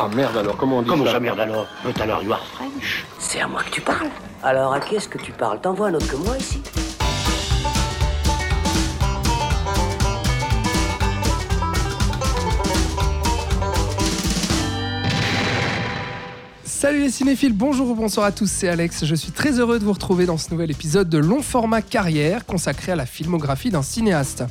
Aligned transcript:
Ah 0.00 0.08
merde 0.14 0.36
alors, 0.36 0.56
comment 0.56 0.78
on 0.78 0.82
dit 0.82 0.88
Comment 0.88 1.04
ça 1.06 1.14
ça, 1.14 1.18
merde 1.18 1.40
alors 1.40 1.66
But 1.84 2.00
alors, 2.00 2.22
you 2.22 2.32
are 2.32 2.46
French. 2.54 3.04
C'est 3.18 3.40
à 3.40 3.48
moi 3.48 3.64
que 3.64 3.70
tu 3.70 3.80
parles. 3.80 4.06
Alors 4.44 4.72
à 4.72 4.78
qui 4.78 4.94
est-ce 4.94 5.08
que 5.08 5.18
tu 5.18 5.32
parles? 5.32 5.60
T'envoies 5.60 5.88
un 5.88 5.94
autre 5.94 6.06
que 6.06 6.14
moi 6.14 6.38
ici 6.38 6.62
Salut 16.64 17.00
les 17.00 17.10
cinéphiles, 17.10 17.52
bonjour 17.52 17.90
ou 17.90 17.94
bonsoir 17.96 18.24
à 18.24 18.30
tous, 18.30 18.48
c'est 18.48 18.68
Alex. 18.68 19.04
Je 19.04 19.14
suis 19.16 19.32
très 19.32 19.58
heureux 19.58 19.80
de 19.80 19.84
vous 19.84 19.94
retrouver 19.94 20.26
dans 20.26 20.38
ce 20.38 20.52
nouvel 20.52 20.70
épisode 20.70 21.08
de 21.08 21.18
long 21.18 21.42
format 21.42 21.82
carrière 21.82 22.46
consacré 22.46 22.92
à 22.92 22.96
la 22.96 23.04
filmographie 23.04 23.70
d'un 23.70 23.82
cinéaste. 23.82 24.44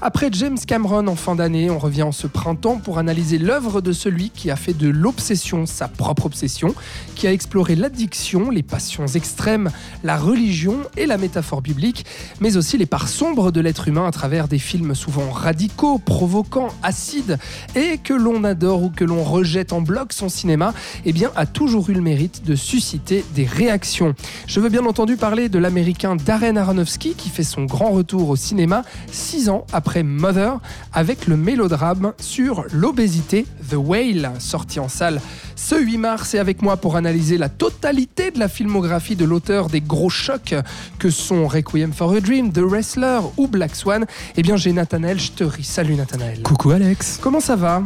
Après 0.00 0.28
James 0.32 0.58
Cameron 0.66 1.06
en 1.06 1.14
fin 1.14 1.34
d'année, 1.34 1.70
on 1.70 1.78
revient 1.78 2.02
en 2.02 2.12
ce 2.12 2.26
printemps 2.26 2.76
pour 2.76 2.98
analyser 2.98 3.38
l'œuvre 3.38 3.80
de 3.80 3.92
celui 3.92 4.30
qui 4.30 4.50
a 4.50 4.56
fait 4.56 4.76
de 4.76 4.88
l'obsession 4.88 5.66
sa 5.66 5.88
propre 5.88 6.26
obsession, 6.26 6.74
qui 7.14 7.26
a 7.26 7.32
exploré 7.32 7.74
l'addiction, 7.74 8.50
les 8.50 8.62
passions 8.62 9.06
extrêmes, 9.06 9.70
la 10.02 10.18
religion 10.18 10.78
et 10.96 11.06
la 11.06 11.16
métaphore 11.16 11.62
biblique, 11.62 12.04
mais 12.40 12.56
aussi 12.56 12.76
les 12.76 12.86
parts 12.86 13.08
sombres 13.08 13.50
de 13.50 13.60
l'être 13.60 13.88
humain 13.88 14.06
à 14.06 14.10
travers 14.10 14.48
des 14.48 14.58
films 14.58 14.94
souvent 14.94 15.30
radicaux, 15.30 15.98
provoquants, 15.98 16.68
acides, 16.82 17.38
et 17.74 17.98
que 17.98 18.12
l'on 18.14 18.44
adore 18.44 18.82
ou 18.82 18.90
que 18.90 19.04
l'on 19.04 19.22
rejette 19.22 19.72
en 19.72 19.80
bloc 19.80 20.12
son 20.12 20.28
cinéma, 20.28 20.74
eh 21.04 21.12
bien, 21.12 21.30
a 21.36 21.46
toujours 21.46 21.88
eu 21.88 21.94
le 21.94 22.02
mérite 22.02 22.44
de 22.44 22.56
susciter 22.56 23.24
des 23.34 23.46
réactions. 23.46 24.14
Je 24.46 24.60
veux 24.60 24.68
bien 24.68 24.84
entendu 24.84 25.16
parler 25.16 25.48
de 25.48 25.58
l'américain 25.58 26.16
Darren 26.16 26.56
Aronofsky 26.56 27.14
qui 27.14 27.30
fait 27.30 27.44
son 27.44 27.64
grand 27.64 27.90
retour 27.90 28.28
au 28.28 28.36
cinéma 28.36 28.82
six 29.10 29.48
ans 29.48 29.64
après 29.72 29.93
Mother 30.02 30.58
avec 30.92 31.26
le 31.26 31.36
mélodrame 31.36 32.12
sur 32.18 32.64
l'obésité 32.72 33.46
The 33.70 33.76
Whale, 33.76 34.32
sorti 34.38 34.80
en 34.80 34.88
salle 34.88 35.20
ce 35.56 35.76
8 35.76 35.98
mars 35.98 36.34
et 36.34 36.38
avec 36.38 36.62
moi 36.62 36.76
pour 36.76 36.96
analyser 36.96 37.38
la 37.38 37.48
totalité 37.48 38.30
de 38.30 38.38
la 38.38 38.48
filmographie 38.48 39.16
de 39.16 39.24
l'auteur 39.24 39.68
des 39.68 39.80
gros 39.80 40.10
chocs 40.10 40.54
que 40.98 41.10
sont 41.10 41.46
Requiem 41.46 41.92
for 41.92 42.12
a 42.12 42.20
Dream, 42.20 42.52
The 42.52 42.58
Wrestler 42.58 43.20
ou 43.36 43.46
Black 43.46 43.76
Swan. 43.76 44.06
Eh 44.36 44.42
bien, 44.42 44.56
j'ai 44.56 44.72
Nathanaël 44.72 45.18
Chtery. 45.20 45.64
Salut 45.64 45.94
Nathanaël. 45.94 46.42
Coucou 46.42 46.72
Alex. 46.72 47.18
Comment 47.22 47.40
ça 47.40 47.56
va? 47.56 47.82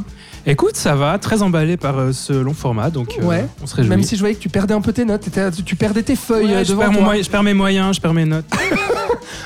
Écoute, 0.51 0.77
ça 0.77 0.95
va, 0.95 1.19
très 1.19 1.43
emballé 1.43 1.77
par 1.77 1.99
euh, 1.99 2.13
ce 2.13 2.33
long 2.33 2.55
format, 2.55 2.89
donc 2.89 3.17
euh, 3.21 3.25
Ouais. 3.25 3.47
on 3.63 3.67
se 3.67 3.75
réjouit. 3.77 3.91
Même 3.91 4.03
si 4.03 4.15
je 4.17 4.21
voyais 4.21 4.35
que 4.35 4.41
tu 4.41 4.49
perdais 4.49 4.73
un 4.73 4.81
peu 4.81 4.95
tes 4.95 5.05
notes, 5.05 5.21
t'étais- 5.21 5.51
tu 5.51 5.77
perdais 5.77 6.03
tes 6.03 6.17
feuilles 6.17 6.47
Ouais, 6.47 6.53
euh, 6.55 6.65
je, 6.65 6.71
devant 6.71 6.81
perds 6.83 6.93
mon 6.93 6.99
toi. 6.99 7.05
moyen- 7.05 7.23
je 7.23 7.29
perds 7.31 7.43
mes 7.43 7.53
moyens, 7.55 7.97
je 7.97 8.01
perds 8.01 8.15
mes 8.15 8.25
notes. 8.25 8.47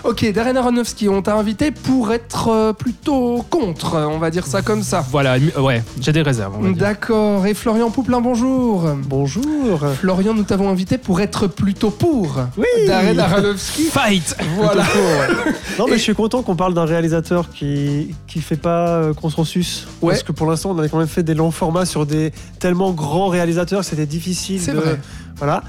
Ok, 0.05 0.31
Darren 0.33 0.57
Aronofsky, 0.57 1.09
on 1.09 1.23
t'a 1.23 1.37
invité 1.37 1.71
pour 1.71 2.13
être 2.13 2.49
euh, 2.49 2.73
plutôt 2.73 3.45
contre, 3.49 3.97
on 3.97 4.19
va 4.19 4.31
dire 4.31 4.47
ça 4.47 4.61
comme 4.61 4.83
ça. 4.83 5.05
voilà, 5.11 5.39
mi- 5.39 5.53
ouais, 5.57 5.83
j'ai 6.01 6.11
des 6.13 6.23
réserves. 6.23 6.55
on 6.59 6.63
va 6.63 6.69
dire. 6.71 6.77
D'accord. 6.77 7.47
Et 7.47 7.55
Florian 7.55 7.89
Pouplin, 7.91 8.21
bonjour. 8.21 8.85
Bonjour. 9.07 9.81
Florian, 10.01 10.35
nous 10.35 10.43
t'avons 10.43 10.69
invité 10.69 10.99
pour 10.99 11.21
être 11.21 11.47
plutôt 11.47 11.91
pour. 11.91 12.37
Oui. 12.57 12.65
Darren 12.89 13.17
Aronofsky. 13.19 13.83
Fight 13.93 14.37
Voilà. 14.57 14.83
Non, 15.79 15.87
mais 15.87 15.95
Et- 15.95 15.99
je 15.99 16.03
suis 16.03 16.15
content 16.15 16.43
qu'on 16.43 16.57
parle 16.57 16.75
d'un 16.75 16.85
réalisateur 16.85 17.49
qui 17.51 18.15
qui 18.27 18.41
fait 18.41 18.57
pas 18.57 18.89
euh, 18.89 19.15
consensus. 19.15 19.87
Ouais. 20.03 20.11
Parce 20.11 20.23
que 20.25 20.33
pour 20.33 20.47
l'instant, 20.51 20.73
on 20.73 20.79
avait 20.79 20.89
quand 20.93 20.99
même 20.99 21.09
fait 21.09 21.23
des 21.23 21.35
longs 21.35 21.51
formats 21.51 21.87
sur 21.87 22.05
des 22.05 22.33
tellement 22.59 22.93
grands 22.93 23.29
réalisateurs 23.29 23.81
que 23.81 23.87
c'était 23.87 24.07
difficile. 24.07 24.61
C'est 24.61 24.73
de... 24.73 24.79
vrai. 24.79 25.01
Voilà. 25.43 25.63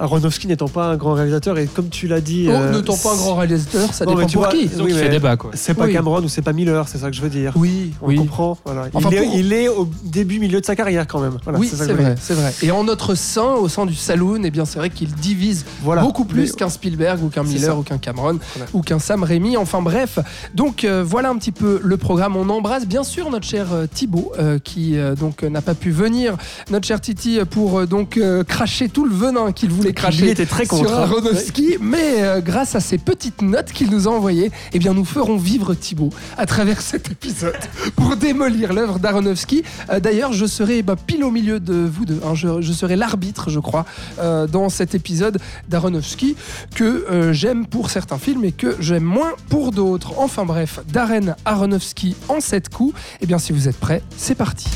Aronofsky 0.00 0.48
n'étant 0.48 0.66
pas 0.68 0.86
un 0.86 0.96
grand 0.96 1.12
réalisateur 1.14 1.56
et 1.58 1.66
comme 1.66 1.88
tu 1.88 2.08
l'as 2.08 2.20
dit. 2.20 2.46
Oh, 2.48 2.52
euh, 2.52 2.72
ne 2.72 2.80
t'en 2.80 2.96
pas 2.96 3.12
un 3.12 3.16
grand 3.16 3.36
réalisateur, 3.36 3.94
ça 3.94 4.04
Non, 4.04 4.12
mais 4.12 4.16
dépend 4.16 4.28
tu 4.28 4.32
pour 4.36 4.44
vois, 4.46 4.52
qui. 4.52 4.66
Donc 4.66 4.86
Oui, 4.86 4.92
il 4.92 4.96
fait 4.96 5.04
mais- 5.04 5.10
débat, 5.10 5.36
quoi. 5.36 5.50
C'est 5.54 5.74
pas 5.74 5.84
Oui. 5.84 5.92
Cameron 5.92 6.22
ou 6.22 6.28
c'est 6.28 6.42
pas 6.42 6.52
Miller, 6.52 6.88
c'est 6.88 6.98
ça 6.98 7.08
que 7.10 7.14
je 7.16 7.22
veux 7.22 7.28
dire. 7.30 7.52
Oui, 7.54 7.92
On 8.02 8.08
oui. 8.08 8.16
comprend. 8.16 8.58
Voilà. 8.64 8.86
Il, 8.92 8.96
Enfin, 8.96 9.10
est, 9.10 9.22
pour- 9.22 9.34
il 9.36 9.52
est 9.52 9.68
au 9.68 9.88
début, 10.04 10.38
milieu 10.40 10.60
de 10.60 10.66
sa 10.66 10.74
carrière 10.74 11.06
quand 11.06 11.20
même. 11.20 11.38
Voilà, 11.44 11.58
oui, 11.60 11.68
c'est 11.72 11.76
vrai, 11.92 12.16
c'est 12.20 12.34
vrai. 12.34 12.52
Et 12.62 12.70
en 12.72 12.82
notre 12.84 13.14
sein, 13.14 13.52
au 13.54 13.68
sein 13.68 13.86
du 13.86 13.94
saloon, 13.94 14.42
eh 14.44 14.50
bien, 14.50 14.64
c'est 14.64 14.78
vrai 14.78 14.90
qu'il 14.90 15.12
divise 15.12 15.64
Voilà. 15.82 16.02
beaucoup 16.02 16.24
plus 16.24 16.50
Mais- 16.50 16.56
qu'un 16.56 16.68
Spielberg 16.68 17.22
ou 17.22 17.28
qu'un 17.28 17.44
Miller 17.44 17.78
ou 17.78 17.82
qu'un 17.82 17.98
Cameron 17.98 18.38
Voilà. 18.56 18.70
ou 18.72 18.80
qu'un 18.82 18.98
Sam 18.98 19.22
Raimi. 19.22 19.56
Enfin 19.56 19.82
bref, 19.82 20.18
donc 20.54 20.84
euh, 20.84 21.04
voilà 21.06 21.30
un 21.30 21.36
petit 21.36 21.52
peu 21.52 21.80
le 21.82 21.96
programme. 21.96 22.36
On 22.36 22.48
embrasse 22.48 22.86
bien 22.86 23.04
sûr 23.04 23.30
notre 23.30 23.46
cher 23.46 23.68
euh, 23.72 23.86
Thibaut 23.92 24.32
euh, 24.38 24.58
qui 24.58 24.96
euh, 24.98 25.14
donc 25.14 25.42
euh, 25.44 25.48
n'a 25.50 25.60
pas 25.62 25.74
pu 25.74 25.90
venir, 25.92 26.36
notre 26.70 26.86
cher 26.88 27.00
Titi 27.00 27.38
pour 27.48 27.78
euh, 27.80 27.86
donc 27.86 28.16
euh, 28.16 28.42
cracher 28.42 28.88
tout 28.88 29.04
le 29.04 29.11
venin 29.12 29.52
qu'il 29.52 29.70
voulait 29.70 29.92
cracher 29.92 30.30
était 30.30 30.46
très 30.46 30.64
sur 30.64 30.82
hein. 30.92 31.02
Aronofsky, 31.02 31.76
mais 31.80 32.22
euh, 32.22 32.40
grâce 32.40 32.74
à 32.74 32.80
ces 32.80 32.98
petites 32.98 33.42
notes 33.42 33.72
qu'il 33.72 33.90
nous 33.90 34.08
a 34.08 34.10
envoyées, 34.10 34.50
eh 34.72 34.78
bien 34.78 34.94
nous 34.94 35.04
ferons 35.04 35.36
vivre 35.36 35.74
Thibaut 35.74 36.10
à 36.36 36.46
travers 36.46 36.80
cet 36.80 37.10
épisode 37.10 37.56
pour 37.96 38.16
démolir 38.16 38.72
l'œuvre 38.72 38.98
d'Aronofsky. 38.98 39.62
Euh, 39.90 40.00
D'ailleurs, 40.00 40.32
je 40.32 40.46
serai 40.46 40.82
bah, 40.82 40.96
pile 40.96 41.24
au 41.24 41.30
milieu 41.30 41.60
de 41.60 41.74
vous 41.74 42.04
deux. 42.04 42.20
hein. 42.24 42.34
Je, 42.34 42.60
je 42.60 42.72
serai 42.72 42.96
l'arbitre, 42.96 43.50
je 43.50 43.60
crois, 43.60 43.84
euh, 44.18 44.46
dans 44.46 44.68
cet 44.68 44.94
épisode 44.94 45.38
d'Aronofsky 45.68 46.36
que 46.74 46.84
euh, 47.10 47.32
j'aime 47.32 47.66
pour 47.66 47.90
certains 47.90 48.18
films 48.18 48.44
et 48.44 48.52
que 48.52 48.76
j'aime 48.80 49.04
moins 49.04 49.32
pour 49.48 49.70
d'autres. 49.72 50.18
Enfin 50.18 50.44
bref, 50.44 50.80
Darren 50.92 51.34
Aronofsky 51.44 52.16
en 52.28 52.40
7 52.40 52.68
coups. 52.68 52.94
Eh 53.20 53.26
bien, 53.26 53.38
si 53.38 53.52
vous 53.52 53.68
êtes 53.68 53.78
prêts, 53.78 54.02
c'est 54.16 54.34
parti. 54.34 54.66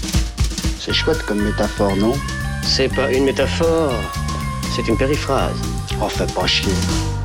C'est 0.79 0.93
chouette 0.93 1.23
comme 1.27 1.43
métaphore, 1.43 1.97
non? 1.97 2.13
C'est 2.63 2.89
pas 2.95 3.13
une 3.13 3.25
métaphore, 3.25 3.93
c'est 4.77 4.89
une 4.89 4.99
périphrase. 4.99 5.57
Fais 6.11 6.27
pas 6.35 6.47
chier. 6.47 6.73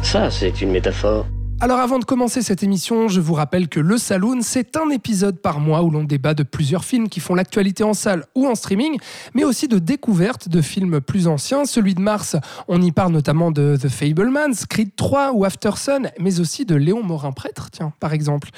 Ça, 0.04 0.32
c'est 0.32 0.62
une 0.62 0.72
métaphore. 0.72 1.26
Alors 1.64 1.78
avant 1.78 2.00
de 2.00 2.06
commencer 2.06 2.42
cette 2.42 2.64
émission, 2.64 3.08
je 3.08 3.22
vous 3.22 3.36
rappelle 3.36 3.70
que 3.70 3.80
Le 3.80 4.00
Saloon, 4.00 4.40
c'est 4.42 4.78
un 4.78 4.90
épisode 4.90 5.38
par 5.40 5.60
mois 5.60 5.84
où 5.84 5.92
l'on 5.92 6.04
débat 6.04 6.34
de 6.34 6.42
plusieurs 6.42 6.84
films 6.84 7.08
qui 7.08 7.20
font 7.20 7.36
l'actualité 7.36 7.84
en 7.84 7.94
salle 7.94 8.26
ou 8.34 8.48
en 8.48 8.56
streaming, 8.56 8.98
mais 9.36 9.44
aussi 9.44 9.68
de 9.68 9.78
découvertes 9.78 10.50
de 10.50 10.60
films 10.60 11.02
plus 11.02 11.28
anciens. 11.28 11.66
Celui 11.66 11.94
de 11.94 12.02
mars, 12.02 12.36
on 12.68 12.82
y 12.82 12.92
parle 12.92 13.12
notamment 13.12 13.52
de 13.52 13.78
The 13.80 13.90
Fablemans, 13.90 14.66
Creed 14.70 14.96
3 14.96 15.34
ou 15.34 15.46
After 15.46 15.74
Sun, 15.76 16.10
mais 16.20 16.40
aussi 16.40 16.66
de 16.66 16.74
Léon 16.74 17.04
Morin-Prêtre, 17.04 17.70
tiens, 17.70 17.94
par 18.00 18.14
exemple. 18.14 18.50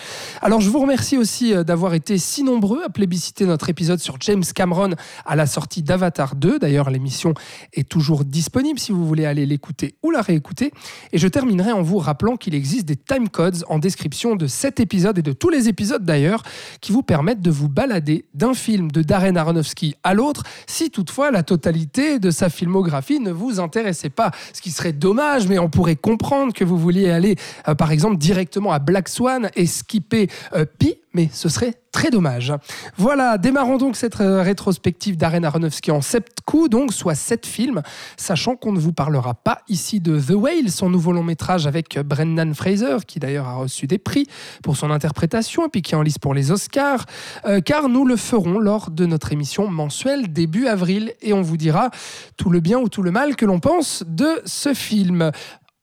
Alors 0.41 0.61
je 0.61 0.69
vous 0.69 0.79
remercie 0.79 1.17
aussi 1.17 1.53
euh, 1.53 1.65
d'avoir 1.65 1.95
été 1.95 2.17
si 2.17 2.41
nombreux 2.41 2.83
à 2.85 2.89
plébisciter 2.89 3.45
notre 3.45 3.69
épisode 3.69 3.99
sur 3.99 4.15
James 4.21 4.45
Cameron 4.55 4.91
à 5.25 5.35
la 5.35 5.45
sortie 5.45 5.83
d'Avatar 5.83 6.37
2. 6.37 6.57
D'ailleurs, 6.57 6.89
l'émission 6.89 7.33
est 7.73 7.89
toujours 7.89 8.23
disponible 8.23 8.79
si 8.79 8.93
vous 8.93 9.05
voulez 9.05 9.25
aller 9.25 9.45
l'écouter 9.45 9.95
ou 10.03 10.09
la 10.09 10.21
réécouter. 10.21 10.71
Et 11.11 11.17
je 11.17 11.27
terminerai 11.27 11.73
en 11.73 11.81
vous 11.81 11.97
rappelant 11.97 12.37
qu'il 12.37 12.55
existe 12.55 12.85
des 12.85 12.92
time 12.95 13.29
codes 13.29 13.63
en 13.67 13.79
description 13.79 14.35
de 14.35 14.47
cet 14.47 14.79
épisode 14.79 15.17
et 15.17 15.21
de 15.21 15.33
tous 15.33 15.49
les 15.49 15.69
épisodes 15.69 16.03
d'ailleurs 16.03 16.43
qui 16.81 16.91
vous 16.91 17.03
permettent 17.03 17.41
de 17.41 17.51
vous 17.51 17.69
balader 17.69 18.25
d'un 18.33 18.53
film 18.53 18.91
de 18.91 19.01
Darren 19.01 19.35
Aronofsky 19.35 19.95
à 20.03 20.13
l'autre 20.13 20.43
si 20.67 20.89
toutefois 20.89 21.31
la 21.31 21.43
totalité 21.43 22.19
de 22.19 22.31
sa 22.31 22.49
filmographie 22.49 23.19
ne 23.19 23.31
vous 23.31 23.59
intéressait 23.59 24.09
pas. 24.09 24.31
Ce 24.53 24.61
qui 24.61 24.71
serait 24.71 24.93
dommage, 24.93 25.47
mais 25.47 25.59
on 25.59 25.69
pourrait 25.69 25.95
comprendre 25.95 26.53
que 26.53 26.63
vous 26.63 26.77
vouliez 26.77 27.09
aller 27.09 27.35
euh, 27.67 27.75
par 27.75 27.91
exemple 27.91 28.17
directement 28.17 28.71
à 28.71 28.79
Black 28.79 29.09
Swan 29.09 29.49
et 29.55 29.65
skipper 29.65 30.29
euh, 30.53 30.65
Pi, 30.65 30.95
mais 31.13 31.29
ce 31.31 31.49
serait 31.49 31.75
très 31.91 32.09
dommage. 32.09 32.53
Voilà, 32.97 33.37
démarrons 33.37 33.77
donc 33.77 33.95
cette 33.95 34.19
euh, 34.19 34.41
rétrospective 34.41 35.15
d'Aren 35.15 35.45
Aronofsky 35.45 35.91
en 35.91 36.01
sept 36.01 36.39
coups, 36.45 36.69
donc 36.69 36.91
soit 36.91 37.15
sept 37.15 37.45
films, 37.45 37.83
sachant 38.17 38.55
qu'on 38.55 38.71
ne 38.71 38.79
vous 38.79 38.93
parlera 38.93 39.35
pas 39.35 39.59
ici 39.69 39.99
de 39.99 40.19
The 40.19 40.31
Whale, 40.31 40.71
son 40.71 40.89
nouveau 40.89 41.11
long 41.11 41.23
métrage 41.23 41.67
avec 41.67 41.99
Brendan 41.99 42.53
Fraser, 42.55 42.97
qui 43.07 43.19
d'ailleurs 43.19 43.47
a 43.47 43.55
reçu 43.55 43.85
des 43.85 43.99
prix 43.99 44.25
pour 44.63 44.75
son 44.75 44.89
interprétation 44.89 45.67
et 45.67 45.69
puis 45.69 45.81
qui 45.81 45.93
est 45.93 45.97
en 45.97 46.01
lice 46.01 46.17
pour 46.17 46.33
les 46.33 46.51
Oscars, 46.51 47.05
euh, 47.45 47.61
car 47.61 47.89
nous 47.89 48.05
le 48.05 48.15
ferons 48.15 48.57
lors 48.57 48.89
de 48.89 49.05
notre 49.05 49.31
émission 49.31 49.67
mensuelle 49.67 50.33
début 50.33 50.67
avril 50.67 51.13
et 51.21 51.33
on 51.33 51.41
vous 51.41 51.57
dira 51.57 51.91
tout 52.37 52.49
le 52.49 52.59
bien 52.59 52.79
ou 52.79 52.89
tout 52.89 53.03
le 53.03 53.11
mal 53.11 53.35
que 53.35 53.45
l'on 53.45 53.59
pense 53.59 54.03
de 54.07 54.41
ce 54.45 54.73
film. 54.73 55.31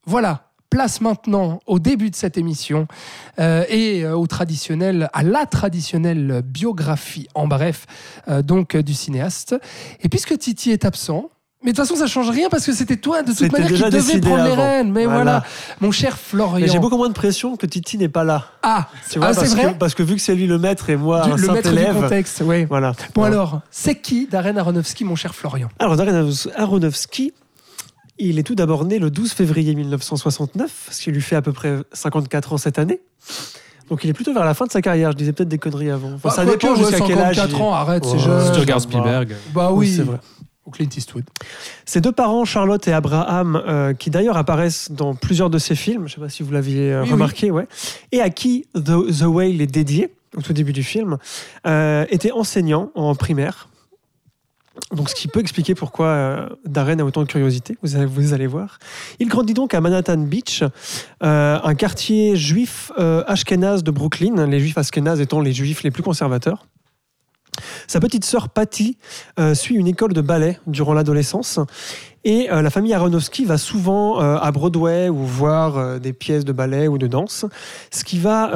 Voilà. 0.07 0.50
Place 0.71 1.01
maintenant 1.01 1.59
au 1.67 1.81
début 1.81 2.11
de 2.11 2.17
cette 2.17 2.39
émission 2.39 2.87
euh, 3.41 3.65
et 3.69 4.05
euh, 4.05 4.17
au 4.17 4.29
traditionnel, 4.29 5.11
à 5.13 5.25
la 5.25 5.45
traditionnelle 5.45 6.43
biographie, 6.45 7.27
en 7.35 7.49
bref, 7.49 7.87
euh, 8.29 8.41
donc 8.43 8.77
du 8.77 8.95
cinéaste. 8.95 9.57
Et 10.01 10.09
puisque 10.09 10.39
Titi 10.39 10.71
est 10.71 10.85
absent, 10.85 11.29
mais 11.65 11.73
de 11.73 11.77
toute 11.77 11.85
façon, 11.87 11.99
ça 11.99 12.07
change 12.07 12.31
rien 12.31 12.49
parce 12.49 12.65
que 12.65 12.73
c'était 12.73 12.97
toi, 12.97 13.23
de 13.23 13.33
toute 13.35 13.53
manière, 13.53 13.67
qui 13.69 13.91
devais 13.91 14.21
prendre 14.21 14.45
les 14.45 14.53
rênes. 14.53 14.93
Mais 14.93 15.05
voilà, 15.07 15.23
Voilà. 15.23 15.45
mon 15.81 15.91
cher 15.91 16.17
Florian. 16.17 16.67
J'ai 16.67 16.79
beaucoup 16.79 16.97
moins 16.97 17.09
de 17.09 17.13
pression 17.15 17.57
que 17.57 17.67
Titi 17.67 17.99
n'est 17.99 18.09
pas 18.09 18.23
là. 18.25 18.47
Ah, 18.63 18.87
Tu 19.11 19.19
vois, 19.19 19.29
ah, 19.29 19.35
parce, 19.35 19.47
c'est 19.49 19.57
que, 19.57 19.61
vrai 19.63 19.77
parce 19.79 19.95
que 19.95 20.03
vu 20.05 20.15
que 20.15 20.23
c'est 20.23 20.35
lui 20.37 20.47
le 20.47 20.59
maître 20.59 20.89
et 20.89 20.97
moi 20.97 21.23
Du- 21.23 21.33
un 21.33 21.37
Le 21.37 21.49
maître 21.49 21.71
du 21.73 21.79
élève. 21.79 22.01
contexte, 22.01 22.43
oui. 22.47 22.65
Voilà. 22.65 22.93
Bon 23.15 23.25
alors, 23.25 23.61
c'est 23.71 23.97
qui 23.97 24.27
Darren 24.31 24.57
Aronofsky, 24.57 25.05
mon 25.05 25.17
cher 25.17 25.35
Florian? 25.35 25.69
Alors, 25.81 25.97
Darren 25.97 26.31
Aronofsky, 26.57 27.33
il 28.29 28.39
est 28.39 28.43
tout 28.43 28.55
d'abord 28.55 28.85
né 28.85 28.99
le 28.99 29.11
12 29.11 29.33
février 29.33 29.75
1969, 29.75 30.89
ce 30.91 31.03
qui 31.03 31.11
lui 31.11 31.21
fait 31.23 31.37
à 31.37 31.43
peu 31.43 31.53
près 31.53 31.79
54 31.93 32.53
ans 32.53 32.59
cette 32.59 32.79
année. 32.79 33.01
Donc, 33.89 34.05
il 34.05 34.11
est 34.11 34.13
plutôt 34.13 34.33
vers 34.33 34.45
la 34.45 34.55
fin 34.55 34.67
de 34.67 34.71
sa 34.71 34.81
carrière. 34.83 35.11
Je 35.13 35.17
disais 35.17 35.33
peut-être 35.33 35.49
des 35.49 35.59
conneries 35.59 35.91
avant. 35.91 36.13
Enfin, 36.13 36.29
Bah, 36.29 36.31
ça 36.35 36.45
quoique, 36.45 36.61
dépend 36.67 36.75
jusqu'à 36.77 37.01
quel 37.01 37.19
âge. 37.19 37.37
54 37.37 37.51
il- 37.59 37.63
ans, 37.63 37.73
arrête, 37.73 38.05
c'est 38.05 38.13
Ouais. 38.13 38.19
jeune. 38.19 38.47
Si 38.47 38.53
tu 38.53 38.59
regardes 38.61 38.85
bah. 38.85 38.89
Spielberg. 38.89 39.35
Bah 39.53 39.73
oui, 39.73 39.89
Oui, 39.89 39.95
c'est 39.97 40.03
vrai. 40.03 40.19
Ou 40.67 40.71
Clint 40.71 40.89
Eastwood. 40.97 41.25
Ses 41.87 42.01
deux 42.01 42.13
parents, 42.13 42.45
Charlotte 42.45 42.87
et 42.87 42.93
Abraham, 42.93 43.61
euh, 43.67 43.93
qui 43.95 44.11
d'ailleurs 44.11 44.37
apparaissent 44.37 44.93
dans 44.93 45.15
plusieurs 45.15 45.51
de 45.51 45.59
ses 45.59 45.75
films, 45.75 46.03
je 46.07 46.13
ne 46.13 46.15
sais 46.17 46.21
pas 46.21 46.29
si 46.29 46.43
vous 46.45 46.53
l'aviez 46.53 46.93
euh, 46.93 47.03
Oui, 47.03 47.11
remarqué, 47.13 47.51
ouais, 47.51 47.67
et 48.13 48.21
à 48.21 48.31
qui 48.31 48.67
The, 48.75 49.19
The 49.19 49.23
Whale 49.23 49.61
est 49.61 49.67
dédié, 49.67 50.13
au 50.37 50.43
tout 50.43 50.53
début 50.53 50.73
du 50.75 50.85
film, 50.85 51.17
euh, 51.67 52.05
étaient 52.11 52.31
enseignants 52.31 52.91
en 52.95 53.15
primaire. 53.17 53.70
Donc, 54.93 55.09
ce 55.09 55.15
qui 55.15 55.29
peut 55.29 55.41
expliquer 55.41 55.75
pourquoi 55.75 56.07
euh, 56.07 56.49
Darren 56.65 56.99
a 57.01 57.05
autant 57.05 57.23
de 57.23 57.27
curiosité, 57.27 57.77
vous 57.83 58.33
allez, 58.35 58.47
voir. 58.47 58.79
Il 59.19 59.29
grandit 59.29 59.55
donc 59.55 59.75
à 59.75 59.81
Manhattan 59.81 60.19
Beach, 60.19 60.63
euh, 61.23 61.59
un 61.63 61.75
quartier 61.75 62.37
juif 62.37 62.91
euh, 62.99 63.23
ashkénaze 63.27 63.85
de 63.85 63.91
Brooklyn, 63.91 64.47
les 64.47 64.61
juifs 64.61 64.79
ashkénazes 64.79 65.21
étant 65.21 65.41
les 65.41 65.53
juifs 65.53 65.83
les 65.83 65.91
plus 65.91 66.03
conservateurs. 66.03 66.67
Sa 67.87 68.01
petite 68.01 68.25
sœur 68.25 68.49
Patty 68.49 68.97
suit 69.55 69.75
une 69.75 69.89
école 69.89 70.13
de 70.13 70.21
ballet 70.21 70.59
durant 70.67 70.95
l'adolescence 70.95 71.59
et 72.25 72.51
euh, 72.51 72.63
la 72.63 72.71
famille 72.71 72.93
Aronofsky 72.93 73.45
va 73.45 73.59
souvent 73.59 74.21
euh, 74.21 74.37
à 74.37 74.51
Broadway 74.53 75.09
ou 75.09 75.25
voir 75.25 75.79
euh, 75.79 75.99
des 75.99 76.13
pièces 76.13 76.45
de 76.45 76.53
ballet 76.53 76.89
ou 76.89 76.99
de 76.99 77.07
danse, 77.07 77.47
ce 77.91 78.05
qui 78.05 78.19
va, 78.19 78.51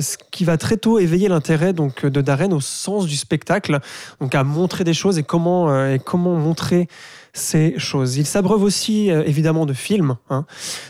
ce 0.00 0.16
qui 0.30 0.44
va 0.44 0.56
très 0.56 0.76
tôt 0.76 0.98
éveiller 0.98 1.28
l'intérêt 1.28 1.72
donc 1.72 2.06
de 2.06 2.20
Darren 2.20 2.52
au 2.52 2.60
sens 2.60 3.06
du 3.06 3.16
spectacle, 3.16 3.80
donc 4.20 4.34
à 4.34 4.44
montrer 4.44 4.84
des 4.84 4.94
choses 4.94 5.18
et 5.18 5.22
comment 5.22 5.86
et 5.86 5.98
comment 5.98 6.34
montrer 6.36 6.88
ces 7.32 7.74
choses. 7.78 8.16
Il 8.16 8.26
s'abreuve 8.26 8.62
aussi 8.62 9.10
euh, 9.10 9.22
évidemment 9.26 9.66
de 9.66 9.72
films, 9.72 10.16
hein, 10.30 10.44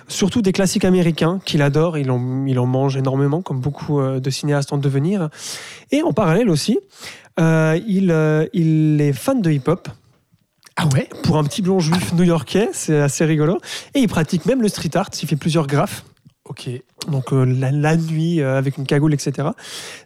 surtout 0.08 0.42
des 0.42 0.52
classiques 0.52 0.84
américains 0.84 1.40
qu'il 1.44 1.62
adore. 1.62 1.98
Il 1.98 2.10
en, 2.10 2.46
il 2.46 2.58
en 2.58 2.66
mange 2.66 2.96
énormément, 2.96 3.42
comme 3.42 3.60
beaucoup 3.60 4.02
de 4.02 4.30
cinéastes 4.30 4.72
en 4.72 4.78
devenir. 4.78 5.28
Et 5.90 6.02
en 6.02 6.12
parallèle 6.12 6.50
aussi, 6.50 6.78
euh, 7.38 7.78
il, 7.86 8.14
il 8.52 9.00
est 9.00 9.12
fan 9.12 9.40
de 9.40 9.50
hip-hop. 9.50 9.88
Ah 10.84 10.88
ouais? 10.94 11.08
Pour 11.22 11.38
un 11.38 11.44
petit 11.44 11.62
blond 11.62 11.78
juif 11.78 12.12
new-yorkais, 12.12 12.70
c'est 12.72 13.00
assez 13.00 13.24
rigolo. 13.24 13.60
Et 13.94 14.00
il 14.00 14.08
pratique 14.08 14.46
même 14.46 14.62
le 14.62 14.66
street 14.66 14.90
art. 14.94 15.10
Il 15.22 15.28
fait 15.28 15.36
plusieurs 15.36 15.68
graphes. 15.68 16.02
Ok. 16.48 16.68
Donc 17.08 17.32
euh, 17.32 17.44
la, 17.44 17.70
la 17.70 17.96
nuit 17.96 18.40
euh, 18.40 18.58
avec 18.58 18.76
une 18.76 18.84
cagoule, 18.84 19.14
etc. 19.14 19.48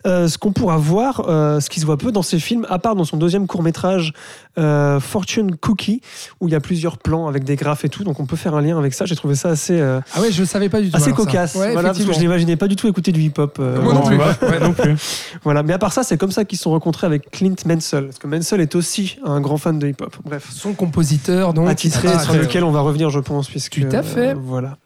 Euh, 0.06 0.28
ce 0.28 0.36
qu'on 0.38 0.52
pourra 0.52 0.76
voir, 0.76 1.24
euh, 1.28 1.60
ce 1.60 1.68
qui 1.70 1.80
se 1.80 1.86
voit 1.86 1.96
peu 1.96 2.12
dans 2.12 2.22
ces 2.22 2.38
films, 2.38 2.66
à 2.70 2.78
part 2.78 2.94
dans 2.94 3.04
son 3.04 3.16
deuxième 3.16 3.46
court 3.46 3.62
métrage 3.62 4.12
euh, 4.58 5.00
Fortune 5.00 5.56
Cookie, 5.56 6.00
où 6.40 6.48
il 6.48 6.52
y 6.52 6.54
a 6.54 6.60
plusieurs 6.60 6.98
plans 6.98 7.26
avec 7.26 7.44
des 7.44 7.56
graphes 7.56 7.84
et 7.86 7.88
tout. 7.88 8.04
Donc 8.04 8.20
on 8.20 8.26
peut 8.26 8.36
faire 8.36 8.54
un 8.54 8.60
lien 8.60 8.78
avec 8.78 8.92
ça. 8.94 9.06
J'ai 9.06 9.16
trouvé 9.16 9.34
ça 9.34 9.48
assez, 9.50 9.78
euh, 9.80 10.00
Ah 10.14 10.20
ouais, 10.20 10.30
je 10.30 10.44
savais 10.44 10.68
pas 10.68 10.80
du 10.82 10.90
tout. 10.90 10.96
assez 10.96 11.12
cocasse. 11.12 11.54
Ouais, 11.54 11.72
voilà, 11.72 11.90
parce 11.90 12.04
que 12.04 12.12
je 12.12 12.18
n'imaginais 12.20 12.56
pas 12.56 12.68
du 12.68 12.76
tout 12.76 12.86
écouter 12.86 13.12
du 13.12 13.20
hip-hop. 13.22 13.56
euh, 13.58 13.80
Moi 13.80 13.94
non 13.94 14.02
plus. 14.02 14.16
vois. 14.16 14.34
Ouais, 14.42 14.60
non 14.60 14.72
plus. 14.72 14.94
Voilà. 15.42 15.62
Mais 15.62 15.72
à 15.72 15.78
part 15.78 15.92
ça, 15.92 16.02
c'est 16.02 16.18
comme 16.18 16.30
ça 16.32 16.44
qu'ils 16.44 16.58
se 16.58 16.64
sont 16.64 16.70
rencontrés 16.70 17.06
avec 17.06 17.30
Clint 17.30 17.54
Mansell. 17.66 18.04
Parce 18.06 18.18
que 18.18 18.26
Mansell 18.26 18.60
est 18.60 18.74
aussi 18.74 19.16
un 19.24 19.40
grand 19.40 19.56
fan 19.56 19.78
de 19.78 19.88
hip-hop. 19.88 20.14
Bref. 20.24 20.48
Son 20.50 20.74
compositeur, 20.74 21.54
donc. 21.54 21.68
attitré 21.68 22.08
Ah, 22.14 22.18
sur 22.20 22.34
lequel 22.34 22.62
on 22.64 22.70
va 22.72 22.80
revenir, 22.80 23.08
je 23.10 23.20
pense, 23.20 23.48
puisque 23.48 23.80
Tout 23.88 23.96
à 23.96 24.02
fait. 24.02 24.30
euh, 24.30 24.34
voilà. 24.38 24.76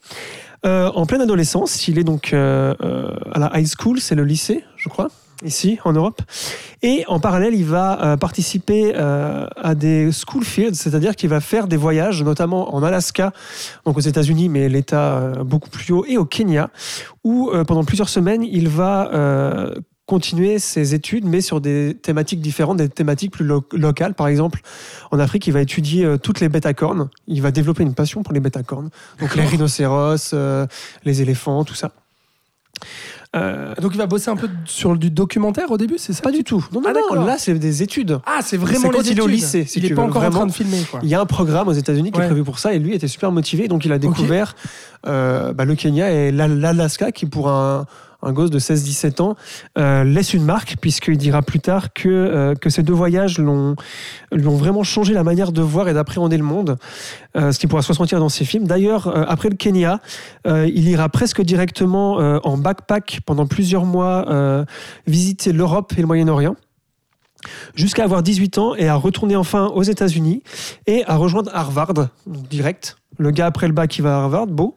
Euh, 0.66 0.90
en 0.94 1.06
pleine 1.06 1.22
adolescence, 1.22 1.88
il 1.88 1.98
est 1.98 2.04
donc 2.04 2.32
euh, 2.32 2.74
euh, 2.82 3.10
à 3.32 3.38
la 3.38 3.58
high 3.58 3.66
school, 3.66 4.00
c'est 4.00 4.14
le 4.14 4.24
lycée, 4.24 4.62
je 4.76 4.88
crois, 4.90 5.08
ici 5.42 5.78
en 5.84 5.92
Europe. 5.92 6.20
Et 6.82 7.04
en 7.08 7.18
parallèle, 7.18 7.54
il 7.54 7.64
va 7.64 8.16
participer 8.18 8.94
à 8.94 9.74
des 9.74 10.10
school 10.12 10.44
fields, 10.44 10.74
c'est-à-dire 10.74 11.16
qu'il 11.16 11.30
va 11.30 11.40
faire 11.40 11.66
des 11.66 11.76
voyages, 11.76 12.22
notamment 12.22 12.74
en 12.74 12.82
Alaska, 12.82 13.32
donc 13.84 13.96
aux 13.96 14.00
États-Unis, 14.00 14.48
mais 14.48 14.68
l'État 14.68 15.32
beaucoup 15.44 15.70
plus 15.70 15.92
haut, 15.92 16.04
et 16.06 16.16
au 16.16 16.24
Kenya, 16.24 16.70
où 17.24 17.50
pendant 17.66 17.84
plusieurs 17.84 18.08
semaines, 18.08 18.42
il 18.42 18.68
va 18.68 19.10
continuer 20.10 20.58
ses 20.58 20.94
études, 20.94 21.24
mais 21.24 21.40
sur 21.40 21.60
des 21.60 21.96
thématiques 22.02 22.40
différentes, 22.40 22.76
des 22.78 22.88
thématiques 22.88 23.30
plus 23.32 23.44
lo- 23.44 23.64
locales. 23.72 24.14
Par 24.14 24.26
exemple, 24.28 24.60
en 25.12 25.18
Afrique, 25.20 25.46
il 25.46 25.52
va 25.52 25.60
étudier 25.62 26.04
euh, 26.04 26.16
toutes 26.18 26.40
les 26.40 26.48
bêtes 26.48 26.66
à 26.66 26.74
cornes. 26.74 27.08
Il 27.28 27.40
va 27.40 27.50
développer 27.52 27.82
une 27.84 27.94
passion 27.94 28.22
pour 28.22 28.34
les 28.34 28.40
bêtes 28.40 28.56
à 28.56 28.62
cornes. 28.64 28.90
Donc 29.20 29.36
les 29.36 29.44
rhinocéros, 29.46 30.32
euh, 30.34 30.66
les 31.04 31.22
éléphants, 31.22 31.64
tout 31.64 31.74
ça. 31.74 31.92
Euh, 33.36 33.74
Donc 33.80 33.92
il 33.94 33.98
va 33.98 34.06
bosser 34.06 34.30
un 34.30 34.36
peu 34.36 34.48
sur 34.64 34.96
du 34.96 35.08
documentaire 35.10 35.70
au 35.70 35.76
début, 35.78 35.98
c'est 35.98 36.12
ça 36.12 36.20
pas 36.22 36.32
du 36.32 36.42
tout. 36.42 36.66
Non, 36.72 36.80
non, 36.80 36.90
Ah, 36.92 37.14
non, 37.14 37.24
là, 37.24 37.36
c'est 37.38 37.54
des 37.54 37.82
études. 37.84 38.18
Ah, 38.26 38.40
c'est 38.42 38.56
vraiment 38.56 38.88
quand 38.88 39.02
les 39.02 39.12
il 39.12 39.18
est 39.18 39.22
au 39.22 39.28
lycée, 39.28 39.64
si 39.64 39.78
il 39.78 39.84
est 39.84 39.88
tu 39.88 39.94
pas 39.94 40.02
veux, 40.02 40.08
encore 40.08 40.24
en 40.24 40.30
train 40.30 40.46
de 40.46 40.52
filmer, 40.52 40.82
quoi. 40.90 40.98
Il 41.04 41.08
y 41.08 41.14
a 41.14 41.20
un 41.20 41.26
programme 41.26 41.68
aux 41.68 41.72
États-Unis 41.72 42.10
qui 42.10 42.18
Ouais. 42.18 42.24
est 42.24 42.28
prévu 42.28 42.42
pour 42.42 42.58
ça 42.58 42.74
et 42.74 42.80
lui 42.80 42.92
était 42.94 43.06
super 43.06 43.30
motivé. 43.30 43.68
Donc 43.68 43.84
il 43.84 43.92
a 43.92 43.98
découvert 43.98 44.56
euh, 45.06 45.52
bah, 45.52 45.64
le 45.64 45.76
Kenya 45.76 46.10
et 46.10 46.32
l'Al- 46.32 46.58
l'Alaska 46.58 47.12
qui, 47.12 47.26
pour 47.26 47.48
un, 47.50 47.86
un 48.22 48.32
gosse 48.32 48.50
de 48.50 48.58
16-17 48.58 49.22
ans, 49.22 49.36
euh, 49.78 50.04
laisse 50.04 50.34
une 50.34 50.44
marque 50.44 50.76
puisqu'il 50.80 51.16
dira 51.16 51.42
plus 51.42 51.60
tard 51.60 51.92
que, 51.92 52.08
euh, 52.08 52.54
que 52.54 52.70
ces 52.70 52.82
deux 52.82 52.92
voyages 52.92 53.38
lui 53.38 53.48
ont 53.48 54.56
vraiment 54.56 54.82
changé 54.82 55.14
la 55.14 55.24
manière 55.24 55.52
de 55.52 55.62
voir 55.62 55.88
et 55.88 55.94
d'appréhender 55.94 56.36
le 56.36 56.44
monde, 56.44 56.76
euh, 57.36 57.52
ce 57.52 57.58
qui 57.58 57.66
pourra 57.66 57.82
se 57.82 57.88
ressentir 57.88 58.18
dans 58.20 58.28
ses 58.28 58.44
films. 58.44 58.66
D'ailleurs, 58.66 59.08
après 59.30 59.48
le 59.48 59.56
Kenya, 59.56 60.00
il 60.46 60.88
ira 60.88 61.08
presque 61.08 61.42
directement 61.42 62.16
en 62.16 62.56
backpack 62.56 63.20
pendant 63.24 63.46
plusieurs 63.46 63.84
mois 63.84 64.64
visiter 65.06 65.52
l'Europe 65.52 65.92
et 65.96 66.00
le 66.00 66.06
Moyen-Orient 66.06 66.56
jusqu'à 67.74 68.04
avoir 68.04 68.22
18 68.22 68.58
ans 68.58 68.74
et 68.74 68.88
à 68.88 68.94
retourner 68.94 69.36
enfin 69.36 69.66
aux 69.66 69.82
États-Unis 69.82 70.42
et 70.86 71.04
à 71.06 71.16
rejoindre 71.16 71.50
Harvard, 71.54 72.08
direct. 72.26 72.96
Le 73.18 73.30
gars 73.30 73.46
après 73.46 73.66
le 73.66 73.72
bac 73.72 73.90
qui 73.90 74.02
va 74.02 74.16
à 74.16 74.20
Harvard, 74.22 74.46
beau, 74.46 74.76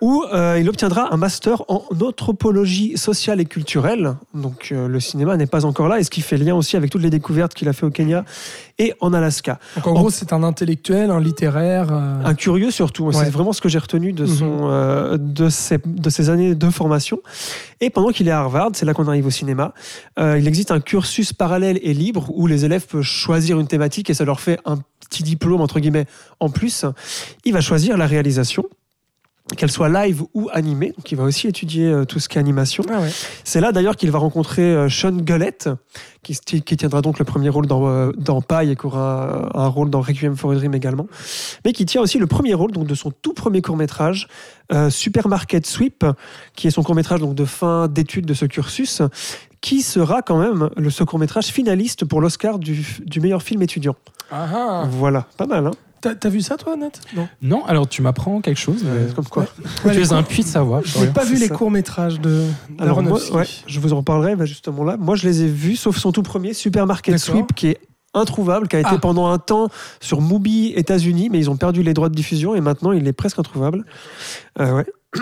où 0.00 0.24
euh, 0.32 0.58
il 0.60 0.68
obtiendra 0.68 1.12
un 1.12 1.16
master 1.16 1.62
en 1.68 1.82
anthropologie 2.02 2.96
sociale 2.98 3.40
et 3.40 3.44
culturelle. 3.46 4.14
Donc 4.34 4.68
euh, 4.72 4.88
le 4.88 5.00
cinéma 5.00 5.36
n'est 5.36 5.46
pas 5.46 5.64
encore 5.64 5.88
là, 5.88 5.98
et 6.00 6.04
ce 6.04 6.10
qui 6.10 6.20
fait 6.20 6.36
lien 6.36 6.54
aussi 6.54 6.76
avec 6.76 6.90
toutes 6.90 7.02
les 7.02 7.10
découvertes 7.10 7.54
qu'il 7.54 7.68
a 7.68 7.72
fait 7.72 7.86
au 7.86 7.90
Kenya 7.90 8.24
et 8.78 8.92
en 9.00 9.12
Alaska. 9.14 9.58
Donc 9.76 9.86
en 9.86 9.92
gros, 9.94 10.10
c'est 10.10 10.32
un 10.32 10.42
intellectuel, 10.42 11.10
un 11.10 11.20
littéraire. 11.20 11.88
euh, 11.92 12.24
Un 12.24 12.34
curieux 12.34 12.70
surtout, 12.70 13.06
Ouais. 13.06 13.14
c'est 13.14 13.30
vraiment 13.30 13.52
ce 13.52 13.60
que 13.60 13.68
j'ai 13.68 13.78
retenu 13.78 14.12
de, 14.12 14.26
son, 14.26 14.68
Mhm. 14.68 15.32
de, 15.32 15.48
ses, 15.48 15.78
de 15.84 16.10
ses 16.10 16.28
années 16.30 16.54
de 16.54 16.70
formation. 16.70 17.20
Et 17.80 17.90
pendant 17.90 18.10
qu'il 18.10 18.28
est 18.28 18.32
à 18.32 18.40
Harvard, 18.40 18.70
c'est 18.74 18.84
là 18.86 18.92
qu'on 18.94 19.08
arrive 19.08 19.26
au 19.26 19.30
cinéma, 19.30 19.72
il 20.18 20.46
existe 20.48 20.70
un 20.70 20.80
cursus 20.80 21.32
parallèle 21.32 21.78
et 21.82 21.94
libre 21.94 22.26
où 22.34 22.46
les 22.46 22.64
élèves 22.64 22.86
peuvent 22.86 23.02
choisir 23.02 23.58
une 23.60 23.66
thématique 23.66 24.10
et 24.10 24.14
ça 24.14 24.24
leur 24.24 24.40
fait 24.40 24.58
un 24.64 24.78
petit 25.08 25.22
diplôme, 25.22 25.60
entre 25.60 25.78
guillemets, 25.80 26.06
en 26.40 26.48
plus. 26.50 26.84
Il 27.44 27.52
va 27.52 27.60
choisir 27.60 27.96
la 27.96 28.06
réalisation 28.06 28.64
qu'elle 29.54 29.70
soit 29.70 29.88
live 29.88 30.24
ou 30.34 30.48
animée, 30.52 30.92
donc 30.96 31.12
il 31.12 31.16
va 31.16 31.22
aussi 31.22 31.46
étudier 31.46 31.86
euh, 31.86 32.04
tout 32.04 32.18
ce 32.18 32.28
qui 32.28 32.36
est 32.36 32.40
animation. 32.40 32.82
Ah 32.90 33.00
ouais. 33.00 33.10
C'est 33.44 33.60
là 33.60 33.70
d'ailleurs 33.70 33.94
qu'il 33.94 34.10
va 34.10 34.18
rencontrer 34.18 34.62
euh, 34.62 34.88
Sean 34.88 35.12
Gullett, 35.12 35.68
qui, 36.24 36.34
qui 36.62 36.76
tiendra 36.76 37.00
donc 37.00 37.20
le 37.20 37.24
premier 37.24 37.48
rôle 37.48 37.66
dans, 37.66 37.86
euh, 37.86 38.10
dans 38.18 38.40
et 38.40 38.74
qui 38.74 38.86
aura 38.86 39.48
un 39.54 39.68
rôle 39.68 39.90
dans 39.90 40.00
Requiem 40.00 40.36
for 40.36 40.50
a 40.50 40.56
Dream 40.56 40.74
également, 40.74 41.06
mais 41.64 41.72
qui 41.72 41.86
tient 41.86 42.00
aussi 42.00 42.18
le 42.18 42.26
premier 42.26 42.54
rôle 42.54 42.72
donc, 42.72 42.88
de 42.88 42.94
son 42.96 43.12
tout 43.12 43.34
premier 43.34 43.62
court-métrage, 43.62 44.26
euh, 44.72 44.90
Supermarket 44.90 45.64
Sweep, 45.64 46.04
qui 46.56 46.66
est 46.66 46.72
son 46.72 46.82
court-métrage 46.82 47.20
donc, 47.20 47.36
de 47.36 47.44
fin 47.44 47.86
d'études 47.86 48.26
de 48.26 48.34
ce 48.34 48.46
cursus, 48.46 49.02
qui 49.60 49.82
sera 49.82 50.22
quand 50.22 50.38
même 50.38 50.70
le, 50.76 50.90
ce 50.90 51.04
court-métrage 51.04 51.46
finaliste 51.46 52.04
pour 52.04 52.20
l'Oscar 52.20 52.58
du, 52.58 52.84
du 53.04 53.20
meilleur 53.20 53.42
film 53.42 53.62
étudiant. 53.62 53.94
Ah 54.32 54.48
ah. 54.52 54.84
Voilà, 54.90 55.26
pas 55.36 55.46
mal, 55.46 55.68
hein 55.68 55.72
T'as 56.06 56.14
t'as 56.14 56.28
vu 56.28 56.40
ça, 56.40 56.56
toi, 56.56 56.76
Nat 56.76 56.90
Non. 57.16 57.28
Non, 57.42 57.64
alors 57.66 57.88
tu 57.88 58.00
m'apprends 58.02 58.40
quelque 58.40 58.58
chose. 58.60 58.84
mais- 58.84 59.12
Comme 59.14 59.24
quoi. 59.26 59.46
Ouais, 59.84 59.92
tu 59.94 60.00
es 60.02 60.12
un 60.12 60.22
puits 60.22 60.42
de 60.44 60.48
savoir. 60.48 60.82
Je 60.84 60.98
n'ai 61.00 61.06
pas 61.08 61.24
vu 61.24 61.36
les 61.36 61.48
courts-métrages 61.48 62.20
de 62.20 62.44
Alors 62.78 63.02
moi, 63.02 63.18
ouais, 63.32 63.44
je 63.66 63.80
vous 63.80 63.92
en 63.92 63.96
reparlerai 63.96 64.36
bah, 64.36 64.44
justement 64.44 64.84
là. 64.84 64.96
Moi, 64.96 65.16
je 65.16 65.26
les 65.26 65.42
ai 65.42 65.48
vus, 65.48 65.74
sauf 65.76 65.96
son 65.96 66.12
tout 66.12 66.22
premier, 66.22 66.52
Supermarket 66.54 67.14
D'accord. 67.14 67.34
Sweep, 67.34 67.54
qui 67.54 67.68
est 67.68 67.80
introuvable, 68.14 68.68
qui 68.68 68.76
a 68.76 68.80
été 68.80 68.88
Ah. 68.92 68.98
pendant 68.98 69.26
un 69.26 69.38
temps 69.38 69.68
sur 70.00 70.22
Mubi 70.22 70.72
États-Unis, 70.76 71.28
mais 71.30 71.38
ils 71.38 71.50
ont 71.50 71.56
perdu 71.56 71.82
les 71.82 71.92
droits 71.92 72.08
de 72.08 72.14
diffusion 72.14 72.54
et 72.54 72.60
maintenant 72.60 72.92
il 72.92 73.06
est 73.06 73.12
presque 73.12 73.38
introuvable. 73.38 73.84
Euh, 74.60 74.76
ouais. 74.76 74.86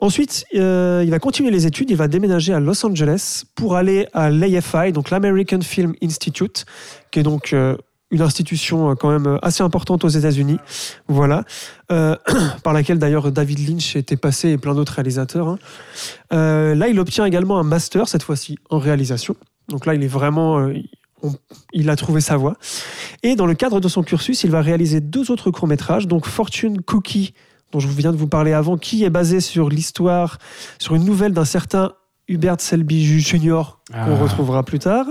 Ensuite, 0.00 0.44
euh, 0.54 1.02
il 1.04 1.10
va 1.10 1.18
continuer 1.18 1.50
les 1.50 1.66
études, 1.66 1.90
il 1.90 1.96
va 1.96 2.08
déménager 2.08 2.52
à 2.52 2.60
Los 2.60 2.84
Angeles 2.84 3.44
pour 3.54 3.76
aller 3.76 4.06
à 4.12 4.30
l'AFI, 4.30 4.92
donc 4.92 5.10
l'American 5.10 5.60
Film 5.60 5.94
Institute, 6.02 6.64
qui 7.10 7.20
est 7.20 7.22
donc 7.22 7.52
euh, 7.52 7.76
une 8.12 8.20
institution 8.22 8.90
euh, 8.90 8.94
quand 8.94 9.10
même 9.10 9.26
euh, 9.26 9.38
assez 9.42 9.62
importante 9.64 10.04
aux 10.04 10.08
États-Unis, 10.08 10.58
voilà, 11.08 11.42
Euh, 11.90 12.14
par 12.62 12.72
laquelle 12.72 12.98
d'ailleurs 12.98 13.32
David 13.32 13.68
Lynch 13.68 13.96
était 13.96 14.16
passé 14.16 14.50
et 14.50 14.58
plein 14.58 14.74
d'autres 14.74 14.92
réalisateurs. 14.94 15.48
hein. 15.48 15.58
Euh, 16.32 16.74
là, 16.76 16.86
il 16.88 16.98
obtient 17.00 17.24
également 17.24 17.58
un 17.58 17.64
master, 17.64 18.06
cette 18.08 18.22
fois-ci 18.22 18.58
en 18.70 18.78
réalisation. 18.78 19.34
Donc 19.68 19.84
là, 19.86 19.94
il 19.94 20.02
est 20.04 20.06
vraiment. 20.08 20.58
euh, 20.60 20.74
on- 21.22 21.34
il 21.72 21.88
a 21.90 21.96
trouvé 21.96 22.20
sa 22.20 22.36
voie. 22.36 22.54
Et 23.22 23.36
dans 23.36 23.46
le 23.46 23.54
cadre 23.54 23.80
de 23.80 23.88
son 23.88 24.02
cursus, 24.02 24.42
il 24.44 24.50
va 24.50 24.60
réaliser 24.62 25.00
deux 25.00 25.30
autres 25.30 25.50
courts-métrages, 25.50 26.06
donc 26.08 26.26
Fortune 26.26 26.80
Cookie, 26.82 27.32
dont 27.72 27.78
je 27.80 27.88
viens 27.88 28.12
de 28.12 28.16
vous 28.16 28.26
parler 28.28 28.52
avant, 28.52 28.76
qui 28.76 29.04
est 29.04 29.10
basé 29.10 29.40
sur 29.40 29.68
l'histoire, 29.70 30.38
sur 30.78 30.94
une 30.94 31.04
nouvelle 31.04 31.32
d'un 31.32 31.44
certain 31.44 31.92
Hubert 32.28 32.56
Selby 32.60 33.04
Jr., 33.20 33.62
qu'on 33.90 33.94
Ah. 33.94 34.16
retrouvera 34.16 34.62
plus 34.64 34.78
tard. 34.78 35.06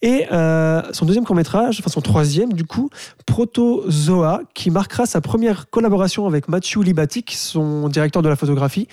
Et 0.00 0.26
euh, 0.30 0.82
son 0.92 1.06
deuxième 1.06 1.24
court-métrage, 1.24 1.80
enfin 1.80 1.90
son 1.90 2.00
troisième 2.00 2.52
du 2.52 2.64
coup, 2.64 2.88
Protozoa, 3.26 4.42
qui 4.54 4.70
marquera 4.70 5.06
sa 5.06 5.20
première 5.20 5.68
collaboration 5.70 6.26
avec 6.26 6.48
Matthew 6.48 6.82
Libatic, 6.84 7.32
son 7.32 7.88
directeur 7.88 8.22
de 8.22 8.28
la 8.28 8.36
photographie, 8.36 8.86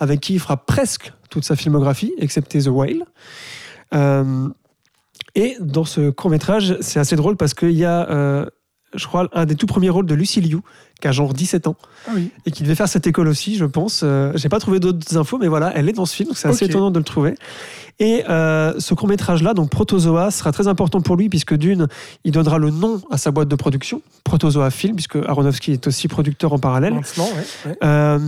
avec 0.00 0.20
qui 0.20 0.34
il 0.34 0.40
fera 0.40 0.58
presque 0.58 1.12
toute 1.30 1.44
sa 1.44 1.56
filmographie, 1.56 2.12
excepté 2.18 2.60
The 2.60 2.68
Whale. 2.68 3.04
Euh, 3.94 4.48
et 5.34 5.56
dans 5.60 5.84
ce 5.84 6.10
court-métrage, 6.10 6.76
c'est 6.80 7.00
assez 7.00 7.16
drôle 7.16 7.36
parce 7.36 7.54
qu'il 7.54 7.72
y 7.72 7.84
a 7.84 8.10
euh, 8.10 8.46
je 8.94 9.06
crois, 9.06 9.28
un 9.32 9.44
des 9.46 9.54
tout 9.54 9.66
premiers 9.66 9.90
rôles 9.90 10.06
de 10.06 10.14
Lucy 10.14 10.40
Liu, 10.40 10.58
qui 11.00 11.08
a 11.08 11.12
genre 11.12 11.32
17 11.32 11.66
ans, 11.68 11.76
Ah 12.06 12.10
oui. 12.14 12.30
et 12.46 12.50
qui 12.50 12.62
devait 12.62 12.74
faire 12.74 12.88
cette 12.88 13.06
école 13.06 13.28
aussi, 13.28 13.56
je 13.56 13.64
pense. 13.64 14.02
Euh, 14.02 14.32
J'ai 14.34 14.48
pas 14.48 14.58
trouvé 14.58 14.80
d'autres 14.80 15.16
infos, 15.16 15.38
mais 15.38 15.48
voilà, 15.48 15.72
elle 15.74 15.88
est 15.88 15.92
dans 15.92 16.06
ce 16.06 16.14
film, 16.14 16.28
donc 16.28 16.38
c'est 16.38 16.48
assez 16.48 16.64
étonnant 16.66 16.90
de 16.90 16.98
le 16.98 17.04
trouver. 17.04 17.34
Et 17.98 18.24
euh, 18.28 18.72
ce 18.78 18.94
court-métrage-là, 18.94 19.54
donc 19.54 19.70
Protozoa, 19.70 20.30
sera 20.30 20.52
très 20.52 20.68
important 20.68 21.00
pour 21.00 21.16
lui, 21.16 21.28
puisque 21.28 21.54
d'une, 21.54 21.86
il 22.24 22.32
donnera 22.32 22.58
le 22.58 22.70
nom 22.70 23.00
à 23.10 23.16
sa 23.18 23.30
boîte 23.30 23.48
de 23.48 23.56
production, 23.56 24.02
Protozoa 24.24 24.70
Film, 24.70 24.94
puisque 24.96 25.16
Aronofsky 25.16 25.72
est 25.72 25.86
aussi 25.86 26.08
producteur 26.08 26.52
en 26.52 26.58
parallèle. 26.58 26.94
Maintenant, 26.94 27.24
ouais, 27.26 27.70
ouais. 27.70 27.78
Euh, 27.84 28.18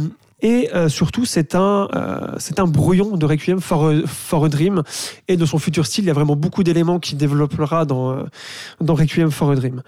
et 0.44 0.70
euh, 0.74 0.88
surtout, 0.88 1.24
c'est 1.24 1.54
un, 1.54 1.88
euh, 1.94 2.18
c'est 2.38 2.58
un 2.58 2.66
brouillon 2.66 3.16
de 3.16 3.24
Requiem 3.26 3.60
for 3.60 3.90
a, 3.90 3.94
for 4.06 4.44
a 4.44 4.48
Dream 4.48 4.82
et 5.28 5.36
de 5.36 5.46
son 5.46 5.58
futur 5.58 5.86
style. 5.86 6.02
Il 6.04 6.08
y 6.08 6.10
a 6.10 6.14
vraiment 6.14 6.34
beaucoup 6.34 6.64
d'éléments 6.64 6.98
qu'il 6.98 7.16
développera 7.16 7.84
dans, 7.84 8.10
euh, 8.10 8.24
dans 8.80 8.94
Requiem 8.94 9.30
for 9.30 9.52
a 9.52 9.54
Dream. 9.54 9.82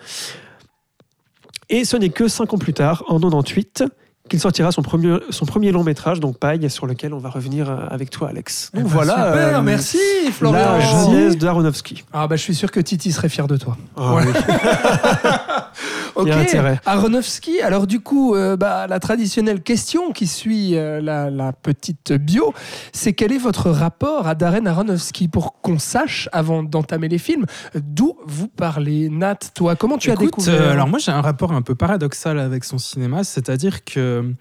Et 1.70 1.84
ce 1.84 1.96
n'est 1.96 2.10
que 2.10 2.28
cinq 2.28 2.52
ans 2.54 2.58
plus 2.58 2.74
tard, 2.74 3.04
en 3.08 3.18
98, 3.18 3.84
qu'il 4.28 4.40
sortira 4.40 4.72
son 4.72 4.80
premier, 4.82 5.18
son 5.30 5.44
premier 5.44 5.70
long 5.70 5.84
métrage, 5.84 6.18
donc 6.20 6.38
Paille, 6.38 6.70
sur 6.70 6.86
lequel 6.86 7.12
on 7.12 7.18
va 7.18 7.28
revenir 7.28 7.68
euh, 7.70 7.76
avec 7.90 8.08
toi, 8.10 8.28
Alex. 8.30 8.70
Eh 8.72 8.78
Donc 8.78 8.86
ben, 8.88 8.92
voilà, 8.94 9.12
super, 9.14 9.58
euh, 9.58 9.62
merci 9.62 9.98
Florian. 10.32 10.58
la 10.58 10.80
jeunesse 10.80 11.36
de 11.36 11.46
Aronofsky. 11.46 12.04
Ah 12.12 12.26
bah 12.26 12.36
je 12.36 12.42
suis 12.42 12.54
sûr 12.54 12.70
que 12.70 12.80
Titi 12.80 13.12
serait 13.12 13.28
fier 13.28 13.46
de 13.46 13.56
toi. 13.58 13.76
Ah 13.96 14.14
Ouais. 14.14 14.22
oui. 14.26 14.32
Ok, 16.16 16.26
Il 16.26 16.28
y 16.28 16.32
a 16.32 16.38
intérêt. 16.38 16.80
Aronofsky. 16.86 17.60
Alors 17.60 17.86
du 17.86 18.00
coup, 18.00 18.34
euh, 18.34 18.56
bah, 18.56 18.86
la 18.86 19.00
traditionnelle 19.00 19.62
question 19.62 20.12
qui 20.12 20.26
suit 20.26 20.76
euh, 20.76 21.00
la, 21.00 21.30
la 21.30 21.52
petite 21.52 22.12
bio, 22.12 22.54
c'est 22.92 23.12
quel 23.14 23.32
est 23.32 23.38
votre 23.38 23.70
rapport 23.70 24.26
à 24.28 24.34
Darren 24.34 24.66
Aronofsky 24.66 25.28
pour 25.28 25.60
qu'on 25.60 25.78
sache 25.78 26.28
avant 26.32 26.62
d'entamer 26.62 27.08
les 27.08 27.18
films 27.18 27.46
d'où 27.74 28.16
vous 28.26 28.48
parlez? 28.48 29.08
Nat, 29.08 29.38
toi, 29.54 29.74
comment 29.76 29.98
tu 29.98 30.10
as 30.10 30.16
découvert? 30.16 30.60
euh, 30.60 30.72
alors 30.72 30.88
moi 30.88 30.98
j'ai 30.98 31.12
un 31.12 31.20
rapport 31.20 31.52
un 31.52 31.62
peu 31.62 31.74
paradoxal 31.74 32.38
avec 32.38 32.64
son 32.64 32.78
cinéma, 32.78 33.24
c'est-à-dire 33.24 33.84
que 33.84 34.32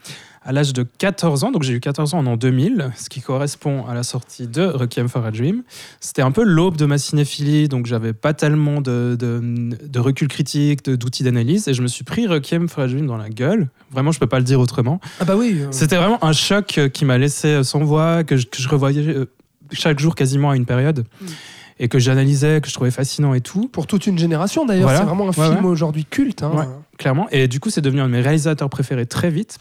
à 0.45 0.51
l'âge 0.51 0.73
de 0.73 0.83
14 0.83 1.43
ans, 1.45 1.51
donc 1.51 1.63
j'ai 1.63 1.73
eu 1.73 1.79
14 1.79 2.13
ans 2.13 2.19
en 2.19 2.25
an 2.25 2.35
2000, 2.37 2.91
ce 2.97 3.07
qui 3.09 3.21
correspond 3.21 3.85
à 3.85 3.93
la 3.93 4.03
sortie 4.03 4.47
de 4.47 4.61
Requiem 4.63 5.07
for 5.07 5.25
a 5.25 5.31
Dream. 5.31 5.63
C'était 6.01 6.21
un 6.21 6.31
peu 6.31 6.43
l'aube 6.43 6.75
de 6.75 6.85
ma 6.85 6.97
cinéphilie, 6.97 7.69
donc 7.69 7.85
j'avais 7.85 8.11
pas 8.13 8.33
tellement 8.33 8.81
de, 8.81 9.15
de, 9.17 9.69
de 9.87 9.99
recul 9.99 10.27
critique, 10.27 10.83
d'outils 10.89 11.23
d'analyse, 11.23 11.67
et 11.67 11.73
je 11.73 11.81
me 11.81 11.87
suis 11.87 12.03
pris 12.03 12.27
Requiem 12.27 12.67
for 12.67 12.83
a 12.83 12.87
Dream 12.87 13.07
dans 13.07 13.17
la 13.17 13.29
gueule. 13.29 13.69
Vraiment, 13.91 14.11
je 14.11 14.19
peux 14.19 14.27
pas 14.27 14.39
le 14.39 14.45
dire 14.45 14.59
autrement. 14.59 14.99
Ah 15.19 15.25
bah 15.25 15.35
oui. 15.37 15.57
euh, 15.61 15.67
C'était 15.71 15.95
vraiment 15.95 16.23
un 16.23 16.33
choc 16.33 16.77
euh, 16.77 16.89
qui 16.89 17.05
m'a 17.05 17.17
laissé 17.17 17.47
euh, 17.47 17.63
sans 17.63 17.79
voix, 17.79 18.23
que 18.23 18.35
je, 18.35 18.45
que 18.47 18.57
je 18.61 18.67
revoyais 18.67 19.15
chaque 19.71 19.99
jour 19.99 20.13
quasiment 20.15 20.49
à 20.51 20.55
une 20.55 20.65
période, 20.65 21.05
Mm. 21.21 21.25
et 21.79 21.87
que 21.87 21.99
j'analysais, 21.99 22.59
que 22.61 22.67
je 22.67 22.73
trouvais 22.73 22.91
fascinant 22.91 23.33
et 23.33 23.41
tout. 23.41 23.69
pour 23.69 23.87
toute 23.87 24.07
une 24.07 24.19
génération 24.19 24.65
d'ailleurs, 24.65 24.83
Voilà. 24.83 24.99
c'est 24.99 25.05
vraiment 25.05 25.23
un 25.23 25.27
Ouais, 25.27 25.33
film 25.53 25.65
ouais. 25.65 25.71
aujourd'hui 25.71 26.03
culte. 26.05 26.43
hein. 26.43 26.51
Ouais. 26.53 26.65
clairement. 26.97 27.27
Et 27.31 27.47
du 27.47 27.59
coup, 27.61 27.69
c'est 27.69 27.81
devenu 27.81 28.01
un 28.01 28.07
de 28.07 28.11
mes 28.11 28.21
réalisateurs 28.21 28.69
préférés 28.69 29.05
très 29.05 29.29
vite. 29.31 29.57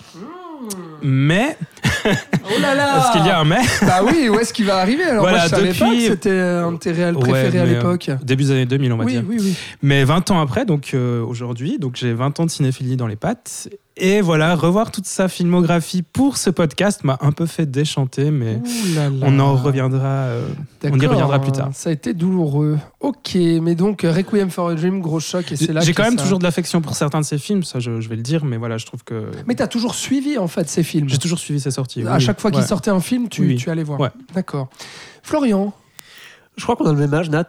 Mais, 1.03 1.57
Oh 2.05 2.61
là 2.61 2.75
là 2.75 2.99
est-ce 2.99 3.13
qu'il 3.13 3.27
y 3.27 3.31
a 3.31 3.39
un 3.41 3.45
mais 3.45 3.61
Bah 3.83 4.01
oui, 4.05 4.29
où 4.29 4.39
est-ce 4.39 4.53
qu'il 4.53 4.65
va 4.67 4.79
arriver 4.79 5.05
Alors 5.05 5.23
Voilà, 5.23 5.39
moi 5.39 5.47
je 5.47 5.51
savais 5.51 5.73
pas 5.73 5.87
depuis- 5.87 6.07
que 6.07 6.13
c'était 6.13 6.41
un 6.41 6.73
de 6.73 6.79
tes 6.79 6.93
réels 6.93 7.17
Ouais, 7.17 7.29
préférés 7.31 7.59
à 7.59 7.63
euh, 7.63 7.67
l'époque. 7.67 8.11
Début 8.23 8.45
des 8.45 8.51
années 8.51 8.67
2000, 8.67 8.93
on 8.93 8.97
va 8.97 9.05
Oui, 9.05 9.13
dire. 9.13 9.25
oui, 9.29 9.37
oui. 9.41 9.55
Mais 9.83 10.05
20 10.05 10.31
ans 10.33 10.41
après, 10.41 10.65
donc 10.65 10.91
euh, 10.95 11.23
aujourd'hui, 11.25 11.79
donc 11.79 11.97
j'ai 11.97 12.13
20 12.13 12.41
ans 12.41 12.47
de 12.47 12.51
cinéphilie 12.51 12.97
dans 12.97 13.07
les 13.07 13.17
pattes. 13.17 13.69
Et 13.99 14.23
voilà, 14.23 14.55
revoir 14.55 14.91
toute 14.91 15.05
sa 15.05 15.29
filmographie 15.29 16.01
pour 16.03 16.39
ce 16.39 16.49
podcast 16.49 17.05
m'a 17.05 17.19
un 17.21 17.31
peu 17.31 17.45
fait 17.45 17.67
déchanter, 17.71 18.31
mais 18.31 18.57
Ouh 18.57 18.95
là 18.95 19.11
là. 19.11 19.27
on 19.29 19.39
en 19.39 19.55
reviendra. 19.55 20.07
euh, 20.07 20.49
on 20.85 20.99
y 20.99 21.07
reviendra 21.07 21.39
plus 21.41 21.53
tard. 21.53 21.69
Ça 21.75 21.91
a 21.91 21.93
été 21.93 22.15
douloureux. 22.15 22.79
Ok, 23.01 23.35
mais 23.35 23.75
donc 23.75 24.05
euh, 24.05 24.11
Requiem 24.13 24.49
for 24.49 24.71
a 24.71 24.75
Dream, 24.77 25.03
gros 25.03 25.21
choc, 25.21 25.53
et 25.53 25.57
c'est 25.57 25.75
là 25.75 25.83
J'ai 25.83 25.93
quand 25.93 26.05
même 26.05 26.17
ça- 26.17 26.23
toujours 26.25 26.39
de 26.39 26.45
l'affection 26.45 26.81
pour 26.81 26.97
certains 26.97 27.21
de 27.21 27.27
ses 27.27 27.37
films, 27.37 27.65
ça 27.65 27.81
je, 27.81 28.01
je 28.01 28.09
vais 28.09 28.17
le 28.17 28.23
dire, 28.23 28.47
mais 28.47 28.57
voilà, 28.57 28.79
je 28.79 28.87
trouve 28.87 29.05
que 29.05 29.27
Mais 29.47 29.55
t'as 29.57 29.67
toujours 29.67 29.95
suivi 29.95 30.39
en 30.39 30.49
fait 30.49 30.71
ces 30.71 30.83
films. 30.83 31.11
j'ai 31.11 31.19
toujours 31.19 31.39
suivi 31.39 31.61
ses 31.61 31.71
sorties. 31.71 32.03
À 32.07 32.15
oui, 32.15 32.21
chaque 32.21 32.41
fois 32.41 32.51
qu'il 32.51 32.61
ouais. 32.61 32.67
sortait 32.67 32.91
un 32.91 33.01
film, 33.01 33.29
tu, 33.29 33.43
Oui. 33.43 33.57
tu 33.57 33.69
allais 33.69 33.85
voir. 33.85 34.01
Ouais. 34.01 34.11
D'accord. 34.35 34.69
Florian, 35.23 35.75
Je 36.57 36.63
crois 36.63 36.77
qu'on 36.77 36.87
a 36.87 36.93
le 36.93 36.99
même 36.99 37.13
âge, 37.13 37.29
Nat? 37.29 37.47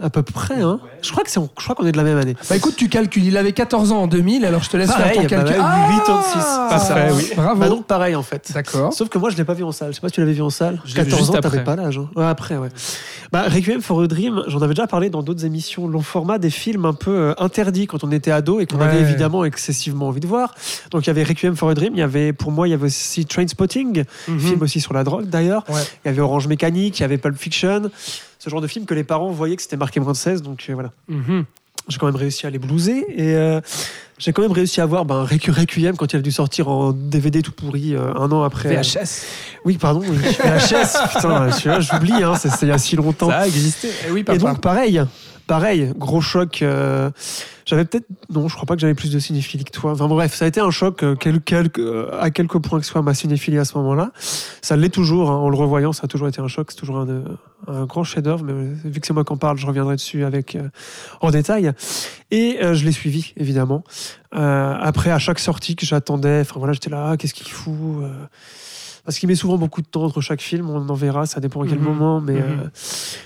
À 0.00 0.10
peu 0.10 0.22
près, 0.22 0.60
hein. 0.62 0.78
Je 1.02 1.10
crois 1.10 1.24
que 1.24 1.30
c'est, 1.30 1.40
je 1.40 1.64
crois 1.64 1.74
qu'on 1.74 1.86
est 1.86 1.92
de 1.92 1.96
la 1.96 2.02
même 2.04 2.18
année. 2.18 2.36
bah 2.48 2.56
écoute, 2.56 2.74
tu 2.76 2.88
calcules. 2.88 3.24
Il 3.24 3.36
avait 3.36 3.52
14 3.52 3.92
ans 3.92 4.02
en 4.02 4.06
2000, 4.06 4.44
alors 4.44 4.62
je 4.62 4.70
te 4.70 4.76
laisse 4.76 4.88
Pareil, 4.90 5.20
faire 5.20 5.28
ton 5.28 5.36
bah 5.36 5.42
calcul. 5.44 5.62
ouais, 5.62 5.96
8 6.04 6.10
ans 6.10 6.18
de 6.18 6.24
six. 6.24 6.38
Ah, 6.38 6.66
Parfait, 6.70 7.10
oui. 7.14 7.30
Bravo. 7.36 7.60
Bah 7.60 7.68
donc 7.68 7.86
pareil 7.86 8.14
en 8.16 8.22
fait. 8.22 8.50
D'accord. 8.54 8.92
Sauf 8.92 9.08
que 9.08 9.18
moi 9.18 9.30
je 9.30 9.36
l'ai 9.36 9.44
pas 9.44 9.54
vu 9.54 9.64
en 9.64 9.72
salle. 9.72 9.88
Je 9.90 9.94
sais 9.96 10.00
pas 10.00 10.08
si 10.08 10.14
tu 10.14 10.20
l'avais 10.20 10.32
vu 10.32 10.42
en 10.42 10.50
salle. 10.50 10.80
Je 10.84 10.94
l'ai 10.96 11.02
vu 11.02 11.10
14 11.10 11.18
juste 11.18 11.30
ans, 11.30 11.40
t'avais 11.40 11.58
après. 11.58 11.64
pas 11.64 11.76
l'âge. 11.76 11.98
hein. 11.98 12.08
Ouais, 12.16 12.24
après, 12.26 12.56
ouais. 12.56 12.68
Bah, 13.32 13.44
Requiem 13.48 13.80
for 13.80 14.02
a 14.02 14.06
Dream, 14.06 14.42
j'en 14.48 14.60
avais 14.60 14.74
déjà 14.74 14.86
parlé 14.86 15.08
dans 15.10 15.22
d'autres 15.22 15.44
émissions 15.44 15.86
long 15.88 16.02
format, 16.02 16.38
des 16.38 16.50
films 16.50 16.84
un 16.84 16.92
peu 16.92 17.10
euh, 17.10 17.34
interdits 17.38 17.86
quand 17.86 18.04
on 18.04 18.10
était 18.12 18.30
ado 18.30 18.60
et 18.60 18.66
qu'on 18.66 18.78
Ouais. 18.78 18.84
avait 18.84 19.00
évidemment 19.00 19.44
excessivement 19.44 20.08
envie 20.08 20.20
de 20.20 20.26
voir. 20.26 20.54
Donc 20.90 21.04
il 21.04 21.06
y 21.06 21.10
avait 21.10 21.22
Requiem 21.22 21.56
for 21.56 21.70
a 21.70 21.74
Dream, 21.74 21.92
il 21.94 22.00
y 22.00 22.02
avait 22.02 22.32
pour 22.32 22.50
moi 22.52 22.68
il 22.68 22.72
y 22.72 22.74
avait 22.74 22.86
aussi 22.86 23.24
Trainspotting, 23.24 24.04
Mhm. 24.28 24.38
film 24.40 24.62
aussi 24.62 24.80
sur 24.80 24.92
la 24.92 25.04
drogue 25.04 25.26
d'ailleurs. 25.28 25.64
Ouais. 25.68 25.80
Il 26.04 26.08
y 26.08 26.10
avait 26.10 26.20
Orange 26.20 26.46
Mécanique, 26.48 26.98
il 26.98 27.02
y 27.02 27.04
avait 27.04 27.18
Pulp 27.18 27.36
Fiction, 27.38 27.90
ce 28.42 28.50
genre 28.50 28.60
de 28.60 28.66
film 28.66 28.86
que 28.86 28.94
les 28.94 29.04
parents 29.04 29.30
voyaient 29.30 29.54
que 29.54 29.62
c'était 29.62 29.76
marqué 29.76 30.00
moins 30.00 30.12
de 30.12 30.16
16. 30.16 30.42
Donc 30.42 30.64
euh, 30.68 30.74
voilà. 30.74 30.90
Mhm. 31.08 31.44
j'ai 31.88 31.98
quand 31.98 32.06
même 32.06 32.16
réussi 32.16 32.44
à 32.46 32.50
les 32.50 32.58
blouser 32.58 33.04
et 33.14 33.36
euh, 33.36 33.60
j'ai 34.18 34.32
quand 34.32 34.42
même 34.42 34.50
réussi 34.50 34.80
à 34.80 34.86
voir 34.86 35.04
ben, 35.04 35.24
Requ- 35.24 35.52
Requiem 35.52 35.96
quand 35.96 36.12
il 36.12 36.16
a 36.16 36.22
dû 36.22 36.32
sortir 36.32 36.68
en 36.68 36.92
DVD 36.92 37.40
tout 37.42 37.52
pourri 37.52 37.94
euh, 37.94 38.12
un 38.16 38.32
an 38.32 38.42
après. 38.42 38.74
VHS. 38.74 39.24
Oui, 39.64 39.78
pardon, 39.78 40.00
oui. 40.04 40.16
VHS, 40.16 41.08
putain, 41.14 41.80
j'oublie, 41.80 42.22
hein, 42.24 42.34
c'est 42.36 42.50
il 42.62 42.68
y 42.68 42.72
a 42.72 42.78
si 42.78 42.96
longtemps. 42.96 43.28
Ça 43.28 43.38
a 43.40 43.46
existé. 43.46 43.90
Eh 44.08 44.10
oui, 44.10 44.24
et 44.32 44.38
donc 44.38 44.60
pareil, 44.60 45.00
pareil, 45.46 45.92
gros 45.96 46.20
choc. 46.20 46.62
euh, 46.62 47.10
j'avais 47.66 47.84
peut-être, 47.84 48.06
non, 48.30 48.48
je 48.48 48.54
crois 48.54 48.66
pas 48.66 48.74
que 48.74 48.80
j'avais 48.80 48.94
plus 48.94 49.10
de 49.12 49.18
cinéphilie 49.18 49.64
que 49.64 49.70
toi. 49.70 49.92
Enfin 49.92 50.08
bref, 50.08 50.34
ça 50.34 50.44
a 50.44 50.48
été 50.48 50.60
un 50.60 50.70
choc 50.70 51.02
euh, 51.02 51.14
quel- 51.14 51.40
quel- 51.40 51.70
euh, 51.78 52.08
à 52.20 52.30
quelques 52.30 52.58
points 52.58 52.80
que 52.80 52.86
soit 52.86 53.02
ma 53.02 53.14
cinéphilie 53.14 53.58
à 53.58 53.64
ce 53.64 53.76
moment-là. 53.78 54.10
Ça 54.62 54.76
l'est 54.76 54.88
toujours, 54.88 55.30
hein, 55.30 55.36
en 55.36 55.48
le 55.48 55.56
revoyant, 55.56 55.92
ça 55.92 56.02
a 56.04 56.08
toujours 56.08 56.28
été 56.28 56.40
un 56.40 56.48
choc. 56.48 56.70
C'est 56.70 56.76
toujours 56.78 56.98
un, 56.98 57.84
grand 57.86 58.02
chef-d'œuvre, 58.02 58.44
mais 58.44 58.52
vu 58.84 59.00
que 59.00 59.06
c'est 59.06 59.12
moi 59.12 59.24
qui 59.24 59.32
en 59.32 59.36
parle, 59.36 59.56
je 59.56 59.66
reviendrai 59.66 59.94
dessus 59.94 60.24
avec 60.24 60.58
en 61.20 61.30
détail. 61.30 61.72
Et 62.32 62.58
je 62.60 62.84
l'ai 62.84 62.90
suivi, 62.90 63.32
évidemment. 63.36 63.84
Après, 64.32 65.12
à 65.12 65.20
chaque 65.20 65.38
sortie 65.38 65.76
que 65.76 65.86
j'attendais, 65.86 66.40
enfin 66.40 66.54
voilà, 66.58 66.72
j'étais 66.72 66.90
là, 66.90 67.10
ah, 67.10 67.16
qu'est-ce 67.16 67.34
qu'il 67.34 67.52
fout 67.52 68.02
Parce 69.04 69.18
qu'il 69.18 69.28
met 69.28 69.34
souvent 69.34 69.56
beaucoup 69.58 69.82
de 69.82 69.86
temps 69.86 70.04
entre 70.04 70.20
chaque 70.20 70.40
film, 70.40 70.70
on 70.70 70.88
en 70.88 70.94
verra, 70.94 71.26
ça 71.26 71.40
dépend 71.40 71.62
à 71.62 71.66
quel 71.66 71.78
Mhm. 71.80 71.84
moment, 71.84 72.20
mais 72.20 72.34
Mhm. 72.34 72.40
euh, 72.40 72.68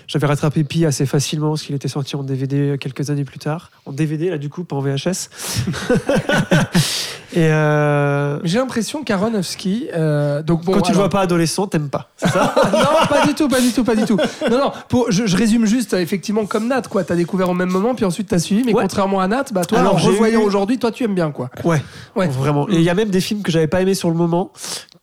j'avais 0.07 0.27
rattrapé 0.27 0.65
Pi 0.65 0.87
assez 0.87 1.05
facilement 1.05 1.51
parce 1.51 1.63
qu'il 1.63 1.75
était 1.75 1.87
sorti 1.89 2.17
en 2.17 2.23
DVD 2.23 2.79
quelques 2.81 3.11
années 3.11 3.25
plus 3.25 3.39
tard. 3.39 3.71
En 3.85 3.93
DVD, 3.93 4.31
là, 4.31 4.39
du 4.39 4.49
coup, 4.49 4.65
pas 4.65 4.75
en 4.77 4.81
VHS. 4.81 5.29
Et 7.35 7.49
euh, 7.51 8.39
J'ai 8.45 8.57
l'impression 8.59 9.03
qu'Aronofsky. 9.05 9.89
euh, 9.95 10.43
donc 10.43 10.65
bon, 10.65 10.73
quand 10.73 10.81
tu 10.81 10.93
le 10.93 10.97
alors- 10.97 11.09
vois 11.09 11.11
pas 11.11 11.21
adolescent, 11.21 11.67
t'aimes 11.67 11.91
pas. 11.91 12.09
Ça? 12.17 12.55
Non, 12.73 13.07
pas 13.09 13.27
du 13.27 13.35
tout, 13.35 13.49
pas 13.49 13.61
du 13.61 13.73
tout, 13.73 13.85
pas 13.85 13.97
du 13.97 14.05
tout. 14.07 14.17
Non, 14.51 14.59
non, 14.59 14.73
pour, 14.89 15.11
je, 15.11 15.27
je 15.27 15.37
résume 15.37 15.67
juste, 15.67 15.93
euh, 15.93 15.99
effectivement, 16.01 16.47
comme 16.47 16.69
Nat, 16.69 16.83
quoi. 16.89 17.05
T'as 17.05 17.17
découvert 17.17 17.51
au 17.51 17.55
même 17.55 17.69
moment, 17.69 17.95
puis 17.95 18.05
ensuite 18.07 18.29
t'as 18.29 18.39
suivi, 18.39 18.63
mais 18.65 18.73
Ouais. 18.73 18.83
contrairement 18.83 19.21
à 19.21 19.29
Nat, 19.29 19.45
bah 19.53 19.65
toi, 19.67 19.81
Alors, 19.81 19.97
en 19.97 19.99
revoyant 19.99 20.41
eu- 20.41 20.45
aujourd'hui, 20.45 20.79
toi, 20.79 20.91
tu 20.91 21.05
aimes 21.05 21.15
bien, 21.15 21.31
quoi. 21.31 21.51
Ouais, 21.65 21.83
Ouais. 22.15 22.29
vraiment. 22.29 22.69
Et 22.71 22.77
il 22.77 22.83
y 22.83 22.89
a 22.91 22.95
même 22.95 23.11
des 23.11 23.21
films 23.21 23.43
que 23.43 23.53
j'avais 23.53 23.67
pas 23.67 23.83
aimé 23.83 23.95
sur 23.95 24.09
le 24.09 24.17
moment 24.17 24.51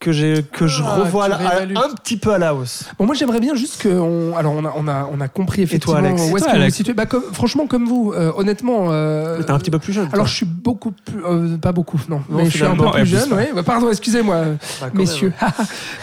que 0.04 0.12
j'ai 0.12 0.42
que 0.52 0.66
je 0.66 0.82
Ah, 0.84 0.96
revois 0.96 1.24
à 1.32 1.62
un 1.62 1.94
petit 1.94 2.18
peu 2.18 2.30
à 2.32 2.38
la 2.38 2.54
hausse. 2.54 2.84
Bon, 2.98 3.06
moi, 3.06 3.14
j'aimerais 3.14 3.40
bien 3.40 3.54
juste 3.54 3.80
que. 3.80 3.88
On, 3.88 4.36
alors, 4.36 4.52
on 4.52 4.64
a, 4.66 4.72
on, 4.76 4.86
a, 4.86 5.08
on 5.10 5.20
a 5.20 5.28
compris 5.28 5.62
effectivement 5.62 5.96
Alex 5.96 6.20
où 6.30 6.36
est-ce 6.36 6.44
que 6.44 6.62
vous 6.64 6.70
situez. 6.70 6.92
Bah, 6.92 7.06
comme- 7.06 7.24
franchement, 7.32 7.66
comme 7.66 7.86
vous, 7.86 8.12
euh, 8.14 8.30
honnêtement. 8.36 8.88
euh, 8.90 9.42
T'es 9.42 9.50
un 9.50 9.58
petit 9.58 9.70
peu 9.70 9.78
plus 9.78 9.94
jeune. 9.94 10.08
alors, 10.12 10.26
je 10.26 10.34
suis 10.34 10.46
beaucoup 10.46 10.90
plus. 10.90 11.24
euh, 11.24 11.56
pas 11.56 11.72
beaucoup, 11.72 11.98
non. 12.10 12.20
Non, 12.28 12.38
mais 12.38 12.44
je 12.44 12.50
suis 12.50 12.64
un 12.64 12.76
peu 12.76 12.90
plus 12.90 13.06
jeune, 13.06 13.32
ouais. 13.32 13.50
Bah, 13.54 13.62
pardon, 13.62 13.88
excusez-moi, 13.90 14.42
Bah, 14.80 14.88
messieurs. 14.94 15.32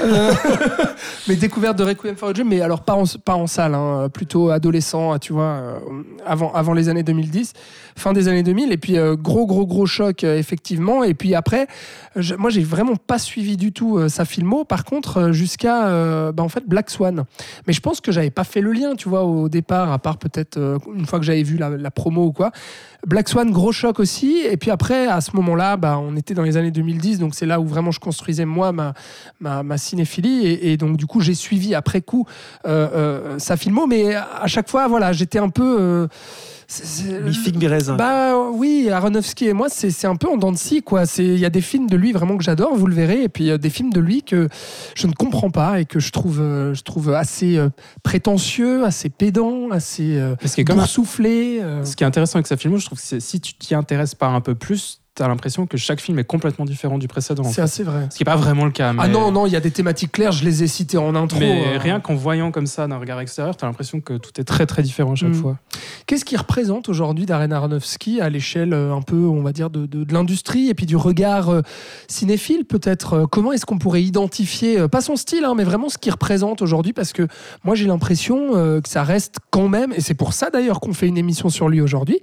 Euh, 0.03 0.33
mes 1.27 1.35
découvertes 1.35 1.77
de 1.77 1.83
Requiem 1.83 2.15
for 2.15 2.29
a 2.29 2.33
Dream, 2.33 2.47
mais 2.49 2.61
alors 2.61 2.81
pas 2.81 2.93
en, 2.95 3.03
pas 3.23 3.35
en 3.35 3.45
salle, 3.47 3.75
hein, 3.75 4.09
plutôt 4.11 4.49
adolescent, 4.49 5.17
tu 5.19 5.31
vois, 5.33 5.43
euh, 5.43 5.79
avant, 6.25 6.51
avant 6.53 6.73
les 6.73 6.89
années 6.89 7.03
2010, 7.03 7.53
fin 7.95 8.13
des 8.13 8.27
années 8.27 8.41
2000, 8.43 8.71
et 8.71 8.77
puis 8.77 8.97
euh, 8.97 9.15
gros, 9.15 9.45
gros, 9.45 9.65
gros 9.67 9.85
choc, 9.85 10.23
euh, 10.23 10.37
effectivement. 10.37 11.03
Et 11.03 11.13
puis 11.13 11.35
après, 11.35 11.67
je- 12.15 12.33
moi, 12.35 12.49
j'ai 12.49 12.63
vraiment 12.63 12.95
pas 12.95 13.19
suivi 13.19 13.57
du 13.57 13.71
tout 13.71 13.90
euh, 13.97 14.09
sa 14.09 14.25
filmo, 14.25 14.63
par 14.65 14.85
contre, 14.85 15.17
euh, 15.17 15.31
jusqu'à 15.31 15.87
euh, 15.87 16.31
bah, 16.31 16.43
en 16.43 16.49
fait 16.49 16.63
Black 16.67 16.89
Swan. 16.89 17.23
Mais 17.67 17.73
je 17.73 17.81
pense 17.81 18.01
que 18.01 18.11
j'avais 18.11 18.29
pas 18.29 18.43
fait 18.43 18.61
le 18.61 18.71
lien, 18.71 18.95
tu 18.95 19.09
vois, 19.09 19.23
au 19.23 19.49
départ, 19.49 19.91
à 19.91 19.99
part 19.99 20.17
peut-être 20.17 20.57
une 20.93 21.05
fois 21.05 21.19
que 21.19 21.25
j'avais 21.25 21.43
vu 21.43 21.57
la, 21.57 21.91
promo 21.91 22.25
ou 22.25 22.31
quoi. 22.31 22.51
Black 23.05 23.29
Swan, 23.29 23.51
gros 23.51 23.71
choc 23.71 23.99
aussi. 23.99 24.41
Et 24.49 24.57
puis 24.57 24.71
après, 24.71 25.07
à 25.07 25.21
ce 25.21 25.35
moment-là, 25.35 25.77
bah, 25.77 25.97
on 25.99 26.15
était 26.15 26.33
dans 26.33 26.43
les 26.43 26.57
années 26.57 26.71
2010, 26.71 27.19
donc 27.19 27.35
c'est 27.35 27.45
là 27.45 27.59
où 27.59 27.65
vraiment 27.65 27.91
je 27.91 27.99
construisais 27.99 28.45
moi 28.45 28.71
ma, 28.71 28.93
ma, 29.39 29.77
cinéphilie. 29.77 30.45
Et, 30.45 30.71
et 30.71 30.77
donc, 30.77 30.97
du 30.97 31.05
coup, 31.05 31.21
j'ai 31.21 31.35
suivi 31.35 31.75
après 31.75 32.01
coup 32.01 32.25
sa 32.63 33.57
filmo. 33.57 33.87
Mais 33.87 34.15
à 34.15 34.47
chaque 34.47 34.69
fois, 34.69 34.87
voilà, 34.87 35.13
j'étais 35.13 35.39
un 35.39 35.49
peu. 35.49 36.07
Euh, 37.09 37.23
Mi 37.25 37.33
figue, 37.33 37.57
mi 37.57 37.67
raisin. 37.67 37.95
Bah 37.95 38.37
oui, 38.53 38.89
Aronofsky 38.89 39.47
et 39.47 39.53
moi, 39.53 39.67
c'est 39.69 40.05
un 40.07 40.15
peu 40.15 40.27
en 40.29 40.37
dents 40.37 40.51
de 40.51 40.57
scie, 40.57 40.81
quoi. 40.81 41.05
C'est- 41.05 41.25
Il 41.25 41.39
y 41.39 41.45
a 41.45 41.49
des 41.49 41.61
films 41.61 41.87
de 41.87 41.97
lui 41.97 42.11
vraiment 42.11 42.37
que 42.37 42.43
j'adore, 42.43 42.75
vous 42.75 42.87
le 42.87 42.93
verrez, 42.95 43.23
et 43.23 43.29
puis 43.29 43.43
il 43.43 43.47
y 43.47 43.51
a 43.51 43.57
des 43.57 43.69
films 43.69 43.91
de 43.91 43.99
lui 43.99 44.23
que 44.23 44.47
je 44.95 45.07
ne 45.07 45.13
comprends 45.13 45.49
pas 45.51 45.79
et 45.81 45.85
que 45.85 45.99
je 45.99 46.11
trouve, 46.11 46.39
euh, 46.39 46.73
je 46.73 46.83
trouve 46.83 47.13
assez 47.13 47.57
euh, 47.57 47.69
prétentieux, 48.03 48.85
assez 48.85 49.09
pédant, 49.09 49.69
assez 49.71 50.17
euh, 50.17 50.35
Ce 50.45 50.55
qui 50.55 50.61
est. 50.61 50.63
Ce 51.83 51.95
qui 51.95 52.03
intéressant 52.05 52.35
avec 52.37 52.47
sa 52.47 52.57
filmo, 52.57 52.77
je 52.77 52.85
trouve 52.85 52.99
que 53.01 53.19
si 53.19 53.39
tu 53.41 53.53
t'y 53.55 53.75
intéresses 53.75 54.15
pas 54.15 54.27
un 54.27 54.41
peu 54.41 54.55
plus, 54.55 55.00
t'as 55.13 55.27
l'impression 55.27 55.65
que 55.67 55.75
chaque 55.77 55.99
film 55.99 56.19
est 56.19 56.23
complètement 56.23 56.63
différent 56.65 56.97
du 56.97 57.07
précédent. 57.07 57.43
en 57.43 57.49
C'est 57.51 57.61
assez 57.61 57.83
vrai. 57.83 58.07
Ce 58.09 58.15
qui 58.17 58.23
n'est 58.23 58.31
pas 58.31 58.37
vraiment 58.37 58.63
le 58.65 58.71
cas. 58.71 58.93
Ah 58.97 59.07
non, 59.09 59.31
non, 59.31 59.45
il 59.45 59.51
y 59.51 59.55
a 59.57 59.59
des 59.59 59.71
thématiques 59.71 60.13
claires, 60.13 60.31
je 60.31 60.45
les 60.45 60.63
ai 60.63 60.67
citées 60.67 60.97
en 60.97 61.15
intro. 61.15 61.37
Mais 61.39 61.75
euh. 61.75 61.77
rien 61.77 61.99
qu'en 61.99 62.15
voyant 62.15 62.51
comme 62.51 62.65
ça 62.65 62.87
d'un 62.87 62.97
regard 62.97 63.19
extérieur, 63.19 63.57
t'as 63.57 63.67
l'impression 63.67 63.99
que 63.99 64.13
tout 64.17 64.31
est 64.39 64.45
très 64.45 64.65
très 64.65 64.83
différent 64.83 65.11
à 65.11 65.15
chaque 65.15 65.29
Mm. 65.31 65.33
fois. 65.33 65.57
Qu'est-ce 66.07 66.23
qui 66.25 66.37
représente 66.37 66.87
aujourd'hui 66.87 67.25
Darren 67.25 67.51
Aronofsky 67.51 68.21
à 68.21 68.29
l'échelle 68.29 68.73
euh, 68.73 68.93
un 68.95 69.01
peu, 69.01 69.17
on 69.17 69.41
va 69.43 69.51
dire, 69.51 69.69
de, 69.69 69.85
de- 69.85 70.03
de 70.05 70.13
l'industrie 70.13 70.69
et 70.69 70.73
puis 70.73 70.85
du 70.85 70.95
regard 70.95 71.49
euh, 71.49 71.61
cinéphile 72.07 72.63
peut-être 72.65 73.25
Comment 73.31 73.51
est-ce 73.51 73.65
qu'on 73.65 73.77
pourrait 73.79 74.03
identifier, 74.03 74.87
pas 74.87 75.01
son 75.01 75.15
style, 75.17 75.43
hein, 75.45 75.53
mais 75.55 75.63
vraiment 75.65 75.89
ce 75.89 75.97
qu'il 75.97 76.11
représente 76.11 76.61
aujourd'hui? 76.61 76.93
Parce 76.93 77.11
que 77.13 77.27
moi 77.63 77.75
j'ai 77.75 77.85
l'impression 77.85 78.51
que 78.81 78.87
ça 78.89 79.03
reste 79.03 79.37
quand 79.49 79.67
même, 79.67 79.91
et 79.93 80.01
c'est 80.01 80.13
pour 80.13 80.33
ça 80.33 80.49
d'ailleurs 80.49 80.79
qu'on 80.79 80.93
fait 80.93 81.07
une 81.07 81.17
émission 81.17 81.49
sur 81.49 81.69
lui 81.69 81.81
aujourd'hui, 81.81 82.19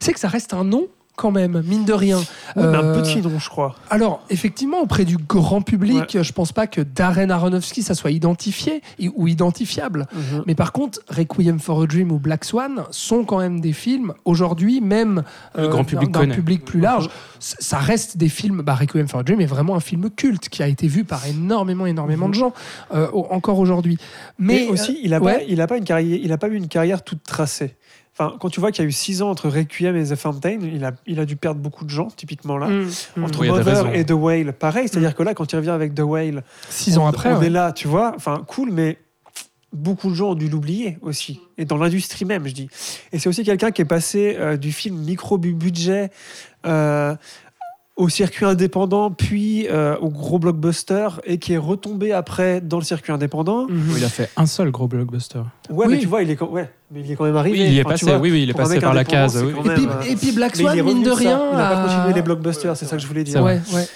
c'est 0.00 0.12
que 0.12 0.20
ça 0.20 0.28
reste 0.28 0.54
un 0.54 0.64
nom 0.64 0.86
quand 1.16 1.30
même, 1.30 1.62
mine 1.66 1.84
de 1.84 1.92
rien. 1.92 2.18
Ouais, 2.18 2.24
mais 2.56 2.62
un 2.62 2.82
Euh, 2.84 3.00
petit 3.02 3.20
nom, 3.20 3.38
je 3.38 3.48
crois. 3.50 3.76
alors, 3.90 4.22
effectivement, 4.30 4.80
auprès 4.80 5.04
du 5.04 5.16
grand 5.18 5.60
public, 5.60 6.16
je 6.22 6.32
pense 6.32 6.52
pas 6.52 6.66
que 6.66 6.80
Darren 6.80 7.30
Aronofsky, 7.30 7.82
ça 7.82 7.94
soit 7.94 8.10
identifié 8.10 8.82
ou 9.16 9.28
identifiable. 9.28 10.06
Mhm. 10.14 10.44
Mais 10.46 10.54
par 10.54 10.72
contre, 10.72 11.00
Requiem 11.08 11.58
for 11.58 11.82
a 11.82 11.86
Dream 11.86 12.10
ou 12.10 12.18
Black 12.18 12.44
Swan 12.44 12.84
sont 12.90 13.24
quand 13.24 13.38
même 13.38 13.60
des 13.60 13.72
films, 13.74 14.14
aujourd'hui, 14.24 14.80
même 14.80 15.22
Le 15.56 15.68
grand 15.68 15.84
public 15.84 16.10
d'un 16.10 16.28
public 16.28 16.64
plus 16.64 16.80
large, 16.80 17.10
c- 17.38 17.56
ça 17.60 17.78
reste 17.78 18.16
des 18.16 18.28
films. 18.30 18.62
Bah, 18.62 18.74
Requiem 18.74 19.06
for 19.08 19.20
a 19.20 19.22
Dream 19.22 19.40
est 19.40 19.46
vraiment 19.46 19.76
un 19.76 19.80
film 19.80 20.08
culte 20.10 20.48
qui 20.48 20.62
a 20.62 20.68
été 20.68 20.86
vu 20.88 21.04
par 21.04 21.26
énormément, 21.26 21.84
énormément 21.86 22.28
de 22.28 22.34
gens, 22.34 22.52
euh, 22.94 23.08
encore 23.30 23.58
aujourd'hui. 23.58 23.98
Mais, 24.38 24.64
Mais 24.64 24.68
aussi, 24.68 24.98
il 25.02 25.12
a, 25.14 25.20
ouais. 25.20 25.38
pas, 25.38 25.42
il 25.46 25.60
a 25.60 25.66
pas 25.66 25.76
une 25.76 25.84
carrière, 25.84 26.18
il 26.22 26.32
a 26.32 26.38
pas 26.38 26.48
eu 26.48 26.54
une 26.54 26.68
carrière 26.68 27.02
toute 27.04 27.22
tracée. 27.24 27.74
Enfin, 28.20 28.36
quand 28.38 28.50
tu 28.50 28.60
vois 28.60 28.70
qu'il 28.70 28.84
y 28.84 28.86
a 28.86 28.88
eu 28.88 28.92
six 28.92 29.22
ans 29.22 29.30
entre 29.30 29.48
Requiem 29.48 29.96
et 29.96 30.04
The 30.04 30.14
Fountain, 30.14 30.58
il 30.60 30.84
a, 30.84 30.92
il 31.06 31.20
a 31.20 31.24
dû 31.24 31.36
perdre 31.36 31.58
beaucoup 31.58 31.86
de 31.86 31.90
gens, 31.90 32.08
typiquement 32.08 32.58
là. 32.58 32.66
Hum, 32.66 32.90
hum. 33.16 33.24
Entre 33.24 33.40
Oui, 33.40 33.48
Mother 33.48 33.94
et 33.94 34.04
The 34.04 34.10
Whale, 34.10 34.52
pareil. 34.52 34.88
C'est-à-dire 34.88 35.14
que 35.14 35.22
là, 35.22 35.32
quand 35.32 35.50
il 35.50 35.56
revient 35.56 35.70
avec 35.70 35.94
The 35.94 36.00
Whale, 36.00 36.44
six 36.68 36.98
ans 36.98 37.04
on, 37.04 37.06
après, 37.06 37.32
on 37.32 37.38
ouais. 37.38 37.46
est 37.46 37.50
là, 37.50 37.72
tu 37.72 37.88
vois. 37.88 38.12
Enfin, 38.14 38.44
cool, 38.46 38.72
mais 38.72 38.98
beaucoup 39.72 40.10
de 40.10 40.14
gens 40.14 40.32
ont 40.32 40.34
dû 40.34 40.50
l'oublier 40.50 40.98
aussi. 41.00 41.40
Et 41.56 41.64
dans 41.64 41.78
l'industrie 41.78 42.26
même, 42.26 42.46
je 42.46 42.52
dis. 42.52 42.68
Et 43.12 43.18
c'est 43.18 43.30
aussi 43.30 43.42
quelqu'un 43.42 43.70
qui 43.70 43.80
est 43.80 43.86
passé 43.86 44.36
euh, 44.38 44.58
du 44.58 44.70
film 44.70 44.96
micro-budget 44.96 46.10
euh, 46.66 47.14
au 48.00 48.08
circuit 48.08 48.44
indépendant, 48.46 49.10
puis 49.10 49.66
euh, 49.68 49.96
au 50.00 50.08
gros 50.08 50.38
blockbuster, 50.38 51.08
et 51.24 51.38
qui 51.38 51.52
est 51.52 51.58
retombé 51.58 52.12
après 52.12 52.60
dans 52.60 52.78
le 52.78 52.84
circuit 52.84 53.12
indépendant. 53.12 53.66
Mhm. 53.68 53.94
Il 53.98 54.04
a 54.04 54.08
fait 54.08 54.30
un 54.36 54.46
seul 54.46 54.70
gros 54.70 54.88
blockbuster. 54.88 55.38
Ouais, 55.68 55.86
Oui. 55.86 55.92
mais 55.94 55.98
tu 55.98 56.06
vois, 56.06 56.22
il 56.22 56.30
est, 56.30 56.36
quand- 56.36 56.48
ouais, 56.48 56.70
mais 56.90 57.00
il 57.04 57.10
est 57.12 57.16
quand 57.16 57.24
même 57.24 57.36
arrivé. 57.36 57.58
Oui, 57.60 57.66
il 57.68 57.78
est 57.78 57.82
Enfin, 57.82 57.90
passé. 57.90 58.06
vois, 58.06 58.18
oui, 58.18 58.30
oui, 58.32 58.42
il 58.44 58.50
est 58.50 58.54
passé 58.54 58.80
par 58.80 58.94
la 58.94 59.04
case. 59.04 59.36
oui. 59.44 59.50
Et 59.50 59.74
puis, 59.74 59.86
euh, 59.86 60.12
et 60.12 60.16
puis 60.16 60.32
Black 60.32 60.56
Swan, 60.56 60.76
est 60.78 60.82
mine 60.82 61.02
de 61.02 61.10
ça. 61.10 61.14
rien. 61.16 61.40
Il 61.52 61.56
n'a 61.58 61.68
pas 61.70 61.82
a- 61.82 61.86
continué 61.86 62.14
les 62.14 62.22
blockbusters, 62.22 62.76
c'est 62.76 62.86
ça 62.86 62.96
que 62.96 63.02
je 63.02 63.06
voulais 63.06 63.22
dire. 63.24 63.34
C'est 63.34 63.40
Ouais, 63.44 63.60
ouais. 63.74 63.86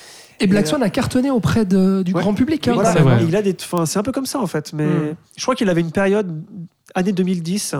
Et 0.41 0.47
Black 0.47 0.67
Swan 0.67 0.83
a 0.83 0.91
cartonné 0.91 1.31
auprès 1.31 1.65
de- 1.65 2.03
du 2.03 2.13
Ouais. 2.13 2.21
grand 2.21 2.35
public. 2.35 2.69
hein. 2.69 2.73
Voilà, 2.75 2.93
c'est 2.93 3.01
vrai. 3.01 3.23
et 3.23 3.27
il 3.27 3.35
a 3.37 3.41
des, 3.43 3.57
enfin, 3.63 3.87
c'est 3.87 3.99
un 3.99 4.03
peu 4.03 4.13
comme 4.13 4.27
ça 4.27 4.39
en 4.41 4.47
fait. 4.47 4.73
Mais 4.75 4.85
Mm. 4.87 5.17
je 5.37 5.43
crois 5.43 5.55
qu'il 5.55 5.69
avait 5.71 5.81
une 5.81 5.93
période 5.93 6.43
année 6.95 7.13
2010 7.13 7.75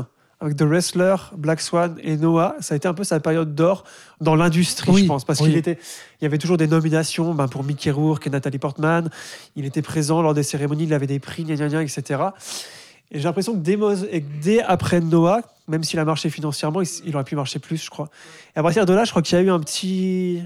avec 0.45 0.59
The 0.59 0.63
Wrestler, 0.63 1.17
Black 1.37 1.61
Swan 1.61 1.97
et 2.03 2.17
Noah. 2.17 2.57
Ça 2.61 2.75
a 2.75 2.77
été 2.77 2.87
un 2.87 2.95
peu 2.95 3.05
sa 3.05 3.19
période 3.19 3.55
d'or 3.55 3.85
dans 4.21 4.37
l'industrie, 4.37 4.93
Oui, 4.93 5.03
je 5.03 5.07
pense, 5.07 5.25
parce 5.25 5.41
oui. 5.41 5.49
qu'il 5.49 5.57
était, 5.57 5.79
il 6.21 6.25
y 6.25 6.27
avait 6.27 6.39
toujours 6.39 6.59
des 6.59 6.67
nominations 6.67 7.35
ben, 7.35 7.49
pour 7.49 7.65
Mickey 7.65 7.91
Rourke 7.91 8.27
et 8.27 8.31
Nathalie 8.31 8.59
Portman. 8.59 9.09
Il 9.57 9.65
était 9.65 9.83
présent 9.83 10.21
lors 10.21 10.35
des 10.35 10.43
cérémonies, 10.43 10.85
il 10.85 10.95
avait 10.95 11.07
des 11.07 11.19
prix, 11.19 11.45
gna, 11.45 11.57
gna, 11.57 11.69
gna, 11.69 11.83
etc. 11.83 12.21
Et 13.11 13.19
j'ai 13.19 13.25
l'impression 13.25 13.55
que 13.55 13.59
dès, 13.61 14.61
après 14.63 15.01
Noah, 15.01 15.41
même 15.67 15.83
s'il 15.83 15.99
a 15.99 16.05
marché 16.05 16.29
financièrement, 16.29 16.83
il 17.05 17.15
aurait 17.15 17.25
pu 17.25 17.37
marcher 17.37 17.59
plus, 17.59 17.83
je 17.83 17.91
crois. 17.91 18.11
Et 18.55 18.59
à 18.59 18.63
partir 18.63 18.85
de 18.85 18.93
là, 18.93 19.05
je 19.05 19.11
crois 19.11 19.23
qu'il 19.23 19.39
y 19.39 19.41
a 19.41 19.45
eu 19.45 19.51
un 19.51 19.61
petit, 19.61 20.43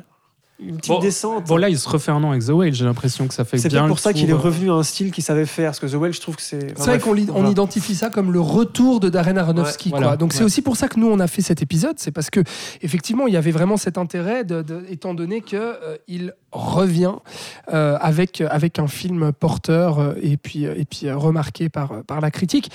une 0.60 0.76
petite 0.76 0.88
Bon, 0.92 0.98
descente. 0.98 1.46
Bon, 1.46 1.56
là, 1.56 1.68
il 1.68 1.78
se 1.78 1.88
refait 1.88 2.10
un 2.10 2.20
nom 2.20 2.30
avec 2.32 2.44
The 2.44 2.48
Whale. 2.50 2.74
J'ai 2.74 2.84
l'impression 2.84 3.28
que 3.28 3.34
ça 3.34 3.44
fait 3.44 3.58
C'est 3.58 3.68
bien 3.68 3.82
le 3.82 3.88
pour 3.88 3.98
ça 4.00 4.12
qu'il 4.12 4.28
est 4.28 4.32
revenu 4.32 4.70
à 4.70 4.74
un 4.74 4.82
style 4.82 5.12
qu'il 5.12 5.22
savait 5.22 5.46
faire. 5.46 5.66
Parce 5.70 5.78
que 5.78 5.86
The 5.86 5.94
Well, 5.94 6.12
je 6.12 6.20
trouve 6.20 6.36
que 6.36 6.42
c'est. 6.42 6.74
C'est 6.76 6.84
vrai 6.84 6.98
qu'on 6.98 7.46
identifie 7.48 7.94
ça 7.94 8.10
comme 8.10 8.32
le 8.32 8.40
retour 8.40 9.00
de 9.00 9.08
Darren 9.08 9.36
Aronofsky. 9.36 9.88
Ouais, 9.88 9.90
voilà, 9.92 10.06
quoi. 10.08 10.16
Donc 10.16 10.32
c'est 10.32 10.44
aussi 10.44 10.62
pour 10.62 10.76
ça 10.76 10.88
que 10.88 10.98
nous 10.98 11.08
on 11.08 11.20
a 11.20 11.26
fait 11.28 11.42
cet 11.42 11.62
épisode, 11.62 11.94
c'est 11.98 12.10
parce 12.10 12.30
que 12.30 12.40
effectivement 12.82 13.26
il 13.26 13.34
y 13.34 13.36
avait 13.36 13.50
vraiment 13.50 13.76
cet 13.76 13.99
intérêt, 13.99 14.44
de, 14.44 14.62
de- 14.62 14.82
étant 14.90 15.14
donné 15.14 15.40
que 15.40 15.56
euh, 15.56 15.97
il 16.08 16.34
revient 16.50 17.12
euh, 17.73 17.97
avec 18.00 18.40
avec 18.40 18.78
un 18.78 18.86
film 18.88 19.32
porteur 19.32 19.99
euh, 20.00 20.14
et 20.23 20.36
puis 20.36 20.64
et 20.64 20.84
puis 20.84 21.06
euh, 21.06 21.16
remarqué 21.16 21.68
par 21.68 22.02
par 22.04 22.21
la 22.21 22.30
critique. 22.30 22.71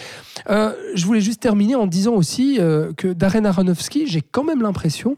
Euh, 0.49 0.71
je 0.95 1.05
voulais 1.05 1.21
juste 1.21 1.41
terminer 1.41 1.75
en 1.75 1.87
disant 1.87 2.13
aussi 2.13 2.57
euh, 2.59 2.93
que 2.95 3.07
Darren 3.07 3.45
Aronofsky, 3.45 4.07
j'ai 4.07 4.21
quand 4.21 4.43
même 4.43 4.61
l'impression, 4.61 5.17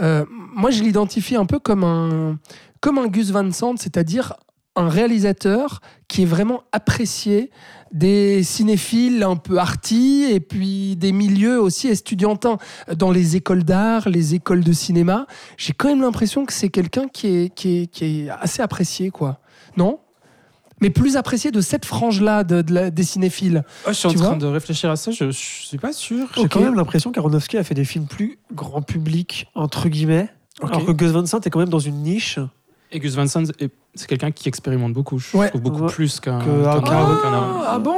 euh, 0.00 0.24
moi 0.30 0.70
je 0.70 0.82
l'identifie 0.82 1.36
un 1.36 1.46
peu 1.46 1.58
comme 1.58 1.84
un 1.84 2.38
comme 2.80 2.98
un 2.98 3.06
Gus 3.06 3.30
Van 3.30 3.50
Sant, 3.52 3.76
c'est-à-dire 3.76 4.34
un 4.74 4.88
réalisateur 4.88 5.80
qui 6.08 6.22
est 6.22 6.26
vraiment 6.26 6.62
apprécié 6.72 7.50
des 7.92 8.42
cinéphiles 8.42 9.22
un 9.22 9.36
peu 9.36 9.58
arty 9.58 10.24
et 10.30 10.40
puis 10.40 10.96
des 10.96 11.12
milieux 11.12 11.60
aussi 11.60 11.88
estudiantins 11.88 12.56
dans 12.96 13.10
les 13.10 13.36
écoles 13.36 13.64
d'art, 13.64 14.08
les 14.08 14.34
écoles 14.34 14.64
de 14.64 14.72
cinéma. 14.72 15.26
J'ai 15.58 15.74
quand 15.74 15.88
même 15.88 16.00
l'impression 16.00 16.46
que 16.46 16.52
c'est 16.52 16.70
quelqu'un 16.70 17.06
qui 17.06 17.26
est, 17.26 17.54
qui, 17.54 17.82
est, 17.82 17.86
qui 17.86 18.04
est 18.04 18.30
assez 18.30 18.62
apprécié, 18.62 19.10
quoi. 19.10 19.40
Non? 19.76 20.00
Mais 20.82 20.90
plus 20.90 21.16
apprécié 21.16 21.50
de 21.50 21.60
cette 21.62 21.86
frange-là 21.86 22.44
de, 22.44 22.60
de 22.60 22.74
la- 22.74 22.90
des 22.90 23.02
cinéphiles. 23.04 23.64
Oh, 23.86 23.88
je 23.88 23.92
suis 23.94 24.08
en 24.08 24.12
train 24.12 24.36
de 24.36 24.46
réfléchir 24.46 24.90
à 24.90 24.96
ça. 24.96 25.10
Je, 25.12 25.30
je 25.30 25.38
suis 25.38 25.78
pas 25.78 25.92
sûr. 25.94 26.26
J'ai 26.36 26.48
quand 26.48 26.60
même 26.60 26.74
l'impression 26.74 27.10
qu'Aronofsky 27.12 27.56
a 27.56 27.64
fait 27.64 27.74
des 27.74 27.84
films 27.86 28.06
plus 28.06 28.38
grand 28.52 28.82
public, 28.82 29.46
entre 29.54 29.88
guillemets. 29.88 30.28
Alors 30.62 30.84
que 30.84 30.92
Gus 30.92 31.10
Van 31.12 31.24
Sant 31.24 31.40
est 31.40 31.50
quand 31.50 31.60
même 31.60 31.68
dans 31.70 31.78
une 31.78 32.02
niche. 32.02 32.38
Et 32.90 32.98
Gus 33.00 33.14
Van 33.14 33.26
Sant, 33.26 33.44
est- 33.58 33.70
c'est 33.94 34.06
quelqu'un 34.06 34.30
qui 34.30 34.48
expérimente 34.48 34.92
beaucoup. 34.92 35.18
Je 35.18 35.34
Ouais. 35.36 35.48
trouve 35.48 35.62
beaucoup 35.62 35.84
Ouais. 35.84 35.92
plus 35.92 36.20
qu'un 36.20 36.38
Que- 36.40 36.44
qu'un- 36.44 36.82
ah, 36.84 37.64
ah 37.68 37.78
bon? 37.78 37.94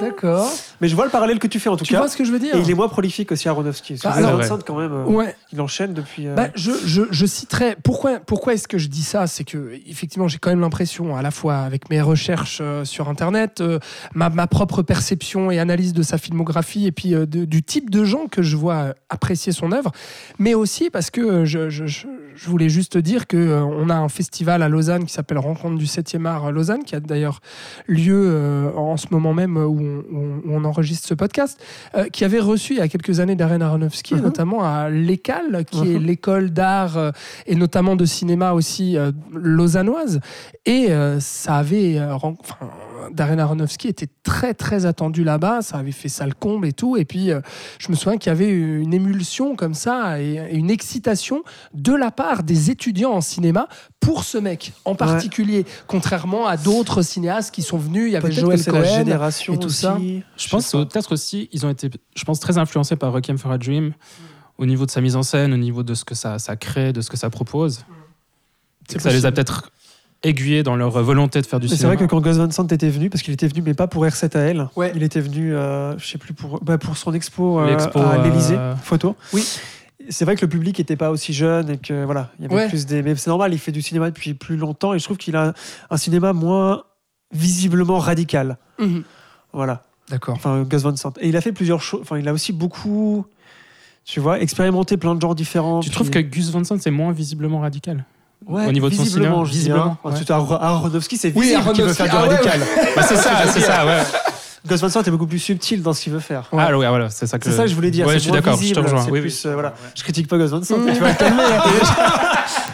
D'accord. 0.00 0.50
Mais 0.80 0.88
je 0.88 0.94
vois 0.94 1.04
le 1.04 1.10
parallèle 1.10 1.38
que 1.38 1.46
tu 1.46 1.58
fais 1.60 1.68
en 1.68 1.76
tout 1.76 1.84
Tu 1.84 1.92
cas. 1.92 1.98
vois 2.00 2.08
ce 2.08 2.16
que 2.16 2.24
je 2.24 2.30
veux 2.32 2.38
dire 2.38 2.54
Et 2.54 2.60
il 2.60 2.70
est 2.70 2.74
moins 2.74 2.88
prolifique 2.88 3.32
aussi, 3.32 3.48
Aronofsky. 3.48 3.94
Gus 3.94 4.04
alors- 4.06 4.40
quand 4.64 4.78
même, 4.78 4.92
euh, 4.92 5.04
Ouais. 5.04 5.34
il 5.52 5.60
enchaîne 5.60 5.94
depuis. 5.94 6.26
euh, 6.28 6.34
Bah, 6.34 6.48
je, 6.54 6.70
je, 6.84 7.02
je 7.10 7.26
citerai. 7.26 7.76
Pourquoi, 7.82 8.18
pourquoi 8.20 8.54
est-ce 8.54 8.68
que 8.68 8.78
je 8.78 8.88
dis 8.88 9.02
ça? 9.02 9.26
C'est 9.26 9.44
que, 9.44 9.72
effectivement, 9.86 10.28
j'ai 10.28 10.38
quand 10.38 10.50
même 10.50 10.60
l'impression, 10.60 11.16
à 11.16 11.22
la 11.22 11.30
fois 11.30 11.56
avec 11.58 11.90
mes 11.90 12.00
recherches 12.00 12.58
euh, 12.60 12.84
sur 12.84 13.08
Internet, 13.08 13.60
euh, 13.60 13.78
ma, 14.14 14.28
ma 14.30 14.46
propre 14.46 14.82
perception 14.82 15.50
et 15.50 15.58
analyse 15.58 15.92
de 15.92 16.02
sa 16.02 16.18
filmographie, 16.18 16.86
et 16.86 16.92
puis 16.92 17.10
de- 17.10 17.24
du 17.44 17.62
type 17.62 17.90
de 17.90 18.04
gens 18.04 18.26
que 18.26 18.42
je 18.42 18.56
vois 18.56 18.94
apprécier 19.10 19.52
son 19.52 19.72
œuvre, 19.72 19.90
mais 20.38 20.54
aussi 20.54 20.90
parce 20.90 21.10
que 21.10 21.44
je, 21.44 21.70
je, 21.70 21.86
je- 21.86 22.06
je 22.34 22.48
voulais 22.50 22.68
juste 22.68 22.96
dire 22.98 23.26
que 23.26 23.60
on 23.62 23.90
a 23.90 23.96
un 23.96 24.08
festival 24.08 24.62
à 24.62 24.68
Lausanne 24.68 25.04
qui 25.04 25.12
s'appelle 25.12 25.38
Rencontre 25.38 25.76
du 25.76 25.86
7e 25.86 26.24
art 26.26 26.46
à 26.46 26.50
Lausanne, 26.52 26.84
qui 26.84 26.94
a 26.94 27.00
d'ailleurs 27.00 27.40
lieu 27.88 28.70
en 28.76 28.96
ce 28.96 29.06
moment 29.10 29.34
même 29.34 29.56
où 29.56 29.80
on, 30.48 30.64
enregistre 30.64 31.06
ce 31.08 31.14
podcast, 31.14 31.60
euh, 31.94 32.08
qui 32.08 32.24
avait 32.24 32.40
reçu 32.40 32.74
il 32.74 32.78
y 32.78 32.80
a 32.82 32.88
quelques 32.88 33.20
années 33.20 33.36
Darren 33.36 33.60
Aronofsky, 33.62 34.14
Mhm. 34.14 34.22
notamment 34.22 34.64
à 34.64 34.88
l'ECAL, 34.90 35.64
qui 35.64 35.78
est 35.80 35.98
Mhm. 35.98 36.04
l'école 36.04 36.50
d'art 36.50 36.96
euh, 36.98 37.10
et 37.46 37.54
notamment 37.54 37.96
de 37.96 38.04
cinéma 38.04 38.52
aussi 38.52 38.96
euh, 38.96 39.12
lausannoise. 39.32 40.20
Et 40.66 40.88
ça 41.20 41.54
avait. 41.56 41.98
enfin, 42.00 42.34
Darren 43.12 43.38
Aronofsky 43.38 43.88
était 43.88 44.08
très 44.22 44.52
très 44.52 44.84
attendu 44.84 45.24
là-bas, 45.24 45.62
ça 45.62 45.78
avait 45.78 45.92
fait 45.92 46.10
sale 46.10 46.34
comble 46.34 46.66
et 46.66 46.72
tout. 46.74 46.96
Et 46.98 47.04
puis 47.06 47.30
je 47.78 47.90
me 47.90 47.96
souviens 47.96 48.18
qu'il 48.18 48.30
y 48.30 48.34
avait 48.34 48.50
une 48.50 48.92
émulsion 48.92 49.56
comme 49.56 49.72
ça 49.74 50.20
et, 50.20 50.34
et 50.50 50.56
une 50.56 50.70
excitation 50.70 51.42
de 51.72 51.94
la 51.94 52.10
part 52.10 52.42
des 52.42 52.70
étudiants 52.70 53.12
en 53.12 53.22
cinéma 53.22 53.68
pour 54.00 54.24
ce 54.24 54.38
mec 54.38 54.72
en 54.84 54.94
particulier, 54.94 55.66
contrairement 55.86 56.46
à 56.46 56.56
d'autres 56.56 57.02
cinéastes 57.02 57.52
qui 57.54 57.62
sont 57.62 57.78
venus. 57.78 58.04
Il 58.06 58.12
y 58.12 58.16
avait 58.16 58.30
Joel 58.32 58.58
c'est 58.58 58.70
la 58.72 58.82
Cohen. 58.82 58.94
génération 58.96 59.54
et 59.54 59.58
tout 59.58 59.66
aussi. 59.66 59.80
ça. 59.82 59.98
Je 60.36 60.48
pense 60.48 60.70
peut-être 60.72 61.12
aussi, 61.12 61.48
ils 61.52 61.66
ont 61.66 61.70
été, 61.70 61.90
je 62.16 62.24
pense, 62.24 62.40
très 62.40 62.58
influencés 62.58 62.96
par 62.96 63.12
Requiem 63.12 63.36
for 63.38 63.50
a 63.52 63.58
Dream 63.58 63.92
au 64.56 64.66
niveau 64.66 64.86
de 64.86 64.90
sa 64.90 65.00
mise 65.00 65.14
en 65.16 65.22
scène, 65.22 65.52
au 65.52 65.56
niveau 65.56 65.82
de 65.82 65.94
ce 65.94 66.04
que 66.04 66.14
ça, 66.14 66.38
ça 66.38 66.56
crée, 66.56 66.92
de 66.92 67.00
ce 67.00 67.10
que 67.10 67.16
ça 67.16 67.28
propose. 67.30 67.84
Ça 68.98 69.10
les 69.10 69.26
a 69.26 69.32
peut-être 69.32 69.70
aiguillés 70.24 70.62
dans 70.64 70.74
leur 70.74 70.90
volonté 71.02 71.40
de 71.40 71.46
faire 71.46 71.60
du 71.60 71.66
Mais 71.66 71.70
c'est 71.70 71.76
cinéma. 71.76 71.94
vrai 71.94 72.04
que 72.04 72.10
quand 72.10 72.20
Gus 72.20 72.36
Van 72.38 72.50
Sant 72.50 72.66
était 72.66 72.88
venu, 72.88 73.08
parce 73.10 73.22
qu'il 73.22 73.32
était 73.34 73.46
venu, 73.46 73.62
mais 73.62 73.74
pas 73.74 73.86
pour 73.86 74.04
R7AL, 74.04 74.68
Ouais. 74.74 74.90
il 74.96 75.02
était 75.04 75.20
venu, 75.20 75.54
euh, 75.54 75.96
je 75.98 76.06
sais 76.08 76.18
plus, 76.18 76.32
pour, 76.34 76.58
bah, 76.64 76.76
pour 76.78 76.96
son 76.96 77.12
expo, 77.14 77.60
euh, 77.60 77.76
à 77.76 77.98
euh, 77.98 78.22
l'Elysée, 78.24 78.58
photo. 78.82 79.14
Oui. 79.32 79.46
C'est 80.10 80.24
vrai 80.24 80.36
que 80.36 80.42
le 80.42 80.48
public 80.48 80.78
n'était 80.78 80.96
pas 80.96 81.10
aussi 81.10 81.32
jeune 81.32 81.70
et 81.70 81.76
que 81.78 82.04
voilà, 82.04 82.30
il 82.38 82.42
y 82.42 82.46
avait 82.46 82.54
Ouais. 82.54 82.68
plus 82.68 82.86
des. 82.86 83.02
Mais 83.02 83.14
c'est 83.16 83.28
normal, 83.30 83.52
il 83.52 83.58
fait 83.58 83.72
du 83.72 83.82
cinéma 83.82 84.10
depuis 84.10 84.34
plus 84.34 84.56
longtemps 84.56 84.94
et 84.94 84.98
je 84.98 85.04
trouve 85.04 85.16
qu'il 85.18 85.36
a 85.36 85.52
un 85.90 85.96
cinéma 85.96 86.32
moins 86.32 86.84
visiblement 87.32 87.98
radical. 87.98 88.56
Mhm. 88.78 89.02
Voilà. 89.52 89.82
D'accord. 90.10 90.34
Enfin, 90.36 90.62
Gus 90.62 90.82
Van 90.82 90.96
Sant. 90.96 91.12
Et 91.20 91.28
il 91.28 91.36
a 91.36 91.40
fait 91.40 91.52
plusieurs 91.52 91.82
choses. 91.82 92.00
Enfin, 92.02 92.18
il 92.18 92.26
a 92.28 92.32
aussi 92.32 92.52
beaucoup. 92.52 93.26
Tu 94.04 94.20
vois, 94.20 94.40
expérimenter 94.40 94.96
plein 94.96 95.14
de 95.14 95.20
genres 95.20 95.34
différents. 95.34 95.80
Tu 95.80 95.90
trouves 95.90 96.08
que 96.08 96.18
Gus 96.18 96.50
Van 96.50 96.64
Sant 96.64 96.80
c'est 96.80 96.90
moins 96.90 97.12
visiblement 97.12 97.60
radical? 97.60 98.04
Ouais, 98.46 98.66
au 98.66 98.72
niveau 98.72 98.88
de 98.88 98.94
son 98.94 99.04
cinéma, 99.04 99.42
visiblement, 99.42 99.98
hein. 100.04 100.10
ouais. 100.10 100.30
Aronofsky, 100.30 101.16
c'est 101.18 101.32
Oui, 101.36 101.48
visible 101.48 101.72
qu'il 101.72 101.84
veut 101.84 101.90
Aronofsky, 101.90 101.96
faire 101.96 102.06
du 102.06 102.16
ah 102.16 102.22
ouais, 102.22 102.36
radical. 102.36 102.60
Bah, 102.96 103.02
c'est 103.02 103.16
ça, 103.16 103.46
c'est 103.52 103.60
ça, 103.60 103.84
ouais. 103.84 104.02
Gus 104.68 104.80
Van 104.80 104.88
Sant 104.88 105.02
est 105.02 105.10
beaucoup 105.10 105.26
plus 105.26 105.38
subtil 105.38 105.82
dans 105.82 105.92
ce 105.92 106.02
qu'il 106.02 106.12
veut 106.12 106.20
faire. 106.20 106.48
Ouais. 106.52 106.62
Ah 106.66 106.76
ouais, 106.76 106.88
voilà, 106.88 107.08
c'est 107.10 107.26
ça 107.26 107.38
que 107.38 107.44
C'est 107.44 107.56
ça 107.56 107.62
que 107.64 107.68
je 107.70 107.74
voulais 107.74 107.90
dire. 107.90 108.06
Ouais, 108.06 108.14
je 108.14 108.18
suis 108.18 108.30
d'accord, 108.30 108.60
je 108.60 108.74
te 108.74 108.80
rejoins. 108.80 109.04
Oui, 109.06 109.10
oui. 109.12 109.20
plus, 109.22 109.46
euh, 109.46 109.54
voilà. 109.54 109.74
Je 109.94 110.02
critique 110.02 110.28
pas 110.28 110.36
Van 110.36 110.62
Sant, 110.62 110.78
mais 110.78 110.92
tu 110.94 111.00
vas 111.00 111.14
te 111.14 111.18
calmer. 111.20 111.42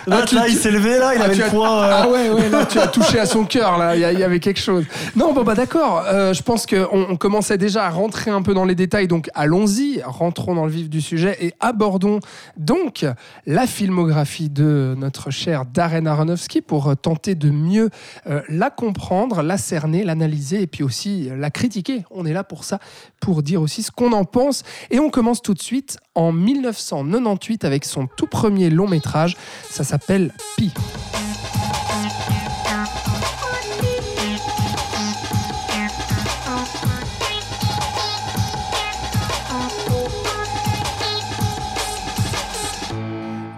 Là, 0.07 0.19
Ah, 0.21 0.27
tu- 0.27 0.35
là, 0.35 0.47
il 0.49 0.57
s'est 0.57 0.71
levé, 0.71 0.99
là, 0.99 1.15
il 1.15 1.21
Ah, 1.23 1.25
avait 1.25 1.35
le 1.35 1.45
point. 1.47 1.83
euh, 1.83 1.91
Ah 2.03 2.09
ouais, 2.09 2.29
ouais, 2.29 2.49
là, 2.51 2.67
tu 2.67 2.79
as 2.79 2.89
touché 2.89 3.19
à 3.19 3.25
son 3.27 3.45
cœur, 3.47 3.79
là, 3.79 3.97
il 3.97 4.01
y, 4.19 4.23
avait 4.23 4.39
quelque 4.39 4.61
chose. 4.61 4.85
Non, 5.17 5.33
bon, 5.33 5.43
bah 5.45 5.55
d'accord, 5.55 6.05
euh, 6.07 6.35
je 6.35 6.43
pense 6.43 6.67
qu'on 6.67 6.87
on 6.93 7.17
commençait 7.17 7.57
déjà 7.57 7.87
à 7.87 7.91
rentrer 7.91 8.31
un 8.31 8.43
peu 8.43 8.53
dans 8.53 8.67
les 8.67 8.75
détails, 8.75 9.09
donc 9.09 9.31
allons-y, 9.35 10.03
rentrons 10.05 10.55
dans 10.55 10.67
le 10.67 10.71
vif 10.71 10.91
du 10.91 11.01
sujet 11.01 11.37
et 11.41 11.55
abordons 11.61 12.21
donc 12.59 13.07
la 13.47 13.67
filmographie 13.67 14.51
de 14.51 14.95
notre 14.99 15.31
cher 15.31 15.65
Darren 15.65 16.07
Aronofsky 16.07 16.61
pour 16.61 16.95
tenter 16.99 17.35
de 17.35 17.49
mieux 17.51 17.89
euh, 18.29 18.43
la 18.51 18.69
comprendre, 18.71 19.41
la 19.43 19.57
cerner, 19.57 20.05
l'analyser 20.05 20.61
et 20.63 20.67
puis 20.67 20.83
aussi 20.83 21.29
euh, 21.31 21.37
la 21.37 21.51
critiquer. 21.51 21.84
On 22.11 22.27
est 22.27 22.33
là 22.33 22.45
pour 22.45 22.65
ça, 22.65 22.79
pour 23.21 23.43
dire 23.43 23.63
aussi 23.63 23.83
ce 23.83 23.91
qu'on 23.91 24.13
en 24.13 24.25
pense. 24.25 24.63
Et 24.91 24.99
on 24.99 25.11
commence 25.11 25.43
tout 25.43 25.55
de 25.55 25.63
suite 25.63 25.99
en 26.15 26.33
1998 26.33 27.65
avec 27.65 27.85
son 27.85 28.07
tout 28.07 28.27
premier 28.27 28.71
long 28.71 28.89
métrage, 28.89 29.37
ça 29.71 29.85
s'appelle 29.85 30.33
Pi. 30.57 30.73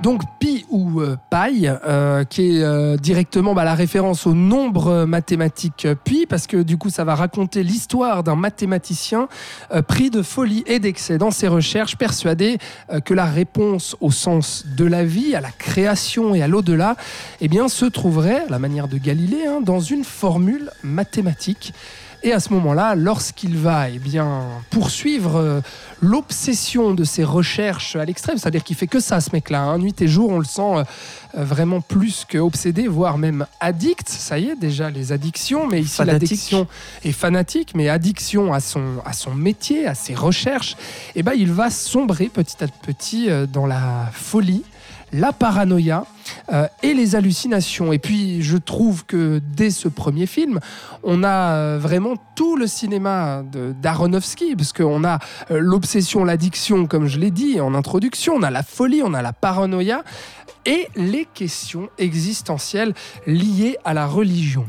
Donc 0.03 0.23
pi 0.39 0.56
ou 0.71 1.01
euh, 1.01 1.17
paille, 1.31 1.73
euh, 1.87 2.25
qui 2.25 2.59
est 2.59 2.63
euh, 2.63 2.97
directement 2.97 3.55
bah, 3.55 3.65
la 3.65 3.75
référence 3.75 4.27
au 4.27 4.35
nombre 4.35 5.05
mathématique 5.05 5.87
pi, 6.05 6.27
parce 6.27 6.47
que 6.47 6.59
du 6.59 6.77
coup 6.77 6.91
ça 6.91 7.05
va 7.05 7.15
raconter 7.15 7.63
l'histoire 7.63 8.23
d'un 8.23 8.37
mathématicien 8.37 9.29
pris 9.87 10.11
de 10.11 10.23
folie 10.23 10.65
et 10.67 10.79
d'excès 10.79 11.19
dans 11.19 11.31
ses 11.31 11.49
recherches, 11.49 11.97
persuadé 11.97 12.59
que 13.05 13.15
la 13.15 13.27
réponse 13.27 13.97
au 14.01 14.11
sens 14.11 14.65
de 14.77 14.85
la 14.85 15.05
vie, 15.05 15.35
à 15.35 15.41
la 15.41 15.51
création 15.51 16.35
et 16.35 16.43
à 16.43 16.49
l'au-delà, 16.49 16.97
eh 17.41 17.49
bien 17.49 17.69
se 17.69 17.85
trouverait, 17.85 18.43
à 18.47 18.51
la 18.51 18.59
manière 18.59 18.89
de 18.89 18.99
Galilée, 18.99 19.47
hein, 19.47 19.61
dans 19.61 19.81
une 19.81 20.05
formule 20.05 20.71
mathématique. 20.83 21.73
Et 22.23 22.33
à 22.33 22.41
ce 22.41 22.53
moment-là, 22.55 22.95
lorsqu'il 22.95 23.57
va 23.57 23.89
eh 23.89 23.99
bien, 23.99 24.43
poursuivre 24.71 25.37
euh, 25.37 25.61
l'obsession 26.01 26.95
de 26.95 27.05
ses 27.05 27.25
recherches 27.25 27.97
à 27.97 28.05
l'extrême, 28.05 28.39
c'est-à-dire 28.39 28.65
qu'il 28.65 28.77
fait 28.77 28.87
que 28.87 29.01
ça, 29.01 29.21
ce 29.21 29.31
mec-là, 29.33 29.63
hein, 29.63 29.79
nuit 29.79 29.95
et 30.01 30.09
jour, 30.09 30.31
on 30.31 30.39
le 30.39 30.45
sent 30.45 30.63
euh, 30.63 30.85
vraiment 31.35 31.81
plus 31.81 32.25
que 32.29 32.39
obsédé, 32.39 32.89
voire 32.89 33.19
même 33.19 33.47
addict. 33.61 34.09
Ça 34.09 34.39
y 34.39 34.49
est, 34.49 34.57
déjà 34.57 34.91
les 34.91 35.13
addictions, 35.13 35.67
mais 35.67 35.81
ici 35.81 36.05
l'addiction 36.05 36.67
est 37.05 37.13
fanatique, 37.13 37.73
mais 37.75 37.89
addiction 37.89 38.53
à 38.53 38.61
son, 38.61 38.85
à 39.05 39.13
son 39.13 39.35
métier, 39.35 39.87
à 39.87 39.95
ses 39.95 40.15
recherches, 40.15 40.77
et 41.15 41.23
ben, 41.23 41.35
il 41.37 41.53
va 41.53 41.71
sombrer 41.71 42.27
petit 42.27 42.65
à 42.65 42.69
petit 42.69 43.31
euh, 43.31 43.47
dans 43.47 43.67
la 43.67 44.11
folie, 44.13 44.65
la 45.13 45.33
paranoïa 45.33 46.05
euh, 46.53 46.67
et 46.83 46.95
les 46.95 47.15
hallucinations. 47.15 47.93
Et 47.93 47.99
puis, 47.99 48.43
je 48.43 48.57
trouve 48.57 49.05
que 49.05 49.41
dès 49.57 49.71
ce 49.71 49.89
premier 49.89 50.27
film, 50.27 50.61
on 51.03 51.23
a 51.23 51.53
euh, 51.53 51.79
vraiment 51.81 52.15
tout 52.35 52.57
le 52.57 52.67
cinéma 52.67 53.43
d'Aronofsky, 53.83 54.57
parce 54.57 54.73
qu'on 54.73 55.05
a 55.05 55.19
euh, 55.51 55.59
l'obsession, 55.61 56.25
l'addiction, 56.25 56.87
comme 56.87 57.07
je 57.07 57.19
l'ai 57.19 57.31
dit 57.31 57.61
en 57.61 57.75
introduction, 57.75 58.35
on 58.35 58.43
a 58.43 58.51
la 58.51 58.63
folie, 58.63 59.03
on 59.03 59.15
a 59.15 59.23
la 59.23 59.33
paranoïa, 59.33 60.03
et 60.69 60.89
les 60.97 61.29
questions 61.33 61.89
existentielles 61.97 62.93
liées 63.25 63.77
à 63.85 63.95
la 63.95 64.05
religion. 64.09 64.67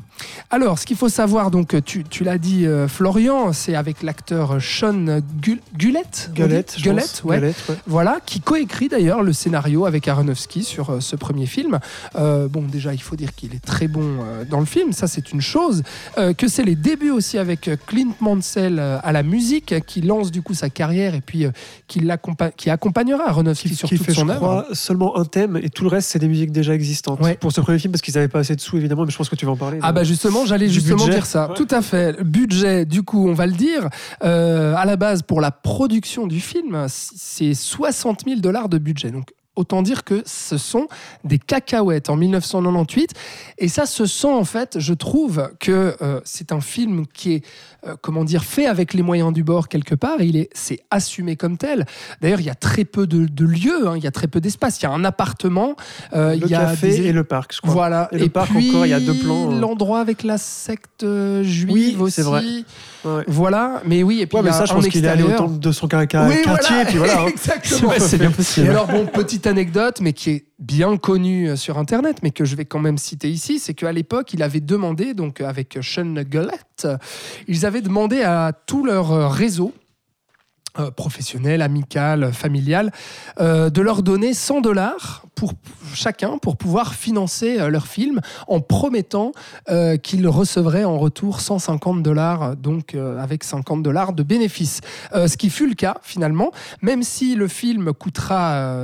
Alors, 0.52 0.78
ce 0.78 0.86
qu'il 0.86 0.96
faut 0.96 1.10
savoir, 1.10 1.50
donc, 1.50 1.84
tu, 1.84 2.04
tu 2.04 2.24
l'as 2.24 2.38
dit, 2.38 2.68
euh, 2.68 2.88
Florian, 2.88 3.52
c'est 3.52 3.74
avec 3.74 4.04
l'acteur 4.04 4.62
Sean 4.62 5.22
Gull- 5.42 5.60
Gullett 5.76 6.30
Gullett, 6.84 7.22
ouais. 7.24 7.38
Voilà, 7.88 8.20
qui 8.24 8.42
coécrit 8.42 8.90
d'ailleurs 8.90 9.24
le 9.24 9.34
scénario 9.34 9.86
avec 9.88 10.08
Aronofsky 10.08 10.64
sur 10.64 10.92
euh, 10.92 11.00
ce 11.00 11.16
premier 11.16 11.47
film. 11.48 11.80
Euh, 12.16 12.48
bon, 12.48 12.64
déjà, 12.64 12.94
il 12.94 13.02
faut 13.02 13.16
dire 13.16 13.34
qu'il 13.36 13.54
est 13.56 13.64
très 13.64 13.88
bon 13.88 14.20
euh, 14.22 14.46
dans 14.46 14.60
le 14.60 14.66
film, 14.66 14.94
ça 14.94 15.08
c'est 15.08 15.32
une 15.32 15.42
chose. 15.42 15.84
Euh, 16.18 16.34
que 16.34 16.48
c'est 16.48 16.64
les 16.64 16.76
débuts 16.76 17.12
aussi 17.12 17.38
avec 17.38 17.68
euh, 17.68 17.76
Clint 17.88 18.14
Mansell 18.20 18.80
à 18.80 19.12
la 19.12 19.24
musique, 19.24 19.76
qui 19.86 20.02
lance 20.02 20.32
du 20.32 20.42
coup 20.42 20.54
sa 20.54 20.70
carrière 20.70 21.16
et 21.16 21.22
puis 21.22 21.46
qui, 21.88 22.02
qui 22.58 22.70
accompagnera 22.70 23.30
Aronofsky 23.30 23.70
Qui, 23.70 23.76
sur 23.76 23.90
qui 23.90 23.98
toute 23.98 24.06
fait, 24.06 24.14
son 24.14 24.30
œuvre. 24.30 24.68
seulement 24.74 25.18
un 25.18 25.26
thème 25.26 25.60
et 25.62 25.70
tout 25.70 25.84
le 25.84 25.90
reste, 25.90 26.10
c'est 26.10 26.20
des 26.20 26.28
musiques 26.28 26.52
déjà 26.52 26.74
existantes. 26.74 27.20
Ouais. 27.22 27.36
Pour 27.36 27.52
ce 27.52 27.62
premier 27.62 27.80
film, 27.80 27.92
parce 27.92 28.02
qu'ils 28.02 28.16
n'avaient 28.16 28.28
pas 28.28 28.40
assez 28.40 28.56
de 28.56 28.62
sous, 28.62 28.78
évidemment, 28.78 29.06
mais 29.06 29.12
je 29.12 29.18
pense 29.18 29.30
que 29.30 29.36
tu 29.36 29.46
vas 29.46 29.52
en 29.54 29.58
parler. 29.58 29.80
Ah 29.82 29.92
bah 29.92 30.04
justement, 30.04 30.46
j'allais 30.46 30.70
justement 30.70 31.06
budget. 31.06 31.12
dire 31.18 31.26
ça. 31.26 31.50
Ouais. 31.50 31.56
Tout 31.56 31.68
à 31.72 31.82
fait. 31.82 32.22
Budget, 32.24 32.86
du 32.86 33.04
coup, 33.04 33.28
on 33.28 33.34
va 33.34 33.48
le 33.48 33.54
dire. 33.54 33.90
Euh, 34.24 34.76
à 34.76 34.86
la 34.86 34.96
base, 34.96 35.22
pour 35.22 35.42
la 35.42 35.52
production 35.52 36.28
du 36.28 36.40
film, 36.40 36.86
c'est 36.90 37.54
60 37.54 38.24
000 38.26 38.40
dollars 38.40 38.70
de 38.70 38.78
budget. 38.78 39.12
Donc 39.12 39.34
autant 39.58 39.82
dire 39.82 40.04
que 40.04 40.24
ce 40.26 40.58
sont 40.58 40.88
des 41.24 41.40
cacahuètes 41.40 42.10
en 42.10 42.16
1998. 42.16 43.12
Et 43.58 43.68
ça 43.68 43.86
se 43.86 44.06
sent 44.06 44.28
en 44.28 44.46
fait, 44.46 44.80
je 44.80 44.94
trouve 44.94 45.52
que 45.60 45.98
euh, 46.02 46.22
c'est 46.24 46.52
un 46.52 46.62
film 46.62 47.06
qui 47.08 47.34
est, 47.34 47.46
euh, 47.86 47.96
comment 48.02 48.24
dire, 48.24 48.44
fait 48.44 48.66
avec 48.66 48.94
les 48.94 49.02
moyens 49.04 49.32
du 49.34 49.44
bord 49.44 49.68
quelque 49.68 49.96
part. 49.96 50.20
Et 50.22 50.26
il 50.26 50.38
est, 50.38 50.50
c'est 50.54 50.80
assumé 50.92 51.36
comme 51.36 51.58
tel. 51.58 51.86
D'ailleurs, 52.22 52.40
il 52.40 52.46
y 52.46 52.50
a 52.50 52.56
très 52.56 52.86
peu 52.86 53.06
de, 53.08 53.26
de 53.26 53.46
lieux, 53.46 53.88
hein, 53.88 53.94
il 53.98 54.04
y 54.04 54.08
a 54.08 54.12
très 54.12 54.28
peu 54.28 54.40
d'espace. 54.42 54.80
Il 54.80 54.84
y 54.84 54.86
a 54.88 54.92
un 54.92 55.04
appartement, 55.04 55.76
euh, 56.14 56.32
Le 56.32 56.38
il 56.46 56.48
y 56.48 56.56
a 56.56 56.60
café 56.62 56.90
des- 56.90 57.08
et 57.08 57.12
le 57.12 57.24
parc, 57.24 57.54
je 57.56 57.62
crois. 57.62 57.74
voilà. 57.74 58.10
Et 58.12 58.18
le 58.20 58.30
parc 58.30 58.52
encore, 58.52 58.86
il 58.86 58.90
y 58.90 58.94
a 58.94 59.00
deux 59.00 59.14
plans, 59.14 59.52
euh. 59.52 59.60
L'endroit 59.60 60.00
avec 60.00 60.24
la 60.24 60.38
secte 60.38 61.04
euh, 61.04 61.44
juive 61.44 61.72
Oui, 61.72 61.96
aussi. 62.00 62.16
c'est 62.16 62.22
vrai. 62.24 62.44
Ouais. 63.06 63.24
Voilà. 63.28 63.82
Mais 63.86 64.04
oui, 64.04 64.22
et 64.22 64.26
puis 64.28 64.36
Ouais, 64.38 64.42
il 64.44 64.48
y 64.48 64.50
mais 64.50 64.54
ça, 64.58 64.66
je 64.66 64.72
en 64.74 64.76
pense 64.76 64.88
qu'il 64.88 65.06
est 65.06 65.08
allé 65.08 65.24
au 65.24 65.28
extérieur. 65.28 65.50
temple 65.50 65.60
de 65.60 65.72
son 65.72 65.88
car- 65.88 66.02
Oui, 66.02 66.08
quartier, 66.44 66.44
voilà. 66.46 66.82
et 66.82 66.86
puis 66.86 66.98
voilà. 66.98 67.22
hein. 67.22 67.28
Exactement. 67.30 67.92
C'est 68.00 68.18
bien 68.18 68.32
possible. 68.32 68.68
Et 68.68 68.70
alors, 68.70 68.88
bon, 68.88 69.06
petite 69.06 69.48
anecdote, 69.48 70.00
mais 70.02 70.14
qui 70.14 70.32
est 70.32 70.46
bien 70.60 70.98
connue 70.98 71.56
sur 71.56 71.78
Internet, 71.78 72.18
mais 72.24 72.32
que 72.32 72.44
je 72.44 72.56
vais 72.56 72.66
quand 72.66 72.80
même 72.80 72.98
citer 72.98 73.30
ici, 73.30 73.60
c'est 73.60 73.74
qu'à 73.76 73.92
l'époque, 73.92 74.34
il 74.34 74.42
avait 74.44 74.60
demandé, 74.60 75.14
donc 75.14 75.40
avec 75.42 75.78
Sean 75.82 76.14
Gullett, 76.24 76.66
ils 77.48 77.66
avaient 77.66 77.82
demandé 77.82 78.22
à 78.22 78.52
tout 78.66 78.86
leur 78.86 79.12
euh, 79.12 79.28
réseau, 79.28 79.74
euh, 80.80 80.92
professionnel, 80.92 81.62
amical, 81.62 82.34
familial, 82.34 82.92
euh, 83.40 83.70
de 83.70 83.82
leur 83.82 84.04
donner 84.04 84.34
100 84.34 84.62
dollars 84.62 85.28
pour 85.38 85.54
chacun 85.94 86.38
pour 86.38 86.58
pouvoir 86.58 86.96
financer 86.96 87.60
euh, 87.60 87.70
leur 87.70 87.88
film 87.88 88.20
en 88.48 88.60
promettant 88.60 89.32
euh, 89.70 89.98
qu'ils 89.98 90.28
recevraient 90.28 90.84
en 90.84 90.98
retour 90.98 91.40
150 91.42 92.02
dollars, 92.04 92.56
donc 92.56 92.96
euh, 92.96 93.20
avec 93.20 93.44
50 93.44 93.84
dollars 93.84 94.14
de 94.14 94.24
bénéfices. 94.24 94.82
Ce 95.14 95.38
qui 95.38 95.50
fut 95.50 95.68
le 95.68 95.76
cas 95.76 95.98
finalement, 96.02 96.52
même 96.82 97.04
si 97.04 97.36
le 97.36 97.48
film 97.48 97.94
coûtera 97.94 98.78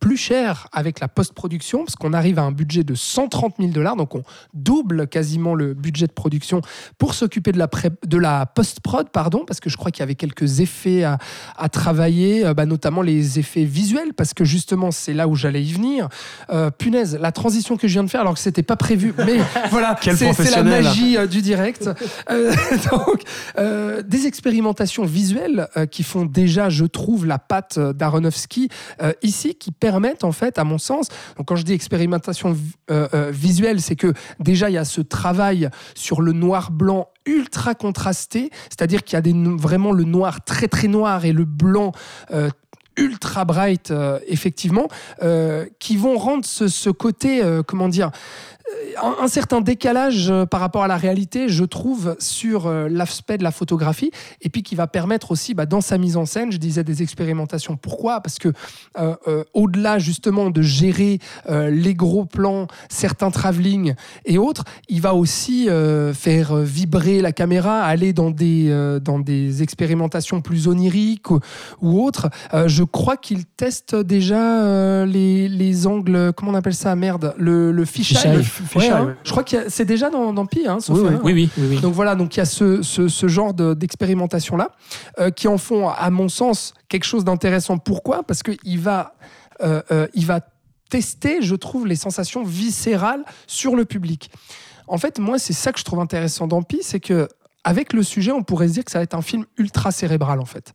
plus 0.00 0.16
cher 0.16 0.68
avec 0.72 1.00
la 1.00 1.08
post-production, 1.08 1.84
parce 1.84 1.96
qu'on 1.96 2.12
arrive 2.12 2.38
à 2.38 2.42
un 2.42 2.52
budget 2.52 2.84
de 2.84 2.94
130 2.94 3.56
000 3.58 3.70
dollars, 3.70 3.96
donc 3.96 4.14
on 4.14 4.22
double 4.54 5.06
quasiment 5.08 5.54
le 5.54 5.74
budget 5.74 6.06
de 6.06 6.12
production 6.12 6.60
pour 6.96 7.14
s'occuper 7.14 7.52
de 7.52 7.58
la, 7.58 7.68
la 8.12 8.46
post-prod, 8.46 9.10
pardon, 9.10 9.44
parce 9.46 9.60
que 9.60 9.68
je 9.68 9.76
crois 9.76 9.90
qu'il 9.90 10.00
y 10.00 10.04
avait 10.04 10.14
quelques 10.14 10.60
effets 10.60 11.04
à, 11.04 11.18
à 11.56 11.68
travailler, 11.68 12.46
euh, 12.46 12.54
bah, 12.54 12.66
notamment 12.66 13.02
les 13.02 13.38
effets 13.38 13.64
visuels, 13.64 14.14
parce 14.14 14.34
que 14.34 14.44
justement 14.44 14.90
c'est 14.90 15.12
là 15.12 15.28
où 15.28 15.34
j'allais 15.34 15.62
y 15.62 15.72
venir. 15.72 16.08
Euh, 16.50 16.70
punaise, 16.70 17.18
la 17.20 17.32
transition 17.32 17.76
que 17.76 17.88
je 17.88 17.94
viens 17.94 18.04
de 18.04 18.10
faire 18.10 18.22
alors 18.22 18.34
que 18.34 18.40
c'était 18.40 18.62
pas 18.62 18.76
prévu, 18.76 19.14
mais 19.18 19.38
voilà, 19.70 19.98
c'est 20.00 20.50
la 20.50 20.62
magie 20.62 21.16
euh, 21.16 21.26
du 21.26 21.42
direct. 21.42 21.88
Euh, 22.30 22.54
donc, 22.90 23.22
euh, 23.58 24.02
des 24.02 24.26
expérimentations 24.26 25.04
visuelles 25.04 25.68
qui 25.90 26.02
font 26.02 26.24
déjà, 26.24 26.68
je 26.68 26.84
trouve, 26.84 27.26
la 27.26 27.38
patte 27.38 27.78
d'Aronofsky 27.78 28.68
ici, 29.22 29.54
qui 29.54 29.72
permettent 29.72 30.24
en 30.24 30.32
fait, 30.32 30.58
à 30.58 30.64
mon 30.64 30.78
sens, 30.78 31.08
donc 31.36 31.46
quand 31.46 31.56
je 31.56 31.64
dis 31.64 31.72
expérimentation 31.72 32.52
vi- 32.52 32.74
visuelle, 33.30 33.80
c'est 33.80 33.96
que 33.96 34.12
déjà 34.40 34.70
il 34.70 34.74
y 34.74 34.78
a 34.78 34.84
ce 34.84 35.00
travail 35.00 35.70
sur 35.94 36.20
le 36.20 36.32
noir-blanc 36.32 37.08
ultra 37.28 37.74
contrasté, 37.74 38.50
c'est-à-dire 38.70 39.04
qu'il 39.04 39.18
y 39.18 39.22
a 39.22 39.56
vraiment 39.56 39.92
le 39.92 40.04
noir 40.04 40.42
très 40.44 40.66
très 40.66 40.88
noir 40.88 41.24
et 41.24 41.32
le 41.32 41.44
blanc 41.44 41.92
euh, 42.32 42.48
ultra 42.96 43.44
bright, 43.44 43.90
euh, 43.90 44.18
effectivement, 44.26 44.88
euh, 45.22 45.66
qui 45.78 45.96
vont 45.96 46.16
rendre 46.16 46.44
ce, 46.44 46.90
côté, 46.90 47.42
comment 47.66 47.88
dire, 47.88 48.10
un, 49.02 49.24
un 49.24 49.28
certain 49.28 49.60
décalage 49.60 50.30
euh, 50.30 50.46
par 50.46 50.60
rapport 50.60 50.82
à 50.82 50.88
la 50.88 50.96
réalité, 50.96 51.48
je 51.48 51.64
trouve, 51.64 52.16
sur 52.18 52.66
euh, 52.66 52.88
l'aspect 52.88 53.38
de 53.38 53.42
la 53.42 53.50
photographie, 53.50 54.10
et 54.42 54.48
puis 54.48 54.62
qui 54.62 54.74
va 54.74 54.86
permettre 54.86 55.30
aussi, 55.30 55.54
bah, 55.54 55.66
dans 55.66 55.80
sa 55.80 55.98
mise 55.98 56.16
en 56.16 56.26
scène, 56.26 56.52
je 56.52 56.58
disais 56.58 56.84
des 56.84 57.02
expérimentations. 57.02 57.76
Pourquoi? 57.76 58.20
Parce 58.20 58.38
que 58.38 58.48
euh, 58.98 59.14
euh, 59.26 59.44
au-delà 59.54 59.98
justement 59.98 60.50
de 60.50 60.62
gérer 60.62 61.18
euh, 61.48 61.70
les 61.70 61.94
gros 61.94 62.24
plans, 62.24 62.66
certains 62.88 63.30
travelling 63.30 63.94
et 64.24 64.38
autres, 64.38 64.64
il 64.88 65.00
va 65.00 65.14
aussi 65.14 65.68
euh, 65.68 66.12
faire 66.14 66.52
euh, 66.52 66.62
vibrer 66.62 67.20
la 67.20 67.32
caméra, 67.32 67.82
aller 67.82 68.12
dans 68.12 68.30
des, 68.30 68.66
euh, 68.68 69.00
dans 69.00 69.18
des 69.18 69.62
expérimentations 69.62 70.40
plus 70.40 70.68
oniriques 70.68 71.30
ou, 71.30 71.40
ou 71.80 72.02
autres. 72.02 72.28
Euh, 72.54 72.68
je 72.68 72.84
crois 72.84 73.16
qu'il 73.16 73.44
teste 73.44 73.94
déjà 73.94 74.62
euh, 74.62 75.06
les, 75.06 75.48
les 75.48 75.86
angles, 75.86 76.32
comment 76.34 76.52
on 76.52 76.54
appelle 76.54 76.74
ça? 76.74 76.94
Merde, 76.96 77.34
le, 77.38 77.72
le 77.72 77.84
fisheye. 77.84 78.42
Ouais, 78.76 78.88
hein. 78.88 79.16
Je 79.24 79.30
crois 79.30 79.44
que 79.44 79.68
c'est 79.68 79.84
déjà 79.84 80.10
dans, 80.10 80.32
dans 80.32 80.46
Pi, 80.46 80.66
hein, 80.66 80.80
sauf 80.80 80.98
Oui, 80.98 81.14
oui, 81.22 81.50
oui, 81.56 81.66
oui. 81.70 81.80
Donc 81.80 81.94
voilà, 81.94 82.14
donc 82.14 82.36
il 82.36 82.38
y 82.38 82.42
a 82.42 82.44
ce, 82.46 82.82
ce, 82.82 83.08
ce 83.08 83.28
genre 83.28 83.54
de- 83.54 83.74
d'expérimentation-là 83.74 84.70
euh, 85.18 85.30
qui 85.30 85.48
en 85.48 85.58
font, 85.58 85.88
à 85.88 86.10
mon 86.10 86.28
sens, 86.28 86.74
quelque 86.88 87.04
chose 87.04 87.24
d'intéressant. 87.24 87.78
Pourquoi? 87.78 88.22
Parce 88.22 88.42
qu'il 88.42 88.78
va, 88.80 89.14
euh, 89.62 89.82
euh, 89.90 90.06
il 90.14 90.26
va 90.26 90.40
tester, 90.90 91.42
je 91.42 91.54
trouve, 91.54 91.86
les 91.86 91.96
sensations 91.96 92.42
viscérales 92.44 93.24
sur 93.46 93.76
le 93.76 93.84
public. 93.84 94.30
En 94.86 94.96
fait, 94.96 95.18
moi, 95.18 95.38
c'est 95.38 95.52
ça 95.52 95.70
que 95.72 95.78
je 95.78 95.84
trouve 95.84 96.00
intéressant 96.00 96.46
dans 96.46 96.62
Pi, 96.62 96.78
c'est 96.82 97.00
que 97.00 97.28
avec 97.68 97.92
le 97.92 98.02
sujet, 98.02 98.32
on 98.32 98.42
pourrait 98.42 98.68
se 98.68 98.72
dire 98.72 98.84
que 98.84 98.90
ça 98.90 98.98
va 98.98 99.02
être 99.02 99.14
un 99.14 99.20
film 99.20 99.44
ultra 99.58 99.92
cérébral 99.92 100.40
en 100.40 100.46
fait. 100.46 100.72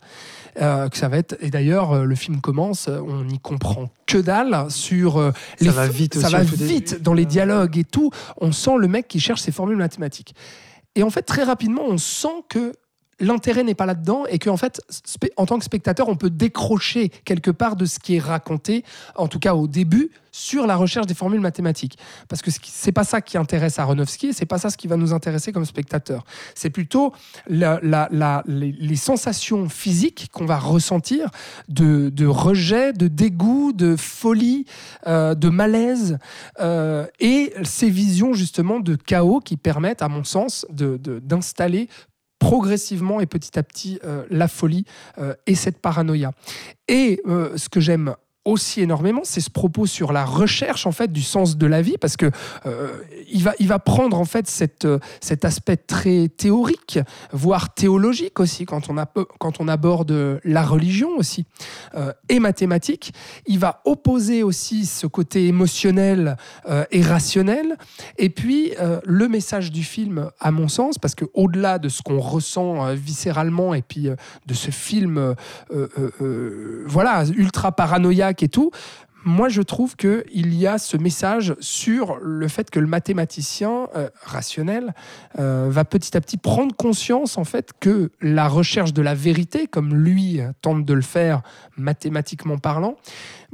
Euh, 0.62 0.90
que 0.90 0.98
ça 0.98 1.08
va 1.08 1.18
être 1.18 1.36
et 1.40 1.50
d'ailleurs 1.50 1.92
euh, 1.92 2.04
le 2.04 2.14
film 2.14 2.40
commence, 2.40 2.88
euh, 2.88 3.00
on 3.00 3.24
n'y 3.24 3.40
comprend 3.40 3.90
que 4.06 4.20
dalle 4.20 4.68
sur 4.70 5.18
euh, 5.18 5.32
Ça 5.60 5.72
va 5.72 5.88
vite 5.88 6.20
ça 6.20 6.30
va 6.30 6.44
vite 6.44 7.02
dans 7.02 7.16
les 7.16 7.26
dialogues 7.26 7.80
et 7.80 7.84
tout. 7.84 8.12
On 8.40 8.52
sent 8.52 8.78
le 8.78 8.88
mec 8.88 9.08
qui 9.08 9.20
cherche 9.20 9.42
ses 9.42 9.52
formules 9.52 9.78
mathématiques. 9.78 10.36
Et 10.94 11.02
en 11.02 11.10
fait, 11.10 11.24
très 11.24 11.44
rapidement, 11.44 11.82
on 11.84 11.98
sent 11.98 12.44
que 12.48 12.74
l'intérêt 13.20 13.64
n'est 13.64 13.74
pas 13.74 13.88
là-dedans 13.88 14.26
et 14.30 14.38
qu'en 14.38 14.58
fait, 14.58 14.80
en 15.38 15.48
tant 15.48 15.58
que 15.58 15.66
spectateur, 15.66 16.10
on 16.10 16.16
peut 16.16 16.30
décrocher 16.30 17.10
quelque 17.26 17.50
part 17.50 17.76
de 17.76 17.86
ce 17.86 17.98
qui 17.98 18.18
est 18.18 18.20
raconté, 18.20 18.84
en 19.16 19.28
tout 19.28 19.40
cas 19.40 19.56
au 19.56 19.66
début, 19.68 20.12
sur 20.34 20.68
la 20.68 20.76
recherche 20.76 21.06
des 21.08 21.14
formules 21.14 21.40
mathématiques. 21.40 21.98
Parce 22.28 22.42
que 22.42 22.50
c'est 22.64 22.92
pas 22.92 23.04
ça 23.06 23.22
qui 23.22 23.38
intéresse 23.38 23.80
Aronofsky 23.80 24.28
et 24.28 24.34
c'est 24.34 24.48
pas 24.48 24.58
ça 24.58 24.70
ce 24.70 24.76
qui 24.78 24.88
va 24.88 24.98
nous 24.98 25.14
intéresser 25.14 25.54
comme 25.54 25.64
spectateur. 25.64 26.26
C'est 26.56 26.72
plutôt 26.72 27.14
la- 27.48 27.80
les, 28.48 28.96
sensations 28.96 29.70
physiques 29.70 30.30
qu'on 30.34 30.46
va 30.46 30.58
ressentir 30.58 31.30
de, 31.70 32.10
de 32.10 32.26
rejet, 32.26 32.94
de 32.94 33.08
dégoût, 33.08 33.74
de 33.74 33.96
folie, 33.96 34.66
euh, 35.06 35.36
de 35.36 35.50
malaise 35.50 36.18
euh, 36.60 37.06
et 37.20 37.54
ces 37.64 37.90
visions 37.90 38.34
justement 38.34 38.80
de 38.80 38.96
chaos 38.96 39.40
qui 39.40 39.56
permettent, 39.56 40.02
à 40.02 40.10
mon 40.10 40.24
sens, 40.24 40.66
de- 40.72 40.98
de- 40.98 41.20
d'installer 41.20 41.90
progressivement 42.40 43.20
et 43.22 43.26
petit 43.28 43.58
à 43.60 43.64
petit 43.64 44.00
euh, 44.04 44.26
la 44.32 44.48
folie 44.48 44.86
et 45.46 45.56
cette 45.56 45.78
paranoïa. 45.80 46.32
Et 46.88 47.22
ce 47.26 47.70
que 47.70 47.80
j'aime 47.80 48.16
aussi 48.46 48.82
énormément, 48.82 49.22
c'est 49.24 49.40
ce 49.40 49.50
propos 49.50 49.86
sur 49.86 50.12
la 50.12 50.26
recherche 50.26 50.86
en 50.86 50.92
fait 50.92 51.12
du 51.12 51.22
sens 51.22 51.58
de 51.58 51.66
la 51.66 51.82
vie, 51.82 51.98
parce 51.98 52.18
que 52.18 52.30
euh, 52.66 52.90
il 53.32 53.44
va 53.44 53.54
il 53.60 53.68
va 53.68 53.80
prendre 53.80 54.18
en 54.18 54.26
fait 54.26 54.48
cette, 54.48 54.86
euh, 54.86 55.00
cet 55.22 55.46
aspect 55.46 55.78
très 55.78 56.28
théorique, 56.28 57.00
voire 57.32 57.74
théologique 57.74 58.40
aussi 58.40 58.66
quand 58.66 58.90
on 58.90 58.98
a 58.98 59.06
quand 59.40 59.62
on 59.62 59.68
aborde 59.68 60.42
la 60.44 60.64
religion 60.64 61.10
aussi 61.18 61.46
euh, 61.96 62.12
et 62.28 62.40
mathématique. 62.40 63.14
Il 63.46 63.60
va 63.60 63.82
opposer 63.86 64.44
aussi 64.44 64.86
ce 64.86 65.08
côté 65.08 65.48
émotionnel 65.48 66.38
et 66.92 67.02
rationnel, 67.02 67.78
et 68.18 68.30
puis 68.30 68.74
le 69.06 69.28
message 69.28 69.72
du 69.72 69.84
film, 69.84 70.30
à 70.40 70.52
mon 70.52 70.68
sens, 70.68 70.98
parce 70.98 71.16
que 71.16 71.26
au-delà 71.34 71.80
de 71.80 71.90
ce 71.90 72.02
qu'on 72.02 72.20
ressent 72.20 72.94
viscéralement 72.94 73.74
et 73.74 73.82
puis 73.82 74.10
de 74.46 74.54
ce 74.54 74.72
film, 74.72 75.36
voilà, 76.86 77.24
ultra 77.36 77.72
paranoïaque 77.72 78.33
et 78.42 78.50
tout. 78.50 78.72
Moi, 79.26 79.48
je 79.48 79.62
trouve 79.62 79.96
qu'il 79.96 80.56
y 80.56 80.68
a 80.68 80.78
ce 80.78 80.98
message 80.98 81.56
sur 81.60 82.18
le 82.22 82.48
fait 82.50 82.70
que 82.70 82.80
le 82.80 82.88
mathématicien 82.88 83.88
euh, 83.96 84.10
rationnel 84.22 84.94
euh, 85.40 85.68
va 85.70 85.86
petit 85.86 86.18
à 86.18 86.22
petit 86.22 86.38
prendre 86.38 86.76
conscience 86.76 87.38
en 87.38 87.46
fait 87.46 87.72
que 87.80 88.12
la 88.22 88.50
recherche 88.50 88.92
de 88.94 89.02
la 89.02 89.16
vérité, 89.16 89.68
comme 89.68 89.96
lui 89.96 90.42
euh, 90.42 90.52
tente 90.62 90.84
de 90.84 90.94
le 90.94 91.02
faire 91.02 91.42
mathématiquement 91.78 92.58
parlant, 92.58 92.96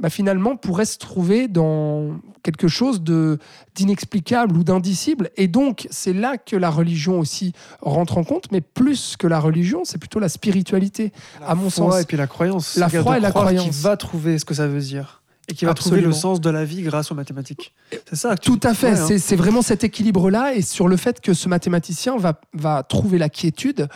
bah, 0.00 0.10
finalement 0.10 0.56
pourrait 0.56 0.86
se 0.86 0.98
trouver 0.98 1.46
dans 1.46 2.20
quelque 2.42 2.68
chose 2.68 3.02
de 3.02 3.38
d'inexplicable 3.76 4.56
ou 4.56 4.64
d'indicible. 4.64 5.30
Et 5.36 5.46
donc, 5.46 5.86
c'est 5.90 6.12
là 6.12 6.36
que 6.36 6.56
la 6.56 6.70
religion 6.70 7.20
aussi 7.20 7.52
rentre 7.80 8.18
en 8.18 8.24
compte, 8.24 8.50
mais 8.50 8.60
plus 8.60 9.16
que 9.16 9.26
la 9.26 9.38
religion, 9.38 9.82
c'est 9.84 9.98
plutôt 9.98 10.18
la 10.18 10.28
spiritualité, 10.28 11.12
à 11.46 11.54
mon 11.54 11.70
foi 11.70 11.92
sens. 11.92 12.02
et 12.02 12.04
puis 12.04 12.16
la 12.16 12.26
croyance. 12.26 12.76
La 12.76 12.88
foi 12.88 13.18
et 13.18 13.20
la 13.20 13.30
croyance. 13.30 13.62
Qu'il 13.64 13.72
va 13.82 13.96
trouver 13.96 14.38
ce 14.38 14.44
que 14.44 14.54
ça 14.54 14.66
veut 14.66 14.80
dire 14.80 15.19
et 15.50 15.54
qui 15.54 15.64
va 15.64 15.74
trouver 15.74 16.00
le 16.00 16.12
sens 16.12 16.40
de 16.40 16.50
la 16.50 16.64
vie 16.64 16.82
grâce 16.82 17.10
aux 17.10 17.14
mathématiques. 17.14 17.74
C'est 18.08 18.16
ça. 18.16 18.34
que 18.36 18.40
tu- 18.40 18.50
Tout 18.50 18.60
à 18.62 18.74
fait, 18.74 18.92
Ouais, 18.92 19.14
hein. 19.14 19.18
c'est 19.18 19.36
vraiment 19.36 19.62
cet 19.62 19.84
équilibre-là 19.84 20.54
et 20.54 20.62
sur 20.62 20.88
le 20.88 20.96
fait 20.96 21.20
que 21.20 21.34
ce 21.34 21.48
mathématicien 21.48 22.16
va, 22.16 22.40
va 22.54 22.82
trouver 22.82 23.18
la 23.18 23.28
quiétude, 23.28 23.88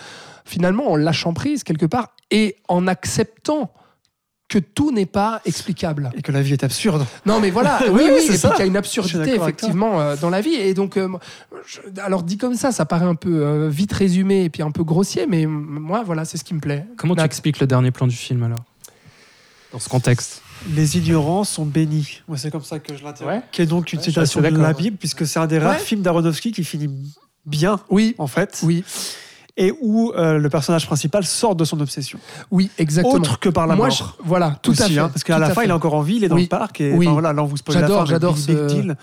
finalement 0.44 0.90
en 0.90 0.96
lâchant 0.96 1.32
prise 1.34 1.64
quelque 1.64 1.86
part 1.86 2.08
et 2.30 2.56
en 2.68 2.86
acceptant 2.86 3.72
que 4.46 4.58
tout 4.58 4.92
n'est 4.92 5.06
pas 5.06 5.40
explicable. 5.46 6.12
Et 6.16 6.22
que 6.22 6.30
la 6.30 6.42
vie 6.42 6.52
est 6.52 6.62
absurde. 6.64 7.06
Non, 7.24 7.40
mais 7.40 7.50
voilà, 7.50 7.78
oui, 7.88 7.92
Oui, 7.94 8.02
oui, 8.12 8.20
c'est 8.20 8.28
puis 8.28 8.38
ça. 8.38 8.50
qu'il 8.50 8.58
y 8.58 8.62
a 8.62 8.66
une 8.66 8.76
absurdité 8.76 9.34
effectivement 9.34 10.00
euh, 10.00 10.16
dans 10.20 10.28
la 10.30 10.42
vie. 10.42 10.54
Et 10.54 10.74
donc, 10.74 10.96
euh, 10.98 11.08
je- 11.66 11.80
alors 12.00 12.22
dit 12.22 12.36
comme 12.36 12.54
ça, 12.54 12.70
ça 12.70 12.84
paraît 12.84 13.06
un 13.06 13.14
peu 13.14 13.44
euh, 13.44 13.68
vite 13.70 13.92
résumé 13.94 14.44
et 14.44 14.50
puis 14.50 14.62
un 14.62 14.70
peu 14.70 14.84
grossier, 14.84 15.26
mais 15.26 15.46
moi, 15.46 16.02
voilà, 16.04 16.24
c'est 16.26 16.36
ce 16.36 16.44
qui 16.44 16.52
me 16.54 16.60
plaît. 16.60 16.86
Comment 16.98 17.16
tu 17.16 17.22
expliques 17.22 17.58
le 17.58 17.66
dernier 17.66 17.90
plan 17.90 18.06
du 18.06 18.14
film 18.14 18.42
alors? 18.42 18.62
Dans 19.72 19.78
ce 19.80 19.88
contexte 19.88 20.42
Les 20.74 20.96
ignorants 20.96 21.44
sont 21.44 21.64
bénis. 21.66 22.22
Moi, 22.28 22.38
c'est 22.38 22.50
comme 22.50 22.62
ça 22.64 22.78
que 22.78 22.96
je 22.96 23.02
l'interprète. 23.04 23.38
Ouais. 23.38 23.42
Qui 23.52 23.62
est 23.62 23.66
donc 23.66 23.92
une 23.92 23.98
Ouais, 23.98 24.04
citation 24.04 24.40
de 24.40 24.46
la. 24.48 24.72
Bible, 24.72 24.96
puisque 24.96 25.26
c'est 25.26 25.38
un 25.38 25.46
des 25.46 25.58
rares 25.58 25.72
Ouais. 25.74 25.78
films 25.78 26.02
d'Aronofsky 26.02 26.52
qui 26.52 26.64
finit 26.64 26.88
bien, 27.44 27.78
Oui, 27.90 28.14
en 28.18 28.26
fait, 28.26 28.60
oui, 28.62 28.82
et 29.56 29.72
où 29.82 30.12
euh, 30.16 30.38
le 30.38 30.48
personnage 30.48 30.86
principal 30.86 31.24
sort 31.24 31.54
de 31.54 31.64
son 31.64 31.78
obsession. 31.80 32.18
oui, 32.50 32.70
exactement. 32.78 33.14
Autre 33.14 33.38
que 33.38 33.48
par 33.50 33.66
la 33.66 33.76
Moi, 33.76 33.88
mort. 33.88 33.96
je- 34.18 34.26
voilà, 34.26 34.58
tout 34.62 34.70
aussi, 34.72 34.82
à 34.82 34.88
fait. 34.88 34.98
hein, 34.98 35.08
parce 35.10 35.22
qu'à 35.24 35.38
la 35.38 35.48
fin, 35.50 35.60
fait. 35.60 35.66
il 35.66 35.70
est 35.70 35.74
encore 35.74 35.94
en 35.94 36.00
vie, 36.02 36.16
il 36.16 36.24
est 36.24 36.28
dans 36.28 36.34
Oui. 36.36 36.42
le 36.42 36.48
parc, 36.48 36.80
et 36.80 36.92
Oui. 36.92 37.06
enfin, 37.06 37.12
voilà, 37.12 37.32
là, 37.34 37.42
on 37.42 37.46
vous 37.46 37.56
spoil 37.58 37.74
la 37.76 37.80
J'adore, 37.82 37.98
fin, 37.98 38.04
mais 38.04 38.10
j'adore 38.10 38.34
big, 38.34 38.46
big 38.46 38.56
ce- 38.56 38.74
deal. 38.74 38.96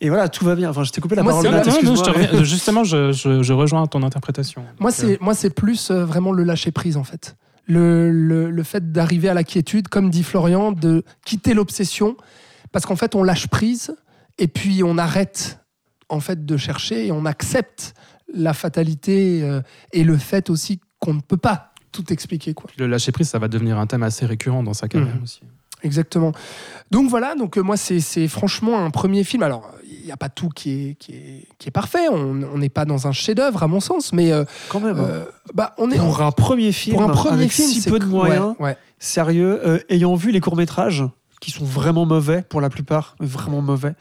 Et 0.00 0.08
voilà, 0.08 0.28
tout 0.28 0.44
va 0.44 0.54
bien. 0.54 0.70
Enfin, 0.70 0.84
je 0.84 0.92
t'ai 0.92 1.00
coupé 1.00 1.16
la 1.16 1.22
Moi, 1.24 1.32
parole. 1.32 1.44
non, 1.44 1.50
Non, 1.58 1.62
je 1.64 2.10
reviens- 2.10 2.44
justement, 2.44 2.84
je, 2.84 3.10
je- 3.12 3.42
je 3.42 3.52
rejoins 3.52 3.86
ton 3.88 4.02
interprétation. 4.04 4.64
Moi, 4.78 4.92
c'est 4.92 5.20
moi, 5.20 5.34
c'est 5.34 5.50
plus 5.50 5.90
euh, 5.90 6.04
vraiment 6.04 6.30
le 6.32 6.44
lâcher 6.44 6.70
prise 6.70 6.96
en 6.96 7.04
fait. 7.04 7.36
Le, 7.68 8.10
le, 8.10 8.50
le 8.50 8.62
fait 8.62 8.92
d'arriver 8.92 9.28
à 9.28 9.34
la 9.34 9.44
quiétude, 9.44 9.88
comme 9.88 10.08
dit 10.10 10.22
Florian, 10.22 10.72
de 10.72 11.04
quitter 11.24 11.52
l'obsession, 11.54 12.16
parce 12.72 12.86
qu'en 12.86 12.96
fait, 12.96 13.14
on 13.14 13.22
lâche 13.22 13.46
prise 13.48 13.94
et 14.38 14.48
puis 14.48 14.82
on 14.82 14.96
arrête 14.98 15.60
en 16.08 16.20
fait 16.20 16.46
de 16.46 16.56
chercher 16.56 17.06
et 17.06 17.12
on 17.12 17.26
accepte 17.26 17.94
la 18.32 18.54
fatalité 18.54 19.42
euh, 19.42 19.60
et 19.92 20.02
le 20.04 20.16
fait 20.16 20.48
aussi 20.50 20.80
qu'on 20.98 21.14
ne 21.14 21.20
peut 21.20 21.36
pas 21.36 21.72
tout 21.92 22.10
expliquer 22.12 22.54
quoi. 22.54 22.70
Le 22.78 22.86
lâcher 22.86 23.12
prise, 23.12 23.28
ça 23.28 23.38
va 23.38 23.48
devenir 23.48 23.78
un 23.78 23.86
thème 23.86 24.02
assez 24.02 24.24
récurrent 24.26 24.62
dans 24.62 24.74
sa 24.74 24.88
carrière 24.88 25.16
Mhm. 25.16 25.22
aussi. 25.22 25.40
Exactement. 25.82 26.32
Donc 26.90 27.08
voilà, 27.08 27.34
donc 27.36 27.56
euh, 27.56 27.62
moi 27.62 27.76
c'est 27.76 28.28
franchement 28.28 28.84
un 28.84 28.90
premier 28.90 29.22
film. 29.24 29.42
Alors 29.42 29.70
n'y 30.08 30.12
a 30.12 30.16
pas 30.16 30.28
tout 30.28 30.48
qui 30.48 30.70
est, 30.70 30.94
qui 30.94 31.12
est, 31.12 31.46
qui 31.58 31.68
est 31.68 31.72
parfait. 31.72 32.08
On 32.08 32.58
n'est 32.58 32.68
pas 32.68 32.84
dans 32.84 33.06
un 33.06 33.12
chef-d'œuvre 33.12 33.62
à 33.62 33.68
mon 33.68 33.80
sens, 33.80 34.12
mais 34.12 34.32
euh, 34.32 34.44
Quand 34.68 34.80
même. 34.80 34.98
euh, 34.98 35.24
bah 35.54 35.74
on 35.78 35.90
est 35.90 35.98
Pour 35.98 36.22
un 36.22 36.32
premier 36.32 36.72
film, 36.72 36.96
pour 36.96 37.04
un 37.04 37.12
premier 37.12 37.34
avec 37.34 37.52
film, 37.52 37.68
si 37.68 37.88
peu 37.88 37.98
de 37.98 38.04
moyens, 38.04 38.54
ouais. 38.58 38.76
sérieux, 38.98 39.60
euh, 39.66 39.78
ayant 39.88 40.14
vu 40.14 40.30
les 40.32 40.40
courts-métrages, 40.40 41.04
qui 41.40 41.50
sont 41.50 41.64
vraiment 41.64 42.04
mauvais 42.06 42.42
pour 42.42 42.60
la 42.60 42.68
plupart, 42.68 43.16
vraiment 43.20 43.62
mauvais. 43.62 43.94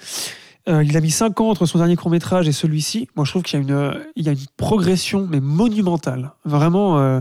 Il 0.70 0.98
a 0.98 1.00
mis 1.00 1.12
5 1.12 1.40
ans 1.40 1.50
entre 1.50 1.66
son 1.66 1.78
dernier 1.78 1.96
court-métrage 1.96 2.46
et 2.50 2.52
celui-ci. 2.52 3.08
Moi, 3.16 3.24
je 3.24 3.32
trouve 3.32 3.42
qu'il 3.42 3.58
y 3.58 3.62
a 3.62 3.64
une, 3.64 4.04
il 4.18 4.26
y 4.26 4.28
a 4.28 4.34
une 4.34 4.46
progression, 4.58 5.26
mais 5.30 5.40
monumentale. 5.40 6.32
Vraiment. 6.44 7.20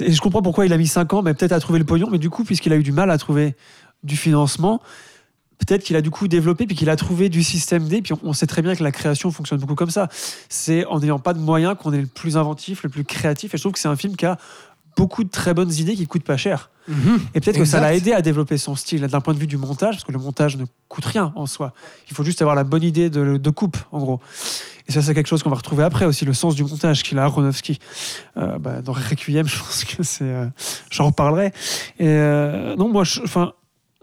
et 0.00 0.12
je 0.12 0.20
comprends 0.20 0.42
pourquoi 0.42 0.66
il 0.66 0.72
a 0.72 0.76
mis 0.76 0.88
5 0.88 1.14
ans, 1.14 1.22
mais 1.22 1.32
peut-être 1.32 1.52
à 1.52 1.60
trouver 1.60 1.78
le 1.78 1.84
pognon. 1.84 2.08
Mais 2.10 2.18
du 2.18 2.28
coup, 2.28 2.42
puisqu'il 2.42 2.72
a 2.72 2.76
eu 2.76 2.82
du 2.82 2.90
mal 2.90 3.12
à 3.12 3.18
trouver 3.18 3.54
du 4.02 4.16
financement, 4.16 4.80
peut-être 5.58 5.82
qu'il 5.84 5.96
a 5.96 6.00
du 6.00 6.10
coup 6.10 6.28
développé, 6.28 6.66
puis 6.66 6.76
qu'il 6.76 6.90
a 6.90 6.96
trouvé 6.96 7.28
du 7.28 7.42
système 7.42 7.88
D. 7.88 8.02
Puis 8.02 8.14
on, 8.22 8.32
sait 8.32 8.46
très 8.46 8.62
bien 8.62 8.74
que 8.74 8.82
la 8.82 8.92
création 8.92 9.30
fonctionne 9.30 9.58
beaucoup 9.58 9.74
comme 9.74 9.90
ça. 9.90 10.08
C'est 10.48 10.84
en 10.86 11.00
n'ayant 11.00 11.18
pas 11.18 11.34
de 11.34 11.38
moyens 11.38 11.76
qu'on 11.80 11.92
est 11.92 12.00
le 12.00 12.06
plus 12.06 12.36
inventif, 12.36 12.82
le 12.82 12.88
plus 12.88 13.04
créatif. 13.04 13.54
Et 13.54 13.56
je 13.56 13.62
trouve 13.62 13.72
que 13.72 13.78
c'est 13.78 13.88
un 13.88 13.96
film 13.96 14.16
qui 14.16 14.26
a 14.26 14.38
beaucoup 14.96 15.24
de 15.24 15.28
très 15.28 15.52
bonnes 15.52 15.72
idées 15.72 15.94
qui 15.94 16.06
coûtent 16.06 16.24
pas 16.24 16.38
cher. 16.38 16.70
Mhm. 16.88 17.20
Et 17.34 17.40
peut-être 17.40 17.58
que 17.58 17.64
ça 17.64 17.80
l'a 17.80 17.94
aidé 17.94 18.12
à 18.12 18.22
développer 18.22 18.56
son 18.56 18.74
style 18.76 19.02
d'un 19.06 19.20
point 19.20 19.34
de 19.34 19.38
vue 19.38 19.46
du 19.46 19.56
montage, 19.56 19.96
parce 19.96 20.04
que 20.04 20.12
le 20.12 20.18
montage 20.18 20.56
ne 20.56 20.64
coûte 20.88 21.04
rien 21.04 21.32
en 21.36 21.46
soi. 21.46 21.74
Il 22.08 22.14
faut 22.14 22.24
juste 22.24 22.40
avoir 22.40 22.54
la 22.54 22.64
bonne 22.64 22.82
idée 22.82 23.10
de, 23.10 23.36
de 23.36 23.50
coupe, 23.50 23.76
en 23.92 23.98
gros. 23.98 24.20
Et 24.88 24.92
ça, 24.92 25.02
c'est 25.02 25.14
quelque 25.14 25.26
chose 25.26 25.42
qu'on 25.42 25.50
va 25.50 25.56
retrouver 25.56 25.82
après 25.82 26.04
aussi, 26.04 26.24
le 26.24 26.32
sens 26.32 26.54
du 26.54 26.62
montage 26.64 27.02
qu'il 27.02 27.18
a 27.18 27.24
Aronofsky. 27.24 27.78
Euh, 28.36 28.58
bah, 28.58 28.82
dans 28.82 28.92
Requiem, 28.92 29.46
je 29.48 29.58
pense 29.58 29.84
que 29.84 30.02
c'est. 30.02 30.24
euh, 30.24 30.46
J'en 30.90 31.06
reparlerai. 31.06 31.46
Et 31.98 32.06
euh, 32.06 32.76
non, 32.76 32.88
moi, 32.88 33.02
enfin, 33.24 33.52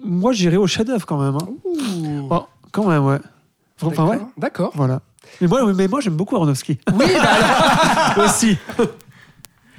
moi, 0.03 0.31
j'irai 0.33 0.57
au 0.57 0.67
chef-d'œuvre 0.67 1.05
quand 1.05 1.17
même. 1.21 1.35
hein. 1.35 2.27
Oh, 2.29 2.43
quand 2.71 2.87
même, 2.87 3.05
ouais. 3.05 3.19
Enfin, 3.81 4.05
ouais. 4.07 4.19
D'accord. 4.37 4.71
Voilà. 4.75 5.01
Mais 5.41 5.47
moi, 5.47 5.73
mais 5.73 5.87
moi 5.87 5.99
j'aime 6.01 6.15
beaucoup 6.15 6.35
Aronofsky. 6.35 6.79
Oui, 6.93 7.05
bah 7.21 7.29
alors, 8.15 8.25
aussi. 8.25 8.57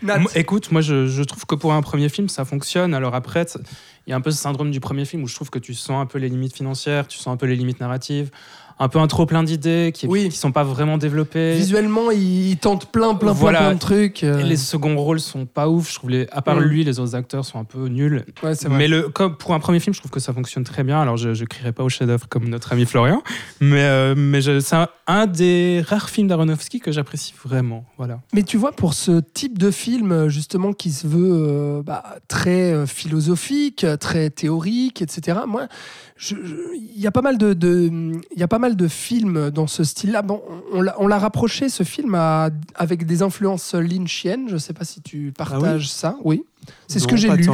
Nat. 0.03 0.19
Moi, 0.19 0.31
Écoute, 0.35 0.71
moi 0.73 0.81
je, 0.81 1.07
je 1.07 1.23
trouve 1.23 1.47
que 1.47 1.55
pour 1.55 1.73
un 1.73 1.81
premier 1.83 2.09
film, 2.09 2.29
ça 2.29 2.45
fonctionne. 2.45 2.93
Alors 2.95 3.15
après, 3.15 3.45
t- 3.45 3.59
il 4.07 4.11
y 4.11 4.13
a 4.13 4.17
un 4.17 4.21
peu 4.21 4.31
ce 4.31 4.37
syndrome 4.39 4.71
du 4.71 4.81
premier 4.81 5.05
film 5.07 5.23
où 5.23 5.29
je 5.29 5.35
trouve 5.35 5.49
que 5.51 5.59
tu 5.59 5.73
sens 5.73 6.03
un 6.03 6.07
peu 6.07 6.19
les 6.19 6.29
limites 6.29 6.55
financières, 6.55 7.07
tu 7.07 7.19
sens 7.19 7.29
un 7.33 7.37
peu 7.37 7.47
les 7.47 7.57
limites 7.57 7.81
narratives, 7.81 8.31
un 8.79 8.89
peu 8.89 8.99
un 8.99 9.07
trop 9.07 9.25
plein 9.27 9.43
d'idées 9.45 9.93
qui, 9.95 10.07
Oui. 10.07 10.29
qui 10.29 10.37
sont 10.37 10.51
pas 10.53 10.65
vraiment 10.65 10.99
développées. 10.99 11.55
Visuellement, 11.55 12.11
il, 12.11 12.49
il 12.51 12.57
tente 12.57 12.87
plein, 12.91 13.15
plein, 13.15 13.33
Voilà. 13.33 13.59
plein, 13.59 13.67
plein 13.69 13.75
de 13.75 13.81
trucs. 13.81 14.25
euh, 14.25 14.43
les 14.43 14.57
seconds 14.57 14.97
rôles 14.97 15.21
sont 15.21 15.47
pas 15.47 15.69
ouf. 15.69 15.91
Je 15.91 15.95
trouve 15.97 16.11
les, 16.11 16.27
à 16.33 16.43
part 16.43 16.57
Mm. 16.57 16.65
lui, 16.65 16.85
les 16.85 16.99
autres 17.01 17.15
acteurs 17.15 17.45
sont 17.45 17.59
un 17.59 17.65
peu 17.65 17.87
nuls. 17.89 18.25
Ouais. 18.43 18.53
Mais 18.71 18.89
le, 18.89 19.09
comme 19.09 19.37
pour 19.37 19.55
un 19.55 19.61
premier 19.61 19.81
film, 19.81 19.95
je 19.95 20.01
trouve 20.01 20.11
que 20.11 20.21
ça 20.21 20.33
fonctionne 20.33 20.65
très 20.65 20.83
bien. 20.85 21.01
Alors, 21.01 21.17
je 21.17 21.29
ne 21.29 21.45
crierai 21.47 21.73
pas 21.73 21.85
au 21.85 21.89
chef-d'œuvre 21.89 22.29
comme 22.29 22.49
notre 22.49 22.73
ami 22.73 22.85
Florian, 22.85 23.23
mais, 23.61 23.83
euh, 23.85 24.15
mais 24.17 24.41
je- 24.41 24.59
c'est 24.61 24.77
un, 24.77 24.89
un 25.07 25.27
des 25.27 25.83
rares 25.87 26.09
films 26.11 26.29
d'Aronofsky 26.29 26.81
que 26.81 26.91
j'apprécie 26.93 27.35
vraiment. 27.45 27.85
Voilà. 27.99 28.21
Mais 28.33 28.43
tu 28.43 28.57
vois, 28.57 28.73
pour 28.73 28.95
ce 28.95 29.21
type 29.35 29.59
de 29.59 29.71
film, 29.71 30.29
justement, 30.29 30.73
qui 30.73 30.91
se 30.91 31.07
veut 31.07 31.31
euh, 31.33 31.83
bah, 31.83 32.03
très 32.29 32.87
philosophique, 32.87 33.87
très 34.01 34.31
théorique, 34.31 35.01
etc., 35.03 35.39
moi, 35.47 35.67
je- 36.14 36.14
je- 36.14 36.14
il 36.33 37.01
y, 37.01 37.07
a 37.07 37.11
pas 37.11 37.23
mal 37.23 37.39
de, 37.39 37.53
de- 37.53 37.91
il 38.33 38.39
y 38.39 38.43
a 38.43 38.49
pas 38.49 38.59
mal 38.59 38.77
de 38.77 38.89
films 38.89 39.51
dans 39.51 39.67
ce 39.67 39.85
style-là. 39.85 40.23
Bon, 40.23 40.41
on 40.73 40.81
l'a- 40.83 40.95
on 40.99 41.07
l'a 41.07 41.19
rapproché, 41.19 41.69
ce 41.69 41.83
film, 41.83 42.15
à- 42.15 42.51
avec 42.75 43.05
des 43.07 43.23
influences 43.23 43.75
lynchiennes. 43.75 44.49
Je 44.49 44.55
ne 44.55 44.59
sais 44.59 44.73
pas 44.73 44.85
si 44.85 45.03
tu 45.03 45.33
partages 45.37 45.89
ça. 45.91 46.17
Oui, 46.25 46.45
c'est 46.89 46.99
ce 46.99 47.07
que 47.07 47.17
j'ai 47.17 47.29
lu. 47.35 47.47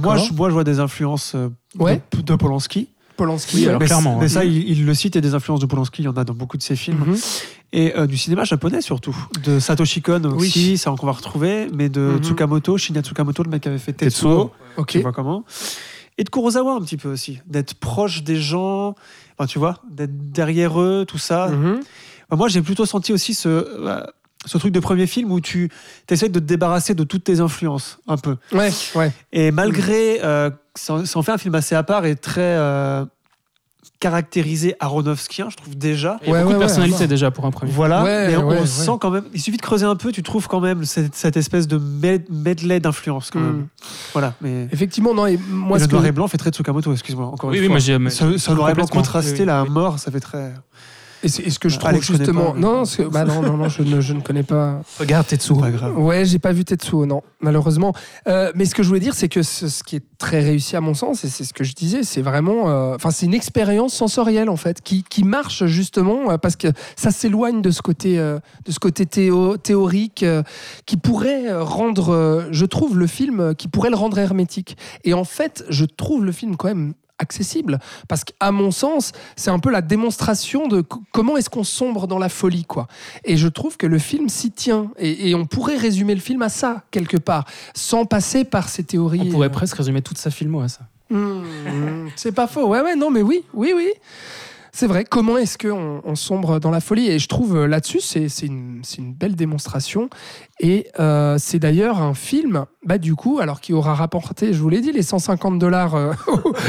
Moi 0.00 0.16
je, 0.18 0.32
moi, 0.34 0.48
je 0.48 0.54
vois 0.54 0.64
des 0.64 0.80
influences 0.80 1.32
euh, 1.34 1.48
Ouais. 1.78 2.02
de, 2.12 2.20
de 2.20 2.34
Polanski. 2.34 2.88
Polanski. 3.16 3.56
Oui, 3.56 3.66
alors. 3.68 3.80
mais 3.80 3.86
clairement, 3.86 4.16
mais 4.16 4.22
ouais. 4.22 4.28
ça, 4.28 4.44
il, 4.44 4.68
il 4.68 4.84
le 4.86 4.94
cite, 4.94 5.16
et 5.16 5.20
des 5.20 5.34
influences 5.34 5.60
de 5.60 5.66
Polanski, 5.66 6.02
il 6.02 6.04
y 6.04 6.08
en 6.08 6.16
a 6.16 6.24
dans 6.24 6.34
beaucoup 6.34 6.56
de 6.58 6.62
ses 6.62 6.76
films. 6.76 6.98
Mhm. 7.06 7.16
Et 7.72 7.96
euh, 7.96 8.06
du 8.06 8.16
cinéma 8.16 8.44
japonais 8.44 8.80
surtout. 8.80 9.16
De 9.44 9.58
Satoshi 9.58 10.00
Kon 10.02 10.22
aussi, 10.36 10.70
Oui. 10.70 10.78
ça 10.78 10.94
qu'on 10.98 11.06
va 11.06 11.12
retrouver, 11.12 11.68
mais 11.74 11.88
de 11.88 12.00
Mhm. 12.00 12.22
Tsukamoto, 12.22 12.76
Shinya 12.78 13.00
Tsukamoto, 13.02 13.42
le 13.42 13.50
mec 13.50 13.62
qui 13.62 13.68
avait 13.68 13.78
fait 13.78 13.92
Tetsuo. 13.92 14.28
Tetsuo. 14.44 14.50
Ok. 14.76 14.88
Tu 14.88 15.00
vois 15.00 15.12
comment 15.12 15.44
Et 16.18 16.24
de 16.24 16.30
Kurosawa 16.30 16.72
un 16.72 16.80
petit 16.80 16.96
peu 16.96 17.08
aussi, 17.08 17.40
d'être 17.46 17.74
proche 17.74 18.24
des 18.24 18.36
gens, 18.36 18.94
enfin, 19.36 19.46
tu 19.46 19.58
vois, 19.58 19.80
d'être 19.90 20.32
derrière 20.32 20.80
eux, 20.80 21.04
tout 21.06 21.18
ça. 21.18 21.48
Mhm. 21.48 21.80
Moi, 22.32 22.48
j'ai 22.48 22.60
plutôt 22.60 22.84
senti 22.84 23.12
aussi 23.12 23.34
ce, 23.34 23.48
euh, 23.48 24.02
ce 24.44 24.58
truc 24.58 24.72
de 24.72 24.80
premier 24.80 25.06
film 25.06 25.30
où 25.32 25.40
tu 25.40 25.70
essaies 26.10 26.28
de 26.28 26.40
te 26.40 26.44
débarrasser 26.44 26.94
de 26.94 27.04
toutes 27.04 27.24
tes 27.24 27.40
influences, 27.40 27.98
un 28.06 28.16
peu. 28.16 28.36
Ouais, 28.52 28.70
ouais. 28.96 29.12
Et 29.32 29.50
malgré, 29.50 30.20
euh, 30.22 30.50
ça 30.74 30.94
en 30.94 31.22
fait 31.22 31.32
un 31.32 31.38
film 31.38 31.54
assez 31.54 31.74
à 31.74 31.82
part 31.82 32.04
et 32.04 32.16
très 32.16 32.40
euh, 32.40 33.04
caractérisé 34.00 34.74
Aronofskien, 34.80 35.50
je 35.50 35.56
trouve 35.56 35.76
déjà. 35.76 36.18
Il 36.22 36.28
y 36.28 36.30
a 36.30 36.32
Ouais, 36.32 36.38
beaucoup 36.40 36.48
ouais, 36.50 36.54
de 36.54 36.58
personnalité 36.60 37.00
ouais. 37.00 37.06
déjà 37.08 37.30
pour 37.30 37.44
un 37.46 37.50
premier. 37.50 37.72
Voilà, 37.72 38.02
Ouais, 38.04 38.28
mais 38.28 38.36
on, 38.36 38.46
ouais, 38.48 38.56
on 38.58 38.60
ouais. 38.60 38.66
sent 38.66 38.92
quand 39.00 39.10
même. 39.10 39.24
Il 39.34 39.40
suffit 39.40 39.56
de 39.56 39.62
creuser 39.62 39.86
un 39.86 39.96
peu, 39.96 40.12
tu 40.12 40.22
trouves 40.22 40.46
quand 40.46 40.60
même 40.60 40.84
cette, 40.84 41.14
cette 41.14 41.36
espèce 41.36 41.66
de 41.66 41.78
med- 41.78 42.24
medley 42.30 42.80
d'influence 42.80 43.30
quand 43.30 43.38
Mm. 43.40 43.66
Voilà, 44.12 44.34
mais. 44.40 44.68
Effectivement, 44.72 45.14
non. 45.14 45.26
Et 45.26 45.38
moi, 45.48 45.76
Et 45.76 45.80
ce 45.80 45.84
le 45.84 45.90
que 45.90 45.96
noir 45.96 46.06
et 46.06 46.12
blanc 46.12 46.28
fait 46.28 46.38
très 46.38 46.50
Tsukamoto, 46.50 46.92
excuse-moi, 46.92 47.26
encore 47.26 47.50
Oui, 47.50 47.56
une 47.56 47.62
oui, 47.62 47.66
fois. 47.68 47.96
moi 47.96 48.08
j'ai. 48.08 48.10
ce, 48.10 48.38
ce 48.38 48.52
noir 48.52 48.70
et 48.70 48.74
blanc 48.74 48.86
contrasté, 48.86 49.32
Oui, 49.32 49.40
oui. 49.40 49.46
la 49.46 49.64
mort, 49.64 49.98
ça 49.98 50.10
fait 50.10 50.20
très. 50.20 50.52
Et 51.22 51.28
c'est- 51.28 51.42
et 51.42 51.50
ce 51.50 51.58
que 51.58 51.68
je 51.68 51.78
trouve 51.78 51.90
Alex 51.90 52.06
justement. 52.06 52.52
pas, 52.52 52.58
non, 52.58 52.82
non, 52.84 53.08
bah 53.10 53.24
non, 53.24 53.42
non, 53.42 53.56
non, 53.56 53.68
je 53.68 53.82
ne, 53.82 54.00
je 54.00 54.12
ne 54.12 54.20
connais 54.20 54.42
pas. 54.44 54.80
Regarde 55.00 55.26
Tetsuo. 55.26 55.56
Pas 55.56 55.70
grave. 55.70 55.98
Ouais, 55.98 56.24
j'ai 56.24 56.38
pas 56.38 56.52
vu 56.52 56.64
Tetsuo, 56.64 57.06
non, 57.06 57.22
malheureusement. 57.40 57.92
Euh, 58.28 58.52
mais 58.54 58.64
ce 58.64 58.74
que 58.74 58.82
je 58.82 58.88
voulais 58.88 59.00
dire, 59.00 59.14
c'est 59.14 59.28
que 59.28 59.42
ce, 59.42 59.68
ce 59.68 59.82
qui 59.82 59.96
est 59.96 60.04
très 60.18 60.40
réussi 60.40 60.76
à 60.76 60.80
mon 60.80 60.94
sens, 60.94 61.24
et 61.24 61.28
c'est 61.28 61.44
ce 61.44 61.52
que 61.52 61.64
je 61.64 61.72
disais, 61.74 62.02
c'est 62.04 62.22
vraiment. 62.22 62.68
euh, 62.70 62.94
Enfin, 62.94 63.10
c'est 63.10 63.26
une 63.26 63.34
expérience 63.34 63.94
sensorielle, 63.94 64.48
en 64.48 64.56
fait, 64.56 64.80
qui, 64.80 65.02
qui 65.02 65.24
marche 65.24 65.66
justement 65.66 66.30
euh, 66.30 66.38
parce 66.38 66.56
que 66.56 66.68
ça 66.96 67.10
s'éloigne 67.10 67.62
de 67.62 67.70
ce 67.70 67.82
côté, 67.82 68.18
euh, 68.18 68.38
de 68.64 68.72
ce 68.72 68.78
côté 68.78 69.04
théo- 69.06 69.56
théorique 69.56 70.22
euh, 70.22 70.42
qui 70.86 70.96
pourrait 70.96 71.52
rendre. 71.52 72.10
euh, 72.12 72.44
je 72.52 72.64
trouve 72.64 72.98
le 72.98 73.06
film 73.06 73.40
euh, 73.40 73.54
qui 73.54 73.68
pourrait 73.68 73.90
le 73.90 73.96
rendre 73.96 74.18
hermétique. 74.18 74.76
Et 75.04 75.14
en 75.14 75.24
fait, 75.24 75.64
je 75.68 75.84
trouve 75.84 76.24
le 76.24 76.32
film 76.32 76.56
quand 76.56 76.68
même 76.68 76.94
accessible 77.18 77.78
parce 78.08 78.24
qu'à 78.24 78.50
mon 78.52 78.70
sens 78.70 79.12
c'est 79.36 79.50
un 79.50 79.58
peu 79.58 79.70
la 79.70 79.82
démonstration 79.82 80.68
de 80.68 80.80
co- 80.80 81.02
comment 81.12 81.36
est-ce 81.36 81.50
qu'on 81.50 81.64
sombre 81.64 82.06
dans 82.06 82.18
la 82.18 82.28
folie 82.28 82.64
quoi 82.64 82.86
et 83.24 83.36
je 83.36 83.48
trouve 83.48 83.76
que 83.76 83.86
le 83.86 83.98
film 83.98 84.28
s'y 84.28 84.50
tient 84.50 84.90
et, 84.98 85.30
et 85.30 85.34
on 85.34 85.46
pourrait 85.46 85.76
résumer 85.76 86.14
le 86.14 86.20
film 86.20 86.42
à 86.42 86.48
ça 86.48 86.82
quelque 86.90 87.16
part 87.16 87.44
sans 87.74 88.04
passer 88.04 88.44
par 88.44 88.68
ces 88.68 88.84
théories 88.84 89.20
On 89.26 89.30
pourrait 89.30 89.48
euh, 89.48 89.50
presque 89.50 89.76
résumer 89.76 90.02
toute 90.02 90.18
sa 90.18 90.30
filmo 90.30 90.60
à 90.60 90.68
ça. 90.68 90.80
Hmm, 91.10 92.08
c'est 92.16 92.32
pas 92.32 92.46
faux. 92.46 92.66
Ouais, 92.68 92.80
ouais, 92.82 92.94
non, 92.94 93.10
mais 93.10 93.22
oui, 93.22 93.42
oui, 93.54 93.72
oui. 93.74 93.88
C'est 94.78 94.86
vrai. 94.86 95.02
Comment 95.02 95.36
est-ce 95.38 95.58
qu'on 95.58 96.02
on 96.04 96.14
sombre 96.14 96.60
dans 96.60 96.70
la 96.70 96.78
folie? 96.78 97.08
Et 97.08 97.18
je 97.18 97.26
trouve 97.26 97.56
euh, 97.56 97.66
là-dessus, 97.66 97.98
c'est 98.00 98.28
une, 98.42 98.80
belle 99.12 99.34
démonstration. 99.34 100.08
Et 100.60 100.86
euh, 101.00 101.34
c'est 101.36 101.58
d'ailleurs 101.58 102.00
un 102.00 102.14
film, 102.14 102.64
bah, 102.84 102.98
du 102.98 103.16
coup, 103.16 103.40
alors 103.40 103.60
qui 103.60 103.72
aura 103.72 103.96
rapporté, 103.96 104.52
je 104.52 104.62
vous 104.62 104.68
l'ai 104.68 104.80
dit, 104.80 104.92
les 104.92 105.02
150 105.02 105.58
dollars 105.58 105.96
euh, 105.96 106.12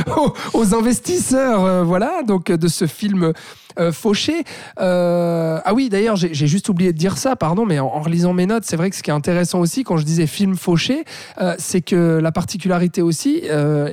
aux, 0.56 0.74
investisseurs, 0.74 1.86
voilà, 1.86 2.24
donc 2.24 2.52
de 2.52 2.68
ce 2.68 2.88
film 2.88 3.32
euh, 3.80 3.92
fauché. 3.92 4.44
Euh, 4.80 5.60
ah 5.64 5.74
oui, 5.74 5.90
d'ailleurs, 5.90 6.16
j'ai 6.16 6.48
juste 6.48 6.70
oublié 6.70 6.94
de 6.94 6.98
dire 6.98 7.18
ça, 7.18 7.36
pardon, 7.36 7.66
mais 7.66 7.80
en, 7.80 7.88
en 7.88 8.02
relisant 8.02 8.34
mes 8.34 8.46
notes, 8.46 8.64
c'est 8.66 8.76
vrai 8.76 8.90
que 8.90 8.96
ce 8.96 9.04
qui 9.04 9.10
est 9.10 9.14
intéressant 9.14 9.60
aussi, 9.60 9.84
quand 9.84 9.98
je 9.98 10.06
disais 10.06 10.28
film 10.28 10.56
fauché, 10.56 11.04
euh, 11.42 11.56
c'est 11.58 11.82
que 11.82 12.20
la 12.22 12.32
particularité 12.32 13.02
aussi 13.02 13.42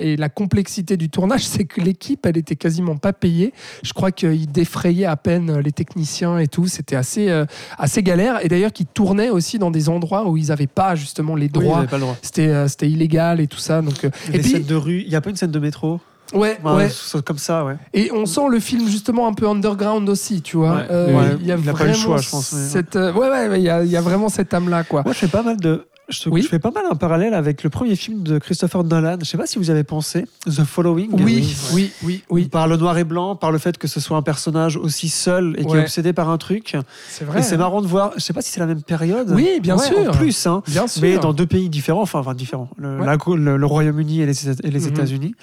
et 0.01 0.17
la 0.17 0.29
complexité 0.29 0.97
du 0.97 1.09
tournage, 1.09 1.45
c'est 1.47 1.65
que 1.65 1.81
l'équipe, 1.81 2.25
elle 2.27 2.37
était 2.37 2.57
quasiment 2.57 2.97
pas 2.97 3.13
payée. 3.13 3.53
Je 3.83 3.93
crois 3.93 4.13
qu'ils 4.13 4.51
défrayaient 4.51 5.07
à 5.07 5.17
peine 5.17 5.59
les 5.59 5.73
techniciens 5.73 6.39
et 6.39 6.49
tout. 6.49 6.67
C'était 6.67 6.97
assez, 6.97 7.31
assez 7.79 8.03
galère. 8.03 8.45
Et 8.45 8.49
d'ailleurs, 8.49 8.73
qu'ils 8.73 8.87
tournaient 8.87 9.31
aussi 9.31 9.59
dans 9.59 9.71
des 9.71 9.89
endroits 9.89 10.29
où 10.29 10.37
ils 10.37 10.49
n'avaient 10.49 10.67
pas 10.67 10.95
justement 10.95 11.35
les 11.35 11.47
Oui, 11.47 11.65
droits. 11.65 11.87
le 11.91 11.99
droit. 11.99 12.17
c'était, 12.23 12.89
illégal 12.89 13.41
et 13.41 13.47
tout 13.47 13.59
ça. 13.59 13.83
Donc, 13.83 14.05
Et 14.33 14.39
puis, 14.39 14.51
scènes 14.51 14.65
de 14.65 14.75
rue, 14.75 15.03
il 15.07 15.13
y 15.13 15.17
a 15.17 15.21
pas 15.21 15.31
une 15.31 15.37
scène 15.37 15.51
de 15.51 15.59
métro? 15.59 16.01
Ouais, 16.35 16.59
Ouais, 16.65 16.91
Comme 17.25 17.39
ça, 17.39 17.65
ouais. 17.65 17.77
Et 17.95 18.11
on 18.13 18.27
sent 18.27 18.49
le 18.51 18.61
film 18.61 18.89
justement 18.89 19.27
un 19.29 19.33
peu 19.35 19.49
underground 19.49 20.09
aussi, 20.09 20.43
tu 20.43 20.57
vois. 20.57 20.77
Ouais. 20.77 20.87
Euh. 20.91 21.37
Il 21.41 21.47
y 21.47 21.53
a 21.53 21.57
Il 21.57 21.69
a 21.69 21.73
pas 21.75 21.85
eu 21.85 21.89
le 21.89 21.95
choix, 21.95 22.19
je 22.19 22.31
pense, 22.31 22.53
mais- 22.53 22.67
Cette, 22.69 22.97
euh, 22.97 23.13
ouais, 23.13 23.29
ouais, 23.31 23.61
il 23.61 23.65
y 23.65 23.71
a, 23.71 23.83
il 23.85 23.91
y 23.91 23.97
a 23.97 24.01
vraiment 24.01 24.29
cette 24.29 24.53
âme-là, 24.55 24.85
quoi. 24.85 25.03
Moi, 25.05 25.13
je 25.13 25.19
fais 25.19 25.29
pas 25.29 25.43
mal 25.43 25.57
de. 25.59 25.87
Je, 26.09 26.29
Oui. 26.29 26.41
je 26.41 26.47
fais 26.47 26.61
pas 26.61 26.71
mal 26.71 26.85
un 26.89 26.95
parallèle 26.95 27.35
avec 27.35 27.65
le 27.65 27.69
premier 27.71 27.97
film 27.97 28.23
de 28.23 28.39
Christopher 28.39 28.85
Nolan. 28.85 29.17
Je 29.19 29.25
sais 29.25 29.37
pas 29.37 29.47
si 29.49 29.59
vous 29.59 29.71
avez 29.71 29.83
pensé, 29.83 30.25
The 30.47 30.63
Following. 30.63 31.11
Oui, 31.21 31.53
oui, 31.75 31.91
oui, 32.05 32.23
oui. 32.31 32.45
Par 32.45 32.69
le 32.69 32.77
noir 32.77 32.97
et 32.97 33.03
blanc, 33.03 33.35
par 33.35 33.51
le 33.51 33.59
fait 33.59 33.77
que 33.77 33.89
ce 33.89 33.99
soit 33.99 34.17
un 34.17 34.23
personnage 34.23 34.77
aussi 34.77 35.09
seul 35.09 35.57
et 35.59 35.65
qui 35.65 35.75
est 35.75 35.81
obsédé 35.81 36.13
par 36.13 36.31
un 36.31 36.39
truc. 36.39 36.77
C'est 37.09 37.25
vrai. 37.25 37.41
et 37.41 37.43
c'est 37.43 37.57
marrant 37.57 37.83
de 37.83 37.89
voir. 37.89 38.13
Je 38.15 38.21
sais 38.21 38.33
pas 38.33 38.41
si 38.41 38.53
c'est 38.53 38.61
la 38.61 38.67
même 38.67 38.83
période. 38.83 39.33
Oui, 39.35 39.59
bien 39.61 39.77
Ouais, 39.79 39.85
sûr. 39.85 39.99
En 40.09 40.13
plus, 40.13 40.47
hein. 40.47 40.63
Bien 40.69 40.87
sûr. 40.87 41.03
Mais 41.03 41.19
dans 41.19 41.33
deux 41.33 41.47
pays 41.47 41.69
différents, 41.69 42.03
enfin, 42.03 42.21
enfin 42.21 42.35
différents. 42.35 42.71
Le, 42.79 43.01
Ouais. 43.01 43.05
la- 43.07 43.17
le- 43.37 43.57
le 43.57 43.67
Royaume-Uni 43.67 44.21
et 44.21 44.27
les, 44.27 44.49
et 44.49 44.71
les 44.71 44.81
Mhm. 44.83 44.89
États-Unis. 44.89 45.35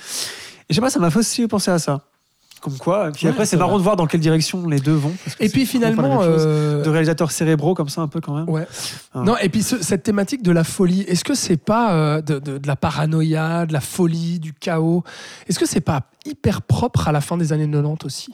Je 0.73 0.77
sais 0.77 0.81
pas, 0.81 0.89
ça 0.89 0.99
m'a 0.99 1.09
fait 1.12 1.19
aussi 1.19 1.47
penser 1.47 1.71
à 1.71 1.79
ça. 1.79 2.01
Comme 2.62 2.77
quoi. 2.77 3.09
Et 3.09 3.12
puis 3.12 3.25
Ouais, 3.25 3.31
après, 3.33 3.45
c'est 3.45 3.57
marrant 3.57 3.77
de 3.77 3.83
voir 3.83 3.97
dans 3.97 4.07
quelle 4.07 4.21
direction 4.21 4.65
les 4.69 4.79
deux 4.79 4.93
vont. 4.93 5.12
parce 5.25 5.36
que 5.36 5.43
Et 5.43 5.49
puis 5.49 5.65
finalement, 5.65 6.21
euh, 6.23 6.81
de 6.81 6.89
réalisateurs 6.89 7.29
cérébraux 7.31 7.73
comme 7.73 7.89
ça, 7.89 7.99
un 8.01 8.07
peu 8.07 8.21
quand 8.21 8.36
même. 8.36 8.49
ouais. 8.49 8.65
Ah. 9.13 9.19
Non, 9.25 9.36
et 9.41 9.49
puis 9.49 9.62
ce- 9.63 9.83
cette 9.83 10.03
thématique 10.03 10.41
de 10.43 10.51
la 10.51 10.63
folie, 10.63 11.01
est-ce 11.01 11.25
que 11.25 11.36
c'est 11.36 11.57
pas 11.57 11.93
euh, 11.93 12.21
de, 12.21 12.39
de- 12.39 12.57
de 12.57 12.67
la 12.67 12.77
paranoïa, 12.77 13.65
de 13.65 13.73
la 13.73 13.81
folie, 13.81 14.39
du 14.39 14.53
chaos 14.53 15.03
Est-ce 15.49 15.59
que 15.59 15.65
c'est 15.65 15.81
pas 15.81 16.03
hyper 16.25 16.62
propre 16.62 17.09
à 17.09 17.12
la 17.12 17.19
fin 17.19 17.36
des 17.36 17.51
années 17.51 17.67
90 17.69 18.05
aussi? 18.05 18.31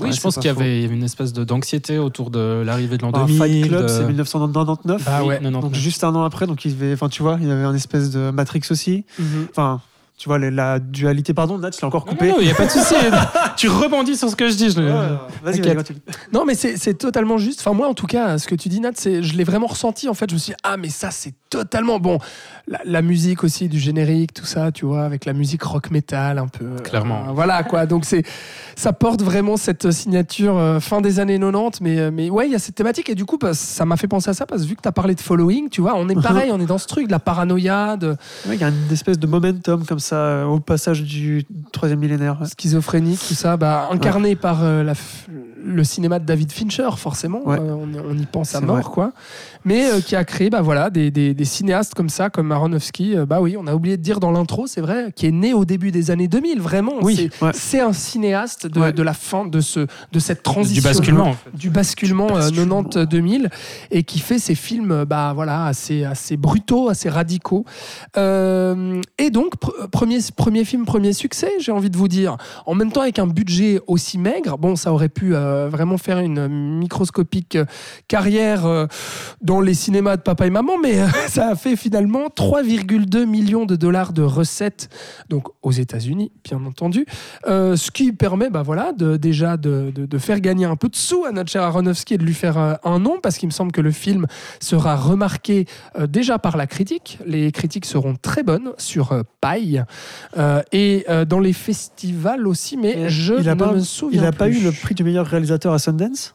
Oui, 0.00 0.08
Ouais, 0.08 0.12
je 0.12 0.20
pense 0.20 0.34
qu'il 0.34 0.46
y 0.46 0.48
avait 0.48 0.82
une 0.86 1.04
espèce 1.04 1.32
de- 1.32 1.44
d'anxiété 1.44 1.98
autour 1.98 2.30
de 2.32 2.60
l'arrivée 2.66 2.96
de 2.98 3.02
l'an 3.04 3.10
Enfin, 3.14 3.26
2000. 3.26 3.38
Fight 3.38 3.68
Club, 3.68 3.82
de- 3.82 3.88
c'est 3.88 4.04
1999. 4.04 5.02
Ah 5.06 5.22
ouais. 5.24 5.34
99. 5.36 5.62
Donc 5.62 5.74
juste 5.74 6.02
un 6.02 6.12
an 6.16 6.24
après, 6.24 6.48
donc 6.48 6.64
il 6.64 6.72
y 6.72 6.74
avait, 6.74 6.92
enfin 6.94 7.08
tu 7.08 7.22
vois, 7.22 7.38
il 7.40 7.46
y 7.46 7.50
avait 7.52 7.62
un 7.62 7.74
espèce 7.74 8.10
de 8.10 8.30
Matrix 8.32 8.62
aussi. 8.70 9.04
Enfin, 9.50 9.80
tu 10.16 10.28
vois 10.28 10.38
la 10.38 10.78
dualité, 10.78 11.34
pardon, 11.34 11.58
Nat, 11.58 11.70
je 11.74 11.80
l'ai 11.80 11.84
encore 11.86 12.04
coupé. 12.04 12.28
non, 12.28 12.36
il 12.38 12.46
n'y 12.46 12.52
a 12.52 12.54
pas 12.54 12.66
de 12.66 12.70
souci. 12.70 12.94
tu 13.56 13.68
rebondis 13.68 14.16
sur 14.16 14.30
ce 14.30 14.36
que 14.36 14.48
je 14.48 14.54
dis. 14.54 14.70
je- 14.70 14.80
Ouais, 14.80 15.18
vas-y, 15.42 15.74
continue. 15.74 15.98
Non, 16.32 16.44
mais 16.44 16.54
c'est 16.54 16.76
c'est 16.76 16.94
totalement 16.94 17.36
juste. 17.36 17.60
Enfin, 17.60 17.72
moi, 17.72 17.88
en 17.88 17.94
tout 17.94 18.06
cas, 18.06 18.38
ce 18.38 18.46
que 18.46 18.54
tu 18.54 18.68
dis, 18.68 18.80
Nat, 18.80 18.92
c'est- 18.94 19.22
je 19.22 19.36
l'ai 19.36 19.44
vraiment 19.44 19.66
ressenti. 19.66 20.08
En 20.08 20.14
fait, 20.14 20.30
je 20.30 20.34
me 20.34 20.38
suis 20.38 20.52
dit, 20.52 20.56
ah, 20.62 20.76
mais 20.76 20.88
ça, 20.88 21.10
c'est 21.10 21.34
totalement 21.50 21.98
bon. 21.98 22.18
La, 22.68 22.80
la 22.84 23.02
musique 23.02 23.42
aussi, 23.44 23.68
du 23.68 23.78
générique, 23.78 24.32
tout 24.32 24.44
ça, 24.46 24.70
tu 24.72 24.86
vois, 24.86 25.04
avec 25.04 25.24
la 25.24 25.32
musique 25.32 25.62
rock 25.64 25.90
metal 25.90 26.38
un 26.38 26.46
peu. 26.48 26.76
Clairement. 26.84 27.24
Euh, 27.28 27.32
voilà, 27.32 27.62
quoi. 27.64 27.84
Donc, 27.86 28.04
c'est 28.04 28.22
ça 28.76 28.92
porte 28.92 29.20
vraiment 29.22 29.56
cette 29.56 29.90
signature 29.90 30.56
euh, 30.56 30.78
fin 30.80 31.00
des 31.00 31.18
années 31.20 31.38
90. 31.40 31.80
Mais, 31.80 31.98
euh, 31.98 32.10
mais 32.12 32.30
ouais, 32.30 32.46
il 32.46 32.52
y 32.52 32.54
a 32.54 32.58
cette 32.60 32.74
thématique. 32.76 33.08
Et 33.10 33.14
du 33.16 33.24
coup, 33.24 33.36
bah, 33.38 33.52
ça 33.52 33.84
m'a 33.84 33.96
fait 33.96 34.08
penser 34.08 34.30
à 34.30 34.34
ça 34.34 34.46
parce 34.46 34.62
que 34.62 34.68
vu 34.68 34.76
que 34.76 34.82
tu 34.82 34.88
as 34.88 34.92
parlé 34.92 35.14
de 35.16 35.20
following, 35.20 35.68
tu 35.68 35.80
vois, 35.80 35.94
on 35.96 36.08
est 36.08 36.14
pareil, 36.22 36.50
on 36.52 36.60
est 36.60 36.66
dans 36.66 36.78
ce 36.78 36.86
truc 36.86 37.06
de 37.08 37.12
la 37.12 37.18
paranoïa, 37.18 37.96
de 37.96 38.10
Ouais, 38.48 38.54
Il 38.54 38.60
y 38.60 38.64
a 38.64 38.68
une 38.68 38.92
espèce 38.92 39.18
de 39.18 39.26
momentum 39.26 39.84
comme 39.84 39.98
ça 39.98 40.03
euh, 40.12 40.44
au 40.44 40.60
passage 40.60 41.02
du 41.02 41.44
troisième 41.72 42.00
millénaire. 42.00 42.38
ouais. 42.40 42.46
schizophrénique, 42.46 43.20
tout 43.26 43.34
ça, 43.34 43.56
bah, 43.56 43.88
incarné 43.90 44.36
par 44.36 44.62
euh, 44.64 44.82
la 44.82 44.94
le 45.66 45.82
cinéma 45.82 46.18
de 46.18 46.26
David 46.26 46.52
Fincher, 46.52 46.90
forcément. 46.98 47.40
Ouais. 47.48 47.58
Euh, 47.58 47.74
on, 47.74 47.88
on 48.10 48.18
y 48.18 48.26
pense 48.26 48.54
à 48.54 48.60
mort, 48.60 48.76
vrai. 48.76 48.84
quoi. 48.84 49.12
Mais 49.64 49.90
euh, 49.90 50.00
qui 50.00 50.14
a 50.16 50.24
créé 50.24 50.50
bah, 50.50 50.60
voilà, 50.62 50.90
des, 50.90 51.10
des- 51.10 51.34
des 51.34 51.44
cinéastes 51.44 51.94
comme 51.94 52.08
ça, 52.08 52.30
comme 52.30 52.52
Aronofsky. 52.52 53.16
Euh, 53.16 53.26
bah 53.26 53.40
oui, 53.40 53.56
on 53.58 53.66
a 53.66 53.74
oublié 53.74 53.96
de 53.96 54.02
dire 54.02 54.20
dans 54.20 54.30
l'intro, 54.30 54.66
c'est 54.66 54.80
vrai, 54.80 55.12
qui 55.16 55.26
est 55.26 55.30
né 55.32 55.54
au 55.54 55.64
début 55.64 55.90
des 55.90 56.10
années 56.10 56.28
2000, 56.28 56.60
vraiment. 56.60 56.92
Oui, 57.02 57.30
C'est 57.32 57.44
ouais. 57.44 57.50
c'est 57.54 57.80
un 57.80 57.92
cinéaste 57.92 58.66
de, 58.66 58.80
Ouais. 58.80 58.92
de 58.92 59.02
la 59.02 59.14
fin 59.14 59.46
de, 59.46 59.60
ce, 59.60 59.86
de 60.12 60.18
cette 60.18 60.42
transition. 60.42 60.80
Du 60.82 60.88
basculement, 60.88 61.24
en 61.28 61.32
fait. 61.32 61.50
du 61.56 61.70
basculement, 61.70 62.28
euh, 62.36 62.40
basculement. 62.40 62.82
90-2000 62.82 63.48
et 63.90 64.02
qui 64.02 64.18
fait 64.18 64.38
ces 64.38 64.54
films 64.54 65.04
bah, 65.04 65.32
voilà, 65.34 65.64
assez, 65.66 66.04
assez 66.04 66.36
brutaux, 66.36 66.88
assez 66.88 67.08
radicaux. 67.08 67.64
Euh, 68.16 69.00
et 69.18 69.30
donc, 69.30 69.54
pr- 69.60 69.88
premier, 69.90 70.18
premier 70.36 70.64
film, 70.64 70.84
premier 70.84 71.12
succès, 71.12 71.50
j'ai 71.58 71.72
envie 71.72 71.90
de 71.90 71.96
vous 71.96 72.08
dire. 72.08 72.36
En 72.66 72.74
même 72.74 72.92
temps, 72.92 73.00
avec 73.02 73.18
un 73.18 73.26
budget 73.26 73.80
aussi 73.86 74.18
maigre, 74.18 74.58
bon, 74.58 74.76
ça 74.76 74.92
aurait 74.92 75.08
pu 75.08 75.34
euh, 75.34 75.68
vraiment 75.70 75.98
faire 75.98 76.18
une 76.18 76.48
microscopique 76.78 77.58
carrière 78.08 78.66
euh, 78.66 78.86
dans 79.42 79.53
les 79.60 79.74
cinémas 79.74 80.16
de 80.16 80.22
papa 80.22 80.46
et 80.46 80.50
maman, 80.50 80.74
mais 80.82 81.00
euh, 81.00 81.06
ça 81.28 81.48
a 81.48 81.54
fait 81.56 81.76
finalement 81.76 82.28
3,2 82.28 83.24
millions 83.26 83.64
de 83.66 83.76
dollars 83.76 84.12
de 84.12 84.22
recettes, 84.22 84.88
donc 85.28 85.48
aux 85.62 85.72
États-Unis, 85.72 86.32
bien 86.44 86.64
entendu. 86.64 87.06
Euh, 87.46 87.76
ce 87.76 87.90
qui 87.90 88.12
permet 88.12 88.50
bah, 88.50 88.62
voilà, 88.62 88.92
de, 88.92 89.16
déjà 89.16 89.56
de, 89.56 89.92
de- 89.94 90.06
de 90.06 90.18
faire 90.18 90.40
gagner 90.40 90.64
un 90.64 90.76
peu 90.76 90.88
de 90.88 90.96
sous 90.96 91.24
à 91.24 91.32
notre 91.32 91.50
cher 91.50 91.62
Aronofsky 91.62 92.14
et 92.14 92.18
de 92.18 92.24
lui 92.24 92.34
faire 92.34 92.58
euh, 92.58 92.74
un 92.84 92.98
nom, 92.98 93.18
parce 93.22 93.38
qu'il 93.38 93.48
me 93.48 93.52
semble 93.52 93.72
que 93.72 93.80
le 93.80 93.90
film 93.90 94.26
sera 94.60 94.96
remarqué 94.96 95.66
déjà 96.08 96.38
par 96.38 96.56
la 96.56 96.66
critique. 96.66 97.18
Les 97.26 97.52
critiques 97.52 97.86
seront 97.86 98.14
très 98.20 98.42
bonnes 98.42 98.72
sur 98.78 99.22
Paille 99.40 99.82
et 100.72 101.06
dans 101.28 101.40
les 101.40 101.52
festivals 101.52 102.46
aussi, 102.46 102.76
mais 102.76 102.92
Et 102.98 103.08
je 103.08 103.34
il 103.40 103.48
a 103.48 103.54
ne 103.54 103.58
pas- 103.60 103.72
me 103.72 103.80
souviens 103.80 104.20
Il 104.20 104.24
n'a 104.24 104.32
pas 104.32 104.48
eu 104.48 104.60
le 104.60 104.72
prix 104.72 104.94
du 104.94 105.04
meilleur 105.04 105.26
réalisateur 105.26 105.72
à 105.72 105.78
Sundance? 105.78 106.33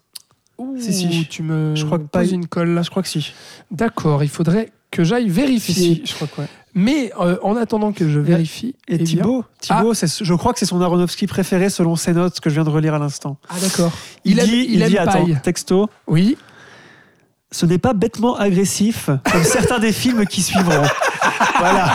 Ouh, 0.59 0.77
Si, 0.79 0.93
si. 0.93 1.25
Tu 1.29 1.41
me 1.41 1.75
Je 1.75 1.85
crois 1.85 1.97
que 1.97 2.03
Paille- 2.03 2.31
une 2.33 2.47
colle. 2.47 2.69
Là, 2.69 2.81
je 2.83 2.89
crois 2.89 3.01
que 3.01 3.09
si. 3.09 3.33
D'accord, 3.71 4.23
il 4.23 4.29
faudrait 4.29 4.71
que 4.91 5.03
j'aille 5.03 5.29
vérifier. 5.29 5.73
si, 5.73 6.01
je 6.05 6.13
crois 6.13 6.27
que 6.27 6.41
ouais. 6.41 6.47
Mais 6.75 7.11
euh, 7.19 7.37
en 7.41 7.55
attendant 7.55 7.91
que 7.91 8.07
je 8.07 8.19
vérifie, 8.19 8.75
Et 8.87 8.95
eh 8.95 9.03
Thibaut, 9.03 9.43
Thibaut 9.59 9.93
c'est- 9.95 10.23
je 10.23 10.33
crois 10.35 10.53
que 10.53 10.59
c'est 10.59 10.65
son 10.67 10.79
Aronofsky 10.81 11.25
préféré 11.25 11.69
selon 11.69 11.95
ses 11.95 12.13
notes 12.13 12.39
que 12.39 12.49
je 12.49 12.55
viens 12.55 12.63
de 12.63 12.69
relire 12.69 12.93
à 12.93 12.99
l'instant. 12.99 13.37
Ah 13.49 13.55
d'accord. 13.59 13.91
Il, 14.23 14.37
dit, 14.37 14.65
il 14.69 14.79
il 14.81 14.85
dit 14.85 14.97
attends, 14.99 15.25
Paille. 15.25 15.39
texto, 15.43 15.89
Oui. 16.07 16.37
Ce 17.51 17.65
n'est 17.65 17.77
pas 17.79 17.93
bêtement 17.93 18.35
agressif 18.37 19.09
comme 19.31 19.43
certains 19.43 19.79
des 19.79 19.91
films 19.91 20.25
qui 20.25 20.41
suivront. 20.41 20.83
voilà. 21.57 21.93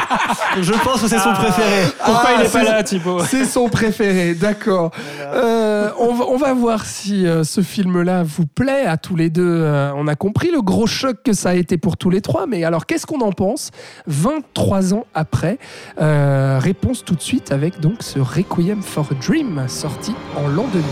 Je 0.60 0.72
pense 0.72 1.02
que 1.02 1.08
c'est 1.08 1.18
son 1.18 1.32
préféré. 1.32 1.84
Pourquoi 2.04 2.22
Ah, 2.26 2.32
il 2.38 2.44
est 2.44 2.48
c'est- 2.48 2.58
pas 2.58 2.64
là, 2.64 2.82
Thibaut 2.82 3.20
C'est 3.24 3.44
son 3.44 3.68
préféré, 3.68 4.34
d'accord. 4.34 4.90
Euh, 5.20 5.90
on, 5.98 6.14
va, 6.14 6.24
on 6.28 6.36
va 6.36 6.54
voir 6.54 6.84
si 6.84 7.26
euh, 7.26 7.44
ce 7.44 7.60
film-là 7.62 8.22
vous 8.24 8.46
plaît 8.46 8.84
à 8.86 8.96
tous 8.96 9.16
les 9.16 9.30
deux. 9.30 9.42
Euh, 9.46 9.92
on 9.96 10.06
a 10.08 10.14
compris 10.16 10.50
le 10.50 10.60
gros 10.60 10.86
choc 10.86 11.18
que 11.24 11.32
ça 11.32 11.50
a 11.50 11.54
été 11.54 11.78
pour 11.78 11.96
tous 11.96 12.10
les 12.10 12.20
trois, 12.20 12.46
mais 12.46 12.64
alors 12.64 12.84
qu'est-ce 12.86 13.06
qu'on 13.06 13.20
en 13.20 13.32
pense 13.32 13.70
23 14.06 14.94
ans 14.94 15.06
après 15.14 15.58
Réponse 15.98 17.04
tout 17.04 17.14
de 17.14 17.22
suite 17.22 17.52
avec 17.52 17.80
donc 17.80 18.02
ce 18.02 18.18
Requiem 18.18 18.82
for 18.82 19.06
a 19.10 19.14
Dream 19.24 19.64
sorti 19.68 20.14
en 20.36 20.48
l'an 20.48 20.66
2000. 20.72 20.84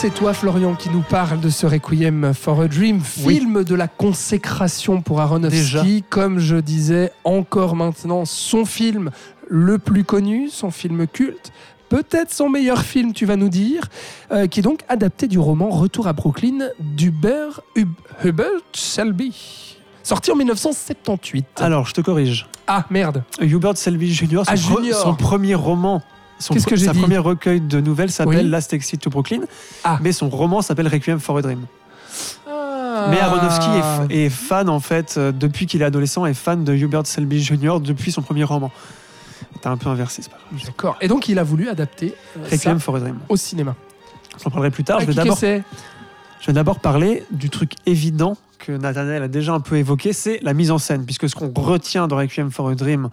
C'est 0.00 0.14
toi 0.14 0.32
Florian 0.32 0.74
qui 0.74 0.88
nous 0.88 1.02
parle 1.02 1.40
de 1.40 1.50
ce 1.50 1.66
Requiem 1.66 2.32
for 2.32 2.60
a 2.62 2.68
Dream, 2.68 3.02
Oui. 3.24 3.34
film 3.36 3.64
de 3.64 3.74
la 3.74 3.86
consécration 3.86 5.02
pour 5.02 5.20
Aronofsky, 5.20 6.04
comme 6.08 6.38
je 6.38 6.56
disais, 6.56 7.12
encore 7.24 7.76
maintenant 7.76 8.24
son 8.24 8.64
film 8.64 9.10
le 9.48 9.78
plus 9.78 10.04
connu, 10.04 10.48
son 10.48 10.70
film 10.70 11.06
culte, 11.06 11.52
peut-être 11.90 12.32
son 12.32 12.48
meilleur 12.48 12.80
film 12.82 13.12
tu 13.12 13.26
vas 13.26 13.36
nous 13.36 13.50
dire, 13.50 13.82
euh, 14.32 14.46
qui 14.46 14.60
est 14.60 14.62
donc 14.62 14.80
adapté 14.88 15.26
du 15.28 15.38
roman 15.38 15.68
Retour 15.68 16.06
à 16.06 16.14
Brooklyn 16.14 16.68
d'Hubert 16.78 17.60
Hub- 17.76 17.88
Hubert 18.24 18.46
Selby, 18.72 19.76
sorti 20.02 20.30
en 20.30 20.36
1978. 20.36 21.46
Alors, 21.56 21.86
je 21.86 21.92
te 21.92 22.00
corrige. 22.00 22.46
Ah 22.66 22.86
merde, 22.90 23.22
Hubert 23.40 23.76
Selby 23.76 24.14
Jr., 24.14 24.28
son, 24.38 24.42
Ah, 24.46 24.56
Junior. 24.56 24.98
son 24.98 25.14
premier 25.14 25.54
roman, 25.56 26.00
son 26.40 26.54
Qu'est-ce 26.54 26.66
que 26.66 26.74
j'ai 26.74 26.86
sa 26.86 26.92
dit 26.92 26.98
premier 27.00 27.18
recueil 27.18 27.60
de 27.60 27.80
nouvelles 27.80 28.10
s'appelle 28.10 28.44
Oui. 28.46 28.50
Last 28.50 28.72
Exit 28.72 29.00
to 29.00 29.10
Brooklyn, 29.10 29.42
Ah. 29.84 29.98
mais 30.02 30.10
son 30.12 30.28
roman 30.28 30.60
s'appelle 30.62 30.88
Requiem 30.88 31.20
for 31.20 31.36
a 31.38 31.42
Dream. 31.42 31.66
Ah. 32.48 33.06
Mais 33.10 33.20
Aronofsky 33.20 33.68
est, 34.10 34.28
fan, 34.28 34.68
en 34.68 34.80
fait, 34.80 35.14
euh, 35.16 35.32
depuis 35.32 35.66
qu'il 35.66 35.82
est 35.82 35.84
adolescent, 35.84 36.26
est 36.26 36.34
fan 36.34 36.64
de 36.64 36.74
Hubert 36.74 37.06
Selby 37.06 37.42
Jr. 37.42 37.78
depuis 37.80 38.10
son 38.12 38.22
premier 38.22 38.44
roman. 38.44 38.70
T'as 39.62 39.70
un 39.70 39.76
peu 39.76 39.88
inversé, 39.88 40.22
c'est 40.22 40.30
pas 40.30 40.38
grave. 40.50 40.66
D'accord. 40.66 40.96
Et 41.00 41.08
donc 41.08 41.28
il 41.28 41.38
a 41.38 41.42
voulu 41.42 41.68
adapter 41.68 42.14
euh, 42.38 42.44
ça 42.48 42.56
Requiem 42.56 42.80
for 42.80 42.96
a 42.96 43.00
Dream. 43.00 43.18
au 43.28 43.36
cinéma. 43.36 43.74
J'en 44.42 44.50
parlerai 44.50 44.70
plus 44.70 44.84
tard. 44.84 44.98
Ah, 45.00 45.04
Je 45.04 46.46
vais 46.46 46.52
d'abord 46.52 46.78
parler 46.80 47.24
du 47.30 47.50
truc 47.50 47.72
évident 47.86 48.36
que 48.60 48.72
Nathanael 48.72 49.22
a 49.22 49.28
déjà 49.28 49.52
un 49.54 49.60
peu 49.60 49.76
évoqué, 49.76 50.12
c'est 50.12 50.38
la 50.42 50.54
mise 50.54 50.70
en 50.70 50.78
scène, 50.78 51.04
puisque 51.04 51.28
ce 51.28 51.34
qu'on 51.34 51.52
retient 51.54 52.06
dans 52.06 52.16
Requiem 52.16 52.50
for 52.50 52.68
a 52.68 52.74
Dream, 52.74 53.08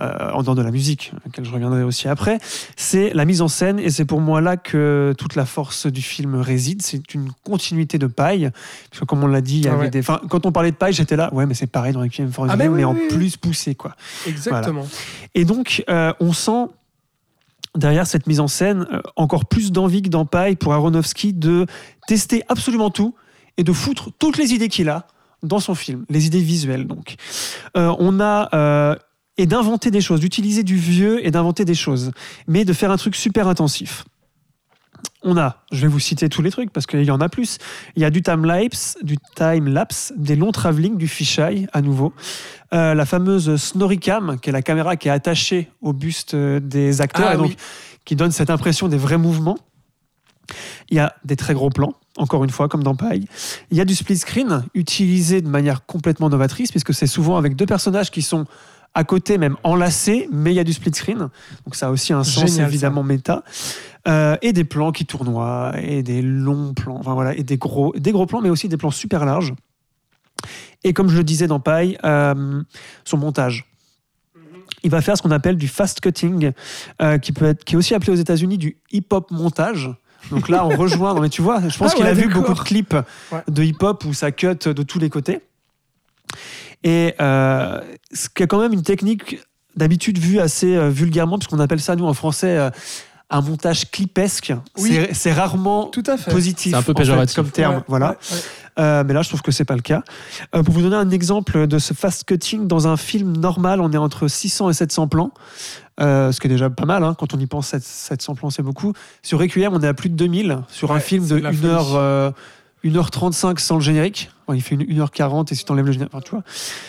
euh, 0.00 0.30
en 0.32 0.42
dehors 0.42 0.54
de 0.54 0.62
la 0.62 0.70
musique, 0.70 1.12
à 1.14 1.20
laquelle 1.26 1.44
je 1.44 1.52
reviendrai 1.52 1.82
aussi 1.82 2.08
après, 2.08 2.38
c'est 2.76 3.12
la 3.12 3.24
mise 3.24 3.42
en 3.42 3.48
scène, 3.48 3.78
et 3.78 3.90
c'est 3.90 4.04
pour 4.04 4.20
moi 4.20 4.40
là 4.40 4.56
que 4.56 5.14
toute 5.18 5.34
la 5.34 5.44
force 5.44 5.86
du 5.86 6.00
film 6.00 6.36
réside. 6.36 6.80
C'est 6.82 7.12
une 7.14 7.30
continuité 7.42 7.98
de 7.98 8.06
paille, 8.06 8.50
parce 8.90 9.00
que 9.00 9.04
comme 9.04 9.22
on 9.22 9.26
l'a 9.26 9.40
dit, 9.40 9.58
il 9.58 9.64
y 9.64 9.68
Ah 9.68 9.72
avait 9.74 9.82
ouais. 9.84 9.90
des. 9.90 10.00
Enfin, 10.00 10.20
quand 10.30 10.46
on 10.46 10.52
parlait 10.52 10.70
de 10.70 10.76
paille, 10.76 10.92
j'étais 10.94 11.16
là, 11.16 11.32
ouais, 11.34 11.44
mais 11.44 11.54
c'est 11.54 11.66
pareil 11.66 11.92
dans 11.92 12.00
Requiem 12.00 12.32
for 12.32 12.44
a 12.44 12.48
Ah, 12.52 12.56
Dream, 12.56 12.70
mais 12.72 12.78
mais, 12.78 12.84
oui, 12.84 12.90
en 12.90 12.94
oui, 12.94 13.08
plus 13.08 13.36
poussé, 13.36 13.74
quoi. 13.74 13.94
Exactement. 14.26 14.86
Et 15.34 15.44
donc, 15.44 15.84
euh, 15.90 16.12
on 16.20 16.32
sent 16.32 16.68
derrière 17.76 18.06
cette 18.06 18.26
mise 18.26 18.40
en 18.40 18.48
scène 18.48 18.86
euh, 18.92 19.00
encore 19.16 19.46
plus 19.46 19.72
d'envie 19.72 20.02
que 20.02 20.08
dans 20.08 20.24
Paille 20.26 20.56
pour 20.56 20.72
Aronofsky 20.72 21.32
de 21.32 21.66
tester 22.06 22.42
absolument 22.48 22.90
tout 22.90 23.14
et 23.56 23.64
de 23.64 23.72
foutre 23.72 24.10
toutes 24.18 24.36
les 24.38 24.52
idées 24.52 24.68
qu'il 24.68 24.88
a 24.88 25.06
dans 25.42 25.60
son 25.60 25.74
film, 25.74 26.04
les 26.08 26.26
idées 26.26 26.40
visuelles 26.40 26.86
donc. 26.86 27.16
Euh, 27.76 27.94
on 27.98 28.18
a 28.20 28.48
euh, 28.54 28.96
et 29.36 29.46
d'inventer 29.46 29.90
des 29.90 30.00
choses, 30.00 30.20
d'utiliser 30.20 30.62
du 30.62 30.76
vieux 30.76 31.26
et 31.26 31.30
d'inventer 31.30 31.64
des 31.64 31.74
choses, 31.74 32.12
mais 32.46 32.64
de 32.64 32.72
faire 32.72 32.90
un 32.90 32.96
truc 32.96 33.16
super 33.16 33.48
intensif. 33.48 34.04
On 35.22 35.36
a, 35.36 35.62
je 35.72 35.80
vais 35.82 35.88
vous 35.88 35.98
citer 36.00 36.28
tous 36.28 36.40
les 36.42 36.50
trucs 36.50 36.70
parce 36.70 36.86
qu'il 36.86 37.02
y 37.02 37.10
en 37.10 37.20
a 37.20 37.28
plus. 37.28 37.58
Il 37.96 38.02
y 38.02 38.04
a 38.04 38.10
du 38.10 38.22
time 38.22 38.44
lapse, 38.44 38.96
du 39.02 39.16
time 39.34 39.68
lapse, 39.68 40.12
des 40.16 40.36
longs 40.36 40.52
travelling, 40.52 40.96
du 40.96 41.08
fisheye 41.08 41.66
à 41.72 41.80
nouveau, 41.82 42.12
Euh, 42.72 42.94
la 42.94 43.06
fameuse 43.06 43.54
snoricam, 43.56 44.38
qui 44.40 44.48
est 44.50 44.52
la 44.52 44.62
caméra 44.62 44.96
qui 44.96 45.08
est 45.08 45.12
attachée 45.12 45.70
au 45.80 45.92
buste 45.92 46.34
des 46.34 47.00
acteurs 47.00 47.28
Ah 47.30 47.34
et 47.34 47.36
donc 47.36 47.48
oui. 47.50 47.56
qui 48.04 48.16
donne 48.16 48.32
cette 48.32 48.50
impression 48.50 48.88
des 48.88 48.96
vrais 48.96 49.18
mouvements. 49.18 49.58
Il 50.90 50.96
y 50.96 51.00
a 51.00 51.14
des 51.24 51.36
très 51.36 51.54
gros 51.54 51.70
plans, 51.70 51.94
encore 52.16 52.44
une 52.44 52.50
fois, 52.50 52.68
comme 52.68 52.82
dans 52.82 52.94
Paille. 52.94 53.26
Il 53.70 53.76
y 53.76 53.80
a 53.80 53.84
du 53.84 53.94
split 53.94 54.18
screen, 54.18 54.64
utilisé 54.74 55.40
de 55.40 55.48
manière 55.48 55.86
complètement 55.86 56.28
novatrice, 56.28 56.70
puisque 56.70 56.94
c'est 56.94 57.06
souvent 57.06 57.36
avec 57.36 57.56
deux 57.56 57.66
personnages 57.66 58.10
qui 58.10 58.22
sont 58.22 58.46
à 58.94 59.02
côté, 59.04 59.38
même 59.38 59.56
enlacés, 59.64 60.28
mais 60.30 60.52
il 60.52 60.56
y 60.56 60.60
a 60.60 60.64
du 60.64 60.72
split 60.72 60.94
screen. 60.94 61.28
Donc 61.64 61.74
ça 61.74 61.88
a 61.88 61.90
aussi 61.90 62.12
un 62.12 62.22
sens 62.22 62.50
Génial, 62.50 62.66
ça. 62.66 62.68
évidemment 62.68 63.02
méta. 63.02 63.42
Euh, 64.06 64.36
et 64.42 64.52
des 64.52 64.64
plans 64.64 64.92
qui 64.92 65.06
tournoient, 65.06 65.72
et 65.82 66.02
des 66.02 66.22
longs 66.22 66.74
plans, 66.74 66.96
enfin 66.96 67.14
voilà, 67.14 67.34
et 67.34 67.42
des 67.42 67.56
gros, 67.56 67.92
des 67.96 68.12
gros 68.12 68.26
plans, 68.26 68.40
mais 68.40 68.50
aussi 68.50 68.68
des 68.68 68.76
plans 68.76 68.90
super 68.90 69.24
larges. 69.24 69.54
Et 70.84 70.92
comme 70.92 71.08
je 71.08 71.16
le 71.16 71.24
disais 71.24 71.46
dans 71.46 71.60
Paille, 71.60 71.98
euh, 72.04 72.62
son 73.04 73.16
montage. 73.16 73.64
Il 74.82 74.90
va 74.90 75.00
faire 75.00 75.16
ce 75.16 75.22
qu'on 75.22 75.30
appelle 75.30 75.56
du 75.56 75.68
fast 75.68 76.00
cutting, 76.00 76.52
euh, 77.00 77.16
qui, 77.16 77.32
peut 77.32 77.46
être, 77.46 77.64
qui 77.64 77.74
est 77.74 77.78
aussi 77.78 77.94
appelé 77.94 78.12
aux 78.12 78.16
États-Unis 78.16 78.58
du 78.58 78.76
hip-hop 78.92 79.30
montage. 79.30 79.90
Donc 80.30 80.48
là, 80.48 80.64
on 80.66 80.70
rejoint. 80.76 81.14
Non, 81.14 81.20
mais 81.20 81.28
tu 81.28 81.42
vois, 81.42 81.60
je 81.68 81.76
pense 81.78 81.92
Ah 81.92 81.96
qu'il 81.96 82.04
ouais, 82.04 82.10
a 82.10 82.14
vu 82.14 82.28
beaucoup 82.28 82.54
de 82.54 82.60
clips 82.60 82.94
Ouais. 83.32 83.42
de 83.48 83.62
hip-hop 83.62 84.04
où 84.04 84.12
ça 84.14 84.32
cut 84.32 84.54
de 84.66 84.82
tous 84.82 84.98
les 84.98 85.10
côtés. 85.10 85.40
Et 86.82 87.14
euh, 87.20 87.80
ce 88.12 88.28
qui 88.28 88.42
est 88.42 88.46
quand 88.46 88.60
même 88.60 88.72
une 88.72 88.82
technique 88.82 89.38
d'habitude 89.76 90.18
vue 90.18 90.38
assez 90.40 90.74
euh, 90.76 90.88
vulgairement, 90.90 91.38
puisqu'on 91.38 91.58
appelle 91.60 91.80
ça, 91.80 91.96
nous, 91.96 92.04
en 92.06 92.14
français, 92.14 92.56
euh, 92.58 92.70
un 93.30 93.40
montage 93.40 93.90
clipesque. 93.90 94.52
Oui. 94.78 95.00
C'est- 95.12 95.32
rarement 95.32 95.86
Tout 95.86 96.02
à 96.06 96.16
fait. 96.16 96.30
positif 96.30 96.72
C'est 96.72 96.76
un 96.76 96.82
peu 96.82 96.92
en 96.92 96.94
fait, 96.94 97.00
péjoratif. 97.02 97.36
comme 97.36 97.50
terme. 97.50 97.76
Ouais, 97.76 97.82
voilà. 97.88 98.16
Euh, 98.78 99.04
mais 99.06 99.14
là, 99.14 99.22
je 99.22 99.28
trouve 99.28 99.42
que 99.42 99.52
c'est 99.52 99.64
pas 99.64 99.76
le 99.76 99.82
cas. 99.82 100.02
Euh, 100.54 100.62
pour 100.62 100.74
vous 100.74 100.82
donner 100.82 100.96
un 100.96 101.10
exemple 101.10 101.66
de 101.66 101.78
ce 101.78 101.94
fast 101.94 102.24
cutting, 102.24 102.66
dans 102.66 102.88
un 102.88 102.96
film 102.96 103.36
normal, 103.36 103.80
on 103.80 103.92
est 103.92 103.96
entre 103.96 104.28
600 104.28 104.70
et 104.70 104.74
700 104.74 105.08
plans. 105.08 105.30
Euh, 106.00 106.32
ce 106.32 106.40
qui 106.40 106.48
est 106.48 106.50
déjà 106.50 106.70
pas 106.70 106.86
mal, 106.86 107.04
hein, 107.04 107.14
quand 107.16 107.34
on 107.34 107.38
y 107.38 107.46
pense, 107.46 107.72
7- 107.72 107.80
700 107.82 108.34
plans, 108.34 108.50
c'est 108.50 108.62
beaucoup. 108.62 108.92
Sur 109.22 109.38
Requiem, 109.38 109.72
on 109.72 109.80
est 109.80 109.86
à 109.86 109.94
plus 109.94 110.08
de 110.10 110.16
2000. 110.16 110.58
Sur 110.68 110.92
un 110.92 111.00
film 111.00 111.26
de 111.26 111.36
de 111.36 111.40
la 111.40 111.50
1 111.50 111.52
folie. 111.52 111.66
heure, 111.66 111.94
euh, 111.94 112.30
1h35 112.84 113.58
sans 113.60 113.76
le 113.76 113.80
générique. 113.80 114.30
Il 114.52 114.60
fait 114.60 114.74
une 114.74 114.82
1h40 114.82 115.52
et 115.52 115.54
si 115.54 115.64
t'enlèves 115.64 115.86
le 115.86 115.92
générique, 115.92 116.12
enfin, 116.12 116.22
tu 116.22 116.32
vois, 116.32 116.42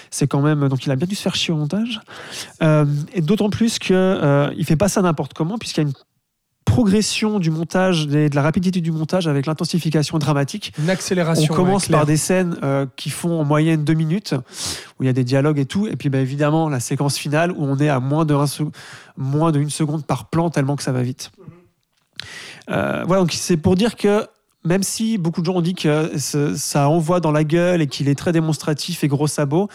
c'est 0.10 0.28
quand 0.28 0.42
même. 0.42 0.68
Donc 0.68 0.86
il 0.86 0.92
a 0.92 0.96
bien 0.96 1.08
dû 1.08 1.16
se 1.16 1.22
faire 1.22 1.36
chier 1.36 1.54
au 1.54 1.58
montage. 1.58 2.02
Euh, 2.64 2.86
et 3.14 3.22
d'autant 3.22 3.50
plus 3.50 3.80
que 3.80 4.52
il 4.58 4.66
fait 4.66 4.76
pas 4.76 4.90
ça 4.90 5.02
n'importe 5.02 5.34
comment, 5.34 5.58
puisqu'il 5.58 5.82
y 5.82 5.86
a 5.86 5.88
une 5.88 5.94
progression 6.66 7.40
du 7.40 7.52
montage, 7.52 8.08
de 8.08 8.30
la 8.34 8.42
rapidité 8.42 8.82
du 8.82 8.92
montage 8.92 9.28
avec 9.28 9.46
l'intensification 9.46 10.18
dramatique. 10.18 10.74
Une 10.78 10.86
On 10.86 10.90
accélération. 10.90 11.54
commence 11.54 11.84
ouais, 11.84 11.88
claire. 11.88 12.00
par 12.00 12.06
des 12.06 12.18
scènes 12.18 12.58
euh, 12.64 12.86
qui 12.96 13.10
font 13.10 13.40
en 13.40 13.46
moyenne 13.46 13.86
deux 13.86 13.94
minutes, 13.94 14.34
où 15.00 15.04
il 15.04 15.06
y 15.06 15.10
a 15.10 15.14
des 15.14 15.24
dialogues 15.24 15.60
et 15.60 15.66
tout, 15.66 15.88
et 15.88 15.96
puis 15.96 16.10
bah, 16.10 16.20
évidemment 16.20 16.68
la 16.68 16.80
séquence 16.80 17.18
finale 17.18 17.52
où 17.52 17.64
on 17.64 17.78
est 17.78 17.90
à 17.90 18.00
moins 18.00 18.26
de 18.26 18.34
un 18.36 18.46
moins 19.16 19.52
d'une 19.52 19.70
seconde 19.70 20.06
par 20.06 20.30
plan 20.30 20.50
tellement 20.50 20.76
que 20.76 20.84
ça 20.84 20.92
va 20.92 21.02
vite. 21.02 21.32
Euh, 22.70 23.04
voilà, 23.08 23.22
donc 23.22 23.32
c'est 23.32 23.58
pour 23.58 23.76
dire 23.76 23.96
que 23.96 24.28
même 24.66 24.84
si 24.84 25.18
beaucoup 25.18 25.42
de 25.42 25.46
gens 25.46 25.54
ont 25.54 25.62
dit 25.62 25.76
que 25.76 26.12
ça 26.18 26.90
envoie 26.90 27.20
dans 27.20 27.32
la 27.32 27.44
gueule 27.44 27.82
et 27.82 27.88
qu'il 27.88 28.10
est 28.10 28.16
très 28.16 28.32
démonstratif 28.32 29.04
et 29.04 29.08
gros 29.08 29.28
sabot, 29.28 29.70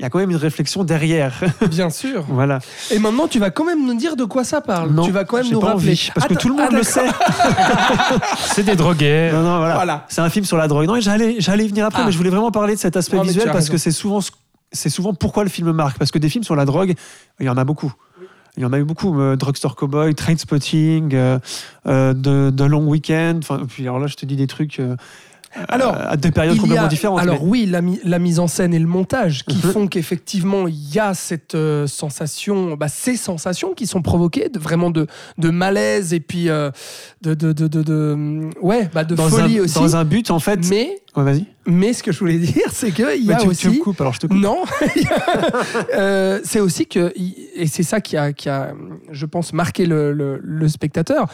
il 0.00 0.02
y 0.02 0.06
a 0.06 0.10
quand 0.10 0.18
même 0.18 0.30
une 0.30 0.36
réflexion 0.36 0.82
derrière. 0.84 1.40
Bien 1.70 1.88
sûr. 1.90 2.24
voilà. 2.28 2.58
Et 2.90 2.98
maintenant, 2.98 3.28
tu 3.28 3.38
vas 3.38 3.50
quand 3.50 3.64
même 3.64 3.86
nous 3.86 3.94
dire 3.94 4.16
de 4.16 4.24
quoi 4.24 4.42
ça 4.44 4.60
parle. 4.60 4.90
Non, 4.90 5.04
tu 5.04 5.12
vas 5.12 5.24
quand 5.24 5.36
même 5.36 5.50
nous 5.52 5.60
pas 5.60 5.68
rappeler. 5.74 5.90
envie, 5.90 6.10
parce 6.14 6.26
que 6.26 6.34
tout 6.34 6.48
le 6.48 6.54
monde 6.56 6.68
ah, 6.72 6.74
le 6.76 6.82
sait. 6.82 7.06
C'est 8.38 8.64
des 8.64 8.76
drogués. 8.76 9.30
Non, 9.32 9.42
non, 9.42 9.58
voilà. 9.58 9.74
Voilà. 9.74 10.06
C'est 10.08 10.20
un 10.20 10.30
film 10.30 10.44
sur 10.44 10.56
la 10.56 10.68
drogue. 10.68 10.86
Non, 10.86 10.96
et 10.96 11.00
j'allais, 11.00 11.36
j'allais 11.38 11.64
y 11.64 11.68
venir 11.68 11.86
après, 11.86 12.02
Ah. 12.02 12.06
mais 12.06 12.12
je 12.12 12.16
voulais 12.18 12.30
vraiment 12.30 12.50
parler 12.50 12.74
de 12.74 12.80
cet 12.80 12.96
aspect 12.96 13.16
Non, 13.16 13.22
visuel 13.22 13.46
parce 13.46 13.56
raison. 13.56 13.72
que 13.72 13.78
c'est 13.78 13.90
souvent, 13.92 14.20
ce- 14.20 14.30
c'est 14.72 14.90
souvent 14.90 15.14
pourquoi 15.14 15.44
le 15.44 15.50
film 15.50 15.70
marque. 15.72 15.98
Parce 15.98 16.10
que 16.10 16.18
des 16.18 16.28
films 16.28 16.44
sur 16.44 16.56
la 16.56 16.64
drogue, 16.64 16.94
il 17.40 17.46
y 17.46 17.48
en 17.48 17.56
a 17.56 17.64
beaucoup. 17.64 17.92
Il 18.56 18.62
y 18.62 18.66
en 18.66 18.72
a 18.72 18.78
eu 18.78 18.84
beaucoup. 18.84 19.20
euh, 19.20 19.34
Drugstore 19.36 19.74
Cowboy, 19.74 20.14
Trainspotting, 20.14 21.12
euh, 21.14 21.38
euh, 21.86 22.14
The, 22.14 22.54
The 22.54 22.60
Long 22.62 22.86
Weekend. 22.86 23.38
Enfin, 23.42 23.60
puis 23.68 23.82
alors 23.84 23.98
là, 23.98 24.06
je 24.06 24.14
te 24.14 24.24
dis 24.26 24.36
des 24.36 24.46
trucs 24.46 24.78
euh, 24.78 24.96
Alors, 25.68 25.94
à 25.96 26.16
des 26.16 26.30
périodes 26.30 26.54
Il 26.54 26.58
y 26.58 26.60
complètement 26.60 26.86
a- 26.86 26.88
différentes. 26.88 27.20
Alors 27.20 27.42
mais- 27.42 27.48
oui, 27.48 27.66
la, 27.66 27.80
mi- 27.80 28.00
la 28.04 28.18
mise 28.18 28.38
en 28.40 28.46
scène 28.48 28.74
et 28.74 28.78
le 28.78 28.86
montage 28.86 29.44
qui 29.44 29.56
Mhm. 29.64 29.72
font 29.72 29.86
qu'effectivement 29.86 30.66
il 30.66 30.94
y 30.94 30.98
a 30.98 31.14
cette 31.14 31.54
euh, 31.54 31.86
sensation, 31.86 32.74
bah, 32.76 32.88
ces 32.88 33.16
sensations 33.16 33.72
qui 33.74 33.86
sont 33.86 34.02
provoquées, 34.02 34.48
de, 34.48 34.58
vraiment 34.58 34.90
de, 34.90 35.06
de 35.38 35.50
malaise 35.50 36.12
et 36.12 36.20
puis 36.20 36.48
euh, 36.48 36.70
de, 37.22 37.34
de, 37.34 37.52
de, 37.52 37.68
de- 37.68 37.82
de- 37.82 38.50
ouais, 38.62 38.90
bah, 38.92 39.04
de 39.04 39.14
dans, 39.14 39.28
folie 39.28 39.58
un, 39.58 39.62
aussi. 39.62 39.74
dans 39.74 39.96
un 39.96 40.04
but, 40.04 40.30
en 40.30 40.38
fait. 40.40 40.60
Mais, 40.68 40.96
Ouais, 41.16 41.22
vas-y. 41.22 41.44
mais 41.66 41.92
ce 41.92 42.02
que 42.02 42.10
je 42.10 42.18
voulais 42.18 42.38
dire, 42.38 42.70
c'est 42.72 42.90
qu'il 42.90 43.04
y 43.22 43.28
Mais 43.28 43.34
a 43.34 43.36
tu, 43.36 43.46
aussi... 43.46 43.62
tu 43.62 43.78
me 43.78 43.78
coupes, 43.84 44.00
alors 44.00 44.14
je 44.14 44.20
te 44.20 44.26
coupe. 44.26 44.36
Non, 44.36 44.64
Euh, 45.94 46.40
c'est 46.44 46.60
aussi 46.60 46.86
que, 46.86 47.12
et 47.54 47.66
c'est 47.66 47.82
ça 47.82 48.00
qui 48.00 48.16
a, 48.16 48.32
qui 48.32 48.48
a, 48.48 48.72
je 49.10 49.26
pense, 49.26 49.52
marqué 49.52 49.86
le, 49.86 50.12
le- 50.12 50.40
le 50.42 50.68
spectateur, 50.68 51.26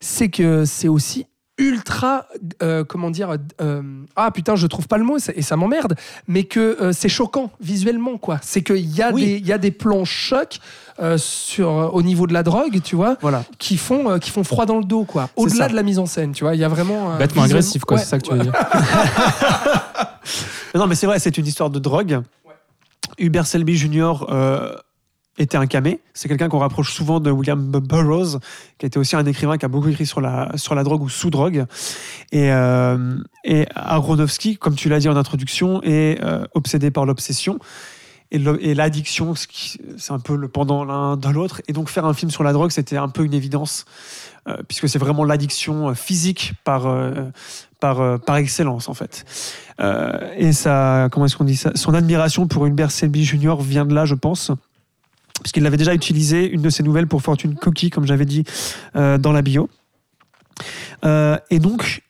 c'est 0.00 0.28
que 0.28 0.64
c'est 0.64 0.88
aussi 0.88 1.26
ultra, 1.60 2.26
euh, 2.62 2.84
comment 2.84 3.10
dire, 3.10 3.36
euh, 3.60 3.82
ah 4.16 4.30
putain, 4.32 4.56
je 4.56 4.66
trouve 4.66 4.88
pas 4.88 4.98
le 4.98 5.04
mot 5.04 5.18
et 5.18 5.42
ça 5.42 5.56
m'emmerde, 5.56 5.94
mais 6.26 6.44
que 6.44 6.76
euh, 6.80 6.92
c'est 6.92 7.08
choquant 7.08 7.50
visuellement, 7.60 8.16
quoi. 8.18 8.38
C'est 8.42 8.62
qu'il 8.62 8.90
y, 8.96 9.02
a 9.02 9.12
Oui. 9.12 9.24
des- 9.24 9.36
il 9.36 9.46
y 9.46 9.52
a 9.52 9.58
des 9.58 9.70
plans 9.70 10.04
chocs 10.04 10.58
euh, 11.00 11.16
sur, 11.18 11.68
au 11.94 12.02
niveau 12.02 12.26
de 12.26 12.32
la 12.32 12.42
drogue, 12.42 12.80
tu 12.82 12.96
vois, 12.96 13.16
Voilà. 13.20 13.44
qui 13.58 13.76
font, 13.76 14.10
euh, 14.10 14.18
qui 14.18 14.30
font 14.30 14.44
froid 14.44 14.66
dans 14.66 14.78
le 14.78 14.84
dos, 14.84 15.04
quoi. 15.04 15.28
Au-delà 15.36 15.68
de 15.68 15.74
la 15.74 15.82
mise 15.82 15.98
en 15.98 16.06
scène, 16.06 16.32
tu 16.32 16.44
vois, 16.44 16.54
il 16.54 16.60
y 16.60 16.64
a 16.64 16.68
vraiment. 16.68 17.14
euh, 17.14 17.18
Bêtement 17.18 17.42
agressif, 17.42 17.84
quoi, 17.84 17.96
Ouais, 17.96 18.02
c'est 18.02 18.08
ça 18.10 18.18
que 18.18 18.26
tu 18.26 18.32
veux 18.34 18.40
dire. 18.40 18.52
Non, 20.74 20.86
mais 20.86 20.94
c'est 20.94 21.06
vrai, 21.06 21.18
c'est 21.18 21.36
une 21.36 21.46
histoire 21.46 21.70
de 21.70 21.78
drogue. 21.78 22.20
Hubert 23.18 23.46
Selby 23.46 23.76
Jr. 23.76 24.12
était 25.40 25.56
un 25.56 25.66
camé. 25.66 26.00
C'est 26.12 26.28
quelqu'un 26.28 26.48
qu'on 26.48 26.58
rapproche 26.58 26.92
souvent 26.92 27.18
de 27.18 27.30
William 27.30 27.70
Burroughs, 27.70 28.38
qui 28.78 28.86
était 28.86 28.98
aussi 28.98 29.16
un 29.16 29.24
écrivain 29.24 29.56
qui 29.56 29.64
a 29.64 29.68
beaucoup 29.68 29.88
écrit 29.88 30.06
sur 30.06 30.20
la, 30.20 30.52
sur 30.56 30.74
la 30.74 30.84
drogue 30.84 31.02
ou 31.02 31.08
sous 31.08 31.30
drogue. 31.30 31.64
Et, 32.30 32.52
euh, 32.52 33.16
et 33.44 33.66
Aronofsky, 33.74 34.58
comme 34.58 34.74
tu 34.74 34.88
l'as 34.88 35.00
dit 35.00 35.08
en 35.08 35.16
introduction, 35.16 35.82
est 35.82 36.22
euh, 36.22 36.44
obsédé 36.54 36.90
par 36.90 37.06
l'obsession. 37.06 37.58
Et 38.32 38.74
l'addiction, 38.74 39.34
c'est 39.34 40.12
un 40.12 40.20
peu 40.20 40.36
le 40.36 40.46
pendant 40.46 40.84
l'un 40.84 41.16
de 41.16 41.28
l'autre. 41.30 41.62
Et 41.66 41.72
donc 41.72 41.88
faire 41.88 42.04
un 42.04 42.14
film 42.14 42.30
sur 42.30 42.44
la 42.44 42.52
drogue, 42.52 42.70
c'était 42.70 42.96
un 42.96 43.08
peu 43.08 43.24
une 43.24 43.34
évidence, 43.34 43.86
euh, 44.46 44.56
puisque 44.68 44.88
c'est 44.88 45.00
vraiment 45.00 45.24
l'addiction 45.24 45.88
euh, 45.88 45.94
physique 45.94 46.52
par, 46.62 46.86
par, 47.80 48.20
par 48.20 48.36
excellence, 48.36 48.88
en 48.88 48.94
fait. 48.94 49.24
Et 50.36 50.52
ça, 50.52 51.08
comment 51.10 51.26
est-ce 51.26 51.36
qu'on 51.36 51.44
dit 51.44 51.56
ça? 51.56 51.72
Son 51.74 51.94
admiration 51.94 52.46
pour 52.46 52.66
Hubert 52.66 52.92
Selby 52.92 53.24
Jr. 53.24 53.56
vient 53.58 53.86
de 53.86 53.94
là, 53.94 54.04
je 54.04 54.14
pense. 54.14 54.52
Puisqu'il 55.42 55.66
avait 55.66 55.76
déjà 55.76 55.94
utilisé 55.94 56.48
une 56.48 56.62
de 56.62 56.70
ses 56.70 56.82
nouvelles 56.82 57.06
pour 57.06 57.22
Fortune 57.22 57.54
Cookie, 57.54 57.90
comme 57.90 58.06
j'avais 58.06 58.26
dit 58.26 58.44
euh, 58.96 59.18
dans 59.18 59.32
la 59.32 59.42
bio. 59.42 59.68
Euh, 61.04 61.38
et 61.50 61.58
donc, 61.58 62.02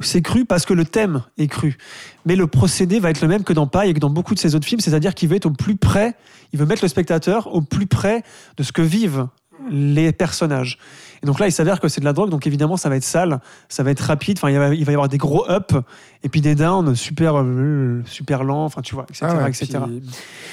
c'est 0.00 0.22
cru 0.22 0.44
parce 0.44 0.64
que 0.64 0.74
le 0.74 0.84
thème 0.84 1.22
est 1.38 1.46
cru. 1.46 1.76
Mais 2.24 2.36
le 2.36 2.46
procédé 2.46 2.98
va 2.98 3.10
être 3.10 3.20
le 3.20 3.28
même 3.28 3.44
que 3.44 3.52
dans 3.52 3.66
Paille 3.66 3.90
et 3.90 3.94
que 3.94 4.00
dans 4.00 4.10
beaucoup 4.10 4.34
de 4.34 4.38
ses 4.38 4.54
autres 4.54 4.66
films, 4.66 4.80
c'est-à-dire 4.80 5.14
qu'il 5.14 5.28
veut 5.28 5.36
être 5.36 5.46
au 5.46 5.50
plus 5.50 5.76
près, 5.76 6.14
il 6.52 6.58
veut 6.58 6.66
mettre 6.66 6.82
le 6.82 6.88
spectateur 6.88 7.52
au 7.54 7.60
plus 7.60 7.86
près 7.86 8.22
de 8.56 8.62
ce 8.62 8.72
que 8.72 8.82
vivent 8.82 9.26
les 9.70 10.12
personnages. 10.12 10.78
Et 11.22 11.26
donc 11.26 11.40
là, 11.40 11.46
il 11.46 11.52
s'avère 11.52 11.80
que 11.80 11.88
c'est 11.88 12.00
de 12.00 12.04
la 12.04 12.12
drogue, 12.12 12.28
donc 12.28 12.46
évidemment, 12.46 12.76
ça 12.76 12.88
va 12.90 12.96
être 12.96 13.04
sale, 13.04 13.40
ça 13.68 13.82
va 13.82 13.90
être 13.92 14.00
rapide, 14.00 14.38
enfin, 14.38 14.50
il 14.50 14.58
va, 14.58 14.74
il 14.74 14.84
va 14.84 14.92
y 14.92 14.94
avoir 14.94 15.08
des 15.08 15.16
gros 15.16 15.44
ups 15.50 15.74
et 16.22 16.28
puis 16.28 16.40
des 16.42 16.54
downs 16.54 16.94
super, 16.94 17.40
euh, 17.40 18.02
super 18.06 18.44
lents, 18.44 18.64
enfin, 18.64 18.82
tu 18.82 18.94
vois, 18.94 19.04
etc. 19.08 19.26
Ah 19.28 19.36
ouais, 19.36 19.48
etc. 19.48 19.78
puis- 19.86 20.02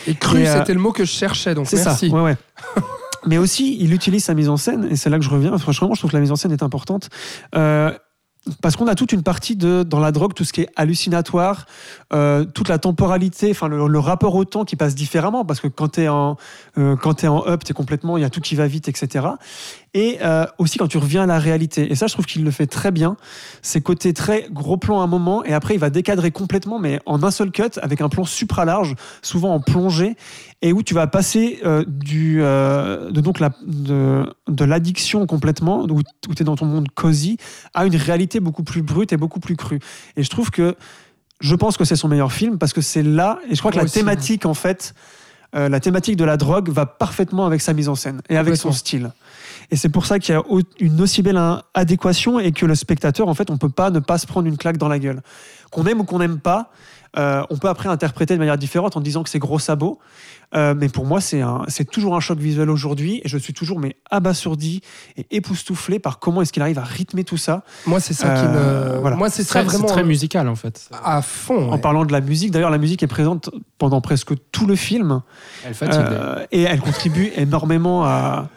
Et 0.08 0.16
cru, 0.16 0.38
euh, 0.46 0.58
c'était 0.60 0.74
le 0.74 0.80
mot 0.80 0.92
que 0.94 1.04
je 1.04 1.12
cherchais, 1.12 1.54
donc 1.56 1.68
C'est 1.68 1.84
merci. 1.84 2.10
ça, 2.10 2.16
ouais, 2.16 2.22
ouais. 2.22 2.38
Mais 3.28 3.38
aussi, 3.38 3.78
il 3.80 3.94
utilise 3.94 4.24
sa 4.24 4.34
mise 4.34 4.50
en 4.50 4.58
scène, 4.58 4.88
et 4.90 4.96
c'est 4.96 5.10
là 5.10 5.18
que 5.20 5.24
je 5.26 5.30
reviens. 5.30 5.56
Franchement, 5.58 5.94
je 5.94 6.00
trouve 6.00 6.10
que 6.12 6.16
la 6.16 6.22
mise 6.22 6.32
en 6.32 6.36
scène 6.36 6.54
est 6.54 6.64
importante. 6.64 7.10
Euh, 7.56 7.92
parce 8.62 8.76
qu'on 8.76 8.88
a 8.88 8.96
toute 8.96 9.12
une 9.12 9.22
partie 9.22 9.56
de, 9.56 9.84
dans 9.84 10.00
la 10.00 10.12
drogue, 10.12 10.34
tout 10.34 10.44
ce 10.44 10.52
qui 10.52 10.62
est 10.62 10.70
hallucinatoire, 10.76 11.68
euh, 12.12 12.44
toute 12.44 12.70
la 12.70 12.80
temporalité, 12.80 13.52
enfin 13.52 13.68
le, 13.68 14.00
rapport 14.00 14.34
au 14.34 14.46
temps 14.46 14.66
qui 14.66 14.76
passe 14.76 14.96
différemment, 14.96 15.46
parce 15.46 15.60
que 15.60 15.68
quand 15.68 15.90
tu 15.90 16.02
es 16.02 16.08
en, 16.08 16.38
euh, 16.80 16.96
t'es 17.16 17.28
en 17.28 17.46
up, 17.48 17.64
tu 17.64 17.74
complètement, 17.74 18.18
il 18.18 18.22
y 18.22 18.24
a 18.24 18.32
tout 18.32 18.42
qui 18.42 18.56
va 18.56 18.66
vite, 18.66 18.88
etc. 18.88 19.28
Et 19.94 20.20
euh, 20.22 20.46
aussi 20.58 20.78
quand 20.78 20.88
tu 20.88 20.98
reviens 20.98 21.24
à 21.24 21.26
la 21.26 21.38
réalité. 21.38 21.92
Et 21.92 21.96
ça, 21.96 22.08
je 22.08 22.14
trouve 22.14 22.26
qu'il 22.26 22.46
le 22.46 22.52
fait 22.52 22.66
très 22.66 22.92
bien. 22.92 23.18
Ces 23.62 23.82
côtés 23.82 24.14
très 24.14 24.48
gros 24.50 24.78
plan 24.78 25.02
à 25.02 25.04
un 25.04 25.08
moment, 25.08 25.44
et 25.44 25.54
après, 25.54 25.74
il 25.74 25.80
va 25.80 25.90
décadrer 25.90 26.32
complètement, 26.32 26.80
mais 26.80 27.02
en 27.06 27.24
un 27.24 27.32
seul 27.32 27.52
cut, 27.52 27.78
avec 27.82 28.00
un 28.00 28.08
plan 28.08 28.24
supra 28.24 28.64
large, 28.64 28.96
souvent 29.22 29.54
en 29.54 29.60
plongée, 29.60 30.16
et 30.62 30.72
où 30.72 30.82
tu 30.82 30.94
vas 30.94 31.08
passer 31.08 31.60
euh, 31.66 31.84
du, 31.88 32.42
euh, 32.42 33.12
de, 33.12 33.20
donc 33.20 33.42
la, 33.42 33.50
de, 33.66 34.34
de 34.48 34.66
l'addiction 34.66 35.26
complètement, 35.28 35.84
où, 35.84 36.02
tu 36.04 36.42
es 36.42 36.46
dans 36.46 36.56
ton 36.56 36.68
monde 36.68 36.88
cosy, 36.96 37.36
à 37.74 37.86
une 37.86 37.96
réalité 37.98 38.40
beaucoup 38.40 38.64
plus 38.64 38.84
brute 38.84 39.12
et 39.12 39.18
beaucoup 39.18 39.42
plus 39.42 39.58
crue. 39.58 39.80
Et 40.16 40.24
je 40.24 40.30
trouve 40.30 40.52
que 40.52 40.76
je 41.42 41.56
pense 41.56 41.76
que 41.76 41.84
c'est 41.84 41.96
son 41.98 42.08
meilleur 42.08 42.32
film 42.32 42.58
parce 42.60 42.72
que 42.72 42.82
c'est 42.82 43.04
là, 43.04 43.40
et 43.50 43.56
je 43.56 43.60
crois 43.60 43.72
que 43.72 43.78
la 43.78 43.84
aussi. 43.84 43.96
thématique, 43.96 44.46
en 44.46 44.54
fait, 44.54 44.94
euh, 45.54 45.68
la 45.68 45.80
thématique 45.82 46.16
de 46.16 46.24
la 46.24 46.38
drogue 46.38 46.70
va 46.70 46.86
parfaitement 46.86 47.46
avec 47.46 47.60
sa 47.60 47.74
mise 47.74 47.90
en 47.90 47.96
scène 47.96 48.22
et 48.30 48.38
avec 48.38 48.56
son 48.56 48.72
style. 48.72 49.12
Et 49.72 49.78
c'est 49.78 49.90
pour 49.90 50.06
ça 50.06 50.20
qu'il 50.20 50.36
y 50.36 50.38
a 50.38 50.44
une 50.80 51.00
aussi 51.02 51.22
belle 51.22 51.40
adéquation 51.74 52.40
et 52.40 52.52
que 52.52 52.66
le 52.66 52.76
spectateur, 52.76 53.28
en 53.30 53.34
fait, 53.34 53.50
on 53.50 53.58
peut 53.58 53.70
pas 53.70 53.90
ne 53.90 54.00
pas 54.00 54.18
se 54.18 54.28
prendre 54.28 54.48
une 54.48 54.58
claque 54.58 54.78
dans 54.78 54.90
la 54.90 55.00
gueule. 55.00 55.22
Qu'on 55.72 55.86
aime 55.86 56.02
ou 56.02 56.04
qu'on 56.04 56.20
n'aime 56.20 56.40
pas, 56.40 56.72
euh, 57.18 57.42
on 57.50 57.58
peut 57.58 57.70
après 57.70 57.88
interpréter 57.88 58.34
de 58.34 58.40
manière 58.40 58.58
différente 58.58 58.98
en 58.98 59.02
disant 59.02 59.24
que 59.24 59.30
c'est 59.30 59.40
gros 59.40 59.60
sabot. 59.60 60.00
Euh, 60.54 60.74
mais 60.78 60.90
pour 60.90 61.06
moi, 61.06 61.22
c'est 61.22 61.40
un- 61.40 61.64
c'est 61.70 61.90
toujours 61.90 62.18
un 62.18 62.20
choc 62.20 62.38
visuel 62.38 62.70
aujourd'hui 62.70 63.22
et 63.24 63.30
je 63.30 63.38
suis 63.38 63.54
toujours 63.54 63.80
mais 63.80 63.96
abasourdi 64.10 64.82
et 65.16 65.26
époustouflé 65.32 66.00
par 66.00 66.20
comment 66.20 66.42
est-ce 66.42 66.52
qu'il 66.52 66.62
arrive 66.62 66.78
à 66.80 66.84
rythmer 66.84 67.24
tout 67.24 67.38
ça. 67.38 67.64
Moi, 67.86 68.02
c'est 68.02 68.14
ça 68.14 68.28
qui 68.34 68.44
Euh, 68.46 68.96
me. 68.96 69.00
voilà. 69.00 69.16
Moi, 69.16 69.30
c'est 69.30 69.46
très, 69.46 69.60
c'est 69.62 69.66
vraiment. 69.66 69.86
très 69.88 70.04
musical 70.04 70.50
en 70.50 70.56
fait. 70.56 70.90
À 71.06 71.22
fond. 71.22 71.72
En 71.72 71.78
parlant 71.78 72.04
de 72.04 72.12
la 72.12 72.20
musique, 72.20 72.52
d'ailleurs, 72.52 72.70
la 72.70 72.78
musique 72.78 73.02
est 73.04 73.08
présente 73.08 73.50
pendant 73.78 74.02
presque 74.02 74.34
tout 74.52 74.68
le 74.68 74.76
film 74.76 75.22
Elle 75.66 75.74
fatigue. 75.74 76.02
euh, 76.02 76.46
et 76.52 76.64
elle 76.64 76.82
contribue 76.82 77.32
énormément 77.38 78.04
à. 78.04 78.50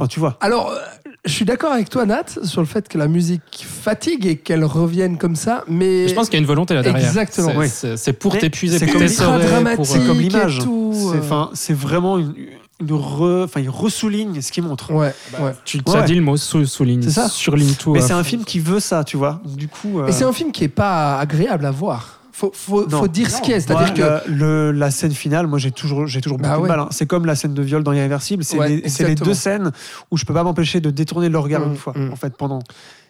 Enfin, 0.00 0.08
tu 0.08 0.18
vois. 0.18 0.38
Alors, 0.40 0.70
euh, 0.70 0.78
je 1.26 1.30
suis 1.30 1.44
d'accord 1.44 1.72
avec 1.72 1.90
toi, 1.90 2.06
Nat, 2.06 2.24
sur 2.42 2.62
le 2.62 2.66
fait 2.66 2.88
que 2.88 2.96
la 2.96 3.06
musique 3.06 3.66
fatigue 3.68 4.24
et 4.26 4.36
qu'elle 4.36 4.64
revienne 4.64 5.18
comme 5.18 5.36
ça, 5.36 5.62
mais. 5.68 6.08
je 6.08 6.14
pense 6.14 6.28
qu'il 6.30 6.34
y 6.34 6.38
a 6.38 6.40
une 6.40 6.46
volonté 6.46 6.72
là 6.72 6.82
derrière. 6.82 7.06
Exactement. 7.06 7.50
C'est- 7.50 7.56
Oui. 7.58 7.68
C'est 7.68 7.96
c'est 7.98 8.12
pour 8.14 8.32
Mais 8.32 8.40
t'épuiser, 8.40 8.78
pour 8.86 8.98
t'essorer, 8.98 9.74
pour, 9.76 9.86
C'est 9.86 10.06
comme 10.06 10.18
et 10.20 10.22
l'image. 10.22 10.60
tout, 10.60 10.94
C'est 10.94 11.18
euh. 11.18 11.20
enfin, 11.20 11.50
c'est 11.52 11.74
vraiment 11.76 12.16
une, 12.16 12.34
une 12.80 12.86
re- 12.96 13.44
enfin, 13.44 13.60
il 13.60 13.68
ressouligne 13.68 14.40
ce 14.40 14.50
qu'il 14.50 14.62
montre. 14.62 14.90
Ouais, 14.90 15.12
ouais. 15.38 15.52
Tu, 15.66 15.82
Ouais. 15.86 15.96
as 15.96 16.02
dit 16.02 16.14
le 16.14 16.22
mot 16.22 16.38
souligne, 16.38 17.02
C'est 17.02 17.10
ça. 17.10 17.28
surligne 17.28 17.74
tout. 17.74 17.92
Mais 17.92 18.00
c'est 18.00 18.14
un 18.14 18.24
film 18.24 18.44
qui 18.44 18.58
veut 18.58 18.80
ça, 18.80 19.04
tu 19.04 19.18
vois. 19.18 19.42
Du 19.44 19.68
coup. 19.68 20.00
euh, 20.00 20.06
Et 20.06 20.12
c'est 20.12 20.24
un 20.24 20.32
film 20.32 20.50
qui 20.50 20.64
est 20.64 20.68
pas 20.68 21.18
agréable 21.18 21.66
à 21.66 21.70
voir. 21.70 22.19
Faut, 22.40 22.86
faut, 22.88 23.08
dire 23.08 23.30
ce 23.30 23.42
qui 23.42 23.52
est. 23.52 23.60
C'est-à-dire 23.60 23.92
que. 23.92 24.30
le- 24.30 24.72
la 24.72 24.90
scène 24.90 25.12
finale, 25.12 25.46
moi 25.46 25.58
j'ai 25.58 25.70
toujours, 25.72 26.06
j'ai 26.06 26.20
toujours 26.22 26.38
Bah 26.38 26.48
beaucoup 26.50 26.62
ouais. 26.62 26.68
de 26.70 26.74
mal. 26.74 26.80
hein. 26.80 26.88
C'est 26.90 27.04
comme 27.06 27.26
la 27.26 27.34
scène 27.34 27.52
de 27.52 27.62
viol 27.62 27.82
dans 27.84 27.92
Irréversible. 27.92 28.44
C'est 28.44 28.56
Ouais, 28.58 28.68
les, 28.68 28.88
c'est 28.88 29.04
les 29.04 29.10
exactement. 29.12 29.26
deux 29.26 29.34
scènes 29.34 29.70
où 30.10 30.16
je 30.16 30.24
peux 30.24 30.32
pas 30.32 30.42
m'empêcher 30.42 30.80
de 30.80 30.90
détourner 30.90 31.28
le 31.28 31.38
regard 31.38 31.60
Mm, 31.60 31.70
une 31.70 31.76
fois. 31.76 31.92
mm. 31.94 32.12
En 32.12 32.16
fait, 32.16 32.34
pendant. 32.36 32.60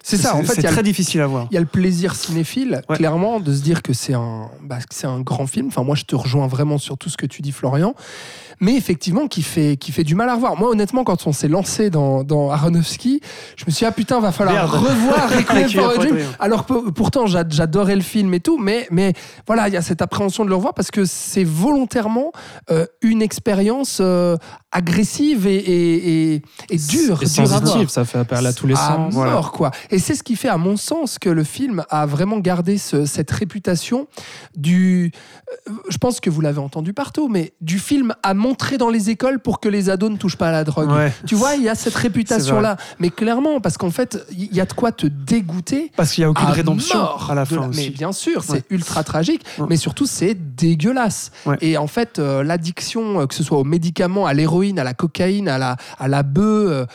C'est 0.03 0.17
ça, 0.17 0.35
en 0.35 0.43
fait, 0.43 0.55
c'est 0.55 0.63
très 0.63 0.77
le- 0.77 0.83
difficile 0.83 1.21
à 1.21 1.27
voir. 1.27 1.47
Il 1.51 1.55
y 1.55 1.57
a 1.59 1.61
le 1.61 1.67
plaisir 1.67 2.15
cinéphile, 2.15 2.83
Ouais. 2.89 2.97
clairement, 2.97 3.39
de 3.41 3.53
se 3.55 3.61
dire 3.61 3.83
que 3.83 3.93
c'est 3.93 4.15
un, 4.15 4.49
bah, 4.63 4.79
c'est 4.91 5.07
un 5.07 5.21
grand 5.21 5.47
film. 5.47 5.67
Enfin, 5.69 5.83
moi, 5.83 5.95
je 5.95 6.05
te 6.05 6.17
rejoins 6.17 6.47
vraiment 6.47 6.79
sur 6.79 6.97
tout 6.97 7.09
ce 7.11 7.17
que 7.17 7.27
tu 7.27 7.43
dis, 7.43 7.53
Florian. 7.53 7.95
Mais 8.63 8.75
effectivement, 8.77 9.27
qui 9.27 9.41
fait, 9.43 9.79
qui 9.79 9.91
fait 9.91 10.05
du 10.05 10.15
mal 10.15 10.29
à 10.29 10.35
revoir. 10.35 10.55
Moi, 10.57 10.69
honnêtement, 10.69 11.03
quand 11.03 11.27
on 11.27 11.33
s'est 11.33 11.49
lancé 11.49 11.89
dans, 11.89 12.23
dans 12.25 12.51
Aronofsky, 12.51 13.23
je 13.57 13.65
me 13.67 13.71
suis 13.71 13.79
dit, 13.81 13.85
ah 13.87 13.93
putain, 13.93 14.21
va 14.21 14.33
falloir 14.33 14.55
Merde. 14.55 14.71
revoir 14.85 15.31
Requiem 15.35 15.69
for 15.71 15.91
a 15.91 15.97
Dream. 15.97 16.19
Alors 16.39 16.67
que 16.67 16.91
pourtant, 16.91 17.27
j'a- 17.27 17.49
j'adorais 17.49 17.97
le 17.97 18.03
film 18.03 18.35
et 18.35 18.41
tout. 18.41 18.59
Mais, 18.59 18.87
mais 18.91 19.15
voilà, 19.47 19.69
il 19.69 19.73
y 19.75 19.79
a 19.79 19.83
cette 19.83 20.03
appréhension 20.03 20.45
de 20.45 20.51
le 20.51 20.57
revoir 20.57 20.75
parce 20.75 20.91
que 20.91 21.07
c'est 21.07 21.45
volontairement 21.45 22.33
euh, 22.71 22.85
une 23.01 23.23
expérience 23.23 23.99
euh, 24.03 24.37
agressive 24.73 25.47
et, 25.47 25.57
et, 25.57 26.35
et, 26.35 26.43
et 26.69 26.77
dure. 26.77 27.23
Et 27.23 27.27
à 27.27 27.47
sensitive, 27.47 27.89
ça 27.89 28.05
fait 28.05 28.19
appel 28.19 28.45
à 28.47 28.53
tous 28.53 28.67
les 28.67 28.75
à 28.75 28.77
sens. 28.89 29.15
mort, 29.15 29.53
quoi. 29.53 29.71
Et 29.91 29.99
c'est 29.99 30.14
ce 30.14 30.22
qui 30.22 30.36
fait, 30.36 30.49
à 30.49 30.57
mon 30.57 30.76
sens, 30.76 31.18
que 31.18 31.28
le 31.28 31.45
film 31.45 31.84
a 31.91 32.07
vraiment 32.07 32.38
gardé 32.38 32.78
ce- 32.78 33.05
cette 33.07 33.30
réputation 33.30 34.07
du. 34.57 35.12
euh, 35.68 35.72
Je 35.91 35.99
pense 35.99 36.20
que 36.20 36.30
vous 36.30 36.41
l'avez 36.41 36.59
entendu 36.61 36.93
partout, 36.93 37.28
mais 37.28 37.53
du 37.61 37.78
film 37.78 38.14
à 38.22 38.34
montrer 38.34 38.78
dans 38.78 38.88
les 38.88 39.11
écoles 39.11 39.41
pour 39.41 39.61
que 39.61 39.68
les 39.68 39.91
ados 39.91 40.11
ne 40.11 40.16
touchent 40.16 40.36
pas 40.36 40.49
à 40.49 40.53
la 40.53 40.64
drogue. 40.64 40.91
Ouais. 40.91 41.12
Tu 41.26 41.34
vois, 41.34 41.55
il 41.57 41.62
y 41.62 41.68
a 41.68 41.74
cette 41.74 41.95
réputation-là. 41.95 42.76
Mais 42.99 43.11
clairement, 43.11 43.61
parce 43.61 43.76
qu'en 43.76 43.91
fait, 43.91 44.18
il 44.30 44.55
y 44.55 44.61
a 44.61 44.66
de 44.66 44.72
quoi 44.72 44.93
te 44.93 45.07
dégoûter. 45.07 45.91
Parce 45.97 46.12
qu'il 46.12 46.22
y 46.22 46.24
a 46.24 46.30
aucune 46.30 46.47
à 46.47 46.51
rédemption 46.53 47.01
à 47.28 47.34
la 47.34 47.45
fin 47.45 47.62
Mais 47.62 47.66
aussi. 47.68 47.91
bien 47.91 48.12
sûr, 48.12 48.43
c'est 48.45 48.53
Ouais. 48.53 48.64
ultra 48.70 49.03
tragique, 49.05 49.45
Ouais. 49.59 49.66
mais 49.68 49.76
surtout 49.76 50.07
c'est 50.07 50.34
dégueulasse. 50.57 51.30
Et 51.61 51.76
en 51.76 51.86
fait, 51.86 52.18
euh, 52.18 52.43
l'addiction, 52.43 53.20
euh, 53.22 53.26
que 53.26 53.34
ce 53.34 53.43
soit 53.43 53.59
aux 53.59 53.64
médicaments, 53.64 54.26
à 54.26 54.34
l'héroïne, 54.34 54.78
à 54.78 54.84
la 54.84 54.95
cocaïne, 54.95 55.49
à 55.49 55.59
la, 55.59 55.76
à 55.99 56.09
la 56.09 56.22
bœuf, 56.22 56.70
euh, 56.70 56.86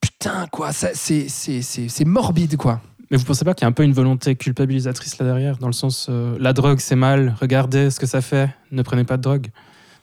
putain, 0.00 0.46
quoi, 0.50 0.72
ça, 0.72 0.88
c'est, 0.94 1.28
c'est, 1.28 1.62
c'est, 1.62 1.88
c'est 1.88 2.04
morbide, 2.04 2.56
quoi. 2.56 2.80
Mais 3.10 3.16
vous 3.16 3.24
pensez 3.24 3.44
pas 3.44 3.54
qu'il 3.54 3.62
y 3.62 3.66
a 3.66 3.68
un 3.68 3.72
peu 3.72 3.84
une 3.84 3.92
volonté 3.92 4.34
culpabilisatrice 4.34 5.18
là 5.18 5.26
derrière, 5.26 5.58
dans 5.58 5.68
le 5.68 5.72
sens 5.72 6.08
euh, 6.10 6.36
la 6.40 6.52
drogue 6.52 6.80
c'est 6.80 6.96
mal, 6.96 7.36
regardez 7.40 7.90
ce 7.90 8.00
que 8.00 8.06
ça 8.06 8.20
fait, 8.20 8.50
ne 8.72 8.82
prenez 8.82 9.04
pas 9.04 9.16
de 9.16 9.22
drogue. 9.22 9.46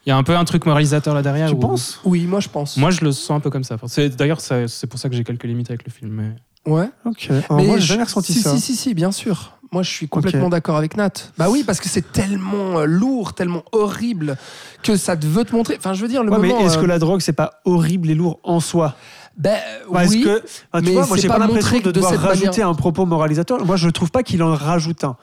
Il 0.06 0.10
y 0.10 0.14
a 0.14 0.16
un 0.18 0.24
peu 0.24 0.38
un 0.38 0.46
truc 0.46 0.66
moralisateur 0.66 1.14
là 1.14 1.22
derrière. 1.22 1.50
Tu 1.50 1.56
où- 1.56 1.60
penses? 1.60 2.00
Oui, 2.06 2.26
moi 2.28 2.40
je 2.40 2.48
pense. 2.48 2.78
Moi 2.78 2.92
je 2.92 3.02
le 3.04 3.12
sens 3.12 3.32
un 3.32 3.40
peu 3.42 3.50
comme 3.50 3.66
ça. 3.66 3.76
D'ailleurs 4.18 4.40
c'est 4.40 4.88
pour 4.88 5.00
ça 5.00 5.10
que 5.10 5.16
j'ai 5.16 5.26
quelques 5.26 5.44
limites 5.44 5.70
avec 5.70 5.86
le 5.86 5.92
film. 5.92 6.12
Mais... 6.12 6.72
ouais. 6.72 6.90
Ok. 7.04 7.28
Alors, 7.30 7.62
moi, 7.62 7.78
j'ai 7.78 7.88
jamais 7.88 8.04
ressenti 8.04 8.32
si, 8.32 8.40
ça. 8.42 8.52
Si, 8.56 8.62
si, 8.62 8.76
si, 8.78 8.94
bien 8.94 9.12
sûr. 9.12 9.52
Moi, 9.74 9.82
je 9.84 9.90
suis 9.90 10.08
complètement 10.08 10.50
d'accord 10.50 10.78
avec 10.78 10.96
Nat. 10.96 11.10
Bah 11.38 11.48
oui, 11.50 11.64
parce 11.66 11.80
que 11.82 11.90
c'est 11.90 12.12
tellement 12.14 12.80
euh, 12.80 12.86
lourd, 12.86 13.34
tellement 13.34 13.64
horrible 13.72 14.38
que 14.84 14.96
ça 14.96 15.18
te 15.18 15.26
veut 15.26 15.44
te 15.46 15.54
montrer. 15.56 15.76
Enfin, 15.78 15.94
je 15.94 16.02
veux 16.04 16.08
dire, 16.08 16.24
le 16.24 16.32
Ouais, 16.32 16.38
mais 16.40 16.50
moment. 16.50 16.66
est-ce 16.66 16.78
que 16.78 16.84
euh, 16.84 16.88
la 16.88 17.00
drogue, 17.00 17.22
c'est 17.22 17.34
pas 17.34 17.60
horrible 17.66 18.10
et 18.12 18.16
lourd 18.16 18.40
en 18.44 18.60
soi? 18.60 18.96
Ben, 19.38 19.60
Parce 19.92 20.10
oui, 20.12 20.22
que, 20.24 20.44
enfin, 20.72 20.84
tu 20.84 20.86
mais 20.86 20.92
vois, 20.94 21.08
moi, 21.08 21.18
j'ai 21.18 21.28
pas 21.28 21.40
pas 21.40 21.48
l'impression 21.48 21.78
de 21.80 21.84
de 21.84 21.92
devoir 21.92 22.14
rajouter 22.14 22.48
manière. 22.50 22.70
un 22.70 22.74
propos 22.76 23.06
moralisateur. 23.06 23.66
Moi, 23.66 23.78
je 23.78 23.90
trouve 23.90 24.12
pas 24.12 24.24
qu'il 24.24 24.44
en 24.44 24.54
rajoute 24.56 25.04
un. 25.04 25.18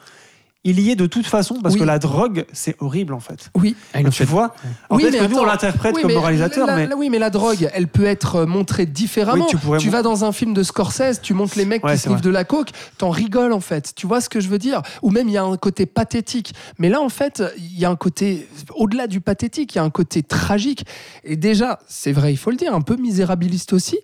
Il 0.63 0.79
y 0.79 0.91
est 0.91 0.95
de 0.95 1.07
toute 1.07 1.25
façon 1.27 1.55
parce 1.63 1.73
Oui. 1.75 1.81
que 1.81 1.85
la 1.87 1.99
drogue, 1.99 2.45
c'est 2.53 2.77
horrible 2.81 3.15
en 3.15 3.21
fait. 3.21 3.49
oui. 3.55 3.75
En 3.95 4.03
tu 4.05 4.11
fait- 4.11 4.25
vois 4.25 4.55
En 4.91 4.97
Oui, 4.97 5.05
fait, 5.05 5.11
mais 5.13 5.19
que 5.21 5.25
nous, 5.25 5.37
on 5.37 5.39
attends. 5.39 5.47
l'interprète 5.47 5.95
Oui, 5.95 6.03
comme 6.03 6.11
mais 6.11 6.15
moralisateur, 6.17 6.67
la- 6.67 6.77
mais 6.77 6.87
la- 6.87 6.97
oui, 6.99 7.09
mais 7.09 7.19
la 7.19 7.31
drogue, 7.31 7.71
elle 7.73 7.89
peut 7.89 8.05
être 8.05 8.37
euh, 8.37 8.47
montrée 8.47 8.85
différemment. 8.85 9.45
Oui, 9.47 9.51
tu 9.51 9.57
pourrais 9.57 9.83
mon- 9.83 9.91
vas 9.91 10.03
dans 10.03 10.23
un 10.27 10.33
film 10.33 10.53
de 10.53 10.63
Scorsese, 10.63 11.23
tu 11.23 11.33
montres 11.33 11.57
les 11.57 11.65
mecs 11.65 11.83
Ouais, 11.83 11.93
qui 11.95 11.99
sniffent 12.01 12.19
vrai. 12.19 12.21
de 12.21 12.29
la 12.29 12.45
coke, 12.45 12.69
t'en 12.99 13.09
rigoles 13.09 13.55
en 13.55 13.61
fait. 13.61 13.95
Tu 13.97 14.07
vois 14.07 14.21
ce 14.21 14.29
que 14.29 14.39
je 14.39 14.49
veux 14.51 14.59
dire? 14.59 14.83
Ou 15.01 15.09
même 15.11 15.29
il 15.29 15.33
y 15.33 15.39
a 15.39 15.43
un 15.45 15.57
côté 15.57 15.87
pathétique. 15.87 16.53
Mais 16.79 16.91
là, 16.91 17.01
en 17.01 17.09
fait, 17.09 17.43
il 17.57 17.79
y 17.79 17.87
a 17.87 17.91
un 17.91 17.97
côté 17.97 18.47
au-delà 18.75 19.07
du 19.07 19.23
pathétique, 19.23 19.75
il 19.75 19.79
y 19.79 19.81
a 19.81 19.85
un 19.85 19.89
côté 19.89 20.23
tragique. 20.23 20.85
Et 21.25 21.37
déjà, 21.37 21.79
c'est 21.89 22.13
vrai, 22.13 22.35
il 22.35 22.37
faut 22.37 22.51
le 22.51 22.57
dire, 22.59 22.75
un 22.75 22.83
peu 22.83 22.97
misérabiliste 22.97 23.73
aussi. 23.73 23.99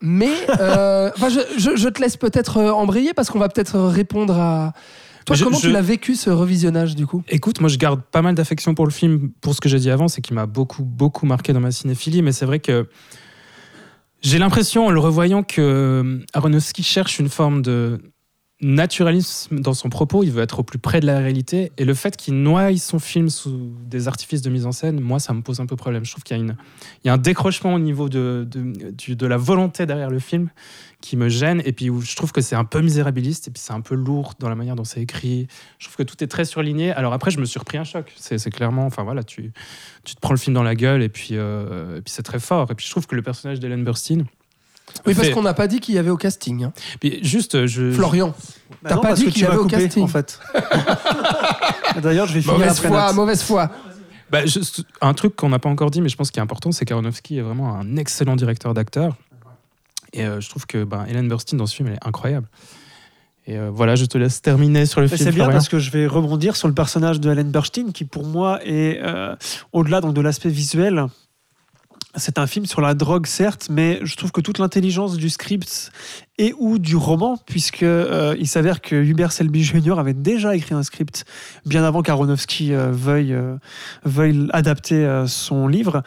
Mais 0.00 0.32
euh, 0.58 1.10
enfin, 1.16 1.28
je, 1.28 1.40
je- 1.58 1.76
je 1.76 1.88
te 1.90 2.00
laisse 2.00 2.16
peut-être 2.16 2.56
euh, 2.56 2.70
embrayer 2.72 3.12
parce 3.12 3.28
qu'on 3.28 3.38
va 3.38 3.50
peut-être 3.50 3.78
répondre 3.78 4.38
à. 4.40 4.72
Toi, 5.26 5.36
Je- 5.36 5.44
comment 5.44 5.56
je- 5.58 5.66
tu 5.68 5.72
l'as 5.72 5.82
vécu 5.82 6.14
ce 6.16 6.30
revisionnage 6.30 6.96
du 6.96 7.06
coup 7.06 7.22
Écoute, 7.28 7.60
moi 7.60 7.68
je 7.68 7.76
garde 7.78 8.00
pas 8.02 8.22
mal 8.22 8.34
d'affection 8.34 8.74
pour 8.74 8.86
le 8.86 8.90
film, 8.92 9.30
pour 9.40 9.54
ce 9.54 9.60
que 9.60 9.68
j'ai 9.68 9.78
dit 9.78 9.90
avant, 9.90 10.08
c'est 10.08 10.20
qu'il 10.20 10.34
m'a 10.34 10.46
beaucoup, 10.46 10.84
beaucoup 10.84 11.26
marqué 11.26 11.52
dans 11.52 11.60
ma 11.60 11.70
cinéphilie, 11.70 12.22
mais 12.22 12.32
c'est 12.32 12.46
vrai 12.46 12.58
que 12.60 12.88
j'ai 14.20 14.38
l'impression 14.38 14.86
en 14.86 14.90
le 14.90 15.00
revoyant 15.00 15.42
que 15.42 16.20
Aronofsky 16.32 16.82
cherche 16.82 17.18
une 17.18 17.28
forme 17.28 17.62
de 17.62 18.00
naturalisme 18.62 19.58
dans 19.58 19.74
son 19.74 19.88
propos, 19.88 20.22
il 20.22 20.30
veut 20.30 20.42
être 20.42 20.60
au 20.60 20.62
plus 20.62 20.78
près 20.78 21.00
de 21.00 21.06
la 21.06 21.18
réalité, 21.18 21.72
et 21.76 21.84
le 21.84 21.94
fait 21.94 22.16
qu'il 22.16 22.42
noie 22.42 22.74
son 22.76 23.00
film 23.00 23.28
sous 23.28 23.72
des 23.86 24.06
artifices 24.06 24.40
de 24.40 24.50
mise 24.50 24.66
en 24.66 24.72
scène, 24.72 25.00
moi 25.00 25.18
ça 25.18 25.34
me 25.34 25.42
pose 25.42 25.58
un 25.60 25.66
peu 25.66 25.74
problème. 25.74 26.04
Je 26.04 26.12
trouve 26.12 26.22
qu'il 26.22 26.54
y 27.04 27.08
a, 27.08 27.12
un 27.12 27.18
décrochement 27.18 27.74
au 27.74 27.78
niveau 27.80 28.08
de, 28.08 28.48
de, 28.48 29.26
la 29.26 29.36
volonté 29.36 29.84
derrière 29.84 30.10
le 30.10 30.20
film 30.20 30.48
qui 31.00 31.16
me 31.16 31.28
gêne, 31.28 31.60
et 31.64 31.72
puis 31.72 31.90
je 32.02 32.16
trouve 32.16 32.30
que 32.30 32.40
c'est 32.40 32.54
un 32.54 32.64
peu 32.64 32.80
misérabiliste, 32.80 33.48
et 33.48 33.50
puis 33.50 33.60
c'est 33.60 33.72
un 33.72 33.80
peu 33.80 33.96
lourd 33.96 34.34
dans 34.38 34.48
la 34.48 34.54
manière 34.54 34.76
dont 34.76 34.84
c'est 34.84 35.02
écrit. 35.02 35.48
Je 35.78 35.86
trouve 35.86 35.96
que 35.96 36.04
tout 36.04 36.22
est 36.22 36.28
très 36.28 36.44
surligné. 36.44 36.92
Alors 36.92 37.12
après, 37.12 37.32
je 37.32 37.40
me 37.40 37.44
suis 37.44 37.58
repris 37.58 37.78
un 37.78 37.84
choc. 37.84 38.12
C'est 38.16 38.50
clairement, 38.50 38.86
enfin 38.86 39.02
voilà, 39.02 39.24
tu, 39.24 39.52
tu 40.04 40.14
te 40.14 40.20
prends 40.20 40.32
le 40.32 40.38
film 40.38 40.54
dans 40.54 40.62
la 40.62 40.76
gueule, 40.76 41.02
et 41.02 41.08
puis, 41.08 41.30
euh, 41.32 41.98
et 41.98 42.02
puis 42.02 42.12
c'est 42.12 42.22
très 42.22 42.38
fort. 42.38 42.70
Et 42.70 42.76
puis 42.76 42.86
je 42.86 42.90
trouve 42.92 43.08
que 43.08 43.16
le 43.16 43.22
personnage 43.22 43.58
d'Hélène 43.58 43.82
Burstyn. 43.82 44.24
Oui, 45.06 45.14
parce 45.14 45.28
fait- 45.28 45.32
qu'on 45.32 45.42
n'a 45.42 45.54
pas 45.54 45.66
dit 45.68 45.80
qu'il 45.80 45.94
y 45.94 45.98
avait 45.98 46.10
au 46.10 46.16
casting. 46.16 46.64
hein. 46.64 46.72
Juste, 47.22 47.66
je. 47.66 47.92
Florian, 47.92 48.34
Bah 48.82 48.90
T'as 48.90 48.96
pas 48.98 49.12
dit 49.14 49.26
qu'il 49.26 49.42
y 49.42 49.46
avait 49.46 49.56
au 49.56 49.62
coupé, 49.62 49.78
casting. 49.84 50.04
en 50.04 50.08
fait. 50.08 50.38
D'ailleurs, 52.02 52.26
je 52.26 52.34
vais 52.34 52.40
finir 52.40 52.58
mauvaise 52.58 52.76
après 52.76 52.88
foi, 52.88 53.12
mauvaise 53.12 53.42
foi. 53.42 53.70
Bah, 54.30 54.46
juste 54.46 54.82
un 55.00 55.12
truc 55.14 55.36
qu'on 55.36 55.50
n'a 55.50 55.58
pas 55.58 55.68
encore 55.68 55.90
dit, 55.90 56.00
mais 56.00 56.08
je 56.08 56.16
pense 56.16 56.30
qu'il 56.30 56.40
est 56.40 56.42
important, 56.42 56.72
c'est 56.72 56.84
qu'Aronofsky 56.84 57.38
est 57.38 57.42
vraiment 57.42 57.74
un 57.74 57.96
excellent 57.96 58.34
directeur 58.36 58.72
d'acteurs. 58.74 59.14
Et 60.14 60.24
euh, 60.24 60.40
je 60.40 60.48
trouve 60.48 60.66
que 60.66 60.84
ben, 60.84 61.04
Hélène 61.06 61.28
Burstyn 61.28 61.56
dans 61.56 61.66
ce 61.66 61.74
film, 61.76 61.88
elle 61.88 61.94
est 61.94 62.06
incroyable. 62.06 62.48
Et 63.46 63.58
euh, 63.58 63.70
voilà, 63.72 63.94
je 63.96 64.04
te 64.06 64.16
laisse 64.18 64.40
terminer 64.40 64.86
sur 64.86 65.00
le 65.00 65.08
Mais 65.08 65.16
film. 65.16 65.30
C'est 65.30 65.34
bien 65.34 65.50
parce 65.50 65.68
que 65.68 65.78
je 65.78 65.90
vais 65.90 66.06
rebondir 66.06 66.54
sur 66.56 66.68
le 66.68 66.74
personnage 66.74 67.20
de 67.20 67.30
Helen 67.30 67.50
Burstyn 67.50 67.90
qui 67.92 68.04
pour 68.04 68.24
moi 68.24 68.60
est 68.64 69.00
euh, 69.02 69.34
au-delà 69.72 70.00
donc 70.00 70.14
de 70.14 70.20
l'aspect 70.20 70.48
visuel. 70.48 71.06
C'est 72.14 72.38
un 72.38 72.46
film 72.46 72.66
sur 72.66 72.82
la 72.82 72.92
drogue 72.92 73.26
certes, 73.26 73.68
mais 73.70 73.98
je 74.02 74.16
trouve 74.16 74.32
que 74.32 74.42
toute 74.42 74.58
l'intelligence 74.58 75.16
du 75.16 75.30
script 75.30 75.90
et 76.36 76.52
ou 76.58 76.78
du 76.78 76.94
roman, 76.94 77.38
puisque 77.46 77.84
euh, 77.84 78.36
il 78.38 78.46
s'avère 78.46 78.82
que 78.82 78.94
Hubert 78.96 79.32
Selby 79.32 79.64
Jr. 79.64 79.98
avait 79.98 80.12
déjà 80.12 80.54
écrit 80.54 80.74
un 80.74 80.82
script 80.82 81.24
bien 81.64 81.84
avant 81.84 82.02
qu'Aronofsky 82.02 82.74
euh, 82.74 82.90
veuille, 82.92 83.32
euh, 83.32 83.56
veuille 84.04 84.46
adapter 84.52 85.24
son 85.26 85.68
livre. 85.68 86.02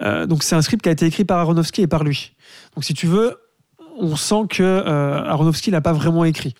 Donc 0.00 0.42
c'est 0.42 0.56
un 0.56 0.62
script 0.62 0.82
qui 0.82 0.88
a 0.88 0.92
été 0.92 1.04
écrit 1.06 1.24
par 1.24 1.38
Aronofsky 1.38 1.82
et 1.82 1.86
par 1.86 2.02
lui. 2.02 2.32
Donc 2.74 2.84
si 2.84 2.94
tu 2.94 3.06
veux, 3.06 3.36
on 3.98 4.16
sent 4.16 4.46
que 4.48 4.82
Aronofsky 4.86 5.70
l'a 5.70 5.82
pas 5.82 5.92
vraiment 5.92 6.24
écrit. 6.24 6.54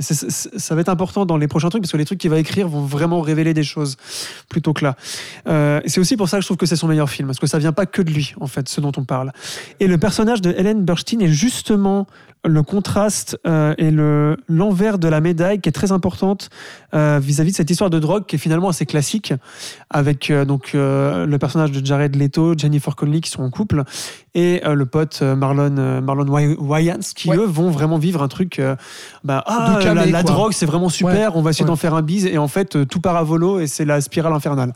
Ça 0.00 0.74
va 0.74 0.80
être 0.80 0.88
important 0.88 1.26
dans 1.26 1.36
les 1.36 1.48
prochains 1.48 1.70
trucs 1.70 1.82
parce 1.82 1.92
que 1.92 1.96
les 1.96 2.04
trucs 2.04 2.18
qu'il 2.18 2.30
va 2.30 2.38
écrire 2.38 2.68
vont 2.68 2.82
vraiment 2.82 3.20
révéler 3.20 3.54
des 3.54 3.62
choses 3.62 3.96
plutôt 4.48 4.72
que 4.72 4.84
là. 4.84 4.96
Euh, 5.48 5.80
c'est 5.86 6.00
aussi 6.00 6.16
pour 6.16 6.28
ça 6.28 6.38
que 6.38 6.42
je 6.42 6.46
trouve 6.46 6.56
que 6.56 6.66
c'est 6.66 6.76
son 6.76 6.88
meilleur 6.88 7.10
film 7.10 7.28
parce 7.28 7.38
que 7.38 7.46
ça 7.46 7.58
vient 7.58 7.72
pas 7.72 7.86
que 7.86 8.02
de 8.02 8.10
lui 8.10 8.34
en 8.40 8.46
fait, 8.46 8.68
ce 8.68 8.80
dont 8.80 8.92
on 8.96 9.04
parle. 9.04 9.32
Et 9.80 9.86
le 9.86 9.98
personnage 9.98 10.40
de 10.40 10.50
Helen 10.50 10.84
Burstyn 10.84 11.20
est 11.20 11.32
justement 11.32 12.06
le 12.48 12.62
contraste 12.62 13.38
euh, 13.46 13.74
et 13.78 13.90
le 13.90 14.36
l'envers 14.48 14.98
de 14.98 15.06
la 15.08 15.20
médaille 15.20 15.60
qui 15.60 15.68
est 15.68 15.72
très 15.72 15.92
importante 15.92 16.48
euh, 16.94 17.20
vis-à-vis 17.22 17.52
de 17.52 17.56
cette 17.56 17.70
histoire 17.70 17.90
de 17.90 17.98
drogue 17.98 18.24
qui 18.26 18.36
est 18.36 18.38
finalement 18.38 18.68
assez 18.68 18.86
classique 18.86 19.32
avec 19.90 20.30
euh, 20.30 20.44
donc 20.44 20.70
le 20.74 21.36
personnage 21.38 21.70
de 21.72 21.84
Jared 21.84 22.16
Leto, 22.16 22.54
Jennifer 22.56 22.96
Connelly 22.96 23.20
qui 23.20 23.30
sont 23.30 23.42
en 23.42 23.50
couple 23.50 23.84
et 24.34 24.60
le 24.64 24.86
pote 24.86 25.22
Marlon 25.22 26.00
Marlon 26.02 26.26
Way- 26.28 26.56
Wayans 26.58 26.98
qui 27.14 27.28
Ouais. 27.28 27.36
eux 27.36 27.44
vont 27.44 27.70
vraiment 27.70 27.98
vivre 27.98 28.22
un 28.22 28.28
truc 28.28 28.60
bah, 29.24 29.42
ah, 29.46 29.78
camé, 29.82 30.10
la, 30.10 30.22
drogue 30.22 30.52
c'est 30.52 30.66
vraiment 30.66 30.88
super 30.88 31.36
on 31.36 31.42
va 31.42 31.50
essayer 31.50 31.64
Ouais. 31.64 31.68
d'en 31.70 31.76
faire 31.76 31.94
un 31.94 32.02
bise 32.02 32.26
et 32.26 32.38
en 32.38 32.48
fait 32.48 32.86
tout 32.88 33.00
part 33.00 33.16
à 33.16 33.22
volo 33.22 33.60
et 33.60 33.66
c'est 33.66 33.84
la 33.84 34.00
spirale 34.00 34.32
infernale 34.32 34.72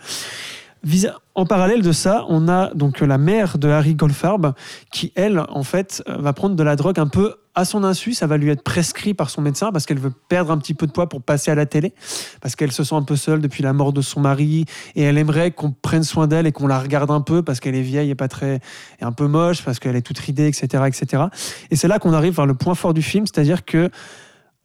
En 1.34 1.46
parallèle 1.46 1.82
de 1.82 1.92
ça, 1.92 2.26
on 2.28 2.48
a 2.48 2.74
donc 2.74 3.00
la 3.00 3.16
mère 3.16 3.56
de 3.56 3.68
Harry 3.68 3.94
Goldfarb 3.94 4.52
qui, 4.90 5.12
elle, 5.14 5.44
en 5.48 5.62
fait, 5.62 6.02
euh, 6.08 6.16
va 6.18 6.32
prendre 6.32 6.56
de 6.56 6.62
la 6.62 6.76
drogue 6.76 6.98
un 6.98 7.06
peu 7.06 7.36
à 7.54 7.64
son 7.64 7.84
insu. 7.84 8.14
Ça 8.14 8.26
va 8.26 8.36
lui 8.36 8.50
être 8.50 8.62
prescrit 8.62 9.14
par 9.14 9.30
son 9.30 9.42
médecin 9.42 9.70
parce 9.70 9.86
qu'elle 9.86 10.00
veut 10.00 10.12
perdre 10.28 10.50
un 10.50 10.58
petit 10.58 10.74
peu 10.74 10.86
de 10.86 10.92
poids 10.92 11.08
pour 11.08 11.22
passer 11.22 11.50
à 11.50 11.54
la 11.54 11.66
télé, 11.66 11.94
parce 12.40 12.56
qu'elle 12.56 12.72
se 12.72 12.82
sent 12.82 12.96
un 12.96 13.02
peu 13.02 13.16
seule 13.16 13.40
depuis 13.40 13.62
la 13.62 13.72
mort 13.72 13.92
de 13.92 14.00
son 14.00 14.20
mari 14.20 14.64
et 14.96 15.02
elle 15.02 15.18
aimerait 15.18 15.52
qu'on 15.52 15.70
prenne 15.70 16.02
soin 16.02 16.26
d'elle 16.26 16.46
et 16.46 16.52
qu'on 16.52 16.66
la 16.66 16.80
regarde 16.80 17.10
un 17.10 17.20
peu 17.20 17.42
parce 17.42 17.60
qu'elle 17.60 17.76
est 17.76 17.82
vieille 17.82 18.10
et 18.10 18.14
pas 18.14 18.28
très, 18.28 18.56
et 19.00 19.04
un 19.04 19.12
peu 19.12 19.28
moche, 19.28 19.62
parce 19.64 19.78
qu'elle 19.78 19.96
est 19.96 20.02
toute 20.02 20.18
ridée, 20.18 20.48
etc., 20.48 20.84
etc. 20.86 21.24
Et 21.70 21.76
c'est 21.76 21.88
là 21.88 21.98
qu'on 21.98 22.12
arrive 22.12 22.34
vers 22.34 22.46
le 22.46 22.54
point 22.54 22.74
fort 22.74 22.92
du 22.92 23.02
film, 23.02 23.26
c'est-à-dire 23.26 23.64
que 23.64 23.88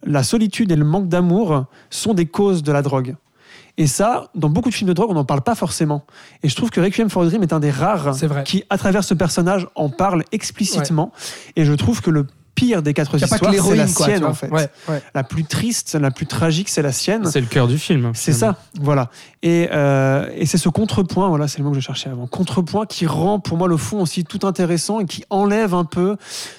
la 0.04 0.24
solitude 0.24 0.72
et 0.72 0.76
le 0.76 0.86
manque 0.86 1.08
d'amour 1.08 1.66
sont 1.90 2.14
des 2.14 2.26
causes 2.26 2.64
de 2.64 2.72
la 2.72 2.82
drogue. 2.82 3.16
Et 3.78 3.86
ça, 3.86 4.30
dans 4.34 4.50
beaucoup 4.50 4.70
de 4.70 4.74
films 4.74 4.88
de 4.88 4.94
drogue, 4.94 5.12
on 5.12 5.14
n'en 5.14 5.26
parle 5.26 5.42
pas 5.42 5.56
forcément. 5.56 6.06
Et 6.42 6.50
je 6.50 6.56
trouve 6.56 6.72
que 6.72 6.82
Requiem 6.82 7.10
for 7.10 7.24
a 7.24 7.26
Dream 7.28 7.44
est 7.44 7.54
un 7.54 7.60
des 7.60 7.72
rares 7.72 8.16
qui, 8.44 8.64
à 8.70 8.78
travers 8.78 9.04
ce 9.04 9.14
personnage, 9.14 9.68
en 9.76 9.90
parle 9.90 10.24
explicitement. 10.32 11.12
Et 11.56 11.64
je 11.64 11.74
trouve 11.74 12.02
que 12.02 12.10
le 12.10 12.26
pire 12.58 12.82
des 12.82 12.96
quatre 12.96 13.16
histoires, 13.16 13.40
c'est 13.40 13.52
l'héroïne, 13.52 13.78
la 13.78 13.86
quoi. 13.86 14.06
sienne 14.08 14.26
en 14.26 14.34
fait. 14.34 14.50
Ouais, 14.50 14.68
ouais. 14.90 15.02
La 15.14 15.24
plus 15.24 15.44
triste, 15.44 15.94
la 15.94 16.10
plus 16.10 16.26
tragique, 16.26 16.70
c'est 16.70 16.82
la 16.82 16.92
sienne. 16.92 17.30
C'est 17.30 17.40
le 17.40 17.46
cœur 17.46 17.68
du 17.68 17.78
film. 17.78 18.12
C'est 18.16 18.34
ça, 18.34 18.56
voilà. 18.82 19.12
Et, 19.44 19.70
euh, 19.72 20.28
et 20.36 20.48
c'est 20.48 20.58
ce 20.58 20.70
contrepoint, 20.70 21.30
voilà, 21.30 21.48
c'est 21.48 21.60
le 21.60 21.66
mot 21.66 21.70
que 21.70 21.76
je 21.76 21.82
cherchais 21.82 22.10
avant. 22.10 22.26
Contrepoint 22.26 22.88
qui 22.88 23.06
rend 23.06 23.40
pour 23.40 23.58
moi 23.58 23.68
le 23.68 23.78
fond 23.78 24.02
aussi 24.02 24.24
tout 24.24 24.46
intéressant 24.48 25.00
et 25.00 25.06
qui 25.06 25.24
enlève 25.30 25.76
un 25.76 25.86
peu 25.86 26.18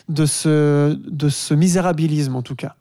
de 0.08 0.24
ce, 0.24 0.96
de 1.10 1.28
ce 1.28 1.52
misérabilisme 1.52 2.36
en 2.36 2.42
tout 2.42 2.54
cas. 2.54 2.76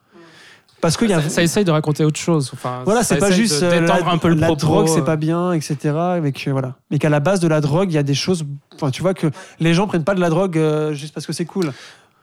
Parce 0.81 1.01
y 1.01 1.13
a. 1.13 1.21
Ça, 1.21 1.41
essaye 1.41 1.65
de 1.65 1.71
raconter 1.71 2.03
autre 2.03 2.19
chose. 2.19 2.51
Enfin, 2.53 2.81
voilà, 2.85 3.03
c'est 3.03 3.17
pas 3.17 3.31
juste 3.31 3.61
de 3.61 3.65
euh, 3.65 3.79
d'étendre 3.81 4.05
la, 4.05 4.11
un 4.11 4.17
peu 4.17 4.29
le 4.29 4.35
la 4.35 4.53
drogue, 4.53 4.87
c'est 4.87 4.99
euh. 4.99 5.03
pas 5.03 5.15
bien, 5.15 5.53
etc. 5.53 5.77
Mais 6.21 6.31
que, 6.31 6.51
voilà, 6.51 6.75
mais 6.91 6.99
qu'à 6.99 7.09
la 7.09 7.19
base 7.19 7.39
de 7.39 7.47
la 7.47 7.61
drogue, 7.61 7.91
il 7.91 7.95
y 7.95 7.99
a 7.99 8.03
des 8.03 8.13
choses. 8.13 8.45
Enfin, 8.75 8.91
tu 8.91 9.01
vois 9.01 9.13
que 9.13 9.27
les 9.59 9.73
gens 9.73 9.87
prennent 9.87 10.03
pas 10.03 10.13
de 10.13 10.19
la 10.19 10.29
drogue 10.29 10.57
euh, 10.57 10.93
juste 10.93 11.13
parce 11.13 11.25
que 11.25 11.33
c'est 11.33 11.45
cool. 11.45 11.71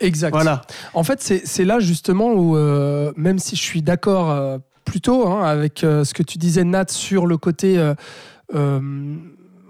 Exact. 0.01 0.33
Voilà. 0.33 0.63
En 0.93 1.03
fait, 1.03 1.21
c'est 1.21 1.65
là 1.65 1.81
justement 1.81 2.33
où, 2.33 2.57
euh, 2.57 3.13
même 3.17 3.39
si 3.39 3.57
je 3.57 3.63
suis 3.63 3.83
d'accord 3.83 4.61
plutôt 4.85 5.27
hein, 5.29 5.45
avec 5.45 5.81
ce 5.81 6.13
que 6.15 6.23
tu 6.23 6.39
disais, 6.39 6.65
Nat, 6.65 6.87
sur 6.89 7.27
le 7.27 7.37
côté. 7.37 7.93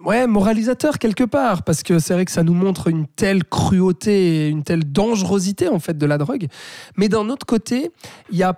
Ouais, 0.05 0.27
moralisateur 0.27 0.99
quelque 0.99 1.25
part, 1.25 1.63
parce 1.63 1.83
que 1.83 1.99
c'est 1.99 2.13
vrai 2.13 2.27
que 2.27 2.31
ça 2.31 2.43
nous 2.43 2.53
montre 2.53 2.89
une 2.89 3.07
telle 3.07 3.43
cruauté 3.43 4.45
et 4.45 4.49
une 4.49 4.63
telle 4.63 4.85
dangerosité 4.85 5.69
en 5.69 5.79
fait 5.79 5.97
de 5.97 6.05
la 6.05 6.19
drogue. 6.19 6.49
Mais 6.99 7.09
d'un 7.09 7.31
autre 7.31 7.47
côté, 7.47 7.91
il 8.31 8.37
y 8.37 8.43
a, 8.43 8.55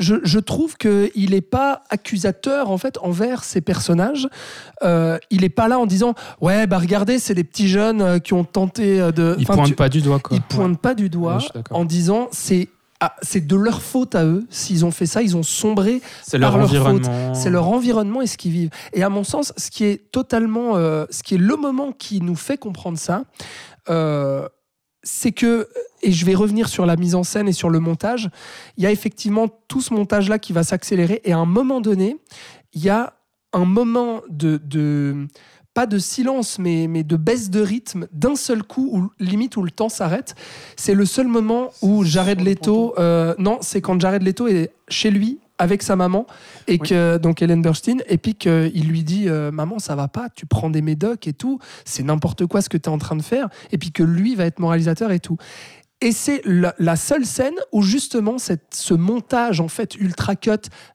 je, 0.00 0.16
je 0.24 0.38
trouve 0.40 0.76
qu'il 0.76 1.30
n'est 1.30 1.40
pas 1.40 1.82
accusateur 1.90 2.70
en 2.70 2.78
fait 2.78 2.98
envers 3.02 3.44
ces 3.44 3.60
personnages. 3.60 4.28
Euh, 4.82 5.18
il 5.30 5.42
n'est 5.42 5.48
pas 5.48 5.68
là 5.68 5.78
en 5.78 5.86
disant 5.86 6.14
ouais 6.40 6.66
bah 6.66 6.78
regardez 6.78 7.18
c'est 7.20 7.34
des 7.34 7.44
petits 7.44 7.68
jeunes 7.68 8.02
euh, 8.02 8.18
qui 8.18 8.32
ont 8.34 8.44
tenté 8.44 9.00
euh, 9.00 9.12
de. 9.12 9.36
Il 9.38 9.44
Enfin, 9.44 9.54
pointe 9.54 9.68
tu- 9.68 9.74
pas 9.76 9.88
du 9.88 10.02
doigt. 10.02 10.18
Quoi. 10.18 10.36
ils 10.36 10.42
pointent 10.42 10.80
pas 10.80 10.94
du 10.94 11.08
doigt 11.08 11.36
Ouais, 11.36 11.62
en 11.70 11.84
disant 11.84 12.28
c'est 12.32 12.68
ah, 13.02 13.14
c'est 13.22 13.46
de 13.46 13.56
leur 13.56 13.80
faute 13.80 14.14
à 14.14 14.24
eux 14.26 14.44
s'ils 14.50 14.84
ont 14.84 14.90
fait 14.90 15.06
ça, 15.06 15.22
ils 15.22 15.34
ont 15.36 15.42
sombré, 15.42 16.02
C'est 16.22 16.36
leur 16.36 16.50
par 16.50 16.58
leur 16.58 16.68
faute. 16.68 16.76
environnement. 16.78 17.34
c'est 17.34 17.48
leur 17.48 17.68
environnement 17.68 18.20
et 18.20 18.26
ce 18.26 18.36
qu'ils 18.36 18.52
vivent. 18.52 18.70
Et 18.92 19.02
à 19.02 19.08
mon 19.08 19.24
sens, 19.24 19.54
ce 19.56 19.70
qui 19.70 19.84
est 19.84 20.10
totalement, 20.12 20.76
euh, 20.76 21.06
ce 21.08 21.22
qui 21.22 21.36
est 21.36 21.38
le 21.38 21.56
moment 21.56 21.92
qui 21.92 22.20
nous 22.20 22.36
fait 22.36 22.58
comprendre 22.58 22.98
ça, 22.98 23.24
euh, 23.88 24.46
c'est 25.02 25.32
que, 25.32 25.68
et 26.02 26.12
je 26.12 26.26
vais 26.26 26.34
revenir 26.34 26.68
sur 26.68 26.86
la 26.86 26.96
mise 26.96 27.14
en 27.14 27.22
scène 27.22 27.48
et 27.48 27.52
sur 27.52 27.70
le 27.70 27.80
montage, 27.80 28.30
il 28.76 28.84
y 28.84 28.86
a 28.86 28.90
effectivement 28.90 29.48
tout 29.68 29.80
ce 29.80 29.94
montage-là 29.94 30.38
qui 30.38 30.52
va 30.52 30.62
s'accélérer 30.62 31.20
et 31.24 31.32
à 31.32 31.38
un 31.38 31.46
moment 31.46 31.80
donné, 31.80 32.18
il 32.72 32.82
y 32.82 32.88
a 32.88 33.14
un 33.52 33.64
moment 33.64 34.22
de, 34.28 34.60
de 34.62 35.26
pas 35.74 35.86
de 35.86 35.98
silence, 35.98 36.58
mais, 36.58 36.86
mais 36.88 37.04
de 37.04 37.16
baisse 37.16 37.50
de 37.50 37.60
rythme 37.60 38.06
d'un 38.12 38.36
seul 38.36 38.62
coup, 38.62 38.90
où, 38.92 39.10
limite 39.22 39.56
où 39.56 39.62
le 39.62 39.70
temps 39.70 39.88
s'arrête. 39.88 40.34
C'est 40.76 40.94
le 40.94 41.04
seul 41.04 41.26
moment 41.26 41.70
où 41.82 42.04
Jared 42.04 42.40
Leto, 42.40 42.94
euh, 42.98 43.34
non, 43.38 43.58
c'est 43.60 43.80
quand 43.80 44.00
Jared 44.00 44.22
Leto 44.22 44.48
est 44.48 44.72
chez 44.88 45.10
lui 45.10 45.38
avec 45.60 45.82
sa 45.82 45.94
maman 45.94 46.26
et 46.66 46.72
Oui. 46.72 46.88
que 46.88 47.18
donc 47.18 47.42
Helen 47.42 47.62
Burstyn 47.62 47.98
et 48.08 48.18
puis 48.18 48.34
qu'il 48.34 48.88
lui 48.88 49.04
dit 49.04 49.28
euh, 49.28 49.50
maman 49.52 49.78
ça 49.78 49.94
va 49.94 50.08
pas 50.08 50.28
tu 50.34 50.46
prends 50.46 50.70
des 50.70 50.82
médocs 50.82 51.26
et 51.28 51.32
tout. 51.32 51.58
C'est 51.84 52.02
n'importe 52.02 52.46
quoi 52.46 52.62
ce 52.62 52.68
que 52.68 52.76
tu 52.78 52.88
es 52.88 52.92
en 52.92 52.98
train 52.98 53.16
de 53.16 53.22
faire 53.22 53.48
et 53.70 53.78
puis 53.78 53.92
que 53.92 54.02
lui 54.02 54.34
va 54.34 54.46
être 54.46 54.58
moralisateur 54.58 55.12
et 55.12 55.20
tout 55.20 55.36
et 56.02 56.12
c'est 56.12 56.40
la, 56.44 56.74
la 56.78 56.96
seule 56.96 57.26
scène 57.26 57.54
où 57.72 57.82
justement 57.82 58.38
cette, 58.38 58.74
ce 58.74 58.94
montage 58.94 59.60
en 59.60 59.68
fait 59.68 59.94
ultra 59.96 60.34
cut 60.34 60.50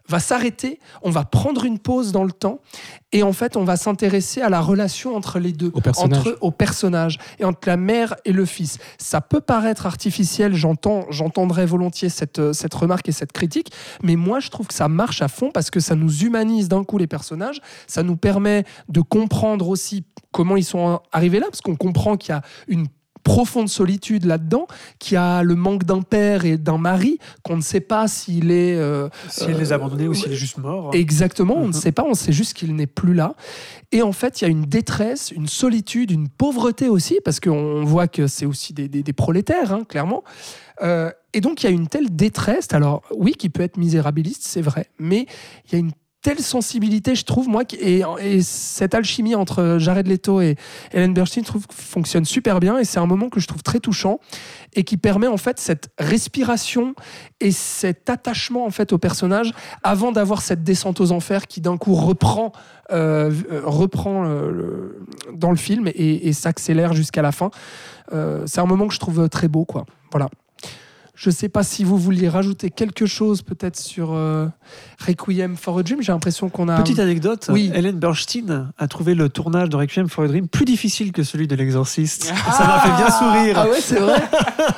va 0.09 0.19
s'arrêter, 0.19 0.79
on 1.03 1.11
va 1.11 1.23
prendre 1.25 1.63
une 1.65 1.77
pause 1.79 2.11
dans 2.11 2.23
le 2.23 2.31
temps 2.31 2.59
et 3.11 3.21
en 3.21 3.33
fait 3.33 3.55
on 3.55 3.63
va 3.63 3.77
s'intéresser 3.77 4.41
à 4.41 4.49
la 4.49 4.61
relation 4.61 5.15
entre 5.15 5.39
les 5.39 5.51
deux, 5.51 5.71
Au 5.73 5.81
personnage. 5.81 6.19
entre 6.19 6.37
au 6.41 6.51
personnage 6.51 7.19
et 7.39 7.45
entre 7.45 7.67
la 7.67 7.77
mère 7.77 8.15
et 8.25 8.31
le 8.31 8.45
fils. 8.45 8.79
Ça 8.97 9.21
peut 9.21 9.41
paraître 9.41 9.85
artificiel, 9.85 10.55
j'entends, 10.55 11.05
j'entendrai 11.11 11.65
volontiers 11.65 12.09
cette, 12.09 12.39
euh, 12.39 12.53
cette 12.53 12.73
remarque 12.73 13.07
et 13.07 13.11
cette 13.11 13.31
critique, 13.31 13.71
mais 14.01 14.15
moi 14.15 14.39
je 14.39 14.49
trouve 14.49 14.67
que 14.67 14.73
ça 14.73 14.87
marche 14.87 15.21
à 15.21 15.27
fond 15.27 15.51
parce 15.51 15.69
que 15.69 15.79
ça 15.79 15.95
nous 15.95 16.23
humanise 16.23 16.67
d'un 16.67 16.83
coup 16.83 16.97
les 16.97 17.07
personnages, 17.07 17.61
ça 17.87 18.01
nous 18.01 18.17
permet 18.17 18.63
de 18.89 19.01
comprendre 19.01 19.69
aussi 19.69 20.03
comment 20.31 20.57
ils 20.57 20.65
sont 20.65 20.99
arrivés 21.11 21.39
là 21.39 21.45
parce 21.45 21.61
qu'on 21.61 21.75
comprend 21.75 22.17
qu'il 22.17 22.29
y 22.33 22.37
a 22.37 22.41
une 22.67 22.87
profonde 23.25 23.67
solitude 23.67 24.23
là-dedans, 24.25 24.67
qui 24.99 25.15
a 25.17 25.41
le 25.43 25.55
manque 25.55 25.83
d'un 25.83 26.01
père 26.03 26.45
et 26.45 26.57
d'un 26.57 26.77
mari, 26.77 27.17
qu'on 27.43 27.57
ne 27.57 27.61
sait 27.61 27.81
pas 27.81 28.07
s'il 28.07 28.51
est... 28.51 28.77
euh, 28.77 29.09
S'il 29.27 29.57
les 29.57 29.71
a 29.73 29.75
abandonnés 29.75 30.07
ou 30.07 30.13
s'il 30.13 30.31
est 30.31 30.35
juste 30.35 30.57
mort. 30.59 30.91
Exactement, 30.93 31.55
on 31.57 31.61
ne 31.63 31.67
Mhm. 31.67 31.73
sait 31.73 31.91
pas, 31.91 32.03
on 32.07 32.13
sait 32.13 32.31
juste 32.31 32.53
qu'il 32.53 32.73
n'est 32.75 32.85
plus 32.87 33.13
là. 33.15 33.35
Et 33.91 34.01
en 34.03 34.11
fait, 34.11 34.39
il 34.39 34.43
y 34.45 34.47
a 34.47 34.51
une 34.51 34.65
détresse, 34.65 35.31
une 35.31 35.47
solitude, 35.47 36.11
une 36.11 36.29
pauvreté 36.29 36.87
aussi, 36.87 37.17
parce 37.25 37.39
qu'on 37.39 37.83
voit 37.83 38.07
que 38.07 38.27
c'est 38.27 38.45
aussi 38.45 38.73
des, 38.73 38.87
des- 38.87 39.03
des 39.03 39.13
prolétaires, 39.13 39.73
hein, 39.73 39.83
clairement. 39.89 40.23
Euh, 40.83 41.09
et 41.33 41.41
donc, 41.41 41.63
il 41.63 41.65
y 41.65 41.69
a 41.69 41.71
une 41.71 41.87
telle 41.87 42.15
détresse, 42.15 42.67
alors 42.73 43.01
oui, 43.17 43.33
qui 43.33 43.49
peut 43.49 43.63
être 43.63 43.77
misérabiliste, 43.77 44.43
c'est 44.45 44.61
vrai, 44.61 44.85
mais 44.99 45.25
il 45.65 45.71
y 45.73 45.75
a 45.75 45.79
une 45.79 45.91
telle 46.25 46.39
sensibilité, 46.39 47.13
je 47.13 47.23
trouve, 47.23 47.47
moi, 47.47 47.61
et, 47.79 48.01
et 48.19 48.41
cette 48.41 48.95
alchimie 48.95 49.35
entre 49.35 49.77
Jared 49.77 50.07
Leto 50.07 50.41
et 50.41 50.55
Ellen 50.91 51.13
Burstyn, 51.13 51.41
je 51.41 51.45
trouve, 51.45 51.67
fonctionne 51.69 52.25
super 52.25 52.59
bien, 52.59 52.79
et 52.79 52.83
c'est 52.83 52.97
un 52.97 53.05
moment 53.05 53.29
que 53.29 53.39
je 53.39 53.45
trouve 53.45 53.61
très 53.61 53.79
touchant, 53.79 54.19
et 54.73 54.83
qui 54.83 54.97
permet 54.97 55.27
en 55.27 55.37
fait 55.37 55.59
cette 55.59 55.89
respiration 55.99 56.95
et 57.41 57.51
cet 57.51 58.09
attachement 58.09 58.65
en 58.65 58.71
fait 58.71 58.91
au 58.91 58.97
personnage 58.97 59.53
avant 59.83 60.11
d'avoir 60.11 60.41
cette 60.41 60.63
descente 60.63 60.99
aux 60.99 61.11
enfers 61.11 61.45
qui 61.45 61.61
d'un 61.61 61.77
coup 61.77 61.93
reprend, 61.93 62.53
euh, 62.91 63.31
reprend 63.63 64.25
euh, 64.25 64.97
dans 65.31 65.51
le 65.51 65.57
film 65.57 65.87
et, 65.87 66.27
et 66.27 66.33
s'accélère 66.33 66.93
jusqu'à 66.93 67.21
la 67.21 67.31
fin. 67.31 67.51
Euh, 68.13 68.47
c'est 68.47 68.61
un 68.61 68.65
moment 68.65 68.87
que 68.87 68.95
je 68.95 68.99
trouve 68.99 69.29
très 69.29 69.47
beau, 69.47 69.63
quoi. 69.63 69.85
Voilà. 70.11 70.29
Je 71.17 71.29
sais 71.29 71.47
pas 71.47 71.63
si 71.63 71.83
vous 71.85 71.97
vouliez 71.97 72.27
rajouter 72.27 72.69
quelque 72.69 73.05
chose 73.05 73.41
peut-être 73.41 73.77
sur 73.77 74.09
euh, 74.13 74.47
Requiem 75.07 75.55
for 75.55 75.79
a 75.79 75.83
Dream. 75.83 76.01
J'ai 76.01 76.11
l'impression 76.11 76.49
qu'on 76.49 76.67
a. 76.67 76.75
Petite 76.81 76.99
anecdote, 76.99 77.47
Oui. 77.51 77.71
Helen 77.73 77.97
Bernstein 77.97 78.71
a 78.77 78.87
trouvé 78.87 79.15
le 79.15 79.29
tournage 79.29 79.69
de 79.69 79.77
Requiem 79.77 80.09
for 80.09 80.25
a 80.25 80.27
Dream 80.27 80.47
plus 80.49 80.65
difficile 80.65 81.11
que 81.13 81.23
celui 81.23 81.47
de 81.47 81.55
l'Exorciste. 81.55 82.25
ça 82.25 82.67
m'a 82.67 82.79
fait 82.79 82.95
bien 82.97 83.09
sourire. 83.09 83.55
Ah 83.57 83.69
ouais, 83.69 83.79
c'est 83.79 83.99
vrai. 83.99 84.21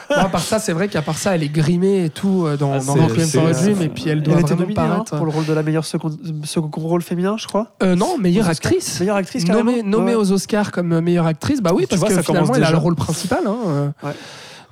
Bon, 0.09 0.15
à 0.15 0.29
part 0.29 0.41
ça, 0.41 0.59
c'est 0.59 0.73
vrai 0.73 0.88
qu'à 0.88 1.01
part 1.01 1.17
ça, 1.17 1.33
elle 1.35 1.43
est 1.43 1.49
grimée 1.49 2.05
et 2.05 2.09
tout 2.09 2.45
euh, 2.45 2.55
dans, 2.55 2.73
Ah, 2.73 2.79
dans 2.85 2.93
Requiem 2.93 3.27
for 3.27 3.47
a 3.47 3.53
Dream 3.53 3.81
et 3.81 3.89
puis 3.89 4.07
elle 4.07 4.21
doit 4.21 4.35
Elle 4.35 4.41
vraiment 4.43 4.59
nominée 4.61 4.79
hein, 4.79 4.88
paraître. 4.89 5.15
pour 5.17 5.25
le 5.25 5.31
rôle 5.31 5.45
de 5.45 5.53
la 5.53 5.63
meilleure 5.63 5.85
seconde, 5.85 6.17
second 6.45 6.69
rôle 6.81 7.01
féminin, 7.01 7.35
je 7.38 7.47
crois. 7.47 7.75
Euh, 7.81 7.95
non, 7.95 8.17
meilleure 8.19 8.47
actrice. 8.47 8.99
Meilleure 8.99 9.15
actrice. 9.17 9.47
Nommée, 9.47 9.81
nommée 9.83 10.11
Ouais. 10.11 10.15
aux 10.15 10.31
Oscars 10.31 10.71
comme 10.71 10.99
meilleure 11.01 11.25
actrice, 11.25 11.61
bah 11.61 11.71
oui, 11.73 11.83
Tu 11.83 11.88
parce 11.89 11.99
vois, 11.99 12.09
que 12.09 12.15
ça 12.15 12.21
finalement, 12.23 12.53
elle 12.53 12.63
a 12.63 12.71
le 12.71 12.77
rôle 12.77 12.95
principal 12.95 13.39
hein, 13.47 13.93
Ouais. 14.03 14.11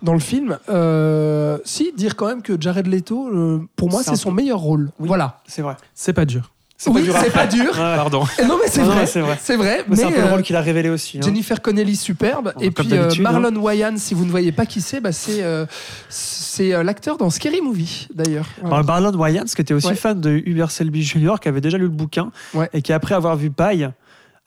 Dans 0.06 0.14
le 0.14 0.20
film. 0.20 0.58
Euh, 0.70 1.58
si, 1.66 1.91
dire 1.97 2.16
quand 2.16 2.28
même 2.28 2.41
que 2.41 2.53
Jared 2.60 2.88
Leto, 2.88 3.28
euh, 3.28 3.60
pour 3.76 3.89
moi, 3.89 4.01
C'est 4.03 4.16
son 4.16 4.30
peu- 4.30 4.36
meilleur 4.36 4.60
rôle. 4.60 4.91
Oui. 4.99 5.08
Voilà. 5.08 5.39
C'est 5.47 5.62
vrai. 5.62 5.76
C'est 5.93 6.14
pas 6.14 6.26
dur. 6.26 6.51
C'est 6.78 6.89
oui, 6.89 7.10
c'est 7.22 7.32
pas 7.32 7.47
dur. 7.47 7.72
Ouais. 7.76 7.95
Pardon. 7.95 8.24
Non, 8.45 8.58
mais 8.62 8.68
c'est 8.70 8.82
vrai. 8.84 9.06
c'est 9.06 9.22
vrai. 9.22 9.38
C'est 9.41 9.56
vrai. 9.56 9.86
Mais 9.88 9.95
c'est 9.95 10.03
un 10.03 10.12
peu 10.12 10.18
le 10.18 10.24
euh, 10.28 10.32
rôle 10.32 10.41
qu'il 10.41 10.58
a 10.58 10.62
révélé 10.62 10.89
aussi. 10.89 11.18
hein. 11.18 11.22
Jennifer 11.24 11.62
Connelly 11.62 11.95
superbe 11.95 12.51
Bon, 12.53 12.62
et 12.62 12.70
puis 12.70 12.89
euh, 12.91 13.10
hein. 13.10 13.22
Marlon 13.22 13.56
Wayans 13.56 13.95
si 13.97 14.14
vous 14.14 14.26
ne 14.26 14.30
voyez 14.30 14.51
pas 14.51 14.66
qui 14.66 14.82
c'est 14.82 14.99
bah 14.99 15.14
c'est 15.14 15.41
euh, 15.41 15.66
c'est 16.10 16.74
euh, 16.74 16.84
l'acteur 16.84 17.16
dans 17.18 17.30
Scary 17.30 17.62
Movie 17.62 18.08
d'ailleurs. 18.14 18.45
Alors, 18.64 18.84
Marlon 18.84 19.14
Wayans, 19.18 19.45
qui 19.45 19.62
était 19.62 19.74
aussi 19.74 19.88
Ouais. 19.88 19.95
fan 19.95 20.20
de 20.20 20.32
Hubert 20.45 20.70
Selby 20.70 21.01
Jr., 21.03 21.36
qui 21.41 21.47
avait 21.47 21.62
déjà 21.62 21.78
lu 21.78 21.86
le 21.86 21.89
bouquin, 21.91 22.32
Ouais. 22.53 22.70
et 22.74 22.82
qui, 22.82 22.91
après 22.91 23.16
avoir 23.16 23.38
vu 23.38 23.49
Paille, 23.51 23.89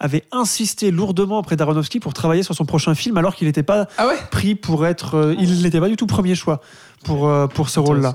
avait 0.00 0.24
insisté 0.32 0.90
lourdement 0.90 1.38
auprès 1.38 1.56
d'Aronofsky 1.56 1.98
pour 2.00 2.14
travailler 2.14 2.42
sur 2.42 2.54
son 2.54 2.64
prochain 2.64 2.94
film, 2.94 3.16
alors 3.18 3.34
qu'il 3.34 3.46
n'était 3.48 3.62
pas 3.64 3.86
ah 3.98 4.06
ouais 4.06 4.16
pris 4.30 4.54
pour 4.54 4.86
être. 4.86 5.14
euh, 5.16 5.34
il 5.38 5.62
n'était 5.62 5.80
pas 5.80 5.88
du 5.88 5.96
tout 5.96 6.06
premier 6.06 6.34
choix 6.34 6.60
pour, 7.04 7.28
euh, 7.28 7.46
pour 7.48 7.68
ce 7.68 7.80
rôle-là. 7.80 8.14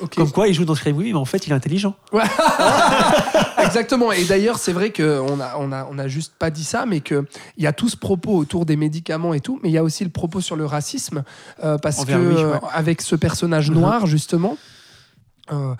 ok 0.00 0.14
Comme 0.16 0.30
quoi, 0.32 0.48
il 0.48 0.54
joue 0.54 0.64
dans 0.64 0.74
Scary 0.74 0.94
Movie, 0.94 1.12
mais 1.12 1.18
en 1.18 1.24
fait, 1.26 1.46
il 1.46 1.50
est 1.52 1.54
intelligent. 1.56 1.94
Exactement. 3.62 4.12
Et 4.12 4.24
d'ailleurs, 4.24 4.58
c'est 4.58 4.72
vrai 4.72 4.92
qu'on 4.92 5.40
a, 5.40 5.56
on 5.58 5.72
a, 5.72 5.86
on 5.90 5.98
a 5.98 6.08
juste 6.08 6.32
pas 6.38 6.50
dit 6.50 6.64
ça, 6.64 6.86
mais 6.86 7.00
qu'il 7.00 7.22
y 7.58 7.66
a 7.66 7.72
tout 7.72 7.88
ce 7.88 7.96
propos 7.96 8.36
autour 8.36 8.64
des 8.66 8.76
médicaments 8.76 9.34
et 9.34 9.40
tout, 9.40 9.60
mais 9.62 9.68
il 9.68 9.72
y 9.72 9.78
a 9.78 9.84
aussi 9.84 10.04
le 10.04 10.10
propos 10.10 10.40
sur 10.40 10.56
le 10.56 10.64
racisme, 10.66 11.22
euh, 11.62 11.78
parce 11.78 11.96
que 11.96 12.02
Envers 12.02 12.18
lui, 12.20 12.34
ouais. 12.36 12.42
euh, 12.42 12.56
avec 12.72 13.02
ce 13.02 13.16
personnage 13.16 13.70
Mhm. 13.70 13.78
noir, 13.78 14.06
justement. 14.06 14.56
Euh, 15.52 15.74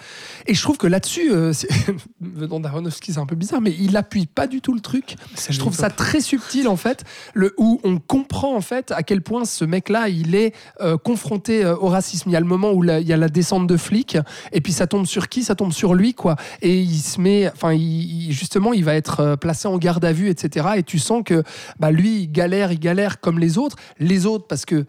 et 0.46 0.54
je 0.54 0.62
trouve 0.62 0.76
que 0.78 0.86
là-dessus, 0.86 1.30
euh, 1.32 1.52
venant 2.20 2.60
d'Aronofsky, 2.60 3.12
c'est 3.12 3.18
un 3.18 3.26
peu 3.26 3.36
bizarre, 3.36 3.60
mais 3.60 3.74
il 3.78 3.96
appuie 3.96 4.26
pas 4.26 4.46
du 4.46 4.60
tout 4.60 4.74
le 4.74 4.80
truc. 4.80 5.16
Je 5.52 5.58
trouve 5.58 5.74
ça 5.74 5.90
très 5.90 6.20
subtil 6.20 6.68
en 6.68 6.76
fait, 6.76 7.04
le, 7.34 7.54
où 7.58 7.80
on 7.84 7.98
comprend 7.98 8.54
en 8.56 8.60
fait 8.60 8.90
à 8.92 9.02
quel 9.02 9.22
point 9.22 9.44
ce 9.44 9.64
mec-là 9.64 10.08
il 10.08 10.34
est 10.34 10.54
euh, 10.80 10.96
confronté 10.96 11.64
euh, 11.64 11.76
au 11.76 11.86
racisme. 11.88 12.28
Il 12.30 12.32
y 12.32 12.36
a 12.36 12.40
le 12.40 12.46
moment 12.46 12.72
où 12.72 12.82
la- 12.82 13.00
il 13.00 13.06
y 13.06 13.12
a 13.12 13.16
la 13.16 13.28
descente 13.28 13.66
de 13.66 13.76
flics 13.76 14.18
et 14.52 14.60
puis 14.60 14.72
ça 14.72 14.86
tombe 14.86 15.06
sur 15.06 15.28
qui? 15.28 15.42
Ça 15.44 15.54
tombe 15.54 15.72
sur 15.72 15.94
lui 15.94 16.14
quoi. 16.14 16.36
Et 16.62 16.80
il 16.80 16.98
se 16.98 17.20
met, 17.20 17.50
enfin 17.54 17.72
il- 17.72 18.32
justement 18.32 18.72
il 18.72 18.84
va 18.84 18.94
être 18.94 19.36
placé 19.36 19.68
en 19.68 19.78
garde 19.78 20.04
à 20.04 20.12
vue 20.12 20.28
etc. 20.28 20.68
Et 20.76 20.82
tu 20.82 20.98
sens 20.98 21.22
que 21.24 21.42
bah, 21.78 21.90
lui 21.90 22.22
il 22.22 22.32
galère, 22.32 22.72
il 22.72 22.78
galère 22.80 23.20
comme 23.20 23.38
les 23.38 23.58
autres. 23.58 23.76
Les 23.98 24.26
autres 24.26 24.46
parce 24.46 24.64
que 24.64 24.86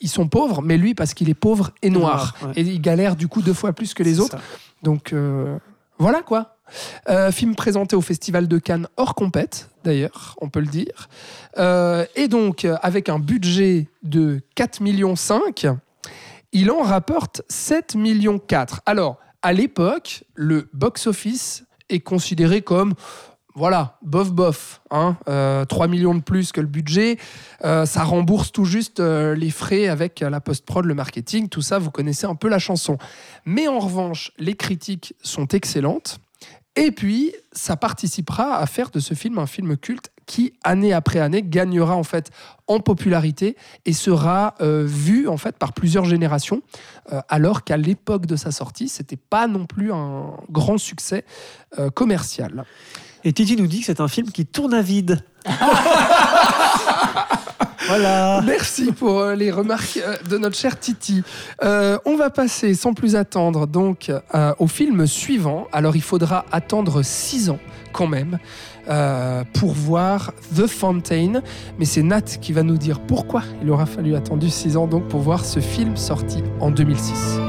ils 0.00 0.08
sont 0.08 0.28
pauvres, 0.28 0.62
mais 0.62 0.76
lui 0.76 0.94
parce 0.94 1.14
qu'il 1.14 1.28
est 1.28 1.34
pauvre 1.34 1.72
et 1.82 1.90
noir. 1.90 2.34
Noir, 2.40 2.54
ouais. 2.56 2.62
Et 2.62 2.62
il 2.62 2.80
galère 2.80 3.16
du 3.16 3.28
coup 3.28 3.42
deux 3.42 3.52
fois 3.54 3.72
plus 3.72 3.94
que 3.94 4.02
les 4.02 4.15
C'est 4.16 4.22
autres. 4.22 4.38
ça. 4.38 4.58
Donc 4.82 5.12
euh, 5.12 5.58
voilà 5.98 6.22
quoi. 6.22 6.56
Euh, 7.08 7.30
film 7.30 7.54
présenté 7.54 7.94
au 7.94 8.00
Festival 8.00 8.48
de 8.48 8.58
Cannes 8.58 8.88
hors 8.96 9.14
compète, 9.14 9.70
d'ailleurs, 9.84 10.36
on 10.40 10.48
peut 10.48 10.60
le 10.60 10.66
dire. 10.66 11.08
Euh, 11.58 12.04
et 12.16 12.26
donc, 12.26 12.66
avec 12.82 13.08
un 13.08 13.20
budget 13.20 13.88
de 14.02 14.40
4,5 14.56 14.82
millions, 14.82 15.14
Il 16.52 16.72
en 16.72 16.82
rapporte 16.82 17.42
7 17.48 17.94
millions 17.94 18.40
4. 18.40 18.82
Alors, 18.84 19.18
à 19.42 19.52
l'époque, 19.52 20.24
le 20.34 20.68
box-office 20.72 21.64
est 21.88 22.00
considéré 22.00 22.62
comme 22.62 22.94
voilà, 23.56 23.96
bof 24.02 24.32
bof, 24.32 24.82
hein, 24.90 25.16
3 25.24 25.34
euh, 25.34 25.88
millions 25.88 26.14
de 26.14 26.20
plus 26.20 26.52
que 26.52 26.60
le 26.60 26.66
budget, 26.66 27.16
euh, 27.64 27.86
ça 27.86 28.04
rembourse 28.04 28.52
tout 28.52 28.66
juste 28.66 29.00
euh, 29.00 29.34
les 29.34 29.48
frais 29.48 29.88
avec 29.88 30.20
la 30.20 30.42
post-prod, 30.42 30.84
le 30.84 30.92
marketing, 30.92 31.48
tout 31.48 31.62
ça, 31.62 31.78
vous 31.78 31.90
connaissez 31.90 32.26
un 32.26 32.34
peu 32.34 32.48
la 32.48 32.58
chanson. 32.58 32.98
Mais 33.46 33.66
en 33.66 33.78
revanche, 33.78 34.30
les 34.36 34.56
critiques 34.56 35.14
sont 35.22 35.46
excellentes, 35.48 36.20
et 36.76 36.90
puis 36.90 37.32
ça 37.52 37.76
participera 37.76 38.58
à 38.58 38.66
faire 38.66 38.90
de 38.90 39.00
ce 39.00 39.14
film 39.14 39.38
un 39.38 39.46
film 39.46 39.78
culte 39.78 40.10
qui, 40.26 40.52
année 40.62 40.92
après 40.92 41.20
année, 41.20 41.42
gagnera 41.42 41.96
en 41.96 42.02
fait 42.02 42.30
en 42.66 42.80
popularité 42.80 43.56
et 43.86 43.94
sera 43.94 44.54
vu 44.60 45.28
en 45.28 45.36
fait 45.38 45.56
par 45.56 45.72
plusieurs 45.72 46.04
générations, 46.04 46.62
alors 47.28 47.62
qu'à 47.62 47.76
l'époque 47.76 48.26
de 48.26 48.34
sa 48.34 48.50
sortie, 48.50 48.88
c'était 48.88 49.16
pas 49.16 49.46
non 49.46 49.66
plus 49.66 49.92
un 49.92 50.32
grand 50.50 50.78
succès 50.78 51.24
commercial. 51.94 52.64
Et 53.26 53.32
Titi 53.32 53.56
nous 53.56 53.66
dit 53.66 53.80
que 53.80 53.86
c'est 53.86 54.00
un 54.00 54.06
film 54.06 54.30
qui 54.30 54.46
tourne 54.46 54.72
à 54.72 54.82
vide. 54.82 55.18
voilà. 57.88 58.40
Merci 58.46 58.92
pour 58.92 59.18
euh, 59.18 59.34
les 59.34 59.50
remarques 59.50 59.96
euh, 60.00 60.16
de 60.30 60.38
notre 60.38 60.54
cher 60.54 60.78
Titi. 60.78 61.24
Euh, 61.64 61.98
on 62.04 62.16
va 62.16 62.30
passer 62.30 62.74
sans 62.74 62.94
plus 62.94 63.16
attendre 63.16 63.66
donc 63.66 64.12
au 64.60 64.68
film 64.68 65.08
suivant. 65.08 65.66
Alors 65.72 65.96
il 65.96 66.02
faudra 66.02 66.44
attendre 66.52 67.02
six 67.02 67.50
ans 67.50 67.58
quand 67.92 68.06
même 68.06 68.38
pour 69.54 69.72
voir 69.72 70.32
The 70.54 70.68
Fountain. 70.68 71.42
Mais 71.80 71.84
c'est 71.84 72.04
Nat 72.04 72.22
qui 72.22 72.52
va 72.52 72.62
nous 72.62 72.78
dire 72.78 73.00
pourquoi 73.00 73.42
il 73.60 73.68
aura 73.72 73.86
fallu 73.86 74.14
attendre 74.14 74.46
six 74.46 74.76
ans 74.76 74.86
donc 74.86 75.08
pour 75.08 75.18
voir 75.18 75.44
ce 75.44 75.58
film 75.58 75.96
sorti 75.96 76.44
en 76.60 76.70
2006. 76.70 77.40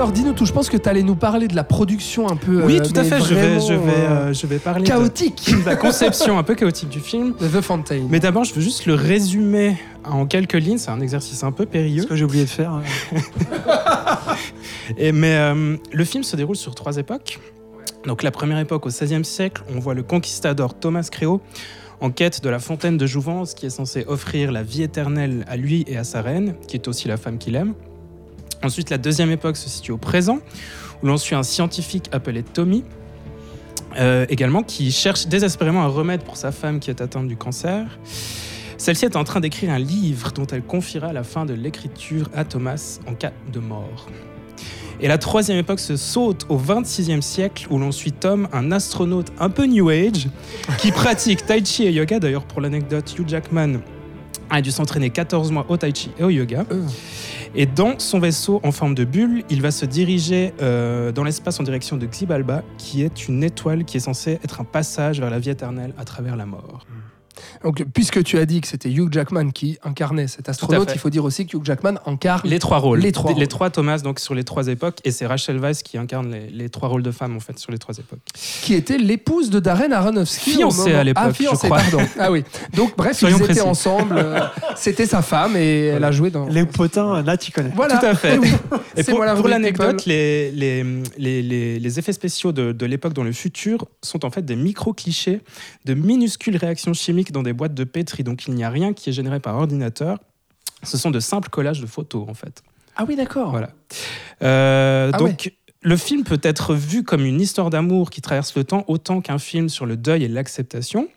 Alors 0.00 0.12
dis-nous 0.12 0.32
tout, 0.32 0.46
je 0.46 0.52
pense 0.54 0.70
que 0.70 0.78
tu 0.78 0.88
allais 0.88 1.02
nous 1.02 1.14
parler 1.14 1.46
de 1.46 1.54
la 1.54 1.62
production 1.62 2.26
un 2.30 2.36
peu... 2.36 2.64
Oui, 2.64 2.78
euh, 2.78 2.82
tout 2.82 2.98
à 2.98 3.04
fait, 3.04 3.20
je 3.20 3.34
vais, 3.34 3.60
je, 3.60 3.74
vais, 3.74 3.90
euh, 3.90 4.32
je 4.32 4.46
vais 4.46 4.58
parler... 4.58 4.86
Chaotique 4.86 5.52
de, 5.52 5.62
la 5.66 5.76
conception 5.76 6.38
un 6.38 6.42
peu 6.42 6.54
chaotique 6.54 6.88
du 6.88 7.00
film. 7.00 7.34
De 7.38 7.46
The 7.46 7.60
Fountain. 7.60 8.06
Mais 8.08 8.18
d'abord, 8.18 8.44
je 8.44 8.54
veux 8.54 8.62
juste 8.62 8.86
le 8.86 8.94
résumer 8.94 9.76
en 10.04 10.24
quelques 10.24 10.54
lignes, 10.54 10.78
c'est 10.78 10.90
un 10.90 11.02
exercice 11.02 11.44
un 11.44 11.52
peu 11.52 11.66
périlleux. 11.66 12.04
Ce 12.04 12.06
que 12.06 12.16
j'ai 12.16 12.24
oublié 12.24 12.44
de 12.44 12.48
faire. 12.48 12.72
Hein. 12.72 12.82
Et, 14.96 15.12
mais 15.12 15.34
euh, 15.34 15.76
le 15.92 16.04
film 16.06 16.24
se 16.24 16.34
déroule 16.34 16.56
sur 16.56 16.74
trois 16.74 16.96
époques. 16.96 17.38
Donc 18.06 18.22
la 18.22 18.30
première 18.30 18.58
époque 18.58 18.86
au 18.86 18.88
XVIe 18.88 19.22
siècle, 19.22 19.62
on 19.76 19.80
voit 19.80 19.92
le 19.92 20.02
conquistador 20.02 20.72
Thomas 20.72 21.10
Créo 21.12 21.42
en 22.00 22.10
quête 22.10 22.42
de 22.42 22.48
la 22.48 22.58
fontaine 22.58 22.96
de 22.96 23.06
Jouvence 23.06 23.52
qui 23.52 23.66
est 23.66 23.70
censée 23.70 24.06
offrir 24.08 24.50
la 24.50 24.62
vie 24.62 24.82
éternelle 24.82 25.44
à 25.46 25.58
lui 25.58 25.84
et 25.86 25.98
à 25.98 26.04
sa 26.04 26.22
reine, 26.22 26.54
qui 26.66 26.76
est 26.76 26.88
aussi 26.88 27.06
la 27.06 27.18
femme 27.18 27.36
qu'il 27.36 27.54
aime. 27.54 27.74
Ensuite, 28.62 28.90
la 28.90 28.98
deuxième 28.98 29.30
époque 29.30 29.56
se 29.56 29.68
situe 29.68 29.92
au 29.92 29.96
présent, 29.96 30.38
où 31.02 31.06
l'on 31.06 31.16
suit 31.16 31.34
un 31.34 31.42
scientifique 31.42 32.08
appelé 32.12 32.42
Tommy, 32.42 32.84
euh, 33.98 34.26
également, 34.28 34.62
qui 34.62 34.92
cherche 34.92 35.26
désespérément 35.26 35.82
un 35.82 35.88
remède 35.88 36.22
pour 36.22 36.36
sa 36.36 36.52
femme 36.52 36.78
qui 36.78 36.90
est 36.90 37.00
atteinte 37.00 37.26
du 37.26 37.36
cancer. 37.36 37.98
Celle-ci 38.76 39.04
est 39.04 39.16
en 39.16 39.24
train 39.24 39.40
d'écrire 39.40 39.70
un 39.72 39.78
livre 39.78 40.32
dont 40.32 40.46
elle 40.46 40.62
confiera 40.62 41.12
la 41.12 41.22
fin 41.22 41.44
de 41.44 41.54
l'écriture 41.54 42.30
à 42.34 42.44
Thomas 42.44 42.98
en 43.06 43.14
cas 43.14 43.32
de 43.52 43.60
mort. 43.60 44.06
Et 45.02 45.08
la 45.08 45.16
troisième 45.16 45.58
époque 45.58 45.80
se 45.80 45.96
saute 45.96 46.44
au 46.50 46.58
26e 46.58 47.22
siècle 47.22 47.66
où 47.70 47.78
l'on 47.78 47.90
suit 47.90 48.12
Tom, 48.12 48.48
un 48.52 48.70
astronaute 48.70 49.32
un 49.38 49.48
peu 49.48 49.64
New 49.64 49.88
Age, 49.88 50.28
qui 50.78 50.92
pratique 50.92 51.46
Tai 51.46 51.64
Chi 51.64 51.84
et 51.84 51.92
yoga. 51.92 52.18
D'ailleurs, 52.20 52.44
pour 52.44 52.60
l'anecdote, 52.60 53.14
Hugh 53.18 53.26
Jackman 53.26 53.80
a 54.50 54.60
dû 54.60 54.70
s'entraîner 54.70 55.10
14 55.10 55.50
mois 55.52 55.66
au 55.68 55.76
Tai 55.76 55.92
Chi 55.94 56.10
et 56.18 56.24
au 56.24 56.30
yoga. 56.30 56.64
Et 57.54 57.66
dans 57.66 57.98
son 57.98 58.20
vaisseau 58.20 58.60
en 58.62 58.70
forme 58.70 58.94
de 58.94 59.04
bulle, 59.04 59.42
il 59.50 59.60
va 59.60 59.70
se 59.70 59.84
diriger 59.84 60.52
euh, 60.60 61.10
dans 61.10 61.24
l'espace 61.24 61.58
en 61.58 61.64
direction 61.64 61.96
de 61.96 62.06
Xibalba, 62.06 62.62
qui 62.78 63.02
est 63.02 63.26
une 63.26 63.42
étoile 63.42 63.84
qui 63.84 63.96
est 63.96 64.00
censée 64.00 64.38
être 64.44 64.60
un 64.60 64.64
passage 64.64 65.20
vers 65.20 65.30
la 65.30 65.38
vie 65.38 65.50
éternelle 65.50 65.92
à 65.98 66.04
travers 66.04 66.36
la 66.36 66.46
mort. 66.46 66.86
Donc, 67.62 67.84
puisque 67.92 68.22
tu 68.22 68.38
as 68.38 68.46
dit 68.46 68.60
que 68.60 68.66
c'était 68.66 68.90
Hugh 68.90 69.12
Jackman 69.12 69.50
qui 69.50 69.78
incarnait 69.82 70.28
cet 70.28 70.48
astronaute, 70.48 70.90
il 70.94 70.98
faut 70.98 71.10
dire 71.10 71.24
aussi 71.24 71.46
que 71.46 71.56
Hugh 71.56 71.64
Jackman 71.64 71.94
incarne 72.06 72.48
les 72.48 72.58
trois 72.58 72.78
rôles. 72.78 73.00
Les 73.00 73.12
trois, 73.12 73.32
les 73.32 73.46
trois 73.46 73.70
Thomas 73.70 73.98
donc 73.98 74.20
sur 74.20 74.34
les 74.34 74.44
trois 74.44 74.68
époques, 74.68 74.98
et 75.04 75.10
c'est 75.10 75.26
Rachel 75.26 75.58
Weisz 75.58 75.82
qui 75.82 75.98
incarne 75.98 76.34
les, 76.52 76.68
trois 76.68 76.88
rôles 76.88 77.02
de 77.02 77.10
femme 77.10 77.36
en 77.36 77.40
fait 77.40 77.58
sur 77.58 77.72
les 77.72 77.78
trois 77.78 77.96
époques. 77.96 78.20
Qui 78.62 78.74
était 78.74 78.98
l'épouse 78.98 79.50
de 79.50 79.60
Darren 79.60 79.92
Aronofsky. 79.92 80.52
Fiancée 80.52 80.94
à 80.94 81.04
l'époque, 81.04 81.24
ah, 81.26 81.32
je 81.38 81.46
crois. 81.46 81.78
Pardon. 81.78 82.00
Ah 82.18 82.30
oui. 82.30 82.44
Donc 82.74 82.96
bref, 82.96 83.22
ils 83.22 83.42
étaient 83.42 83.60
ensemble. 83.60 84.16
Euh, 84.18 84.40
c'était 84.76 85.06
sa 85.06 85.22
femme 85.22 85.56
et 85.56 85.86
elle 85.86 86.04
a 86.04 86.12
joué 86.12 86.30
dans. 86.30 86.46
Les 86.46 86.66
potins, 86.66 87.22
là 87.22 87.36
tu 87.36 87.52
connais. 87.52 87.72
Voilà. 87.74 87.98
Tout 87.98 88.06
à 88.06 88.14
fait. 88.14 88.38
et 88.96 89.04
pour, 89.04 89.24
pour 89.36 89.48
l'anecdote, 89.48 90.04
les, 90.06 90.50
les, 90.50 90.84
les, 91.18 91.78
les, 91.78 91.98
effets 91.98 92.12
spéciaux 92.12 92.52
de, 92.52 92.72
de 92.72 92.86
l'époque 92.86 93.12
dans 93.12 93.24
le 93.24 93.32
futur 93.32 93.86
sont 94.02 94.24
en 94.24 94.30
fait 94.30 94.44
des 94.44 94.56
micro 94.56 94.92
clichés 94.92 95.40
de 95.84 95.94
minuscules 95.94 96.56
réactions 96.56 96.92
chimiques 96.92 97.29
dans 97.32 97.42
des 97.42 97.52
boîtes 97.52 97.74
de 97.74 97.84
pétri. 97.84 98.24
Donc 98.24 98.46
il 98.46 98.54
n'y 98.54 98.64
a 98.64 98.70
rien 98.70 98.92
qui 98.92 99.10
est 99.10 99.12
généré 99.12 99.40
par 99.40 99.56
ordinateur. 99.56 100.18
Ce 100.82 100.96
sont 100.96 101.10
de 101.10 101.20
simples 101.20 101.50
collages 101.50 101.80
de 101.80 101.86
photos 101.86 102.26
en 102.28 102.34
fait. 102.34 102.62
Ah 102.96 103.04
oui, 103.06 103.16
d'accord. 103.16 103.50
Voilà. 103.50 103.70
Euh, 104.42 105.10
ah 105.12 105.16
donc 105.18 105.52
le 105.82 105.96
film 105.96 106.24
peut 106.24 106.40
être 106.42 106.74
vu 106.74 107.02
comme 107.04 107.24
une 107.24 107.40
histoire 107.40 107.70
d'amour 107.70 108.10
qui 108.10 108.20
traverse 108.20 108.54
le 108.56 108.64
temps 108.64 108.84
autant 108.88 109.20
qu'un 109.20 109.38
film 109.38 109.68
sur 109.68 109.86
le 109.86 109.96
deuil 109.96 110.24
et 110.24 110.28
l'acceptation. 110.28 111.08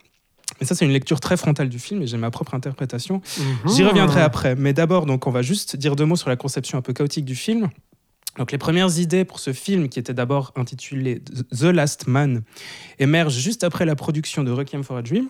Mais 0.59 0.65
ça, 0.65 0.75
c'est 0.75 0.85
une 0.85 0.91
lecture 0.91 1.19
très 1.19 1.35
frontale 1.37 1.69
du 1.69 1.79
film 1.79 2.01
et 2.01 2.07
j'ai 2.07 2.17
ma 2.17 2.31
propre 2.31 2.53
interprétation. 2.53 3.21
Mhm. 3.37 3.73
J'y 3.73 3.83
reviendrai 3.83 4.21
après. 4.21 4.55
Mais 4.55 4.73
d'abord, 4.73 5.05
donc, 5.05 5.27
on 5.27 5.31
va 5.31 5.41
juste 5.41 5.75
dire 5.75 5.95
deux 5.95 6.05
mots 6.05 6.15
sur 6.15 6.29
la 6.29 6.35
conception 6.35 6.77
un 6.77 6.81
peu 6.81 6.93
chaotique 6.93 7.25
du 7.25 7.35
film. 7.35 7.69
Donc, 8.37 8.51
les 8.51 8.57
premières 8.57 8.97
idées 8.99 9.25
pour 9.25 9.39
ce 9.39 9.53
film, 9.53 9.89
qui 9.89 9.99
était 9.99 10.13
d'abord 10.13 10.53
intitulé 10.55 11.21
The 11.51 11.63
Last 11.63 12.07
Man, 12.07 12.43
émergent 12.99 13.37
juste 13.37 13.63
après 13.63 13.85
la 13.85 13.95
production 13.95 14.43
de 14.43 14.51
Requiem 14.51 14.83
for 14.83 14.97
a 14.97 15.01
Dream. 15.01 15.27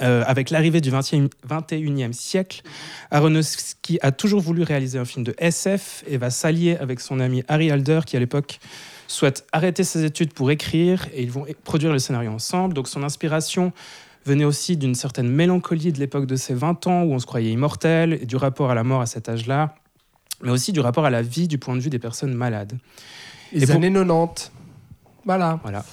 Euh, 0.00 0.22
avec 0.26 0.50
l'arrivée 0.50 0.80
du 0.80 0.90
21e 0.90 2.12
siècle, 2.12 2.62
Aronofsky 3.10 3.98
a 4.02 4.12
toujours 4.12 4.40
voulu 4.40 4.62
réaliser 4.62 4.98
un 4.98 5.04
film 5.04 5.24
de 5.24 5.34
SF 5.38 6.04
et 6.06 6.16
va 6.16 6.30
s'allier 6.30 6.76
avec 6.76 7.00
son 7.00 7.20
ami 7.20 7.42
Harry 7.48 7.70
Alder, 7.70 8.00
qui 8.06 8.16
à 8.16 8.20
l'époque 8.20 8.58
souhaite 9.08 9.46
arrêter 9.52 9.84
ses 9.84 10.04
études 10.04 10.32
pour 10.32 10.50
écrire, 10.50 11.06
et 11.12 11.22
ils 11.22 11.30
vont 11.30 11.46
produire 11.64 11.92
le 11.92 11.98
scénario 11.98 12.30
ensemble. 12.30 12.74
Donc 12.74 12.88
son 12.88 13.02
inspiration 13.02 13.72
venait 14.24 14.44
aussi 14.44 14.76
d'une 14.76 14.94
certaine 14.94 15.28
mélancolie 15.28 15.92
de 15.92 15.98
l'époque 15.98 16.26
de 16.26 16.36
ses 16.36 16.54
20 16.54 16.86
ans, 16.86 17.02
où 17.02 17.12
on 17.12 17.18
se 17.18 17.26
croyait 17.26 17.50
immortel, 17.50 18.14
et 18.14 18.26
du 18.26 18.36
rapport 18.36 18.70
à 18.70 18.74
la 18.74 18.84
mort 18.84 19.00
à 19.00 19.06
cet 19.06 19.28
âge-là, 19.28 19.74
mais 20.42 20.50
aussi 20.50 20.72
du 20.72 20.80
rapport 20.80 21.04
à 21.04 21.10
la 21.10 21.22
vie 21.22 21.48
du 21.48 21.58
point 21.58 21.74
de 21.76 21.80
vue 21.80 21.90
des 21.90 21.98
personnes 21.98 22.34
malades. 22.34 22.78
Les 23.52 23.70
années 23.70 23.92
90. 23.92 24.52
Voilà. 25.24 25.60
voilà. 25.62 25.84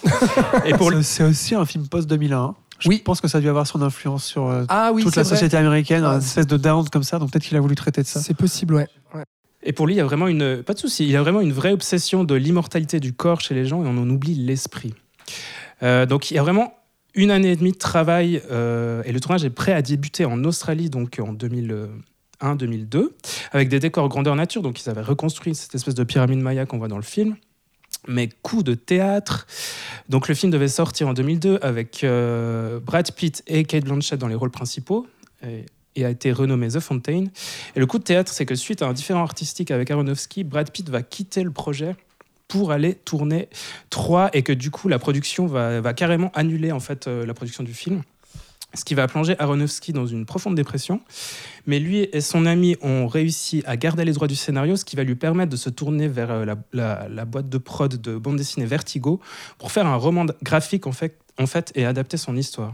et 0.66 0.74
pour 0.74 0.92
C'est 1.04 1.24
aussi 1.24 1.54
un 1.54 1.66
film 1.66 1.88
post-2001. 1.88 2.56
Je 2.80 2.90
oui. 2.90 3.02
pense 3.04 3.22
que 3.22 3.28
ça 3.28 3.40
a 3.40 3.42
dû 3.42 3.50
avoir 3.50 3.68
son 3.68 3.82
influence 3.82 4.24
sur 4.24 4.48
euh, 4.48 4.66
ah 4.70 4.92
toute 4.98 5.16
la 5.16 5.24
société 5.24 5.58
américaine, 5.58 6.04
une 6.04 6.20
espèce 6.20 6.48
de 6.48 6.58
down 6.58 6.88
comme 6.90 7.04
ça. 7.04 7.20
Donc 7.20 7.32
peut-être 7.32 7.44
qu'il 7.44 7.58
a 7.58 7.60
voulu 7.60 7.76
traiter 7.76 8.02
de 8.02 8.08
ça. 8.08 8.20
C'est 8.22 8.36
possible, 8.36 8.76
ouais. 8.76 8.88
Et 9.62 9.74
pour 9.74 9.88
lui, 9.88 9.96
il 9.96 9.98
y 9.98 10.02
a 10.02 10.06
vraiment 10.06 10.28
une, 10.28 10.64
pas 10.64 10.74
de 10.74 10.80
souci, 10.80 11.04
il 11.04 11.12
y 11.12 11.18
a 11.18 11.22
vraiment 11.22 11.42
une 11.42 11.52
vraie 11.52 11.74
obsession 11.74 12.24
de 12.24 12.34
l'immortalité 12.36 13.00
du 13.00 13.14
corps 13.14 13.42
chez 13.42 13.54
les 13.54 13.66
gens 13.66 13.84
et 13.84 13.88
on 13.88 13.98
en 13.98 14.10
oublie 14.10 14.34
l'esprit. 14.34 14.94
Euh, 15.84 16.06
donc 16.06 16.32
il 16.32 16.36
y 16.36 16.38
a 16.38 16.42
vraiment 16.42 16.74
une 17.14 17.32
année 17.32 17.52
et 17.52 17.56
demie 17.56 17.74
de 17.74 17.78
travail 17.78 18.42
euh, 18.52 19.04
et 19.06 19.12
le 19.12 19.20
tournage 19.20 19.44
est 19.44 19.50
prêt 19.50 19.74
à 19.74 19.82
débuter 19.82 20.24
en 20.24 20.44
Australie, 20.46 20.90
donc 20.90 21.20
en 21.22 21.34
2001-2002, 21.34 23.10
avec 23.52 23.68
des 23.68 23.80
décors 23.80 24.08
grandeur 24.08 24.36
nature. 24.36 24.62
Donc 24.62 24.82
ils 24.82 24.90
avaient 24.90 25.02
reconstruit 25.02 25.56
cette 25.56 25.76
espèce 25.76 25.96
de 25.96 26.04
pyramide 26.06 26.40
maya 26.40 26.66
qu'on 26.66 26.78
voit 26.78 26.88
dans 26.88 26.98
le 26.98 27.04
film 27.04 27.36
mais 28.08 28.30
coup 28.42 28.64
de 28.64 28.74
théâtre. 28.74 29.48
Donc 30.08 30.28
le 30.28 30.36
film 30.36 30.52
devait 30.52 30.68
sortir 30.68 31.08
en 31.08 31.14
2002 31.14 31.60
avec 31.62 32.04
euh, 32.04 32.80
Brad 32.80 33.12
Pitt 33.12 33.44
et 33.48 33.64
Kate 33.64 33.86
Blanchett 33.86 34.20
dans 34.20 34.28
les 34.28 34.36
rôles 34.36 34.52
principaux 34.52 35.08
et, 35.44 35.66
a 36.06 36.10
été 36.10 36.32
renommé 36.32 36.70
The 36.70 36.80
Fountain. 36.80 37.26
Et 37.76 37.80
le 37.80 37.86
coup 37.86 38.00
de 38.00 38.04
théâtre, 38.04 38.32
c'est 38.32 38.46
que 38.46 38.56
suite 38.56 38.82
à 38.82 38.88
un 38.88 38.94
différent 38.94 39.22
artistique 39.22 39.70
avec 39.70 39.92
Aronofsky, 39.92 40.46
Brad 40.46 40.72
Pitt 40.72 40.90
va 40.90 41.02
quitter 41.02 41.44
le 41.44 41.52
projet 41.52 41.94
pour 42.48 42.72
aller 42.72 42.96
tourner 42.96 43.50
3 43.90 44.30
et 44.32 44.42
que 44.42 44.54
du 44.54 44.72
coup 44.72 44.88
la 44.88 44.98
production 44.98 45.46
va, 45.46 45.82
va 45.82 45.94
carrément 45.94 46.32
annuler 46.36 46.72
en 46.72 46.80
fait 46.80 47.08
euh, 47.08 47.26
la 47.26 47.34
production 47.34 47.64
du 47.64 47.74
film. 47.74 48.02
ce 48.74 48.86
qui 48.86 48.96
va 48.96 49.08
plonger 49.08 49.36
Aronofsky 49.40 49.92
dans 49.92 50.06
une 50.06 50.26
profonde 50.26 50.56
dépression. 50.56 51.02
Mais 51.70 51.78
lui 51.78 52.10
et 52.12 52.22
son 52.22 52.48
ami 52.48 52.78
ont 52.82 53.06
réussi 53.06 53.62
à 53.68 53.78
garder 53.78 54.04
les 54.04 54.14
droits 54.14 54.28
du 54.28 54.36
scénario, 54.36 54.76
ce 54.76 54.84
qui 54.84 54.96
va 54.96 55.04
lui 55.04 55.14
permettre 55.14 55.52
de 55.52 55.56
se 55.56 55.70
tourner 55.70 56.08
vers 56.08 56.32
euh, 56.32 56.56
la, 56.74 57.26
boîte 57.26 57.48
de 57.48 57.58
prod 57.60 57.96
de 57.96 58.18
bande 58.18 58.38
dessinée 58.38 58.66
Vertigo 58.66 59.20
pour 59.60 59.72
faire 59.72 59.86
un 59.86 59.96
roman 59.96 60.26
graphique 60.42 60.88
en 60.88 60.92
fait, 60.92 61.20
en 61.38 61.46
fait 61.46 61.72
et 61.76 61.86
adapter 61.86 62.18
son 62.18 62.36
histoire. 62.36 62.74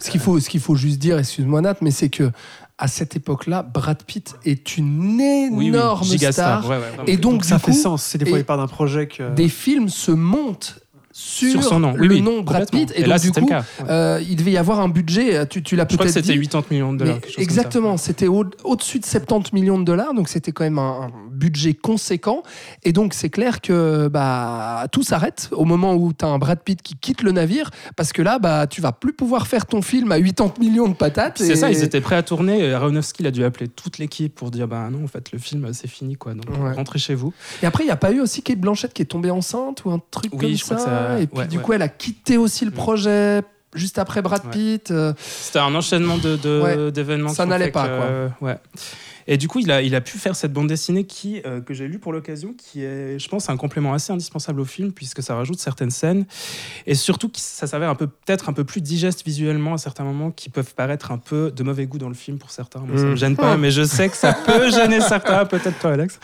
Ce 0.00 0.10
qu'il 0.10 0.18
faut, 0.18 0.40
ce 0.40 0.48
qu'il 0.48 0.58
faut 0.58 0.74
juste 0.74 0.98
dire, 0.98 1.16
excuse-moi 1.16 1.60
Nat, 1.60 1.76
mais 1.80 1.92
c'est 1.92 2.08
que 2.08 2.32
à 2.76 2.88
cette 2.88 3.14
époque-là, 3.14 3.62
Brad 3.62 4.02
Pitt 4.02 4.34
est 4.44 4.76
une 4.76 5.20
énorme 5.20 6.04
star. 6.04 6.64
et 7.06 7.18
donc, 7.18 7.44
ça 7.44 7.60
fait 7.60 7.72
sens. 7.72 8.02
C'est 8.02 8.18
déployé 8.18 8.42
par 8.42 8.56
d'un 8.56 8.66
projet 8.66 9.06
que... 9.06 9.32
Des 9.34 9.48
films 9.48 9.88
se 9.88 10.10
montent 10.10 10.80
sur, 11.18 11.64
son 11.64 11.80
nom. 11.80 11.94
le 11.96 12.20
nom 12.20 12.42
Brad 12.42 12.70
Pitt. 12.70 12.92
Et, 12.94 13.04
là, 13.04 13.18
du 13.18 13.32
coup, 13.32 13.50
euh, 13.88 14.22
il 14.28 14.36
devait 14.36 14.52
y 14.52 14.56
avoir 14.56 14.78
un 14.78 14.88
budget. 14.88 15.48
Tu, 15.48 15.64
tu 15.64 15.74
l'as 15.74 15.84
peut-être 15.84 16.04
dit. 16.04 16.12
c'était 16.12 16.38
80 16.38 16.64
millions 16.70 16.92
de 16.92 16.98
dollars. 16.98 17.18
Exactement. 17.38 17.96
C'était 17.96 18.28
au-dessus 18.28 19.00
de 19.00 19.04
70 19.04 19.52
millions 19.52 19.80
de 19.80 19.84
dollars. 19.84 20.14
Donc, 20.14 20.28
c'était 20.28 20.52
quand 20.52 20.62
même 20.62 20.78
un, 20.78 21.10
budget 21.32 21.74
conséquent. 21.74 22.42
Et 22.84 22.92
donc, 22.92 23.14
c'est 23.14 23.30
clair 23.30 23.60
que 23.60 24.08
bah, 24.08 24.86
tout 24.92 25.02
s'arrête 25.02 25.48
au 25.52 25.64
moment 25.64 25.94
où 25.94 26.12
tu 26.12 26.24
as 26.24 26.28
un 26.28 26.38
Brad 26.38 26.60
Pitt 26.60 26.82
qui 26.82 26.94
quitte 26.94 27.22
le 27.22 27.32
navire. 27.32 27.70
Parce 27.96 28.12
que 28.12 28.22
là, 28.22 28.38
bah, 28.38 28.68
tu 28.68 28.80
vas 28.80 28.92
plus 28.92 29.12
pouvoir 29.12 29.48
faire 29.48 29.66
ton 29.66 29.82
film 29.82 30.12
à 30.12 30.20
80 30.20 30.54
millions 30.60 30.88
de 30.88 30.94
patates. 30.94 31.38
C'est 31.38 31.56
ça, 31.56 31.70
ils 31.70 31.82
étaient 31.82 32.00
prêts 32.00 32.16
à 32.16 32.22
tourner. 32.22 32.72
Aronofsky 32.72 33.26
a 33.26 33.32
dû 33.32 33.42
appeler 33.42 33.66
toute 33.66 33.98
l'équipe 33.98 34.34
pour 34.36 34.52
dire 34.52 34.68
bah 34.68 34.88
non, 34.90 35.02
en 35.04 35.08
fait, 35.08 35.32
le 35.32 35.38
film, 35.38 35.68
c'est 35.72 35.88
fini. 35.88 36.14
quoi. 36.14 36.34
Donc, 36.34 36.46
rentrez 36.76 37.00
chez 37.00 37.16
vous. 37.16 37.32
Et 37.62 37.66
après, 37.66 37.82
il 37.82 37.86
n'y 37.88 37.92
a 37.92 37.96
pas 37.96 38.12
eu 38.12 38.20
aussi 38.20 38.42
Kate 38.42 38.60
Blanchett 38.60 38.92
qui 38.92 39.02
est 39.02 39.06
tombée 39.06 39.30
enceinte 39.30 39.84
ou 39.84 39.90
un 39.90 40.00
truc 40.10 40.30
comme 40.30 40.56
ça 40.56 41.07
et 41.16 41.26
puis 41.26 41.46
du 41.48 41.60
coup, 41.60 41.72
elle 41.72 41.82
a 41.82 41.88
quitté 41.88 42.36
aussi 42.36 42.64
le 42.64 42.70
mm. 42.70 42.74
projet 42.74 43.42
juste 43.74 43.98
après 43.98 44.22
Brad 44.22 44.50
Pitt. 44.50 44.90
Euh. 44.90 45.12
C'était 45.18 45.58
un 45.58 45.74
enchaînement 45.74 46.18
de, 46.18 46.90
d'événements. 46.90 47.30
Ça 47.30 47.46
n'allait 47.46 47.70
pas, 47.70 47.88
quoi. 47.88 48.48
ouais. 48.48 48.56
Et 49.30 49.36
du 49.36 49.46
coup, 49.46 49.58
il 49.58 49.70
a, 49.70 49.82
il 49.82 49.94
a 49.94 50.00
pu 50.00 50.16
faire 50.16 50.34
cette 50.34 50.54
bande 50.54 50.68
dessinée 50.68 51.04
qui, 51.04 51.42
euh, 51.44 51.60
que 51.60 51.74
j'ai 51.74 51.86
lue 51.86 51.98
pour 51.98 52.14
l'occasion, 52.14 52.54
qui 52.54 52.82
est, 52.82 53.18
je 53.18 53.28
pense, 53.28 53.50
un 53.50 53.58
complément 53.58 53.92
assez 53.92 54.10
indispensable 54.10 54.58
au 54.58 54.64
film, 54.64 54.90
puisque 54.90 55.22
ça 55.22 55.34
rajoute 55.34 55.60
certaines 55.60 55.90
scènes. 55.90 56.24
Et 56.86 56.94
surtout, 56.94 57.30
ça 57.34 57.66
s'avère 57.66 57.90
un 57.90 57.94
peu, 57.94 58.06
peut-être 58.06 58.48
un 58.48 58.54
peu 58.54 58.64
plus 58.64 58.80
digeste 58.80 59.26
visuellement 59.26 59.74
à 59.74 59.78
certains 59.78 60.04
moments, 60.04 60.30
qui 60.30 60.48
peuvent 60.48 60.74
paraître 60.74 61.12
un 61.12 61.18
peu 61.18 61.52
de 61.54 61.62
mauvais 61.62 61.86
goût 61.86 61.98
dans 61.98 62.08
le 62.08 62.14
film 62.14 62.38
pour 62.38 62.50
certains. 62.50 62.80
Moi, 62.80 62.96
ça 62.96 63.04
me 63.04 63.12
mm. 63.12 63.16
gêne 63.18 63.36
pas, 63.36 63.56
mais 63.58 63.70
je 63.70 63.84
sais 63.84 64.08
que 64.08 64.16
ça 64.16 64.32
peut 64.32 64.70
gêner 64.70 65.02
certains, 65.02 65.44
peut-être 65.44 65.78
toi, 65.78 65.92
Alex. 65.92 66.18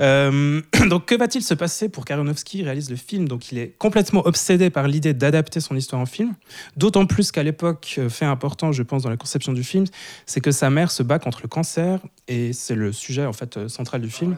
Euh, 0.00 0.62
donc, 0.88 1.06
que 1.06 1.14
va-t-il 1.14 1.42
se 1.42 1.54
passer 1.54 1.88
pour 1.88 2.04
qu'Aronofsky 2.04 2.62
réalise 2.62 2.90
le 2.90 2.96
film 2.96 3.28
Donc, 3.28 3.52
il 3.52 3.58
est 3.58 3.76
complètement 3.78 4.26
obsédé 4.26 4.70
par 4.70 4.88
l'idée 4.88 5.14
d'adapter 5.14 5.60
son 5.60 5.76
histoire 5.76 6.00
en 6.00 6.06
film. 6.06 6.34
D'autant 6.76 7.06
plus 7.06 7.30
qu'à 7.32 7.42
l'époque, 7.42 7.96
euh, 7.98 8.08
fait 8.08 8.24
important, 8.24 8.72
je 8.72 8.82
pense, 8.82 9.02
dans 9.02 9.10
la 9.10 9.16
conception 9.16 9.52
du 9.52 9.64
film, 9.64 9.84
c'est 10.26 10.40
que 10.40 10.50
sa 10.50 10.70
mère 10.70 10.90
se 10.90 11.02
bat 11.02 11.18
contre 11.18 11.40
le 11.42 11.48
cancer 11.48 12.00
et 12.28 12.52
c'est 12.52 12.74
le 12.74 12.92
sujet 12.92 13.26
en 13.26 13.32
fait 13.32 13.56
euh, 13.56 13.68
central 13.68 14.00
du 14.00 14.10
film. 14.10 14.36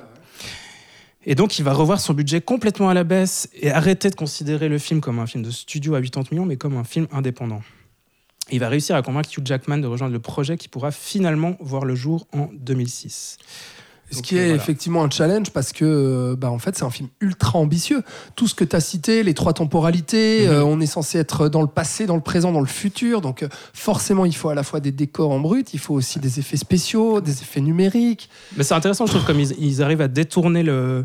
Et 1.25 1.37
donc, 1.37 1.59
il 1.59 1.65
va 1.65 1.73
revoir 1.73 2.01
son 2.01 2.15
budget 2.15 2.41
complètement 2.41 2.89
à 2.89 2.95
la 2.95 3.05
baisse 3.05 3.49
et 3.55 3.71
arrêter 3.71 4.11
de 4.11 4.17
considérer 4.17 4.69
le 4.69 4.79
film 4.79 5.01
comme 5.01 5.21
un 5.21 5.27
film 5.27 5.45
de 5.45 5.51
studio 5.51 5.95
à 5.95 6.03
80 6.03 6.25
millions, 6.33 6.47
mais 6.47 6.57
comme 6.57 6.77
un 6.77 6.85
film 6.85 7.07
indépendant. 7.13 7.63
Il 8.51 8.59
va 8.59 8.69
réussir 8.69 8.97
à 8.97 9.03
convaincre 9.03 9.31
Hugh 9.37 9.47
Jackman 9.47 9.79
de 9.79 9.87
rejoindre 9.87 10.13
le 10.13 10.19
projet 10.19 10.57
qui 10.57 10.69
pourra 10.69 10.91
finalement 10.91 11.57
voir 11.61 11.85
le 11.85 11.95
jour 11.95 12.27
en 12.33 12.49
2006. 12.53 13.39
Ce 14.13 14.23
qui 14.23 14.37
est 14.37 14.51
effectivement 14.51 15.03
un 15.03 15.11
challenge 15.11 15.51
parce 15.51 15.73
que 15.73 15.85
euh, 15.85 16.37
bah, 16.37 16.51
en 16.51 16.59
fait, 16.59 16.77
c'est 16.77 16.85
un 16.85 16.91
film 16.91 17.09
ultra 17.21 17.59
ambitieux. 17.59 18.03
Tout 18.37 18.47
ce 18.47 18.55
que 18.55 18.65
tu 18.65 18.77
as 18.77 18.81
cité, 18.81 19.23
les 19.23 19.35
trois 19.35 19.53
temporalités, 19.53 20.47
mhm. 20.47 20.53
euh, 20.53 20.65
on 20.65 20.81
est 20.81 20.87
censé 20.87 21.19
être 21.19 21.49
dans 21.49 21.63
le 21.63 21.69
passé, 21.69 22.07
dans 22.07 22.17
le 22.17 22.23
présent, 22.23 22.53
dans 22.53 22.61
le 22.61 22.67
futur. 22.67 23.21
Donc 23.21 23.43
euh, 23.43 23.49
forcément, 23.73 24.25
il 24.25 24.37
faut 24.37 24.51
à 24.51 24.55
la 24.55 24.63
fois 24.63 24.81
des 24.81 24.93
décors 24.93 25.31
en 25.31 25.41
brut, 25.41 25.73
il 25.75 25.81
faut 25.81 25.95
aussi 25.95 26.19
des 26.19 26.39
effets 26.39 26.57
spéciaux, 26.57 27.21
des 27.21 27.43
effets 27.43 27.61
numériques. 27.61 28.29
Mais 28.57 28.65
c'est 28.65 28.75
intéressant, 28.75 29.07
je 29.07 29.13
trouve, 29.13 29.25
comme 29.25 29.41
ils, 29.41 29.83
arrivent 29.83 30.03
à 30.03 30.09
détourner 30.09 30.63
le, 30.63 31.05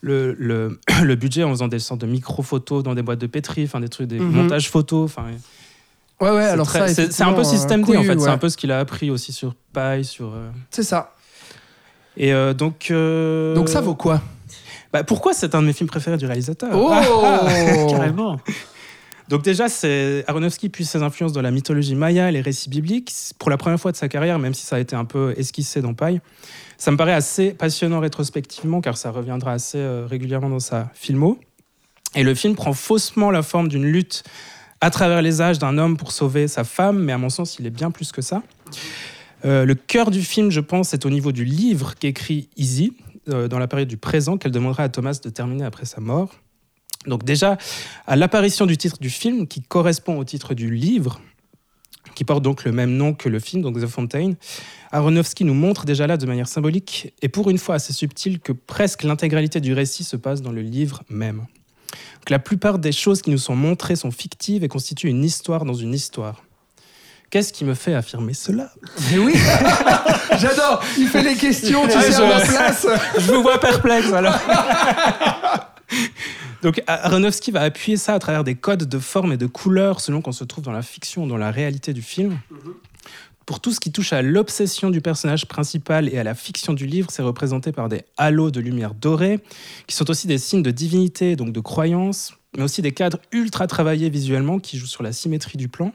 le, 0.00 0.78
le, 1.02 1.14
budget 1.14 1.44
en 1.44 1.50
faisant 1.50 1.68
des 1.68 1.78
sortes 1.78 2.00
de 2.00 2.06
micro-photos 2.06 2.82
dans 2.82 2.94
des 2.94 3.02
boîtes 3.02 3.20
de 3.20 3.26
pétri, 3.26 3.64
enfin 3.64 3.80
des 3.80 3.88
trucs, 3.88 4.08
des 4.08 4.18
mhm. 4.18 4.30
montages 4.30 4.70
photos. 4.70 5.04
Enfin, 5.04 5.26
ouais, 6.20 6.30
ouais, 6.30 6.44
alors 6.44 6.70
ça, 6.70 6.88
c'est 6.88 7.22
un 7.22 7.32
peu 7.32 7.44
système 7.44 7.82
D 7.84 7.96
en 7.96 8.02
fait. 8.02 8.18
C'est 8.18 8.28
un 8.28 8.38
peu 8.38 8.48
ce 8.48 8.56
qu'il 8.56 8.72
a 8.72 8.78
appris 8.78 9.10
aussi 9.10 9.32
sur 9.32 9.54
Paille, 9.72 10.04
sur. 10.04 10.32
C'est 10.70 10.82
ça. 10.82 11.12
Et 12.18 12.32
euh, 12.32 12.52
donc. 12.52 12.88
Euh, 12.90 13.54
donc 13.54 13.68
ça 13.68 13.80
vaut 13.80 13.94
quoi 13.94 14.20
bah, 14.92 15.04
Pourquoi 15.04 15.32
c'est 15.32 15.54
un 15.54 15.62
de 15.62 15.66
mes 15.66 15.72
films 15.72 15.88
préférés 15.88 16.16
du 16.16 16.26
réalisateur 16.26 16.70
Oh 16.74 16.90
Carrément 17.90 18.38
donc 19.28 19.42
déjà, 19.42 19.68
c'est 19.68 20.24
Aronofsky 20.26 20.70
puise 20.70 20.88
ses 20.88 21.02
influences 21.02 21.34
dans 21.34 21.42
la 21.42 21.50
mythologie 21.50 21.94
maya, 21.94 22.30
les 22.30 22.40
récits 22.40 22.70
bibliques, 22.70 23.12
pour 23.38 23.50
la 23.50 23.58
première 23.58 23.78
fois 23.78 23.92
de 23.92 23.96
sa 23.98 24.08
carrière, 24.08 24.38
même 24.38 24.54
si 24.54 24.64
ça 24.64 24.76
a 24.76 24.78
été 24.78 24.96
un 24.96 25.04
peu 25.04 25.34
esquissé 25.36 25.82
dans 25.82 25.92
Paille. 25.92 26.22
Ça 26.78 26.90
me 26.90 26.96
paraît 26.96 27.12
assez 27.12 27.50
passionnant 27.52 28.00
rétrospectivement, 28.00 28.80
car 28.80 28.96
ça 28.96 29.10
reviendra 29.10 29.52
assez 29.52 29.76
euh, 29.78 30.06
régulièrement 30.06 30.48
dans 30.48 30.60
sa 30.60 30.90
filmo. 30.94 31.38
Et 32.14 32.22
le 32.22 32.34
film 32.34 32.54
prend 32.54 32.72
faussement 32.72 33.30
la 33.30 33.42
forme 33.42 33.68
d'une 33.68 33.84
lutte 33.84 34.24
à 34.80 34.88
travers 34.88 35.20
les 35.20 35.42
âges 35.42 35.58
d'un 35.58 35.76
homme 35.76 35.98
pour 35.98 36.12
sauver 36.12 36.48
sa 36.48 36.64
femme, 36.64 36.98
mais 36.98 37.12
à 37.12 37.18
mon 37.18 37.28
sens, 37.28 37.58
il 37.58 37.66
est 37.66 37.70
bien 37.70 37.90
plus 37.90 38.12
que 38.12 38.22
ça. 38.22 38.42
Euh, 39.44 39.64
le 39.64 39.74
cœur 39.74 40.10
du 40.10 40.22
film, 40.22 40.50
je 40.50 40.60
pense, 40.60 40.94
est 40.94 41.06
au 41.06 41.10
niveau 41.10 41.32
du 41.32 41.44
livre 41.44 41.94
qu'écrit 41.94 42.48
Easy 42.56 42.92
euh, 43.28 43.48
dans 43.48 43.58
la 43.58 43.68
période 43.68 43.88
du 43.88 43.96
présent 43.96 44.36
qu'elle 44.36 44.52
demandera 44.52 44.84
à 44.84 44.88
Thomas 44.88 45.18
de 45.22 45.30
terminer 45.30 45.64
après 45.64 45.84
sa 45.84 46.00
mort. 46.00 46.34
Donc 47.06 47.24
déjà, 47.24 47.56
à 48.06 48.16
l'apparition 48.16 48.66
du 48.66 48.76
titre 48.76 48.98
du 48.98 49.10
film, 49.10 49.46
qui 49.46 49.62
correspond 49.62 50.18
au 50.18 50.24
titre 50.24 50.54
du 50.54 50.74
livre, 50.74 51.20
qui 52.14 52.24
porte 52.24 52.42
donc 52.42 52.64
le 52.64 52.72
même 52.72 52.96
nom 52.96 53.14
que 53.14 53.28
le 53.28 53.38
film, 53.38 53.62
donc 53.62 53.80
The 53.80 53.86
Fountain, 53.86 54.32
Aronofsky 54.90 55.44
nous 55.44 55.54
montre 55.54 55.84
déjà 55.84 56.06
là 56.06 56.16
de 56.16 56.26
manière 56.26 56.48
symbolique 56.48 57.14
et 57.22 57.28
pour 57.28 57.50
une 57.50 57.58
fois 57.58 57.76
assez 57.76 57.92
subtile 57.92 58.40
que 58.40 58.52
presque 58.52 59.04
l'intégralité 59.04 59.60
du 59.60 59.72
récit 59.72 60.04
se 60.04 60.16
passe 60.16 60.42
dans 60.42 60.52
le 60.52 60.62
livre 60.62 61.04
même. 61.08 61.46
Que 62.26 62.32
la 62.32 62.38
plupart 62.38 62.78
des 62.78 62.92
choses 62.92 63.22
qui 63.22 63.30
nous 63.30 63.38
sont 63.38 63.54
montrées 63.54 63.96
sont 63.96 64.10
fictives 64.10 64.64
et 64.64 64.68
constituent 64.68 65.08
une 65.08 65.24
histoire 65.24 65.64
dans 65.64 65.74
une 65.74 65.94
histoire. 65.94 66.42
Qu'est-ce 67.30 67.52
qui 67.52 67.64
me 67.64 67.74
fait 67.74 67.94
affirmer 67.94 68.32
cela 68.32 68.70
Mais 69.10 69.18
oui. 69.18 69.34
J'adore. 70.38 70.82
Il 70.96 71.08
fait 71.08 71.22
les 71.22 71.34
questions, 71.34 71.86
tu 71.86 71.92
sais, 71.92 72.14
à 72.14 72.40
place. 72.40 72.86
Je 73.18 73.32
vous 73.32 73.42
vois 73.42 73.60
perplexe 73.60 74.12
alors 74.12 74.38
Donc 76.62 76.82
Aronofsky 76.86 77.50
va 77.50 77.60
appuyer 77.60 77.98
ça 77.98 78.14
à 78.14 78.18
travers 78.18 78.44
des 78.44 78.54
codes 78.54 78.84
de 78.84 78.98
forme 78.98 79.32
et 79.32 79.36
de 79.36 79.46
couleurs 79.46 80.00
selon 80.00 80.22
qu'on 80.22 80.32
se 80.32 80.44
trouve 80.44 80.64
dans 80.64 80.72
la 80.72 80.82
fiction 80.82 81.24
ou 81.24 81.28
dans 81.28 81.36
la 81.36 81.50
réalité 81.50 81.92
du 81.92 82.02
film. 82.02 82.38
Pour 83.44 83.60
tout 83.60 83.72
ce 83.72 83.80
qui 83.80 83.92
touche 83.92 84.12
à 84.12 84.22
l'obsession 84.22 84.90
du 84.90 85.00
personnage 85.00 85.46
principal 85.46 86.08
et 86.12 86.18
à 86.18 86.24
la 86.24 86.34
fiction 86.34 86.72
du 86.72 86.86
livre, 86.86 87.10
c'est 87.10 87.22
représenté 87.22 87.72
par 87.72 87.88
des 87.88 88.02
halos 88.16 88.50
de 88.50 88.60
lumière 88.60 88.94
dorée, 88.94 89.40
qui 89.86 89.96
sont 89.96 90.10
aussi 90.10 90.26
des 90.26 90.38
signes 90.38 90.62
de 90.62 90.70
divinité, 90.70 91.36
donc 91.36 91.52
de 91.52 91.60
croyance, 91.60 92.34
mais 92.56 92.62
aussi 92.62 92.82
des 92.82 92.92
cadres 92.92 93.18
ultra 93.32 93.66
travaillés 93.66 94.10
visuellement 94.10 94.58
qui 94.58 94.78
jouent 94.78 94.86
sur 94.86 95.02
la 95.02 95.12
symétrie 95.12 95.56
du 95.56 95.68
plan. 95.68 95.92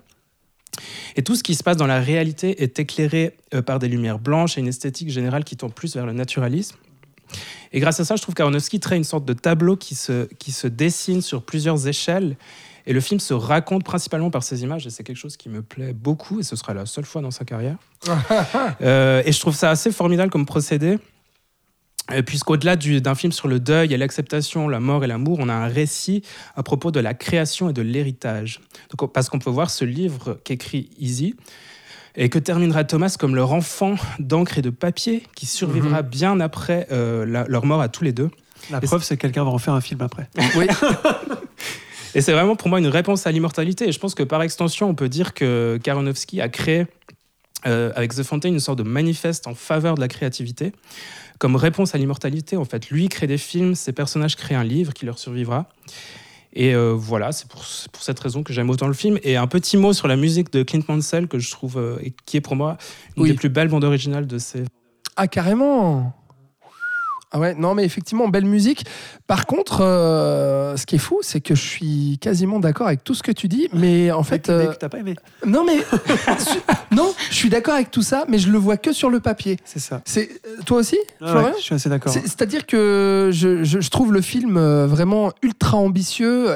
Et 1.16 1.24
tout 1.24 1.36
ce 1.36 1.44
qui 1.44 1.56
se 1.56 1.64
passe 1.64 1.78
dans 1.78 1.88
la 1.88 2.00
réalité 2.00 2.64
est 2.64 2.80
éclairé 2.80 3.38
euh, 3.54 3.62
par 3.62 3.80
des 3.80 3.88
lumières 3.88 4.20
blanches 4.20 4.58
et 4.58 4.62
une 4.62 4.68
esthétique 4.68 5.10
générale 5.10 5.44
qui 5.44 5.56
tend 5.56 5.70
plus 5.70 5.96
vers 5.96 6.06
le 6.06 6.14
naturalisme. 6.14 6.76
Et 7.72 7.80
grâce 7.80 8.00
à 8.00 8.06
ça, 8.06 8.16
je 8.16 8.22
trouve 8.22 8.36
qu'Aronofsky 8.36 8.80
crée 8.80 8.98
une 8.98 9.04
sorte 9.04 9.26
de 9.26 9.34
tableau 9.34 9.76
qui 9.76 9.96
se, 9.96 10.26
qui 10.36 10.52
se 10.52 10.68
dessine 10.68 11.22
sur 11.22 11.44
plusieurs 11.44 11.88
échelles. 11.88 12.38
Et 12.86 12.94
le 12.94 13.00
film 13.00 13.20
se 13.20 13.34
raconte 13.34 13.84
principalement 13.84 14.30
par 14.30 14.44
ces 14.44 14.62
images, 14.64 14.86
et 14.86 14.90
c'est 14.90 15.04
quelque 15.04 15.18
chose 15.18 15.38
qui 15.38 15.48
me 15.48 15.62
plaît 15.62 15.94
beaucoup, 15.94 16.42
et 16.42 16.44
ce 16.44 16.56
sera 16.56 16.74
la 16.74 16.86
seule 16.86 17.06
fois 17.06 17.22
dans 17.22 17.32
sa 17.32 17.46
carrière. 17.46 17.78
Euh, 18.82 19.24
et 19.26 19.32
je 19.32 19.40
trouve 19.40 19.56
ça 19.56 19.70
assez 19.70 19.92
formidable 19.92 20.30
comme 20.30 20.46
procédé. 20.46 20.98
Euh, 22.12 22.22
puisqu'au-delà 22.22 22.76
d'un 22.76 23.16
film 23.16 23.32
sur 23.32 23.48
le 23.48 23.60
deuil 23.60 23.94
et 23.94 23.98
l'acceptation, 23.98 24.68
la 24.68 24.82
mort 24.82 25.06
et 25.06 25.08
l'amour, 25.08 25.38
on 25.40 25.48
a 25.48 25.54
un 25.54 25.68
récit 25.68 26.22
à 26.56 26.62
propos 26.62 26.92
de 26.92 27.00
la 27.00 27.14
création 27.14 27.70
et 27.70 27.74
de 27.74 27.82
l'héritage. 27.82 28.60
Parce 29.14 29.30
qu'on 29.30 29.40
peut 29.40 29.50
voir 29.50 29.70
ce 29.70 29.86
livre 29.86 30.38
qu'écrit 30.44 30.90
Easy, 31.00 31.36
et 32.16 32.30
que 32.30 32.40
terminera 32.40 32.84
Thomas 32.84 33.16
comme 33.18 33.36
leur 33.36 33.54
enfant 33.54 33.96
d'encre 34.20 34.58
et 34.58 34.62
de 34.62 34.70
papier, 34.70 35.24
qui 35.36 35.46
survivra 35.46 36.04
mhm. 36.04 36.10
bien 36.10 36.40
après 36.42 36.88
euh, 36.92 37.46
leur 37.48 37.66
mort 37.66 37.82
à 37.82 37.88
tous 37.88 38.04
les 38.04 38.12
deux. 38.12 38.30
La 38.70 38.82
preuve, 38.82 39.04
c'est 39.04 39.16
que 39.16 39.22
quelqu'un 39.22 39.44
va 39.44 39.52
en 39.52 39.58
faire 39.58 39.74
un 39.74 39.82
film 39.82 40.02
après. 40.02 40.30
Oui. 40.56 40.68
et 42.16 42.22
c'est 42.22 42.34
vraiment 42.34 42.56
pour 42.56 42.70
moi 42.70 42.80
une 42.80 42.88
réponse 42.88 43.26
à 43.28 43.32
l'immortalité. 43.32 43.88
Et 43.88 43.92
je 43.92 44.00
pense 44.00 44.14
que 44.14 44.24
par 44.24 44.42
extension, 44.42 44.90
on 44.90 44.96
peut 44.96 45.10
dire 45.10 45.34
que 45.34 45.80
Karonowski 45.82 46.42
a 46.42 46.50
créé, 46.50 46.86
euh, 47.66 47.92
avec 47.96 48.14
The 48.14 48.24
Fountain, 48.24 48.50
une 48.50 48.60
sorte 48.60 48.80
de 48.80 48.84
manifeste 48.84 49.48
en 49.48 49.56
faveur 49.56 49.96
de 49.96 50.02
la 50.02 50.08
créativité 50.08 50.74
comme 51.40 51.56
réponse 51.56 51.96
à 51.96 51.98
l'immortalité. 51.98 52.58
En 52.58 52.66
fait, 52.66 52.90
lui 52.90 53.10
crée 53.10 53.28
des 53.28 53.38
films, 53.38 53.76
ses 53.76 53.94
personnages 53.94 54.36
créent 54.36 54.56
un 54.56 54.64
livre 54.64 54.94
qui 54.94 55.06
leur 55.06 55.20
survivra. 55.20 55.70
Et 56.56 56.76
euh, 56.76 56.94
voilà, 56.96 57.32
c'est 57.32 57.48
pour, 57.48 57.66
pour, 57.92 58.04
cette 58.04 58.20
raison 58.20 58.44
que 58.44 58.54
j'aime 58.54 58.70
autant 58.70 58.88
le 58.88 58.94
film. 58.94 59.18
Et 59.24 59.38
un 59.38 59.48
petit 59.48 59.76
mot 59.76 59.92
sur 59.92 60.08
la 60.08 60.16
musique 60.16 60.52
de 60.54 60.62
Clint 60.64 60.84
Mansell 60.88 61.28
que 61.28 61.40
je 61.40 61.50
trouve, 61.50 61.78
euh, 61.78 61.98
et 62.02 62.14
qui 62.26 62.38
est 62.38 62.42
pour 62.42 62.56
moi 62.56 62.78
une 63.18 63.26
des 63.26 63.34
plus 63.34 63.50
belles 63.50 63.70
bandes 63.70 63.84
originales 63.84 64.28
de 64.28 64.38
ces. 64.38 64.64
Ah, 65.16 65.28
carrément 65.28 66.14
Ah 67.36 67.40
ouais, 67.40 67.56
non, 67.56 67.74
mais 67.74 67.84
effectivement, 67.84 68.28
belle 68.28 68.46
musique. 68.46 68.86
Par 69.26 69.48
contre, 69.48 69.82
euh, 69.82 70.78
ce 70.78 70.86
qui 70.86 70.96
est 70.96 71.00
fou, 71.00 71.20
c'est 71.24 71.42
que 71.42 71.56
je 71.56 71.62
suis 71.62 72.18
quasiment 72.22 72.60
d'accord 72.60 72.86
avec 72.88 73.04
tout 73.04 73.16
ce 73.16 73.24
que 73.24 73.32
tu 73.32 73.48
dis, 73.48 73.70
mais 73.74 74.12
en 74.12 74.22
fait. 74.24 74.50
Euh, 74.50 74.70
mec, 74.70 74.78
t'as 74.80 74.90
pas 74.90 75.00
aimé 75.00 75.16
non, 75.46 75.66
mais. 75.66 75.78
non, 76.96 77.12
je 77.30 77.36
suis 77.36 77.50
d'accord 77.50 77.74
avec 77.76 77.90
tout 77.92 78.02
ça, 78.04 78.26
mais 78.28 78.38
je 78.38 78.50
le 78.50 78.58
vois 78.58 78.78
que 78.78 78.94
sur 78.94 79.10
le 79.10 79.20
papier. 79.20 79.58
C'est 79.66 79.80
ça. 79.80 80.02
C'est 80.06 80.30
euh, 80.46 80.62
Toi 80.66 80.78
aussi, 80.80 80.98
Ouais, 81.22 81.28
Florian 81.28 81.48
ouais, 81.50 81.54
je 81.58 81.64
suis 81.64 81.76
assez 81.76 81.90
d'accord. 81.90 82.12
C'est- 82.14 82.22
C'est-à-dire 82.22 82.66
que 82.66 83.30
je, 83.34 83.64
je- 83.64 83.82
je 83.82 83.90
trouve 83.90 84.14
le 84.14 84.22
film 84.22 84.58
euh, 84.58 84.86
vraiment 84.88 85.32
ultra 85.42 85.78
ambitieux, 85.78 86.50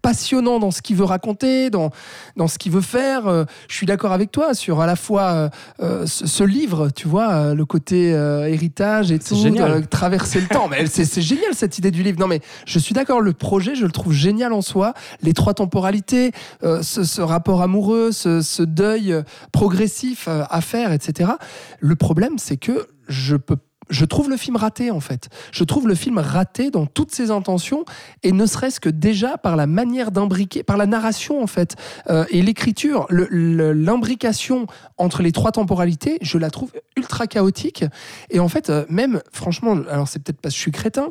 passionnant 0.00 0.58
dans 0.58 0.70
ce 0.70 0.80
qu'il 0.82 0.96
veut 0.96 1.04
raconter, 1.04 1.70
dans, 1.70 1.90
dans 2.36 2.48
ce 2.48 2.58
qu'il 2.58 2.72
veut 2.72 2.80
faire. 2.80 3.46
Je 3.68 3.74
suis 3.74 3.86
d'accord 3.86 4.12
avec 4.12 4.32
toi 4.32 4.54
sur 4.54 4.80
à 4.80 4.86
la 4.86 4.96
fois 4.96 5.50
euh, 5.80 6.06
ce, 6.06 6.26
ce 6.26 6.42
livre, 6.44 6.88
tu 6.94 7.06
vois, 7.06 7.54
le 7.54 7.64
côté 7.64 8.12
euh, 8.14 8.48
héritage 8.48 9.12
et 9.12 9.18
tout, 9.18 9.36
génial. 9.36 9.82
de 9.82 9.86
traverser 10.22 10.40
le 10.40 10.46
temps. 10.46 10.68
Mais 10.68 10.86
c'est 10.86 11.22
génial 11.22 11.54
cette 11.54 11.78
idée 11.78 11.90
du 11.90 12.02
livre. 12.02 12.18
Non, 12.18 12.26
mais 12.26 12.40
je 12.66 12.78
suis 12.78 12.94
d'accord, 12.94 13.20
le 13.20 13.32
projet, 13.32 13.74
je 13.74 13.84
le 13.84 13.92
trouve 13.92 14.12
génial 14.12 14.52
en 14.52 14.62
soi. 14.62 14.94
Les 15.22 15.32
trois 15.32 15.54
temporalités, 15.54 16.32
euh, 16.62 16.82
ce, 16.82 17.04
ce 17.04 17.20
rapport 17.20 17.62
amoureux, 17.62 18.12
ce, 18.12 18.40
ce 18.40 18.62
deuil 18.62 19.12
euh, 19.12 19.22
progressif 19.52 20.26
euh, 20.28 20.44
à 20.50 20.60
faire, 20.60 20.92
etc. 20.92 21.32
Le 21.80 21.96
problème, 21.96 22.38
c'est 22.38 22.56
que 22.56 22.86
je 23.08 23.36
peux 23.36 23.56
je 23.92 24.04
trouve 24.04 24.30
le 24.30 24.36
film 24.36 24.56
raté 24.56 24.90
en 24.90 25.00
fait. 25.00 25.28
Je 25.52 25.62
trouve 25.64 25.86
le 25.86 25.94
film 25.94 26.18
raté 26.18 26.70
dans 26.70 26.86
toutes 26.86 27.14
ses 27.14 27.30
intentions 27.30 27.84
et 28.22 28.32
ne 28.32 28.46
serait-ce 28.46 28.80
que 28.80 28.88
déjà 28.88 29.36
par 29.36 29.54
la 29.54 29.66
manière 29.66 30.10
d'imbriquer, 30.10 30.62
par 30.62 30.76
la 30.76 30.86
narration 30.86 31.42
en 31.42 31.46
fait 31.46 31.76
euh, 32.08 32.24
et 32.30 32.42
l'écriture, 32.42 33.06
l'imbrication 33.10 34.66
entre 34.96 35.22
les 35.22 35.30
trois 35.30 35.52
temporalités, 35.52 36.18
je 36.22 36.38
la 36.38 36.50
trouve 36.50 36.72
ultra 36.96 37.26
chaotique 37.26 37.84
et 38.30 38.40
en 38.40 38.48
fait 38.48 38.70
euh, 38.70 38.84
même 38.88 39.20
franchement, 39.30 39.76
alors 39.90 40.08
c'est 40.08 40.20
peut-être 40.20 40.40
parce 40.40 40.54
que 40.54 40.56
je 40.56 40.62
suis 40.62 40.72
crétin, 40.72 41.10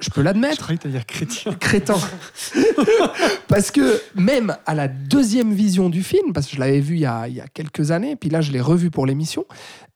je 0.00 0.08
peux 0.10 0.20
Je 0.20 0.24
l'admettre, 0.24 0.66
t'allais 0.78 0.92
dire 0.94 1.06
chrétien. 1.06 1.52
crétin. 1.60 1.96
parce 3.48 3.70
que 3.70 4.00
même 4.14 4.56
à 4.66 4.74
la 4.74 4.88
deuxième 4.88 5.52
vision 5.52 5.90
du 5.90 6.02
film, 6.02 6.32
parce 6.32 6.46
que 6.46 6.54
je 6.56 6.60
l'avais 6.60 6.80
vu 6.80 6.94
il 6.96 7.00
y, 7.00 7.06
a, 7.06 7.28
il 7.28 7.34
y 7.34 7.40
a 7.40 7.46
quelques 7.48 7.90
années, 7.90 8.16
puis 8.16 8.30
là 8.30 8.40
je 8.40 8.52
l'ai 8.52 8.60
revu 8.60 8.90
pour 8.90 9.06
l'émission, 9.06 9.44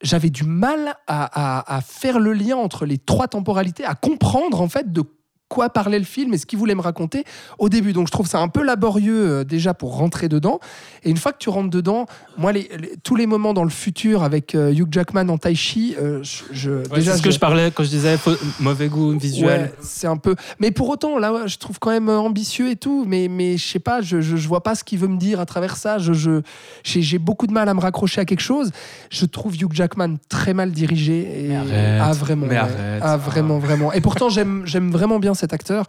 j'avais 0.03 0.31
du 0.31 0.45
mal 0.45 0.95
à, 1.07 1.59
à- 1.69 1.77
à 1.77 1.81
faire 1.81 2.19
le 2.21 2.33
lien 2.33 2.57
entre 2.57 2.87
les 2.87 2.99
trois 2.99 3.29
temporalités, 3.29 3.85
à 3.85 3.95
comprendre 3.95 4.61
en 4.61 4.69
fait 4.69 4.93
de 4.93 5.03
quoi 5.49 5.71
parlait 5.71 5.99
le 5.99 6.05
film 6.05 6.35
et 6.35 6.39
ce 6.39 6.47
qu'il 6.47 6.59
voulait 6.59 6.75
me 6.75 6.81
raconter 6.81 7.25
au 7.59 7.69
début. 7.69 7.93
Donc 7.93 8.07
je 8.07 8.13
trouve 8.13 8.27
ça 8.27 8.39
un 8.41 8.49
peu 8.49 8.63
laborieux 8.63 9.29
euh, 9.41 9.45
déjà 9.45 9.75
pour 9.75 9.97
rentrer 9.97 10.29
dedans. 10.29 10.61
Et 11.05 11.11
une 11.11 11.17
fois 11.17 11.33
que 11.33 11.39
tu 11.39 11.49
rentres 11.49 11.71
dedans, 11.71 12.07
moi, 12.37 12.53
les, 12.53 12.69
les- 12.79 12.95
tous 13.03 13.17
les 13.17 13.27
moments 13.27 13.55
dans 13.55 13.65
le 13.65 13.71
futur 13.71 14.23
avec 14.23 14.55
euh, 14.55 14.73
Hugh 14.73 14.89
Jackman 14.91 15.29
en 15.29 15.39
tai 15.39 15.55
chi, 15.55 15.95
euh, 16.01 16.23
je, 16.23 16.43
je- 16.53 16.71
Ouais, 16.71 16.83
déjà 16.97 17.13
c'est 17.13 17.19
ce 17.19 17.23
que 17.23 17.31
je- 17.31 17.39
parlais 17.39 17.71
quand 17.71 17.83
je 17.85 17.89
disais 17.89 18.17
mauvais 18.61 18.89
goût 18.89 19.19
visuel. 19.19 19.61
Ouais, 19.63 19.73
c'est 19.81 20.07
un 20.07 20.17
peu. 20.17 20.35
Mais 20.61 20.71
pour 20.71 20.89
autant, 20.89 21.19
là, 21.19 21.33
ouais, 21.33 21.49
je 21.49 21.57
trouve 21.59 21.79
quand 21.79 21.91
même 21.91 22.09
ambitieux 22.09 22.71
et 22.71 22.77
tout. 22.77 23.05
Mais, 23.07 23.29
mais 23.29 23.57
je 23.57 23.67
sais 23.67 23.79
pas, 23.79 24.01
je, 24.03 24.21
je, 24.21 24.37
je 24.37 24.49
vois 24.49 24.63
pas 24.63 24.75
ce 24.75 24.85
qu'il 24.85 24.99
veut 24.99 25.09
me 25.09 25.17
dire 25.19 25.41
à 25.41 25.47
travers 25.47 25.77
ça. 25.77 25.99
Je, 25.99 26.13
je, 26.13 26.43
j'ai, 26.85 27.19
beaucoup 27.19 27.47
de 27.47 27.53
mal 27.53 27.69
à 27.69 27.75
me 27.75 27.81
raccrocher 27.81 28.21
à 28.21 28.25
quelque 28.25 28.41
chose. 28.43 28.71
Je 29.11 29.25
trouve 29.25 29.55
Hugh 29.57 29.73
Jackman 29.73 30.17
très 30.29 30.53
mal 30.55 30.73
dirigé. 30.73 31.45
Et... 31.45 31.49
Mais 31.49 31.57
arrête. 31.57 32.01
Ah, 32.03 32.13
vraiment. 32.13 32.47
Mais 32.47 32.57
arrête. 32.57 33.01
Ah, 33.03 33.17
vraiment, 33.17 33.59
vraiment. 33.59 33.93
Et 33.93 34.01
pourtant, 34.01 34.29
j'aime, 34.29 34.63
j'aime 34.67 34.91
vraiment 34.91 35.19
bien 35.19 35.35
cet 35.39 35.53
acteur. 35.53 35.87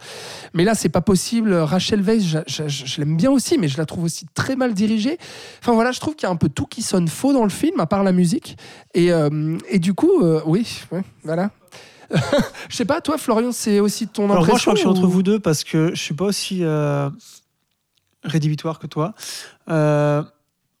Mais 0.54 0.64
là, 0.64 0.74
c'est 0.74 0.88
pas 0.88 1.00
possible. 1.00 1.52
Rachel 1.54 2.00
Weisz, 2.02 2.22
je, 2.24 2.38
je- 2.46 2.68
je- 2.68 2.86
je 2.86 2.98
l'aime 3.00 3.16
bien 3.16 3.30
aussi, 3.30 3.58
mais 3.58 3.68
je 3.68 3.76
la 3.76 3.86
trouve 3.86 4.04
aussi 4.04 4.26
très 4.34 4.56
mal 4.56 4.72
dirigée. 4.74 5.18
Enfin 5.60 5.72
voilà, 5.72 5.92
je 5.92 6.00
trouve 6.00 6.14
qu'il 6.14 6.26
y 6.26 6.30
a 6.30 6.32
un 6.32 6.36
peu 6.36 6.48
tout 6.48 6.66
qui 6.66 6.82
sonne 6.82 7.08
faux 7.08 7.32
dans 7.32 7.44
le 7.44 7.50
film, 7.50 7.78
à 7.80 7.86
part 7.86 8.02
la 8.04 8.12
musique. 8.12 8.56
Et, 8.94 9.12
euh, 9.12 9.58
et 9.68 9.78
du 9.78 9.94
coup, 9.94 10.22
euh, 10.22 10.40
oui, 10.46 10.66
ouais, 10.92 11.02
voilà. 11.24 11.50
je 12.68 12.76
sais 12.76 12.84
pas, 12.84 13.00
toi, 13.00 13.18
Florian, 13.18 13.52
c'est 13.52 13.78
aussi 13.78 14.08
ton 14.08 14.24
Alors 14.24 14.38
impression 14.38 14.52
moi, 14.52 14.58
je 14.58 14.62
crois 14.62 14.72
que 14.72 14.76
je 14.78 14.80
suis 14.80 14.88
entre 14.88 15.04
ou- 15.06 15.10
vous 15.10 15.22
deux 15.22 15.38
parce 15.38 15.62
que 15.64 15.90
je 15.94 16.00
suis 16.00 16.14
pas 16.14 16.24
aussi 16.24 16.64
euh, 16.64 17.08
rédhibitoire 18.24 18.78
que 18.80 18.86
toi. 18.88 19.14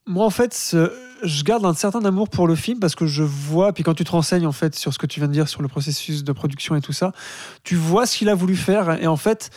Moi, 0.06 0.24
en 0.24 0.30
fait, 0.30 0.76
je 1.22 1.44
garde 1.44 1.64
un 1.64 1.74
certain 1.74 2.04
amour 2.04 2.28
pour 2.28 2.46
le 2.46 2.54
film 2.54 2.80
parce 2.80 2.94
que 2.94 3.06
je 3.06 3.22
vois, 3.22 3.72
puis 3.72 3.82
quand 3.84 3.94
tu 3.94 4.04
te 4.04 4.10
renseignes 4.10 4.46
en 4.46 4.52
fait 4.52 4.74
sur 4.74 4.92
ce 4.92 4.98
que 4.98 5.06
tu 5.06 5.20
viens 5.20 5.28
de 5.28 5.32
dire 5.32 5.48
sur 5.48 5.62
le 5.62 5.68
processus 5.68 6.24
de 6.24 6.32
production 6.32 6.74
et 6.76 6.80
tout 6.80 6.92
ça, 6.92 7.12
tu 7.62 7.76
vois 7.76 8.06
ce 8.06 8.16
qu'il 8.16 8.28
a 8.28 8.34
voulu 8.34 8.56
faire 8.56 9.00
et 9.02 9.06
en 9.06 9.16
fait, 9.16 9.50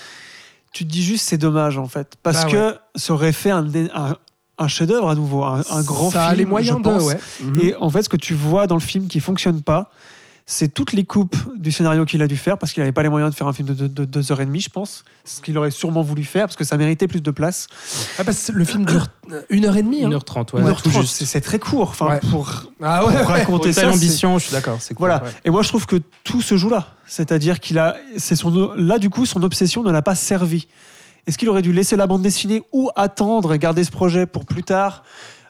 tu 0.74 0.86
te 0.86 0.92
dis 0.92 1.04
juste 1.04 1.26
c'est 1.28 1.38
dommage 1.38 1.78
en 1.78 1.88
fait 1.88 2.16
parce 2.24 2.44
Bah 2.46 2.52
que 2.52 2.76
ça 2.96 3.14
aurait 3.14 3.32
fait 3.32 3.52
un, 3.52 3.66
un, 3.94 4.18
un 4.58 4.68
chef-d'œuvre 4.68 5.10
à 5.10 5.16
nouveau, 5.16 5.44
un, 5.44 5.62
un 5.72 5.82
grand 5.84 6.12
ça 6.12 6.20
film. 6.22 6.32
a 6.32 6.36
les 6.36 6.46
moyens 6.46 6.82
de, 6.82 6.90
ouais. 6.90 7.20
Mhm. 7.42 7.60
Et 7.62 7.76
en 7.78 7.90
fait, 7.90 8.04
ce 8.04 8.10
que 8.10 8.18
tu 8.18 8.34
vois 8.34 8.68
dans 8.68 8.76
le 8.76 8.82
film 8.82 9.08
qui 9.08 9.20
fonctionne 9.20 9.62
pas, 9.62 9.90
c'est 10.46 10.74
toutes 10.74 10.92
les 10.92 11.06
coupes 11.06 11.38
du 11.58 11.72
scénario 11.72 12.04
qu'il 12.04 12.22
a 12.22 12.28
dû 12.28 12.36
faire 12.36 12.58
parce 12.58 12.74
qu'il 12.74 12.82
n'avait 12.82 12.92
pas 12.92 13.02
les 13.04 13.08
moyens 13.10 13.32
de 13.32 13.36
faire 13.38 13.48
un 13.48 13.54
film 13.54 13.70
de, 13.70 13.74
de- 13.74 13.88
de 13.88 14.04
deux 14.06 14.32
heures 14.32 14.42
et 14.42 14.46
demie, 14.46 14.60
je 14.60 14.70
pense. 14.70 15.06
Ce 15.24 15.40
qu'il 15.42 15.58
aurait 15.58 15.72
sûrement 15.72 16.02
voulu 16.02 16.26
faire 16.26 16.48
parce 16.48 16.58
que 16.58 16.66
ça 16.66 16.76
méritait 16.76 17.08
plus 17.08 17.22
de 17.22 17.32
place. 17.32 17.68
Ah, 18.20 18.26
parce 18.26 18.48
que 18.48 18.52
le 18.52 18.66
film 18.66 18.86
dure 18.86 19.08
euh, 19.32 19.42
une 19.50 19.64
heure 19.66 19.78
et 19.78 19.84
demie. 19.84 20.04
hein. 20.04 20.10
1h30, 20.10 20.54
ouais. 20.56 20.62
Une 20.62 20.68
heure 20.68 20.82
tout 20.82 20.90
trente, 20.90 21.04
juste. 21.04 21.24
c'est 21.24 21.40
très 21.42 21.60
court. 21.60 21.90
Enfin, 21.92 22.08
Ouais. 22.10 22.20
pour, 22.30 22.72
Ah 22.82 23.06
ouais, 23.06 23.16
raconter 23.22 23.72
ça. 23.72 23.90
ambition, 23.90 24.38
je 24.38 24.44
suis 24.46 24.52
d'accord. 24.54 24.80
cool, 24.80 24.96
Voilà. 25.00 25.24
ouais. 25.24 25.30
Et 25.46 25.50
moi, 25.50 25.62
je 25.62 25.70
trouve 25.70 25.86
que 25.86 25.96
tout 26.26 26.42
se 26.42 26.58
joue 26.58 26.70
là. 26.70 26.88
C'est-à-dire 27.08 27.62
qu'il 27.62 27.80
a, 27.80 27.96
c'est 28.18 28.36
son, 28.36 28.74
là, 28.76 29.00
du 29.00 29.10
coup, 29.10 29.26
son 29.26 29.44
obsession 29.44 29.82
ne 29.82 29.92
l'a 29.92 30.02
pas 30.02 30.16
servi. 30.16 30.68
Est-ce 31.26 31.38
qu'il 31.38 31.48
aurait 31.48 31.62
dû 31.62 31.72
laisser 31.72 31.96
la 31.96 32.06
bande 32.06 32.22
dessinée 32.22 32.64
ou 32.74 32.90
attendre 32.98 33.54
et 33.54 33.60
garder 33.60 33.86
ce 33.86 33.92
projet 33.92 34.26
pour 34.26 34.44
plus 34.46 34.64
tard? 34.64 35.04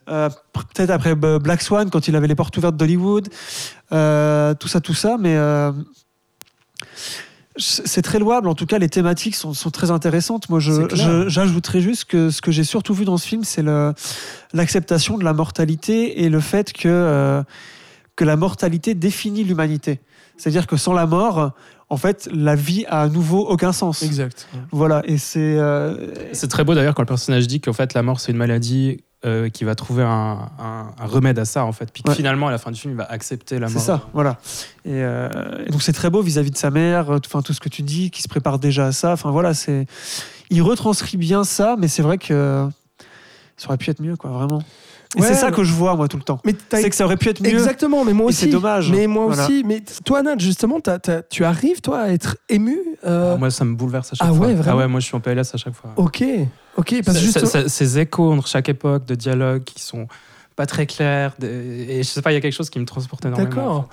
Euh, 0.10 0.30
Peut-être 0.54 0.90
après 0.90 1.16
Black 1.16 1.62
Swan, 1.62 1.90
quand 1.90 2.08
il 2.08 2.16
avait 2.16 2.28
les 2.28 2.36
portes 2.36 2.56
ouvertes 2.58 2.76
d'Hollywood. 2.78 3.30
Euh, 3.92 4.54
tout 4.56 4.68
ça, 4.68 4.82
tout 4.82 4.94
ça. 4.94 5.18
Mais 5.20 5.36
euh, 5.36 5.72
c'est 7.58 8.02
très 8.02 8.18
louable. 8.18 8.48
En 8.48 8.56
tout 8.56 8.66
cas, 8.66 8.80
les 8.80 8.90
thématiques 8.90 9.36
sont, 9.36 9.54
sont 9.54 9.70
très 9.70 9.92
intéressantes. 9.92 10.50
Moi, 10.50 10.60
j'ajouterais 10.60 11.82
juste 11.82 12.06
que 12.06 12.32
ce 12.32 12.42
que 12.42 12.52
j'ai 12.52 12.64
surtout 12.64 12.94
vu 12.96 13.06
dans 13.06 13.18
ce 13.18 13.28
film, 13.28 13.44
c'est 13.44 13.64
l'acceptation 14.54 15.18
de 15.18 15.24
la 15.24 15.34
mortalité 15.34 16.24
et 16.24 16.30
le 16.30 16.40
fait 16.40 16.74
que, 16.74 16.88
euh, 16.88 17.44
que 18.16 18.24
la 18.26 18.36
mortalité 18.36 18.96
définit 18.96 19.44
l'humanité. 19.44 20.02
C'est-à-dire 20.38 20.66
que 20.66 20.78
sans 20.78 20.94
la 20.94 21.06
mort, 21.06 21.52
en 21.90 21.98
fait, 21.98 22.28
la 22.34 22.56
vie 22.56 22.86
a 22.88 23.02
à 23.02 23.08
nouveau 23.08 23.46
aucun 23.48 23.72
sens. 23.72 24.02
Exact. 24.02 24.48
Voilà, 24.72 25.04
et 25.06 25.20
c'est. 25.20 25.40
euh, 25.60 26.08
C'est 26.34 26.48
très 26.48 26.64
beau 26.64 26.74
d'ailleurs 26.74 26.96
quand 26.96 27.04
le 27.04 27.08
personnage 27.08 27.48
dit 27.48 27.62
qu'en 27.62 27.74
fait 27.74 27.94
la 27.94 28.02
mort 28.02 28.20
c'est 28.20 28.32
une 28.32 28.38
maladie 28.40 29.04
euh, 29.26 29.50
qui 29.50 29.64
va 29.64 29.74
trouver 29.76 30.04
un, 30.04 30.50
un- 30.60 30.92
un 31.00 31.06
remède 31.06 31.40
à 31.40 31.46
ça 31.46 31.66
en 31.66 31.72
fait. 31.72 31.92
Puis 31.92 32.04
Ouais. 32.08 32.14
finalement 32.16 32.48
à 32.48 32.52
la 32.52 32.58
fin 32.58 32.72
du 32.72 32.80
film 32.80 32.94
il 32.94 32.98
va 32.98 33.06
accepter 33.06 33.58
la 33.60 33.68
C'est 33.68 33.76
mort. 33.76 33.84
ça, 33.84 34.02
voilà. 34.14 34.38
Et, 34.86 34.92
euh, 35.04 35.30
et 35.66 35.70
donc 35.72 35.82
c'est 35.82 35.94
très 35.94 36.10
beau 36.10 36.22
vis-à-vis 36.22 36.52
de 36.52 36.58
sa 36.58 36.72
mère, 36.72 37.10
euh, 37.12 37.20
enfin 37.26 37.42
tout 37.42 37.54
ce 37.54 37.60
que 37.62 37.70
tu 37.70 37.82
dis, 37.84 38.12
qui 38.12 38.22
se 38.22 38.28
prépare 38.28 38.60
déjà 38.60 38.88
à 38.88 38.92
ça. 38.92 39.14
Enfin 39.14 39.32
voilà, 39.32 39.54
c'est. 39.54 39.86
Il 40.50 40.62
retranscrit 40.62 41.18
bien 41.18 41.44
ça, 41.44 41.76
mais 41.80 41.88
c'est 41.88 42.02
vrai 42.04 42.18
que 42.18 42.68
ça 43.58 43.68
aurait 43.70 43.78
pu 43.78 43.90
être 43.90 44.02
mieux, 44.02 44.16
quoi, 44.18 44.30
vraiment. 44.32 44.62
Et 45.16 45.22
Ouais, 45.22 45.28
c'est 45.28 45.36
ça 45.36 45.52
que 45.52 45.64
je 45.64 45.72
vois 45.74 45.96
moi 45.96 46.08
tout 46.08 46.18
le 46.18 46.24
temps. 46.24 46.40
Mais 46.46 46.56
C'est 46.72 46.90
que 46.90 46.96
ça 46.96 47.06
aurait 47.06 47.18
pu 47.18 47.30
être 47.30 47.42
mieux. 47.42 47.50
Exactement, 47.50 48.04
mais 48.04 48.14
moi 48.14 48.28
aussi. 48.28 48.46
c'est 48.46 48.48
dommage. 48.48 48.92
Mais 48.92 49.06
moi 49.08 49.28
Voilà. 49.28 49.44
aussi. 49.46 49.64
Mais 49.64 49.84
toi, 50.06 50.24
Nat, 50.24 50.36
justement, 50.40 50.80
tu 51.30 51.44
arrives, 51.46 51.82
toi, 51.82 52.00
à 52.02 52.10
être 52.10 52.38
ému 52.50 52.78
euh, 53.06 53.34
Ah, 53.36 53.38
Moi 53.38 53.52
ça 53.52 53.64
me 53.66 53.76
bouleverse 53.76 54.14
à 54.14 54.16
chaque 54.16 54.28
Ah 54.30 54.34
fois. 54.34 54.48
ouais, 54.48 54.54
vraiment? 54.56 54.78
Ah 54.78 54.82
ouais, 54.82 54.88
moi 54.88 55.00
je 55.00 55.06
suis 55.06 55.16
en 55.16 55.20
PLS 55.20 55.54
à 55.54 55.58
chaque 55.58 55.74
fois. 55.76 55.92
Ok, 55.98 56.24
ok. 56.78 56.96
Parce 57.06 57.06
que 57.06 57.12
C'est- 57.14 57.20
justement- 57.20 57.46
c'est- 57.46 57.62
c'est- 57.64 57.70
Ces 57.70 58.00
échos 58.00 58.32
entre 58.32 58.48
chaque 58.48 58.70
époque 58.70 59.06
de 59.06 59.16
dialogue 59.16 59.64
qui 59.64 59.82
sont 59.82 60.08
pas 60.56 60.66
très 60.66 60.86
clairs. 60.88 61.34
de- 61.40 61.48
Et 61.48 61.98
je 62.04 62.08
sais 62.10 62.22
pas, 62.22 62.32
il 62.32 62.36
y 62.36 62.38
a 62.38 62.42
quelque 62.42 62.54
chose 62.54 62.70
qui 62.70 62.80
me 62.80 62.86
transporte 62.86 63.26
énormément. 63.26 63.50
D'accord. 63.50 63.72
en 63.78 63.82
fait. 63.84 63.90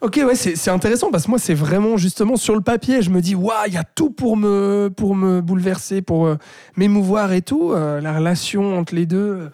Ok, 0.00 0.20
ouais, 0.26 0.34
c'est 0.34 0.54
c'est 0.56 0.70
intéressant 0.70 1.10
parce 1.10 1.24
que 1.24 1.30
moi, 1.30 1.38
c'est 1.38 1.54
vraiment 1.54 1.96
justement 1.96 2.36
sur 2.36 2.54
le 2.54 2.60
papier, 2.60 3.00
je 3.00 3.08
me 3.10 3.20
dis, 3.22 3.34
waouh, 3.34 3.54
il 3.68 3.72
y 3.74 3.78
a 3.78 3.84
tout 3.84 4.10
pour 4.10 4.36
me, 4.36 4.90
pour 4.94 5.14
me 5.14 5.40
bouleverser, 5.40 6.02
pour 6.02 6.26
euh, 6.26 6.36
m'émouvoir 6.76 7.32
et 7.32 7.40
tout. 7.42 7.72
euh, 7.72 8.00
la 8.02 8.12
relation 8.16 8.78
entre 8.78 8.94
les 8.94 9.06
deux. 9.06 9.50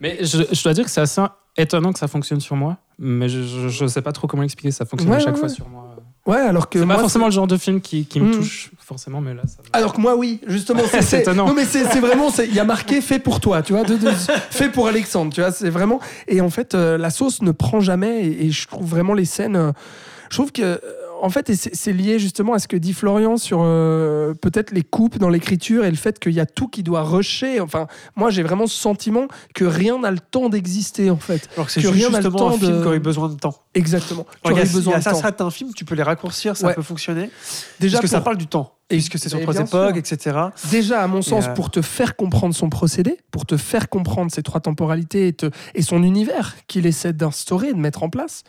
Mais 0.00 0.18
je, 0.22 0.42
je 0.52 0.62
dois 0.64 0.72
dire 0.74 0.84
que 0.84 0.90
c'est 0.90 1.00
assez 1.00 1.20
étonnant 1.56 1.92
que 1.92 1.98
ça 1.98 2.08
fonctionne 2.08 2.40
sur 2.40 2.56
moi. 2.56 2.78
Mais 2.98 3.28
je, 3.28 3.68
je 3.68 3.86
sais 3.86 4.02
pas 4.02 4.12
trop 4.12 4.26
comment 4.26 4.42
expliquer. 4.42 4.70
Ça 4.70 4.84
fonctionne 4.84 5.10
Ouais, 5.10 5.16
à 5.16 5.20
chaque 5.20 5.34
ouais, 5.34 5.40
fois 5.40 5.48
sur 5.48 5.68
moi. 5.68 5.86
Ouais, 6.26 6.36
alors 6.36 6.68
que 6.68 6.78
C'est 6.78 6.86
pas 6.86 6.98
forcément 6.98 7.26
le 7.26 7.32
genre 7.32 7.46
de 7.46 7.56
film 7.56 7.80
qui, 7.80 8.04
qui 8.04 8.20
me 8.20 8.28
Mm. 8.28 8.36
touche 8.36 8.70
forcément, 8.78 9.20
mais 9.22 9.32
là 9.34 9.42
ça. 9.46 9.58
Alors 9.72 9.94
que 9.94 10.00
moi, 10.00 10.16
oui, 10.16 10.40
justement, 10.46 10.82
c'est 11.00 11.20
étonnant. 11.22 11.46
Non, 11.46 11.54
mais 11.54 11.64
c'est 11.64 11.82
vraiment, 11.98 12.28
il 12.38 12.54
y 12.54 12.60
a 12.60 12.64
marqué 12.64 13.00
fait 13.00 13.18
pour 13.18 13.40
toi, 13.40 13.62
tu 13.62 13.72
vois, 13.72 13.84
de- 13.84 13.96
de- 13.96 14.10
fait 14.50 14.68
pour 14.68 14.86
Alexandre, 14.86 15.32
tu 15.32 15.40
vois, 15.40 15.50
c'est 15.50 15.70
vraiment. 15.70 15.98
Et 16.28 16.40
en 16.42 16.50
fait, 16.50 16.74
euh, 16.74 16.98
la 16.98 17.10
sauce 17.10 17.40
ne 17.42 17.52
prend 17.52 17.80
jamais, 17.80 18.26
et, 18.26 18.46
et 18.46 18.50
je 18.50 18.68
trouve 18.68 18.86
vraiment 18.88 19.14
les 19.14 19.24
scènes. 19.24 19.56
euh, 19.56 19.72
je 20.30 20.36
trouve 20.36 20.52
que, 20.52 20.62
euh, 20.62 20.78
en 21.22 21.30
fait, 21.30 21.52
c'est 21.54 21.92
lié 21.92 22.18
justement 22.18 22.54
à 22.54 22.58
ce 22.58 22.68
que 22.68 22.76
dit 22.76 22.92
Florian 22.92 23.36
sur 23.36 23.60
euh, 23.62 24.34
peut-être 24.34 24.70
les 24.72 24.82
coupes 24.82 25.18
dans 25.18 25.28
l'écriture 25.28 25.84
et 25.84 25.90
le 25.90 25.96
fait 25.96 26.18
qu'il 26.18 26.32
y 26.32 26.40
a 26.40 26.46
tout 26.46 26.68
qui 26.68 26.82
doit 26.82 27.02
rusher. 27.02 27.60
Enfin, 27.60 27.86
moi, 28.16 28.30
j'ai 28.30 28.42
vraiment 28.42 28.66
ce 28.66 28.76
sentiment 28.76 29.26
que 29.54 29.64
rien 29.64 29.98
n'a 29.98 30.10
le 30.10 30.18
temps 30.20 30.48
d'exister, 30.48 31.10
en 31.10 31.16
fait. 31.16 31.48
Alors 31.54 31.66
que 31.66 31.72
c'est 31.72 31.80
que 31.82 31.88
juste 31.88 31.94
rien 31.98 32.10
n'a 32.10 32.18
le 32.18 32.24
justement 32.24 32.48
un 32.48 32.50
temps 32.52 32.58
film 32.58 32.72
de- 32.76 32.80
qui 32.82 32.86
aurait 32.88 32.98
besoin 33.00 33.28
de 33.28 33.34
temps. 33.34 33.54
Exactement. 33.74 34.26
Tu 34.30 34.38
Alors, 34.48 34.58
il 34.58 34.64
y 34.64 34.68
a, 34.68 34.72
besoin 34.72 34.92
il 34.92 34.96
y 34.96 34.96
a 34.96 34.98
de 34.98 35.04
temps. 35.16 35.20
certains 35.20 35.50
films, 35.50 35.72
tu 35.74 35.84
peux 35.84 35.94
les 35.94 36.02
raccourcir, 36.02 36.56
ça 36.56 36.68
Ouais. 36.68 36.74
peut 36.74 36.82
fonctionner. 36.82 37.30
Déjà, 37.78 37.98
parce 37.98 38.02
que 38.02 38.08
ça 38.10 38.20
parle 38.20 38.36
du 38.36 38.46
temps. 38.46 38.74
Puisque 38.96 39.18
c'est 39.18 39.28
sur 39.28 39.38
et 39.38 39.42
trois 39.42 39.54
époques, 39.54 39.96
sûr. 40.06 40.14
etc. 40.14 40.36
Déjà, 40.70 41.02
à 41.02 41.06
mon 41.06 41.22
sens, 41.22 41.46
euh, 41.46 41.54
pour 41.54 41.70
te 41.70 41.80
faire 41.82 42.16
comprendre 42.16 42.54
son 42.54 42.68
procédé, 42.68 43.16
pour 43.30 43.46
te 43.46 43.56
faire 43.56 43.88
comprendre 43.88 44.30
ces 44.30 44.42
trois 44.42 44.60
temporalités 44.60 45.28
et, 45.28 45.32
te- 45.32 45.50
et 45.74 45.82
son 45.82 46.02
univers 46.02 46.56
qu'il 46.66 46.86
essaie 46.86 47.12
d'instaurer, 47.12 47.72
de 47.72 47.78
mettre 47.78 48.02
en 48.02 48.10
place. 48.10 48.42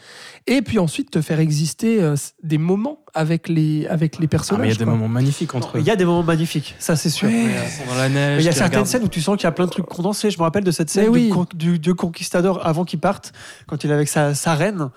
Et 0.48 0.62
puis 0.62 0.80
ensuite, 0.80 1.12
te 1.12 1.22
faire 1.22 1.40
exister 1.40 2.02
euh, 2.02 2.16
des 2.44 2.58
moments 2.58 3.00
avec 3.14 3.50
les, 3.50 3.88
avec 3.88 4.20
les 4.20 4.26
Ah, 4.26 4.30
personnages. 4.30 4.62
mais 4.62 4.68
il 4.70 4.72
y 4.72 4.76
a 4.76 4.80
des 4.80 4.84
quoi. 4.86 4.94
moments 4.94 5.08
magnifiques 5.08 5.54
entre 5.56 5.78
eux. 5.78 5.82
Il 5.82 5.86
y 5.86 5.92
a 5.92 5.96
des 5.96 6.06
moments 6.06 6.24
magnifiques, 6.24 6.76
ça 6.80 6.96
c'est 6.96 7.10
sûr. 7.10 7.30
Euh, 7.32 7.60
dans 7.88 7.96
la 7.96 8.10
neige. 8.10 8.38
mais 8.38 8.42
il 8.44 8.46
y 8.46 8.50
a 8.50 8.52
certaines 8.52 8.70
regardent- 8.70 8.88
scènes 8.88 9.04
où 9.04 9.08
tu 9.10 9.22
sens 9.22 9.36
qu'il 9.38 9.44
y 9.46 9.48
a 9.48 9.52
plein 9.52 9.66
de 9.66 9.72
trucs 9.72 9.86
condensés. 9.86 10.32
Je 10.32 10.38
me 10.38 10.44
rappelle 10.44 10.64
de 10.64 10.72
cette 10.72 10.90
scène 10.90 11.10
oui. 11.10 11.28
du, 11.28 11.34
con- 11.34 11.46
du 11.54 11.78
dieu 11.80 11.94
conquistador 11.94 12.66
avant 12.66 12.86
qu'il 12.86 13.00
parte, 13.00 13.34
quand 13.68 13.84
il 13.84 13.92
est 13.92 13.94
avec 13.94 14.08
sa, 14.08 14.34
sa 14.34 14.56
reine. 14.56 14.90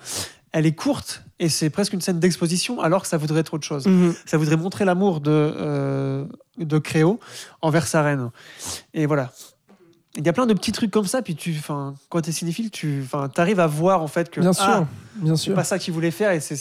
Elle 0.57 0.65
est 0.65 0.71
courte 0.71 1.21
et 1.37 1.49
c'est 1.49 1.69
presque 1.69 1.91
une 1.91 1.99
scène 1.99 2.17
d'exposition 2.17 2.79
alors 2.79 3.01
que 3.01 3.09
ça 3.09 3.17
voudrait 3.17 3.41
être 3.41 3.53
autre 3.55 3.65
chose. 3.67 3.85
Mhm. 3.87 4.15
Ça 4.25 4.37
voudrait 4.37 4.55
montrer 4.55 4.85
l'amour 4.85 5.19
de, 5.19 5.29
euh, 5.29 6.23
de 6.57 6.77
Créo 6.77 7.19
envers 7.61 7.85
sa 7.87 8.01
reine. 8.01 8.31
Et 8.93 9.05
voilà. 9.05 9.33
Il 10.15 10.25
y 10.25 10.29
a 10.29 10.33
plein 10.33 10.45
de 10.45 10.53
petits 10.53 10.71
trucs 10.71 10.91
comme 10.91 11.07
ça, 11.07 11.21
puis 11.21 11.35
tu, 11.35 11.59
quand 12.07 12.21
tu 12.21 12.29
es 12.29 12.31
cinéphile, 12.31 12.71
tu 12.71 13.03
arrives 13.35 13.59
à 13.59 13.67
voir 13.67 14.01
en 14.01 14.07
fait 14.07 14.29
que 14.29 14.39
Bien 14.39 14.51
ah, 14.51 14.63
sûr, 14.63 14.87
bien 15.15 15.35
c'est 15.35 15.43
sûr. 15.43 15.55
pas 15.55 15.65
ça 15.65 15.77
qu'il 15.77 15.93
voulait 15.93 16.09
faire 16.09 16.31
et 16.31 16.39
c'est- 16.39 16.55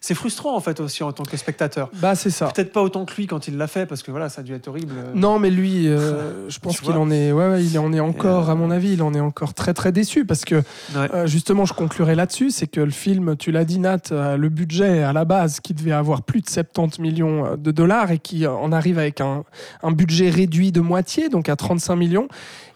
c'est 0.00 0.14
frustrant 0.14 0.54
en 0.56 0.60
fait 0.60 0.80
aussi 0.80 1.02
en 1.02 1.12
tant 1.12 1.24
que 1.24 1.36
spectateur. 1.36 1.90
Bah, 2.00 2.14
c'est 2.14 2.30
ça. 2.30 2.46
Peut-être 2.54 2.72
pas 2.72 2.82
autant 2.82 3.04
que 3.04 3.14
lui 3.16 3.26
quand 3.26 3.48
il 3.48 3.56
l'a 3.56 3.66
fait 3.66 3.86
parce 3.86 4.02
que 4.02 4.10
voilà, 4.10 4.28
ça 4.28 4.40
a 4.40 4.44
dû 4.44 4.54
être 4.54 4.68
horrible. 4.68 4.94
Non, 5.14 5.38
mais 5.38 5.50
lui, 5.50 5.88
euh, 5.88 6.48
je 6.48 6.58
pense 6.58 6.80
qu'il 6.80 6.92
en 6.92 7.10
est, 7.10 7.32
ouais, 7.32 7.48
ouais, 7.48 7.64
il 7.64 7.78
en 7.78 7.92
est 7.92 8.00
encore, 8.00 8.48
euh, 8.48 8.52
à 8.52 8.54
mon 8.54 8.70
avis, 8.70 8.92
il 8.92 9.02
en 9.02 9.12
est 9.14 9.20
encore 9.20 9.54
très 9.54 9.74
très 9.74 9.92
déçu 9.92 10.24
parce 10.24 10.44
que 10.44 10.56
Ouais. 10.94 11.08
euh, 11.14 11.26
justement, 11.26 11.64
je 11.64 11.72
conclurai 11.74 12.14
là-dessus, 12.14 12.50
c'est 12.50 12.66
que 12.66 12.80
le 12.80 12.90
film, 12.90 13.36
tu 13.36 13.50
l'as 13.52 13.64
dit 13.64 13.78
Nat, 13.78 13.98
euh, 14.12 14.36
le 14.36 14.48
budget 14.48 15.02
à 15.02 15.12
la 15.12 15.24
base 15.24 15.60
qui 15.60 15.74
devait 15.74 15.92
avoir 15.92 16.22
plus 16.22 16.40
de 16.42 16.48
70 16.48 17.00
millions 17.00 17.44
euh, 17.46 17.56
de 17.56 17.70
dollars 17.70 18.10
et 18.10 18.18
qui 18.18 18.46
euh, 18.46 18.52
en 18.52 18.72
arrive 18.72 18.98
avec 18.98 19.20
un, 19.20 19.44
un 19.82 19.90
budget 19.92 20.30
réduit 20.30 20.72
de 20.72 20.80
moitié, 20.80 21.28
donc 21.28 21.48
à 21.48 21.56
35 21.56 21.96
millions, 21.96 22.28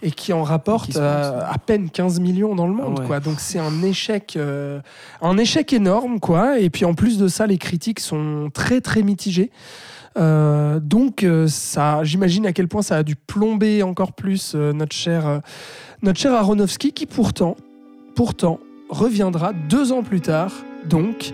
et 0.02 0.10
qui 0.10 0.32
en 0.32 0.42
rapporte 0.42 0.90
Qui 0.92 0.98
euh, 0.98 1.40
à 1.48 1.58
peine 1.58 1.88
15 1.88 2.18
millions 2.20 2.54
dans 2.56 2.66
le 2.66 2.74
monde, 2.74 2.94
Ah 2.96 3.00
ouais. 3.02 3.06
quoi. 3.06 3.20
Donc 3.20 3.38
c'est 3.38 3.58
un 3.60 3.82
échec, 3.82 4.34
euh, 4.36 4.80
un 5.20 5.38
échec 5.38 5.72
énorme, 5.72 6.18
quoi. 6.18 6.58
Et 6.58 6.70
puis 6.70 6.84
en 6.84 6.94
plus 6.94 7.11
de 7.18 7.28
ça, 7.28 7.46
les 7.46 7.58
critiques 7.58 8.00
sont 8.00 8.50
très 8.52 8.80
très 8.80 9.02
mitigées. 9.02 9.50
Euh, 10.18 10.80
donc, 10.80 11.22
euh, 11.22 11.46
ça, 11.48 12.04
j'imagine 12.04 12.46
à 12.46 12.52
quel 12.52 12.68
point 12.68 12.82
ça 12.82 12.96
a 12.96 13.02
dû 13.02 13.16
plomber 13.16 13.82
encore 13.82 14.12
plus 14.12 14.52
euh, 14.54 14.72
notre 14.72 14.94
cher, 14.94 15.40
notre 16.02 16.18
cher 16.18 16.34
Aronofsky, 16.34 16.92
qui 16.92 17.06
pourtant, 17.06 17.56
pourtant, 18.14 18.60
reviendra 18.88 19.52
deux 19.52 19.92
ans 19.92 20.02
plus 20.02 20.20
tard, 20.20 20.52
donc 20.88 21.32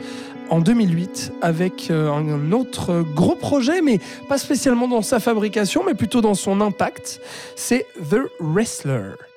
en 0.50 0.60
2008, 0.60 1.32
avec 1.42 1.90
un 1.90 2.52
autre 2.52 3.04
gros 3.14 3.34
projet, 3.34 3.82
mais 3.82 4.00
pas 4.30 4.38
spécialement 4.38 4.88
dans 4.88 5.02
sa 5.02 5.20
fabrication, 5.20 5.82
mais 5.84 5.94
plutôt 5.94 6.22
dans 6.22 6.34
son 6.34 6.62
impact. 6.62 7.20
C'est 7.54 7.84
The 8.10 8.20
Wrestler. 8.40 9.27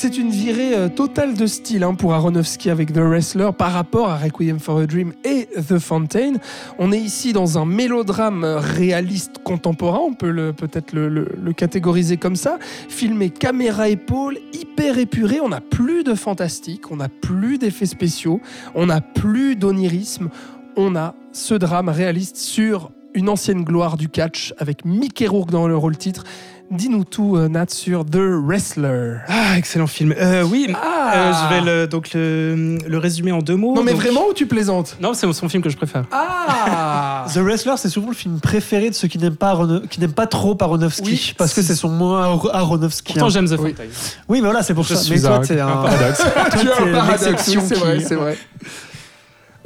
C'est 0.00 0.16
une 0.16 0.30
virée 0.30 0.76
euh, 0.76 0.88
totale 0.88 1.34
de 1.34 1.46
style 1.48 1.82
hein, 1.82 1.94
pour 1.94 2.14
Aronofsky 2.14 2.70
avec 2.70 2.92
The 2.92 2.98
Wrestler 2.98 3.50
par 3.58 3.72
rapport 3.72 4.08
à 4.08 4.16
Requiem 4.16 4.60
for 4.60 4.78
a 4.78 4.86
Dream 4.86 5.12
et 5.24 5.46
The 5.46 5.80
Fountain. 5.80 6.34
On 6.78 6.92
est 6.92 7.00
ici 7.00 7.32
dans 7.32 7.58
un 7.58 7.64
mélodrame 7.64 8.44
euh, 8.44 8.60
réaliste 8.60 9.38
contemporain, 9.42 9.98
on 9.98 10.14
peut 10.14 10.52
peut-être 10.52 10.92
le 10.92 11.52
catégoriser 11.52 12.16
comme 12.16 12.36
ça, 12.36 12.60
filmé 12.88 13.30
caméra 13.30 13.88
épaule, 13.88 14.38
hyper 14.52 14.98
épuré, 14.98 15.40
on 15.40 15.48
n'a 15.48 15.60
plus 15.60 16.04
de 16.04 16.14
fantastique, 16.14 16.92
on 16.92 16.96
n'a 16.96 17.08
plus 17.08 17.58
d'effets 17.58 17.86
spéciaux, 17.86 18.40
on 18.76 18.86
n'a 18.86 19.00
plus 19.00 19.56
d'onirisme, 19.56 20.28
on 20.76 20.94
a 20.94 21.16
ce 21.32 21.54
drame 21.54 21.88
réaliste 21.88 22.36
sur 22.36 22.92
une 23.14 23.28
ancienne 23.28 23.64
gloire 23.64 23.96
du 23.96 24.08
catch 24.08 24.54
avec 24.58 24.84
Mickey 24.84 25.26
Rourke 25.26 25.50
dans 25.50 25.66
le 25.66 25.76
rôle 25.76 25.96
titre. 25.96 26.22
Dis-nous 26.70 27.04
tout, 27.04 27.36
euh, 27.36 27.48
Nat, 27.48 27.64
sur 27.70 28.04
The 28.04 28.18
Wrestler. 28.18 29.16
Ah, 29.26 29.56
excellent 29.56 29.86
film. 29.86 30.14
Euh, 30.20 30.42
oui, 30.42 30.66
Ah 30.74 31.12
euh, 31.14 31.32
je 31.32 31.54
vais 31.54 31.60
le, 31.62 31.86
donc 31.86 32.12
le, 32.12 32.76
le 32.86 32.98
résumer 32.98 33.32
en 33.32 33.38
deux 33.38 33.56
mots. 33.56 33.74
Non 33.74 33.82
mais 33.82 33.92
Donc- 33.92 34.02
vraiment 34.02 34.26
ou 34.28 34.34
tu 34.34 34.44
plaisantes? 34.46 34.96
Non, 35.00 35.14
c'est 35.14 35.32
son 35.32 35.48
film 35.48 35.62
que 35.62 35.70
je 35.70 35.78
préfère. 35.78 36.04
Ah 36.12 37.24
The 37.34 37.38
Wrestler, 37.38 37.72
c'est 37.78 37.88
souvent 37.88 38.08
le 38.08 38.14
film 38.14 38.38
préféré 38.38 38.90
de 38.90 38.94
ceux 38.94 39.08
qui 39.08 39.16
n'aiment 39.18 39.36
pas, 39.36 39.54
Arono- 39.54 39.86
qui 39.88 39.98
n'aiment 39.98 40.12
pas 40.12 40.26
trop 40.26 40.56
Aronofsky, 40.60 41.10
Oui, 41.10 41.34
parce 41.38 41.54
que 41.54 41.62
c'est 41.62 41.74
son 41.74 41.88
moins 41.88 42.22
Ar- 42.22 42.54
Aronofsky. 42.54 43.14
Pourtant, 43.14 43.30
j'aime 43.30 43.46
The 43.48 43.52
Oui. 43.52 43.70
Fountain. 43.70 43.84
Oui, 44.28 44.38
mais 44.42 44.48
voilà, 44.48 44.62
c'est 44.62 44.74
pour 44.74 44.84
Je 44.84 44.94
ça. 44.94 45.00
suis 45.00 45.14
Mais 45.14 45.20
toi, 45.22 45.36
un- 45.36 45.40
t'es 45.40 45.58
un 45.60 45.68
un, 45.68 45.76
paradoxe. 45.82 46.18
toi, 46.18 46.28
Tu 46.50 46.56
as 46.58 46.60
t'es 46.76 46.82
un 46.82 46.92
paradoxe, 46.92 47.26
l'exception 47.26 47.60
oui, 47.62 47.66
c'est 47.68 47.74
qui- 47.76 47.80
vrai, 47.80 48.00
c'est 48.06 48.14
vrai. 48.14 48.38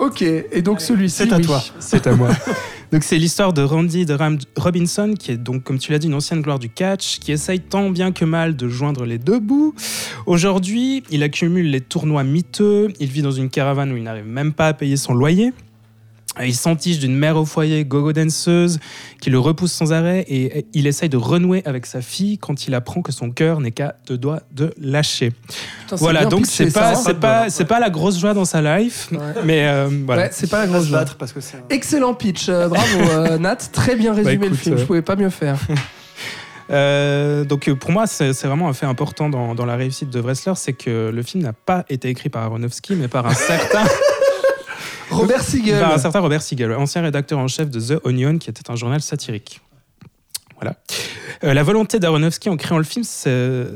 Ok, 0.04 0.22
et 0.22 0.62
donc 0.62 0.80
celui-ci, 0.80 1.16
C'est 1.16 1.32
à 1.32 1.36
oui. 1.36 1.44
toi. 1.44 1.62
C'est 1.78 2.06
à 2.06 2.12
moi. 2.16 2.30
Donc 2.92 3.04
c'est 3.04 3.16
l'histoire 3.16 3.54
de 3.54 3.62
Randy 3.62 4.04
de 4.04 4.12
Ram- 4.12 4.36
Robinson, 4.54 5.14
qui 5.18 5.30
est 5.30 5.38
donc, 5.38 5.62
comme 5.64 5.78
tu 5.78 5.92
l'as 5.92 5.98
dit, 5.98 6.08
une 6.08 6.12
ancienne 6.14 6.42
gloire 6.42 6.58
du 6.58 6.68
catch, 6.68 7.20
qui 7.20 7.32
essaye 7.32 7.58
tant 7.58 7.88
bien 7.88 8.12
que 8.12 8.26
mal 8.26 8.54
de 8.54 8.68
joindre 8.68 9.06
les 9.06 9.16
deux 9.16 9.38
bouts. 9.40 9.74
Aujourd'hui, 10.26 11.02
il 11.10 11.22
accumule 11.22 11.70
les 11.70 11.80
tournois 11.80 12.22
miteux, 12.22 12.88
il 13.00 13.08
vit 13.08 13.22
dans 13.22 13.30
une 13.30 13.48
caravane 13.48 13.92
où 13.92 13.96
il 13.96 14.02
n'arrive 14.02 14.26
même 14.26 14.52
pas 14.52 14.68
à 14.68 14.72
payer 14.74 14.98
son 14.98 15.14
loyer. 15.14 15.54
Euh, 16.40 16.46
Il 16.46 16.54
s'entiche 16.54 16.98
d'une 16.98 17.14
mère 17.14 17.36
au 17.36 17.44
foyer 17.44 17.84
gogo 17.84 18.12
danseuse 18.12 18.78
qui 19.20 19.28
le 19.30 19.38
repousse 19.38 19.72
sans 19.72 19.92
arrêt 19.92 20.24
et 20.28 20.66
il 20.72 20.86
essaye 20.86 21.08
de 21.10 21.16
renouer 21.18 21.62
avec 21.66 21.84
sa 21.86 22.00
fille 22.00 22.38
quand 22.38 22.66
il 22.66 22.74
apprend 22.74 23.02
que 23.02 23.12
son 23.12 23.30
cœur 23.30 23.60
n'est 23.60 23.70
qu'à 23.70 23.96
deux 24.06 24.16
doigts 24.16 24.40
de 24.50 24.72
lâcher. 24.80 25.32
Putain, 25.82 25.96
Voilà, 25.96 26.24
donc 26.24 26.46
c'est 26.46 26.72
pas, 26.72 26.94
c'est 26.94 27.10
hein. 27.10 27.14
pas, 27.14 27.50
c'est 27.50 27.66
pas 27.66 27.80
la 27.80 27.90
grosse 27.90 28.18
joie 28.18 28.32
dans 28.34 28.46
sa 28.46 28.62
life, 28.78 29.08
Ouais. 29.12 29.18
mais 29.44 29.66
euh, 29.68 29.88
voilà. 30.06 30.22
Ouais, 30.22 30.28
c'est 30.32 30.48
pas 30.50 30.60
la 30.60 30.66
grosse 30.68 30.84
se 30.84 30.88
joie. 30.88 30.98
battre 31.00 31.16
parce 31.16 31.32
que 31.32 31.40
un- 31.40 31.42
Excellent 31.70 32.14
pitch, 32.14 32.48
euh, 32.48 32.68
bravo 32.68 32.98
euh, 33.10 33.38
Nat, 33.38 33.56
très 33.56 33.94
bien 33.96 34.14
résumé 34.14 34.36
le 34.36 34.46
écoute, 34.46 34.58
film, 34.58 34.74
euh, 34.76 34.78
je 34.78 34.84
pouvais 34.84 35.02
pas 35.02 35.16
mieux 35.16 35.30
faire. 35.30 35.58
Euh, 36.70 37.44
donc 37.44 37.70
pour 37.74 37.90
moi, 37.90 38.06
c'est 38.06 38.32
c'est 38.32 38.46
vraiment 38.46 38.68
un 38.68 38.72
fait 38.72 38.86
important 38.86 39.28
dans, 39.28 39.54
dans 39.54 39.66
la 39.66 39.76
réussite 39.76 40.08
de 40.10 40.20
Wrestler, 40.20 40.52
c'est 40.56 40.72
que 40.72 41.10
le 41.12 41.22
film 41.22 41.42
n'a 41.42 41.52
pas 41.52 41.84
été 41.90 42.08
écrit 42.08 42.28
par 42.30 42.44
Aronofsky, 42.44 42.94
mais 42.94 43.08
par 43.08 43.26
un 43.26 43.34
certain, 43.34 43.84
Robert 45.12 45.42
Siegel. 45.42 45.80
par 45.80 45.92
un 45.92 45.98
certain 45.98 46.20
Robert 46.20 46.42
Siegel, 46.42 46.72
ancien 46.74 47.02
rédacteur 47.02 47.38
en 47.38 47.48
chef 47.48 47.70
de 47.70 47.80
The 47.80 48.00
Onion, 48.04 48.38
qui 48.38 48.50
était 48.50 48.70
un 48.70 48.76
journal 48.76 49.00
satirique. 49.00 49.60
Voilà. 50.60 50.76
Euh, 51.44 51.54
la 51.54 51.62
volonté 51.64 51.98
d'Aronofsky 51.98 52.48
en 52.48 52.56
créant 52.56 52.78
le 52.78 52.84
film, 52.84 53.04
c'est- 53.04 53.66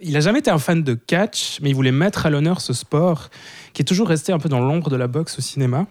il 0.00 0.12
n'a 0.12 0.20
jamais 0.20 0.38
été 0.38 0.50
un 0.50 0.58
fan 0.58 0.82
de 0.82 0.94
catch, 0.94 1.58
mais 1.60 1.70
il 1.70 1.74
voulait 1.74 1.90
mettre 1.92 2.24
à 2.26 2.30
l'honneur 2.30 2.60
ce 2.60 2.72
sport 2.72 3.30
qui 3.72 3.82
est 3.82 3.84
toujours 3.84 4.08
resté 4.08 4.32
un 4.32 4.38
peu 4.38 4.48
dans 4.48 4.60
l'ombre 4.60 4.88
de 4.90 4.96
la 4.96 5.08
boxe 5.08 5.38
au 5.38 5.42
cinéma. 5.42 5.86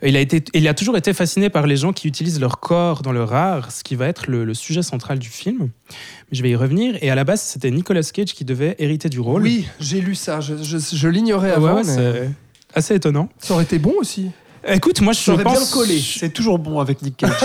Il 0.00 0.16
a, 0.16 0.20
été, 0.20 0.44
il 0.54 0.68
a 0.68 0.74
toujours 0.74 0.96
été 0.96 1.12
fasciné 1.12 1.50
par 1.50 1.66
les 1.66 1.76
gens 1.76 1.92
qui 1.92 2.06
utilisent 2.06 2.38
leur 2.38 2.60
corps 2.60 3.02
dans 3.02 3.10
leur 3.10 3.34
art, 3.34 3.72
ce 3.72 3.82
qui 3.82 3.96
va 3.96 4.06
être 4.06 4.30
le, 4.30 4.44
le 4.44 4.54
sujet 4.54 4.82
central 4.82 5.18
du 5.18 5.28
film. 5.28 5.70
Mais 5.90 6.38
je 6.38 6.42
vais 6.44 6.50
y 6.50 6.54
revenir. 6.54 6.96
Et 7.02 7.10
à 7.10 7.16
la 7.16 7.24
base, 7.24 7.40
c'était 7.40 7.72
Nicolas 7.72 8.02
Cage 8.04 8.32
qui 8.32 8.44
devait 8.44 8.76
hériter 8.78 9.08
du 9.08 9.18
rôle. 9.18 9.42
Oui, 9.42 9.66
j'ai 9.80 10.00
lu 10.00 10.14
ça, 10.14 10.38
je, 10.40 10.54
je- 10.62 10.78
je 10.78 11.08
l'ignorais 11.08 11.50
avant, 11.50 11.74
ouais, 11.74 11.82
mais 11.84 11.94
c'est 11.96 12.30
assez 12.78 12.94
étonnant. 12.94 13.28
ça 13.38 13.54
aurait 13.54 13.64
été 13.64 13.78
bon 13.78 13.94
aussi. 13.98 14.30
Écoute, 14.66 15.00
moi 15.00 15.12
je 15.12 15.20
Ça 15.20 15.32
aurait 15.32 15.44
bien 15.44 15.54
pense, 15.54 15.72
collé. 15.72 15.98
C'est 15.98 16.30
toujours 16.30 16.58
bon 16.58 16.80
avec 16.80 17.00
Nick 17.02 17.16
Cage. 17.16 17.30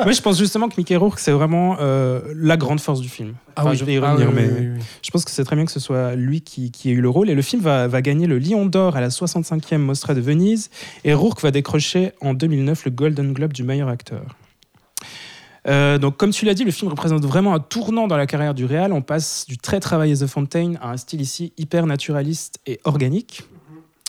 moi, 0.00 0.12
je 0.12 0.20
pense 0.20 0.36
justement 0.36 0.68
que 0.68 0.74
Mickey 0.76 0.96
Rourke, 0.96 1.18
c'est 1.20 1.30
vraiment 1.30 1.76
euh, 1.80 2.20
la 2.34 2.56
grande 2.56 2.80
force 2.80 3.00
du 3.00 3.08
film. 3.08 3.34
Enfin, 3.56 3.72
je 3.74 3.84
vais 3.84 3.94
y 3.94 3.96
Ah 3.98 4.12
revenir, 4.12 4.28
oui, 4.28 4.34
mais 4.34 4.46
oui, 4.46 4.54
oui, 4.58 4.66
oui. 4.76 4.82
je 5.00 5.10
pense 5.10 5.24
que 5.24 5.30
c'est 5.30 5.44
très 5.44 5.56
bien 5.56 5.64
que 5.64 5.70
ce 5.70 5.80
soit 5.80 6.14
lui 6.14 6.40
qui, 6.40 6.70
qui 6.70 6.90
ait 6.90 6.92
eu 6.92 7.00
le 7.00 7.08
rôle. 7.08 7.30
Et 7.30 7.34
le 7.34 7.42
film 7.42 7.62
va, 7.62 7.86
va 7.86 8.02
gagner 8.02 8.26
le 8.26 8.38
Lion 8.38 8.66
d'Or 8.66 8.96
à 8.96 9.00
la 9.00 9.08
65e 9.08 9.78
Mostra 9.78 10.14
de 10.14 10.20
Venise. 10.20 10.70
Et 11.04 11.14
Rourke 11.14 11.40
va 11.40 11.50
décrocher 11.50 12.12
en 12.20 12.34
2009 12.34 12.84
le 12.84 12.90
Golden 12.90 13.32
Globe 13.32 13.52
du 13.52 13.62
meilleur 13.62 13.88
acteur. 13.88 14.22
Euh, 15.68 15.98
donc, 15.98 16.16
comme 16.16 16.30
tu 16.30 16.44
l'as 16.44 16.54
dit, 16.54 16.64
le 16.64 16.72
film 16.72 16.90
représente 16.90 17.24
vraiment 17.24 17.54
un 17.54 17.60
tournant 17.60 18.08
dans 18.08 18.16
la 18.16 18.26
carrière 18.26 18.54
du 18.54 18.64
réal. 18.64 18.92
On 18.92 19.02
passe 19.02 19.46
du 19.48 19.58
très 19.58 19.80
travaillé 19.80 20.16
The 20.16 20.26
Fountain 20.26 20.74
à 20.80 20.90
un 20.90 20.96
style 20.96 21.20
ici 21.20 21.52
hyper 21.56 21.86
naturaliste 21.86 22.58
et 22.66 22.80
organique. 22.84 23.44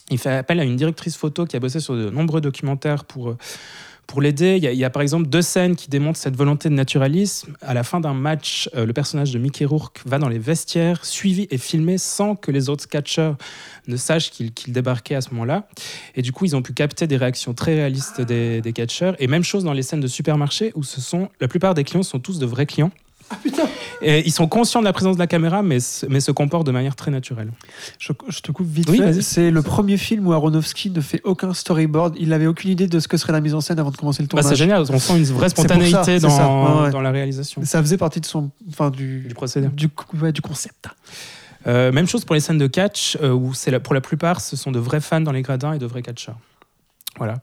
Il 0.09 0.17
fait 0.17 0.31
appel 0.31 0.59
à 0.59 0.63
une 0.63 0.75
directrice 0.75 1.15
photo 1.15 1.45
qui 1.45 1.55
a 1.55 1.59
bossé 1.59 1.79
sur 1.79 1.95
de 1.95 2.09
nombreux 2.09 2.41
documentaires 2.41 3.05
pour, 3.05 3.29
euh, 3.29 3.37
pour 4.05 4.21
l'aider. 4.21 4.59
Il, 4.61 4.63
y 4.77 4.83
a- 4.83 4.89
par 4.89 5.01
exemple 5.01 5.27
deux 5.27 5.41
scènes 5.41 5.75
qui 5.77 5.89
démontrent 5.89 6.19
cette 6.19 6.35
volonté 6.35 6.67
de 6.69 6.73
naturalisme. 6.73 7.55
À 7.61 7.73
la 7.73 7.83
fin 7.83 7.99
d'un 8.01 8.13
match, 8.13 8.69
euh, 8.75 8.85
le 8.85 8.91
personnage 8.93 9.31
de 9.31 9.39
Mickey 9.39 9.63
Rourke 9.65 10.01
va 10.05 10.19
dans 10.19 10.27
les 10.27 10.39
vestiaires, 10.39 11.03
suivi 11.05 11.47
et 11.51 11.57
filmé 11.57 11.97
sans 11.97 12.35
que 12.35 12.51
les 12.51 12.67
autres 12.69 12.87
catcheurs 12.87 13.37
ne 13.87 13.95
sachent 13.95 14.29
qu'il 14.29 14.53
qu'il 14.53 14.73
débarquait 14.73 15.15
à 15.15 15.21
ce 15.21 15.29
moment-là. 15.31 15.67
Et 16.15 16.21
du 16.21 16.31
coup, 16.33 16.43
ils 16.45 16.55
ont 16.55 16.61
pu 16.61 16.73
capter 16.73 17.07
des 17.07 17.17
réactions 17.17 17.53
très 17.53 17.73
réalistes 17.75 18.19
des, 18.21 18.59
des 18.61 18.73
catcheurs. 18.73 19.15
Et 19.19 19.27
même 19.27 19.43
chose 19.43 19.63
dans 19.63 19.73
les 19.73 19.83
scènes 19.83 20.01
de 20.01 20.07
supermarché 20.07 20.73
où 20.75 20.83
ce 20.83 20.99
sont, 20.99 21.29
la 21.39 21.47
plupart 21.47 21.73
des 21.73 21.85
clients 21.85 22.03
sont 22.03 22.19
tous 22.19 22.39
de 22.39 22.45
vrais 22.45 22.65
clients. 22.65 22.91
Ah 23.29 23.37
putain 23.41 23.63
Et 24.01 24.25
ils 24.25 24.31
sont 24.31 24.47
conscients 24.47 24.79
de 24.81 24.85
la 24.85 24.93
présence 24.93 25.15
de 25.15 25.19
la 25.19 25.27
caméra, 25.27 25.63
mais, 25.63 25.79
se- 25.79 26.05
mais 26.05 26.19
se 26.19 26.31
comportent 26.31 26.65
de 26.67 26.71
manière 26.71 26.95
très 26.95 27.11
naturelle. 27.11 27.51
Je, 27.99 28.11
je 28.29 28.39
te 28.41 28.51
coupe 28.51 28.67
vite 28.67 28.89
Oui, 28.89 28.97
fait. 28.97 29.21
C'est 29.21 29.51
le 29.51 29.61
premier 29.61 29.97
film 29.97 30.27
où 30.27 30.33
Aronofsky 30.33 30.89
ne 30.91 31.01
fait 31.01 31.21
aucun 31.23 31.53
storyboard. 31.53 32.15
Il 32.19 32.29
n'avait 32.29 32.47
aucune 32.47 32.69
idée 32.71 32.87
de 32.87 32.99
ce 32.99 33.07
que 33.07 33.17
serait 33.17 33.33
la 33.33 33.41
mise 33.41 33.53
en 33.53 33.61
scène 33.61 33.79
avant 33.79 33.91
de 33.91 33.97
commencer 33.97 34.21
le 34.21 34.27
Bah, 34.27 34.41
tournage. 34.41 34.49
c'est 34.49 34.55
génial, 34.55 34.83
on 34.89 34.99
sent 34.99 35.17
une 35.17 35.23
vraie 35.25 35.49
ça, 35.49 35.55
spontanéité 35.55 36.19
dans, 36.19 36.29
ça, 36.29 36.47
ouais, 36.49 36.83
ouais. 36.85 36.89
dans 36.91 37.01
la 37.01 37.11
réalisation 37.11 37.63
Ça 37.65 37.81
faisait 37.81 37.97
partie 37.97 38.19
de 38.19 38.25
son, 38.25 38.51
enfin 38.69 38.89
du, 38.89 39.21
du 39.21 39.33
procédé. 39.33 39.67
du, 39.69 39.89
ouais, 40.21 40.31
du 40.31 40.41
concept. 40.41 40.87
Euh, 41.65 41.93
même 41.93 42.07
chose 42.07 42.25
pour 42.25 42.35
les 42.35 42.41
scènes 42.41 42.57
de 42.57 42.67
catch, 42.67 43.17
euh, 43.21 43.31
où 43.31 43.53
la- 43.67 43.79
pour 43.79 43.93
la 43.93 44.01
plupart, 44.01 44.41
ce 44.41 44.57
sont 44.57 44.71
de 44.71 44.79
vrais 44.79 44.99
fans 44.99 45.21
dans 45.21 45.31
les 45.31 45.41
gradins 45.43 45.71
et 45.73 45.79
de 45.79 45.85
vrais 45.85 46.01
catcheurs. 46.01 46.35
Voilà. 47.17 47.35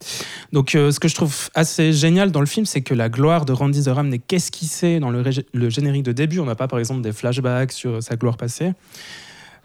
Donc, 0.53 0.75
euh, 0.75 0.91
ce 0.91 0.99
que 0.99 1.07
je 1.09 1.15
trouve 1.15 1.49
assez 1.55 1.93
génial 1.93 2.33
dans 2.33 2.41
le 2.41 2.47
film, 2.47 2.67
c'est 2.67 2.81
que 2.81 2.93
la 2.95 3.09
gloire 3.09 3.45
de 3.45 3.53
Randy 3.53 3.83
Zoram 3.83 4.09
n'est 4.09 4.19
qu'esquissée 4.19 4.99
dans 4.99 5.11
le, 5.11 5.23
générique 5.71 6.03
de 6.03 6.13
début. 6.13 6.41
On 6.41 6.45
n'a 6.45 6.57
pas, 6.57 6.67
par 6.69 6.79
exemple, 6.79 7.03
des 7.03 7.13
flashbacks 7.13 7.73
sur 7.73 8.03
sa 8.03 8.17
gloire 8.17 8.37
passée. 8.37 8.73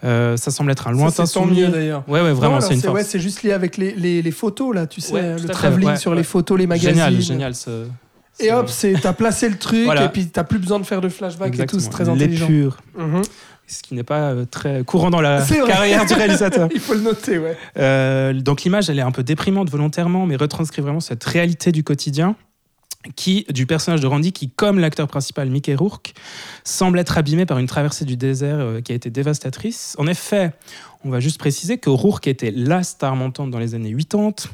Euh, 0.03 0.37
ça 0.37 0.51
semble 0.51 0.71
être 0.71 0.87
un 0.87 0.91
lointain 0.91 1.25
souvenir. 1.25 1.69
mieux 1.69 1.73
d'ailleurs. 1.73 2.03
Ouais, 2.07 2.21
ouais, 2.21 2.33
vraiment, 2.33 2.61
c'est 2.61 2.75
une 2.75 2.81
force. 2.81 2.93
ouais, 2.93 3.03
c'est 3.03 3.19
juste 3.19 3.41
lié 3.43 3.53
avec 3.53 3.77
les, 3.77 3.93
les, 3.95 4.21
les 4.21 4.31
photos 4.31 4.75
là, 4.75 4.85
tu 4.85 5.01
sais, 5.01 5.13
Ouais, 5.13 5.39
le 5.39 5.47
travelling 5.49 5.89
ouais, 5.89 5.97
sur 5.97 6.13
les 6.13 6.23
photos, 6.23 6.59
les 6.59 6.67
magazines. 6.67 6.91
Génial, 6.91 7.21
génial. 7.21 7.55
Ce, 7.55 7.87
Et 8.39 8.51
hop, 8.51 8.69
t'as 9.01 9.13
placé 9.13 9.49
le 9.49 9.57
truc 9.57 9.85
Voilà. 9.85 10.05
et 10.05 10.09
puis 10.09 10.27
t'as 10.27 10.43
plus 10.43 10.59
besoin 10.59 10.79
de 10.79 10.85
faire 10.85 11.01
de 11.01 11.09
flashback 11.09 11.57
et 11.57 11.65
tout, 11.65 11.79
c'est 11.79 11.89
très 11.89 12.07
intelligent. 12.09 12.47
L'épure, 12.47 12.77
Mhm. 12.97 13.21
Ce 13.67 13.81
qui 13.81 13.93
n'est 13.95 14.03
pas 14.03 14.31
euh, 14.31 14.45
très 14.45 14.83
courant 14.83 15.09
dans 15.09 15.21
la 15.21 15.45
carrière 15.67 16.05
du 16.05 16.13
réalisateur. 16.13 16.69
Il 16.73 16.79
faut 16.79 16.93
le 16.93 17.01
noter, 17.01 17.37
ouais. 17.37 17.57
Euh, 17.77 18.33
donc 18.33 18.63
l'image, 18.63 18.89
elle 18.89 18.99
est 18.99 19.03
un 19.03 19.11
peu 19.11 19.23
déprimante 19.23 19.69
volontairement, 19.69 20.25
mais 20.25 20.35
retranscrit 20.35 20.81
vraiment 20.81 20.99
cette 20.99 21.23
réalité 21.23 21.71
du 21.71 21.83
quotidien 21.83 22.35
qui, 23.15 23.45
du 23.49 23.65
personnage 23.65 24.01
de 24.01 24.07
Randy, 24.07 24.31
qui, 24.31 24.49
comme 24.49 24.79
l'acteur 24.79 25.07
principal 25.07 25.49
Mickey 25.49 25.75
Rourke, 25.75 26.13
semble 26.63 26.99
être 26.99 27.17
abîmé 27.17 27.45
par 27.45 27.59
une 27.59 27.67
traversée 27.67 28.05
du 28.05 28.17
désert 28.17 28.59
euh, 28.59 28.81
qui 28.81 28.91
a 28.91 28.95
été 28.95 29.09
dévastatrice. 29.09 29.95
En 29.99 30.07
effet, 30.07 30.51
on 31.03 31.09
va 31.09 31.19
juste 31.19 31.37
préciser 31.37 31.77
que 31.77 31.89
Rourke 31.89 32.27
était 32.27 32.51
la 32.51 32.83
star 32.83 33.15
montante 33.15 33.51
dans 33.51 33.59
les 33.59 33.75
années 33.75 33.95
80, 33.95 34.49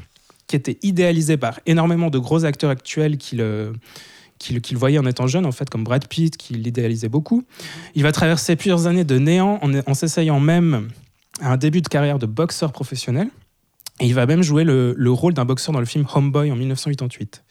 qui 0.47 0.55
était 0.55 0.77
idéalisé 0.81 1.37
par 1.37 1.59
énormément 1.65 2.09
de 2.09 2.17
gros 2.17 2.43
acteurs 2.43 2.71
actuels 2.71 3.17
qui 3.17 3.37
le, 3.37 3.73
qui 4.41 4.53
le, 4.53 4.59
qui 4.59 4.73
le 4.73 4.79
voyaient 4.79 4.97
en 4.97 5.05
étant 5.05 5.27
jeune, 5.27 5.45
en 5.45 5.51
fait, 5.51 5.69
comme 5.69 5.83
Brad 5.83 6.07
Pitt, 6.07 6.35
qui 6.35 6.55
l'idéalisait 6.55 7.09
beaucoup. 7.09 7.43
Il 7.95 8.03
va 8.03 8.11
traverser 8.11 8.55
plusieurs 8.55 8.87
années 8.87 9.03
de 9.03 9.17
néant 9.19 9.59
en, 9.61 9.93
s'essayant 9.93 10.39
même 10.39 10.89
à 11.41 11.53
un 11.53 11.57
début 11.57 11.81
de 11.81 11.87
carrière 11.87 12.17
de 12.17 12.25
boxeur 12.25 12.71
professionnel. 12.71 13.29
Et 13.99 14.07
il 14.07 14.15
va 14.15 14.25
même 14.25 14.41
jouer 14.41 14.63
le, 14.63 14.95
le 14.97 15.11
rôle 15.11 15.35
d'un 15.35 15.45
boxeur 15.45 15.73
dans 15.73 15.79
le 15.79 15.85
film 15.85 16.05
Homeboy 16.13 16.51
en 16.51 16.55
1988. 16.55 17.43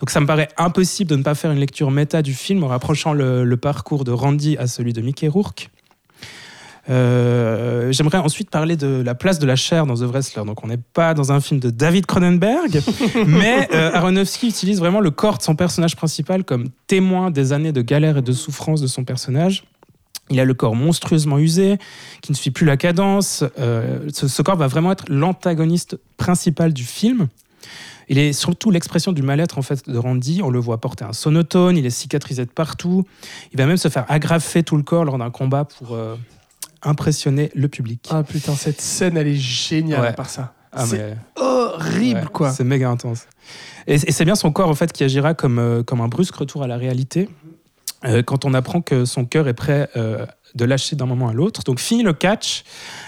Donc 0.00 0.10
ça 0.10 0.20
me 0.20 0.26
paraît 0.26 0.48
impossible 0.58 1.10
de 1.10 1.16
ne 1.16 1.22
pas 1.22 1.34
faire 1.34 1.52
une 1.52 1.58
lecture 1.58 1.90
méta 1.90 2.22
du 2.22 2.34
film 2.34 2.64
en 2.64 2.68
rapprochant 2.68 3.14
le, 3.14 3.44
le 3.44 3.56
parcours 3.56 4.04
de 4.04 4.12
Randy 4.12 4.56
à 4.58 4.66
celui 4.66 4.92
de 4.92 5.00
Mickey 5.00 5.28
Rourke. 5.28 5.70
Euh, 6.88 7.92
J'aimerais 7.92 8.18
ensuite 8.18 8.50
parler 8.50 8.76
de 8.76 9.02
la 9.04 9.14
place 9.14 9.38
de 9.38 9.46
la 9.46 9.56
chair 9.56 9.86
dans 9.86 9.94
The 9.94 10.02
Wrestler. 10.02 10.44
Donc 10.44 10.64
on 10.64 10.68
n'est 10.68 10.78
pas 10.78 11.14
dans 11.14 11.32
un 11.32 11.40
film 11.40 11.60
de 11.60 11.70
David 11.70 12.06
Cronenberg, 12.06 12.80
mais 13.26 13.68
euh, 13.74 13.92
Aronofsky 13.92 14.48
utilise 14.48 14.78
vraiment 14.78 15.00
le 15.00 15.10
corps 15.10 15.38
de 15.38 15.42
son 15.42 15.56
personnage 15.56 15.96
principal 15.96 16.44
comme 16.44 16.68
témoin 16.86 17.30
des 17.30 17.52
années 17.52 17.72
de 17.72 17.82
galère 17.82 18.18
et 18.18 18.22
de 18.22 18.32
souffrance 18.32 18.80
de 18.80 18.86
son 18.86 19.04
personnage. 19.04 19.64
Il 20.30 20.38
a 20.38 20.44
le 20.44 20.54
corps 20.54 20.76
monstrueusement 20.76 21.38
usé, 21.38 21.78
qui 22.22 22.30
ne 22.30 22.36
suit 22.36 22.52
plus 22.52 22.64
la 22.64 22.76
cadence. 22.76 23.42
Euh, 23.58 24.08
ce, 24.14 24.28
ce 24.28 24.42
corps 24.42 24.56
va 24.56 24.68
vraiment 24.68 24.92
être 24.92 25.04
l'antagoniste 25.08 25.98
principal 26.16 26.72
du 26.72 26.84
film. 26.84 27.28
Il 28.10 28.18
est 28.18 28.32
surtout 28.32 28.72
l'expression 28.72 29.12
du 29.12 29.22
mal-être 29.22 29.56
en 29.56 29.62
fait 29.62 29.88
de 29.88 29.96
Randy. 29.96 30.40
On 30.42 30.50
le 30.50 30.58
voit 30.58 30.78
porter 30.78 31.04
un 31.04 31.12
sonotone, 31.12 31.76
il 31.76 31.86
est 31.86 31.90
cicatrisé 31.90 32.44
de 32.44 32.50
partout. 32.50 33.04
Il 33.52 33.58
va 33.58 33.66
même 33.66 33.76
se 33.76 33.88
faire 33.88 34.04
agrafer 34.08 34.64
tout 34.64 34.76
le 34.76 34.82
corps 34.82 35.04
lors 35.04 35.16
d'un 35.16 35.30
combat 35.30 35.64
pour 35.64 35.94
euh, 35.94 36.16
impressionner 36.82 37.50
le 37.54 37.68
public. 37.68 38.08
Ah 38.10 38.22
putain, 38.22 38.54
cette 38.54 38.80
scène, 38.80 39.16
elle 39.16 39.28
est 39.28 39.34
géniale 39.34 40.00
Ouais. 40.00 40.08
à 40.08 40.12
part 40.12 40.30
ça. 40.30 40.54
Ah, 40.72 40.86
c'est 40.86 40.98
mais- 40.98 41.16
horrible, 41.36 42.20
Ouais, 42.20 42.26
quoi. 42.32 42.52
C'est 42.52 42.64
méga 42.64 42.88
intense. 42.88 43.22
Et, 43.86 43.94
et 43.94 44.12
c'est 44.12 44.24
bien 44.24 44.36
son 44.36 44.52
corps 44.52 44.68
en 44.68 44.74
fait 44.74 44.92
qui 44.92 45.02
agira 45.04 45.34
comme, 45.34 45.58
euh, 45.58 45.82
comme 45.82 46.00
un 46.00 46.08
brusque 46.08 46.36
retour 46.36 46.62
à 46.62 46.66
la 46.68 46.76
réalité 46.76 47.28
euh, 48.04 48.22
quand 48.22 48.44
on 48.44 48.54
apprend 48.54 48.80
que 48.80 49.04
son 49.04 49.24
cœur 49.24 49.48
est 49.48 49.54
prêt 49.54 49.88
euh, 49.96 50.24
de 50.54 50.64
lâcher 50.64 50.94
d'un 50.96 51.06
moment 51.06 51.28
à 51.28 51.32
l'autre. 51.32 51.62
Donc 51.64 51.80
fini 51.80 52.02
le 52.04 52.12
catch 52.12 52.62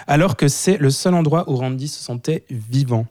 alors 0.08 0.36
que 0.36 0.48
c'est 0.48 0.76
le 0.76 0.90
seul 0.90 1.14
endroit 1.14 1.48
où 1.48 1.54
Randy 1.56 1.86
se 1.88 2.02
sentait 2.02 2.44
vivant. 2.50 3.06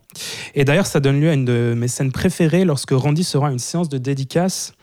Et 0.53 0.65
d'ailleurs 0.65 0.85
ça 0.85 0.99
donne 0.99 1.21
lieu 1.21 1.29
à 1.29 1.33
une 1.33 1.45
de 1.45 1.73
mes 1.77 1.87
scènes 1.87 2.11
préférées 2.11 2.65
lorsque 2.65 2.91
Randy 2.91 3.23
sera 3.23 3.47
à 3.47 3.51
une 3.51 3.59
séance 3.59 3.87
de 3.89 3.97
dédicace 3.97 4.73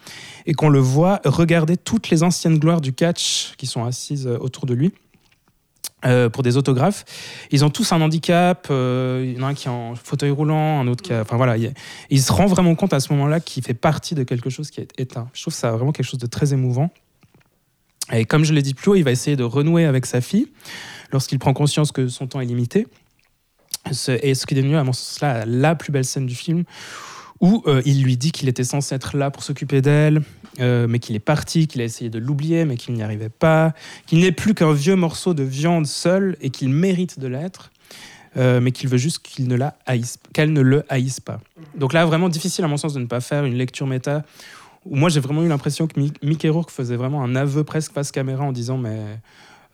et 0.46 0.54
qu'on 0.54 0.70
le 0.70 0.80
voit 0.80 1.20
regarder 1.26 1.76
toutes 1.76 2.08
les 2.08 2.22
anciennes 2.22 2.58
gloires 2.58 2.80
du 2.80 2.94
catch 2.94 3.52
qui 3.58 3.66
sont 3.66 3.84
assises 3.84 4.26
euh, 4.26 4.38
autour 4.40 4.64
de 4.64 4.72
lui. 4.74 4.92
Euh, 6.04 6.28
pour 6.28 6.44
des 6.44 6.56
autographes. 6.56 7.04
Ils 7.50 7.64
ont 7.64 7.70
tous 7.70 7.92
un 7.92 8.00
handicap. 8.00 8.68
euh, 8.70 9.24
il 9.26 9.36
y 9.36 9.42
en 9.42 9.46
a 9.46 9.50
un 9.50 9.54
qui 9.54 9.66
est 9.66 9.70
en 9.70 9.94
fauteuil 9.96 10.30
roulant, 10.30 10.80
un 10.80 10.86
autre 10.86 11.02
qui 11.02 11.12
a. 11.12 11.22
Enfin 11.22 11.36
voilà, 11.36 11.56
il, 11.56 12.22
se 12.22 12.32
rend 12.32 12.46
vraiment 12.46 12.74
compte 12.76 12.92
à 12.92 13.00
ce 13.00 13.12
moment-là 13.12 13.40
qu'il 13.40 13.64
fait 13.64 13.74
partie 13.74 14.14
de 14.14 14.22
quelque 14.22 14.48
chose 14.48 14.70
qui 14.70 14.80
est 14.80 14.92
éteint. 14.96 15.28
Je 15.32 15.42
trouve 15.42 15.54
ça 15.54 15.72
vraiment 15.72 15.90
quelque 15.90 16.06
chose 16.06 16.20
de 16.20 16.26
très 16.26 16.52
émouvant. 16.52 16.90
Et 18.12 18.24
comme 18.24 18.44
je 18.44 18.54
l'ai 18.54 18.62
dit 18.62 18.74
plus 18.74 18.92
haut, 18.92 18.94
il 18.94 19.02
va 19.02 19.10
essayer 19.10 19.36
de 19.36 19.42
renouer 19.42 19.84
avec 19.84 20.06
sa 20.06 20.20
fille 20.20 20.46
lorsqu'il 21.12 21.38
prend 21.38 21.52
conscience 21.52 21.90
que 21.90 22.08
son 22.08 22.26
temps 22.26 22.40
est 22.40 22.46
limité. 22.46 22.86
Et 24.22 24.34
ce 24.34 24.46
qui 24.46 24.58
est 24.58 24.62
mieux, 24.62 24.78
à 24.78 24.84
mon 24.84 24.92
sens, 24.92 25.20
là, 25.20 25.44
la 25.46 25.74
plus 25.74 25.92
belle 25.92 26.04
scène 26.04 26.26
du 26.26 26.34
film, 26.34 26.64
où 27.40 27.62
euh, 27.66 27.82
il 27.84 28.02
lui 28.02 28.16
dit 28.16 28.32
qu'il 28.32 28.48
était 28.48 28.64
censé 28.64 28.94
être 28.94 29.16
là 29.16 29.30
pour 29.30 29.42
s'occuper 29.42 29.80
d'elle, 29.80 30.22
euh, 30.60 30.86
mais 30.88 30.98
qu'il 30.98 31.14
est 31.16 31.20
parti, 31.20 31.66
qu'il 31.66 31.80
a 31.80 31.84
essayé 31.84 32.10
de 32.10 32.18
l'oublier, 32.18 32.64
mais 32.64 32.76
qu'il 32.76 32.94
n'y 32.94 33.02
arrivait 33.02 33.28
pas, 33.28 33.72
qu'il 34.06 34.20
n'est 34.20 34.32
plus 34.32 34.54
qu'un 34.54 34.72
vieux 34.72 34.96
morceau 34.96 35.34
de 35.34 35.42
viande 35.42 35.86
seul 35.86 36.36
et 36.40 36.50
qu'il 36.50 36.68
mérite 36.70 37.18
de 37.20 37.26
l'être, 37.28 37.70
euh, 38.36 38.60
mais 38.60 38.72
qu'il 38.72 38.88
veut 38.88 38.98
juste 38.98 39.20
qu'il 39.20 39.48
ne 39.48 39.54
la 39.56 39.76
haïsse, 39.86 40.18
qu'elle 40.32 40.52
ne 40.52 40.60
le 40.60 40.84
haïsse 40.88 41.20
pas. 41.20 41.40
Donc 41.76 41.92
là, 41.92 42.04
vraiment 42.06 42.28
difficile 42.28 42.64
à 42.64 42.68
mon 42.68 42.76
sens 42.76 42.92
de 42.94 43.00
ne 43.00 43.06
pas 43.06 43.20
faire 43.20 43.44
une 43.44 43.54
lecture 43.54 43.86
méta. 43.86 44.24
Où 44.84 44.94
moi, 44.96 45.08
j'ai 45.08 45.20
vraiment 45.20 45.42
eu 45.42 45.48
l'impression 45.48 45.86
que 45.86 45.98
Mi- 45.98 46.12
Mickey 46.22 46.48
Rourke 46.48 46.70
faisait 46.70 46.96
vraiment 46.96 47.22
un 47.24 47.34
aveu 47.36 47.64
presque 47.64 47.92
face 47.92 48.10
caméra 48.12 48.44
en 48.44 48.52
disant, 48.52 48.78
mais, 48.78 49.00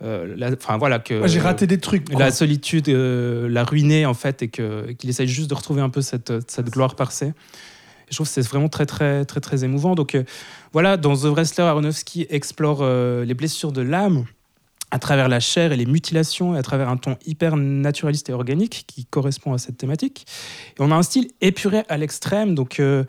euh, 0.03 0.37
enfin 0.57 0.77
voilà 0.79 0.99
que 0.99 1.27
j'ai 1.29 1.41
raté 1.41 1.67
des 1.67 1.79
trucs. 1.79 2.09
quoi. 2.11 2.19
la 2.19 2.31
solitude 2.31 2.89
euh, 2.89 3.49
l'a 3.49 3.65
ruiné 3.65 4.07
en 4.07 4.15
fait 4.15 4.43
et 4.43 4.49
que- 4.49 4.91
qu'il 4.93 5.09
essaye 5.11 5.29
juste 5.29 5.51
de 5.51 5.55
retrouver 5.55 5.83
un 5.83 5.91
peu 5.91 6.01
cette, 6.01 6.33
cette 6.51 6.71
gloire 6.71 6.97
passée. 6.97 7.33
Je 8.11 8.17
trouve 8.17 8.27
que 8.27 8.33
c'est 8.33 8.47
vraiment 8.47 8.69
très 8.69 8.87
très 8.87 9.25
très 9.25 9.41
très 9.41 9.63
émouvant. 9.65 9.95
Donc 9.95 10.15
voilà, 10.75 10.99
dans 10.99 11.17
The 11.17 11.25
Wrestler, 11.25 11.65
Aronofsky 11.65 12.27
explore 12.29 12.81
euh, 12.83 13.25
les 13.25 13.33
blessures 13.35 13.73
de 13.73 13.81
l'âme 13.81 14.27
à 14.91 14.99
travers 14.99 15.29
la 15.29 15.41
chair 15.41 15.73
et 15.73 15.77
les 15.77 15.87
mutilations 15.87 16.55
et 16.55 16.59
à 16.59 16.63
travers 16.63 16.89
un 16.89 16.97
ton 16.99 17.17
hyper 17.27 17.57
naturaliste 17.57 18.29
et 18.29 18.33
organique 18.33 18.85
qui 18.87 19.07
correspond 19.07 19.53
à 19.55 19.59
cette 19.59 19.77
thématique. 19.79 20.27
Et 20.79 20.81
on 20.83 20.91
a 20.93 20.95
un 20.95 21.03
style 21.03 21.31
épuré 21.41 21.83
à 21.89 21.97
l'extrême. 21.97 22.55
Donc 22.55 22.79
euh, 22.79 23.03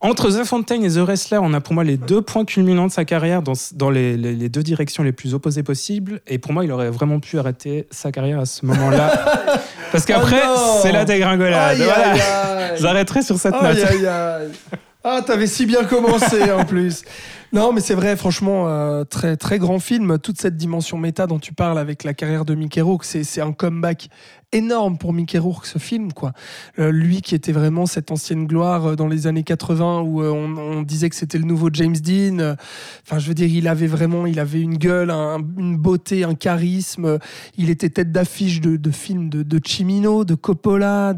entre 0.00 0.30
The 0.30 0.44
Fountain 0.44 0.82
et 0.82 0.90
The 0.90 0.98
Wrestler, 0.98 1.38
on 1.42 1.52
a 1.54 1.60
pour 1.60 1.74
moi 1.74 1.82
les 1.82 1.96
deux 1.96 2.22
points 2.22 2.44
culminants 2.44 2.86
de 2.86 2.92
sa 2.92 3.04
carrière 3.04 3.42
dans, 3.42 3.54
dans 3.74 3.90
les, 3.90 4.16
les- 4.16 4.34
les 4.36 4.48
deux 4.48 4.62
directions 4.62 5.02
les 5.02 5.10
plus 5.10 5.34
opposées 5.34 5.64
possibles. 5.64 6.20
Et 6.28 6.38
pour 6.38 6.52
moi, 6.52 6.64
il 6.64 6.70
aurait 6.70 6.90
vraiment 6.90 7.18
pu 7.18 7.36
arrêter 7.40 7.88
sa 7.90 8.12
carrière 8.12 8.38
à 8.38 8.46
ce 8.46 8.64
moment-là. 8.66 9.60
Parce 9.92 10.04
qu'après, 10.04 10.40
Oh 10.46 10.78
c'est 10.82 10.92
la 10.92 11.04
dégringolade. 11.04 11.78
Voilà. 11.78 12.76
J'arrêterai 12.76 13.22
sur 13.22 13.38
cette 13.38 13.54
Aïe, 13.54 13.76
note. 13.76 13.84
aïe, 13.90 14.06
aïe. 14.06 14.50
Ah, 15.04 15.22
t'avais 15.24 15.46
si 15.46 15.64
bien 15.66 15.84
commencé 15.84 16.50
en 16.50 16.64
plus. 16.64 17.02
Non, 17.52 17.72
mais 17.72 17.80
c'est 17.80 17.94
vrai, 17.94 18.14
franchement, 18.16 18.68
euh, 18.68 19.04
très, 19.04 19.38
très 19.38 19.58
grand 19.58 19.78
film. 19.78 20.18
Toute 20.18 20.38
cette 20.38 20.56
dimension 20.56 20.98
méta 20.98 21.26
dont 21.26 21.38
tu 21.38 21.54
parles 21.54 21.78
avec 21.78 22.04
la 22.04 22.12
carrière 22.12 22.44
de 22.44 22.54
Mickey 22.54 22.82
Rourke, 22.82 23.04
c'est 23.04 23.40
un 23.40 23.52
comeback 23.52 24.10
énorme 24.52 24.98
pour 24.98 25.14
Mickey 25.14 25.38
Rourke, 25.38 25.64
ce 25.66 25.78
film. 25.78 26.12
quoi. 26.12 26.32
Euh, 26.78 26.90
lui 26.90 27.22
qui 27.22 27.34
était 27.34 27.52
vraiment 27.52 27.86
cette 27.86 28.10
ancienne 28.10 28.46
gloire 28.46 28.86
euh, 28.86 28.96
dans 28.96 29.08
les 29.08 29.26
années 29.26 29.44
80 29.44 30.00
où 30.02 30.22
on, 30.22 30.82
disait 30.82 31.08
que 31.08 31.16
c'était 31.16 31.38
le 31.38 31.44
nouveau 31.44 31.70
James 31.72 31.96
Dean. 31.96 32.54
Enfin, 33.06 33.18
je 33.18 33.28
veux 33.28 33.34
dire, 33.34 33.48
il 33.48 33.66
avait 33.66 33.86
vraiment 33.86 34.26
il 34.26 34.38
avait 34.40 34.60
une 34.60 34.76
gueule, 34.76 35.10
un- 35.10 35.38
une 35.58 35.76
beauté, 35.76 36.24
un 36.24 36.34
charisme. 36.34 37.18
Il 37.56 37.70
était 37.70 37.90
tête 37.90 38.12
d'affiche 38.12 38.60
de, 38.60 38.90
films 38.90 39.28
de, 39.30 39.42
de 39.42 39.60
Cimino, 39.64 40.24
de 40.24 40.34
Coppola. 40.34 41.14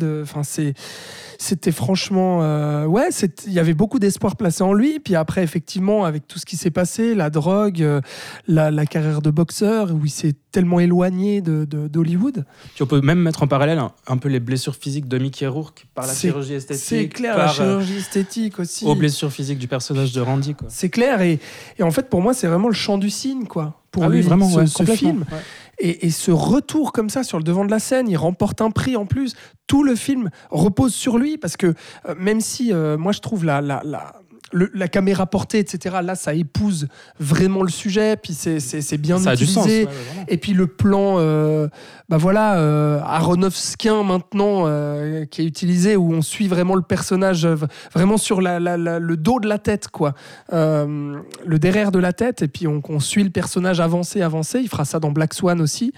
c'était 1.39 1.73
franchement 1.73 2.39
ouais 2.87 3.09
il 3.47 3.53
y 3.53 3.59
avait 3.59 3.75
beaucoup 3.75 3.99
d'espoir 3.99 4.37
placé 4.37 4.63
en 4.63 4.73
lui 4.73 4.99
puis 5.01 5.15
après 5.15 5.43
effectivement 5.43 6.05
avec 6.05 6.20
tout 6.29 6.39
ce 6.39 6.47
qui 6.47 6.57
s'est 6.57 6.71
passé 6.71 7.15
la 7.15 7.31
drogue 7.31 7.83
euh, 7.83 8.01
la, 8.47 8.71
la 8.71 8.87
carrière 8.87 9.23
de 9.23 9.31
boxeur 9.31 9.91
où 9.93 10.05
il 10.05 10.11
s'est 10.11 10.35
tellement 10.53 10.81
éloigné 10.81 11.41
de 11.41 11.65
de- 11.65 11.89
d'Hollywood 11.89 12.45
Puis 12.75 12.83
on 12.83 12.87
peut 12.87 13.01
même 13.01 13.21
mettre 13.21 13.43
en 13.43 13.47
parallèle 13.47 13.79
un, 13.79 13.93
un 14.07 14.17
peu 14.17 14.29
les 14.29 14.41
blessures 14.41 14.75
physiques 14.77 15.09
de 15.09 15.19
Mickey 15.19 15.47
Rourke 15.47 15.87
par 15.95 16.07
la 16.07 16.15
chirurgie 16.15 16.55
esthétique, 16.55 16.85
c'est 16.87 17.09
clair 17.09 17.37
la 17.37 17.45
par, 17.47 17.61
euh, 17.61 17.65
chirurgie 17.81 17.97
esthétique 17.99 18.59
aussi 18.59 18.85
aux 18.85 18.95
blessures 18.95 19.33
physiques 19.33 19.59
du 19.59 19.69
personnage 19.69 20.13
de 20.13 20.21
Randy. 20.21 20.55
C'est 20.69 20.91
clair 20.91 21.21
et, 21.21 21.39
et 21.79 21.83
en 21.83 21.91
fait 21.91 22.09
pour 22.09 22.21
moi 22.23 22.35
c'est 22.35 22.47
vraiment 22.47 22.69
le 22.69 22.75
chant 22.75 22.99
du 22.99 23.11
cygne 23.11 23.47
quoi 23.47 23.81
pour 23.91 24.05
Ah 24.05 24.09
lui 24.09 24.19
oui, 24.19 24.23
vraiment, 24.23 24.49
ce, 24.49 24.59
ouais, 24.61 24.67
ce 24.69 24.85
film 24.85 25.25
Ouais. 25.33 25.39
Et, 25.83 26.07
et 26.07 26.11
ce 26.11 26.31
retour 26.31 26.93
comme 26.93 27.09
ça 27.09 27.25
sur 27.25 27.39
le 27.39 27.43
devant 27.43 27.65
de 27.65 27.71
la 27.71 27.79
scène, 27.79 28.07
il 28.09 28.17
remporte 28.19 28.61
un 28.61 28.71
prix 28.71 28.97
en 28.97 29.07
plus. 29.07 29.35
Tout 29.67 29.83
le 29.83 29.95
film 29.97 30.29
repose 30.51 30.95
sur 30.95 31.17
lui 31.17 31.39
parce 31.39 31.57
que 31.57 31.69
euh, 32.07 32.15
même 32.19 32.41
si 32.43 32.71
euh, 32.73 32.99
moi 32.99 33.13
je 33.13 33.21
trouve 33.21 33.47
la, 33.47 33.61
la, 33.63 33.81
la, 33.85 34.13
le- 34.53 34.71
la 34.75 34.89
caméra 34.89 35.27
portée, 35.27 35.59
etc. 35.59 35.97
Là, 36.03 36.15
ça 36.15 36.35
épouse 36.35 36.89
vraiment 37.19 37.63
le 37.63 37.69
sujet, 37.71 38.17
puis 38.17 38.33
c'est- 38.35 38.97
bien 38.99 39.19
Ça 39.19 39.31
a 39.31 39.37
du 39.37 39.45
utilisé. 39.45 39.85
sens. 39.85 39.93
ouais. 39.93 40.25
Et 40.29 40.37
puis 40.39 40.53
le 40.53 40.67
plan, 40.67 41.17
euh, 41.19 41.69
bah 42.09 42.17
voilà, 42.17 42.59
euh, 42.59 43.01
Aronofskien 43.05 44.03
maintenant, 44.03 44.65
euh, 44.67 45.25
qui 45.27 45.43
est 45.43 45.45
utilisé, 45.45 45.97
où 45.97 46.13
on 46.13 46.23
suit 46.23 46.49
vraiment 46.49 46.75
le 46.75 46.83
personnage, 46.83 47.47
vraiment 47.95 48.17
sur 48.17 48.41
la, 48.41 48.59
la- 48.61 48.77
la- 48.77 48.99
le 48.99 49.17
dos 49.17 49.41
de 49.41 49.49
la 49.49 49.59
tête, 49.59 49.89
quoi. 49.89 50.15
Le 50.53 51.59
derrière 51.59 51.93
de 51.93 51.99
la 51.99 52.13
tête, 52.13 52.43
et 52.43 52.49
puis 52.49 52.67
on, 52.67 52.83
on 52.89 53.01
suit 53.01 53.25
le 53.25 53.31
personnage 53.31 53.81
avancer, 53.81 54.23
avancer. 54.23 54.61
Il 54.61 54.69
fera 54.69 54.85
ça 54.85 54.99
dans 55.01 55.11
Black 55.11 55.35
Swan 55.35 55.61
aussi. 55.61 55.93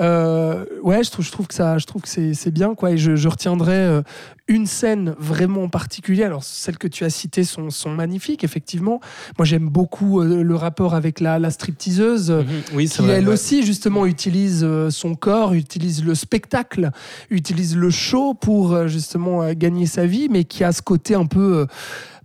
Euh, 0.00 0.64
ouais, 0.82 1.04
je 1.04 1.10
trouve, 1.10 1.24
je 1.24 1.30
trouve 1.30 1.46
que 1.46 1.54
ça, 1.54 1.76
je 1.78 1.86
trouve 1.86 2.02
que 2.02 2.08
c'est 2.08 2.34
c'est 2.34 2.50
bien, 2.50 2.74
quoi. 2.74 2.92
Et 2.92 2.98
je, 2.98 3.14
je 3.14 3.28
retiendrai 3.28 3.72
euh, 3.74 4.02
une 4.48 4.66
scène 4.66 5.14
vraiment 5.18 5.68
particulière. 5.68 6.28
Alors 6.28 6.44
celles 6.44 6.78
que 6.78 6.88
tu 6.88 7.04
as 7.04 7.10
citées 7.10 7.44
sont, 7.44 7.68
sont 7.70 7.90
magnifiques, 7.90 8.42
effectivement. 8.42 9.00
Moi, 9.38 9.44
j'aime 9.44 9.68
beaucoup 9.68 10.20
euh, 10.20 10.42
le 10.42 10.54
rapport 10.56 10.94
avec 10.94 11.20
la, 11.20 11.38
la 11.38 11.50
stripteaseuse. 11.50 12.30
euh, 12.30 12.42
Mhm. 12.42 12.48
Oui, 12.74 12.88
qui 12.88 13.02
vrai. 13.02 13.12
elle 13.18 13.28
ouais. 13.28 13.34
aussi 13.34 13.64
justement 13.64 14.06
utilise 14.06 14.66
son 14.90 15.14
corps, 15.14 15.52
utilise 15.52 16.02
le 16.04 16.14
spectacle, 16.14 16.90
utilise 17.30 17.76
le 17.76 17.90
show 17.90 18.34
pour 18.34 18.88
justement 18.88 19.52
gagner 19.52 19.86
sa 19.86 20.06
vie, 20.06 20.28
mais 20.30 20.44
qui 20.44 20.64
a 20.64 20.72
ce 20.72 20.82
côté 20.82 21.14
un 21.14 21.26
peu, 21.26 21.66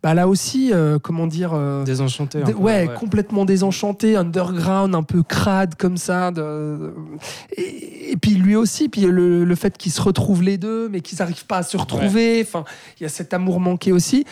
bah 0.03 0.13
là 0.13 0.27
aussi, 0.27 0.71
euh, 0.73 0.99
comment 0.99 1.27
dire, 1.27 1.51
euh, 1.53 1.83
Désenchanté. 1.83 2.41
un 2.41 2.45
dé- 2.45 2.53
peu, 2.53 2.59
ouais, 2.59 2.89
complètement 2.99 3.45
désenchanté, 3.45 4.15
underground, 4.15 4.93
un 4.95 5.03
peu 5.03 5.23
crade 5.23 5.75
comme 5.75 5.97
ça. 5.97 6.31
de- 6.31 6.93
Et, 7.55 8.11
et 8.11 8.17
puis 8.17 8.31
lui 8.35 8.55
aussi, 8.55 8.89
puis 8.89 9.01
le, 9.01 9.43
le 9.43 9.55
fait 9.55 9.77
qu'ils 9.77 9.91
se 9.91 10.01
retrouvent 10.01 10.43
les 10.43 10.57
deux, 10.57 10.87
mais 10.89 11.01
qu'ils 11.01 11.19
n'arrivent 11.19 11.45
pas 11.45 11.57
à 11.57 11.63
se 11.63 11.77
retrouver. 11.77 12.41
Enfin, 12.45 12.63
il 12.99 13.03
y 13.03 13.05
a 13.05 13.09
cet 13.09 13.33
amour 13.33 13.59
manqué 13.59 13.91
aussi. 13.91 14.25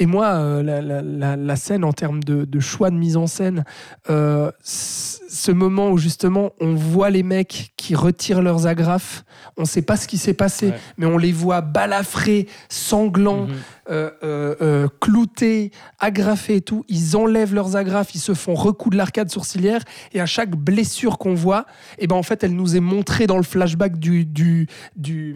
Et 0.00 0.06
moi, 0.06 0.26
euh, 0.28 0.62
la, 0.62 0.80
la- 0.80 1.02
la- 1.02 1.36
la 1.36 1.56
scène 1.56 1.82
en 1.84 1.92
termes 1.92 2.22
de, 2.22 2.44
de 2.44 2.60
choix 2.60 2.88
de 2.90 2.94
mise 2.96 3.16
en 3.16 3.26
scène, 3.26 3.64
euh, 4.10 4.50
ce 4.62 5.50
moment 5.50 5.90
où 5.90 5.98
justement 5.98 6.52
on 6.60 6.74
voit 6.74 7.10
les 7.10 7.24
mecs 7.24 7.72
qui 7.76 7.96
retirent 7.96 8.40
leurs 8.40 8.68
agrafes, 8.68 9.24
on 9.56 9.62
ne 9.62 9.66
sait 9.66 9.82
pas 9.82 9.96
ce 9.96 10.06
qui 10.06 10.16
s'est 10.16 10.34
passé, 10.34 10.68
Ouais. 10.68 10.78
mais 10.98 11.06
on 11.06 11.18
les 11.18 11.32
voit 11.32 11.60
balafrés, 11.62 12.46
sanglants, 12.68 13.48
euh, 13.90 14.10
euh, 14.22 14.86
cloutés, 15.00 15.72
agrafés 15.98 16.56
et 16.56 16.60
tout. 16.60 16.84
Ils 16.88 17.16
enlèvent 17.16 17.54
leurs 17.54 17.74
agrafes, 17.76 18.14
ils 18.14 18.20
se 18.20 18.34
font 18.34 18.54
recoudre 18.54 18.96
l'arcade 18.96 19.30
sourcilière 19.30 19.80
et 20.12 20.20
à 20.20 20.26
chaque 20.26 20.50
blessure 20.54 21.18
qu'on 21.18 21.34
voit, 21.34 21.66
et 21.98 22.06
ben 22.06 22.14
en 22.16 22.22
fait 22.22 22.44
elle 22.44 22.54
nous 22.54 22.76
est 22.76 22.80
montrée 22.80 23.26
dans 23.26 23.36
le 23.36 23.42
flashback 23.42 23.98
du 23.98 24.24
du 24.24 24.68
du 24.96 25.34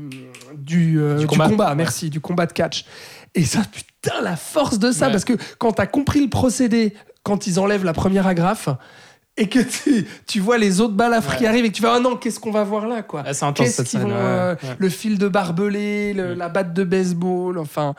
du, 0.57 1.01
euh, 1.01 1.17
Du 1.19 1.27
du 1.27 1.37
combat. 1.39 1.75
merci, 1.75 2.11
du 2.11 2.21
combat 2.21 2.47
de 2.47 2.53
catch. 2.53 2.85
Et 3.35 3.45
ça, 3.45 3.61
putain, 3.71 4.21
la 4.23 4.37
force 4.37 4.79
de 4.79 4.93
ça, 4.93 5.07
Ouais. 5.07 5.13
parce 5.13 5.25
que 5.25 5.35
quand 5.59 5.73
t'as 5.73 5.87
compris 5.87 6.21
le 6.23 6.29
procédé, 6.29 6.95
quand 7.23 7.47
ils 7.47 7.59
enlèvent 7.61 7.85
la 7.85 7.93
première 7.95 8.27
agrafe. 8.27 8.69
Et 9.39 9.49
que 9.49 9.61
tu, 9.61 10.07
tu 10.27 10.41
vois 10.41 10.59
les 10.59 10.83
autres 10.83 10.93
balafres 10.93 11.37
qui 11.37 11.45
Ouais. 11.45 11.49
arrivent 11.49 11.65
et 11.65 11.71
que 11.71 11.77
tu 11.77 11.81
vas, 11.83 11.95
ah 11.95 12.01
non, 12.01 12.17
qu'est-ce 12.17 12.39
qu'on 12.39 12.51
va 12.51 12.65
voir 12.65 12.87
là, 12.87 13.03
quoi? 13.03 13.23
Ah, 13.27 13.33
c'est 13.33 13.47
intense 13.47 13.67
cette 13.69 13.87
qu'ils 13.89 13.99
scène. 14.01 14.09
vont, 14.11 14.15
ouais, 14.15 14.21
euh, 14.21 14.55
ouais. 14.63 14.77
le 14.79 14.89
fil 14.91 15.17
de 15.17 15.27
barbelé, 15.27 16.13
le- 16.13 16.35
Mm. 16.35 16.39
la 16.39 16.49
batte 16.51 16.75
de 16.75 16.85
baseball, 16.85 17.57
enfin 17.59 17.95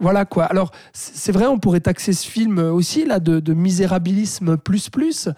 voilà 0.00 0.24
quoi. 0.24 0.44
Alors 0.46 0.72
c'est 0.92 1.30
vrai, 1.30 1.46
on 1.46 1.60
pourrait 1.60 1.78
taxer 1.80 2.12
ce 2.12 2.26
film 2.28 2.58
aussi 2.58 3.04
là 3.04 3.20
de, 3.20 3.38
de 3.38 3.54
misérabilisme 3.54 4.56
plus 4.56 4.90
plus, 4.90 5.28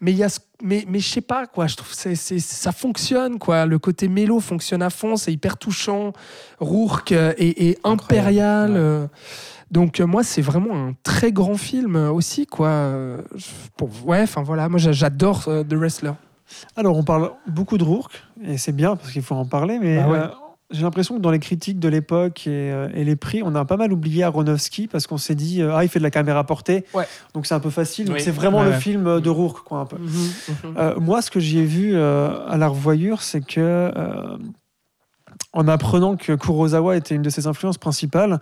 mais 0.00 0.12
il 0.12 0.16
y 0.16 0.24
a 0.24 0.30
ce- 0.30 0.40
mais 0.62 0.86
mais 0.88 1.00
je 1.00 1.08
sais 1.10 1.20
pas 1.20 1.46
quoi. 1.46 1.66
Je 1.66 1.76
trouve 1.76 1.92
c'est, 1.92 2.14
ça 2.16 2.72
fonctionne 2.72 3.38
quoi. 3.38 3.66
Le 3.66 3.78
côté 3.78 4.08
mélo 4.08 4.40
fonctionne 4.40 4.80
à 4.80 4.88
fond, 4.88 5.16
c'est 5.16 5.30
hyper 5.30 5.58
touchant. 5.58 6.14
Rourke 6.58 7.12
euh, 7.12 7.34
est 7.36 7.78
impérial. 7.84 9.08
Donc 9.70 10.00
euh, 10.00 10.06
moi 10.06 10.22
c'est 10.22 10.42
vraiment 10.42 10.74
un 10.88 10.94
très 11.02 11.32
grand 11.32 11.56
film 11.56 11.96
aussi 11.96 12.46
quoi. 12.46 12.90
Pour, 13.76 13.90
ouais, 14.06 14.22
enfin 14.22 14.42
voilà, 14.42 14.68
moi 14.68 14.78
j'a- 14.78 14.92
j'adore 14.92 15.44
euh, 15.48 15.62
The 15.64 15.74
Wrestler. 15.74 16.12
Alors, 16.76 16.96
on 16.96 17.02
parle 17.02 17.32
beaucoup 17.48 17.76
de 17.76 17.82
Rourke, 17.82 18.22
et 18.44 18.56
c'est 18.56 18.70
bien 18.72 18.94
parce 18.94 19.10
qu'il 19.10 19.22
faut 19.22 19.34
en 19.34 19.46
parler, 19.46 19.80
mais 19.80 19.96
Bah 19.96 20.08
ouais. 20.08 20.18
euh, 20.18 20.28
j'ai 20.70 20.82
l'impression 20.82 21.16
que 21.16 21.20
dans 21.20 21.32
les 21.32 21.40
critiques 21.40 21.80
de 21.80 21.88
l'époque 21.88 22.46
et, 22.46 22.50
euh, 22.72 22.88
et 22.94 23.02
les 23.04 23.16
prix, 23.16 23.42
on 23.44 23.52
a 23.56 23.64
pas 23.64 23.76
mal 23.76 23.92
oublié 23.92 24.22
Aronofsky 24.22 24.86
parce 24.86 25.08
qu'on 25.08 25.16
s'est 25.18 25.34
dit, 25.34 25.60
euh, 25.60 25.74
ah, 25.74 25.82
il 25.82 25.88
fait 25.88 25.98
de 25.98 26.04
la 26.04 26.10
caméra 26.12 26.44
portée, 26.44 26.84
Ouais. 26.94 27.04
donc 27.34 27.46
c'est 27.46 27.54
un 27.54 27.58
peu 27.60 27.70
facile. 27.70 28.12
Oui. 28.12 28.20
c'est 28.20 28.30
vraiment 28.30 28.60
Ouais, 28.60 28.66
le 28.66 28.72
film 28.74 29.20
de 29.20 29.28
Rourke, 29.30 29.64
quoi, 29.64 29.80
un 29.80 29.86
peu. 29.86 29.96
Euh, 30.76 30.94
moi, 31.00 31.20
ce 31.20 31.32
que 31.32 31.40
j'y 31.40 31.58
ai 31.58 31.64
vu 31.64 31.96
à 31.96 32.56
la 32.56 32.68
revoyure, 32.68 33.22
c'est 33.22 33.44
que 33.44 33.90
en 35.52 35.68
apprenant 35.68 36.16
que 36.16 36.32
Kurosawa 36.34 36.96
était 36.96 37.14
une 37.14 37.22
de 37.22 37.30
ses 37.30 37.46
influences 37.46 37.78
principales, 37.78 38.40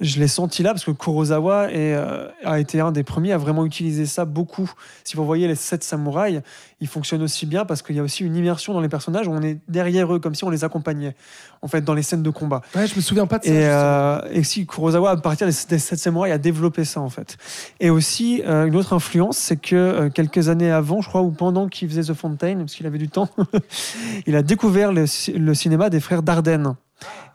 je 0.00 0.18
l'ai 0.18 0.28
senti 0.28 0.62
là 0.62 0.70
parce 0.70 0.84
que 0.84 0.90
Kurosawa 0.90 1.70
est, 1.70 1.94
euh, 1.94 2.26
a 2.44 2.58
été 2.58 2.80
un 2.80 2.90
des 2.90 3.02
premiers 3.02 3.32
à 3.32 3.38
vraiment 3.38 3.66
utiliser 3.66 4.06
ça 4.06 4.24
beaucoup. 4.24 4.70
Si 5.04 5.14
vous 5.14 5.26
voyez 5.26 5.46
les 5.46 5.54
sept 5.54 5.84
samouraïs, 5.84 6.40
ils 6.80 6.88
fonctionnent 6.88 7.22
aussi 7.22 7.44
bien 7.44 7.66
parce 7.66 7.82
qu'il 7.82 7.96
y 7.96 7.98
a 7.98 8.02
aussi 8.02 8.24
une 8.24 8.34
immersion 8.34 8.72
dans 8.72 8.80
les 8.80 8.88
personnages 8.88 9.28
où 9.28 9.32
on 9.32 9.42
est 9.42 9.58
derrière 9.68 10.12
eux 10.14 10.18
comme 10.18 10.34
si 10.34 10.44
on 10.44 10.50
les 10.50 10.64
accompagnait 10.64 11.14
en 11.60 11.68
fait 11.68 11.82
dans 11.82 11.92
les 11.92 12.02
scènes 12.02 12.22
de 12.22 12.30
combat. 12.30 12.62
Ouais, 12.74 12.86
je 12.86 12.96
me 12.96 13.02
souviens 13.02 13.26
pas 13.26 13.38
de 13.38 13.44
ça. 13.44 13.50
Et, 13.50 13.66
euh, 13.66 14.20
et 14.30 14.42
si 14.42 14.66
Kurosawa, 14.66 15.10
à 15.10 15.16
partir 15.18 15.46
des, 15.46 15.52
sept 15.52 15.98
samouraïs, 15.98 16.32
a 16.32 16.38
développé 16.38 16.84
ça 16.86 17.00
en 17.00 17.10
fait. 17.10 17.36
Et 17.78 17.90
aussi, 17.90 18.42
euh, 18.46 18.64
une 18.64 18.76
autre 18.76 18.94
influence, 18.94 19.36
c'est 19.36 19.60
que 19.60 20.08
quelques 20.08 20.48
années 20.48 20.70
avant, 20.70 21.02
je 21.02 21.08
crois, 21.08 21.20
ou 21.20 21.30
pendant 21.30 21.68
qu'il 21.68 21.88
faisait 21.90 22.10
The 22.10 22.14
Fountain, 22.14 22.56
parce 22.58 22.74
qu'il 22.74 22.86
avait 22.86 22.98
du 22.98 23.08
temps, 23.08 23.28
il 24.26 24.34
a 24.34 24.42
découvert 24.42 24.92
le, 24.92 25.04
le 25.34 25.54
cinéma 25.54 25.90
des 25.90 26.00
frères 26.00 26.22
Dardenne. 26.22 26.74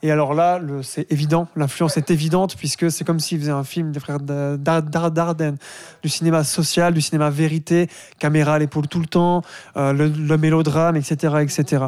Et 0.02 0.12
alors 0.12 0.34
là, 0.34 0.60
c'est 0.84 1.12
évident, 1.12 1.48
l'influence 1.56 1.98
est 1.98 2.12
évidente, 2.12 2.56
puisque 2.56 2.92
c'est 2.92 3.04
comme 3.04 3.20
s'il 3.20 3.40
faisait 3.40 3.52
un 3.52 3.64
film 3.64 3.92
des 3.92 4.00
frères 4.00 4.20
Da- 4.20 4.58
Da- 4.58 4.82
Da- 4.82 5.10
Dardenne, 5.10 5.58
du 6.04 6.10
cinéma 6.10 6.44
social, 6.44 6.94
du 6.94 7.02
cinéma 7.02 7.30
vérité, 7.30 7.90
caméra 8.20 8.56
à 8.56 8.60
l'épaule 8.60 8.88
tout 8.88 9.00
le 9.00 9.08
temps, 9.08 9.42
euh, 9.78 9.94
le, 9.94 10.38
mélodrame, 10.38 10.96
etc. 10.96 11.36
etc. 11.42 11.86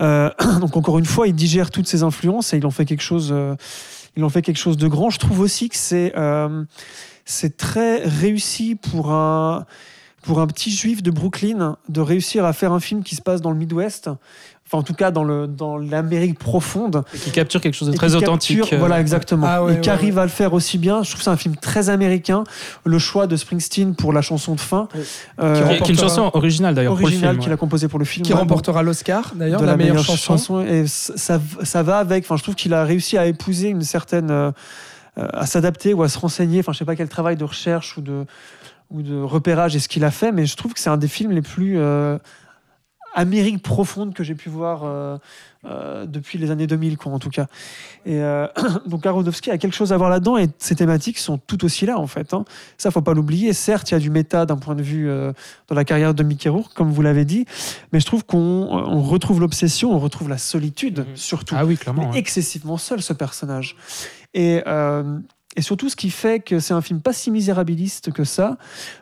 Euh, 0.00 0.30
donc 0.60 0.76
encore 0.76 0.98
une 0.98 1.04
fois, 1.04 1.28
il 1.28 1.34
digère 1.34 1.70
toutes 1.70 1.86
ces 1.86 2.02
influences 2.02 2.52
et 2.54 2.58
il 2.58 2.66
en 2.66 2.70
fait 2.70 2.84
quelque 2.84 3.02
chose, 3.02 3.30
euh, 3.32 3.54
il 4.16 4.24
en 4.24 4.28
fait 4.28 4.42
quelque 4.42 4.58
chose 4.58 4.76
de 4.76 4.88
grand. 4.88 5.10
Je 5.10 5.18
trouve 5.18 5.40
aussi 5.40 5.68
que 5.68 5.76
c'est 5.76 6.12
c'est 7.26 7.56
très 7.56 8.02
réussi 8.04 8.74
pour 8.74 9.12
un 9.12 9.64
pour 10.24 10.40
un 10.40 10.46
petit 10.46 10.70
juif 10.70 11.02
de 11.02 11.10
Brooklyn 11.10 11.76
de 11.88 12.00
réussir 12.00 12.44
à 12.44 12.52
faire 12.52 12.72
un 12.72 12.80
film 12.80 13.02
qui 13.02 13.14
se 13.14 13.22
passe 13.22 13.42
dans 13.42 13.50
le 13.50 13.58
Midwest. 13.58 14.08
Enfin, 14.66 14.78
en 14.78 14.82
tout 14.82 14.94
cas, 14.94 15.10
dans 15.10 15.24
le 15.24 15.46
dans 15.46 15.76
l'Amérique 15.76 16.38
profonde, 16.38 17.04
Et 17.14 17.18
qui 17.18 17.30
capture 17.30 17.60
quelque 17.60 17.74
chose 17.74 17.88
de 17.88 17.92
et 17.92 17.96
très 17.96 18.14
authentique. 18.14 18.60
capture- 18.60 18.76
euh, 18.76 18.80
voilà, 18.80 18.98
exactement. 18.98 19.46
Ah 19.48 19.62
ouais, 19.62 19.74
et 19.74 19.80
qui 19.80 19.90
ouais, 19.90 19.94
arrive 19.94 20.18
à 20.18 20.22
le 20.22 20.30
faire 20.30 20.54
aussi 20.54 20.78
bien. 20.78 21.02
Je 21.02 21.10
trouve 21.10 21.18
que 21.18 21.24
c'est 21.24 21.30
un 21.30 21.36
film 21.36 21.54
très 21.56 21.90
américain. 21.90 22.44
Le 22.84 22.98
choix 22.98 23.26
de 23.26 23.36
Springsteen 23.36 23.94
pour 23.94 24.14
la 24.14 24.22
chanson 24.22 24.54
de 24.54 24.60
fin, 24.60 24.88
Oui. 24.94 25.02
euh, 25.40 25.54
Qui, 25.68 25.74
est- 25.74 25.76
qui 25.82 25.90
est 25.90 25.94
une 25.94 26.00
chanson 26.00 26.30
originale 26.32 26.74
d'ailleurs 26.74 26.92
originale 26.92 27.32
film. 27.32 27.40
qu'il 27.42 27.48
ouais. 27.50 27.54
a 27.54 27.58
composé 27.58 27.88
pour 27.88 27.98
le 27.98 28.06
film. 28.06 28.24
qui 28.24 28.32
Ouais, 28.32 28.38
remportera 28.38 28.82
l'Oscar 28.82 29.32
d'ailleurs 29.34 29.60
de 29.60 29.66
la, 29.66 29.76
meilleure, 29.76 30.02
chanson. 30.02 30.60
et 30.64 30.86
ça, 30.86 31.38
ça 31.62 31.82
va 31.82 31.98
avec 31.98 32.24
enfin 32.24 32.36
je 32.38 32.42
trouve 32.42 32.54
qu'il 32.54 32.72
a 32.72 32.84
réussi 32.84 33.18
à 33.18 33.26
épouser 33.26 33.68
une 33.68 33.82
certaine 33.82 34.30
euh, 34.30 34.50
à 35.16 35.44
s'adapter 35.46 35.92
ou 35.92 36.02
à 36.02 36.08
se 36.08 36.18
renseigner 36.18 36.60
enfin 36.60 36.72
je 36.72 36.78
sais 36.78 36.84
pas 36.86 36.96
quel 36.96 37.08
travail 37.10 37.36
de 37.36 37.44
recherche 37.44 37.96
ou 37.98 38.00
de 38.00 38.24
ou 38.90 39.02
de 39.02 39.20
repérage 39.20 39.76
est-ce 39.76 39.88
qu'il 39.88 40.04
a 40.04 40.10
fait 40.10 40.32
mais 40.32 40.46
je 40.46 40.56
trouve 40.56 40.72
que 40.72 40.80
c'est 40.80 40.90
un 40.90 40.96
des 40.96 41.08
films 41.08 41.32
les 41.32 41.42
plus 41.42 41.74
euh, 41.78 42.18
Amérique 43.14 43.62
profonde 43.62 44.12
que 44.12 44.24
j'ai 44.24 44.34
pu 44.34 44.48
voir 44.48 44.82
euh, 44.84 45.16
euh, 45.64 46.04
depuis 46.04 46.36
les 46.36 46.50
années 46.50 46.66
2000 46.66 46.98
quoi 46.98 47.12
en 47.12 47.18
tout 47.18 47.30
cas 47.30 47.46
et 48.04 48.20
euh, 48.20 48.46
donc 48.86 49.06
Aronofsky 49.06 49.50
a 49.50 49.56
quelque 49.58 49.72
chose 49.74 49.92
à 49.92 49.96
voir 49.96 50.10
là-dedans 50.10 50.36
et 50.36 50.48
ces 50.58 50.74
thématiques 50.74 51.18
sont 51.18 51.38
tout 51.38 51.64
aussi 51.64 51.86
là 51.86 51.98
en 51.98 52.06
fait 52.06 52.34
hein. 52.34 52.44
ça 52.76 52.90
faut 52.90 53.00
pas 53.02 53.14
l'oublier 53.14 53.52
certes 53.52 53.90
il 53.90 53.94
y 53.94 53.96
a 53.96 54.00
du 54.00 54.10
méta 54.10 54.44
d'un 54.46 54.56
point 54.56 54.74
de 54.74 54.82
vue 54.82 55.08
dans 55.68 55.74
la 55.74 55.84
carrière 55.84 56.12
de 56.12 56.22
Mickey 56.22 56.48
Rourke 56.48 56.74
comme 56.74 56.90
vous 56.90 57.02
l'avez 57.02 57.24
dit 57.24 57.46
mais 57.92 58.00
je 58.00 58.06
trouve 58.06 58.24
qu'on 58.26 58.38
on 58.38 59.00
retrouve 59.02 59.40
l'obsession, 59.40 59.92
on 59.92 59.98
retrouve 59.98 60.28
la 60.28 60.38
solitude, 60.38 61.00
Mhm. 61.00 61.16
surtout. 61.16 61.54
Ah 61.56 61.64
oui, 61.64 61.76
clairement. 61.76 62.10
Ouais. 62.10 62.18
excessivement 62.18 62.76
seul, 62.76 63.00
ce 63.02 63.12
personnage. 63.12 63.76
Et, 64.34 64.62
euh, 64.66 65.18
et 65.56 65.62
surtout, 65.62 65.88
ce 65.88 65.96
qui 65.96 66.10
fait 66.10 66.40
que 66.40 66.58
c'est 66.58 66.74
un 66.74 66.80
film 66.82 67.00
pas 67.00 67.12
si 67.12 67.30
misérabiliste 67.30 68.12
que 68.12 68.24
ça, 68.24 68.56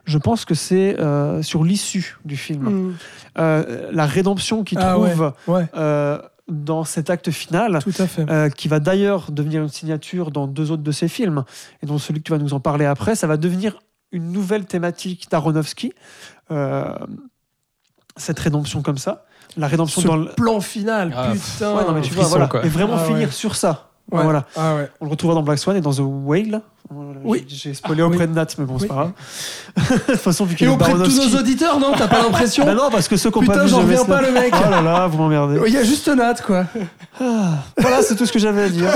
je 0.05 0.19
pense 0.19 0.45
que 0.45 0.55
c'est 0.55 0.99
euh, 1.01 1.43
sur 1.43 1.65
l'issue 1.65 2.19
du 2.25 2.37
film. 2.37 2.63
Mm. 2.69 2.95
Euh, 3.39 3.91
la 3.93 4.07
rédemption 4.07 4.65
qu'il 4.65 4.79
Ah 4.79 4.93
trouve 4.95 5.33
Ouais, 5.47 5.67
euh, 5.77 6.19
dans 6.49 6.85
cet 6.85 7.09
acte 7.09 7.31
final, 7.31 7.79
tout 7.83 7.93
à 7.99 8.07
fait. 8.07 8.29
euh, 8.29 8.51
qui 8.51 8.69
va 8.69 8.81
d'ailleurs 8.81 9.31
devenir 9.31 9.63
une 9.63 9.69
signature 9.69 10.31
dans 10.31 10.47
deux 10.47 10.71
autres 10.71 10.83
de 10.83 10.93
ses 10.93 11.09
films, 11.09 11.45
et 11.83 11.87
dont 11.87 11.99
celui 11.99 12.21
que 12.21 12.25
tu 12.27 12.33
vas 12.33 12.39
nous 12.39 12.53
en 12.55 12.61
parler 12.61 12.85
après, 12.85 13.15
ça 13.15 13.27
va 13.27 13.37
devenir 13.37 13.79
une 14.11 14.33
nouvelle 14.33 14.67
thématique 14.67 15.29
d'Aronofsky. 15.31 15.93
Euh, 16.51 16.93
cette 18.19 18.39
rédemption 18.41 18.83
comme 18.83 18.99
ça, 18.99 19.25
la 19.57 19.67
rédemption 19.69 20.03
Ce 20.03 20.07
dans 20.07 20.17
le, 20.17 20.27
plan 20.33 20.61
final, 20.61 21.15
Ah, 21.17 21.33
putain. 21.33 21.75
Ouais, 21.75 21.85
non, 21.85 21.93
mais 21.93 22.03
tu 22.03 22.13
vois, 22.13 22.25
frisson, 22.25 22.29
voilà. 22.31 22.47
quoi. 22.49 22.65
Et 22.67 22.69
vraiment 22.69 22.97
Ah, 22.99 23.05
finir 23.05 23.29
ouais. 23.29 23.33
sur 23.33 23.57
ça. 23.57 23.92
Ouais. 24.11 24.23
Voilà. 24.23 24.45
Ah 24.57 24.75
ouais. 24.77 24.91
On 25.01 25.07
le 25.07 25.11
retrouvera 25.13 25.35
dans 25.35 25.43
Black 25.43 25.59
Swan 25.59 25.77
et 25.77 25.81
dans 25.81 25.93
The 25.95 26.01
Whale. 26.03 26.61
Voilà, 26.91 27.21
Oui. 27.25 27.47
J'ai 27.49 27.73
spoilé 27.73 28.03
Ah, 28.03 28.07
auprès 28.07 28.19
oui. 28.19 28.27
de 28.27 28.33
Nat, 28.35 28.47
mais 28.59 28.65
bon, 28.67 28.79
c'est 28.79 28.83
Oui. 28.83 28.89
pas 28.89 28.95
grave. 28.95 29.13
de 30.09 30.13
toute 30.13 30.21
façon, 30.21 30.45
vu 30.45 30.55
qu'il 30.57 30.67
Et 30.67 30.71
auprès 30.71 30.93
de 30.93 31.03
tous 31.05 31.17
nos 31.33 31.39
auditeurs, 31.41 31.79
non 31.79 31.93
T'as 31.97 32.09
pas 32.09 32.19
l'impression 32.23 32.67
Bah 32.67 32.75
non, 32.75 32.91
parce 32.91 33.09
que 33.09 33.17
ceux 33.17 33.31
qui 33.31 33.39
ont 33.39 33.41
Putain, 33.41 33.55
pas 33.55 33.63
vu 33.65 33.69
j'en 33.71 33.79
reviens 33.81 34.05
pas, 34.05 34.21
le 34.21 34.33
mec. 34.33 34.53
Oh 34.67 34.71
là 34.71 34.83
là, 34.83 35.07
vous 35.07 35.17
m'emmerdez. 35.17 35.61
Il 35.67 35.73
y 35.73 35.79
a 35.79 35.85
juste 35.85 36.09
Nat, 36.09 36.35
quoi. 36.45 36.67
Ah, 37.21 37.55
voilà, 37.79 38.03
c'est 38.03 38.17
tout 38.17 38.27
ce 38.27 38.33
que 38.33 38.39
j'avais 38.39 38.65
à 38.65 38.69
dire. 38.69 38.91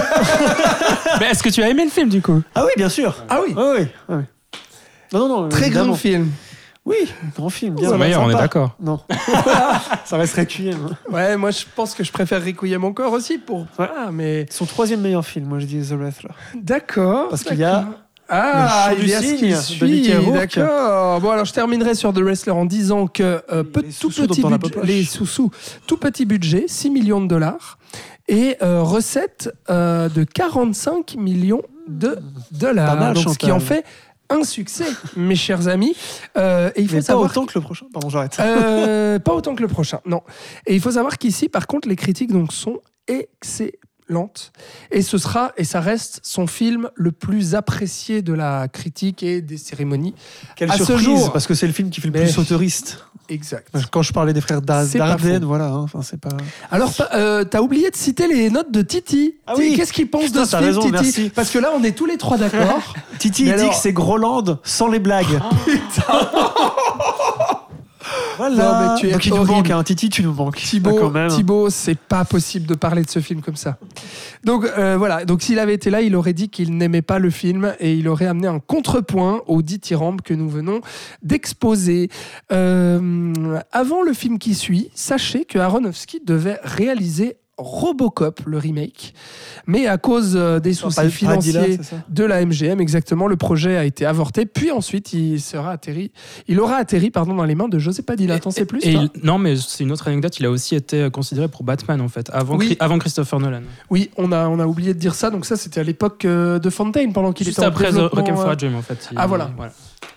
Mais 1.20 1.26
est-ce 1.30 1.42
que 1.42 1.48
tu 1.48 1.62
as 1.62 1.68
aimé 1.70 1.84
le 1.84 1.90
film 1.90 2.08
du 2.10 2.20
coup? 2.20 2.42
Ah 2.54 2.64
oui, 2.64 2.72
bien 2.76 2.88
sûr. 2.90 3.16
Ah 3.30 3.38
oui. 3.46 3.54
Oui, 3.56 3.64
oui. 3.78 3.86
oui. 4.10 4.22
Non, 5.12 5.28
non, 5.28 5.42
non. 5.42 5.48
Très 5.48 5.70
grand 5.70 5.94
film. 5.94 6.30
Oui, 6.86 6.96
grand 7.36 7.50
film. 7.50 7.74
Bien 7.74 7.88
C'est 7.88 7.92
le 7.94 7.98
meilleur, 7.98 8.22
on 8.22 8.30
est 8.30 8.34
d'accord. 8.34 8.76
Non. 8.80 9.00
Ça 10.04 10.16
reste 10.16 10.36
Requiem. 10.36 10.88
hein. 10.90 10.96
Ouais, 11.12 11.36
moi 11.36 11.50
je 11.50 11.64
pense 11.74 11.94
que 11.94 12.04
je 12.04 12.12
préfère 12.12 12.42
Requiem 12.44 12.84
encore 12.84 13.12
aussi 13.12 13.38
pour. 13.38 13.66
Ah, 13.78 14.10
mais. 14.12 14.46
Son 14.50 14.64
troisième 14.66 15.00
meilleur 15.00 15.26
film, 15.26 15.46
moi 15.46 15.58
je 15.58 15.66
dis 15.66 15.80
The 15.80 15.92
Wrestler. 15.92 16.30
D'accord. 16.54 17.28
Parce 17.28 17.42
qu'il 17.42 17.58
y 17.58 17.64
a. 17.64 17.86
Ah, 18.28 18.90
il 18.98 19.08
y 19.08 19.14
a 19.14 19.20
ce 19.22 19.34
qui 19.34 19.54
suit, 19.54 20.08
d'accord. 20.32 21.20
Bon, 21.20 21.30
alors 21.30 21.44
je 21.44 21.52
terminerai 21.52 21.94
sur 21.94 22.12
The 22.12 22.18
Wrestler 22.18 22.52
en 22.52 22.64
disant 22.64 23.06
que 23.06 23.40
euh, 23.52 23.62
peu- 23.62 23.82
Les 23.82 23.92
tout 23.92 24.08
petit 24.10 24.42
budget, 24.42 24.80
les 24.82 25.04
sous-sous, 25.04 25.50
tout 25.86 25.96
petit 25.96 26.24
budget, 26.26 26.64
6 26.66 26.90
millions 26.90 27.20
de 27.20 27.28
dollars 27.28 27.78
et 28.28 28.56
euh, 28.62 28.82
recettes 28.82 29.52
euh, 29.70 30.08
de 30.08 30.24
45 30.24 31.14
millions 31.16 31.62
de 31.86 32.18
dollars. 32.50 32.94
Pas 32.96 33.00
mal, 33.00 33.14
Donc, 33.14 33.28
ce 33.32 33.38
qui 33.38 33.52
en 33.52 33.60
fait 33.60 33.84
un 34.30 34.44
succès, 34.44 34.86
mes 35.16 35.36
chers 35.36 35.68
amis. 35.68 35.96
Euh, 36.36 36.70
et 36.74 36.82
il 36.82 36.88
faut 36.88 36.94
Mais 36.96 37.00
pas 37.00 37.06
savoir 37.06 37.30
autant 37.30 37.46
que 37.46 37.52
le 37.54 37.60
prochain. 37.60 37.86
Pardon, 37.92 38.08
j'arrête. 38.08 38.36
euh, 38.40 39.18
pas 39.18 39.34
autant 39.34 39.54
que 39.54 39.62
le 39.62 39.68
prochain, 39.68 40.00
non. 40.04 40.22
Et 40.66 40.74
il 40.74 40.80
faut 40.80 40.92
savoir 40.92 41.18
qu'ici, 41.18 41.48
par 41.48 41.66
contre, 41.66 41.88
les 41.88 41.96
critiques 41.96 42.32
donc 42.32 42.52
sont 42.52 42.80
excellentes. 43.08 43.74
Et 44.90 45.02
ce 45.02 45.18
sera, 45.18 45.52
et 45.56 45.64
ça 45.64 45.80
reste, 45.80 46.20
son 46.22 46.46
film 46.46 46.90
le 46.94 47.12
plus 47.12 47.54
apprécié 47.54 48.22
de 48.22 48.32
la 48.32 48.68
critique 48.68 49.22
et 49.22 49.40
des 49.40 49.56
cérémonies. 49.56 50.14
Quelle 50.54 50.70
à 50.70 50.76
ce 50.78 50.84
surprise, 50.84 51.04
jour. 51.04 51.32
parce 51.32 51.46
que 51.46 51.54
c'est 51.54 51.66
le 51.66 51.72
film 51.72 51.90
qui 51.90 52.00
fait 52.00 52.08
le 52.08 52.12
Mais- 52.12 52.24
plus 52.24 52.38
autoriste. 52.38 52.98
Exact. 53.28 53.68
Quand 53.90 54.02
je 54.02 54.12
parlais 54.12 54.32
des 54.32 54.40
frères 54.40 54.62
Dardenne, 54.62 55.44
voilà, 55.44 55.66
hein, 55.66 55.80
enfin 55.82 56.00
c'est 56.02 56.20
pas. 56.20 56.28
Alors, 56.70 56.92
euh, 57.12 57.42
t'as 57.42 57.60
oublié 57.60 57.90
de 57.90 57.96
citer 57.96 58.28
les 58.28 58.50
notes 58.50 58.70
de 58.70 58.82
Titi. 58.82 59.34
Ah 59.48 59.54
oui. 59.58 59.74
Qu'est-ce 59.76 59.92
qu'il 59.92 60.08
pense 60.08 60.26
Putain, 60.26 60.42
de 60.42 60.46
ce 60.46 60.56
film, 60.56 60.68
raison, 60.68 60.80
Titi 60.82 60.92
merci. 60.92 61.30
Parce 61.34 61.50
que 61.50 61.58
là, 61.58 61.72
on 61.76 61.82
est 61.82 61.90
tous 61.90 62.06
les 62.06 62.18
trois 62.18 62.38
d'accord. 62.38 62.94
Titi 63.18 63.46
il 63.46 63.54
dit 63.56 63.68
que 63.68 63.74
c'est 63.74 63.92
Groland 63.92 64.60
sans 64.62 64.86
les 64.88 65.00
blagues. 65.00 65.26
voilà. 68.36 68.56
Non, 68.56 68.94
mais 68.94 69.00
tu 69.00 69.08
es 69.08 69.12
Donc 69.12 69.26
il 69.26 69.34
nous 69.34 69.44
manque, 69.44 69.70
hein. 69.70 69.82
Titi, 69.82 70.08
tu 70.08 70.22
nous 70.22 70.32
manques. 70.32 70.56
Ah, 70.56 70.60
quand 70.60 70.68
Thibaut, 70.68 71.10
même. 71.10 71.28
Thibaut, 71.28 71.70
c'est 71.70 71.98
pas 71.98 72.24
possible 72.24 72.66
de 72.66 72.74
parler 72.74 73.02
de 73.02 73.10
ce 73.10 73.20
film 73.20 73.40
comme 73.40 73.56
ça. 73.56 73.78
Donc 74.44 74.64
euh, 74.64 74.96
voilà, 74.96 75.24
donc 75.24 75.42
s'il 75.42 75.58
avait 75.58 75.74
été 75.74 75.90
là, 75.90 76.00
il 76.02 76.14
aurait 76.16 76.32
dit 76.32 76.48
qu'il 76.48 76.76
n'aimait 76.76 77.02
pas 77.02 77.18
le 77.18 77.30
film 77.30 77.74
et 77.80 77.94
il 77.94 78.08
aurait 78.08 78.26
amené 78.26 78.46
un 78.46 78.58
contrepoint 78.58 79.42
au 79.46 79.62
dithyrambe 79.62 80.20
que 80.20 80.34
nous 80.34 80.48
venons 80.48 80.80
d'exposer. 81.22 82.10
Euh, 82.52 83.58
avant 83.72 84.02
le 84.02 84.12
film 84.12 84.38
qui 84.38 84.54
suit, 84.54 84.90
sachez 84.94 85.44
que 85.44 85.58
Aronofsky 85.58 86.20
devait 86.24 86.58
réaliser 86.62 87.36
Robocop, 87.58 88.40
le 88.46 88.58
remake, 88.58 89.14
mais 89.66 89.86
à 89.86 89.96
cause 89.96 90.34
euh, 90.36 90.60
des 90.60 90.74
soucis 90.74 90.96
Pas- 90.96 91.08
financiers 91.08 91.78
de 92.10 92.24
la 92.24 92.44
MGM, 92.44 92.80
exactement, 92.80 93.26
le 93.28 93.36
projet 93.36 93.76
a 93.78 93.84
été 93.84 94.04
avorté, 94.04 94.44
puis 94.44 94.70
ensuite 94.70 95.14
il 95.14 95.40
sera 95.40 95.70
atterri, 95.72 96.12
il 96.48 96.60
aura 96.60 96.76
atterri 96.76 97.10
pardon 97.10 97.34
dans 97.34 97.44
les 97.44 97.54
mains 97.54 97.68
de 97.68 97.78
José 97.78 98.02
Padilla. 98.02 98.38
T'en 98.38 98.50
sais 98.50 98.66
plus 98.66 98.80
Et 98.84 98.92
il- 98.92 99.10
non, 99.22 99.38
mais 99.38 99.56
c'est 99.56 99.84
une 99.84 99.92
autre 99.92 100.06
anecdote. 100.08 100.38
Il 100.38 100.44
a 100.44 100.50
aussi 100.50 100.74
été 100.74 101.08
considéré 101.10 101.48
pour 101.48 101.62
Batman 101.64 102.00
en 102.02 102.08
fait, 102.08 102.28
avant, 102.32 102.56
Oui. 102.58 102.76
Avant 102.78 102.98
Christopher 102.98 103.40
Nolan. 103.40 103.62
Oui, 103.88 104.10
on 104.18 104.32
a, 104.32 104.48
on 104.48 104.58
a 104.60 104.66
oublié 104.66 104.92
de 104.92 104.98
dire 104.98 105.14
ça. 105.14 105.30
Donc 105.30 105.46
ça, 105.46 105.56
c'était 105.56 105.80
à 105.80 105.84
l'époque 105.84 106.26
euh, 106.26 106.58
de 106.58 106.68
Fontaine, 106.70 107.12
pendant 107.14 107.32
qu'il 107.32 107.48
était 107.48 107.60
en 107.60 107.68
après 107.68 107.88
Rock'em 107.90 108.36
for 108.36 108.46
euh, 108.48 108.50
a 108.52 108.56
Dream 108.56 108.74
en 108.76 108.82
fait. 108.82 109.08
il- 109.12 109.16
Ah, 109.18 109.26
voilà. 109.26 109.50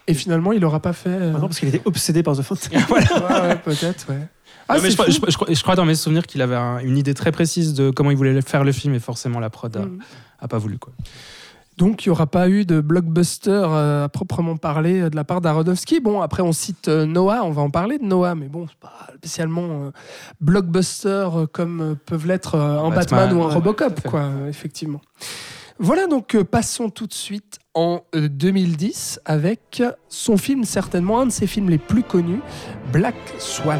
Et 0.07 0.13
finalement, 0.13 0.51
il 0.51 0.59
n'aura 0.59 0.79
pas 0.81 0.93
fait. 0.93 1.09
euh, 1.09 1.33
Ah 1.35 1.39
non, 1.39 1.47
parce 1.47 1.59
qu'il 1.59 1.69
était 1.69 1.81
obsédé 1.85 2.23
par 2.23 2.35
The 2.35 2.39
ouais, 2.71 2.77
ouais, 2.89 3.55
peut-être, 3.63 4.07
ouais. 4.09 4.27
Ah, 4.69 4.75
Non, 4.77 4.83
mais 4.83 4.91
c'est 4.91 5.11
je, 5.11 5.19
crois- 5.19 5.29
je- 5.29 5.45
je 5.49 5.53
je 5.55 5.63
crois 5.63 5.75
dans 5.75 5.85
mes 5.85 5.95
souvenirs 5.95 6.25
qu'il 6.27 6.41
avait 6.41 6.55
un- 6.55 6.79
une 6.79 6.97
idée 6.97 7.13
très 7.15 7.31
précise 7.31 7.73
de 7.73 7.89
comment 7.89 8.11
il 8.11 8.17
voulait 8.17 8.39
faire 8.41 8.63
le 8.63 8.71
film 8.71 8.93
et 8.93 8.99
forcément 8.99 9.39
la 9.39 9.49
prod 9.49 9.75
a, 9.75 9.79
Mm. 9.81 9.99
a 10.39 10.47
pas 10.47 10.57
voulu 10.59 10.77
quoi. 10.77 10.93
Donc, 11.77 12.05
il 12.05 12.09
n'y 12.09 12.11
aura 12.11 12.27
pas 12.27 12.49
eu 12.49 12.65
de 12.65 12.81
blockbuster 12.81 13.49
euh, 13.51 14.03
à 14.03 14.09
proprement 14.09 14.57
parler 14.57 14.99
euh, 14.99 15.09
de 15.09 15.15
la 15.15 15.23
part 15.23 15.39
d'Aronofsky. 15.39 16.01
Bon, 16.01 16.19
après, 16.21 16.43
on 16.43 16.51
cite 16.51 16.89
euh, 16.89 17.05
Noah, 17.05 17.43
on 17.45 17.51
va 17.51 17.61
en 17.61 17.69
parler 17.69 17.97
de 17.97 18.03
Noah, 18.03 18.35
mais 18.35 18.47
bon, 18.49 18.67
c'est 18.67 18.77
pas 18.79 19.07
spécialement 19.15 19.63
euh, 19.85 19.91
blockbuster 20.41 21.07
euh, 21.33 21.45
comme 21.51 21.81
euh, 21.81 21.95
peuvent 22.05 22.27
l'être 22.27 22.55
euh, 22.55 22.79
un 22.79 22.89
Batman, 22.89 23.21
Batman, 23.29 23.33
ou 23.37 23.43
un 23.43 23.47
ouais, 23.47 23.53
Robocop, 23.53 24.01
quoi, 24.07 24.19
euh, 24.23 24.49
effectivement. 24.49 24.99
Voilà, 25.79 26.07
donc 26.07 26.35
euh, 26.35 26.43
passons 26.43 26.89
tout 26.89 27.07
de 27.07 27.13
suite 27.13 27.59
en 27.73 28.01
euh, 28.13 28.27
2010 28.27 29.21
avec 29.23 29.81
son 30.09 30.35
film, 30.35 30.65
certainement 30.65 31.21
un 31.21 31.27
de 31.27 31.31
ses 31.31 31.47
films 31.47 31.69
les 31.69 31.77
plus 31.77 32.03
connus, 32.03 32.41
Black 32.91 33.15
Swan. 33.37 33.79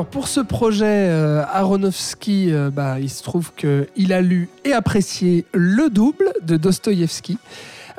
Alors 0.00 0.08
pour 0.08 0.28
ce 0.28 0.40
projet, 0.40 0.86
euh, 1.10 1.44
Aronofsky, 1.52 2.54
euh, 2.54 2.70
bah, 2.70 2.98
il 3.00 3.10
se 3.10 3.22
trouve 3.22 3.52
qu'il 3.52 4.14
a 4.14 4.22
lu 4.22 4.48
et 4.64 4.72
apprécié 4.72 5.44
le 5.52 5.90
double 5.90 6.32
de 6.40 6.56
Dostoïevski. 6.56 7.36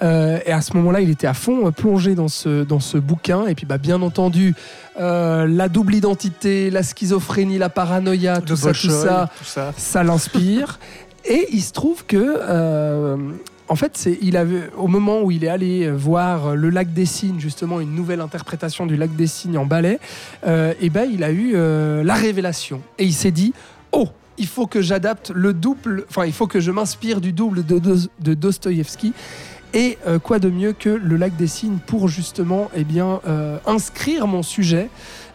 Euh, 0.01 0.39
et 0.43 0.51
à 0.51 0.61
ce 0.61 0.75
moment-là, 0.77 1.01
il 1.01 1.11
était 1.11 1.27
à 1.27 1.35
fond 1.35 1.71
plongé 1.71 2.15
dans 2.15 2.27
ce, 2.27 2.63
dans 2.63 2.79
ce 2.79 2.97
bouquin. 2.97 3.45
Et 3.45 3.53
puis, 3.53 3.67
bah, 3.67 3.77
bien 3.77 4.01
entendu, 4.01 4.55
euh, 4.99 5.45
la 5.45 5.69
double 5.69 5.93
identité, 5.93 6.71
la 6.71 6.81
schizophrénie, 6.81 7.59
la 7.59 7.69
paranoïa, 7.69 8.41
tout 8.41 8.55
ça, 8.55 8.71
tout 8.71 8.89
ça, 8.89 9.29
tout 9.37 9.45
ça. 9.45 9.71
ça 9.77 10.03
l'inspire. 10.03 10.79
et 11.25 11.49
il 11.51 11.61
se 11.61 11.71
trouve 11.71 12.03
que, 12.07 12.17
euh, 12.17 13.15
en 13.71 13.75
fait, 13.77 14.09
au 14.77 14.87
moment 14.89 15.21
où 15.21 15.31
il 15.31 15.45
est 15.45 15.47
allé 15.47 15.89
voir 15.89 16.57
le 16.57 16.69
lac 16.69 16.91
des 16.91 17.05
Cygnes, 17.05 17.39
justement, 17.39 17.79
une 17.79 17.95
nouvelle 17.95 18.19
interprétation 18.19 18.85
du 18.85 18.97
lac 18.97 19.15
des 19.15 19.27
Cygnes 19.27 19.57
en 19.57 19.65
ballet, 19.65 19.97
euh, 20.45 20.73
et 20.81 20.89
ben, 20.89 21.09
il 21.09 21.23
a 21.23 21.31
eu 21.31 21.53
euh, 21.55 22.03
la 22.03 22.15
révélation. 22.15 22.81
Et 22.99 23.05
il 23.05 23.13
s'est 23.13 23.31
dit, 23.31 23.53
oh, 23.93 24.09
il 24.37 24.47
faut 24.47 24.67
que 24.67 24.81
j'adapte 24.81 25.31
le 25.33 25.53
double, 25.53 26.03
enfin, 26.09 26.25
il 26.25 26.33
faut 26.33 26.47
que 26.47 26.59
je 26.59 26.69
m'inspire 26.69 27.21
du 27.21 27.31
double 27.31 27.65
de, 27.65 27.79
de, 27.79 27.95
de 28.19 28.33
Dostoïevski. 28.33 29.13
Et 29.73 29.97
euh, 30.05 30.19
quoi 30.19 30.39
de 30.39 30.49
mieux 30.49 30.73
que 30.73 30.89
le 30.89 31.15
lac 31.15 31.37
des 31.37 31.47
Cygnes 31.47 31.79
pour 31.87 32.09
justement 32.09 32.69
eh 32.75 32.85
euh, 32.99 33.57
inscrire 33.65 34.27
mon 34.27 34.43
sujet 34.43 34.89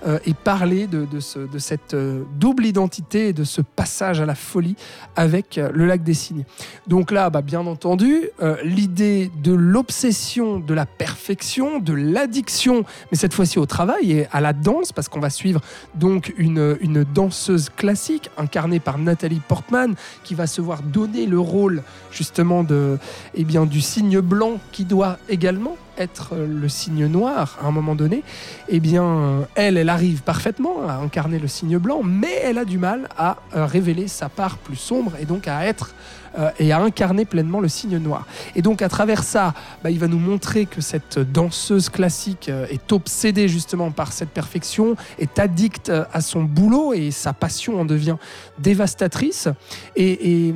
euh, 0.07 0.19
et 0.27 0.35
parler 0.35 0.87
de, 0.87 1.05
de, 1.05 1.21
ce- 1.21 1.39
de 1.39 1.59
cette 1.59 1.95
euh, 1.95 2.23
double 2.39 2.67
identité 2.67 3.29
et 3.29 3.33
de 3.33 3.45
ce 3.45 3.61
passage 3.63 4.21
à 4.21 4.27
la 4.27 4.35
folie 4.35 4.77
avec 5.15 5.59
euh, 5.59 5.71
le 5.73 5.87
lac 5.87 6.03
des 6.03 6.15
Cygnes. 6.15 6.45
Donc 6.87 7.11
là, 7.11 7.31
bah, 7.31 7.43
bien 7.43 7.67
entendu, 7.67 8.29
l'idée 8.65 9.31
de 9.43 9.53
l'obsession, 9.53 10.59
de 10.59 10.75
la 10.75 10.87
perfection, 10.87 11.79
de 11.79 11.93
l'addiction, 11.93 12.85
mais 13.11 13.17
cette 13.19 13.33
fois-ci 13.35 13.59
au 13.59 13.67
travail 13.67 14.13
et 14.13 14.27
à 14.33 14.41
la 14.41 14.53
danse, 14.53 14.93
parce 14.93 15.09
qu'on 15.09 15.21
va 15.21 15.31
suivre 15.31 15.61
donc 15.95 16.33
une, 16.37 16.77
danseuse 17.15 17.69
classique 17.71 18.31
incarnée 18.37 18.81
par 18.81 18.99
Nathalie 18.99 19.41
Portman, 19.47 19.95
qui 20.25 20.35
va 20.35 20.47
se 20.47 20.61
voir 20.61 20.83
donner 20.83 21.27
le 21.27 21.39
rôle 21.39 21.83
justement 22.11 22.65
de, 22.65 22.99
eh 23.35 23.45
bien, 23.45 23.67
du 23.67 23.81
signe 23.81 24.21
blanc 24.21 24.59
qui 24.73 24.85
doit 24.85 25.19
également 25.29 25.77
être 25.99 26.37
le 26.37 26.69
signe 26.69 27.07
noir 27.07 27.59
à 27.63 27.67
un 27.67 27.71
moment 27.71 27.95
donné, 27.95 28.23
eh 28.69 28.81
bien, 28.81 29.47
elle, 29.55 29.77
elle 29.77 29.89
arrive 29.89 30.23
parfaitement 30.23 30.89
à 30.89 30.95
incarner 30.95 31.39
le 31.39 31.49
signe 31.49 31.79
blanc, 31.79 32.03
mais 32.03 32.41
elle 32.43 32.59
a 32.59 32.65
du 32.65 32.79
mal 32.79 33.09
à 33.17 33.37
euh, 33.55 33.67
révéler 33.67 34.09
sa 34.09 34.29
part 34.29 34.59
plus 34.59 34.77
sombre 34.77 35.13
et 35.21 35.25
donc 35.25 35.49
à 35.49 35.67
être 35.67 35.95
euh, 36.39 36.51
et 36.59 36.73
à 36.73 36.81
incarner 36.81 37.25
pleinement 37.25 37.61
le 37.61 37.69
signe 37.69 37.99
noir. 37.99 38.27
Et 38.55 38.63
donc 38.63 38.83
à 38.83 38.89
travers 38.89 39.23
ça, 39.23 39.55
bah, 39.83 39.91
il 39.91 39.99
va 39.99 40.09
nous 40.09 40.19
montrer 40.19 40.67
que 40.67 40.81
cette 40.81 41.19
danseuse 41.19 41.89
classique 41.89 42.49
euh, 42.49 42.67
est 42.71 42.93
obsédée 42.93 43.49
justement 43.49 43.91
par 43.91 44.13
cette 44.13 44.31
perfection, 44.31 44.97
est 45.19 45.39
addicte 45.39 45.91
à 46.13 46.21
son 46.21 46.43
boulot 46.43 46.93
et 46.93 47.11
sa 47.11 47.33
passion 47.33 47.81
en 47.81 47.85
devient 47.85 48.17
dévastatrice. 48.59 49.49
Et, 49.97 50.55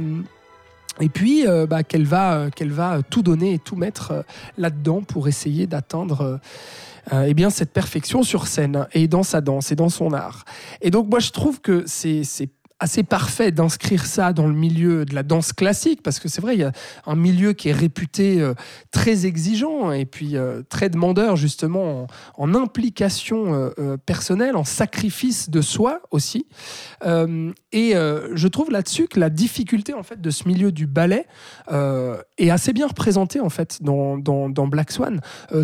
et 1.01 1.09
puis 1.09 1.47
euh, 1.47 1.67
bah, 1.67 1.83
qu'elle 1.83 2.05
va, 2.05 2.35
euh, 2.35 2.51
qu'elle 2.51 2.73
va 2.73 3.01
tout 3.03 3.23
donner 3.23 3.55
et 3.55 3.59
tout 3.59 3.77
mettre 3.77 4.13
euh, 4.13 4.23
là-dedans 4.59 5.03
pour 5.03 5.29
essayer 5.29 5.67
d'atteindre 5.67 6.39
eh 7.13 7.35
bien, 7.35 7.51
cette 7.51 7.73
perfection 7.73 8.23
sur 8.23 8.47
scène 8.47 8.87
et 8.93 9.09
dans 9.09 9.25
sa 9.25 9.41
danse 9.41 9.73
et 9.73 9.75
dans 9.75 9.89
son 9.89 10.13
art. 10.13 10.45
Et 10.81 10.91
donc 10.91 11.09
moi 11.09 11.19
je 11.19 11.31
trouve 11.31 11.61
que 11.61 11.83
c'est 11.87 12.23
assez 12.81 13.03
parfait 13.03 13.53
d'inscrire 13.53 14.07
ça 14.07 14.33
dans 14.33 14.47
le 14.47 14.55
milieu 14.55 15.05
de 15.05 15.15
la 15.15 15.23
danse 15.23 15.53
classique, 15.53 16.03
parce 16.03 16.19
que 16.19 16.29
c'est 16.29 16.41
vrai, 16.41 16.55
il 16.55 16.61
y 16.61 16.65
a 16.65 16.73
un 17.07 17.15
milieu 17.15 17.53
qui 17.53 17.69
est 17.69 17.73
réputé 17.73 18.41
euh, 18.41 18.55
très 18.91 19.27
exigeant 19.27 19.93
et 19.93 20.07
puis 20.07 20.37
euh, 20.37 20.63
très 20.69 20.89
demandeur 20.89 21.37
justement 21.37 22.07
en, 22.39 22.55
implication 22.55 23.73
euh, 23.79 23.97
personnelle, 23.99 24.57
en 24.57 24.65
sacrifice 24.65 25.51
de 25.51 25.61
soi 25.61 26.01
aussi. 26.11 26.47
et 27.73 27.93
je 27.93 28.49
trouve 28.49 28.71
là-dessus 28.71 29.09
que 29.09 29.21
la 29.21 29.31
difficulté 29.31 29.93
en 29.93 30.03
fait 30.03 30.21
de 30.21 30.31
ce 30.31 30.49
milieu 30.49 30.73
du 30.73 30.87
ballet 30.87 31.27
est 32.39 32.51
assez 32.51 32.73
bien 32.73 32.87
représentée 32.87 33.41
en 33.41 33.51
fait 33.51 33.83
dans, 33.83 34.17
dans, 34.19 34.67
Black 34.67 34.91
Swan, 34.91 35.21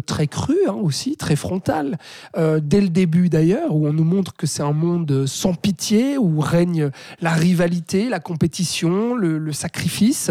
très 0.07 0.27
cru 0.27 0.57
hein, 0.69 0.75
aussi, 0.75 1.17
très 1.17 1.37
frontal, 1.37 1.99
dès 2.37 2.81
le 2.81 2.89
début 2.89 3.29
d'ailleurs, 3.29 3.75
où 3.75 3.87
on 3.87 3.93
nous 3.93 4.05
montre 4.05 4.35
que 4.35 4.47
c'est 4.47 4.63
un 4.63 4.73
monde 4.73 5.27
sans 5.27 5.55
pitié, 5.55 6.19
où 6.19 6.41
règne 6.41 6.91
la 7.21 7.31
rivalité, 7.31 8.09
la 8.09 8.21
compétition, 8.21 9.15
le, 9.15 9.53
sacrifice, 9.53 10.31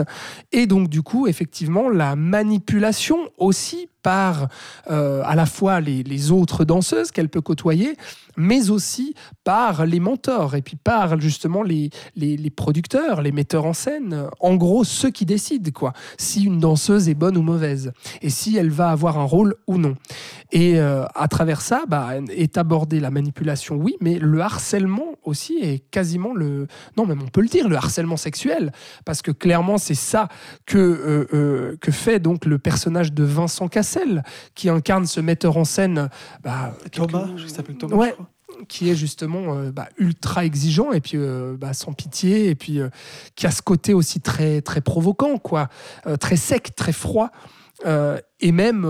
et 0.51 0.67
donc 0.67 0.89
du 0.89 1.01
coup, 1.01 1.27
effectivement, 1.27 1.89
la 1.89 2.15
manipulation 2.15 3.17
aussi 3.37 3.89
par 4.05 4.49
euh, 4.91 5.23
à 5.25 5.33
la 5.33 5.47
fois 5.47 5.79
les, 5.79 6.31
autres 6.31 6.63
danseuses 6.63 7.09
qu'elle 7.09 7.27
peut 7.27 7.41
côtoyer, 7.41 7.97
mais 8.37 8.69
aussi 8.69 9.15
par 9.43 9.87
les 9.87 9.99
mentors 9.99 10.53
et 10.55 10.61
puis 10.61 10.75
par 10.75 11.19
justement 11.19 11.63
les, 11.63 11.89
les, 12.15 12.49
producteurs, 12.51 13.23
les 13.23 13.31
metteurs 13.31 13.65
en 13.65 13.73
scène, 13.73 14.27
en 14.39 14.55
gros 14.55 14.83
ceux 14.83 15.09
qui 15.09 15.25
décident 15.25 15.71
quoi, 15.71 15.93
si 16.19 16.43
une 16.43 16.59
danseuse 16.59 17.09
est 17.09 17.15
bonne 17.15 17.35
ou 17.35 17.41
mauvaise 17.41 17.93
et 18.21 18.29
si 18.29 18.57
elle 18.57 18.69
va 18.69 18.89
avoir 18.89 19.17
un 19.17 19.23
rôle 19.23 19.55
ou 19.65 19.79
non. 19.79 19.95
Et 20.51 20.79
euh, 20.79 21.05
à 21.15 21.27
travers 21.27 21.61
ça, 21.61 21.83
bah, 21.87 22.11
est 22.29 22.57
abordée 22.57 22.99
la 22.99 23.09
manipulation, 23.09 23.75
oui, 23.75 23.95
mais 23.99 24.19
le 24.19 24.39
harcèlement 24.41 25.15
aussi 25.23 25.57
est 25.61 25.79
quasiment 25.89 26.35
le, 26.35 26.67
non 26.95 27.07
même 27.07 27.21
on 27.23 27.27
peut 27.27 27.41
le 27.41 27.47
dire, 27.47 27.67
le 27.67 27.75
harcèlement 27.75 28.17
sexuel, 28.17 28.71
parce 29.03 29.23
que 29.23 29.31
clairement 29.31 29.79
c'est 29.79 29.95
ça 29.95 30.27
que 30.67 30.77
euh, 30.77 31.77
que 31.81 31.91
fait 31.91 32.19
donc 32.19 32.45
le 32.45 32.59
personnage 32.59 33.11
de 33.11 33.23
Vincent 33.23 33.67
Cassel 33.67 33.94
qui 34.53 34.69
incarne 34.69 35.05
ce 35.05 35.19
metteur 35.19 35.57
en 35.57 35.65
scène. 35.65 36.09
Bah, 36.43 36.73
Thomas, 36.91 37.27
je 37.35 37.47
s'appelle 37.47 37.77
Thomas. 37.77 37.95
Ouais, 37.95 38.15
qui 38.67 38.89
est 38.89 38.95
justement 38.95 39.55
euh, 39.55 39.71
bah, 39.71 39.87
ultra 39.97 40.45
exigeant 40.45 40.91
et 40.91 41.01
puis 41.01 41.17
euh, 41.17 41.55
bah, 41.57 41.73
sans 41.73 41.93
pitié 41.93 42.49
et 42.49 42.55
puis 42.55 42.79
euh, 42.79 42.89
qui 43.35 43.47
a 43.47 43.51
ce 43.51 43.61
côté 43.61 43.93
aussi 43.93 44.21
très 44.21 44.61
très 44.61 44.81
provoquant 44.81 45.37
quoi, 45.37 45.69
très 46.19 46.37
sec, 46.37 46.75
très 46.75 46.91
froid. 46.91 47.29
et 48.39 48.51
même 48.51 48.87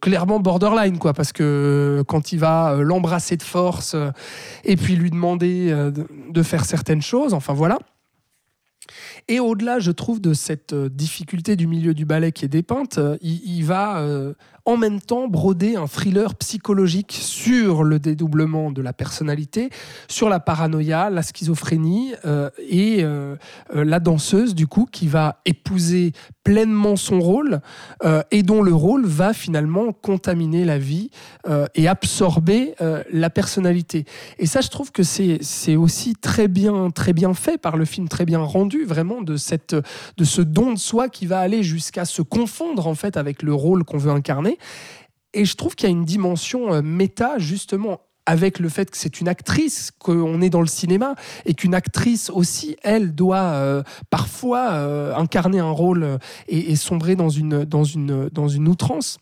clairement 0.00 0.40
borderline 0.40 0.98
quoi 0.98 1.12
parce 1.12 1.32
que 1.32 2.04
quand 2.06 2.32
il 2.32 2.38
va 2.38 2.76
l'embrasser 2.80 3.36
de 3.36 3.42
force 3.42 3.96
et 4.64 4.76
puis 4.76 4.94
lui 4.94 5.10
demander 5.10 5.72
de, 5.90 6.42
faire 6.42 6.64
certaines 6.64 7.02
choses 7.02 7.34
enfin 7.34 7.52
voilà 7.52 7.78
et 9.30 9.38
au-delà, 9.38 9.78
je 9.78 9.92
trouve, 9.92 10.20
de 10.20 10.34
cette 10.34 10.74
difficulté 10.74 11.54
du 11.54 11.66
milieu 11.68 11.94
du 11.94 12.04
ballet 12.04 12.32
qui 12.32 12.44
est 12.44 12.48
dépeinte, 12.48 12.98
il, 13.22 13.62
va 13.62 14.04
en 14.64 14.76
même 14.76 15.00
temps 15.00 15.28
broder 15.28 15.76
un 15.76 15.86
thriller 15.86 16.34
psychologique 16.34 17.18
sur 17.20 17.82
le 17.84 17.98
dédoublement 17.98 18.70
de 18.70 18.82
la 18.82 18.92
personnalité, 18.92 19.70
sur 20.08 20.28
la 20.28 20.40
paranoïa, 20.40 21.10
la 21.10 21.22
schizophrénie 21.22 22.12
euh, 22.24 22.50
et 22.58 23.02
euh, 23.02 23.36
euh, 23.74 23.84
la 23.84 24.00
danseuse 24.00 24.54
du 24.54 24.66
coup 24.66 24.86
qui 24.90 25.06
va 25.06 25.40
épouser 25.44 26.12
pleinement 26.44 26.96
son 26.96 27.20
rôle 27.20 27.60
et 28.30 28.42
dont 28.42 28.62
le 28.62 28.74
rôle 28.74 29.06
va 29.06 29.32
finalement 29.32 29.92
contaminer 29.92 30.64
la 30.64 30.78
vie 30.78 31.10
et 31.74 31.86
absorber 31.86 32.74
la 33.12 33.30
personnalité. 33.30 34.04
Et 34.38 34.46
ça, 34.46 34.60
je 34.60 34.68
trouve 34.68 34.90
que 34.90 35.02
c'est 35.02 35.76
aussi 35.76 36.14
très 36.16 36.48
bien, 36.48 36.90
très 36.90 37.12
bien 37.12 37.34
fait 37.34 37.58
par 37.58 37.76
le 37.76 37.84
film, 37.84 38.08
très 38.08 38.24
bien 38.24 38.40
rendu 38.40 38.84
vraiment 38.84 39.22
de, 39.22 39.36
cette, 39.36 39.76
de 40.16 40.24
ce 40.24 40.40
don 40.40 40.72
de 40.72 40.78
soi 40.78 41.08
qui 41.08 41.26
va 41.26 41.38
aller 41.38 41.62
jusqu'à 41.62 42.04
se 42.04 42.22
confondre 42.22 42.88
en 42.88 42.94
fait 42.94 43.16
avec 43.16 43.42
le 43.42 43.54
rôle 43.54 43.84
qu'on 43.84 43.98
veut 43.98 44.10
incarner 44.10 44.49
et 45.32 45.44
je 45.44 45.56
trouve 45.56 45.74
qu'il 45.74 45.88
y 45.88 45.92
a 45.92 45.96
une 45.96 46.04
dimension 46.04 46.72
euh, 46.72 46.82
méta, 46.82 47.38
justement, 47.38 48.00
avec 48.26 48.58
le 48.58 48.68
fait 48.68 48.90
que 48.90 48.96
c'est 48.96 49.20
une 49.20 49.28
actrice, 49.28 49.90
qu'on 49.98 50.40
est 50.40 50.50
dans 50.50 50.60
le 50.60 50.66
cinéma, 50.66 51.14
et 51.46 51.54
qu'une 51.54 51.74
actrice 51.74 52.30
aussi, 52.30 52.76
elle, 52.82 53.14
doit 53.14 53.38
euh, 53.38 53.82
parfois 54.10 54.72
euh, 54.72 55.14
incarner 55.16 55.58
un 55.58 55.70
rôle 55.70 56.18
et, 56.48 56.76
sombrer 56.76 57.16
dans 57.16 57.30
une, 57.30 57.64
dans, 57.64 57.84
une, 57.84 58.28
dans 58.28 58.48
une 58.48 58.68
outrance 58.68 59.18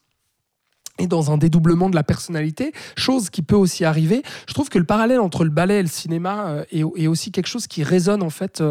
et 1.00 1.06
dans 1.06 1.30
un 1.30 1.38
dédoublement 1.38 1.88
de 1.88 1.94
la 1.94 2.02
personnalité, 2.02 2.72
chose 2.96 3.30
qui 3.30 3.42
peut 3.42 3.54
aussi 3.54 3.84
arriver. 3.84 4.22
Je 4.48 4.52
trouve 4.52 4.68
que 4.68 4.78
le 4.78 4.84
parallèle 4.84 5.20
entre 5.20 5.44
le 5.44 5.50
ballet 5.50 5.78
et 5.78 5.82
le 5.82 5.88
cinéma 5.88 6.64
est, 6.72 6.82
est 6.96 7.06
aussi 7.06 7.30
quelque 7.30 7.46
chose 7.46 7.68
qui 7.68 7.84
résonne 7.84 8.20
en 8.20 8.30
fait 8.30 8.64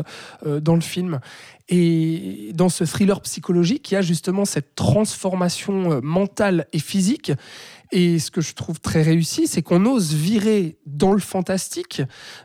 dans 0.45 0.75
le 0.75 0.81
film. 0.81 1.21
Et 1.69 2.51
dans 2.53 2.69
ce 2.69 2.85
thriller 2.85 3.19
psychologique, 3.21 3.91
il 3.91 3.95
y 3.95 3.97
a 3.97 4.01
justement 4.01 4.45
cette 4.45 4.75
transformation 4.75 5.91
euh, 5.91 5.99
mentale 6.01 6.67
et 6.71 6.79
physique. 6.79 7.31
Et 7.91 8.19
ce 8.19 8.31
que 8.31 8.41
je 8.41 8.53
trouve 8.53 8.79
très 8.81 9.01
réussi, 9.01 9.47
c'est 9.47 9.61
qu'on 9.61 9.85
ose 9.85 10.13
virer 10.13 10.77
dans 10.85 11.13
le 11.13 11.19
fantastique, 11.19 12.01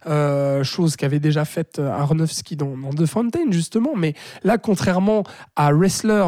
euh, 0.06 0.62
chose 0.62 0.94
qu'avait 0.94 1.18
déjà 1.18 1.44
faite 1.44 1.80
Aronofsky 1.80 2.54
dans, 2.56 2.76
dans 2.76 2.90
The 2.90 3.06
Fountain, 3.06 3.50
justement. 3.50 3.96
Mais 3.96 4.14
là, 4.44 4.58
contrairement 4.58 5.24
à 5.56 5.72
Wrestler, 5.72 6.24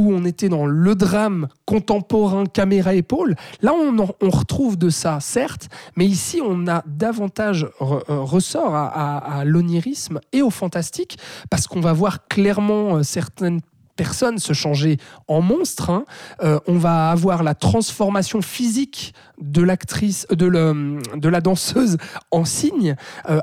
où 0.00 0.12
on 0.14 0.24
était 0.24 0.48
dans 0.48 0.64
le 0.64 0.94
drame 0.94 1.48
contemporain 1.66 2.46
caméra 2.46 2.94
épaule. 2.94 3.36
Là, 3.60 3.72
on, 3.74 4.08
on 4.20 4.30
retrouve 4.30 4.78
de 4.78 4.88
ça, 4.88 5.18
certes, 5.20 5.68
mais 5.96 6.06
ici, 6.06 6.40
on 6.42 6.66
a 6.66 6.82
davantage 6.86 7.68
euh, 7.80 8.00
ressort 8.08 8.74
à, 8.74 9.42
l'onirisme 9.44 10.20
et 10.32 10.40
au 10.40 10.50
fantastique, 10.50 11.18
parce 11.50 11.66
qu'on 11.66 11.80
va 11.80 11.92
voir 11.92 12.26
clairement 12.28 12.96
euh, 12.96 13.02
certaines 13.02 13.60
personnes 13.96 14.38
se 14.38 14.54
changer 14.54 14.96
en 15.28 15.42
monstres. 15.42 15.90
Hein. 15.90 16.04
Euh, 16.42 16.58
on 16.66 16.78
va 16.78 17.10
avoir 17.10 17.42
la 17.42 17.54
transformation 17.54 18.40
physique 18.40 19.12
de 19.38 19.62
l'actrice, 19.62 20.26
de, 20.30 21.28
la 21.28 21.40
danseuse 21.42 21.98
en 22.30 22.46
cygne, 22.46 22.96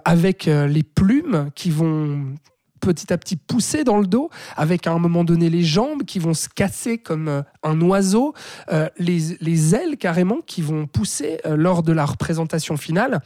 avec 0.06 0.46
les 0.46 0.84
plumes 0.84 1.50
qui 1.54 1.70
vont 1.70 2.34
petit 2.80 3.12
à 3.12 3.18
petit 3.18 3.36
pousser 3.36 3.84
dans 3.84 3.98
le 3.98 4.08
dos, 4.08 4.30
avec 4.56 4.88
à 4.88 4.92
un 4.92 5.00
moment 5.00 5.24
donné 5.24 5.50
les 5.50 5.64
jambes 5.64 6.04
qui 6.04 6.20
vont 6.20 6.34
se 6.34 6.50
casser 6.50 6.98
comme 6.98 7.28
euh, 7.28 7.42
un 7.64 7.80
oiseau, 7.82 8.34
euh, 8.72 8.90
les, 8.98 9.38
les, 9.42 9.76
ailes 9.76 9.98
carrément 9.98 10.38
qui 10.46 10.62
vont 10.62 10.88
pousser 10.88 11.40
euh, 11.46 11.56
lors 11.56 11.84
de 11.84 11.92
la 11.92 12.06
représentation 12.06 12.78
finale. 12.78 13.22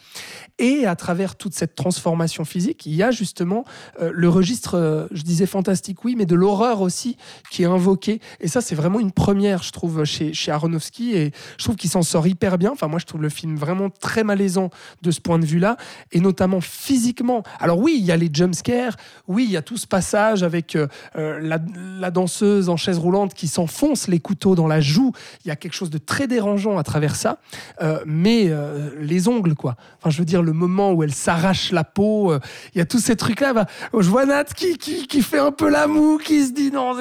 Et 0.62 0.86
à 0.86 0.96
travers 0.96 1.36
toute 1.36 1.54
cette 1.54 1.76
transformation 1.76 2.46
physique, 2.46 2.86
il 2.86 2.96
y 2.96 3.04
a 3.04 3.12
justement 3.12 3.66
le 4.00 4.30
registre, 4.30 5.08
je 5.12 5.24
disais 5.24 5.46
fantastique, 5.46 6.06
oui, 6.06 6.16
mais 6.16 6.26
de 6.26 6.36
l'horreur 6.36 6.82
aussi 6.82 7.18
qui 7.50 7.64
est 7.64 7.66
invoqué. 7.66 8.22
Et 8.40 8.48
ça, 8.48 8.62
c'est 8.62 8.76
vraiment 8.76 9.00
une 9.00 9.12
première, 9.12 9.64
je 9.64 9.72
trouve, 9.72 10.06
chez, 10.06 10.34
chez 10.34 10.52
Aronofsky. 10.52 11.16
Et 11.16 11.32
je 11.58 11.64
trouve 11.64 11.76
qu'il 11.76 11.90
s'en 11.90 12.04
sort 12.04 12.28
hyper 12.28 12.58
bien. 12.58 12.72
Enfin, 12.72 12.88
moi, 12.88 13.00
je 13.00 13.06
trouve 13.06 13.22
le 13.22 13.30
film 13.30 13.56
vraiment 13.56 13.90
très 13.90 14.24
malaisant 14.24 14.70
de 15.02 15.12
ce 15.12 15.20
point 15.20 15.40
de 15.40 15.46
vue-là, 15.46 15.78
et 16.12 16.20
notamment 16.20 16.62
physiquement. 16.62 17.44
Alors 17.60 17.80
oui, 17.80 17.96
il 17.98 18.06
y 18.06 18.12
a 18.12 18.18
les 18.18 18.30
jumpscares, 18.32 18.96
oui, 19.28 19.46
il 19.48 19.52
y 19.52 19.58
a 19.58 19.62
tout 19.62 19.78
ce 19.78 19.88
passage 19.88 20.44
avec 20.44 20.76
euh, 20.76 20.88
euh, 21.16 21.40
la, 21.42 22.12
danseuse 22.12 22.70
en 22.70 22.78
chaise 22.78 22.98
roulante 22.98 23.34
qui 23.34 23.48
s'enfonce 23.48 24.08
les 24.08 24.20
couteaux 24.20 24.56
dans 24.56 24.68
la 24.68 24.82
joue. 24.82 25.14
Il 25.46 25.48
y 25.48 25.52
a 25.52 25.56
quelque 25.56 25.74
chose 25.74 25.90
de 25.90 25.98
très 25.98 26.28
dérangeant 26.28 26.78
à 26.78 26.84
travers 26.84 27.16
ça. 27.16 27.40
Euh, 27.82 28.00
mais 28.06 28.52
les 29.00 29.28
ongles, 29.28 29.56
quoi. 29.56 29.76
Enfin, 29.98 30.10
je 30.10 30.18
veux 30.18 30.26
dire, 30.26 30.42
le 30.42 30.51
moment 30.53 30.91
où 30.91 31.03
elle 31.03 31.14
s'arrache 31.14 31.72
la 31.72 31.84
peau, 31.84 32.34
il 32.73 32.78
y 32.78 32.82
a 32.82 32.86
tous 32.86 32.99
ces 32.99 33.15
trucs-là. 33.15 33.53
Bah, 33.53 33.65
je 33.94 34.10
vois 34.10 34.26
Nat 34.26 34.45
qui, 34.45 34.78
qui, 34.78 35.22
fait 35.22 35.40
un 35.40 35.52
peu 35.52 35.69
la 35.69 35.88
moue, 35.88 36.18
qui 36.18 36.45
se 36.45 36.52
dit 36.52 36.72
non, 36.72 36.95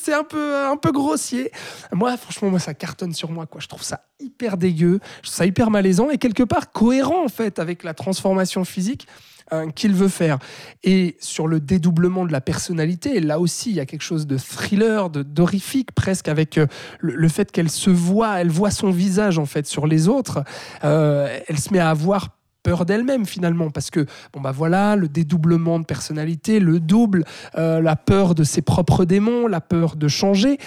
c'est 0.00 0.14
un 0.14 0.24
peu, 0.24 0.66
un 0.66 0.76
peu 0.76 0.92
grossier. 0.92 1.50
Moi, 1.92 2.16
franchement, 2.16 2.50
moi, 2.50 2.58
ça 2.58 2.74
cartonne 2.74 3.14
sur 3.14 3.30
moi, 3.30 3.46
quoi. 3.46 3.60
Je 3.60 3.68
trouve 3.68 3.82
ça 3.82 4.02
hyper 4.20 4.56
dégueu, 4.56 5.00
je 5.18 5.28
trouve 5.28 5.36
ça 5.36 5.46
hyper 5.46 5.70
malaisant 5.70 6.10
et 6.10 6.18
quelque 6.18 6.42
part 6.42 6.72
cohérent, 6.72 7.24
en 7.24 7.28
fait, 7.28 7.58
avec 7.58 7.84
la 7.84 7.94
transformation 7.94 8.64
physique. 8.64 9.06
Euh, 9.52 9.70
qu'il 9.70 9.94
veut 9.94 10.08
faire. 10.08 10.38
Et 10.82 11.16
sur 11.20 11.46
le 11.46 11.60
dédoublement 11.60 12.26
de 12.26 12.32
la 12.32 12.40
personnalité, 12.40 13.20
là 13.20 13.38
aussi, 13.38 13.70
il 13.70 13.76
y 13.76 13.80
a 13.80 13.86
quelque 13.86 14.02
chose 14.02 14.26
de 14.26 14.38
thriller, 14.38 15.08
de 15.08 15.22
d'horrifique 15.22 15.92
presque, 15.92 16.26
avec 16.26 16.58
euh, 16.58 16.66
le, 16.98 17.28
fait 17.28 17.52
qu'elle 17.52 17.70
se 17.70 17.88
voit, 17.88 18.40
elle 18.40 18.50
voit 18.50 18.72
son 18.72 18.90
visage 18.90 19.38
en 19.38 19.46
fait 19.46 19.68
sur 19.68 19.86
les 19.86 20.08
autres. 20.08 20.42
Euh, 20.82 21.28
elle 21.46 21.60
se 21.60 21.72
met 21.72 21.78
à 21.78 21.90
avoir 21.90 22.35
peur 22.66 22.84
d'elle-même 22.84 23.26
finalement 23.26 23.70
parce 23.70 23.90
que 23.90 24.06
bon 24.32 24.40
bah 24.40 24.50
voilà 24.50 24.96
le 24.96 25.06
dédoublement 25.06 25.78
de 25.78 25.84
personnalité 25.84 26.58
le 26.58 26.80
double 26.80 27.24
euh, 27.56 27.80
la 27.80 27.94
peur 27.94 28.34
de 28.34 28.42
ses 28.42 28.60
propres 28.60 29.04
démons 29.04 29.46
la 29.46 29.60
peur 29.60 29.94
de 29.94 30.08
changer 30.08 30.58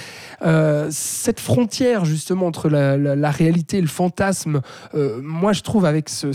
euh, 0.41 0.87
cette 0.91 1.41
frontière 1.41 2.05
justement 2.05 2.45
entre 2.45 2.69
la, 2.69 3.31
réalité 3.31 3.79
et 3.79 3.81
le 3.81 3.87
fantasme 3.87 4.61
euh, 4.95 5.19
moi 5.21 5.51
je 5.51 5.59
trouve 5.61 5.83
avec 5.83 6.07
ce, 6.07 6.31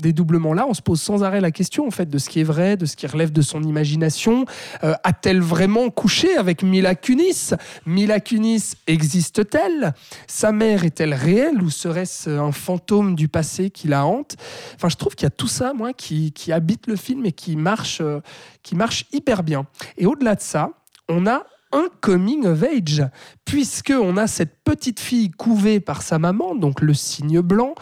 dédoublement-là, 0.00 0.66
on 0.68 0.74
se 0.74 0.82
pose 0.82 1.00
sans 1.00 1.24
arrêt 1.24 1.40
la 1.40 1.50
question 1.50 1.86
en 1.86 1.90
fait 1.90 2.08
de 2.08 2.18
ce 2.18 2.28
qui 2.28 2.40
est 2.40 2.44
vrai, 2.44 2.76
de 2.76 2.86
ce 2.86 2.96
qui 2.96 3.06
relève 3.06 3.32
de 3.32 3.42
son 3.42 3.62
imagination. 3.62 4.44
A-t-elle 4.82 5.40
vraiment 5.40 5.90
couché 5.90 6.36
avec 6.36 6.62
Mila 6.62 6.94
Kunis? 6.94 7.54
Mila 7.86 8.20
Kunis 8.20 8.74
existe-t-elle? 8.86 9.92
Sa 10.26 10.52
mère 10.52 10.84
est-elle 10.84 11.14
réelle 11.14 11.62
ou 11.62 11.70
serait-ce 11.70 12.30
un 12.30 12.52
fantôme 12.52 13.14
du 13.14 13.28
passé 13.28 13.70
qui 13.70 13.88
la 13.88 14.06
hante? 14.06 14.36
Enfin, 14.76 14.88
je 14.90 14.96
trouve 14.96 15.14
qu'il 15.14 15.24
y 15.24 15.28
a 15.28 15.30
tout 15.30 15.48
ça, 15.48 15.72
moi, 15.72 15.92
qui, 15.92 16.32
habite 16.52 16.86
le 16.86 16.96
film 16.96 17.24
et 17.24 17.32
qui 17.32 17.56
marche, 17.56 18.00
euh, 18.00 18.20
qui 18.62 18.74
marche 18.74 19.06
hyper 19.12 19.42
bien. 19.42 19.66
Et 19.96 20.06
au-delà 20.06 20.34
de 20.34 20.40
ça, 20.40 20.72
on 21.08 21.26
a 21.26 21.46
un 21.72 21.88
coming 22.00 22.46
of 22.46 22.64
age, 22.64 23.04
puisque 23.44 23.92
on 23.96 24.16
a 24.16 24.26
cette 24.26 24.56
petite 24.64 24.98
fille 24.98 25.30
couvée 25.30 25.78
par 25.78 26.02
sa 26.02 26.18
maman, 26.18 26.56
donc 26.56 26.80
le 26.80 26.94
signe 26.94 27.40
blanc, 27.40 27.74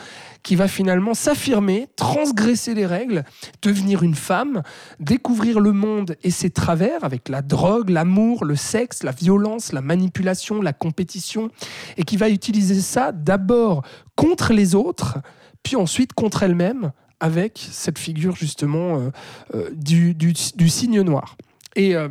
qui 0.42 0.56
va 0.56 0.68
finalement 0.68 1.14
s'affirmer, 1.14 1.88
transgresser 1.96 2.74
les 2.74 2.86
règles, 2.86 3.24
devenir 3.62 4.02
une 4.02 4.14
femme, 4.14 4.62
découvrir 5.00 5.60
le 5.60 5.72
monde 5.72 6.16
et 6.22 6.30
ses 6.30 6.50
travers 6.50 7.02
avec 7.02 7.28
la 7.28 7.40
drogue, 7.40 7.88
l'amour, 7.88 8.44
le 8.44 8.56
sexe, 8.56 9.02
la 9.02 9.12
violence, 9.12 9.72
la 9.72 9.80
manipulation, 9.80 10.60
la 10.60 10.74
compétition, 10.74 11.50
et 11.96 12.02
qui 12.02 12.18
va 12.18 12.28
utiliser 12.28 12.80
ça 12.80 13.12
d'abord 13.12 13.82
contre 14.16 14.52
les 14.52 14.74
autres, 14.74 15.18
puis 15.62 15.76
ensuite 15.76 16.12
contre 16.12 16.42
elle-même, 16.42 16.92
avec 17.20 17.66
cette 17.70 17.98
figure 17.98 18.36
justement 18.36 18.98
euh, 18.98 19.10
euh, 19.54 19.70
du, 19.72 20.14
du, 20.14 20.32
du, 20.54 20.68
signe 20.68 21.00
noir. 21.00 21.36
Et 21.74 21.96
euh, 21.96 22.08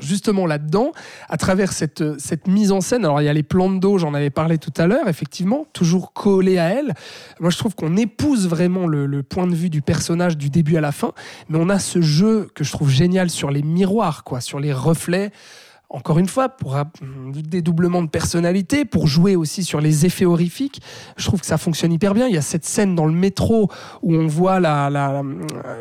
justement 0.00 0.46
là-dedans, 0.46 0.92
à 1.28 1.38
travers 1.38 1.72
cette, 1.72 2.20
cette 2.20 2.46
mise 2.46 2.72
en 2.72 2.82
scène. 2.82 3.04
Alors 3.04 3.22
il 3.22 3.24
y 3.24 3.28
a 3.28 3.32
les 3.32 3.42
plans 3.42 3.70
d'eau, 3.70 3.96
j'en 3.96 4.12
avais 4.12 4.30
parlé 4.30 4.58
tout 4.58 4.72
à 4.76 4.86
l'heure, 4.86 5.08
effectivement, 5.08 5.66
toujours 5.72 6.12
collés 6.12 6.58
à 6.58 6.68
elle. 6.68 6.94
Moi 7.40 7.50
je 7.50 7.56
trouve 7.56 7.74
qu'on 7.74 7.96
épouse 7.96 8.46
vraiment 8.46 8.86
le, 8.86 9.06
le, 9.06 9.22
point 9.22 9.46
de 9.46 9.54
vue 9.54 9.70
du 9.70 9.80
personnage 9.80 10.36
du 10.36 10.50
début 10.50 10.76
à 10.76 10.82
la 10.82 10.92
fin, 10.92 11.12
mais 11.48 11.58
on 11.58 11.70
a 11.70 11.78
ce 11.78 12.02
jeu 12.02 12.50
que 12.54 12.64
je 12.64 12.72
trouve 12.72 12.90
génial 12.90 13.30
sur 13.30 13.50
les 13.50 13.62
miroirs, 13.62 14.24
quoi, 14.24 14.42
sur 14.42 14.60
les 14.60 14.72
reflets 14.72 15.32
encore 15.88 16.18
une 16.18 16.28
fois, 16.28 16.48
pour 16.48 16.76
un 16.76 16.90
dédoublement 17.32 18.02
de 18.02 18.08
personnalité, 18.08 18.84
pour 18.84 19.06
jouer 19.06 19.36
aussi 19.36 19.62
sur 19.62 19.80
les 19.80 20.04
effets 20.04 20.24
horrifiques, 20.24 20.80
je 21.16 21.24
trouve 21.26 21.40
que 21.40 21.46
ça 21.46 21.58
fonctionne 21.58 21.92
hyper 21.92 22.12
bien. 22.12 22.26
Il 22.26 22.34
y 22.34 22.38
a 22.38 22.42
cette 22.42 22.64
scène 22.64 22.94
dans 22.94 23.06
le 23.06 23.12
métro 23.12 23.70
où 24.02 24.14
on 24.14 24.26
voit 24.26 24.60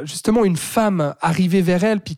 justement 0.04 0.46
une 0.46 0.58
femme 0.58 1.16
arriver 1.22 1.62
vers 1.62 1.84
elle, 1.84 2.02
puis 2.02 2.18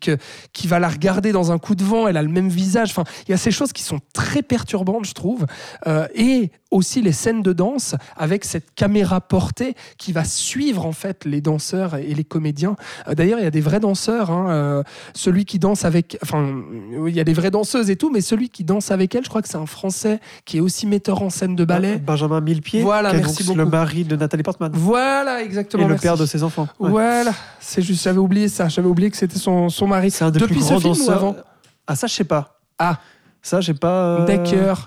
qui 0.54 0.68
va 0.68 0.80
la 0.80 0.90
regarder 0.90 1.32
dans 1.32 1.52
un 1.52 1.58
coup 1.58 1.76
de 1.76 1.84
vent. 1.84 2.08
Elle 2.08 2.18
a 2.18 2.24
le 2.24 2.30
même 2.30 2.50
visage. 2.50 2.90
Enfin, 2.92 3.04
il 3.28 3.32
y 3.32 3.34
a 3.34 3.38
ces 3.38 3.52
choses 3.52 3.72
qui 3.72 3.84
sont 3.84 4.00
très 4.14 4.42
perturbantes, 4.42 5.06
je 5.06 5.14
trouve. 5.14 5.46
Euh, 5.88 6.08
et 6.14 6.52
aussi 6.72 7.02
les 7.02 7.12
scènes 7.12 7.42
de 7.42 7.54
danse 7.54 7.96
avec 8.16 8.44
cette 8.46 8.74
caméra 8.76 9.22
portée 9.22 9.76
qui 9.98 10.12
va 10.12 10.24
suivre 10.24 10.86
en 10.86 10.92
fait 10.92 11.26
les 11.26 11.42
danseurs 11.42 11.96
et 11.96 12.14
les 12.14 12.24
comédiens. 12.24 12.76
Euh, 13.08 13.16
d'ailleurs, 13.16 13.40
il 13.40 13.44
y 13.44 13.48
a 13.48 13.52
des 13.52 13.62
vrais 13.62 13.80
danseurs. 13.80 14.32
Hein, 14.32 14.50
euh, 14.50 14.84
celui 15.14 15.46
qui 15.46 15.60
danse 15.60 15.86
avec, 15.86 16.18
enfin, 16.22 16.62
il 17.08 17.16
y 17.16 17.20
a 17.20 17.24
des 17.24 17.34
vraies 17.34 17.52
danseuses 17.52 17.90
et 17.90 17.96
tout, 17.96 18.10
mais 18.12 18.22
celui 18.22 18.50
qui 18.50 18.64
danse 18.64 18.92
avec 18.92 19.16
elle, 19.16 19.24
je 19.24 19.30
crois 19.30 19.42
que 19.42 19.48
c'est 19.48 19.58
un 19.58 19.66
Français 19.66 20.20
qui 20.46 20.58
est 20.58 20.62
aussi 20.62 20.88
metteur 20.88 21.22
en 21.22 21.30
scène 21.30 21.56
de 21.56 21.66
ballet. 21.66 21.98
Benjamin 21.98 22.42
Millepied. 22.42 22.82
Voilà, 22.82 23.14
merci 23.14 23.44
beaucoup. 23.44 23.58
Le 23.58 23.66
mari 23.66 24.04
de 24.04 24.16
Nathalie 24.16 24.44
Portman. 24.44 24.72
Voilà, 24.74 25.42
exactement. 25.44 25.86
Et 25.86 25.88
le 25.88 25.96
père 25.96 26.18
de 26.18 26.26
ses 26.26 26.44
enfants. 26.44 26.68
Ouais. 26.80 26.90
Voilà, 26.90 27.32
c'est 27.60 27.82
juste, 27.82 28.04
j'avais 28.04 28.20
oublié 28.20 28.48
ça. 28.48 28.68
J'avais 28.68 28.88
oublié 28.88 29.10
que 29.10 29.18
c'était 29.18 29.40
son, 29.40 29.70
son 29.70 29.88
mari. 29.88 30.12
C'est 30.12 30.24
un 30.24 30.32
des 30.32 30.40
Depuis 30.40 30.56
plus 30.56 30.64
ce 30.64 30.70
grands 30.70 30.80
film 30.80 30.94
ou 30.94 30.98
danseurs. 30.98 31.18
avant? 31.18 31.36
Ah 31.88 31.96
ça, 31.96 32.08
je 32.08 32.14
sais 32.14 32.24
pas. 32.24 32.60
Ah. 32.78 33.00
Ça, 33.48 33.62
j'ai 33.62 33.74
pas. 33.74 34.18
euh, 34.18 34.26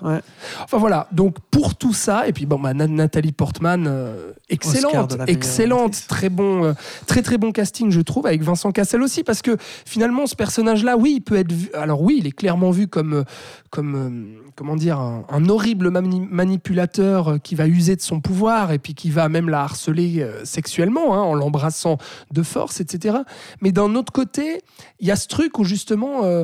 ouais. 0.03 0.19
Enfin 0.63 0.77
voilà, 0.77 1.07
donc 1.11 1.37
pour 1.49 1.73
tout 1.75 1.93
ça, 1.93 2.27
et 2.27 2.31
puis 2.33 2.45
bon, 2.45 2.59
bah, 2.59 2.75
Na- 2.75 2.85
Nathalie 2.85 3.31
Portman, 3.31 3.85
euh, 3.87 4.33
excellente, 4.49 5.13
excellente, 5.31 6.03
très 6.07 6.29
bon, 6.29 6.65
euh, 6.65 6.73
très 7.07 7.23
très 7.23 7.39
bon 7.39 7.51
casting, 7.51 7.89
je 7.89 8.01
trouve, 8.01 8.27
avec 8.27 8.43
Vincent 8.43 8.71
Cassel 8.71 9.01
aussi, 9.01 9.23
parce 9.23 9.41
que 9.41 9.57
finalement, 9.85 10.27
ce 10.27 10.35
personnage-là, 10.35 10.95
oui, 10.95 11.13
il 11.17 11.21
peut 11.21 11.37
être 11.37 11.51
vu. 11.51 11.69
Alors 11.73 12.03
oui, 12.03 12.17
il 12.19 12.27
est 12.27 12.31
clairement 12.31 12.69
vu 12.69 12.87
comme, 12.87 13.23
comme 13.71 14.35
comment 14.61 14.75
dire, 14.75 14.99
un, 14.99 15.49
horrible 15.49 15.89
mani- 15.89 16.27
manipulateur 16.29 17.29
euh, 17.29 17.37
qui 17.39 17.55
va 17.55 17.67
user 17.67 17.95
de 17.95 18.01
son 18.01 18.21
pouvoir 18.21 18.71
et 18.71 18.77
puis 18.77 18.93
qui 18.93 19.09
va 19.09 19.27
même 19.27 19.49
la 19.49 19.63
harceler 19.63 20.21
euh, 20.21 20.45
sexuellement, 20.45 21.15
hein, 21.15 21.19
en 21.19 21.33
l'embrassant 21.33 21.97
de 22.29 22.43
force, 22.43 22.79
etc. 22.79 23.17
Mais 23.61 23.71
d'un 23.71 23.95
autre 23.95 24.13
côté, 24.13 24.61
il 24.99 25.07
y 25.07 25.09
a 25.09 25.15
ce 25.15 25.27
truc 25.27 25.57
où 25.57 25.63
justement, 25.63 26.25
euh, 26.25 26.43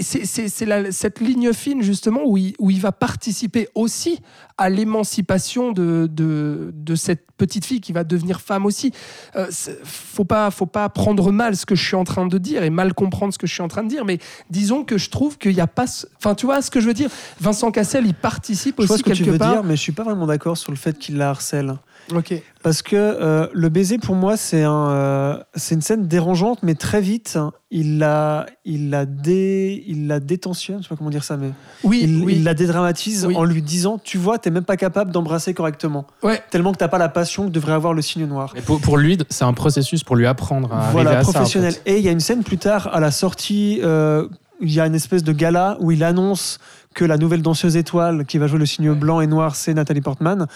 c'est 0.00 0.48
cette 0.48 1.18
ligne 1.18 1.52
fine 1.52 1.82
justement 1.82 2.20
où 2.24 2.36
il, 2.36 2.54
où 2.60 2.70
il 2.70 2.80
va 2.80 2.92
participer 2.92 3.68
aussi 3.74 4.20
à 4.58 4.68
l'émancipation 4.68 5.72
de, 5.72 6.08
de, 6.10 6.72
de 6.74 6.94
cette 6.94 7.26
petite 7.36 7.64
fille 7.64 7.80
qui 7.80 7.92
va 7.92 8.02
devenir 8.04 8.40
femme 8.40 8.66
aussi. 8.66 8.92
Euh, 9.36 9.46
faut 9.84 10.24
pas, 10.24 10.50
faut 10.50 10.66
pas 10.66 10.88
prendre 10.88 11.30
mal 11.30 11.56
ce 11.56 11.64
que 11.64 11.76
je 11.76 11.84
suis 11.84 11.96
en 11.96 12.04
train 12.04 12.26
de 12.26 12.38
dire 12.38 12.64
et 12.64 12.70
mal 12.70 12.92
comprendre 12.92 13.32
ce 13.32 13.38
que 13.38 13.46
je 13.46 13.54
suis 13.54 13.62
en 13.62 13.68
train 13.68 13.84
de 13.84 13.88
dire, 13.88 14.04
mais 14.04 14.18
disons 14.50 14.82
que 14.84 14.98
je 14.98 15.10
trouve 15.10 15.38
qu'il 15.38 15.54
n'y 15.54 15.60
a 15.60 15.68
pas, 15.68 15.86
enfin 16.16 16.34
tu 16.34 16.46
vois 16.46 16.60
ce 16.60 16.70
que 16.70 16.80
je 16.80 16.86
veux 16.88 16.94
dire? 16.94 17.10
Vincent 17.40 17.70
Cassel, 17.70 18.04
il 18.06 18.14
participe 18.14 18.74
Je 18.78 18.82
aussi 18.82 18.88
vois 18.88 18.98
ce 18.98 19.02
que 19.04 19.10
quelque 19.10 19.24
tu 19.24 19.30
veux 19.30 19.38
part. 19.38 19.52
dire, 19.52 19.62
mais 19.64 19.76
je 19.76 19.82
suis 19.82 19.92
pas 19.92 20.02
vraiment 20.02 20.26
d'accord 20.26 20.56
sur 20.58 20.72
le 20.72 20.76
fait 20.78 20.98
qu'il 20.98 21.16
la 21.16 21.30
harcèle. 21.30 21.76
Ok. 22.14 22.34
Parce 22.62 22.82
que 22.82 22.96
euh, 22.96 23.46
le 23.52 23.68
baiser, 23.68 23.98
pour 23.98 24.14
moi, 24.14 24.36
c'est 24.36 24.62
un, 24.62 24.90
euh, 24.90 25.38
c'est 25.54 25.74
une 25.74 25.82
scène 25.82 26.06
dérangeante, 26.06 26.60
mais 26.62 26.74
très 26.74 27.00
vite, 27.00 27.38
il 27.70 27.98
la, 27.98 28.46
il 28.64 28.90
la, 28.90 29.04
dé, 29.06 29.84
il 29.86 30.06
la 30.06 30.18
détentionne, 30.18 30.78
je 30.78 30.82
sais 30.84 30.88
pas 30.88 30.96
comment 30.96 31.10
dire 31.10 31.24
ça, 31.24 31.36
mais 31.36 31.50
Oui, 31.84 32.00
il, 32.04 32.24
oui. 32.24 32.34
il 32.36 32.44
la 32.44 32.54
dédramatise 32.54 33.26
Oui. 33.26 33.36
en 33.36 33.44
lui 33.44 33.62
disant, 33.62 33.98
tu 34.02 34.16
vois, 34.18 34.38
t'es 34.38 34.50
même 34.50 34.64
pas 34.64 34.76
capable 34.76 35.10
d'embrasser 35.12 35.52
correctement, 35.54 36.06
Ouais. 36.22 36.40
tellement 36.50 36.72
que 36.72 36.78
t'as 36.78 36.88
pas 36.88 36.98
la 36.98 37.08
passion 37.10 37.44
que 37.46 37.50
devrait 37.50 37.72
avoir 37.74 37.92
le 37.92 38.02
signe 38.02 38.24
noir. 38.26 38.52
Mais 38.54 38.62
pour, 38.62 38.80
pour 38.80 38.96
lui, 38.96 39.18
c'est 39.28 39.44
un 39.44 39.52
processus 39.54 40.02
pour 40.02 40.16
lui 40.16 40.26
apprendre 40.26 40.72
à 40.72 40.90
voilà, 40.90 41.10
arriver 41.10 41.28
à 41.28 41.32
professionnel. 41.32 41.72
ça. 41.72 41.80
en 41.80 41.84
fait. 41.84 41.90
Et 41.92 41.98
il 41.98 42.04
y 42.04 42.08
a 42.08 42.12
une 42.12 42.20
scène 42.20 42.42
plus 42.42 42.58
tard, 42.58 42.88
à 42.92 43.00
la 43.00 43.10
sortie, 43.10 43.80
euh, 43.82 44.26
il 44.60 44.72
y 44.72 44.80
a 44.80 44.86
une 44.86 44.94
espèce 44.94 45.22
de 45.22 45.32
gala 45.32 45.76
où 45.80 45.92
il 45.92 46.02
annonce 46.02 46.58
que 46.98 47.04
la 47.04 47.16
nouvelle 47.16 47.42
danseuse 47.42 47.76
étoile 47.76 48.24
qui 48.26 48.38
va 48.38 48.48
jouer 48.48 48.58
le 48.58 48.66
signe 48.66 48.92
blanc 48.92 49.20
et 49.20 49.28
noir, 49.28 49.54
c'est 49.54 49.72
Nathalie 49.72 50.00
Portman. 50.00 50.48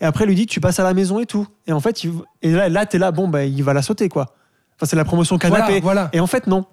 Et 0.00 0.04
après, 0.04 0.24
il 0.24 0.26
lui 0.26 0.34
dit, 0.34 0.46
tu 0.46 0.60
passes 0.60 0.80
à 0.80 0.82
la 0.82 0.92
maison 0.92 1.20
et 1.20 1.26
tout. 1.26 1.46
Et 1.68 1.72
en 1.72 1.78
fait, 1.78 2.02
il- 2.02 2.12
et 2.42 2.50
là, 2.50 2.68
là 2.68 2.84
t'es 2.84 2.98
là, 2.98 3.12
bon, 3.12 3.28
bah, 3.28 3.44
il 3.44 3.62
va 3.62 3.72
la 3.74 3.80
sauter, 3.82 4.08
quoi. 4.08 4.34
Enfin, 4.76 4.86
c'est 4.86 4.96
la 4.96 5.04
promotion 5.04 5.38
canapé. 5.38 5.78
Voilà, 5.80 5.80
voilà. 5.80 6.08
Et 6.12 6.18
en 6.18 6.26
fait, 6.26 6.48
non. 6.48 6.64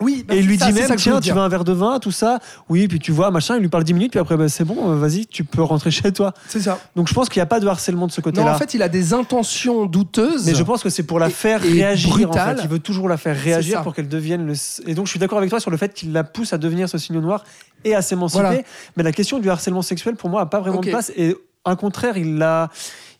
Oui, 0.00 0.24
bah, 0.28 0.34
et 0.34 0.38
il 0.38 0.42
c'est 0.42 0.48
lui 0.48 0.58
ça, 0.58 0.66
dit 0.66 0.72
même, 0.72 0.96
tiens, 0.96 1.20
tu 1.20 1.32
veux 1.32 1.38
un 1.40 1.48
verre 1.48 1.64
de 1.64 1.72
vin, 1.72 1.98
tout 1.98 2.10
ça. 2.10 2.38
Oui, 2.68 2.86
puis 2.88 2.98
tu 2.98 3.12
vois, 3.12 3.30
machin, 3.30 3.56
il 3.56 3.60
lui 3.62 3.68
parle 3.68 3.84
10 3.84 3.94
minutes, 3.94 4.10
puis 4.10 4.20
après, 4.20 4.36
bah, 4.36 4.48
c'est 4.48 4.64
bon, 4.64 4.90
euh, 4.92 4.96
vas-y, 4.96 5.26
tu 5.26 5.44
peux 5.44 5.62
rentrer 5.62 5.90
chez 5.90 6.12
toi. 6.12 6.34
C'est 6.48 6.60
ça. 6.60 6.78
Donc 6.96 7.08
je 7.08 7.14
pense 7.14 7.28
qu'il 7.28 7.40
n'y 7.40 7.44
a 7.44 7.46
pas 7.46 7.60
de 7.60 7.66
harcèlement 7.66 8.06
de 8.06 8.12
ce 8.12 8.20
Non, 8.20 8.24
côté-là. 8.24 8.54
en 8.54 8.58
fait, 8.58 8.74
il 8.74 8.82
a 8.82 8.88
des 8.88 9.14
intentions 9.14 9.86
douteuses. 9.86 10.44
Mais 10.46 10.54
je 10.54 10.62
pense 10.62 10.82
que 10.82 10.90
c'est 10.90 11.02
pour 11.04 11.18
la 11.18 11.28
Et- 11.28 11.30
faire 11.30 11.64
et 11.64 11.70
réagir. 11.72 12.10
brutale. 12.10 12.54
En 12.54 12.56
fait. 12.58 12.62
Il 12.64 12.68
veut 12.68 12.78
toujours 12.78 13.08
la 13.08 13.16
faire 13.16 13.36
réagir 13.40 13.82
pour 13.82 13.94
qu'elle 13.94 14.08
devienne 14.08 14.46
le. 14.46 14.52
Et 14.86 14.94
donc 14.94 15.06
je 15.06 15.10
suis 15.10 15.18
d'accord 15.20 15.38
avec 15.38 15.50
toi 15.50 15.60
sur 15.60 15.70
le 15.70 15.76
fait 15.76 15.94
qu'il 15.94 16.12
la 16.12 16.24
pousse 16.24 16.52
à 16.52 16.58
devenir 16.58 16.88
ce 16.88 16.98
signe 16.98 17.18
noir 17.20 17.44
et 17.84 17.94
à 17.94 18.02
s'émanciper. 18.02 18.42
Voilà. 18.42 18.62
Mais 18.96 19.02
la 19.02 19.12
question 19.12 19.38
du 19.38 19.48
harcèlement 19.50 19.82
sexuel, 19.82 20.16
pour 20.16 20.28
moi, 20.30 20.40
n'a 20.40 20.46
pas 20.46 20.60
vraiment 20.60 20.80
de 20.80 20.88
place. 20.90 21.10
Et 21.16 21.34
au 21.64 21.76
contraire, 21.76 22.16
il 22.16 22.36
l'a. 22.38 22.70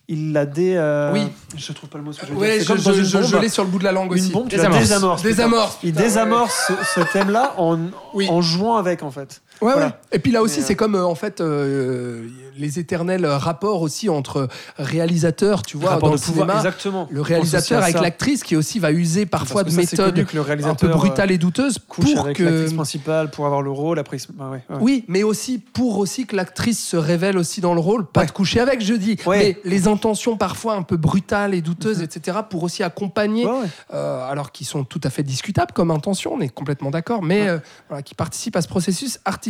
Il 0.09 0.33
l'a 0.33 0.47
dé. 0.47 0.75
euh, 0.77 1.13
Oui. 1.13 1.27
Je 1.57 1.73
trouve 1.73 1.89
pas 1.89 1.99
le 1.99 2.05
mot. 2.05 2.13
Ce 2.13 2.21
que 2.21 2.27
je 2.29 2.33
veux 2.33 2.39
Ouais, 2.39 2.59
dire. 2.59 2.61
je, 2.61 2.65
C'est 2.65 2.67
comme 2.75 2.83
dans 2.85 2.93
je- 2.93 2.99
une 3.01 3.05
je- 3.07 3.19
bombe. 3.19 3.27
je 3.27 3.37
l'ai 3.39 3.49
sur 3.49 3.65
le 3.65 3.71
bout 3.71 3.79
de 3.81 3.85
la 3.85 3.91
langue 3.93 4.13
Une 4.13 4.21
aussi. 4.23 4.31
bombe, 4.31 4.49
tu 4.49 4.57
la 4.57 4.69
Désamorce. 4.69 5.23
putain. 5.23 5.35
Désamorce. 5.35 5.79
Il 5.83 5.97
ouais. 5.97 6.03
désamorce 6.03 6.55
ce, 6.69 7.01
ce 7.01 7.13
thème-là 7.13 7.55
en, 7.59 7.79
Oui. 8.15 8.29
en 8.31 8.41
jouant 8.41 8.77
avec, 8.77 9.03
en 9.03 9.11
fait. 9.11 9.43
Ouais, 9.63 9.73
Voilà. 9.73 9.87
ouais. 9.87 9.93
Et 10.13 10.19
puis 10.19 10.33
là 10.33 10.43
aussi, 10.43 10.59
Mais, 10.59 10.65
euh, 10.65 10.67
c'est 10.69 10.75
comme 10.77 10.95
euh, 10.95 11.05
en 11.05 11.15
fait 11.15 11.41
euh, 11.41 12.27
les 12.59 12.79
éternels 12.79 13.27
rapports 13.27 13.83
aussi 13.83 14.09
entre 14.09 14.49
réalisateurs, 14.79 15.63
tu 15.63 15.77
vois, 15.77 15.91
Rapport 15.91 16.11
dans 16.11 16.15
le 16.15 16.21
pouvoir, 16.21 16.47
cinéma. 16.47 16.59
exactement. 16.61 17.09
Le 17.11 17.21
réalisateur 17.21 17.83
avec 17.83 18.01
l'actrice 18.01 18.43
qui 18.43 18.57
aussi 18.57 18.79
va 18.79 18.93
user 18.93 19.27
parfois 19.27 19.65
de 19.65 19.71
c'est 19.71 19.77
méthodes 19.77 20.19
un 20.65 20.75
peu 20.75 20.89
brutales 20.89 21.31
et 21.31 21.39
douteuses 21.39 21.79
pour 21.79 22.05
avec 22.21 22.37
que 22.37 22.45
l'actrice 22.45 22.73
principale 22.75 23.31
pour 23.31 23.47
avoir 23.47 23.63
le 23.63 23.71
rôle. 23.71 23.99
Après, 23.99 24.19
bah 24.35 24.51
ouais, 24.51 24.63
ouais. 24.69 24.77
oui, 24.81 25.05
mais 25.09 25.23
aussi 25.23 25.59
pour 25.59 25.99
aussi 25.99 26.27
que 26.27 26.37
l'actrice 26.37 26.83
se 26.83 26.97
révèle 26.97 27.37
aussi 27.39 27.61
dans 27.61 27.75
le 27.75 27.81
rôle, 27.81 28.07
pas 28.07 28.27
de 28.27 28.31
coucher 28.31 28.61
avec, 28.61 28.83
je 28.83 28.95
dis, 28.95 29.17
mais 29.27 29.59
les 29.65 29.89
intentions 29.89 30.37
parfois 30.37 30.75
un 30.75 30.83
peu 30.83 30.97
brutales 30.97 31.55
et 31.55 31.61
douteuses, 31.61 32.03
etc., 32.03 32.39
pour 32.49 32.63
aussi 32.63 32.83
accompagner, 32.83 33.47
euh, 33.93 34.31
alors 34.31 34.53
qui 34.53 34.65
sont 34.65 34.85
tout 34.85 35.01
à 35.05 35.11
fait 35.11 35.23
discutables 35.23 35.73
comme 35.73 35.91
intention, 35.91 36.35
on 36.35 36.41
est 36.41 36.49
complètement 36.49 36.91
d'accord, 36.91 37.23
mais 37.23 37.47
voilà, 37.89 38.03
qui 38.03 38.15
participent 38.15 38.57
à 38.57 38.63
ce 38.63 38.69
processus 38.69 39.19
artistique. 39.25 39.46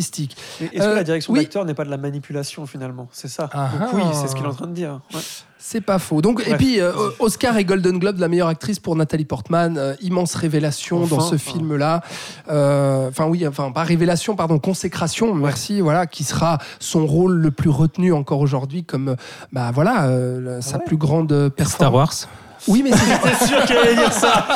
Mais 0.61 0.67
Est-ce 0.73 0.83
Euh, 0.83 0.91
que 0.93 0.97
la 0.97 1.05
direction 1.05 1.33
oui. 1.33 1.41
d'acteur 1.41 1.65
n'est 1.65 1.75
pas 1.75 1.85
de 1.85 1.91
la 1.91 1.97
manipulation 1.97 2.67
finalement? 2.67 3.09
C'est 3.13 3.29
ça. 3.29 3.49
Ah 3.53 3.71
Donc 3.73 3.89
ah. 3.93 3.95
oui, 3.95 4.03
c'est 4.13 4.29
ce 4.29 4.35
qu'il 4.35 4.45
est 4.45 4.49
en 4.49 4.55
train 4.55 4.67
de 4.67 4.73
dire. 4.75 5.01
Ouais. 5.15 5.21
C'est 5.59 5.81
pas 5.81 5.99
faux. 5.99 6.21
Donc, 6.23 6.43
et 6.47 6.55
puis, 6.55 6.81
euh, 6.81 6.93
Oscar 7.19 7.57
et 7.57 7.65
Golden 7.65 7.99
Globe 7.99 8.17
de 8.17 8.21
la 8.21 8.29
meilleure 8.29 8.47
actrice 8.49 8.79
pour 8.79 8.95
Nathalie 8.95 9.25
Portman. 9.25 9.77
euh, 9.79 9.95
immense 10.01 10.35
révélation 10.37 11.03
Enfin, 11.03 11.17
dans 11.17 11.21
ce 11.23 11.35
enfin. 11.35 11.53
film-là. 11.53 12.03
Euh, 12.49 13.09
Enfin, 13.09 13.25
oui, 13.27 13.47
enfin, 13.47 13.73
pas 13.73 13.83
révélation, 13.83 14.37
pardon, 14.37 14.59
consécration, 14.61 15.35
merci, 15.35 15.81
voilà, 15.81 16.07
qui 16.07 16.23
sera 16.25 16.59
son 16.79 17.07
rôle 17.07 17.33
le 17.35 17.51
plus 17.51 17.71
retenu 17.71 18.13
encore 18.13 18.41
aujourd'hui 18.41 18.85
comme, 18.85 19.09
euh, 19.11 19.17
bah 19.53 19.71
voilà, 19.73 20.07
euh, 20.07 20.61
sa 20.61 20.77
Ah 20.77 20.79
ouais. 20.79 20.85
plus 20.85 20.97
grande 20.99 21.31
Star 21.33 21.51
performance. 21.51 22.29
Wars. 22.29 22.67
Oui, 22.69 22.83
mais 22.85 22.91
c'est 22.93 23.47
sûr 23.47 23.65
qu'elle 23.65 23.79
allait 23.79 23.97
dire 23.97 24.13
ça. 24.13 24.47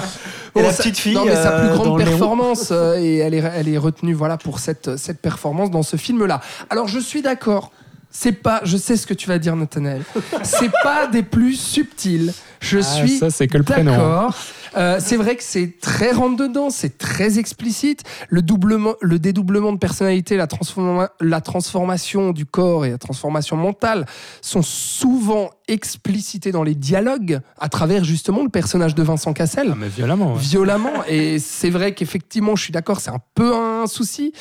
Et 0.56 0.62
la 0.62 0.72
petite 0.72 0.98
fille. 0.98 1.14
Non, 1.14 1.24
mais 1.24 1.34
sa 1.34 1.52
plus 1.52 1.68
euh, 1.68 1.74
grande 1.74 1.98
performance, 1.98 2.68
euh, 2.70 2.98
et 2.98 3.16
elle 3.16 3.34
est, 3.34 3.44
elle 3.54 3.68
est 3.68 3.78
retenue 3.78 4.14
voilà, 4.14 4.36
pour 4.36 4.58
cette, 4.58 4.96
cette 4.96 5.20
performance 5.20 5.70
dans 5.70 5.82
ce 5.82 5.96
film-là. 5.96 6.40
Alors, 6.70 6.88
je 6.88 6.98
suis 6.98 7.22
d'accord. 7.22 7.70
C'est 8.10 8.32
pas, 8.32 8.60
je 8.64 8.76
sais 8.76 8.96
ce 8.96 9.06
que 9.06 9.14
tu 9.14 9.28
vas 9.28 9.38
dire, 9.38 9.54
Nathanaël. 9.56 10.02
C'est 10.42 10.72
pas 10.82 11.06
des 11.06 11.22
plus 11.22 11.54
subtils. 11.54 12.32
Je 12.66 12.78
Ah, 12.78 12.82
suis 12.82 13.18
ça, 13.18 13.30
c'est 13.30 13.46
que 13.48 13.58
le 13.58 13.64
prénom. 13.64 13.92
d'accord. 13.92 14.34
Euh, 14.76 14.98
c'est 15.00 15.16
vrai 15.16 15.36
que 15.36 15.42
c'est 15.42 15.78
très 15.80 16.12
rentre 16.12 16.36
dedans, 16.36 16.68
c'est 16.68 16.98
très 16.98 17.38
explicite. 17.38 18.02
Le, 18.28 18.42
doublement, 18.42 18.94
le 19.00 19.18
dédoublement 19.18 19.72
de 19.72 19.78
personnalité, 19.78 20.36
la, 20.36 20.46
transforma- 20.46 21.08
la 21.20 21.40
transformation 21.40 22.32
du 22.32 22.44
corps 22.44 22.84
et 22.84 22.90
la 22.90 22.98
transformation 22.98 23.56
mentale 23.56 24.04
sont 24.42 24.60
souvent 24.62 25.48
explicités 25.66 26.52
dans 26.52 26.62
les 26.62 26.74
dialogues 26.74 27.40
à 27.58 27.68
travers 27.70 28.04
justement 28.04 28.42
le 28.42 28.50
personnage 28.50 28.94
de 28.94 29.02
Vincent 29.02 29.32
Cassel 29.32 29.70
Ah, 29.72 29.76
mais 29.78 29.88
violemment. 29.88 30.34
ouais. 30.34 30.38
violemment. 30.40 30.92
Et 31.08 31.38
c'est 31.38 31.70
vrai 31.70 31.94
qu'effectivement, 31.94 32.54
je 32.54 32.64
suis 32.64 32.72
d'accord, 32.72 33.00
c'est 33.00 33.10
un 33.10 33.20
peu 33.34 33.54
un 33.56 33.86
souci. 33.86 34.32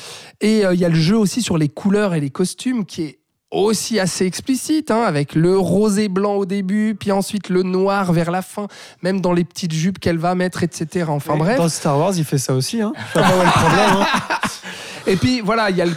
Et 0.42 0.66
euh, 0.66 0.74
il 0.74 0.80
y 0.82 0.86
a 0.86 0.90
le 0.90 0.96
jeu 0.96 1.18
aussi 1.18 1.42
sur 1.42 1.58
les 1.58 1.70
couleurs 1.70 2.14
et 2.14 2.20
les 2.20 2.30
costumes 2.30 2.86
qui 2.86 3.04
est 3.04 3.20
aussi 3.52 4.00
assez 4.00 4.26
explicite, 4.26 4.92
hein, 4.92 5.04
avec 5.04 5.36
le 5.36 5.58
rosé 5.58 6.10
blanc 6.10 6.34
au 6.36 6.46
début, 6.46 6.96
puis 7.00 7.12
ensuite 7.12 7.50
le 7.50 7.64
noir 7.64 8.12
vers 8.12 8.32
la 8.32 8.42
fin, 8.42 8.68
même 9.02 9.22
dans 9.22 9.34
les 9.34 9.44
petites 9.46 9.72
jupes 9.74 10.00
qu'elle 10.00 10.18
va 10.18 10.36
mettre, 10.36 10.64
etc. 10.64 11.06
Enfin 11.10 11.36
Et 11.36 11.40
bref. 11.40 11.58
Dans 11.58 11.70
Star 11.70 11.98
Wars, 11.98 12.14
il 12.18 12.26
fait 12.26 12.38
ça 12.38 12.54
aussi. 12.54 12.82
Hein. 12.82 12.92
Je 13.14 13.20
sais 13.20 13.26
pas 13.26 13.38
où 13.38 13.42
est 13.42 13.46
le 13.46 13.52
problème. 13.52 13.90
hein. 14.02 14.06
Et 15.08 15.18
puis 15.18 15.40
voilà, 15.42 15.70
il 15.70 15.78
y, 15.78 15.84
a 15.84 15.86
le- 15.86 15.96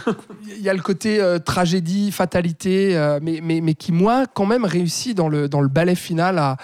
il 0.55 0.61
y 0.61 0.69
a 0.69 0.73
le 0.73 0.81
côté 0.83 1.19
euh, 1.19 1.39
tragédie, 1.39 2.11
fatalité, 2.11 2.95
euh, 2.95 3.19
mais, 3.23 3.39
mais, 3.41 3.59
mais 3.59 3.73
qui, 3.73 3.91
moi, 3.91 4.25
quand 4.31 4.45
même 4.45 4.65
réussit 4.65 5.17
dans 5.17 5.27
le, 5.29 5.49
dans 5.49 5.61
le 5.61 5.67
ballet 5.67 5.95
final 5.95 6.37
à, 6.37 6.57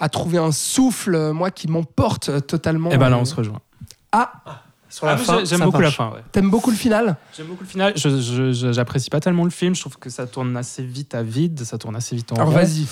à 0.00 0.08
trouver 0.08 0.38
un 0.38 0.50
souffle, 0.50 1.14
euh, 1.14 1.32
moi, 1.32 1.52
qui 1.52 1.68
m'emporte 1.68 2.44
totalement. 2.48 2.90
Et 2.90 2.98
ben 2.98 3.10
là, 3.10 3.16
Euh, 3.16 3.20
on 3.20 3.24
se 3.24 3.36
rejoint. 3.36 3.60
Ah, 4.10 4.32
Sur 4.94 5.06
la 5.06 5.12
Ah, 5.12 5.16
fin, 5.16 5.44
J'aime 5.44 5.60
beaucoup 5.62 5.80
la 5.80 5.90
fin, 5.90 6.10
ouais. 6.10 6.20
t'aimes 6.30 6.50
beaucoup 6.50 6.70
le 6.70 6.76
final? 6.76 7.16
J'aime 7.36 7.46
beaucoup 7.48 7.64
le 7.64 7.68
final. 7.68 7.92
Je, 7.96 8.70
j'apprécie 8.72 9.10
pas 9.10 9.18
tellement 9.18 9.42
le 9.42 9.50
film. 9.50 9.74
Je 9.74 9.80
trouve 9.80 9.98
que 9.98 10.08
ça 10.08 10.24
tourne 10.28 10.56
assez 10.56 10.84
vite 10.84 11.16
à 11.16 11.22
vide. 11.24 11.64
Ça 11.64 11.78
tourne 11.78 11.96
assez 11.96 12.14
vite 12.14 12.30
en 12.30 12.36
Alors 12.36 12.50
vas-y. 12.50 12.86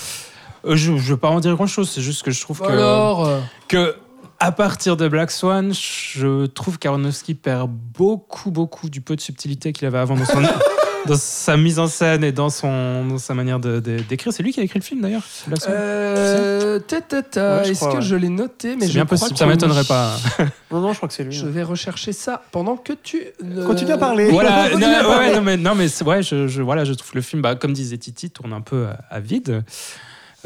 Euh, 0.65 0.75
je, 0.75 0.97
je 0.97 1.11
veux 1.13 1.17
pas 1.17 1.29
en 1.29 1.39
dire 1.39 1.55
grand 1.55 1.65
chose. 1.65 1.89
C'est 1.89 2.01
juste 2.01 2.23
que 2.23 2.31
je 2.31 2.41
trouve 2.41 2.59
que, 2.59 2.67
Alors, 2.67 3.25
euh, 3.25 3.39
que 3.69 3.95
à 4.41 4.51
partir 4.51 4.97
de 4.97 5.07
Black 5.07 5.31
Swan, 5.31 5.73
je 5.73 6.45
trouve 6.47 6.77
qu'Aronofsky 6.77 7.35
perd 7.35 7.71
beaucoup, 7.71 8.51
beaucoup 8.51 8.89
du 8.89 8.99
peu 8.99 9.15
de 9.15 9.21
subtilité 9.21 9.71
qu'il 9.71 9.87
avait 9.87 9.99
avant 9.99 10.17
dans, 10.17 10.25
son- 10.25 10.41
dans 11.07 11.15
sa 11.15 11.57
mise 11.57 11.79
en 11.79 11.87
scène 11.87 12.23
et 12.23 12.31
dans, 12.31 12.49
son, 12.49 13.05
dans 13.05 13.17
sa 13.17 13.33
manière 13.33 13.59
de- 13.59 13.79
de- 13.79 13.99
d'écrire. 13.99 14.31
C'est 14.33 14.43
lui 14.43 14.51
qui 14.53 14.59
a 14.59 14.63
écrit 14.63 14.79
le 14.79 14.83
film 14.83 15.01
d'ailleurs. 15.01 15.21
Euh, 15.69 16.79
ta, 16.79 16.97
Ouais, 16.97 17.69
est-ce 17.69 17.85
que 17.85 17.95
ouais. 17.95 18.01
je 18.01 18.15
l'ai 18.15 18.29
noté 18.29 18.75
Mais 18.75 18.87
je 18.87 18.93
bien 18.93 19.05
possible. 19.05 19.37
Ça 19.37 19.45
m'étonnerait 19.45 19.83
pas. 19.83 20.15
Non, 20.71 20.81
non, 20.81 20.91
je 20.91 20.97
crois 20.97 21.07
que 21.07 21.13
c'est 21.13 21.23
lui. 21.23 21.31
Je 21.31 21.45
vais 21.45 21.61
rechercher 21.63 22.13
ça 22.13 22.41
pendant 22.51 22.77
que 22.77 22.93
tu 22.93 23.21
euh, 23.43 23.65
Continue 23.67 23.91
à 23.91 23.97
parler. 23.99 24.29
voilà, 24.31 24.69
non, 24.75 24.87
à 24.87 25.03
parler. 25.03 25.35
non, 25.35 25.41
mais, 25.41 25.57
non, 25.57 25.75
mais 25.75 26.03
ouais, 26.03 26.23
je, 26.23 26.47
je- 26.47 26.61
voilà, 26.63 26.83
je 26.83 26.93
trouve 26.93 27.11
le 27.13 27.21
film, 27.21 27.41
bah, 27.43 27.53
comme 27.55 27.73
disait 27.73 27.97
Titi, 27.97 28.31
tourne 28.31 28.53
un 28.53 28.61
peu 28.61 28.87
à, 28.87 28.99
à 29.15 29.19
vide. 29.19 29.63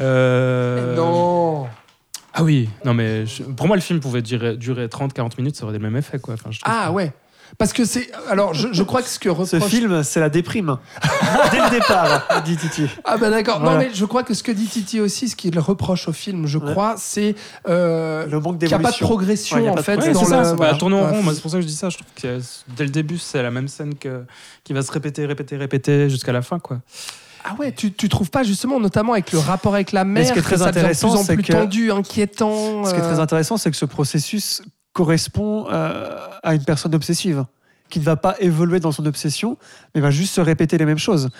Euh, 0.00 0.94
Non. 0.96 1.66
Ah 2.34 2.44
oui, 2.44 2.68
non, 2.84 2.94
mais 2.94 3.26
je- 3.26 3.42
pour 3.42 3.66
moi, 3.66 3.76
le 3.76 3.82
film 3.82 4.00
pouvait 4.00 4.22
durer, 4.22 4.56
durer 4.56 4.86
30-40 4.88 5.38
minutes, 5.38 5.56
ça 5.56 5.64
aurait 5.64 5.72
le 5.72 5.78
même 5.80 5.96
effet. 5.96 6.18
Quoi. 6.18 6.34
Enfin, 6.34 6.50
je 6.50 6.60
Ah 6.64 6.86
que- 6.88 6.92
ouais. 6.94 7.12
Parce 7.58 7.72
que 7.72 7.84
c'est. 7.84 8.08
Alors, 8.30 8.54
je, 8.54 8.68
je 8.70 8.82
crois 8.84 9.02
que 9.02 9.08
ce 9.08 9.18
que 9.18 9.28
Ce 9.44 9.58
film, 9.58 10.04
c'est 10.04 10.20
la 10.20 10.28
déprime. 10.28 10.76
Dès 11.50 11.58
le 11.60 11.70
départ, 11.70 12.42
dit 12.44 12.56
Titi. 12.56 12.86
Ah 13.04 13.16
ben 13.16 13.30
d'accord. 13.30 13.58
Voilà. 13.58 13.72
Non 13.78 13.84
mais 13.84 13.90
je 13.92 14.04
crois 14.04 14.22
que 14.22 14.32
ce 14.32 14.44
que 14.44 14.52
dit 14.52 14.66
Titi 14.66 15.00
aussi, 15.00 15.28
ce 15.28 15.34
qu'il 15.34 15.58
reproche 15.58 16.06
au 16.06 16.12
film, 16.12 16.46
je 16.46 16.58
Ouais. 16.58 16.70
crois, 16.70 16.94
c'est 16.96 17.34
euh, 17.68 18.26
Le 18.26 18.38
manque 18.38 18.60
qu'il 18.60 18.68
n'y 18.68 18.74
a 18.74 18.76
pas 18.78 18.82
de 18.84 18.92
d'évolution. 18.92 19.06
progression 19.06 19.56
Ouais, 19.56 19.68
en 19.70 19.74
de 19.74 19.82
fait 19.82 19.96
Ouais, 19.98 20.12
dans 20.12 20.20
c'est 20.20 20.30
ça, 20.30 20.38
le. 20.38 20.44
ça 20.44 20.54
voilà. 20.54 20.74
tourner 20.74 20.96
en 20.96 21.08
rond. 21.10 21.22
Moi, 21.22 21.34
c'est 21.34 21.40
pour 21.40 21.50
ça 21.50 21.56
que 21.56 21.62
je 21.62 21.66
dis 21.66 21.74
ça. 21.74 21.88
Je 21.90 21.96
trouve 21.96 22.06
que 22.14 22.38
dès 22.76 22.84
le 22.84 22.90
début, 22.90 23.18
c'est 23.18 23.42
la 23.42 23.50
même 23.50 23.66
scène 23.66 23.96
que, 23.96 24.22
qui 24.62 24.72
va 24.72 24.82
se 24.82 24.92
répéter, 24.92 25.26
répéter, 25.26 25.56
répéter 25.56 26.08
jusqu'à 26.08 26.30
la 26.32 26.42
fin. 26.42 26.60
Quoi. 26.60 26.78
Ah 27.44 27.56
ouais, 27.58 27.72
tu, 27.72 27.92
tu 27.92 28.08
trouves 28.08 28.30
pas 28.30 28.44
justement, 28.44 28.78
notamment 28.78 29.14
avec 29.14 29.32
le 29.32 29.38
rapport 29.40 29.74
avec 29.74 29.90
la 29.90 30.04
mère, 30.04 30.26
ce 30.26 30.32
qui 30.32 30.38
est 30.38 30.42
que 30.42 30.46
très 30.46 30.56
devient 30.56 30.64
de 30.66 30.68
intéressant, 30.78 31.08
plus 31.10 31.18
en 31.18 31.22
c'est 31.24 31.34
plus 31.34 31.42
que- 31.42 31.52
tendu, 31.52 31.90
inquiétant. 31.90 32.84
Ce 32.84 32.90
qui 32.92 32.98
est 32.98 33.02
très 33.02 33.18
euh, 33.18 33.22
intéressant, 33.22 33.56
c'est 33.56 33.70
que 33.72 33.76
ce 33.76 33.84
processus 33.84 34.62
correspond 34.98 35.68
euh, 35.70 36.18
à 36.42 36.56
une 36.56 36.64
personne 36.64 36.92
obsessive 36.92 37.44
qui 37.88 38.00
ne 38.00 38.04
va 38.04 38.16
pas 38.16 38.34
évoluer 38.40 38.80
dans 38.80 38.90
son 38.90 39.06
obsession, 39.06 39.56
mais 39.94 40.00
va 40.00 40.10
juste 40.10 40.34
se 40.34 40.40
répéter 40.40 40.76
les 40.76 40.84
mêmes 40.84 40.98
choses. 40.98 41.30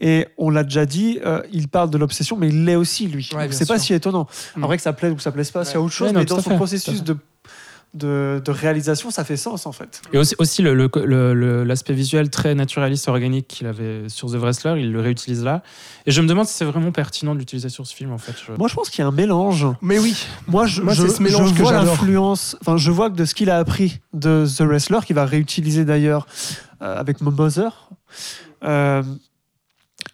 Et 0.00 0.26
on 0.36 0.50
l'a 0.50 0.64
déjà 0.64 0.84
dit, 0.84 1.20
euh, 1.24 1.40
il 1.52 1.68
parle 1.68 1.90
de 1.90 1.96
l'obsession, 1.96 2.36
mais 2.36 2.48
il 2.48 2.64
l'est 2.64 2.74
aussi, 2.74 3.06
lui. 3.06 3.30
Ouais, 3.32 3.46
c'est 3.52 3.68
pas 3.68 3.78
si 3.78 3.94
étonnant. 3.94 4.26
Mm. 4.56 4.64
En 4.64 4.66
vrai, 4.66 4.78
que 4.78 4.82
ça 4.82 4.92
plaise 4.92 5.12
ou 5.12 5.14
que 5.14 5.22
ça 5.22 5.30
plaise 5.30 5.52
pas, 5.52 5.64
c'est 5.64 5.78
autre 5.78 5.92
chose, 5.92 6.08
Ouais, 6.08 6.12
non, 6.12 6.20
mais 6.20 6.26
dans 6.26 6.40
son 6.40 6.56
processus 6.56 7.04
de, 7.04 7.16
de, 7.94 8.42
de 8.44 8.50
réalisation, 8.50 9.10
ça 9.10 9.24
fait 9.24 9.36
sens, 9.36 9.66
en 9.66 9.72
fait. 9.72 10.02
Et 10.12 10.18
aussi, 10.18 10.34
aussi 10.38 10.62
le- 10.62 10.74
le- 10.74 10.90
le- 11.04 11.32
le- 11.34 11.64
l'aspect 11.64 11.92
visuel 11.94 12.28
très 12.28 12.54
naturaliste, 12.54 13.08
organique 13.08 13.46
qu'il 13.48 13.66
avait 13.66 14.08
sur 14.08 14.28
The 14.30 14.34
Wrestler, 14.36 14.74
il 14.80 14.92
le 14.92 15.00
réutilise 15.00 15.44
là. 15.44 15.62
Et 16.06 16.10
je 16.10 16.20
me 16.20 16.26
demande 16.26 16.46
si 16.46 16.54
c'est 16.54 16.64
vraiment 16.64 16.92
pertinent 16.92 17.34
de 17.34 17.38
l'utiliser 17.38 17.68
sur 17.68 17.86
ce 17.86 17.94
film, 17.94 18.12
en 18.12 18.18
fait. 18.18 18.34
Je- 18.46 18.52
Moi, 18.52 18.68
je 18.68 18.74
pense 18.74 18.90
qu'il 18.90 19.00
y 19.00 19.04
a 19.04 19.08
un 19.08 19.12
mélange. 19.12 19.66
Mais 19.80 19.98
oui. 19.98 20.16
Moi, 20.48 20.66
je, 20.66 20.82
Moi, 20.82 20.92
je, 20.92 21.02
c'est 21.02 21.08
ce 21.16 21.22
mélange 21.22 21.50
je 21.50 21.54
que 21.54 21.62
vois 21.62 21.72
l'influence. 21.72 22.56
Enfin, 22.60 22.76
je 22.76 22.90
vois 22.90 23.10
que 23.10 23.16
de 23.16 23.24
ce 23.24 23.34
qu'il 23.34 23.48
a 23.50 23.58
appris 23.58 24.00
de 24.12 24.44
The 24.46 24.60
Wrestler, 24.62 24.98
qu'il 25.06 25.16
va 25.16 25.24
réutiliser 25.24 25.84
d'ailleurs 25.84 26.26
euh, 26.82 26.98
avec 26.98 27.20
Mother, 27.20 27.88
euh, 28.64 29.02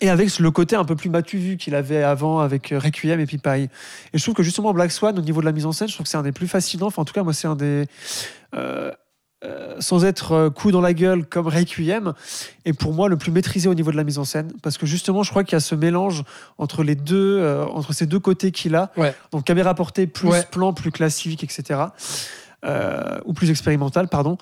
et 0.00 0.08
avec 0.10 0.38
le 0.38 0.50
côté 0.50 0.76
un 0.76 0.84
peu 0.84 0.96
plus 0.96 1.10
matu 1.10 1.38
vu 1.38 1.56
qu'il 1.56 1.74
avait 1.74 2.02
avant 2.02 2.40
avec 2.40 2.72
euh, 2.72 2.78
Requiem 2.78 3.20
et 3.20 3.26
Pipaille. 3.26 3.68
Et 4.12 4.18
je 4.18 4.22
trouve 4.22 4.34
que 4.34 4.42
justement 4.42 4.72
Black 4.72 4.92
Swan, 4.92 5.18
au 5.18 5.22
niveau 5.22 5.40
de 5.40 5.46
la 5.46 5.52
mise 5.52 5.66
en 5.66 5.72
scène, 5.72 5.88
je 5.88 5.94
trouve 5.94 6.04
que 6.04 6.10
c'est 6.10 6.16
un 6.16 6.22
des 6.22 6.32
plus 6.32 6.48
fascinants. 6.48 6.86
Enfin, 6.86 7.02
en 7.02 7.04
tout 7.04 7.12
cas, 7.14 7.22
moi, 7.22 7.32
c'est 7.34 7.48
un 7.48 7.56
des. 7.56 7.86
euh, 8.54 8.90
euh, 9.42 9.76
sans 9.80 10.04
être 10.04 10.50
coup 10.50 10.70
dans 10.70 10.82
la 10.82 10.92
gueule 10.92 11.24
comme 11.24 11.46
Requiem, 11.48 12.12
et 12.66 12.74
pour 12.74 12.92
moi 12.92 13.08
le 13.08 13.16
plus 13.16 13.32
maîtrisé 13.32 13.70
au 13.70 13.74
niveau 13.74 13.90
de 13.90 13.96
la 13.96 14.04
mise 14.04 14.18
en 14.18 14.24
scène, 14.24 14.52
parce 14.62 14.76
que 14.76 14.84
justement 14.84 15.22
je 15.22 15.30
crois 15.30 15.44
qu'il 15.44 15.54
y 15.54 15.56
a 15.56 15.60
ce 15.60 15.74
mélange 15.74 16.24
entre 16.58 16.82
les 16.82 16.94
deux, 16.94 17.38
euh, 17.40 17.64
entre 17.64 17.94
ces 17.94 18.04
deux 18.04 18.18
côtés 18.20 18.50
qu'il 18.52 18.74
a, 18.74 18.90
Ouais. 18.98 19.14
donc 19.32 19.44
caméra 19.44 19.74
portée 19.74 20.06
plus 20.06 20.28
Ouais. 20.28 20.44
plan, 20.50 20.74
plus 20.74 20.90
classique, 20.90 21.42
etc., 21.42 21.80
euh, 22.66 23.18
ou 23.24 23.32
plus 23.32 23.48
expérimental, 23.50 24.08
pardon, 24.08 24.36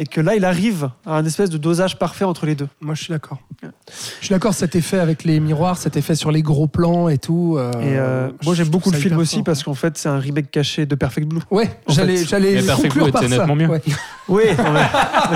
et 0.00 0.06
que 0.06 0.20
là 0.22 0.34
il 0.36 0.44
arrive 0.44 0.88
à 1.04 1.16
un 1.16 1.24
espèce 1.26 1.50
de 1.50 1.58
dosage 1.58 1.98
parfait 1.98 2.24
entre 2.24 2.46
les 2.46 2.54
deux. 2.54 2.68
Moi, 2.80 2.94
je 2.94 3.02
suis 3.02 3.12
d'accord. 3.12 3.38
Je 3.60 4.24
suis 4.26 4.30
d'accord, 4.32 4.54
cet 4.54 4.76
effet 4.76 4.98
avec 5.00 5.24
les 5.24 5.40
miroirs, 5.40 5.76
cet 5.76 5.96
effet 5.96 6.14
sur 6.14 6.30
les 6.30 6.40
gros 6.42 6.68
plans 6.68 7.08
et 7.08 7.18
tout. 7.18 7.56
euh, 7.58 7.72
et 7.72 7.98
euh, 7.98 8.28
moi 8.44 8.54
j'aime 8.54 8.68
beaucoup 8.68 8.90
le 8.92 8.96
film 8.98 9.18
aussi 9.18 9.36
fort. 9.36 9.44
parce 9.44 9.62
qu'en 9.64 9.74
fait 9.74 9.98
c'est 9.98 10.08
un 10.08 10.18
remake 10.18 10.50
caché 10.50 10.86
de 10.86 10.94
Perfect 10.94 11.26
Blue. 11.28 11.40
Ouais, 11.50 11.68
j'allais, 11.88 12.24
j'allais 12.24 12.62
conclure 12.64 13.04
Blue 13.04 13.12
par 13.12 13.22
était 13.24 13.32
ça. 13.34 13.38
nettement 13.38 13.56
mieux. 13.56 13.66
Ouais. 13.68 13.82
Oui, 14.30 14.42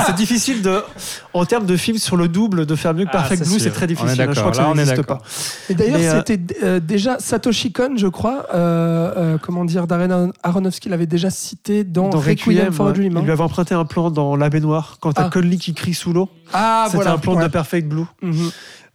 c'est 0.06 0.14
difficile 0.14 0.60
de, 0.60 0.82
en 1.32 1.47
termes 1.47 1.64
de 1.64 1.78
film 1.78 1.97
sur 1.97 2.14
le 2.18 2.28
double, 2.28 2.66
de 2.66 2.74
faire 2.74 2.93
mieux 2.93 3.05
que 3.05 3.10
Ah, 3.14 3.22
Perfect 3.22 3.48
Blue, 3.48 3.59
c'est 3.59 3.70
très 3.70 3.86
difficile. 3.86 4.18
d'accord. 4.18 4.34
Je 4.34 4.40
crois 4.40 4.52
que 4.52 4.56
Là, 4.59 4.64
ça 4.68 4.74
n'existe 4.74 5.02
pas. 5.02 5.22
Et 5.70 5.74
d'ailleurs, 5.74 5.98
euh, 6.16 6.22
c'était 6.26 6.55
euh, 6.62 6.78
déjà 6.78 7.18
Satoshi 7.18 7.72
Kon, 7.72 7.94
je 7.97 8.06
crois, 8.06 8.47
euh, 8.55 9.12
euh, 9.16 9.39
comment 9.40 9.64
dire, 9.64 9.86
Darren 9.86 10.30
Aronofsky 10.43 10.90
l'avait 10.90 11.06
déjà 11.06 11.30
cité 11.30 11.84
dans, 11.84 12.10
Requiem, 12.10 12.70
for 12.70 12.89
a. 12.89 12.93
Dream. 12.93 13.16
hein. 13.16 13.20
Il 13.22 13.24
lui 13.24 13.32
avait 13.32 13.43
emprunté 13.43 13.74
un 13.74 13.86
plan 13.86 14.10
dans 14.10 14.36
La 14.36 14.51
baignoire 14.53 14.99
quand 15.01 15.12
t'as 15.15 15.27
Ah. 15.27 15.31
Conley 15.31 15.57
qui 15.57 15.74
crie 15.74 15.95
sous 15.95 16.12
l'eau. 16.12 16.29
Ah, 16.53 16.85
C'était 16.87 16.97
voilà. 16.99 17.12
un 17.15 17.19
plan 17.19 17.35
ouais. 17.37 17.43
de 17.45 17.49
Perfect 17.49 17.89
Blue. 17.89 18.05
Mhm. 18.23 18.51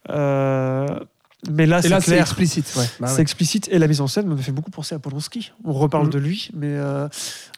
Euh, 0.10 0.88
mais 1.52 1.66
là, 1.66 1.82
c'est 1.82 1.90
clair. 2.00 2.22
explicite. 2.22 2.72
Ouais. 2.78 2.84
Bah 3.00 3.08
c'est 3.08 3.16
ouais. 3.18 3.22
explicite 3.22 3.68
et 3.72 3.78
la 3.78 3.88
mise 3.88 4.02
en 4.02 4.08
scène 4.08 4.28
me 4.28 4.36
fait 4.38 4.52
beaucoup 4.52 4.72
penser 4.72 4.96
à 4.96 5.00
Polanski. 5.00 5.52
On 5.66 5.74
reparle 5.74 6.08
Mm. 6.08 6.12
de 6.12 6.20
lui, 6.20 6.50
mais 6.56 6.68
euh, 6.72 7.08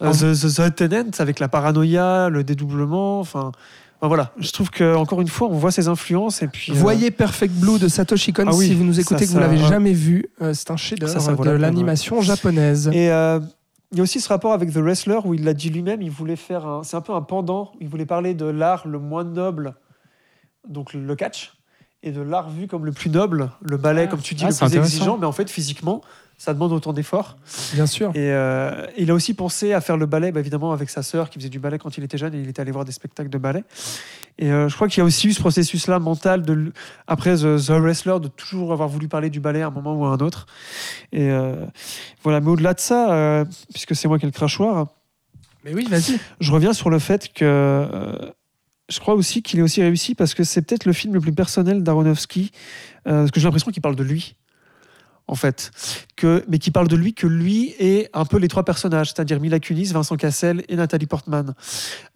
euh, 0.01 0.11
The, 0.11 0.33
The- 0.37 0.55
The 0.71 0.75
Tenant 0.75 1.11
avec 1.19 1.39
la 1.39 1.47
paranoïa, 1.47 2.29
le 2.29 2.43
dédoublement, 2.43 3.19
enfin, 3.19 3.51
voilà. 4.01 4.31
Je 4.39 4.51
trouve 4.51 4.69
que 4.69 4.95
encore 4.95 5.21
une 5.21 5.27
fois, 5.27 5.47
on 5.49 5.57
voit 5.57 5.71
ses 5.71 5.87
influences 5.87 6.41
et 6.41 6.47
puis. 6.47 6.71
euh, 6.71 6.75
Voyez 6.75 7.11
Perfect 7.11 7.53
Blue 7.53 7.79
de 7.79 7.87
Satoshi 7.87 8.33
Kon 8.33 8.45
Ah 8.47 8.51
oui, 8.53 8.67
si 8.67 8.73
vous 8.73 8.83
nous 8.83 8.99
écoutez 8.99 9.25
ça, 9.25 9.25
que 9.25 9.31
vous 9.31 9.39
l'avez 9.39 9.57
jamais 9.57 9.93
vu. 9.93 10.25
Euh, 10.41 10.53
c'est 10.53 10.71
un 10.71 10.77
chef-d'œuvre 10.77 11.45
de 11.45 11.51
l'animation 11.51 12.21
japonaise. 12.21 12.89
Et 12.93 13.09
euh, 13.11 13.39
il 13.91 13.97
y 13.97 13.99
a 14.01 14.03
aussi 14.03 14.19
ce 14.21 14.29
rapport 14.29 14.53
avec 14.53 14.71
The 14.71 14.77
Wrestler 14.77 15.19
où 15.25 15.33
il 15.33 15.43
l'a 15.43 15.53
dit 15.53 15.69
lui-même, 15.69 16.01
il 16.01 16.11
voulait 16.11 16.35
faire 16.35 16.67
un, 16.67 16.83
c'est 16.83 16.95
un 16.95 17.01
peu 17.01 17.13
un 17.13 17.21
pendant, 17.21 17.71
il 17.79 17.87
voulait 17.87 18.05
parler 18.05 18.33
de 18.33 18.45
l'art 18.45 18.87
le 18.87 18.99
moins 18.99 19.23
noble, 19.23 19.75
donc 20.67 20.93
le 20.93 21.15
catch, 21.15 21.53
et 22.03 22.11
de 22.11 22.21
l'art 22.21 22.49
vu 22.49 22.67
comme 22.67 22.85
le 22.85 22.91
plus 22.91 23.09
noble, 23.09 23.51
le 23.61 23.77
ballet, 23.77 24.03
Ah. 24.03 24.07
comme 24.07 24.21
tu 24.21 24.35
dis, 24.35 24.45
Ah, 24.45 24.49
le 24.49 24.55
plus 24.69 24.77
exigeant, 24.77 25.17
mais 25.17 25.25
en 25.25 25.31
fait 25.31 25.49
physiquement, 25.49 26.01
ça 26.39 26.53
demande 26.53 26.71
autant 26.71 26.93
d'efforts. 26.93 27.35
Bien 27.73 27.85
sûr. 27.85 28.09
Et 28.15 28.31
euh, 28.31 28.87
il 28.97 29.11
a 29.11 29.13
aussi 29.13 29.33
pensé 29.33 29.73
à 29.73 29.81
faire 29.81 29.97
le 29.97 30.05
ballet, 30.05 30.31
bah, 30.31 30.39
évidemment, 30.39 30.71
avec 30.71 30.89
sa 30.89 31.03
sœur 31.03 31.29
qui 31.29 31.37
faisait 31.37 31.49
du 31.49 31.59
ballet 31.59 31.77
quand 31.77 31.97
il 31.97 32.03
était 32.05 32.17
jeune 32.17 32.33
et 32.33 32.39
il 32.39 32.47
était 32.47 32.61
allé 32.61 32.71
voir 32.71 32.85
des 32.85 32.93
spectacles 32.93 33.29
de 33.29 33.37
ballet. 33.37 33.65
Et 34.37 34.49
euh, 34.49 34.69
je 34.69 34.75
crois 34.75 34.87
qu'il 34.87 34.99
y 34.99 35.01
a 35.01 35.03
aussi 35.03 35.27
eu 35.27 35.33
ce 35.33 35.41
processus-là 35.41 35.99
mental, 35.99 36.41
de, 36.43 36.71
après 37.07 37.35
The, 37.35 37.57
The 37.67 37.71
Wrestler, 37.71 38.21
de 38.21 38.29
toujours 38.29 38.71
avoir 38.71 38.87
voulu 38.87 39.09
parler 39.09 39.29
du 39.29 39.41
ballet 39.41 39.61
à 39.61 39.67
un 39.67 39.69
moment 39.69 39.93
ou 39.93 40.05
à 40.05 40.11
un 40.11 40.17
autre. 40.19 40.45
Et 41.11 41.29
euh, 41.29 41.65
voilà, 42.23 42.39
mais 42.39 42.49
au-delà 42.49 42.73
de 42.73 42.79
ça, 42.79 43.11
euh, 43.11 43.45
puisque 43.73 43.93
c'est 43.93 44.07
moi 44.07 44.17
qui 44.17 44.23
ai 44.25 44.27
le 44.27 44.31
crachoir, 44.31 44.87
Mais 45.65 45.73
oui, 45.73 45.87
vas-y. 45.89 46.17
je 46.39 46.51
reviens 46.53 46.71
sur 46.71 46.89
le 46.89 46.99
fait 46.99 47.33
que 47.33 47.43
euh, 47.43 48.31
je 48.87 48.99
crois 49.01 49.13
aussi 49.13 49.41
qu'il 49.43 49.59
est 49.59 49.61
aussi 49.61 49.81
réussi 49.81 50.15
parce 50.15 50.33
que 50.33 50.45
c'est 50.45 50.61
peut-être 50.61 50.85
le 50.85 50.93
film 50.93 51.13
le 51.13 51.19
plus 51.19 51.33
personnel 51.33 51.83
d'Aronofsky, 51.83 52.51
euh, 53.07 53.19
parce 53.23 53.31
que 53.31 53.41
j'ai 53.41 53.45
l'impression 53.45 53.71
qu'il 53.71 53.81
parle 53.81 53.97
de 53.97 54.03
lui. 54.03 54.35
En 55.29 55.35
fait, 55.35 55.71
que, 56.15 56.43
mais 56.47 56.57
qui 56.57 56.71
parle 56.71 56.87
de 56.87 56.95
lui 56.95 57.13
que 57.13 57.27
lui 57.27 57.75
est 57.77 58.09
un 58.13 58.25
peu 58.25 58.37
les 58.37 58.47
trois 58.47 58.63
personnages, 58.63 59.13
c'est-à-dire 59.13 59.39
Mila 59.39 59.59
Kunis, 59.59 59.91
Vincent 59.93 60.17
Cassel 60.17 60.63
et 60.69 60.75
Nathalie 60.75 61.05
Portman. 61.05 61.53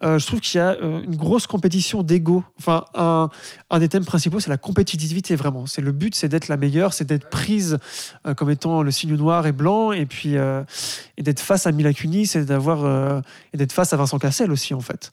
Euh, 0.02 0.18
je 0.18 0.26
trouve 0.26 0.40
qu'il 0.40 0.58
y 0.58 0.60
a 0.60 0.72
euh, 0.82 1.00
une 1.00 1.14
grosse 1.14 1.46
compétition 1.46 2.02
d'ego. 2.02 2.42
Enfin, 2.58 2.84
un, 2.94 3.28
un, 3.70 3.78
des 3.78 3.88
thèmes 3.88 4.04
principaux, 4.04 4.40
c'est 4.40 4.50
la 4.50 4.56
compétitivité 4.56 5.36
vraiment. 5.36 5.66
C'est 5.66 5.80
le 5.80 5.92
but, 5.92 6.16
c'est 6.16 6.28
d'être 6.28 6.48
la 6.48 6.56
meilleure, 6.56 6.92
c'est 6.92 7.04
d'être 7.04 7.30
prise 7.30 7.78
euh, 8.26 8.34
comme 8.34 8.50
étant 8.50 8.82
le 8.82 8.90
signe 8.90 9.14
noir 9.14 9.46
et 9.46 9.52
blanc, 9.52 9.92
et 9.92 10.06
puis 10.06 10.34
et 10.34 11.22
d'être 11.22 11.40
face 11.40 11.68
à 11.68 11.72
Mila 11.72 11.92
Kunis 11.92 12.32
et 12.34 12.44
d'avoir 12.44 13.22
et 13.52 13.56
d'être 13.56 13.72
face 13.72 13.92
à 13.92 13.96
Vincent 13.96 14.18
Cassel 14.18 14.50
aussi 14.50 14.74
en 14.74 14.80
fait, 14.80 15.12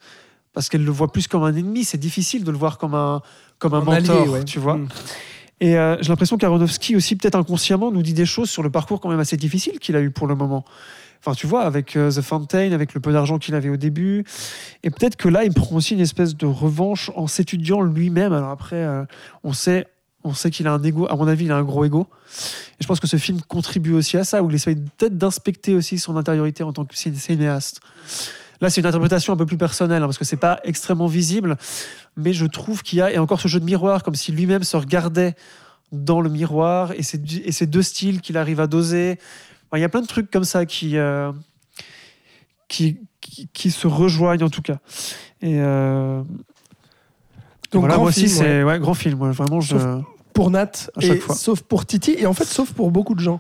parce 0.53 0.69
qu'elle 0.69 0.83
le 0.83 0.91
voit 0.91 1.11
plus 1.11 1.27
comme 1.27 1.43
un 1.43 1.55
ennemi. 1.55 1.83
C'est 1.83 1.99
difficile 1.99 2.43
de 2.43 2.51
le 2.51 2.57
voir 2.57 2.79
comme 2.79 2.95
un 2.95 3.21
comme 3.59 3.75
un 3.75 3.81
mentor, 3.81 4.43
tu 4.43 4.57
vois. 4.57 4.77
Mm. 4.77 4.87
Et 5.61 5.77
euh, 5.77 5.95
j'ai 6.01 6.09
l'impression 6.09 6.37
qu'Aronofsky 6.37 6.95
aussi, 6.95 7.15
peut-être 7.15 7.35
inconsciemment, 7.35 7.91
nous 7.91 8.01
dit 8.01 8.13
des 8.13 8.25
choses 8.25 8.49
sur 8.49 8.63
le 8.63 8.71
parcours 8.71 8.99
quand 8.99 9.09
même 9.09 9.19
assez 9.19 9.37
difficile 9.37 9.77
qu'il 9.79 9.95
a 9.95 10.01
eu 10.01 10.09
pour 10.09 10.25
le 10.25 10.35
moment. 10.35 10.65
Enfin, 11.19 11.35
tu 11.35 11.45
vois, 11.45 11.61
avec 11.61 11.95
euh, 11.95 12.11
The 12.11 12.21
Fountain, 12.21 12.71
avec 12.71 12.95
le 12.95 12.99
peu 12.99 13.13
d'argent 13.13 13.37
qu'il 13.37 13.53
avait 13.53 13.69
au 13.69 13.77
début. 13.77 14.25
Et 14.81 14.89
peut-être 14.89 15.15
que 15.15 15.29
là, 15.29 15.43
il 15.43 15.53
prend 15.53 15.75
aussi 15.75 15.93
une 15.93 15.99
espèce 15.99 16.35
de 16.35 16.47
revanche 16.47 17.11
en 17.15 17.27
s'étudiant 17.27 17.81
lui-même. 17.81 18.33
Alors 18.33 18.49
après, 18.49 18.77
euh, 18.77 19.05
on 19.43 19.53
sait, 19.53 19.85
on 20.23 20.33
sait 20.33 20.49
qu'il 20.49 20.65
a 20.65 20.73
un 20.73 20.81
ego. 20.81 21.05
À 21.11 21.15
mon 21.15 21.27
avis, 21.27 21.45
il 21.45 21.51
a 21.51 21.57
un 21.57 21.63
gros 21.63 21.85
ego. 21.85 22.07
Et 22.79 22.81
je 22.83 22.87
pense 22.87 22.99
que 22.99 23.05
ce 23.05 23.17
film 23.17 23.39
contribue 23.41 23.93
aussi 23.93 24.17
à 24.17 24.23
ça, 24.23 24.41
où 24.41 24.49
il 24.49 24.55
essaye 24.55 24.77
peut-être 24.97 25.15
d'inspecter 25.15 25.75
aussi 25.75 25.99
son 25.99 26.17
intériorité 26.17 26.63
en 26.63 26.73
tant 26.73 26.85
que 26.85 26.95
cinéaste. 26.95 27.81
Là, 28.61 28.69
c'est 28.69 28.79
une 28.79 28.87
interprétation 28.87 29.33
un 29.33 29.37
peu 29.37 29.47
plus 29.47 29.57
personnelle, 29.57 30.03
hein, 30.03 30.05
parce 30.05 30.19
que 30.19 30.25
c'est 30.25 30.37
pas 30.37 30.59
extrêmement 30.63 31.07
visible, 31.07 31.57
mais 32.15 32.33
je 32.33 32.45
trouve 32.45 32.83
qu'il 32.83 32.99
y 32.99 33.01
a, 33.01 33.11
et 33.11 33.17
encore 33.17 33.41
ce 33.41 33.47
jeu 33.47 33.59
de 33.59 33.65
miroir, 33.65 34.03
comme 34.03 34.15
si 34.15 34.31
lui-même 34.31 34.63
se 34.63 34.77
regardait 34.77 35.35
dans 35.91 36.21
le 36.21 36.29
miroir, 36.29 36.93
et 36.93 37.03
ces 37.03 37.65
deux 37.65 37.81
styles 37.81 38.21
qu'il 38.21 38.37
arrive 38.37 38.59
à 38.59 38.67
doser. 38.67 39.19
il 39.73 39.79
y 39.79 39.83
a 39.83 39.89
plein 39.89 40.01
de 40.01 40.07
trucs 40.07 40.31
comme 40.31 40.43
ça 40.43 40.65
qui, 40.65 40.97
euh, 40.97 41.31
qui, 42.67 42.99
qui, 43.53 43.71
se 43.71 43.87
rejoignent, 43.87 44.43
en 44.43 44.49
tout 44.49 44.61
cas. 44.61 44.77
Et. 45.41 45.59
Euh, 45.59 46.21
donc, 47.71 47.81
voilà, 47.81 47.95
grand 47.95 48.03
moi 48.03 48.09
aussi, 48.09 48.27
c'est 48.27 48.63
ouais. 48.63 48.79
grand 48.79 48.93
film. 48.93 49.17
vraiment, 49.31 49.61
je 49.61 49.77
pour 50.33 50.49
Nat, 50.49 50.89
et 51.01 51.21
sauf 51.35 51.61
pour 51.61 51.85
Titi, 51.85 52.15
et 52.17 52.25
en 52.25 52.33
fait, 52.33 52.45
sauf 52.45 52.71
pour 52.71 52.91
beaucoup 52.91 53.15
de 53.15 53.19
gens. 53.19 53.39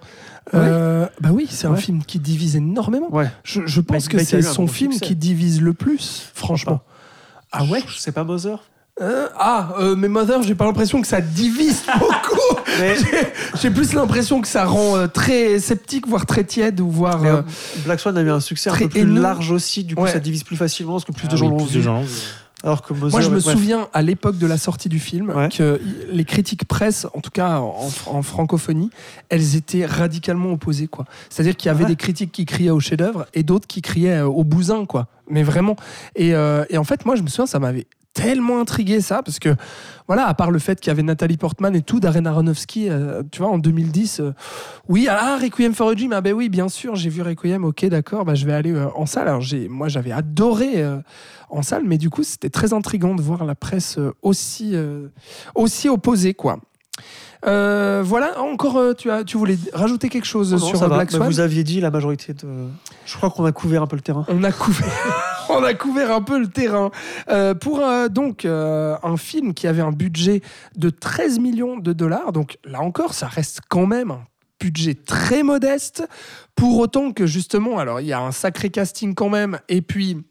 Euh, 0.53 1.07
bah 1.21 1.29
oui, 1.31 1.47
c'est 1.49 1.67
un 1.67 1.75
film 1.75 2.03
qui 2.03 2.19
divise 2.19 2.55
énormément. 2.55 3.09
Je, 3.43 3.61
je 3.65 3.81
pense 3.81 4.07
que 4.07 4.23
c'est 4.23 4.41
son 4.41 4.67
film 4.67 4.93
qui 4.99 5.15
divise 5.15 5.61
le 5.61 5.73
plus, 5.73 6.29
franchement. 6.33 6.81
Ah 7.51 7.63
ouais 7.65 7.83
C'est 7.97 8.11
pas 8.11 8.23
Mother? 8.23 8.59
Euh, 8.99 9.27
ah, 9.37 9.73
euh, 9.79 9.95
mais 9.95 10.09
Mother, 10.09 10.43
j'ai 10.43 10.53
pas 10.53 10.65
l'impression 10.65 11.01
que 11.01 11.07
ça 11.07 11.21
divise 11.21 11.83
beaucoup. 11.99 12.59
J'ai 13.59 13.71
plus 13.71 13.93
l'impression 13.93 14.41
que 14.41 14.47
ça 14.47 14.65
rend 14.65 15.07
très 15.07 15.59
sceptique, 15.59 16.07
voire 16.07 16.25
très 16.25 16.43
tiède, 16.43 16.79
ou 16.81 16.89
voire. 16.89 17.43
Black 17.85 17.99
Swan 17.99 18.17
a 18.17 18.21
eu 18.21 18.29
un 18.29 18.39
succès 18.39 18.69
un 18.69 18.75
peu 18.75 18.89
plus 18.89 19.05
large 19.05 19.51
aussi, 19.51 19.83
du 19.83 19.95
coup 19.95 20.07
ça 20.07 20.19
divise 20.19 20.43
plus 20.43 20.57
facilement 20.57 20.93
parce 20.93 21.05
que 21.05 21.13
plus 21.13 21.27
ah 21.27 21.31
de 21.31 21.37
gens 21.37 21.49
l'ont 21.49 21.63
vu. 21.63 21.81
Alors 22.63 22.81
que 22.81 22.93
Moi, 22.93 23.21
je 23.21 23.29
me 23.29 23.39
souviens 23.39 23.87
à 23.93 24.01
l'époque 24.01 24.37
de 24.37 24.47
la 24.47 24.57
sortie 24.57 24.89
du 24.89 24.99
film 24.99 25.33
que 25.49 25.81
les 26.09 26.25
critiques 26.25 26.65
presse, 26.65 27.07
en 27.13 27.21
tout 27.21 27.31
cas 27.31 27.59
en, 27.59 28.21
francophonie, 28.21 28.89
elles 29.29 29.55
étaient 29.55 29.85
radicalement 29.85 30.51
opposées. 30.51 30.87
quoi. 30.87 31.05
C'est-à-dire 31.29 31.55
qu'il 31.55 31.67
y 31.67 31.71
avait 31.71 31.85
des 31.85 31.95
critiques 31.95 32.31
qui 32.31 32.45
criaient 32.45 32.69
au 32.69 32.79
chef-d'œuvre 32.79 33.25
et 33.33 33.43
d'autres 33.43 33.67
qui 33.67 33.81
criaient 33.81 34.19
euh, 34.19 34.27
au 34.27 34.43
bousin, 34.43 34.85
quoi. 34.85 35.07
Mais 35.29 35.43
vraiment. 35.43 35.75
Et, 36.15 36.35
euh, 36.35 36.65
et 36.69 36.77
en 36.77 36.83
fait, 36.83 37.05
moi, 37.05 37.15
je 37.15 37.21
me 37.21 37.27
souviens, 37.27 37.45
ça 37.45 37.59
m'avait 37.59 37.87
tellement 38.13 38.59
intrigué 38.59 38.99
ça 39.01 39.23
parce 39.23 39.39
que 39.39 39.55
voilà 40.07 40.27
à 40.27 40.33
part 40.33 40.51
le 40.51 40.59
fait 40.59 40.79
qu'il 40.79 40.89
y 40.89 40.91
avait 40.91 41.03
Nathalie 41.03 41.37
Portman 41.37 41.75
et 41.75 41.81
tout 41.81 41.99
Darren 41.99 42.25
Aronofsky 42.25 42.89
euh, 42.89 43.23
tu 43.31 43.39
vois 43.39 43.49
en 43.49 43.57
2010 43.57 44.21
oui 44.89 45.07
ah 45.09 45.37
Requiem 45.41 45.73
for 45.73 45.89
a 45.89 45.95
Dream 45.95 46.11
ah 46.13 46.21
ben 46.21 46.33
oui 46.33 46.49
bien 46.49 46.67
sûr 46.67 46.95
j'ai 46.95 47.09
vu 47.09 47.21
Requiem 47.21 47.63
ok 47.63 47.85
d'accord 47.85 48.25
bah, 48.25 48.35
je 48.35 48.45
vais 48.45 48.53
aller 48.53 48.75
en 48.95 49.05
salle 49.05 49.29
alors 49.29 49.41
j'ai 49.41 49.69
moi 49.69 49.87
j'avais 49.87 50.11
adoré 50.11 50.83
en 51.51 51.61
salle, 51.61 51.83
mais 51.85 51.97
du 51.97 52.09
coup, 52.09 52.23
c'était 52.23 52.49
très 52.49 52.73
intriguant 52.73 53.15
de 53.15 53.21
voir 53.21 53.45
la 53.45 53.55
presse 53.55 53.97
euh, 53.97 54.13
aussi, 54.21 54.71
euh, 54.73 55.07
aussi 55.55 55.89
opposée, 55.89 56.33
quoi. 56.33 56.59
Euh, 57.45 58.01
voilà, 58.05 58.39
encore, 58.39 58.95
tu, 58.95 59.09
as, 59.09 59.23
tu 59.23 59.37
voulais 59.37 59.57
rajouter 59.73 60.09
quelque 60.09 60.25
chose 60.25 60.63
sur 60.63 60.87
Black 60.87 61.11
bah, 61.11 61.17
Swan 61.17 61.27
Vous 61.27 61.39
aviez 61.39 61.63
dit 61.63 61.81
la 61.81 61.91
majorité 61.91 62.33
de. 62.33 62.47
Je 63.05 63.17
crois 63.17 63.29
qu'on 63.29 63.45
a 63.45 63.51
couvert 63.51 63.81
un 63.81 63.87
peu 63.87 63.95
le 63.95 64.01
terrain. 64.01 64.25
On 64.27 64.43
a 64.43 64.51
couvert, 64.51 65.45
on 65.49 65.63
a 65.63 65.73
couvert 65.73 66.11
un 66.11 66.21
peu 66.21 66.39
le 66.39 66.47
terrain. 66.47 66.91
pour 67.59 67.83
donc 68.09 68.45
un 68.45 69.17
film 69.17 69.53
qui 69.53 69.67
avait 69.67 69.81
un 69.81 69.91
budget 69.91 70.41
de 70.75 70.89
13 70.89 71.39
millions 71.39 71.77
de 71.77 71.93
dollars, 71.93 72.31
donc 72.31 72.57
là 72.63 72.81
encore, 72.81 73.13
ça 73.13 73.27
reste 73.27 73.61
quand 73.69 73.87
même 73.87 74.11
un 74.11 74.21
budget 74.59 74.93
très 74.93 75.43
modeste. 75.43 76.07
Pour 76.55 76.77
autant 76.77 77.11
que 77.11 77.25
justement, 77.25 77.79
alors 77.79 77.99
il 77.99 78.07
y 78.07 78.13
a 78.13 78.21
un 78.21 78.31
sacré 78.31 78.69
casting 78.69 79.15
quand 79.15 79.29
même, 79.29 79.59
et 79.67 79.81
puis 79.81 80.23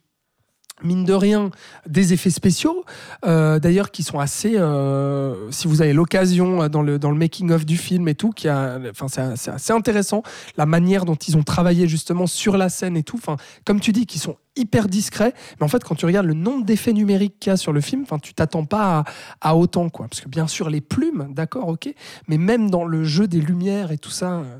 mine 0.83 1.05
de 1.05 1.13
rien, 1.13 1.51
des 1.87 2.13
effets 2.13 2.31
spéciaux, 2.31 2.85
euh, 3.25 3.59
d'ailleurs 3.59 3.91
qui 3.91 4.03
sont 4.03 4.19
assez, 4.19 4.57
euh, 4.57 5.51
si 5.51 5.69
vous 5.69 5.83
avez 5.83 5.93
l'occasion 5.93 6.63
euh, 6.63 6.69
dans 6.69 6.83
le, 6.83 6.99
dans 6.99 7.11
le 7.11 7.17
making-of 7.17 7.67
du 7.67 7.77
film 7.77 8.09
et 8.09 8.15
tout, 8.15 8.31
qui 8.31 8.49
a, 8.49 8.79
enfin, 8.91 9.07
c'est 9.09 9.51
assez 9.51 9.73
intéressant, 9.73 10.23
la 10.57 10.67
manière 10.67 11.05
dont 11.05 11.17
ils 11.17 11.37
ont 11.37 11.43
travaillé 11.43 11.89
justement 11.89 12.27
sur 12.27 12.57
la 12.57 12.69
scène 12.69 12.97
et 12.97 13.03
tout, 13.03 13.17
enfin, 13.17 13.37
comme 13.65 13.81
tu 13.81 13.93
dis, 13.93 14.07
qui 14.07 14.19
sont 14.19 14.37
hyper 14.57 14.89
discret. 14.89 15.33
Mais 15.59 15.65
en 15.65 15.69
fait, 15.69 15.83
quand 15.85 15.95
tu 15.95 16.07
regardes 16.07 16.27
le 16.27 16.35
nombre 16.35 16.65
d'effets 16.65 16.93
numériques 16.93 17.39
qu'il 17.39 17.51
y 17.51 17.53
a 17.53 17.57
sur 17.57 17.73
le 17.73 17.81
film, 17.81 18.05
tu 18.23 18.35
t'attends 18.35 18.65
pas 18.65 19.05
à, 19.41 19.57
autant. 19.57 19.89
quoi. 19.89 20.09
Parce 20.09 20.21
que 20.21 20.29
bien 20.29 20.47
sûr, 20.47 20.71
les 20.71 20.81
plumes, 20.81 21.29
d'accord, 21.31 21.69
ok. 21.69 21.93
Mais 22.29 22.39
même 22.39 22.71
dans 22.71 22.85
le 22.85 23.05
jeu 23.05 23.29
des 23.29 23.41
lumières 23.41 23.93
et 23.93 23.99
tout 23.99 24.11
ça 24.11 24.33
euh, 24.33 24.59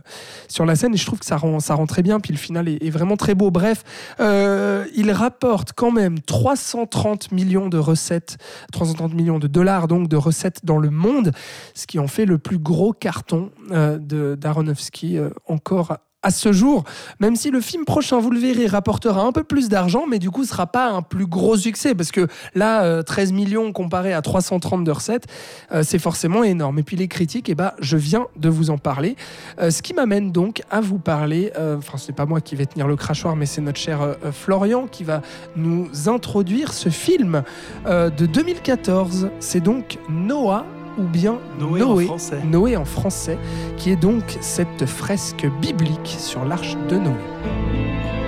sur 0.49 0.65
la 0.65 0.77
scène, 0.77 0.97
je 0.97 1.05
trouve 1.05 1.19
que 1.19 1.27
ça 1.27 1.37
rend, 1.37 1.61
ça 1.61 1.75
rend 1.75 1.87
très 1.87 2.03
bien. 2.03 2.21
Puis 2.21 2.33
le 2.33 2.39
final 2.39 2.69
est, 2.69 2.91
vraiment 2.91 3.17
très 3.17 3.35
beau. 3.35 3.51
Bref, 3.51 3.85
euh, 4.21 4.87
il 4.95 5.11
rapporte 5.13 5.73
quand 5.73 5.93
même 5.93 6.21
330 6.21 7.33
millions 7.33 7.69
de 7.69 7.79
recettes, 7.79 8.39
330 8.73 9.15
millions 9.15 9.39
de 9.39 9.47
dollars 9.47 9.87
donc 9.87 10.09
de 10.09 10.17
recettes 10.17 10.65
dans 10.65 10.79
le 10.79 10.91
monde, 10.91 11.33
ce 11.75 11.87
qui 11.87 11.99
en 11.99 12.09
fait 12.09 12.27
le 12.27 12.39
plus 12.39 12.59
gros 12.59 12.93
carton 12.93 13.51
euh, 13.71 13.99
d'Aronofsky 14.37 15.19
encore 15.47 15.97
à 16.23 16.31
ce 16.31 16.53
jour, 16.53 16.85
même 17.19 17.35
si 17.35 17.51
le 17.51 17.61
film 17.61 17.85
prochain, 17.85 18.19
vous 18.19 18.31
le 18.31 18.39
verrez, 18.39 18.67
rapportera 18.67 19.23
un 19.23 19.33
peu 19.33 19.43
plus 19.43 19.69
d'argent, 19.69 20.05
mais 20.09 20.19
du 20.19 20.31
coup, 20.31 20.45
ce 20.45 20.51
sera 20.51 20.67
pas 20.67 20.91
un 20.91 21.01
plus 21.01 21.27
gros 21.27 21.57
succès, 21.57 21.95
parce 21.95 22.13
que 22.13 22.27
là, 22.55 23.03
13 23.03 23.31
euh, 23.31 23.35
millions 23.35 23.73
comparé 23.73 24.13
à 24.13 24.21
330 24.21 24.85
de 24.85 24.91
recettes, 24.91 25.27
euh, 25.73 25.83
c'est 25.83 25.99
forcément 25.99 26.45
énorme. 26.45 26.79
Et 26.79 26.83
puis 26.83 26.97
les 26.97 27.09
critiques, 27.09 27.49
eh 27.49 27.55
ben, 27.55 27.73
je 27.81 27.97
viens 27.97 28.27
de 28.37 28.51
vous 28.51 28.71
en 28.71 28.77
parler. 28.77 29.17
Euh, 29.61 29.71
ce 29.71 29.81
qui 29.81 29.95
m'amène 29.95 30.31
donc 30.31 30.63
à 30.71 30.81
vous 30.81 30.99
parler, 30.99 31.53
enfin, 31.79 31.97
ce 31.97 32.09
n'est 32.09 32.15
pas 32.15 32.27
moi 32.27 32.41
qui 32.41 32.55
vais 32.55 32.67
tenir 32.67 32.87
le 32.87 32.97
crachoir, 32.97 33.35
mais 33.35 33.47
c'est 33.47 33.61
notre 33.61 33.79
cher 33.79 34.17
Florian 34.33 34.87
qui 34.87 35.05
va 35.05 35.23
nous 35.57 35.89
introduire 36.07 36.73
ce 36.73 36.89
film 36.89 37.43
de 37.87 38.27
2014. 38.27 39.31
C'est 39.41 39.61
donc 39.61 39.99
Noah 40.09 40.65
ou 40.99 41.03
bien 41.03 41.39
Noé, 41.59 41.83
en 41.83 41.97
français. 41.97 42.43
Noé 42.45 42.77
en 42.77 42.85
français, 42.85 43.39
qui 43.77 43.91
est 43.91 43.97
donc 43.97 44.39
cette 44.41 44.87
fresque 44.87 45.47
biblique 45.61 46.17
sur 46.19 46.45
l'arche 46.45 46.77
de 46.89 46.97
Noé. 46.97 48.20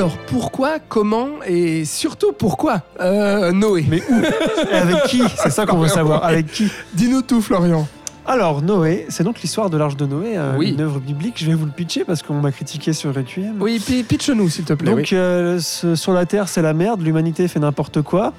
Alors 0.00 0.16
pourquoi, 0.28 0.78
comment 0.78 1.28
et 1.46 1.84
surtout 1.84 2.32
pourquoi 2.32 2.80
euh, 3.00 3.52
Noé? 3.52 3.84
Mais 3.86 4.00
où? 4.08 4.22
Et 4.72 4.74
avec 4.74 5.02
qui? 5.08 5.22
C'est 5.36 5.50
ça 5.50 5.66
qu'on 5.66 5.76
veut 5.76 5.88
savoir. 5.88 6.24
Avec 6.24 6.46
qui? 6.46 6.72
Dis-nous 6.94 7.20
tout, 7.20 7.42
Florian. 7.42 7.86
Alors, 8.24 8.62
Noé, 8.62 9.04
c'est 9.10 9.24
donc 9.24 9.42
l'histoire 9.42 9.68
de 9.68 9.76
l'Arche 9.76 9.98
de 9.98 10.06
Noé, 10.06 10.38
euh, 10.38 10.58
une 10.58 10.80
œuvre 10.80 11.00
biblique. 11.00 11.34
Je 11.36 11.44
vais 11.44 11.52
vous 11.52 11.66
le 11.66 11.70
pitcher 11.70 12.04
parce 12.04 12.22
qu'on 12.22 12.40
m'a 12.40 12.50
critiqué 12.50 12.94
sur 12.94 13.14
Requiem. 13.14 13.60
Oui, 13.60 13.78
pitch-nous, 13.78 14.48
s'il 14.48 14.64
te 14.64 14.72
plaît. 14.72 14.90
Donc, 14.90 15.12
euh, 15.12 15.60
sur 15.60 16.14
la 16.14 16.24
Terre, 16.24 16.48
c'est 16.48 16.62
la 16.62 16.72
merde, 16.72 17.02
l'humanité 17.02 17.46
fait 17.46 17.60
n'importe 17.60 18.00
quoi, 18.00 18.32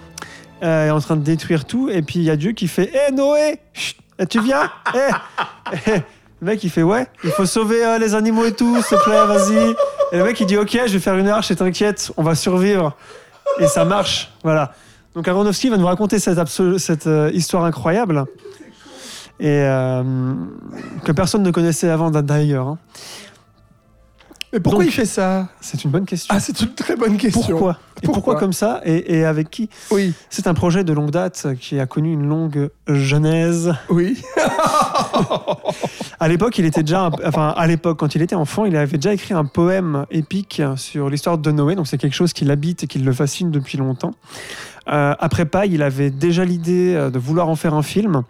est 0.63 0.89
en 0.89 0.99
train 0.99 1.15
de 1.15 1.23
détruire 1.23 1.65
tout, 1.65 1.89
et 1.89 2.01
puis 2.01 2.17
il 2.17 2.23
y 2.23 2.31
a 2.31 2.37
Dieu 2.37 2.53
qui 2.53 2.67
fait 2.67 2.91
Hé 2.91 3.11
Noé 3.11 3.59
Chut, 3.71 3.97
Tu 4.29 4.41
viens? 4.41 4.71
Hé 4.95 6.01
Le 6.41 6.47
mec, 6.47 6.63
il 6.63 6.69
fait 6.69 6.83
Ouais, 6.83 7.07
il 7.23 7.29
faut 7.29 7.45
sauver 7.45 7.97
les 7.99 8.15
animaux 8.15 8.45
et 8.45 8.53
tout, 8.53 8.81
s'il 8.81 8.97
te 8.97 9.03
plaît, 9.03 9.25
vas-y. 9.25 9.75
Et 10.11 10.17
le 10.17 10.23
mec, 10.23 10.39
il 10.39 10.47
dit 10.47 10.57
Ok, 10.57 10.71
je 10.71 10.93
vais 10.93 10.99
faire 10.99 11.17
une 11.17 11.29
arche 11.29 11.51
et 11.51 11.55
t'inquiète, 11.55 12.11
on 12.17 12.23
va 12.23 12.35
survivre. 12.35 12.95
Et 13.59 13.67
ça 13.67 13.85
marche. 13.85 14.31
Voilà. 14.43 14.73
Donc 15.15 15.27
Aronofsky 15.27 15.69
va 15.69 15.77
nous 15.77 15.85
raconter 15.85 16.19
cette, 16.19 16.39
cette 16.77 17.07
euh, 17.07 17.29
histoire 17.33 17.65
incroyable 17.65 18.25
et 19.41 19.49
euh, 19.49 20.03
que 21.03 21.11
personne 21.11 21.43
ne 21.43 21.51
connaissait 21.51 21.89
avant 21.89 22.11
d'ailleurs. 22.11 22.67
Hein. 22.67 22.77
Mais 24.53 24.59
pourquoi 24.59 24.83
Donc- 24.83 24.91
il 24.91 24.95
fait 24.95 25.05
ça 25.05 25.47
C'est 25.61 25.83
une 25.85 25.91
bonne 25.91 26.05
question. 26.05 26.33
Ah, 26.35 26.39
c'est 26.39 26.59
une 26.61 26.73
très 26.73 26.95
bonne 26.95 27.17
question. 27.17 27.41
pourquoi? 27.41 27.71
Et 27.71 28.05
pourquoi 28.05 28.13
Pourquoi 28.13 28.35
comme 28.35 28.51
ça? 28.53 28.81
Et, 28.83 29.17
et 29.19 29.25
avec 29.25 29.49
qui? 29.49 29.69
Oui, 29.91 30.13
C'est 30.29 30.47
un 30.47 30.53
projet 30.53 30.83
de 30.83 30.91
longue 30.91 31.11
date 31.11 31.47
qui 31.59 31.79
a 31.79 31.85
connu 31.85 32.11
une 32.11 32.27
longue 32.27 32.69
genèse. 32.87 33.73
oui. 33.89 34.21
À 36.19 36.27
l'époque, 36.27 36.57
il 36.59 36.65
était 36.65 36.83
déjà, 36.83 37.09
enfin 37.25 37.49
à 37.57 37.65
l'époque 37.65 37.97
quand 37.97 38.13
il 38.13 38.21
était 38.21 38.35
enfant, 38.35 38.65
il 38.65 38.75
avait 38.75 38.97
déjà 38.97 39.11
écrit 39.13 39.33
un 39.33 39.45
poème 39.45 40.05
épique 40.11 40.61
sur 40.75 41.09
l'histoire 41.09 41.39
de 41.39 41.51
Noé. 41.51 41.73
Donc 41.75 41.87
c'est 41.87 41.97
quelque 41.97 42.13
chose 42.13 42.31
qui 42.31 42.45
l'habite 42.45 42.83
et 42.83 42.87
qui 42.87 42.99
le 42.99 43.11
fascine 43.11 43.49
depuis 43.49 43.77
longtemps. 43.79 44.11
Euh, 44.87 45.15
après 45.19 45.45
Paille, 45.45 45.71
il 45.73 45.81
avait 45.81 46.11
déjà 46.11 46.45
l'idée 46.45 46.93
euh, 46.93 47.09
de 47.09 47.17
vouloir 47.17 47.49
en 47.49 47.55
faire 47.55 47.73
un 47.73 47.81
film. 47.81 48.21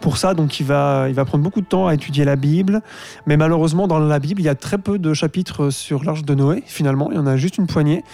Pour 0.00 0.16
ça, 0.16 0.34
donc, 0.34 0.60
il 0.60 0.66
va, 0.66 1.06
il 1.08 1.14
va 1.14 1.24
prendre 1.24 1.42
beaucoup 1.44 1.60
de 1.60 1.66
temps 1.66 1.86
à 1.86 1.94
étudier 1.94 2.24
la 2.24 2.36
Bible. 2.36 2.80
Mais 3.26 3.36
malheureusement, 3.36 3.86
dans 3.88 3.98
la 3.98 4.18
Bible, 4.18 4.40
il 4.40 4.44
y 4.44 4.48
a 4.48 4.54
très 4.54 4.78
peu 4.78 4.98
de 4.98 5.14
chapitres 5.14 5.70
sur 5.70 6.04
l'arche 6.04 6.24
de 6.24 6.34
Noé, 6.34 6.62
finalement. 6.66 7.10
Il 7.10 7.16
y 7.16 7.18
en 7.18 7.26
a 7.26 7.36
juste 7.36 7.58
une 7.58 7.66
poignée. 7.66 8.04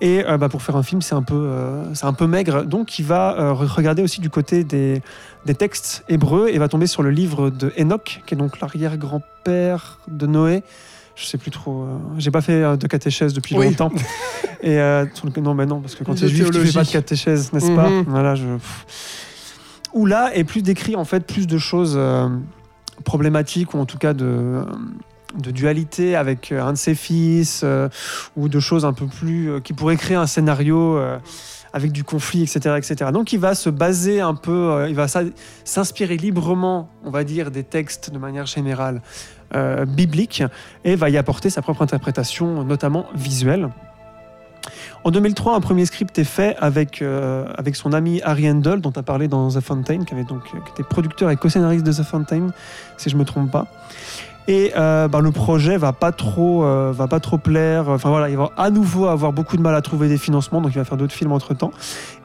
Et 0.00 0.24
euh, 0.26 0.38
bah, 0.38 0.48
pour 0.48 0.62
faire 0.62 0.76
un 0.76 0.82
film, 0.82 1.02
c'est 1.02 1.14
un, 1.14 1.22
peu, 1.22 1.34
euh, 1.34 1.94
c'est 1.94 2.06
un 2.06 2.12
peu 2.12 2.26
maigre. 2.26 2.64
Donc, 2.64 2.98
il 2.98 3.04
va 3.04 3.38
euh, 3.38 3.52
re- 3.52 3.66
regarder 3.66 4.02
aussi 4.02 4.20
du 4.20 4.30
côté 4.30 4.64
des, 4.64 5.02
des 5.46 5.54
textes 5.54 6.04
hébreux 6.08 6.48
et 6.48 6.58
va 6.58 6.68
tomber 6.68 6.86
sur 6.86 7.02
le 7.02 7.10
livre 7.10 7.50
de 7.50 7.72
Enoch, 7.78 8.20
qui 8.26 8.34
est 8.34 8.36
donc 8.36 8.60
l'arrière-grand-père 8.60 9.98
de 10.08 10.26
Noé. 10.26 10.62
Je 11.16 11.24
sais 11.26 11.38
plus 11.38 11.50
trop. 11.52 11.82
euh, 11.84 11.86
J'ai 12.18 12.30
pas 12.32 12.40
fait 12.40 12.62
euh, 12.62 12.76
de 12.76 12.86
catéchèse 12.88 13.32
depuis 13.34 13.56
Oui. 13.56 13.66
longtemps. 13.66 13.90
Et 14.62 14.78
euh, 14.80 15.04
non, 15.40 15.54
mais 15.54 15.66
non, 15.66 15.80
parce 15.80 15.94
que 15.94 16.02
quand 16.04 16.14
tu 16.14 16.24
es 16.24 16.28
juif, 16.28 16.50
tu 16.50 16.58
fais 16.58 16.72
pas 16.72 16.84
de 16.84 16.90
catéchèse, 16.90 17.52
n'est-ce 17.52 17.70
pas? 17.76 17.88
Mhm. 17.90 18.04
Voilà, 18.08 18.34
je. 18.34 18.46
pff. 18.46 18.86
Où 19.94 20.06
là 20.06 20.34
est 20.34 20.44
plus 20.44 20.62
décrit 20.62 20.96
en 20.96 21.04
fait 21.04 21.20
plus 21.20 21.46
de 21.46 21.56
choses 21.56 21.94
euh, 21.96 22.28
problématiques 23.04 23.74
ou 23.74 23.78
en 23.78 23.86
tout 23.86 23.98
cas 23.98 24.12
de 24.12 24.66
dualité 25.36 26.16
avec 26.16 26.50
euh, 26.50 26.62
un 26.62 26.72
de 26.72 26.78
ses 26.78 26.96
fils 26.96 27.62
euh, 27.62 27.88
ou 28.36 28.48
de 28.48 28.58
choses 28.58 28.84
un 28.84 28.92
peu 28.92 29.06
plus 29.06 29.62
qui 29.62 29.72
pourraient 29.72 29.96
créer 29.96 30.16
un 30.16 30.26
scénario 30.26 31.00
avec 31.72 31.90
du 31.90 32.04
conflit, 32.04 32.42
etc., 32.42 32.76
etc. 32.76 33.10
Donc 33.12 33.32
il 33.32 33.40
va 33.40 33.54
se 33.54 33.70
baser 33.70 34.20
un 34.20 34.34
peu, 34.34 34.86
il 34.88 34.94
va 34.94 35.06
s'inspirer 35.64 36.16
librement, 36.16 36.88
on 37.04 37.10
va 37.10 37.24
dire, 37.24 37.50
des 37.50 37.64
textes 37.64 38.12
de 38.12 38.18
manière 38.18 38.46
générale 38.46 39.00
bibliques 39.86 40.42
et 40.84 40.96
va 40.96 41.10
y 41.10 41.16
apporter 41.16 41.50
sa 41.50 41.62
propre 41.62 41.82
interprétation, 41.82 42.64
notamment 42.64 43.06
visuelle. 43.14 43.70
En 45.04 45.10
2003, 45.10 45.54
un 45.54 45.60
premier 45.60 45.86
script 45.86 46.18
est 46.18 46.24
fait 46.24 46.56
avec, 46.58 47.02
euh, 47.02 47.46
avec 47.56 47.76
son 47.76 47.92
ami 47.92 48.20
Harry 48.22 48.50
Handel, 48.50 48.80
dont 48.80 48.92
as 48.96 49.02
parlé 49.02 49.28
dans 49.28 49.48
The 49.48 49.60
Fountain, 49.60 50.04
qui, 50.04 50.14
avait 50.14 50.24
donc, 50.24 50.44
qui 50.44 50.56
était 50.72 50.82
producteur 50.82 51.30
et 51.30 51.36
co-scénariste 51.36 51.84
de 51.84 51.92
The 51.92 52.02
Fountain, 52.02 52.48
si 52.96 53.10
je 53.10 53.16
me 53.16 53.24
trompe 53.24 53.50
pas. 53.50 53.66
Et 54.46 54.72
euh, 54.76 55.08
bah, 55.08 55.20
le 55.20 55.30
projet 55.30 55.78
va 55.78 55.92
pas 55.92 56.12
trop, 56.12 56.64
euh, 56.64 56.92
va 56.94 57.06
pas 57.06 57.20
trop 57.20 57.38
plaire. 57.38 57.88
Enfin 57.88 58.10
voilà, 58.10 58.28
il 58.28 58.36
va 58.36 58.50
à 58.56 58.70
nouveau 58.70 59.06
avoir 59.06 59.32
beaucoup 59.32 59.56
de 59.56 59.62
mal 59.62 59.74
à 59.74 59.80
trouver 59.80 60.08
des 60.08 60.18
financements, 60.18 60.60
donc 60.60 60.72
il 60.74 60.78
va 60.78 60.84
faire 60.84 60.98
d'autres 60.98 61.14
films 61.14 61.32
entre 61.32 61.54
temps, 61.54 61.72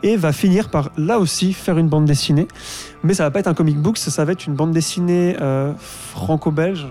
et 0.03 0.17
va 0.17 0.33
finir 0.33 0.69
par 0.69 0.89
là 0.97 1.19
aussi 1.19 1.53
faire 1.53 1.77
une 1.77 1.87
bande 1.87 2.05
dessinée. 2.05 2.47
Mais 3.03 3.13
ça 3.13 3.23
va 3.23 3.31
pas 3.31 3.39
être 3.39 3.47
un 3.47 3.53
comic 3.53 3.77
book, 3.77 3.97
ça, 3.97 4.25
va 4.25 4.33
être 4.33 4.45
une 4.45 4.55
bande 4.55 4.71
dessinée 4.71 5.37
euh, 5.39 5.71
franco-belge, 5.77 6.87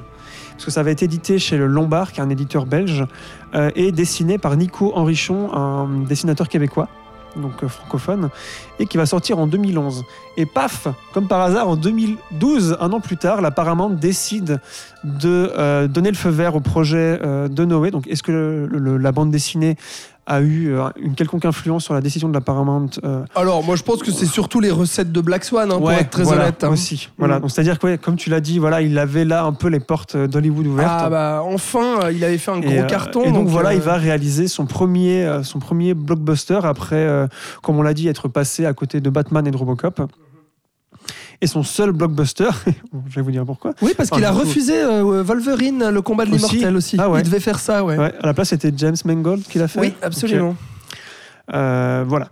parce 0.58 0.64
que 0.64 0.70
ça 0.72 0.82
va 0.82 0.90
être 0.90 1.04
édité 1.04 1.38
chez 1.38 1.56
le 1.56 1.68
Lombard, 1.68 2.10
qui 2.10 2.18
est 2.18 2.22
un 2.24 2.30
éditeur 2.30 2.66
belge, 2.66 3.06
euh, 3.54 3.70
et 3.76 3.92
dessiné 3.92 4.38
par 4.38 4.56
Nico 4.56 4.90
Henrichon, 4.92 5.54
un 5.54 5.86
dessinateur 6.08 6.48
québécois, 6.48 6.88
donc 7.36 7.62
euh, 7.62 7.68
francophone, 7.68 8.28
et 8.80 8.86
qui 8.86 8.96
va 8.96 9.06
sortir 9.06 9.38
en 9.38 9.46
2011. 9.46 10.02
Et 10.36 10.46
paf, 10.46 10.88
comme 11.14 11.28
par 11.28 11.42
hasard, 11.42 11.68
en 11.68 11.76
2012, 11.76 12.76
un 12.80 12.92
an 12.92 12.98
plus 12.98 13.16
tard, 13.16 13.40
la 13.40 13.52
Paramount 13.52 13.90
décide 13.90 14.60
de 15.04 15.52
euh, 15.56 15.86
donner 15.86 16.10
le 16.10 16.16
feu 16.16 16.30
vert 16.30 16.56
au 16.56 16.60
projet 16.60 17.20
de 17.22 17.64
Noé. 17.64 17.92
Donc, 17.92 18.08
est-ce 18.08 18.24
que 18.24 18.68
la 18.72 19.12
bande 19.12 19.30
dessinée 19.30 19.76
a 20.28 20.40
eu 20.42 20.72
euh, 20.74 20.88
une 21.00 21.14
quelconque 21.14 21.46
influence 21.46 21.84
sur 21.84 21.94
la 21.94 22.02
décision 22.02 22.28
de 22.28 22.34
la 22.34 22.42
Paramount 22.42 22.90
euh, 23.02 23.24
Alors, 23.34 23.64
moi, 23.64 23.76
je 23.76 23.82
pense 23.82 24.02
que 24.02 24.12
c'est 24.12 24.26
surtout 24.26 24.60
les 24.60 24.70
recettes 24.70 25.10
de 25.10 25.20
Black 25.22 25.42
Swan, 25.42 25.72
hein, 25.72 25.78
pour 25.78 25.90
être 25.90 26.10
très 26.10 26.22
voilà, 26.22 26.42
honnête. 26.42 26.62
hein. 26.64 26.68
Aussi. 26.68 27.08
Voilà. 27.16 27.38
Mm. 27.38 27.40
Donc, 27.40 27.50
c'est-à-dire 27.50 27.78
que, 27.78 27.86
ouais, 27.86 27.98
comme 27.98 28.16
tu 28.16 28.28
l'as 28.28 28.40
dit, 28.40 28.58
voilà, 28.58 28.82
il 28.82 28.98
avait 28.98 29.24
là 29.24 29.44
un 29.44 29.54
peu 29.54 29.68
les 29.68 29.80
portes 29.80 30.14
euh, 30.14 30.26
d'Hollywood 30.26 30.66
ouvertes. 30.66 31.00
Ah 31.04 31.10
bah 31.10 31.42
enfin, 31.44 32.10
il 32.12 32.22
avait 32.24 32.38
fait 32.38 32.50
un 32.50 32.60
gros 32.60 32.70
Et, 32.70 32.86
carton. 32.86 33.22
et 33.24 33.32
donc, 33.32 33.48
voilà, 33.48 33.70
euh, 33.70 33.74
il 33.74 33.80
va 33.80 33.94
réaliser 33.96 34.48
son 34.48 34.66
premier, 34.66 35.40
son 35.44 35.58
premier 35.58 35.94
blockbuster 35.94 36.60
après, 36.62 37.26
comme 37.62 37.78
on 37.78 37.82
l'a 37.82 37.94
dit, 37.94 38.06
être 38.08 38.28
passé 38.28 38.66
à 38.66 38.74
côté 38.74 39.00
de 39.00 39.08
Batman 39.10 39.46
et 39.46 39.50
de 39.50 39.56
Robocop. 39.56 40.02
Et 41.40 41.46
son 41.46 41.62
seul 41.62 41.92
blockbuster, 41.92 42.50
je 43.08 43.14
vais 43.14 43.22
vous 43.22 43.30
dire 43.30 43.44
pourquoi. 43.44 43.72
Oui, 43.80 43.92
parce 43.96 44.10
qu'il 44.10 44.24
a 44.24 44.32
coup. 44.32 44.38
refusé 44.38 44.74
euh, 44.74 45.22
Wolverine, 45.22 45.88
le 45.88 46.02
combat 46.02 46.24
de 46.24 46.32
l'immortel 46.32 46.74
aussi. 46.76 46.96
Ah 46.98 47.08
ouais. 47.08 47.20
Il 47.20 47.24
devait 47.24 47.38
faire 47.38 47.60
ça, 47.60 47.84
ouais. 47.84 47.96
Ouais, 47.96 48.12
à 48.20 48.26
la 48.26 48.34
place, 48.34 48.48
c'était 48.48 48.72
James 48.76 48.96
Mangold 49.04 49.44
qui 49.44 49.58
l'a 49.58 49.68
fait. 49.68 49.78
Oui, 49.80 49.94
absolument. 50.02 50.56
Euh, 51.54 52.04
voilà. 52.06 52.28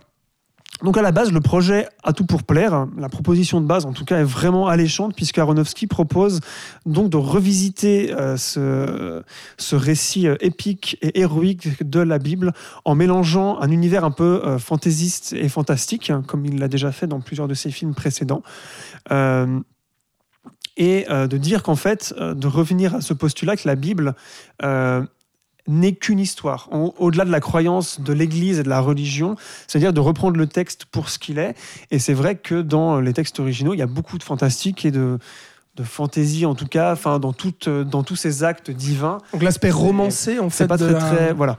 Donc 0.83 0.97
à 0.97 1.01
la 1.01 1.11
base, 1.11 1.31
le 1.31 1.41
projet 1.41 1.87
a 2.03 2.13
tout 2.13 2.25
pour 2.25 2.43
plaire. 2.43 2.87
La 2.97 3.09
proposition 3.09 3.61
de 3.61 3.65
base, 3.65 3.85
en 3.85 3.93
tout 3.93 4.05
cas, 4.05 4.19
est 4.19 4.23
vraiment 4.23 4.67
alléchante 4.67 5.15
puisque 5.15 5.37
Aronofsky 5.39 5.87
propose 5.87 6.39
donc 6.85 7.09
de 7.09 7.17
revisiter 7.17 8.13
euh, 8.13 8.37
ce, 8.37 9.75
récit 9.75 10.27
euh, 10.27 10.35
épique 10.39 10.97
et 11.01 11.19
héroïque 11.19 11.83
de 11.83 11.99
la 11.99 12.19
Bible 12.19 12.53
en 12.85 12.95
mélangeant 12.95 13.59
un 13.59 13.71
univers 13.71 14.03
un 14.03 14.11
peu 14.11 14.41
euh, 14.45 14.59
fantaisiste 14.59 15.33
et 15.33 15.49
fantastique, 15.49 16.09
hein, 16.09 16.23
comme 16.25 16.45
il 16.45 16.59
l'a 16.59 16.67
déjà 16.67 16.91
fait 16.91 17.07
dans 17.07 17.21
plusieurs 17.21 17.47
de 17.47 17.53
ses 17.53 17.71
films 17.71 17.95
précédents. 17.95 18.43
Et 20.79 21.07
de 21.09 21.37
dire 21.37 21.63
qu'en 21.63 21.75
fait, 21.75 22.13
de 22.15 22.45
revenir 22.45 22.93
à 22.93 23.01
ce 23.01 23.15
postulat 23.15 23.55
que 23.55 23.67
la 23.67 23.73
Bible 23.73 24.13
n'est 25.67 25.93
qu'une 25.93 26.19
histoire, 26.19 26.69
Au- 26.71 26.93
au-delà 26.97 27.25
de 27.25 27.31
la 27.31 27.39
croyance 27.39 27.99
de 28.01 28.13
l'Église 28.13 28.59
et 28.59 28.63
de 28.63 28.69
la 28.69 28.79
religion, 28.79 29.35
c'est-à-dire 29.67 29.93
de 29.93 29.99
reprendre 29.99 30.37
le 30.37 30.47
texte 30.47 30.85
pour 30.85 31.09
ce 31.09 31.19
qu'il 31.19 31.39
est. 31.39 31.55
Et 31.91 31.99
c'est 31.99 32.13
vrai 32.13 32.35
que 32.35 32.61
dans 32.61 32.99
les 32.99 33.13
textes 33.13 33.39
originaux, 33.39 33.73
il 33.73 33.77
y 33.79 33.81
a 33.81 33.87
beaucoup 33.87 34.17
de 34.17 34.23
fantastique 34.23 34.85
et 34.85 34.91
de, 34.91 35.19
de 35.75 35.83
fantaisie, 35.83 36.45
en 36.45 36.55
tout 36.55 36.67
cas, 36.67 36.93
enfin, 36.93 37.19
dans, 37.19 37.33
dans 37.83 38.03
tous 38.03 38.15
ces 38.15 38.43
actes 38.43 38.71
divins. 38.71 39.19
Donc 39.33 39.43
l'aspect 39.43 39.69
romancé, 39.71 40.39
en 40.39 40.49
fait. 40.49 40.63
C'est 40.63 40.67
pas 40.67 40.77
de 40.77 40.85
très, 40.85 40.93
la- 40.93 40.99
très. 40.99 41.33
Voilà. 41.33 41.57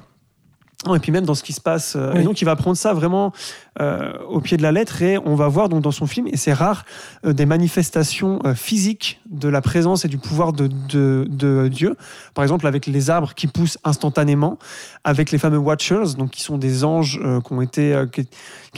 Non, 0.86 0.94
et 0.94 1.00
puis 1.00 1.10
même 1.10 1.24
dans 1.26 1.34
ce 1.34 1.42
qui 1.42 1.52
se 1.52 1.60
passe. 1.60 1.96
euh, 1.96 2.12
Oui. 2.14 2.20
Et 2.20 2.22
donc 2.22 2.40
il 2.40 2.44
va 2.44 2.54
prendre 2.54 2.76
ça 2.76 2.92
vraiment 2.94 3.32
euh, 3.80 4.12
au 4.28 4.40
pied 4.40 4.56
de 4.56 4.62
la 4.62 4.70
lettre 4.70 5.02
et 5.02 5.18
on 5.18 5.34
va 5.34 5.48
voir 5.48 5.68
donc 5.68 5.82
dans 5.82 5.90
son 5.90 6.06
film, 6.06 6.28
et 6.28 6.36
c'est 6.36 6.52
rare, 6.52 6.84
euh, 7.26 7.32
des 7.32 7.46
manifestations 7.46 8.40
euh, 8.44 8.54
physiques 8.54 9.20
de 9.28 9.48
la 9.48 9.60
présence 9.60 10.04
et 10.04 10.08
du 10.08 10.18
pouvoir 10.18 10.52
de, 10.52 10.68
de, 10.88 11.26
de 11.28 11.66
Dieu. 11.66 11.96
Par 12.34 12.44
exemple 12.44 12.64
avec 12.66 12.86
les 12.86 13.10
arbres 13.10 13.34
qui 13.34 13.48
poussent 13.48 13.78
instantanément, 13.82 14.56
avec 15.02 15.32
les 15.32 15.38
fameux 15.38 15.58
Watchers, 15.58 16.14
donc 16.16 16.30
qui 16.30 16.42
sont 16.42 16.58
des 16.58 16.84
anges 16.84 17.20
qui, 17.44 17.52
ont 17.52 17.60
été, 17.60 18.04
qui, 18.12 18.28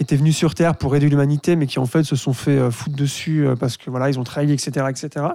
qui 0.00 0.04
étaient 0.04 0.16
venus 0.16 0.34
sur 0.34 0.54
Terre 0.54 0.76
pour 0.76 0.96
aider 0.96 1.10
l'humanité, 1.10 1.56
mais 1.56 1.66
qui 1.66 1.78
en 1.78 1.84
fait 1.84 2.04
se 2.04 2.16
sont 2.16 2.32
fait 2.32 2.56
euh, 2.56 2.70
foutre 2.70 2.96
dessus 2.96 3.46
euh, 3.46 3.54
parce 3.54 3.76
que 3.76 3.90
voilà, 3.90 4.08
ils 4.08 4.18
ont 4.18 4.24
trahi, 4.24 4.50
etc., 4.50 4.86
etc. 4.88 5.26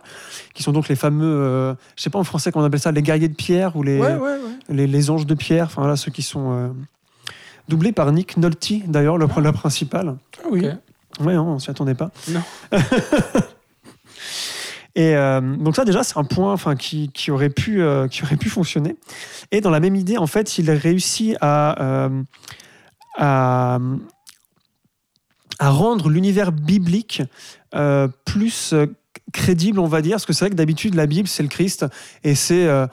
Qui 0.56 0.64
sont 0.64 0.72
donc 0.72 0.88
les 0.88 0.96
fameux, 0.96 1.24
euh, 1.24 1.76
je 1.96 2.02
sais 2.02 2.10
pas 2.10 2.18
en 2.18 2.24
français 2.24 2.52
comment 2.52 2.64
on 2.64 2.68
appelle 2.68 2.80
ça, 2.80 2.92
les 2.92 3.04
guerriers 3.04 3.28
de 3.28 3.36
pierre 3.36 3.76
ou 3.76 3.84
les 3.84 4.00
Ouais, 4.00 4.16
ouais, 4.16 4.20
ouais. 4.20 4.40
les, 4.70 4.88
les 4.88 5.10
anges 5.12 5.28
de 5.28 5.36
pierre, 5.36 5.66
enfin 5.66 5.84
voilà, 5.84 5.96
ceux 5.96 6.12
qui 6.12 6.24
sont 6.24 6.52
euh, 6.52 6.70
doublés 7.70 7.92
par 7.92 8.12
Nick 8.12 8.38
Nolte, 8.38 8.88
d'ailleurs, 8.88 9.20
le, 9.20 9.28
le 9.28 9.52
principal. 9.52 10.16
Ah 10.44 10.48
oui. 10.50 10.68
Ok. 10.68 11.26
Ouais, 11.28 11.36
non, 11.36 11.46
on 11.50 11.60
s'y 11.60 11.70
attendait 11.70 11.94
pas. 11.94 12.10
Non. 12.30 12.42
Et 14.96 15.16
euh, 15.16 15.42
donc 15.42 15.76
ça 15.76 15.86
déjà 15.86 16.04
c'est 16.04 16.18
un 16.18 16.24
point 16.24 16.54
enfin 16.54 16.76
qui, 16.76 17.10
qui 17.10 17.30
aurait 17.30 17.50
pu 17.50 17.84
euh, 17.84 18.08
qui 18.08 18.24
aurait 18.24 18.38
pu 18.38 18.50
fonctionner. 18.50 18.96
Et 19.52 19.62
dans 19.62 19.70
la 19.70 19.82
même 19.82 19.96
idée 19.96 20.18
en 20.18 20.26
fait 20.26 20.58
il 20.58 20.72
réussit 20.72 21.36
à 21.42 21.84
euh, 21.84 22.24
à, 23.18 23.78
à 25.60 25.70
rendre 25.70 26.10
l'univers 26.10 26.52
biblique 26.52 27.22
euh, 27.76 28.08
plus 28.26 28.74
euh, 28.74 28.88
crédible 29.34 29.80
on 29.80 29.88
va 29.88 30.02
dire 30.02 30.14
parce 30.14 30.26
que 30.26 30.34
c'est 30.34 30.46
vrai 30.46 30.50
que 30.52 30.56
d'habitude 30.56 30.96
la 30.96 31.06
Bible 31.08 31.28
c'est 31.28 31.44
le 31.44 31.50
Christ 31.50 31.86
et 32.24 32.36
c'est 32.36 32.68
euh, 32.68 32.88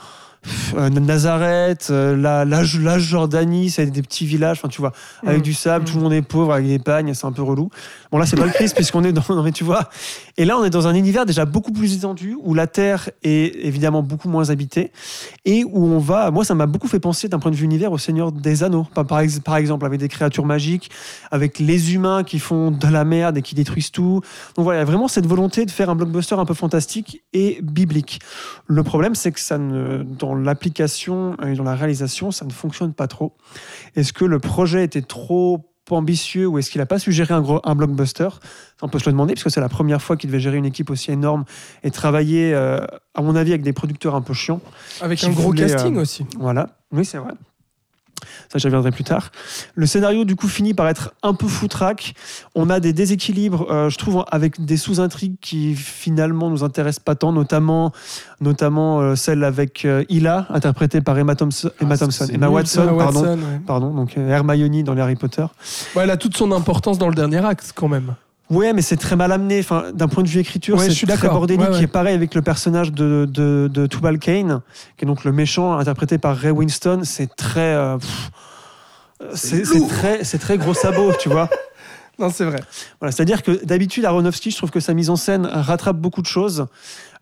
Nazareth, 0.74 1.90
la, 1.90 2.44
la, 2.44 2.62
la 2.62 2.98
Jordanie, 2.98 3.70
c'est 3.70 3.86
des 3.86 4.02
petits 4.02 4.26
villages, 4.26 4.58
enfin 4.58 4.68
tu 4.68 4.80
vois, 4.80 4.92
avec 5.24 5.38
Mm. 5.38 5.42
du 5.42 5.54
sable, 5.54 5.84
tout 5.84 5.96
le 5.96 6.02
monde 6.02 6.12
est 6.12 6.22
pauvre, 6.22 6.52
avec 6.52 6.66
des 6.66 6.80
pagnes, 6.80 7.14
c'est 7.14 7.26
un 7.26 7.32
peu 7.32 7.42
relou. 7.42 7.70
Bon 8.12 8.18
là 8.18 8.26
c'est 8.26 8.36
pas 8.36 8.44
le 8.44 8.52
Christ 8.52 8.74
puisqu'on 8.76 9.04
est 9.04 9.12
dans, 9.12 9.22
non 9.30 9.42
mais 9.42 9.52
tu 9.52 9.64
vois, 9.64 9.88
et 10.36 10.44
là 10.44 10.58
on 10.58 10.64
est 10.64 10.70
dans 10.70 10.86
un 10.86 10.94
univers 10.94 11.24
déjà 11.24 11.46
beaucoup 11.46 11.72
plus 11.72 11.96
étendu 11.96 12.36
où 12.42 12.52
la 12.52 12.66
Terre 12.66 13.08
est 13.22 13.64
évidemment 13.64 14.02
beaucoup 14.02 14.28
moins 14.28 14.50
habitée 14.50 14.92
et 15.46 15.64
où 15.64 15.86
on 15.86 15.98
va, 15.98 16.30
moi 16.30 16.44
ça 16.44 16.54
m'a 16.54 16.66
beaucoup 16.66 16.88
fait 16.88 17.00
penser 17.00 17.30
d'un 17.30 17.38
point 17.38 17.50
de 17.50 17.56
vue 17.56 17.64
univers 17.64 17.90
au 17.90 17.96
Seigneur 17.96 18.30
des 18.30 18.64
Anneaux, 18.64 18.86
par, 18.94 19.06
par 19.06 19.20
ex- 19.20 19.40
par 19.40 19.56
exemple 19.56 19.86
avec 19.86 19.98
des 19.98 20.08
créatures 20.08 20.44
magiques, 20.44 20.90
avec 21.30 21.58
les 21.58 21.94
humains 21.94 22.22
qui 22.22 22.38
font 22.38 22.70
de 22.70 22.86
la 22.86 23.06
merde 23.06 23.38
et 23.38 23.42
qui 23.42 23.54
détruisent 23.54 23.90
tout. 23.90 24.20
Donc 24.56 24.64
voilà, 24.64 24.80
il 24.80 24.82
y 24.82 24.86
a 24.86 24.86
vraiment 24.86 25.08
cette 25.08 25.26
volonté 25.26 25.64
de 25.64 25.70
faire 25.70 25.88
un 25.88 25.94
blockbuster 25.94 26.34
un 26.34 26.44
peu 26.44 26.52
fantastique 26.54 27.24
et 27.32 27.60
biblique. 27.62 28.20
Le 28.66 28.82
problème, 28.82 29.14
c'est 29.14 29.32
que 29.32 29.40
ça 29.40 29.56
dans 29.56 30.34
l'application 30.34 31.36
et 31.46 31.54
dans 31.54 31.64
la 31.64 31.74
réalisation, 31.74 32.30
ça 32.30 32.44
ne 32.44 32.52
fonctionne 32.52 32.92
pas 32.92 33.06
trop. 33.06 33.32
Est-ce 33.96 34.12
que 34.12 34.26
le 34.26 34.38
projet 34.38 34.84
était 34.84 35.02
trop 35.02 35.71
ambitieux 35.96 36.46
ou 36.46 36.58
est-ce 36.58 36.70
qu'il 36.70 36.80
n'a 36.80 36.86
pas 36.86 36.98
su 36.98 37.12
gérer 37.12 37.34
un, 37.34 37.40
gros, 37.40 37.60
un 37.64 37.74
blockbuster? 37.74 38.28
On 38.82 38.88
peut 38.88 38.98
se 38.98 39.06
le 39.06 39.12
demander, 39.12 39.34
parce 39.34 39.44
que 39.44 39.50
c'est 39.50 39.60
la 39.60 39.68
première 39.68 40.02
fois 40.02 40.16
qu'il 40.16 40.28
devait 40.30 40.40
gérer 40.40 40.56
une 40.56 40.64
équipe 40.64 40.90
aussi 40.90 41.12
énorme 41.12 41.44
et 41.84 41.90
travailler, 41.90 42.52
euh, 42.54 42.80
à 43.14 43.22
mon 43.22 43.36
avis, 43.36 43.52
avec 43.52 43.62
des 43.62 43.72
producteurs 43.72 44.14
un 44.14 44.22
peu 44.22 44.34
chiants. 44.34 44.60
Avec 45.00 45.22
un 45.24 45.30
gros 45.30 45.42
voulait, 45.42 45.66
casting 45.66 45.96
euh, 45.96 46.02
aussi. 46.02 46.26
Voilà, 46.38 46.70
oui, 46.90 47.04
c'est 47.04 47.18
vrai. 47.18 47.32
Ça, 48.52 48.58
j'y 48.58 48.66
reviendrai 48.66 48.90
plus 48.90 49.04
tard. 49.04 49.30
Le 49.74 49.86
scénario, 49.86 50.24
du 50.24 50.36
coup, 50.36 50.48
finit 50.48 50.74
par 50.74 50.88
être 50.88 51.12
un 51.22 51.34
peu 51.34 51.46
foutraque. 51.48 52.14
On 52.54 52.70
a 52.70 52.80
des 52.80 52.92
déséquilibres, 52.92 53.70
euh, 53.70 53.88
je 53.88 53.98
trouve, 53.98 54.24
avec 54.30 54.64
des 54.64 54.76
sous-intrigues 54.76 55.36
qui 55.40 55.74
finalement 55.74 56.50
nous 56.50 56.64
intéressent 56.64 57.02
pas 57.04 57.14
tant, 57.14 57.32
notamment, 57.32 57.92
notamment 58.40 59.00
euh, 59.00 59.14
celle 59.14 59.44
avec 59.44 59.84
euh, 59.84 60.04
Hila, 60.08 60.46
interprétée 60.50 61.00
par 61.00 61.18
Emma 61.18 61.34
Thompson, 61.34 61.70
Emma, 61.80 61.94
Ah, 61.94 61.98
Thompson, 61.98 62.26
Emma 62.32 62.46
nul, 62.46 62.54
Watson, 62.54 62.82
Emma 62.82 62.96
pardon. 63.04 63.20
Watson, 63.20 63.38
ouais. 63.38 63.60
Pardon, 63.66 63.94
donc 63.94 64.16
euh, 64.18 64.28
Hermione 64.28 64.82
dans 64.82 64.94
les 64.94 65.00
Harry 65.02 65.16
Potter. 65.16 65.44
Ouais, 65.94 66.04
elle 66.04 66.10
a 66.10 66.16
toute 66.16 66.36
son 66.36 66.52
importance 66.52 66.98
dans 66.98 67.08
le 67.08 67.14
dernier 67.14 67.44
acte 67.44 67.72
quand 67.74 67.88
même. 67.88 68.14
Ouais, 68.52 68.72
mais 68.72 68.82
c'est 68.82 68.96
très 68.96 69.16
mal 69.16 69.32
amené. 69.32 69.60
Enfin, 69.60 69.86
d'un 69.94 70.08
point 70.08 70.22
de 70.22 70.28
vue 70.28 70.40
écriture, 70.40 70.76
Ouais, 70.76 70.90
c'est 70.90 71.06
très 71.06 71.28
bordélique. 71.28 71.62
Ouais, 71.62 71.70
ouais. 71.76 71.82
Et 71.82 71.86
pareil 71.86 72.14
avec 72.14 72.34
le 72.34 72.42
personnage 72.42 72.92
de, 72.92 73.26
de, 73.30 73.68
de 73.72 73.86
Tubal 73.86 74.18
Cain, 74.18 74.62
qui 74.96 75.04
est 75.04 75.08
donc 75.08 75.24
le 75.24 75.32
méchant 75.32 75.78
interprété 75.78 76.18
par 76.18 76.36
Ray 76.36 76.50
Winston. 76.50 77.00
C'est 77.04 77.34
très, 77.34 77.60
euh, 77.74 77.96
c'est 79.34 79.62
très, 79.88 80.24
c'est 80.24 80.38
très 80.38 80.58
gros 80.58 80.74
sabot, 80.74 81.12
tu 81.18 81.28
vois. 81.28 81.48
Non, 82.18 82.28
c'est 82.28 82.44
vrai. 82.44 82.60
Voilà, 83.00 83.10
c'est-à-dire 83.10 83.42
que 83.42 83.64
d'habitude, 83.64 84.04
Aronofsky, 84.04 84.50
je 84.50 84.56
trouve 84.58 84.70
que 84.70 84.80
sa 84.80 84.92
mise 84.92 85.08
en 85.08 85.16
scène 85.16 85.46
rattrape 85.46 85.96
beaucoup 85.96 86.20
de 86.20 86.26
choses. 86.26 86.66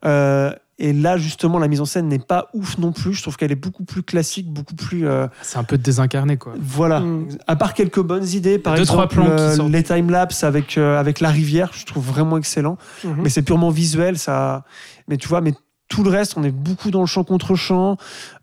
Euh, 0.05 0.53
et 0.81 0.95
là, 0.95 1.19
justement, 1.19 1.59
la 1.59 1.69
mise 1.69 1.83
en 1.83 1.85
scène 1.85 2.09
n'est 2.09 2.19
pas 2.19 2.49
ouf 2.55 2.79
non 2.79 2.91
plus. 2.91 3.13
Je 3.13 3.21
trouve 3.21 3.37
qu'elle 3.37 3.53
est 3.53 3.55
beaucoup 3.55 3.85
plus 3.85 4.03
classique, 4.03 4.51
beaucoup 4.51 4.75
plus. 4.75 5.07
euh, 5.07 5.27
C'est 5.43 5.59
un 5.59 5.63
peu 5.65 5.77
désincarné, 5.77 6.39
quoi. 6.39 6.55
voilà. 6.59 7.01
Mm. 7.01 7.29
À 7.47 7.55
part 7.57 7.75
quelques 7.75 8.01
bonnes 8.01 8.27
idées, 8.27 8.59
par 8.59 8.77
Deux, 8.77 8.87
trois 8.87 9.05
exemple, 9.05 9.27
plans 9.27 9.39
euh, 9.39 9.69
les 9.69 9.83
timelapses 9.83 10.43
avec, 10.43 10.79
euh, 10.79 10.99
avec 10.99 11.21
la 11.21 11.29
rivière, 11.29 11.71
je 11.75 11.85
trouve 11.85 12.07
vraiment 12.07 12.39
excellent. 12.39 12.79
Mhm. 13.05 13.17
Mais 13.23 13.29
c'est 13.29 13.43
purement 13.43 13.69
visuel, 13.69 14.17
ça. 14.19 14.65
Mais 15.07 15.19
tu 15.19 15.29
vois, 15.29 15.43
mais 15.43 15.53
tout 15.91 16.05
le 16.05 16.11
reste, 16.11 16.39
on 16.39 16.45
est 16.45 16.53
beaucoup 16.53 16.93
dans 16.93 17.01
le 17.01 17.07
champ 17.07 17.25
contre 17.25 17.57
champ, 17.57 17.97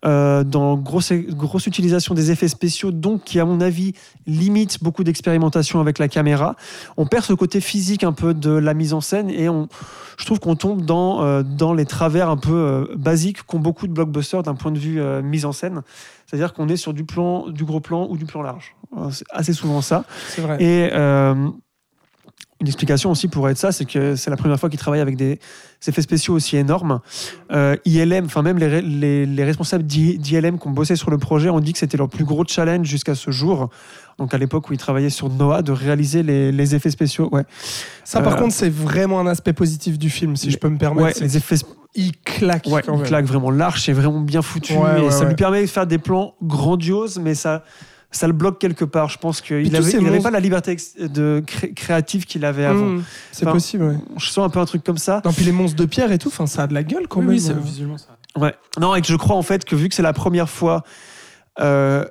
euh, 0.06 0.44
dans 0.44 0.76
grosse, 0.76 1.14
grosse 1.14 1.66
utilisation 1.66 2.14
des 2.14 2.30
effets 2.30 2.50
spéciaux, 2.50 2.92
donc 2.92 3.24
qui, 3.24 3.40
à 3.40 3.46
mon 3.46 3.62
avis, 3.62 3.94
limite 4.28 4.84
beaucoup 4.84 5.06
d'expérimentation 5.06 5.80
avec 5.80 5.98
la 5.98 6.10
caméra. 6.10 6.58
On 6.98 7.08
perd 7.08 7.24
ce 7.24 7.32
côté 7.32 7.62
physique 7.62 8.04
un 8.04 8.12
peu 8.12 8.34
de 8.34 8.52
la 8.52 8.74
mise 8.74 8.94
en 8.94 9.00
scène 9.00 9.30
et 9.30 9.48
on, 9.48 9.70
je 10.18 10.26
trouve 10.26 10.42
qu'on 10.42 10.58
tombe 10.58 10.82
dans, 10.82 11.24
euh, 11.24 11.42
dans 11.42 11.74
les 11.74 11.86
travers 11.86 12.30
un 12.30 12.36
peu 12.36 12.52
euh, 12.52 12.96
basiques 12.98 13.44
qu'ont 13.44 13.60
beaucoup 13.60 13.88
de 13.88 13.94
blockbusters 13.94 14.44
d'un 14.44 14.56
point 14.56 14.74
de 14.74 14.80
vue 14.80 15.02
mise 15.24 15.46
en 15.46 15.54
scène. 15.54 15.84
C'est-à-dire 16.26 16.54
qu'on 16.54 16.68
est 16.68 16.76
sur 16.76 16.94
du 16.94 17.06
plan, 17.06 17.48
du 17.48 17.64
gros 17.64 17.80
plan 17.80 18.08
ou 18.10 18.18
du 18.18 18.26
plan 18.26 18.42
large. 18.42 18.76
C'est 19.12 19.26
assez 19.30 19.54
souvent 19.54 19.82
ça. 19.82 20.04
C'est 20.28 20.42
vrai. 20.42 20.62
Et 20.62 20.92
une 22.60 22.68
explication 22.68 23.12
aussi 23.12 23.28
pourrait 23.28 23.52
être 23.52 23.58
ça, 23.60 23.72
c'est 23.72 23.86
que 23.86 24.16
c'est 24.16 24.30
la 24.32 24.36
première 24.38 24.60
fois 24.60 24.70
qu'ils 24.70 24.80
travaillent 24.80 25.00
avec 25.02 25.16
des 25.16 25.40
effets 25.88 26.02
spéciaux 26.02 26.34
aussi 26.34 26.58
énormes. 26.58 27.02
Euh, 27.52 27.76
ILM, 27.86 28.26
enfin 28.26 28.42
même 28.42 28.58
les, 28.58 28.82
les, 28.82 29.26
les 29.28 29.44
responsables 29.44 29.84
d'I- 29.86 30.18
d'ILM 30.18 30.58
qui 30.58 30.68
ont 30.68 30.72
bossé 30.72 30.96
sur 30.96 31.12
le 31.12 31.18
projet 31.20 31.50
ont 31.50 31.60
dit 31.60 31.72
que 31.74 31.78
c'était 31.80 31.98
leur 31.98 32.10
plus 32.10 32.26
gros 32.26 32.44
challenge 32.48 32.88
jusqu'à 32.88 33.14
ce 33.14 33.30
jour. 33.30 33.70
Donc 34.18 34.34
à 34.34 34.40
l'époque 34.40 34.70
où 34.70 34.74
ils 34.74 34.80
travaillaient 34.80 35.12
sur 35.12 35.30
Noah, 35.30 35.62
de 35.62 35.72
réaliser 35.72 36.24
les, 36.24 36.52
les 36.52 36.74
effets 36.74 36.90
spéciaux. 36.90 37.30
Ouais, 37.32 37.44
Ça, 38.04 38.22
par 38.22 38.34
Euh, 38.34 38.38
contre, 38.38 38.54
c'est 38.56 38.70
vraiment 38.72 39.20
un 39.20 39.28
aspect 39.28 39.54
positif 39.54 40.00
du 40.00 40.10
film, 40.10 40.36
si 40.36 40.50
je 40.50 40.58
peux 40.58 40.70
me 40.70 40.80
permettre. 40.80 41.20
ouais 41.20 41.24
les 41.26 41.38
effets 41.38 41.58
Il 41.94 42.14
claque. 42.18 42.66
ouais, 42.66 42.82
quand 42.84 42.94
il 42.96 42.98
même. 43.02 43.08
claque 43.08 43.26
vraiment. 43.26 43.52
L'arche 43.52 43.88
est 43.88 43.94
vraiment 43.94 44.22
bien 44.22 44.42
foutu 44.42 44.74
Ouais, 44.74 45.00
et 45.00 45.04
ouais, 45.04 45.12
ça 45.12 45.26
lui 45.26 45.36
permet 45.36 45.62
de 45.62 45.68
faire 45.68 45.86
des 45.86 46.00
plans 46.00 46.34
grandioses, 46.42 47.20
mais 47.22 47.36
ça. 47.36 47.64
Ça 48.10 48.26
le 48.28 48.34
bloque 48.34 48.60
quelque 48.60 48.86
part. 48.86 49.10
Je 49.10 49.18
pense 49.18 49.42
qu'il 49.42 49.70
n'avait 49.72 50.00
monstres- 50.00 50.24
pas 50.24 50.32
la 50.32 50.40
liberté 50.40 50.78
de 51.00 51.44
cré- 51.46 51.74
créative 51.74 52.26
qu'il 52.26 52.46
avait 52.46 52.64
avant. 52.66 52.86
Mm, 52.86 53.04
c'est 53.34 53.46
Enfin, 53.46 53.52
possible, 53.54 53.84
ouais. 53.84 53.98
Je 54.18 54.30
sens 54.30 54.46
un 54.46 54.50
peu 54.50 54.60
un 54.60 54.66
truc 54.66 54.84
comme 54.84 54.98
ça. 54.98 55.22
Non, 55.26 55.34
puis 55.34 55.44
les 55.46 55.52
monstres 55.52 55.76
de 55.78 55.86
pierre 55.86 56.12
et 56.12 56.18
tout, 56.18 56.30
enfin, 56.30 56.48
ça 56.48 56.64
a 56.64 56.68
de 56.68 56.74
la 56.74 56.84
gueule 56.84 57.08
quand 57.10 57.20
Oui, 57.20 57.26
même. 57.26 57.36
oui, 57.36 57.42
c'est 57.42 57.52
euh. 57.52 57.60
visuellement 57.60 57.98
ça. 57.98 58.08
Ouais. 58.38 58.56
Non, 58.80 58.96
et 58.96 59.02
que 59.02 59.08
je 59.08 59.16
crois 59.16 59.36
en 59.36 59.42
fait 59.42 59.66
que 59.66 59.76
vu 59.76 59.90
que 59.90 59.96
c'est 59.96 60.02
la 60.04 60.14
première 60.14 60.50
fois 60.50 60.84
euh, 61.60 62.06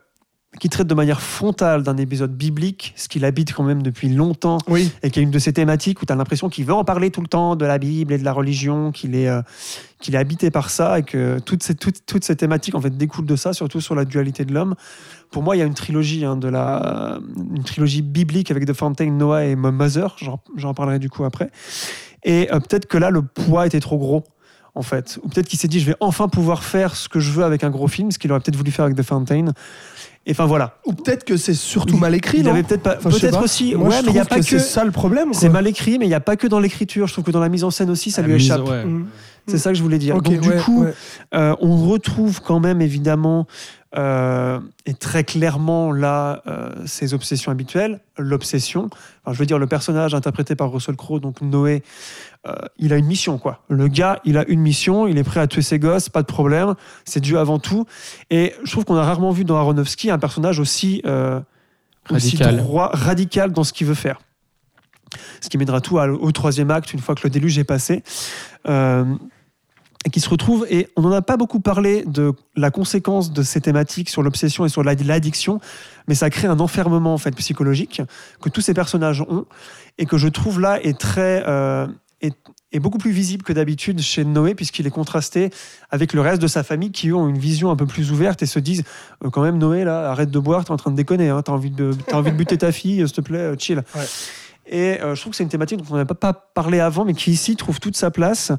qu'il 0.59 0.71
traite 0.71 0.87
de 0.87 0.95
manière 0.95 1.21
frontale 1.21 1.83
d'un 1.83 1.97
épisode 1.97 2.35
biblique, 2.35 2.93
ce 2.97 3.09
qu'il 3.09 3.25
habite 3.25 3.53
quand 3.53 3.63
même 3.63 3.83
depuis 3.83 4.09
longtemps, 4.09 4.59
Oui, 4.69 4.91
et 5.03 5.11
qui 5.11 5.21
est 5.21 5.23
une 5.23 5.31
de 5.31 5.39
ces 5.39 5.53
thématiques 5.53 6.03
où 6.03 6.07
tu 6.07 6.13
as 6.13 6.17
l'impression 6.17 6.49
qu'il 6.49 6.65
veut 6.65 6.75
en 6.75 6.85
parler 6.85 7.11
tout 7.11 7.21
le 7.21 7.27
temps, 7.27 7.57
de 7.57 7.65
la 7.65 7.79
Bible 7.79 8.13
et 8.13 8.19
de 8.19 8.25
la 8.25 8.33
religion, 8.33 8.93
qu'il 8.93 9.15
est, 9.15 9.29
euh, 9.29 9.43
qu'il 10.01 10.15
est 10.15 10.19
habité 10.19 10.51
par 10.51 10.71
ça, 10.71 10.99
et 10.99 11.03
que 11.03 11.39
toutes 11.39 11.63
ces, 11.63 11.75
toutes, 11.75 12.05
toutes 12.07 12.25
ces 12.25 12.37
thématiques 12.37 12.75
en 12.75 12.81
fait 12.81 12.97
découlent 12.97 13.27
de 13.27 13.37
ça, 13.37 13.53
surtout 13.53 13.81
sur 13.81 13.95
la 13.95 14.05
dualité 14.05 14.45
de 14.45 14.53
l'homme. 14.53 14.75
Pour 15.31 15.43
moi, 15.43 15.57
il 15.57 15.59
y 15.59 15.63
a 15.63 15.67
une 15.67 15.75
trilogie, 15.75 16.25
hein, 16.25 16.37
de 16.37 16.49
la, 16.49 17.19
une 17.55 17.65
trilogie 17.65 18.03
biblique 18.03 18.51
avec 18.51 18.67
The 18.67 18.73
Fountain, 18.73 19.11
Noah 19.11 19.45
et 19.45 19.57
Mother, 19.57 20.17
j'en 20.19 20.41
j'en 20.57 20.75
parlerai 20.75 20.99
du 20.99 21.11
coup 21.11 21.25
après. 21.25 21.51
Et 22.25 22.49
euh, 22.53 22.61
peut-être 22.61 22.87
que 22.87 22.99
là, 22.99 23.11
le 23.11 23.23
poids 23.23 23.67
était 23.67 23.81
trop 23.81 23.99
gros 23.99 24.25
en 24.77 24.83
fait. 24.83 25.19
Ou 25.23 25.29
peut-être 25.29 25.49
qu'il 25.49 25.59
s'est 25.59 25.69
dit, 25.69 25.81
je 25.81 25.87
vais 25.87 25.97
enfin 26.01 26.29
pouvoir 26.29 26.63
faire 26.63 26.95
ce 26.95 27.09
que 27.09 27.19
je 27.19 27.33
veux 27.33 27.45
avec 27.45 27.65
un 27.65 27.71
gros 27.71 27.89
film, 27.89 28.13
ce 28.13 28.19
qu'il 28.19 28.31
aurait 28.31 28.41
peut-être 28.41 28.57
voulu 28.57 28.71
faire 28.71 28.85
avec 28.85 28.97
The 28.97 29.03
Fountain. 29.03 29.47
Et 30.29 30.33
enfin 30.33 30.47
voilà. 30.47 30.75
ou 30.87 30.93
peut-être 30.93 31.25
que 31.25 31.37
c'est 31.37 31.55
surtout 31.55 31.97
mal 31.97 32.15
écrit, 32.15 32.39
Il 32.39 32.45
non 32.45 32.51
avait 32.51 32.65
peut-être 32.65 32.83
pas. 32.83 32.97
Enfin, 32.99 33.11
peut-être 33.11 33.43
aussi. 33.43 33.75
Moi, 33.77 33.89
ouais, 33.89 33.97
je 34.01 34.03
mais 34.07 34.11
il 34.11 34.15
n'y 34.15 34.19
a 34.19 34.25
trouve 34.25 34.29
pas 34.39 34.45
que 34.45 34.51
que. 34.51 34.59
c'est 34.59 34.59
ça 34.59 34.85
le 34.85 34.91
problème. 34.91 35.33
C'est 35.33 35.49
mal 35.49 35.67
écrit, 35.69 35.99
mais 35.99 36.07
il 36.07 36.09
n'y 36.09 36.15
a 36.15 36.21
pas 36.21 36.37
que 36.37 36.47
dans 36.49 36.59
l'écriture. 36.59 37.07
Je 37.07 37.13
trouve 37.13 37.25
que 37.25 37.31
dans 37.31 37.41
la 37.41 37.49
mise 37.49 37.63
en 37.65 37.71
scène 37.71 37.91
aussi, 37.91 38.11
ça 38.11 38.23
La 38.23 38.29
lui 38.29 38.35
mise- 38.35 38.47
échappe. 38.47 38.69
ouais. 38.69 38.85
Mm. 38.85 39.07
C'est 39.49 39.59
ça 39.59 39.71
que 39.71 39.77
je 39.79 39.83
voulais 39.85 39.99
dire. 39.99 40.21
Donc 40.21 40.41
du 40.41 40.49
ouais, 40.49 40.57
coup, 40.57 40.83
ouais. 40.83 40.93
euh, 41.35 41.55
on 41.61 41.77
retrouve 41.89 42.41
quand 42.43 42.59
même 42.59 42.81
évidemment 42.83 43.47
euh, 43.97 44.59
et 44.87 44.95
très 44.95 45.23
clairement 45.23 45.93
là 45.93 46.43
euh, 46.49 46.71
ses 46.85 47.15
obsessions 47.15 47.53
habituelles, 47.53 48.01
l'obsession. 48.19 48.91
Enfin, 49.25 49.33
je 49.35 49.39
veux 49.39 49.47
dire 49.47 49.61
le 49.61 49.69
personnage 49.69 50.15
interprété 50.15 50.57
par 50.57 50.73
Russell 50.73 50.97
Crowe, 50.97 51.21
donc 51.21 51.41
Noé, 51.43 51.85
euh, 52.47 52.55
il 52.79 52.93
a 52.93 52.97
une 52.97 53.07
mission 53.07 53.39
quoi. 53.39 53.63
Le 53.69 53.89
gars, 53.89 54.21
il 54.25 54.39
a 54.39 54.47
une 54.49 54.61
mission, 54.61 55.07
il 55.07 55.19
est 55.19 55.25
prêt 55.25 55.41
à 55.41 55.47
tuer 55.47 55.63
ses 55.63 55.79
gosses, 55.79 56.09
pas 56.09 56.23
de 56.23 56.27
problème. 56.27 56.75
C'est 57.05 57.21
Dieu 57.21 57.39
avant 57.39 57.59
tout. 57.59 57.87
Et 58.31 58.55
je 58.65 58.71
trouve 58.71 58.85
qu'on 58.85 58.97
a 58.97 59.05
rarement 59.05 59.31
vu 59.33 59.45
dans 59.45 59.57
Aronofsky 59.57 60.11
un 60.11 60.19
personnage 60.19 60.59
aussi 60.61 61.03
euh, 61.07 61.41
aussi 62.11 62.37
Radical. 62.37 62.57
droit, 62.59 62.91
radical 62.93 63.53
dans 63.53 63.65
ce 63.65 63.73
qu'il 63.73 63.87
veut 63.87 63.95
faire. 63.95 64.19
Ce 65.41 65.49
qui 65.49 65.59
mènera 65.59 65.81
tout 65.81 65.97
au 65.99 66.33
troisième 66.33 66.71
acte 66.71 66.93
une 66.93 67.01
fois 67.01 67.15
que 67.15 67.23
le 67.25 67.31
déluge 67.31 67.59
est 67.59 67.65
passé. 67.65 68.03
Euh, 68.69 69.05
et 70.05 70.11
qui 70.11 70.21
se 70.21 70.29
retrouve, 70.29 70.65
et 70.71 70.89
on 70.95 71.03
n'en 71.03 71.11
a 71.11 71.21
pas 71.23 71.37
beaucoup 71.37 71.59
parlé 71.59 72.05
de 72.07 72.33
la 72.55 72.71
conséquence 72.71 73.33
de 73.33 73.43
ces 73.43 73.61
thématiques 73.61 74.09
sur 74.09 74.23
l'obsession 74.23 74.65
et 74.65 74.69
sur 74.69 74.85
la- 74.85 74.95
l'addiction, 74.95 75.59
mais 76.07 76.15
ça 76.15 76.31
crée 76.31 76.47
un 76.47 76.61
enfermement 76.61 77.13
en 77.13 77.19
fait 77.19 77.33
psychologique 77.35 78.03
que 78.41 78.49
tous 78.49 78.61
ces 78.61 78.73
personnages 78.73 79.23
ont 79.23 79.47
et 79.99 80.07
que 80.07 80.17
je 80.17 80.29
trouve 80.29 80.61
là 80.61 80.81
est 80.81 80.97
très 80.97 81.43
euh, 81.49 81.89
est, 82.23 82.37
est 82.73 82.79
beaucoup 82.79 82.99
plus 82.99 83.11
visible 83.11 83.43
que 83.43 83.53
d'habitude 83.53 84.01
chez 84.01 84.25
Noé 84.25 84.55
puisqu'il 84.55 84.87
est 84.87 84.91
contrasté 84.91 85.51
avec 85.91 86.13
le 86.13 86.21
reste 86.21 86.41
de 86.41 86.47
sa 86.47 86.63
famille 86.63 86.91
qui 86.91 87.09
eux 87.09 87.15
ont 87.17 87.29
une 87.29 87.39
vision 87.39 87.71
un 87.71 87.77
peu 87.77 87.87
plus 87.87 88.11
ouverte 88.13 88.43
et 88.43 88.47
se 88.47 88.59
disent 88.59 88.85
euh, 89.25 89.31
quand 89.31 89.43
même 89.43 89.59
Noé 89.59 89.85
là 89.85 90.11
arrête 90.11 90.31
de 90.31 90.39
boire 90.39 90.65
t'es 90.65 90.71
en 90.73 90.77
train 90.77 90.91
de 90.91 90.97
déconner 90.97 91.29
hein, 91.29 91.43
t'as 91.43 91.53
envie 91.53 91.71
de 91.71 91.91
t'as 92.07 92.17
envie 92.17 92.33
de 92.33 92.37
buter 92.37 92.57
ta 92.59 92.73
fille 92.73 93.03
euh, 93.03 93.07
s'il 93.07 93.17
te 93.17 93.21
plaît 93.21 93.39
euh, 93.39 93.57
chill 93.59 93.83
Ouais. 93.95 94.05
et 94.67 95.01
euh, 95.03 95.15
je 95.15 95.21
trouve 95.21 95.31
que 95.33 95.37
c'est 95.37 95.43
une 95.45 95.49
thématique 95.51 95.79
dont 95.79 95.85
on 95.91 95.95
n'avait 95.95 96.07
pas, 96.07 96.15
pas 96.15 96.33
parlé 96.33 96.81
avant, 96.81 97.05
mais 97.05 97.15
qui 97.15 97.31
ici 97.31 97.55
trouve 97.55 97.79
toute 97.81 97.97
sa 97.97 98.11
place 98.11 98.51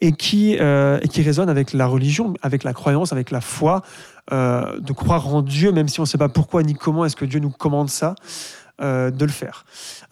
et 0.00 0.12
qui, 0.12 0.56
euh, 0.60 1.00
et 1.02 1.08
qui 1.08 1.22
résonne 1.22 1.48
avec 1.48 1.72
la 1.72 1.86
religion, 1.86 2.34
avec 2.42 2.62
la 2.62 2.72
croyance, 2.72 3.12
avec 3.12 3.32
la 3.32 3.40
foi, 3.40 3.82
euh, 4.30 4.78
de 4.78 4.92
croire 4.92 5.26
en 5.34 5.42
Dieu, 5.42 5.72
même 5.72 5.88
si 5.88 5.98
on 5.98 6.04
ne 6.04 6.06
sait 6.08 6.18
pas 6.18 6.28
pourquoi 6.28 6.62
ni 6.62 6.74
comment 6.74 7.04
est-ce 7.04 7.16
que 7.16 7.24
Dieu 7.24 7.40
nous 7.40 7.50
commande 7.50 7.88
ça, 7.88 8.14
euh, 8.80 9.10
de 9.10 9.24
le 9.24 9.30
faire. 9.30 9.64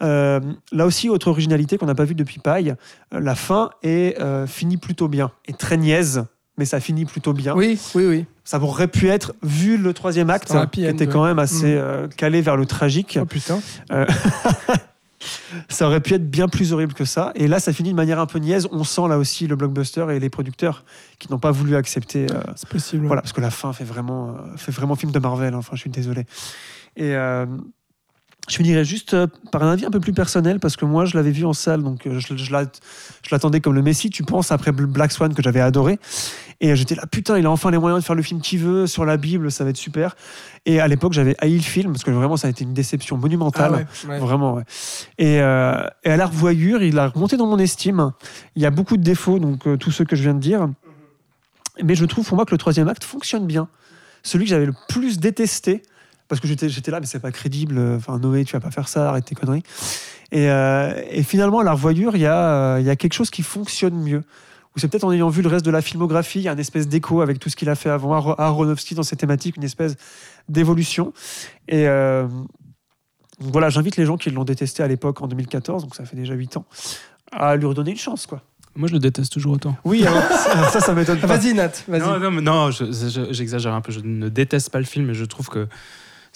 Euh, 0.03 0.39
là 0.71 0.85
aussi, 0.85 1.09
autre 1.09 1.27
originalité 1.29 1.77
qu'on 1.77 1.85
n'a 1.85 1.95
pas 1.95 2.05
vue 2.05 2.15
depuis 2.15 2.39
Paille, 2.39 2.75
euh, 3.13 3.19
la 3.19 3.35
fin 3.35 3.69
est 3.83 4.15
finie 4.47 4.77
plutôt 4.77 5.07
bien, 5.07 5.31
et 5.45 5.53
très 5.53 5.77
niaise, 5.77 6.25
mais 6.57 6.65
ça 6.65 6.79
finit 6.79 7.05
plutôt 7.05 7.33
bien. 7.33 7.55
Oui, 7.55 7.79
oui, 7.95 8.05
oui. 8.05 8.25
Ça 8.43 8.59
aurait 8.61 8.87
pu 8.87 9.09
être, 9.09 9.33
vu 9.43 9.77
le 9.77 9.93
troisième 9.93 10.29
acte, 10.29 10.51
happy 10.51 10.81
qui 10.81 10.85
était 10.87 11.07
quand 11.07 11.23
même 11.25 11.39
assez 11.39 11.75
Mm. 11.75 12.09
calé 12.15 12.41
vers 12.41 12.55
le 12.57 12.65
tragique, 12.65 13.19
Oh 13.21 13.25
putain. 13.25 13.59
ça 15.69 15.87
aurait 15.87 15.99
pu 15.99 16.13
être 16.13 16.29
bien 16.29 16.47
plus 16.47 16.73
horrible 16.73 16.93
que 16.93 17.03
ça. 17.05 17.31
Et 17.35 17.47
là, 17.47 17.59
ça 17.59 17.73
finit 17.73 17.91
de 17.91 17.95
manière 17.95 18.19
un 18.19 18.25
peu 18.25 18.39
niaise. 18.39 18.67
On 18.71 18.83
sent 18.83 19.07
là 19.09 19.17
aussi 19.17 19.47
le 19.47 19.55
blockbuster 19.55 20.05
et 20.11 20.19
les 20.19 20.29
producteurs 20.29 20.85
qui 21.19 21.29
n'ont 21.31 21.39
pas 21.39 21.51
voulu 21.51 21.75
accepter. 21.75 22.27
euh, 22.31 22.39
C'est 22.55 22.69
possible. 22.69 23.05
voilà, 23.07 23.21
parce 23.21 23.33
que 23.33 23.41
la 23.41 23.49
fin 23.49 23.73
fait 23.73 23.83
vraiment, 23.83 24.29
euh, 24.29 24.57
fait 24.57 24.71
vraiment 24.71 24.95
film 24.95 25.11
de 25.11 25.19
Marvel. 25.19 25.53
hein. 25.53 25.57
Enfin, 25.57 25.71
je 25.75 25.81
suis 25.81 25.89
désolé. 25.89 26.21
Et 26.95 27.15
euh, 27.15 27.45
je 28.47 28.55
finirai 28.55 28.85
juste 28.85 29.13
euh, 29.13 29.27
par 29.51 29.61
un 29.63 29.71
avis 29.71 29.85
un 29.85 29.91
peu 29.91 29.99
plus 29.99 30.13
personnel 30.13 30.59
parce 30.59 30.75
que 30.77 30.85
moi, 30.85 31.03
je 31.05 31.17
l'avais 31.17 31.31
vu 31.31 31.45
en 31.45 31.53
salle, 31.53 31.83
donc 31.83 32.07
euh, 32.07 32.19
je, 32.19 32.35
je 32.37 32.51
l'a- 32.51 32.63
je 33.23 33.29
l'attendais 33.31 33.59
comme 33.59 33.73
le 33.73 33.81
Messi. 33.81 34.09
Tu 34.09 34.23
penses 34.23 34.51
après 34.51 34.71
Black 34.71 35.11
Swan 35.11 35.33
que 35.33 35.43
j'avais 35.43 35.59
adoré. 35.59 35.99
Et 36.59 36.75
j'étais 36.75 36.95
là, 36.95 37.05
putain, 37.05 37.37
il 37.37 37.45
a 37.45 37.51
enfin 37.51 37.69
les 37.71 37.77
moyens 37.77 38.01
de 38.01 38.05
faire 38.05 38.15
le 38.15 38.23
film 38.23 38.41
qu'il 38.41 38.59
veut 38.59 38.87
sur 38.87 39.05
la 39.05 39.17
Bible, 39.17 39.51
ça 39.51 39.63
va 39.63 39.69
être 39.69 39.77
super. 39.77 40.15
Et 40.65 40.79
à 40.79 40.87
l'époque, 40.87 41.13
j'avais 41.13 41.35
haï 41.39 41.55
le 41.55 41.61
film 41.61 41.91
parce 41.91 42.03
que 42.03 42.09
vraiment, 42.11 42.35
ça 42.37 42.47
a 42.47 42.49
été 42.49 42.63
une 42.63 42.73
déception 42.73 43.17
Ah 43.17 43.21
monumentale. 43.21 43.71
ouais, 43.73 43.85
ouais. 44.09 44.19
Vraiment, 44.19 44.53
ouais. 44.55 44.63
Et, 45.19 45.39
euh, 45.41 45.85
et 46.03 46.09
à 46.11 46.17
la 46.17 46.25
revoyure, 46.25 46.81
il 46.81 46.97
a 46.97 47.09
remonté 47.09 47.37
dans 47.37 47.45
mon 47.47 47.59
estime. 47.59 48.11
Il 48.55 48.61
y 48.61 48.65
a 48.65 48.71
beaucoup 48.71 48.97
de 48.97 49.03
défauts, 49.03 49.37
donc 49.39 49.67
euh, 49.67 49.77
tous 49.77 49.91
ceux 49.91 50.05
que 50.05 50.15
je 50.15 50.23
viens 50.23 50.33
de 50.33 50.39
dire. 50.39 50.67
Mais 51.83 51.93
je 51.95 52.05
trouve 52.05 52.25
pour 52.25 52.35
moi 52.35 52.45
que 52.45 52.51
le 52.51 52.57
troisième 52.57 52.87
acte 52.87 53.03
fonctionne 53.03 53.45
bien. 53.45 53.67
Celui 54.23 54.45
que 54.45 54.49
j'avais 54.49 54.65
le 54.65 54.73
plus 54.89 55.19
détesté 55.19 55.83
parce 56.27 56.41
que 56.41 56.47
j'étais 56.47 56.91
là, 56.91 56.99
mais 56.99 57.05
c'est 57.05 57.19
pas 57.19 57.31
crédible. 57.31 57.79
Enfin, 57.95 58.17
Noé, 58.19 58.43
tu 58.45 58.53
vas 58.53 58.59
pas 58.59 58.71
faire 58.71 58.87
ça, 58.87 59.09
arrête 59.09 59.25
tes 59.25 59.35
conneries. 59.35 59.63
Et, 60.31 60.49
euh, 60.49 60.93
et 61.09 61.23
finalement, 61.23 61.59
à 61.59 61.63
la 61.63 61.71
revoyure, 61.71 62.15
il 62.15 62.21
y, 62.21 62.25
a, 62.25 62.37
euh, 62.75 62.77
il 62.81 62.85
y 62.85 62.89
a 62.89 62.95
quelque 62.95 63.13
chose 63.13 63.29
qui 63.29 63.43
fonctionne 63.43 63.95
mieux. 63.95 64.23
Ou 64.75 64.79
c'est 64.79 64.87
peut-être 64.89 65.05
en 65.05 65.11
ayant 65.11 65.29
vu 65.29 65.41
le 65.41 65.47
reste 65.47 65.65
de 65.65 65.71
la 65.71 65.81
filmographie, 65.81 66.39
il 66.39 66.43
y 66.43 66.49
a 66.49 66.51
une 66.53 66.59
espèce 66.59 66.87
d'écho 66.87 67.21
avec 67.21 67.39
tout 67.39 67.49
ce 67.49 67.55
qu'il 67.55 67.69
a 67.69 67.75
fait 67.75 67.89
avant 67.89 68.13
Aro- 68.13 68.35
Aronofsky 68.37 68.93
dans 68.93 69.03
ses 69.03 69.15
thématiques, 69.15 69.57
une 69.57 69.63
espèce 69.63 69.95
d'évolution. 70.49 71.13
Et 71.67 71.87
euh, 71.87 72.27
voilà, 73.39 73.69
j'invite 73.69 73.97
les 73.97 74.05
gens 74.05 74.17
qui 74.17 74.29
l'ont 74.29 74.43
détesté 74.43 74.83
à 74.83 74.87
l'époque 74.87 75.21
en 75.21 75.27
2014, 75.27 75.83
donc 75.83 75.95
ça 75.95 76.05
fait 76.05 76.15
déjà 76.15 76.33
8 76.33 76.57
ans, 76.57 76.65
à 77.31 77.55
lui 77.55 77.65
redonner 77.65 77.91
une 77.91 77.97
chance, 77.97 78.25
quoi. 78.25 78.41
Moi, 78.75 78.87
je 78.87 78.93
le 78.93 78.99
déteste 78.99 79.33
toujours 79.33 79.53
autant. 79.53 79.75
Oui, 79.85 80.05
alors, 80.05 80.21
ça, 80.71 80.79
ça, 80.81 80.93
m'étonne 80.93 81.19
pas. 81.19 81.25
Vas-y, 81.25 81.53
Nat, 81.55 81.71
vas-y. 81.87 82.01
Non, 82.19 82.29
non, 82.41 82.69
je- 82.69 82.85
je- 82.91 83.33
j'exagère 83.33 83.73
un 83.73 83.81
peu. 83.81 83.91
Je 83.91 84.01
ne 84.01 84.29
déteste 84.29 84.69
pas 84.69 84.77
le 84.77 84.85
film, 84.85 85.07
mais 85.07 85.15
je 85.15 85.25
trouve 85.25 85.47
que 85.49 85.67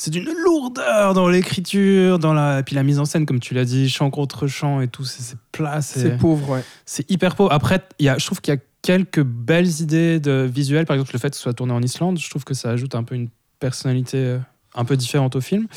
c'est 0.04 0.10
d'une 0.10 0.30
lourdeur 0.44 1.14
dans 1.14 1.30
l'écriture, 1.30 2.18
dans 2.18 2.34
la, 2.34 2.64
puis 2.64 2.76
la 2.76 2.82
mise 2.82 2.98
en 2.98 3.06
scène, 3.06 3.26
comme 3.28 3.40
tu 3.40 3.54
l'as 3.54 3.66
dit, 3.66 3.88
chant 3.88 4.10
contre 4.10 4.48
chant 4.48 4.82
et 4.82 4.88
tout, 4.88 5.06
c'est 5.06 5.38
plat, 5.52 5.82
C'est 5.84 6.18
pauvre, 6.18 6.50
ouais. 6.50 6.64
c'est 6.86 7.10
hyper 7.12 7.36
pauvre. 7.36 7.52
Après, 7.52 7.82
il 8.00 8.06
y 8.06 8.10
a, 8.10 8.18
je 8.18 8.26
trouve 8.26 8.42
qu'il 8.42 8.52
y 8.54 8.58
a 8.58 8.60
quelques 8.82 9.22
belles 9.22 9.80
idées 9.82 10.20
de 10.20 10.50
visuels. 10.52 10.88
Par 10.88 10.96
exemple, 10.96 11.12
le 11.14 11.20
fait 11.20 11.30
que 11.30 11.36
ce 11.36 11.42
soit 11.44 11.54
tourné 11.54 11.74
en 11.74 11.84
Islande, 11.84 12.18
je 12.20 12.30
trouve 12.32 12.44
que 12.44 12.56
ça 12.56 12.72
ajoute 12.72 12.96
un 12.96 13.04
peu 13.04 13.14
une 13.14 13.30
personnalité 13.60 14.18
euh, 14.18 14.40
un 14.74 14.86
peu 14.86 14.98
différente 14.98 15.36
au 15.36 15.42
film. 15.42 15.68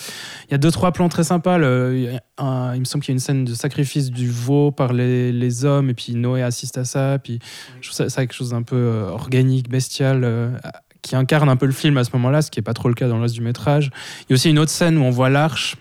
Il 0.49 0.53
y 0.53 0.55
a 0.55 0.59
deux, 0.59 0.71
trois 0.71 0.93
plans 0.93 1.11
très 1.11 1.25
sympas. 1.25 1.59
Le- 1.59 1.99
il, 1.99 2.21
un- 2.39 2.79
me 2.79 2.85
semble 2.85 3.05
qu'il 3.05 3.13
y 3.13 3.15
a 3.15 3.17
une 3.17 3.21
scène 3.21 3.45
de 3.45 3.53
sacrifice 3.53 4.11
du 4.11 4.31
veau 4.31 4.71
par 4.71 4.95
les, 4.95 5.33
les 5.33 5.65
hommes, 5.67 5.91
et 5.91 5.95
puis 5.95 6.15
Noé 6.15 6.43
assiste 6.43 6.79
à 6.79 6.85
ça. 6.87 7.19
Puis 7.19 7.41
je 7.83 7.89
trouve 7.89 7.97
ça, 7.97 8.09
ça 8.09 8.23
quelque 8.23 8.33
chose 8.35 8.51
d'un 8.51 8.63
peu 8.63 8.77
euh, 8.77 9.09
organique, 9.11 9.69
bestial. 9.69 10.23
euh, 10.25 10.57
qui 11.05 11.15
incarne 11.15 11.51
un 11.51 11.57
peu 11.57 11.67
le 11.67 11.73
film 11.73 11.99
à 11.99 12.05
ce 12.05 12.11
moment-là, 12.15 12.41
ce 12.41 12.51
qui 12.51 12.59
n'est 12.59 12.65
pas 12.65 12.73
trop 12.73 12.89
le 12.89 12.95
cas 12.95 13.07
dans 13.07 13.21
reste 13.21 13.35
du 13.35 13.43
métrage. 13.43 13.91
Il 14.23 14.31
y 14.31 14.33
a 14.33 14.35
aussi 14.35 14.49
une 14.51 14.59
autre 14.59 14.71
scène 14.71 14.97
où 14.97 15.03
on 15.03 15.11
voit 15.11 15.29
l'arche, 15.29 15.77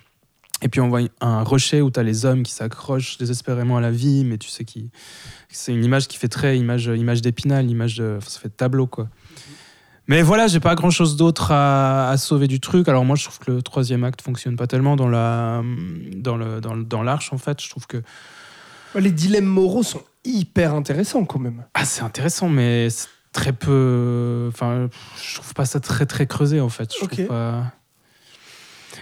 et 0.62 0.68
puis 0.68 0.82
on 0.82 0.90
voit 0.90 1.02
un 1.22 1.44
rocher 1.44 1.82
où 1.82 1.90
tu 1.90 2.00
as 2.00 2.04
les 2.04 2.26
hommes 2.26 2.44
qui 2.44 2.52
s'accrochent 2.52 3.18
désespérément 3.18 3.78
à 3.78 3.82
la 3.82 3.90
vie, 3.90 4.26
mais 4.26 4.38
tu 4.38 4.50
sais 4.50 4.66
qui 4.66 4.92
c'est 5.50 5.74
une 5.74 5.84
image 5.84 6.08
qui 6.08 6.18
fait 6.18 6.28
très 6.28 6.58
image, 6.58 6.86
image 6.86 7.22
d'épinal, 7.22 7.70
image 7.70 7.96
de, 7.98 8.20
ça 8.26 8.40
fait 8.40 8.50
tableau 8.50 8.86
quoi. 8.86 9.08
Mais 10.08 10.22
voilà, 10.22 10.48
j'ai 10.48 10.60
pas 10.60 10.76
grand 10.76 10.90
chose 10.90 11.16
d'autre 11.16 11.54
à, 11.54 12.10
à 12.10 12.18
sauver 12.18 12.48
du 12.48 12.60
truc. 12.60 12.90
Alors 12.90 13.06
moi, 13.06 13.16
je 13.16 13.24
trouve 13.24 13.40
que 13.40 13.52
le 13.52 13.62
troisième 13.62 14.04
acte 14.04 14.22
fonctionne 14.22 14.58
pas 14.58 14.68
tellement 14.68 14.98
dans 14.98 15.08
la, 15.08 15.64
dans 16.18 16.36
le, 16.36 16.60
dans, 16.60 17.04
l'arche 17.04 17.32
en 17.32 17.38
fait. 17.38 17.62
Je 17.64 17.70
trouve 17.70 17.88
que 17.88 18.02
Les 18.96 19.12
dilemmes 19.12 19.46
moraux 19.46 19.84
sont 19.84 20.04
hyper 20.26 20.74
intéressants 20.74 21.24
quand 21.24 21.40
même. 21.40 21.64
ah 21.74 21.86
c'est 21.86 22.02
intéressant, 22.02 22.50
mais 22.50 22.90
très 23.34 23.52
peu. 23.52 24.46
Enfin, 24.50 24.88
je 25.22 25.36
trouve 25.36 25.54
pas 25.54 25.66
ça 25.66 25.80
très 25.80 26.06
très 26.06 26.26
creusé 26.28 26.62
en 26.62 26.70
fait. 26.70 26.92
Je 26.98 27.04
Ok. 27.04 27.12
trouve 27.14 27.28
pas. 27.28 27.64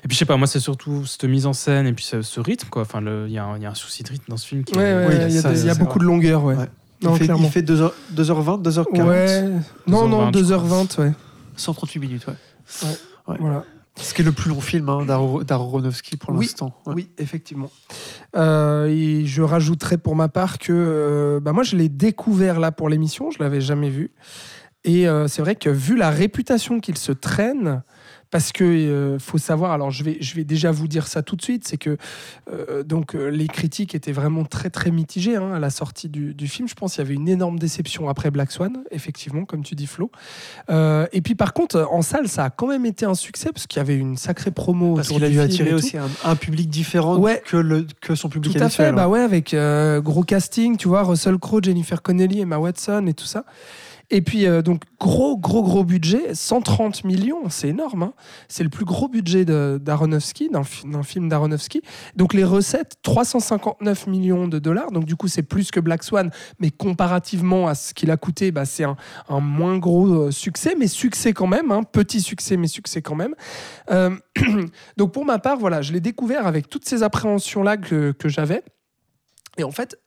Et 0.03 0.07
puis 0.07 0.15
je 0.15 0.19
sais 0.19 0.25
pas, 0.25 0.37
moi 0.37 0.47
c'est 0.47 0.59
surtout 0.61 1.05
cette 1.05 1.25
mise 1.25 1.45
en 1.45 1.53
scène 1.53 1.85
et 1.85 1.93
puis 1.93 2.03
ce, 2.05 2.21
ce 2.23 2.39
rythme 2.39 2.69
quoi. 2.69 2.81
Enfin, 2.83 3.01
il 3.27 3.31
y, 3.31 3.37
a 3.37 3.43
un- 3.45 3.57
il 3.57 3.63
y 3.63 3.65
a 3.65 3.69
un 3.71 3.75
souci 3.75 4.01
de 4.03 4.09
rythme 4.09 4.25
dans 4.29 4.37
ce 4.37 4.47
film 4.47 4.63
qui. 4.63 4.75
Ouais, 4.75 4.83
est- 4.83 4.95
ouais, 4.95 5.07
Oui, 5.07 5.15
il 5.29 5.35
y 5.35 5.37
a, 5.37 5.41
ça, 5.41 5.51
des- 5.51 5.59
il 5.61 5.67
y 5.67 5.69
a 5.69 5.75
beaucoup 5.75 5.99
de 5.99 6.05
longueur, 6.05 6.43
ouais. 6.43 6.55
Ouais. 6.55 6.69
Non, 7.03 7.15
il, 7.15 7.25
fait, 7.25 7.33
il 7.37 7.49
fait 7.49 7.61
2h, 7.63 7.91
2h20, 8.13 8.61
2h40, 8.61 9.01
Ouais. 9.07 9.49
Non, 9.87 10.07
non, 10.07 10.29
2h20, 10.31 10.37
je 10.37 10.53
2h20, 10.53 10.99
ouais. 11.01 11.11
138 11.57 11.99
minutes. 11.99 12.25
Ouais. 12.27 13.35
Voilà. 13.39 13.63
Ce 13.97 14.13
qui 14.13 14.21
est 14.21 14.25
le 14.25 14.31
plus 14.31 14.49
long 14.49 14.61
film 14.61 14.87
hein, 14.87 15.03
d'Aro- 15.05 15.43
d'Aronofsky 15.43 16.15
pour 16.15 16.29
Oui. 16.31 16.45
l'instant. 16.45 16.73
Ouais. 16.85 16.93
Oui, 16.95 17.09
effectivement. 17.17 17.69
Euh, 18.35 18.87
et 18.87 19.25
je 19.25 19.41
rajouterais 19.41 19.97
pour 19.97 20.15
ma 20.15 20.29
part 20.29 20.57
que 20.57 20.71
euh, 20.71 21.39
bah 21.39 21.53
moi, 21.53 21.63
je 21.63 21.75
l'ai 21.75 21.89
découvert 21.89 22.59
là 22.59 22.71
pour 22.71 22.89
l'émission, 22.89 23.31
je 23.31 23.39
l'avais 23.39 23.61
jamais 23.61 23.89
vu. 23.89 24.11
Et 24.83 25.07
euh, 25.07 25.27
c'est 25.27 25.41
vrai 25.41 25.55
que 25.55 25.69
vu 25.69 25.95
la 25.95 26.09
réputation 26.09 26.79
qu'il 26.79 26.97
se 26.97 27.11
traîne, 27.11 27.83
parce 28.31 28.51
que 28.53 28.63
euh, 28.63 29.19
faut 29.19 29.37
savoir, 29.37 29.71
alors 29.71 29.91
je 29.91 30.03
vais, 30.03 30.17
je 30.21 30.35
vais 30.35 30.43
déjà 30.45 30.71
vous 30.71 30.87
dire 30.87 31.05
ça 31.07 31.21
tout 31.21 31.35
de 31.35 31.41
suite, 31.41 31.67
c'est 31.67 31.77
que 31.77 31.97
euh, 32.51 32.81
donc 32.83 33.13
euh, 33.15 33.27
les 33.29 33.47
critiques 33.47 33.93
étaient 33.93 34.11
vraiment 34.13 34.45
très 34.45 34.69
très 34.69 34.89
mitigées 34.89 35.35
hein, 35.35 35.51
à 35.53 35.59
la 35.59 35.69
sortie 35.69 36.09
du, 36.09 36.33
du 36.33 36.47
film. 36.47 36.67
Je 36.67 36.73
pense 36.73 36.93
qu'il 36.95 37.03
y 37.03 37.05
avait 37.05 37.13
une 37.15 37.27
énorme 37.29 37.59
déception 37.59 38.09
après 38.09 38.31
Black 38.31 38.51
Swan, 38.51 38.77
effectivement, 38.89 39.45
comme 39.45 39.63
tu 39.63 39.75
dis 39.75 39.85
Flo. 39.85 40.09
Euh, 40.69 41.05
et 41.11 41.21
puis 41.21 41.35
par 41.35 41.53
contre, 41.53 41.87
en 41.91 42.01
salle, 42.01 42.27
ça 42.29 42.45
a 42.45 42.49
quand 42.49 42.67
même 42.67 42.85
été 42.85 43.05
un 43.05 43.15
succès 43.15 43.51
parce 43.53 43.67
qu'il 43.67 43.77
y 43.77 43.81
avait 43.81 43.97
une 43.97 44.15
sacrée 44.17 44.51
promo 44.51 44.95
Parce 44.95 45.09
qu'il 45.09 45.23
a 45.23 45.29
dû 45.29 45.39
attirer 45.39 45.71
tout. 45.71 45.75
aussi 45.75 45.97
un, 45.97 46.07
un 46.23 46.35
public 46.35 46.69
différent 46.69 47.17
Ouais. 47.17 47.43
que, 47.45 47.57
le, 47.57 47.85
que 47.99 48.15
son 48.15 48.29
public 48.29 48.53
Tout 48.53 48.63
à 48.63 48.69
fait, 48.69 48.83
habituel. 48.85 48.95
bah 48.95 49.03
hein. 49.05 49.07
ouais, 49.09 49.19
avec 49.19 49.53
euh, 49.53 49.99
gros 50.01 50.23
casting, 50.23 50.77
tu 50.77 50.87
vois, 50.87 51.03
Russell 51.03 51.37
Crowe, 51.37 51.61
Jennifer 51.61 52.01
Connelly, 52.01 52.39
Emma 52.39 52.57
Watson 52.57 53.05
et 53.07 53.13
tout 53.13 53.25
ça. 53.25 53.43
Et 54.13 54.21
puis, 54.21 54.45
euh, 54.45 54.61
donc, 54.61 54.83
gros, 54.99 55.37
gros, 55.37 55.63
gros 55.63 55.85
budget, 55.85 56.35
130 56.35 57.05
millions, 57.05 57.49
c'est 57.49 57.69
énorme. 57.69 58.03
hein. 58.03 58.13
C'est 58.49 58.63
le 58.63 58.69
plus 58.69 58.83
gros 58.83 59.07
budget 59.07 59.45
d'Aronofsky, 59.45 60.49
d'un 60.49 61.03
film 61.03 61.29
d'Aronofsky. 61.29 61.81
Donc, 62.17 62.33
les 62.33 62.43
recettes, 62.43 62.97
359 63.03 64.07
millions 64.07 64.49
de 64.49 64.59
dollars. 64.59 64.91
Donc, 64.91 65.05
du 65.05 65.15
coup, 65.15 65.29
c'est 65.29 65.43
plus 65.43 65.71
que 65.71 65.79
Black 65.79 66.03
Swan, 66.03 66.29
mais 66.59 66.71
comparativement 66.71 67.67
à 67.69 67.73
ce 67.75 67.93
qu'il 67.93 68.11
a 68.11 68.17
coûté, 68.17 68.51
bah, 68.51 68.65
c'est 68.65 68.83
un, 68.83 68.97
un 69.29 69.39
moins 69.39 69.77
gros 69.77 70.07
euh, 70.07 70.31
succès, 70.31 70.75
mais 70.77 70.87
succès 70.87 71.31
quand 71.31 71.47
même. 71.47 71.71
hein. 71.71 71.83
Petit 71.83 72.19
succès, 72.19 72.57
mais 72.57 72.67
succès 72.67 73.01
quand 73.01 73.15
même. 73.15 73.33
Euh, 73.91 74.09
donc, 74.97 75.13
pour 75.13 75.23
ma 75.23 75.39
part, 75.39 75.57
voilà, 75.57 75.81
je 75.81 75.93
l'ai 75.93 76.01
découvert 76.01 76.47
avec 76.47 76.69
toutes 76.69 76.83
ces 76.83 77.01
appréhensions-là 77.01 77.77
que, 77.77 78.11
que 78.11 78.27
j'avais. 78.27 78.61
Et 79.57 79.63
en 79.63 79.71
fait, 79.71 79.97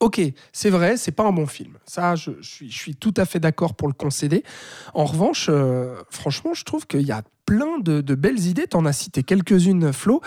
ok, 0.00 0.20
c'est 0.52 0.70
vrai, 0.70 0.96
c'est 0.96 1.12
pas 1.12 1.24
un 1.24 1.32
bon 1.32 1.46
film. 1.46 1.78
Ça, 1.84 2.14
je, 2.14 2.30
suis, 2.40 2.96
tout 2.96 3.14
à 3.16 3.24
fait 3.24 3.40
d'accord 3.40 3.74
pour 3.74 3.88
le 3.88 3.94
concéder. 3.94 4.42
En 4.94 5.04
revanche, 5.04 5.48
euh, 5.50 5.96
franchement, 6.10 6.54
je 6.54 6.64
trouve 6.64 6.86
qu'il 6.86 7.02
y 7.02 7.12
a 7.12 7.22
plein 7.46 7.78
de, 7.78 8.00
de 8.00 8.14
belles 8.14 8.46
idées. 8.46 8.66
T'en 8.66 8.84
as 8.84 8.92
cité 8.92 9.22
quelques-unes, 9.22 9.92
Flo. 9.92 10.20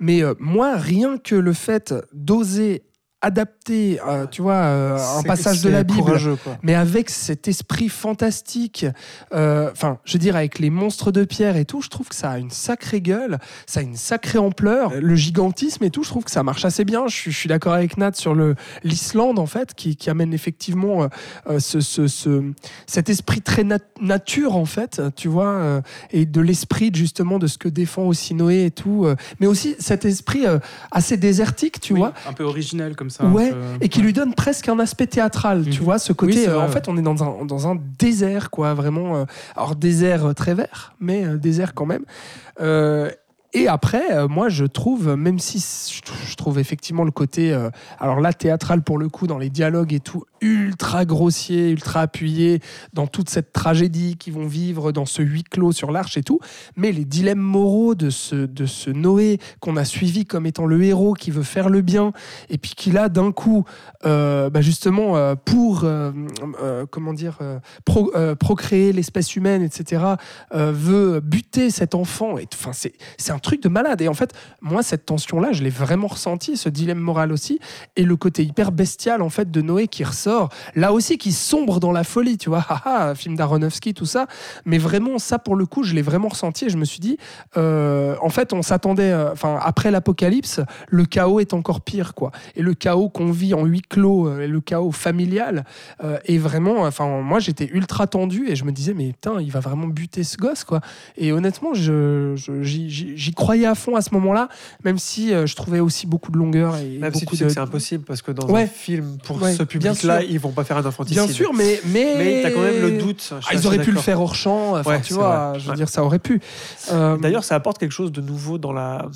Mais 0.00 0.22
euh, 0.22 0.34
moi, 0.38 0.76
rien 0.76 1.18
que 1.18 1.34
le 1.34 1.52
fait 1.52 1.94
d'oser 2.12 2.84
adapter, 3.20 4.00
euh, 4.06 4.26
tu 4.26 4.42
vois, 4.42 4.54
euh, 4.54 4.98
un 5.18 5.22
passage 5.22 5.60
de 5.62 5.68
la 5.68 5.82
Bible. 5.82 6.18
mais 6.62 6.74
avec 6.74 7.10
cet 7.10 7.48
esprit 7.48 7.88
fantastique, 7.88 8.86
euh, 9.34 9.70
enfin, 9.72 9.98
je 10.04 10.12
veux 10.12 10.18
dire, 10.18 10.36
avec 10.36 10.58
les 10.60 10.70
monstres 10.70 11.10
de 11.10 11.24
pierre 11.24 11.56
et 11.56 11.64
tout, 11.64 11.80
je 11.82 11.88
trouve 11.88 12.08
que 12.08 12.14
ça 12.14 12.30
a 12.30 12.38
une 12.38 12.50
sacrée 12.50 13.00
gueule, 13.00 13.38
ça 13.66 13.80
a 13.80 13.82
une 13.82 13.96
sacrée 13.96 14.38
ampleur, 14.38 14.92
le 15.00 15.14
gigantisme 15.16 15.82
et 15.84 15.90
tout, 15.90 16.04
je 16.04 16.08
trouve 16.10 16.24
que 16.24 16.30
ça 16.30 16.42
marche 16.42 16.64
assez 16.64 16.84
bien. 16.84 17.08
Je 17.08 17.14
suis, 17.16 17.32
je 17.32 17.36
suis 17.36 17.48
d'accord 17.48 17.72
avec 17.72 17.96
Nat 17.96 18.12
sur 18.14 18.34
le 18.34 18.54
l'Islande 18.84 19.38
en 19.38 19.46
fait, 19.46 19.74
qui, 19.74 19.96
qui 19.96 20.10
amène 20.10 20.32
effectivement 20.32 21.08
ce, 21.58 21.80
ce- 21.80 22.06
ce- 22.06 22.52
cet 22.86 23.08
esprit 23.08 23.40
très 23.42 23.64
nat- 23.64 23.78
nature 24.00 24.54
en 24.56 24.64
fait, 24.64 25.02
tu 25.16 25.28
vois, 25.28 25.82
et 26.12 26.24
de 26.24 26.40
l'esprit 26.40 26.90
justement 26.94 27.38
de 27.38 27.46
ce 27.46 27.58
que 27.58 27.68
défend 27.68 28.04
aussi 28.04 28.34
Noé 28.34 28.64
et 28.66 28.70
tout, 28.70 29.06
mais 29.40 29.46
aussi 29.46 29.74
cet 29.78 30.04
esprit 30.04 30.44
assez 30.92 31.16
désertique, 31.16 31.80
tu 31.80 31.94
Oui, 31.94 31.98
vois, 32.00 32.12
un 32.28 32.32
peu 32.32 32.44
original 32.44 32.94
comme 32.96 33.07
ça. 33.10 33.24
Ouais, 33.26 33.50
peu- 33.50 33.56
et 33.80 33.88
qui 33.88 34.00
lui 34.02 34.12
donne 34.12 34.34
presque 34.34 34.68
un 34.68 34.78
aspect 34.78 35.06
théâtral, 35.06 35.64
tu 35.68 35.78
Mhm. 35.80 35.84
vois, 35.84 35.98
ce 35.98 36.12
côté. 36.12 36.32
Oui, 36.32 36.44
euh, 36.48 36.60
en 36.60 36.68
fait, 36.68 36.88
on 36.88 36.96
est 36.96 37.02
dans 37.02 37.22
un, 37.24 37.44
dans 37.44 37.68
un 37.68 37.76
désert, 37.98 38.50
quoi, 38.50 38.74
vraiment. 38.74 39.16
euh, 39.16 39.24
alors, 39.56 39.76
désert 39.76 40.26
euh, 40.26 40.32
très 40.32 40.54
vert, 40.54 40.94
mais 41.00 41.24
désert 41.36 41.74
quand 41.74 41.86
même. 41.86 42.04
Et 43.54 43.66
après, 43.66 44.28
moi, 44.28 44.50
je 44.50 44.66
trouve, 44.66 45.14
même 45.16 45.38
si 45.38 45.58
je 45.94 46.02
trou- 46.02 46.16
je 46.26 46.34
trouve 46.36 46.58
effectivement 46.58 47.02
le 47.04 47.10
côté, 47.10 47.50
euh, 47.54 47.70
alors 47.98 48.20
là, 48.20 48.34
théâtral 48.34 48.82
pour 48.82 48.98
le 48.98 49.08
coup, 49.08 49.26
dans 49.26 49.38
les 49.38 49.48
dialogues 49.48 49.94
et 49.94 50.00
tout, 50.00 50.24
ultra 50.40 51.04
grossier, 51.04 51.70
ultra 51.70 52.00
appuyé, 52.02 52.60
dans 52.92 53.06
toute 53.06 53.28
cette 53.30 53.52
tragédie 53.52 54.16
qu'ils 54.16 54.32
vont 54.32 54.46
vivre 54.46 54.92
dans 54.92 55.06
ce 55.06 55.22
huis 55.22 55.44
clos 55.44 55.72
sur 55.72 55.90
l'arche 55.90 56.16
et 56.16 56.22
tout, 56.22 56.40
mais 56.76 56.92
les 56.92 57.04
dilemmes 57.04 57.38
moraux 57.38 57.94
de 57.94 58.10
ce, 58.10 58.34
de 58.36 58.66
ce 58.66 58.90
Noé 58.90 59.38
qu'on 59.60 59.76
a 59.76 59.84
suivi 59.84 60.24
comme 60.26 60.46
étant 60.46 60.66
le 60.66 60.82
héros 60.82 61.14
qui 61.14 61.30
veut 61.30 61.42
faire 61.42 61.68
le 61.68 61.80
bien, 61.82 62.12
et 62.48 62.58
puis 62.58 62.72
qui 62.76 62.90
là, 62.90 63.08
d'un 63.08 63.32
coup, 63.32 63.64
euh, 64.04 64.50
bah, 64.50 64.60
justement, 64.60 65.16
euh, 65.16 65.34
pour, 65.34 65.82
euh, 65.84 66.12
comment 66.90 67.12
dire, 67.12 67.38
pro- 67.84 68.12
procréer 68.38 68.92
l'espèce 68.92 69.36
humaine, 69.36 69.62
etc., 69.62 70.02
veut 70.52 71.20
buter 71.20 71.70
cet 71.70 71.94
enfant. 71.94 72.38
Et 72.38 72.46
Enfin, 72.54 72.72
c'est 72.72 72.92
c'est 73.16 73.32
un 73.32 73.38
truc 73.38 73.62
de 73.62 73.68
malade. 73.68 74.00
Et 74.00 74.08
en 74.08 74.14
fait, 74.14 74.32
moi, 74.60 74.82
cette 74.82 75.06
tension-là, 75.06 75.52
je 75.52 75.62
l'ai 75.62 75.70
vraiment 75.70 76.08
ressenti, 76.08 76.56
ce 76.56 76.68
dilemme 76.68 76.98
moral 76.98 77.32
aussi, 77.32 77.58
et 77.96 78.02
le 78.04 78.16
côté 78.16 78.42
hyper 78.44 78.72
bestial, 78.72 79.22
en 79.22 79.28
fait, 79.30 79.50
de 79.50 79.60
Noé 79.62 79.86
qui 79.88 80.02
ressort, 80.04 80.27
là 80.74 80.92
aussi, 80.92 81.18
qui 81.18 81.32
sombre 81.32 81.80
dans 81.80 81.92
la 81.92 82.04
folie, 82.04 82.38
tu 82.38 82.48
vois, 82.48 82.64
haha, 82.68 83.14
film 83.14 83.36
d'Aronofsky, 83.36 83.94
tout 83.94 84.06
ça. 84.06 84.26
Mais 84.64 84.78
vraiment, 84.78 85.18
ça, 85.18 85.38
pour 85.38 85.56
le 85.56 85.66
coup, 85.66 85.82
je 85.82 85.94
l'ai 85.94 86.02
vraiment 86.02 86.28
ressenti, 86.28 86.66
et 86.66 86.68
je 86.70 86.76
me 86.76 86.84
suis 86.84 87.00
dit, 87.00 87.16
euh, 87.56 88.14
en 88.22 88.28
fait, 88.28 88.52
on 88.52 88.62
s'attendait, 88.62 89.10
euh, 89.12 89.32
enfin, 89.32 89.58
après 89.62 89.90
l'apocalypse, 89.90 90.60
le 90.88 91.04
chaos 91.04 91.40
est 91.40 91.54
encore 91.54 91.80
pire, 91.80 92.14
quoi. 92.14 92.30
Et 92.56 92.62
le 92.62 92.74
chaos 92.74 93.08
qu'on 93.08 93.30
vit 93.30 93.54
en 93.54 93.64
huis 93.64 93.82
clos, 93.82 94.28
euh, 94.28 94.46
le 94.46 94.60
chaos 94.60 94.92
familial, 94.92 95.64
est 96.24 96.38
vraiment, 96.38 96.82
enfin, 96.82 97.20
moi, 97.22 97.38
j'étais 97.38 97.68
ultra 97.72 98.06
tendu, 98.06 98.48
et 98.48 98.56
je 98.56 98.64
me 98.64 98.72
disais, 98.72 98.94
mais 98.94 99.08
putain, 99.12 99.40
il 99.40 99.50
va 99.50 99.60
vraiment 99.60 99.86
buter 99.86 100.24
ce 100.24 100.36
gosse, 100.36 100.64
quoi. 100.64 100.80
Et 101.16 101.32
honnêtement, 101.32 101.74
je, 101.74 102.34
je- 102.36 102.62
j'y- 102.62 103.32
croyais 103.34 103.66
à 103.66 103.74
fond 103.74 103.94
à 103.96 104.00
ce 104.02 104.12
moment-là, 104.14 104.48
même 104.84 104.98
si 104.98 105.30
je 105.30 105.54
trouvais 105.56 105.80
aussi 105.80 106.06
beaucoup 106.06 106.30
de 106.32 106.38
longueur 106.38 106.76
et 106.76 106.98
Même 106.98 107.14
si 107.14 107.20
beaucoup 107.24 107.32
tu 107.34 107.38
sais 107.38 107.44
de. 107.44 107.48
que 107.48 107.54
c'est 107.54 107.60
impossible 107.60 108.04
parce 108.04 108.22
que 108.22 108.32
dans 108.32 108.46
Ouais. 108.48 108.62
un 108.62 108.66
film 108.66 109.18
pour 109.24 109.40
Ouais, 109.42 109.52
ce 109.54 109.62
public-là 109.62 110.17
pas, 110.18 110.24
ils 110.24 110.38
vont 110.40 110.50
pas 110.52 110.64
faire 110.64 110.76
un 110.76 110.84
infanticide. 110.86 111.22
Bien 111.22 111.32
sûr, 111.32 111.52
mais 111.54 111.80
mais, 111.86 112.14
Mais 112.16 112.42
t'as 112.42 112.50
quand 112.50 112.62
même 112.62 112.80
le 112.80 112.98
doute. 112.98 113.32
Ah, 113.46 113.54
ils 113.54 113.66
auraient 113.66 113.78
pu 113.78 113.92
le 113.92 114.00
faire 114.00 114.20
hors 114.20 114.34
champ. 114.34 114.76
Enfin, 114.76 114.90
Ouais, 114.90 115.00
tu 115.00 115.14
vois, 115.14 115.50
vrai. 115.50 115.58
je 115.60 115.64
veux 115.64 115.70
Ouais. 115.70 115.76
dire, 115.76 115.88
ça 115.88 116.02
aurait 116.04 116.18
pu. 116.18 116.40
Euh, 116.92 117.16
D'ailleurs, 117.16 117.44
ça 117.44 117.54
apporte 117.54 117.78
quelque 117.78 117.92
chose 117.92 118.12
de 118.12 118.20
nouveau 118.20 118.58
dans 118.58 118.72
la, 118.72 119.06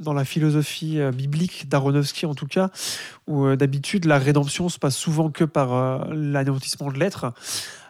dans 0.00 0.12
la 0.12 0.24
philosophie 0.24 0.98
euh, 1.00 1.10
biblique 1.12 1.68
d'Aronofsky, 1.68 2.26
en 2.26 2.34
tout 2.34 2.46
cas, 2.46 2.70
où 3.26 3.44
euh, 3.46 3.56
d'habitude, 3.56 4.04
la 4.06 4.18
rédemption 4.18 4.68
se 4.68 4.78
passe 4.78 4.96
souvent 4.96 5.30
que 5.30 5.44
par 5.44 5.74
euh, 5.74 5.98
l'anéantissement 6.12 6.90
de 6.90 6.98
l'être. 6.98 7.32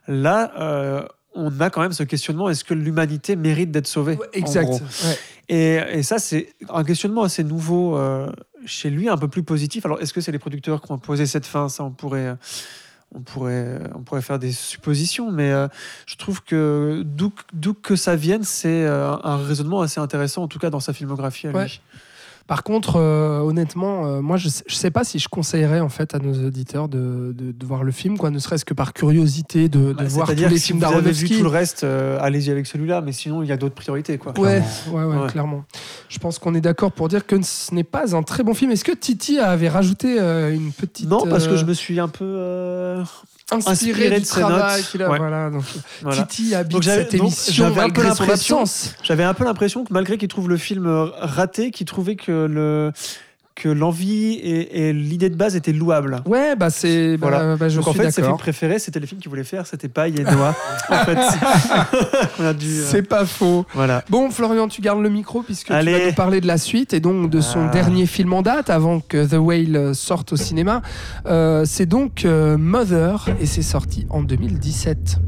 Là, 0.08 1.06
on 1.34 1.60
a 1.60 1.70
quand 1.70 1.80
même 1.82 1.92
ce 1.92 2.02
questionnement 2.02 2.48
est-ce 2.48 2.64
que 2.64 2.74
l'humanité 2.74 3.36
mérite 3.36 3.70
d'être 3.70 3.86
sauvée 3.86 4.16
ouais, 4.16 4.26
exact. 4.32 4.82
Ouais. 5.50 5.98
Et, 5.98 6.02
ça, 6.02 6.18
c'est 6.18 6.54
un 6.68 6.84
questionnement 6.84 7.22
assez 7.22 7.44
nouveau 7.44 7.96
euh, 7.96 8.30
chez 8.66 8.90
lui, 8.90 9.08
un 9.08 9.16
peu 9.16 9.28
plus 9.28 9.42
positif. 9.42 9.84
Alors, 9.86 10.00
est-ce 10.00 10.12
que 10.12 10.20
c'est 10.20 10.32
les 10.32 10.38
producteurs 10.38 10.82
qui 10.82 10.92
ont 10.92 10.98
posé 10.98 11.26
cette 11.26 11.46
fin? 11.46 11.68
Ça, 11.68 11.84
on 11.84 11.90
pourrait, 11.90 12.26
euh, 12.28 12.34
on 13.14 13.20
pourrait, 13.20 13.80
on 13.94 14.02
pourrait 14.02 14.22
faire 14.22 14.38
des 14.38 14.52
suppositions, 14.52 15.30
mais 15.30 15.50
euh, 15.50 15.68
je 16.06 16.16
trouve 16.16 16.42
que 16.42 17.02
d'où 17.04 17.74
que 17.74 17.96
ça 17.96 18.16
vienne, 18.16 18.44
c'est 18.44 18.84
euh, 18.84 19.16
un 19.22 19.36
raisonnement 19.36 19.80
assez 19.80 20.00
intéressant, 20.00 20.42
en 20.42 20.48
tout 20.48 20.58
cas 20.58 20.70
dans 20.70 20.80
sa 20.80 20.92
filmographie 20.92 21.48
à 21.48 21.52
lui. 21.52 21.80
Par 22.50 22.64
contre, 22.64 22.96
euh, 22.96 23.38
honnêtement, 23.38 24.06
euh, 24.06 24.20
moi, 24.20 24.36
je 24.36 24.48
sais, 24.48 24.64
je 24.66 24.74
sais 24.74 24.90
pas 24.90 25.04
si 25.04 25.20
je 25.20 25.28
conseillerais 25.28 25.78
en 25.78 25.88
fait 25.88 26.16
à 26.16 26.18
nos 26.18 26.34
auditeurs 26.48 26.88
de, 26.88 27.32
de, 27.32 27.52
de 27.52 27.64
voir 27.64 27.84
le 27.84 27.92
film, 27.92 28.18
quoi, 28.18 28.30
ne 28.30 28.40
serait-ce 28.40 28.64
que 28.64 28.74
par 28.74 28.92
curiosité 28.92 29.68
de, 29.68 29.78
de 29.78 29.92
Bah, 29.92 30.02
voir 30.08 30.26
tous 30.26 30.34
les 30.34 30.42
que 30.48 30.56
si 30.56 30.66
films 30.66 30.80
vous 30.80 30.84
avez 30.86 30.94
vu 30.96 31.00
d'Aronofsky. 31.04 31.36
tout 31.36 31.42
le 31.44 31.48
reste, 31.48 31.84
euh, 31.84 32.18
allez-y 32.20 32.50
avec 32.50 32.66
celui-là, 32.66 33.02
mais 33.02 33.12
sinon, 33.12 33.44
il 33.44 33.48
y 33.48 33.52
a 33.52 33.56
d'autres 33.56 33.76
priorités. 33.76 34.18
Quoi, 34.18 34.32
Ouais, 34.36 34.60
clairement. 34.82 34.98
ouais, 34.98 35.04
ouais, 35.16 35.22
Ouais. 35.22 35.28
clairement. 35.30 35.64
Je 36.08 36.18
pense 36.18 36.40
qu'on 36.40 36.56
est 36.56 36.60
d'accord 36.60 36.90
pour 36.90 37.06
dire 37.06 37.24
que 37.24 37.36
ce 37.40 37.72
n'est 37.72 37.84
pas 37.84 38.16
un 38.16 38.24
très 38.24 38.42
bon 38.42 38.52
film. 38.52 38.72
Est-ce 38.72 38.82
que 38.82 38.96
Titi 38.96 39.38
avait 39.38 39.68
rajouté 39.68 40.18
une 40.18 40.72
petite 40.72 41.08
Non, 41.08 41.24
parce 41.30 41.46
que 41.46 41.54
je 41.54 41.64
me 41.64 41.72
suis 41.72 42.00
un 42.00 42.08
peu. 42.08 42.96
Inspiré, 43.56 43.72
inspiré 43.72 44.14
du 44.16 44.20
de 44.20 44.26
ses 44.26 44.40
travail 44.40 44.80
notes. 44.80 44.90
qu'il 44.90 45.02
a. 45.02 45.10
Ouais. 45.10 45.18
Voilà, 45.18 45.50
donc, 45.50 45.64
voilà. 46.02 46.22
Titi 46.22 46.54
habite 46.54 46.72
Donc 46.72 46.84
cette 46.84 47.12
donc 47.12 47.20
émission 47.20 47.64
j'avais 47.64 47.80
un 47.80 47.90
peu 47.90 48.14
son 48.14 48.28
absence. 48.28 48.94
J'avais 49.02 49.24
un 49.24 49.34
peu 49.34 49.44
l'impression 49.44 49.84
que 49.84 49.92
malgré 49.92 50.18
qu'il 50.18 50.28
trouve 50.28 50.48
le 50.48 50.56
film 50.56 50.86
raté, 51.18 51.70
qu'il 51.70 51.86
trouvait 51.86 52.16
que 52.16 52.46
le 52.48 52.92
que 53.60 53.68
l'envie 53.68 54.32
et, 54.42 54.88
et 54.88 54.92
l'idée 54.92 55.28
de 55.28 55.36
base 55.36 55.54
étaient 55.54 55.72
louables. 55.72 56.22
Ouais, 56.26 56.56
bah 56.56 56.70
c'est. 56.70 57.16
bah, 57.18 57.28
Voilà. 57.28 57.56
bah, 57.56 57.68
je 57.68 57.76
Donc 57.76 57.88
en 57.88 57.92
suis 57.92 58.00
fait, 58.00 58.10
ses 58.10 58.22
films 58.22 58.36
préférés, 58.38 58.78
c'était 58.78 59.00
les 59.00 59.06
films 59.06 59.20
qu'il 59.20 59.28
voulait 59.28 59.44
faire, 59.44 59.66
c'était 59.66 59.88
pas 59.88 60.08
et 60.08 60.12
Noah. 60.12 60.54
en 60.88 60.94
fait, 61.04 61.18
euh, 62.40 62.54
C'est 62.90 63.02
pas 63.02 63.24
faux. 63.26 63.66
Voilà. 63.74 64.02
Bon, 64.08 64.30
Florian, 64.30 64.68
tu 64.68 64.80
gardes 64.80 65.02
le 65.02 65.10
micro 65.10 65.42
puisque 65.42 65.66
tu 65.68 65.72
Allez. 65.72 65.92
vas 65.98 66.06
nous 66.06 66.12
parler 66.14 66.40
de 66.40 66.46
la 66.46 66.58
suite 66.58 66.94
et 66.94 67.00
donc 67.00 67.30
de 67.30 67.40
son 67.40 67.66
Ah. 67.68 67.70
dernier 67.72 68.06
film 68.06 68.32
en 68.32 68.42
date 68.42 68.70
avant 68.70 69.00
que 69.00 69.26
The 69.26 69.34
Whale 69.38 69.94
sorte 69.94 70.32
au 70.32 70.36
cinéma. 70.36 70.82
Euh, 71.26 71.64
c'est 71.66 71.86
donc 71.86 72.24
euh, 72.24 72.56
Mother 72.56 73.26
et 73.40 73.46
c'est 73.46 73.62
sorti 73.62 74.06
en 74.10 74.22
2017. 74.22 75.18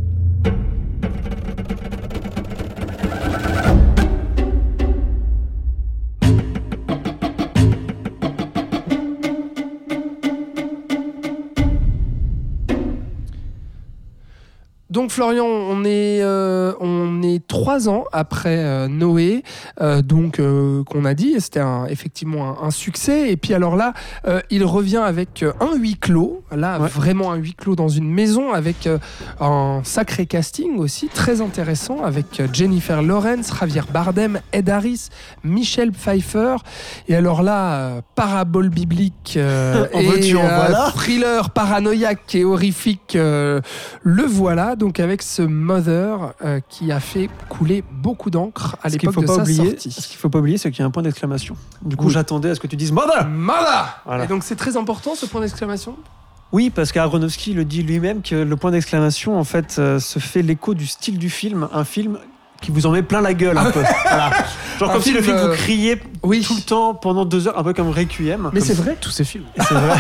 Donc 15.03 15.11
Florian, 15.11 15.47
on 15.47 15.83
est, 15.85 16.23
euh, 16.23 16.75
on 16.79 17.23
est 17.25 17.45
trois 17.49 17.89
ans 17.89 18.05
après 18.13 18.59
euh, 18.59 18.87
Noé, 18.87 19.43
euh, 19.81 20.01
donc 20.01 20.41
qu'on 20.87 21.05
a 21.05 21.15
dit, 21.15 21.35
c'était 21.41 21.61
effectivement 21.89 22.57
un, 22.63 22.69
un 22.69 22.71
succès. 22.71 23.33
Et 23.33 23.37
puis 23.37 23.53
alors 23.53 23.75
là, 23.75 23.95
il 24.51 24.65
revient 24.65 25.03
avec 25.05 25.45
un 25.59 25.75
huis 25.77 25.97
clos, 25.97 26.45
là 26.55 26.79
Ouais. 26.79 26.87
vraiment 26.87 27.33
un 27.33 27.37
huis 27.37 27.55
clos 27.55 27.75
dans 27.75 27.89
une 27.89 28.09
maison 28.09 28.53
avec 28.53 28.89
un 29.41 29.81
sacré 29.83 30.27
casting 30.27 30.79
aussi 30.79 31.09
très 31.09 31.41
intéressant 31.41 32.05
avec 32.05 32.41
Jennifer 32.53 33.03
Lawrence, 33.03 33.51
Javier 33.59 33.83
Bardem, 33.93 34.39
Ed 34.53 34.71
Harris, 34.71 35.09
Michel 35.43 35.91
Pfeiffer. 35.91 36.57
Et 37.09 37.17
alors 37.17 37.43
là, 37.43 38.03
parabole 38.15 38.69
biblique 38.69 39.37
En 39.95 39.99
et 39.99 40.07
veux-tu, 40.07 40.37
en 40.37 40.43
voilà. 40.43 40.93
thriller 40.95 41.51
paranoïaque 41.51 42.37
et 42.37 42.45
horrifique, 42.45 43.15
le 43.17 44.23
voilà. 44.27 44.77
Donc 44.77 44.92
avec 45.01 45.23
ce 45.23 45.43
Mother 45.43 46.35
euh, 46.45 46.61
qui 46.69 46.91
a 46.93 47.01
fait 47.01 47.29
couler 47.49 47.85
beaucoup 47.91 48.31
d'encre 48.31 48.77
à 48.83 48.89
l'époque 48.89 49.21
de 49.21 49.27
pas 49.27 49.35
sa 49.37 49.43
oublier, 49.43 49.71
sortie. 49.71 49.91
ce 49.91 50.07
qu'il 50.09 50.17
faut 50.19 50.29
pas 50.29 50.39
oublier, 50.41 50.59
c'est 50.59 50.71
qu'il 50.71 50.81
y 50.81 50.83
a 50.83 50.87
un 50.87 50.91
point 50.91 51.03
d'exclamation. 51.03 51.57
Du 51.83 51.97
coup, 51.97 52.07
Oui. 52.07 52.13
j'attendais 52.13 52.51
à 52.51 52.55
ce 52.55 52.61
que 52.61 52.67
tu 52.67 52.77
dises 52.77 52.93
Mother. 52.93 53.29
Mother 53.29 54.01
Voilà. 54.07 54.25
Et 54.25 54.27
donc 54.27 54.43
c'est 54.45 54.57
très 54.57 54.77
important 54.77 55.15
ce 55.15 55.27
point 55.27 55.41
d'exclamation? 55.41 55.97
Oui, 56.53 56.69
parce 56.69 56.93
qu'Aronofsky 56.93 57.55
le 57.55 57.65
dit 57.65 57.83
lui-même 57.83 58.21
que 58.21 58.35
le 58.35 58.57
point 58.57 58.71
d'exclamation, 58.73 59.39
en 59.39 59.45
fait, 59.45 59.77
euh, 59.79 59.99
se 59.99 60.19
fait 60.19 60.43
l'écho 60.43 60.75
du 60.75 60.87
style 60.87 61.19
du 61.19 61.31
film, 61.31 61.67
un 61.73 61.85
film 61.85 62.19
qui 62.63 62.71
vous 62.71 62.87
en 62.87 62.93
met 62.93 63.03
plein 63.03 63.21
la 63.21 63.35
gueule 63.35 63.59
un 63.59 63.71
peu. 63.71 63.83
Voilà. 64.05 64.31
Genre 64.79 64.89
Un 64.91 64.93
comme 64.95 65.03
si 65.03 65.13
le 65.13 65.21
film, 65.21 65.37
film 65.37 65.49
vous 65.49 65.53
euh, 65.53 65.97
Oui. 66.23 66.41
tout 66.41 66.55
le 66.55 66.63
temps 66.63 66.95
pendant 66.95 67.25
deux 67.27 67.47
heures, 67.47 67.59
un 67.59 67.63
peu 67.63 67.73
comme 67.75 67.91
Requiem. 67.91 68.51
Mais 68.53 68.61
Comme- 68.61 68.69
c'est 68.69 68.75
vrai, 68.75 68.97
Tous 69.01 69.11
ces 69.11 69.25
films. 69.25 69.45
c'est 69.59 69.75
vrai. 69.75 69.99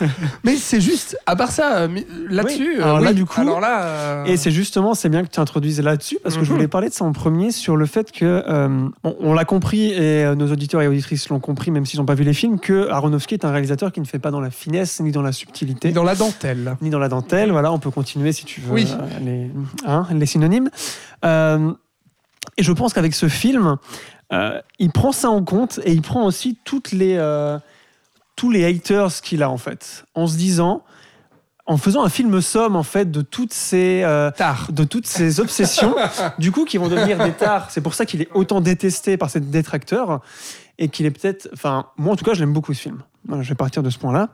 mais 0.44 0.56
c'est 0.56 0.80
juste, 0.80 1.16
à 1.26 1.36
part 1.36 1.50
ça, 1.50 1.78
euh, 1.78 1.88
là-dessus, 2.28 2.74
Oui. 2.76 2.82
Alors 2.82 2.98
euh, 2.98 3.00
là, 3.00 3.08
oui. 3.10 3.14
du 3.14 3.24
coup- 3.24 3.40
alors 3.40 3.60
là, 3.60 3.82
euh, 3.82 4.24
Et 4.26 4.36
c'est 4.36 4.50
justement, 4.50 4.94
c'est 4.94 5.08
bien 5.08 5.24
que 5.24 5.30
tu 5.30 5.40
introduises 5.40 5.80
là-dessus, 5.80 6.18
parce 6.22 6.36
que 6.36 6.44
je 6.44 6.50
Mhm. 6.50 6.56
voulais 6.56 6.68
parler 6.68 6.88
de 6.88 6.94
ça 6.94 7.04
en 7.04 7.12
premier, 7.12 7.50
sur 7.50 7.76
le 7.76 7.86
fait 7.86 8.12
que, 8.12 8.44
euh, 8.46 8.68
on, 9.04 9.16
on 9.20 9.32
l'a 9.34 9.44
compris, 9.44 9.92
et 9.92 10.24
euh, 10.24 10.34
nos 10.34 10.50
auditeurs 10.52 10.82
et 10.82 10.88
auditrices 10.88 11.28
l'ont 11.28 11.40
compris, 11.40 11.70
même 11.70 11.86
s'ils 11.86 12.00
n'ont 12.00 12.06
pas 12.06 12.14
vu 12.14 12.24
les 12.24 12.34
films, 12.34 12.58
que 12.58 12.88
Aronofsky 12.90 13.34
est 13.34 13.44
un 13.44 13.50
réalisateur 13.50 13.92
qui 13.92 14.00
ne 14.00 14.06
fait 14.06 14.18
pas 14.18 14.30
dans 14.30 14.40
la 14.40 14.50
finesse, 14.50 15.00
ni 15.00 15.12
dans 15.12 15.22
la 15.22 15.32
subtilité, 15.32 15.90
dans 15.92 16.04
la 16.04 16.14
dentelle. 16.14 16.76
ni 16.82 16.90
dans 16.90 16.98
la 16.98 17.08
dentelle. 17.08 17.50
Voilà, 17.52 17.72
on 17.72 17.78
peut 17.78 17.90
continuer 17.90 18.32
si 18.32 18.44
tu 18.44 18.60
veux 18.60 18.72
Oui. 18.72 18.88
euh, 18.90 19.18
les, 19.24 19.50
hein, 19.86 20.06
les 20.12 20.26
synonymes. 20.26 20.70
Euh, 21.24 21.72
et 22.56 22.62
je 22.62 22.72
pense 22.72 22.92
qu'avec 22.92 23.14
ce 23.14 23.28
film, 23.28 23.76
euh, 24.32 24.60
il 24.78 24.90
prend 24.90 25.12
ça 25.12 25.30
en 25.30 25.42
compte 25.44 25.80
et 25.84 25.92
il 25.92 26.02
prend 26.02 26.24
aussi 26.24 26.58
toutes 26.64 26.92
les, 26.92 27.16
euh, 27.16 27.58
tous 28.36 28.50
les 28.50 28.64
haters 28.64 29.20
qu'il 29.22 29.42
a 29.42 29.50
en 29.50 29.58
fait, 29.58 30.04
en 30.14 30.26
se 30.26 30.36
disant, 30.36 30.82
en 31.66 31.76
faisant 31.76 32.04
un 32.04 32.08
film 32.08 32.40
somme 32.40 32.76
en 32.76 32.82
fait 32.82 33.10
de 33.10 33.22
toutes 33.22 33.52
ces 33.52 34.02
euh, 34.04 34.30
de 34.70 34.84
toutes 34.84 35.06
ces 35.06 35.40
obsessions, 35.40 35.94
du 36.38 36.52
coup, 36.52 36.64
qui 36.64 36.78
vont 36.78 36.88
devenir 36.88 37.22
des 37.24 37.32
tares. 37.32 37.70
C'est 37.70 37.80
pour 37.80 37.94
ça 37.94 38.06
qu'il 38.06 38.20
est 38.22 38.28
autant 38.34 38.60
détesté 38.60 39.16
par 39.16 39.30
ses 39.30 39.40
détracteurs 39.40 40.20
et 40.78 40.88
qu'il 40.88 41.06
est 41.06 41.10
peut-être. 41.10 41.48
Enfin, 41.52 41.86
moi 41.96 42.12
en 42.12 42.16
tout 42.16 42.24
cas, 42.24 42.34
je 42.34 42.40
l'aime 42.40 42.52
beaucoup 42.52 42.74
ce 42.74 42.80
film. 42.80 43.02
Voilà, 43.26 43.42
je 43.42 43.48
vais 43.48 43.54
partir 43.54 43.82
de 43.82 43.88
ce 43.88 43.98
point-là. 43.98 44.28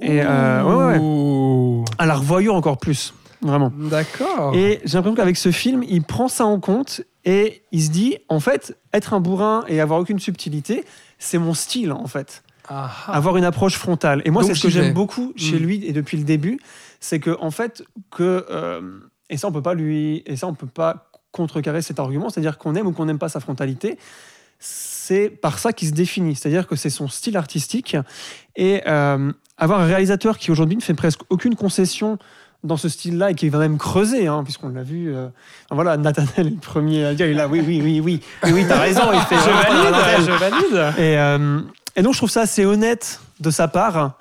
Et 0.00 0.20
euh, 0.22 0.62
ouais, 0.62 0.98
ouais, 0.98 1.84
à 1.98 2.06
la 2.06 2.14
revoyure 2.14 2.56
encore 2.56 2.78
plus, 2.78 3.14
vraiment. 3.44 3.72
D'accord. 3.76 4.54
Et 4.54 4.80
j'ai 4.84 4.94
l'impression 4.96 5.14
qu'avec 5.14 5.36
ce 5.36 5.52
film, 5.52 5.84
il 5.84 6.02
prend 6.02 6.28
ça 6.28 6.44
en 6.46 6.58
compte 6.58 7.02
et 7.24 7.62
il 7.72 7.82
se 7.82 7.90
dit, 7.90 8.16
en 8.28 8.40
fait, 8.40 8.76
être 8.92 9.14
un 9.14 9.20
bourrin 9.20 9.64
et 9.68 9.80
avoir 9.80 10.00
aucune 10.00 10.18
subtilité, 10.18 10.84
c'est 11.18 11.38
mon 11.38 11.54
style, 11.54 11.92
en 11.92 12.06
fait. 12.06 12.42
Avoir 13.06 13.36
une 13.36 13.44
approche 13.44 13.76
frontale. 13.76 14.22
Et 14.24 14.30
moi, 14.30 14.42
c'est 14.42 14.54
ce 14.54 14.62
que 14.62 14.68
j'aime 14.70 14.94
beaucoup 14.94 15.32
chez 15.36 15.56
Mm. 15.56 15.62
lui 15.62 15.84
et 15.86 15.92
depuis 15.92 16.16
le 16.16 16.24
début, 16.24 16.58
c'est 17.00 17.20
que, 17.20 17.36
en 17.40 17.50
fait, 17.50 17.84
que. 18.10 18.44
euh, 18.50 18.80
et 19.30 19.36
ça, 19.36 19.48
on 19.48 19.52
peut 19.52 19.62
pas 19.62 19.74
lui. 19.74 20.22
Et 20.26 20.36
ça, 20.36 20.46
on 20.46 20.54
peut 20.54 20.66
pas 20.66 21.10
contrecarrer 21.32 21.82
cet 21.82 21.98
argument, 21.98 22.28
c'est-à-dire 22.30 22.58
qu'on 22.58 22.74
aime 22.74 22.86
ou 22.86 22.92
qu'on 22.92 23.04
n'aime 23.06 23.18
pas 23.18 23.28
sa 23.28 23.40
frontalité. 23.40 23.98
C'est 24.58 25.28
par 25.28 25.58
ça 25.58 25.72
qu'il 25.72 25.88
se 25.88 25.92
définit, 25.92 26.36
c'est-à-dire 26.36 26.66
que 26.66 26.76
c'est 26.76 26.90
son 26.90 27.08
style 27.08 27.36
artistique. 27.36 27.96
Et 28.56 28.82
euh, 28.86 29.32
avoir 29.58 29.80
un 29.80 29.86
réalisateur 29.86 30.38
qui 30.38 30.50
aujourd'hui 30.50 30.76
ne 30.76 30.82
fait 30.82 30.94
presque 30.94 31.20
aucune 31.28 31.56
concession 31.56 32.18
dans 32.64 32.76
ce 32.76 32.88
style-là 32.88 33.30
et 33.30 33.34
qui 33.34 33.48
va 33.50 33.58
même 33.58 33.78
creuser, 33.78 34.26
hein, 34.26 34.42
puisqu'on 34.42 34.70
l'a 34.70 34.82
vu. 34.82 35.14
euh, 35.14 35.26
enfin, 35.66 35.74
voilà, 35.74 35.96
Nathanaël 35.96 36.46
est 36.46 36.50
le 36.50 36.56
premier 36.56 37.04
à 37.04 37.14
dire 37.14 37.26
il 37.28 37.38
a 37.38 37.46
oui, 37.46 37.62
oui, 37.64 37.80
oui, 37.84 38.00
oui, 38.00 38.20
oui, 38.44 38.50
oui, 38.52 38.64
t'as 38.66 38.80
raison, 38.80 39.02
il 39.12 39.20
fait. 39.20 39.36
je 39.36 40.38
valide. 40.38 40.94
Et, 40.98 41.18
euh, 41.18 41.60
et 41.96 42.02
donc, 42.02 42.14
je 42.14 42.18
trouve 42.18 42.30
ça 42.30 42.42
assez 42.42 42.64
honnête 42.64 43.20
de 43.40 43.50
sa 43.50 43.68
part 43.68 44.14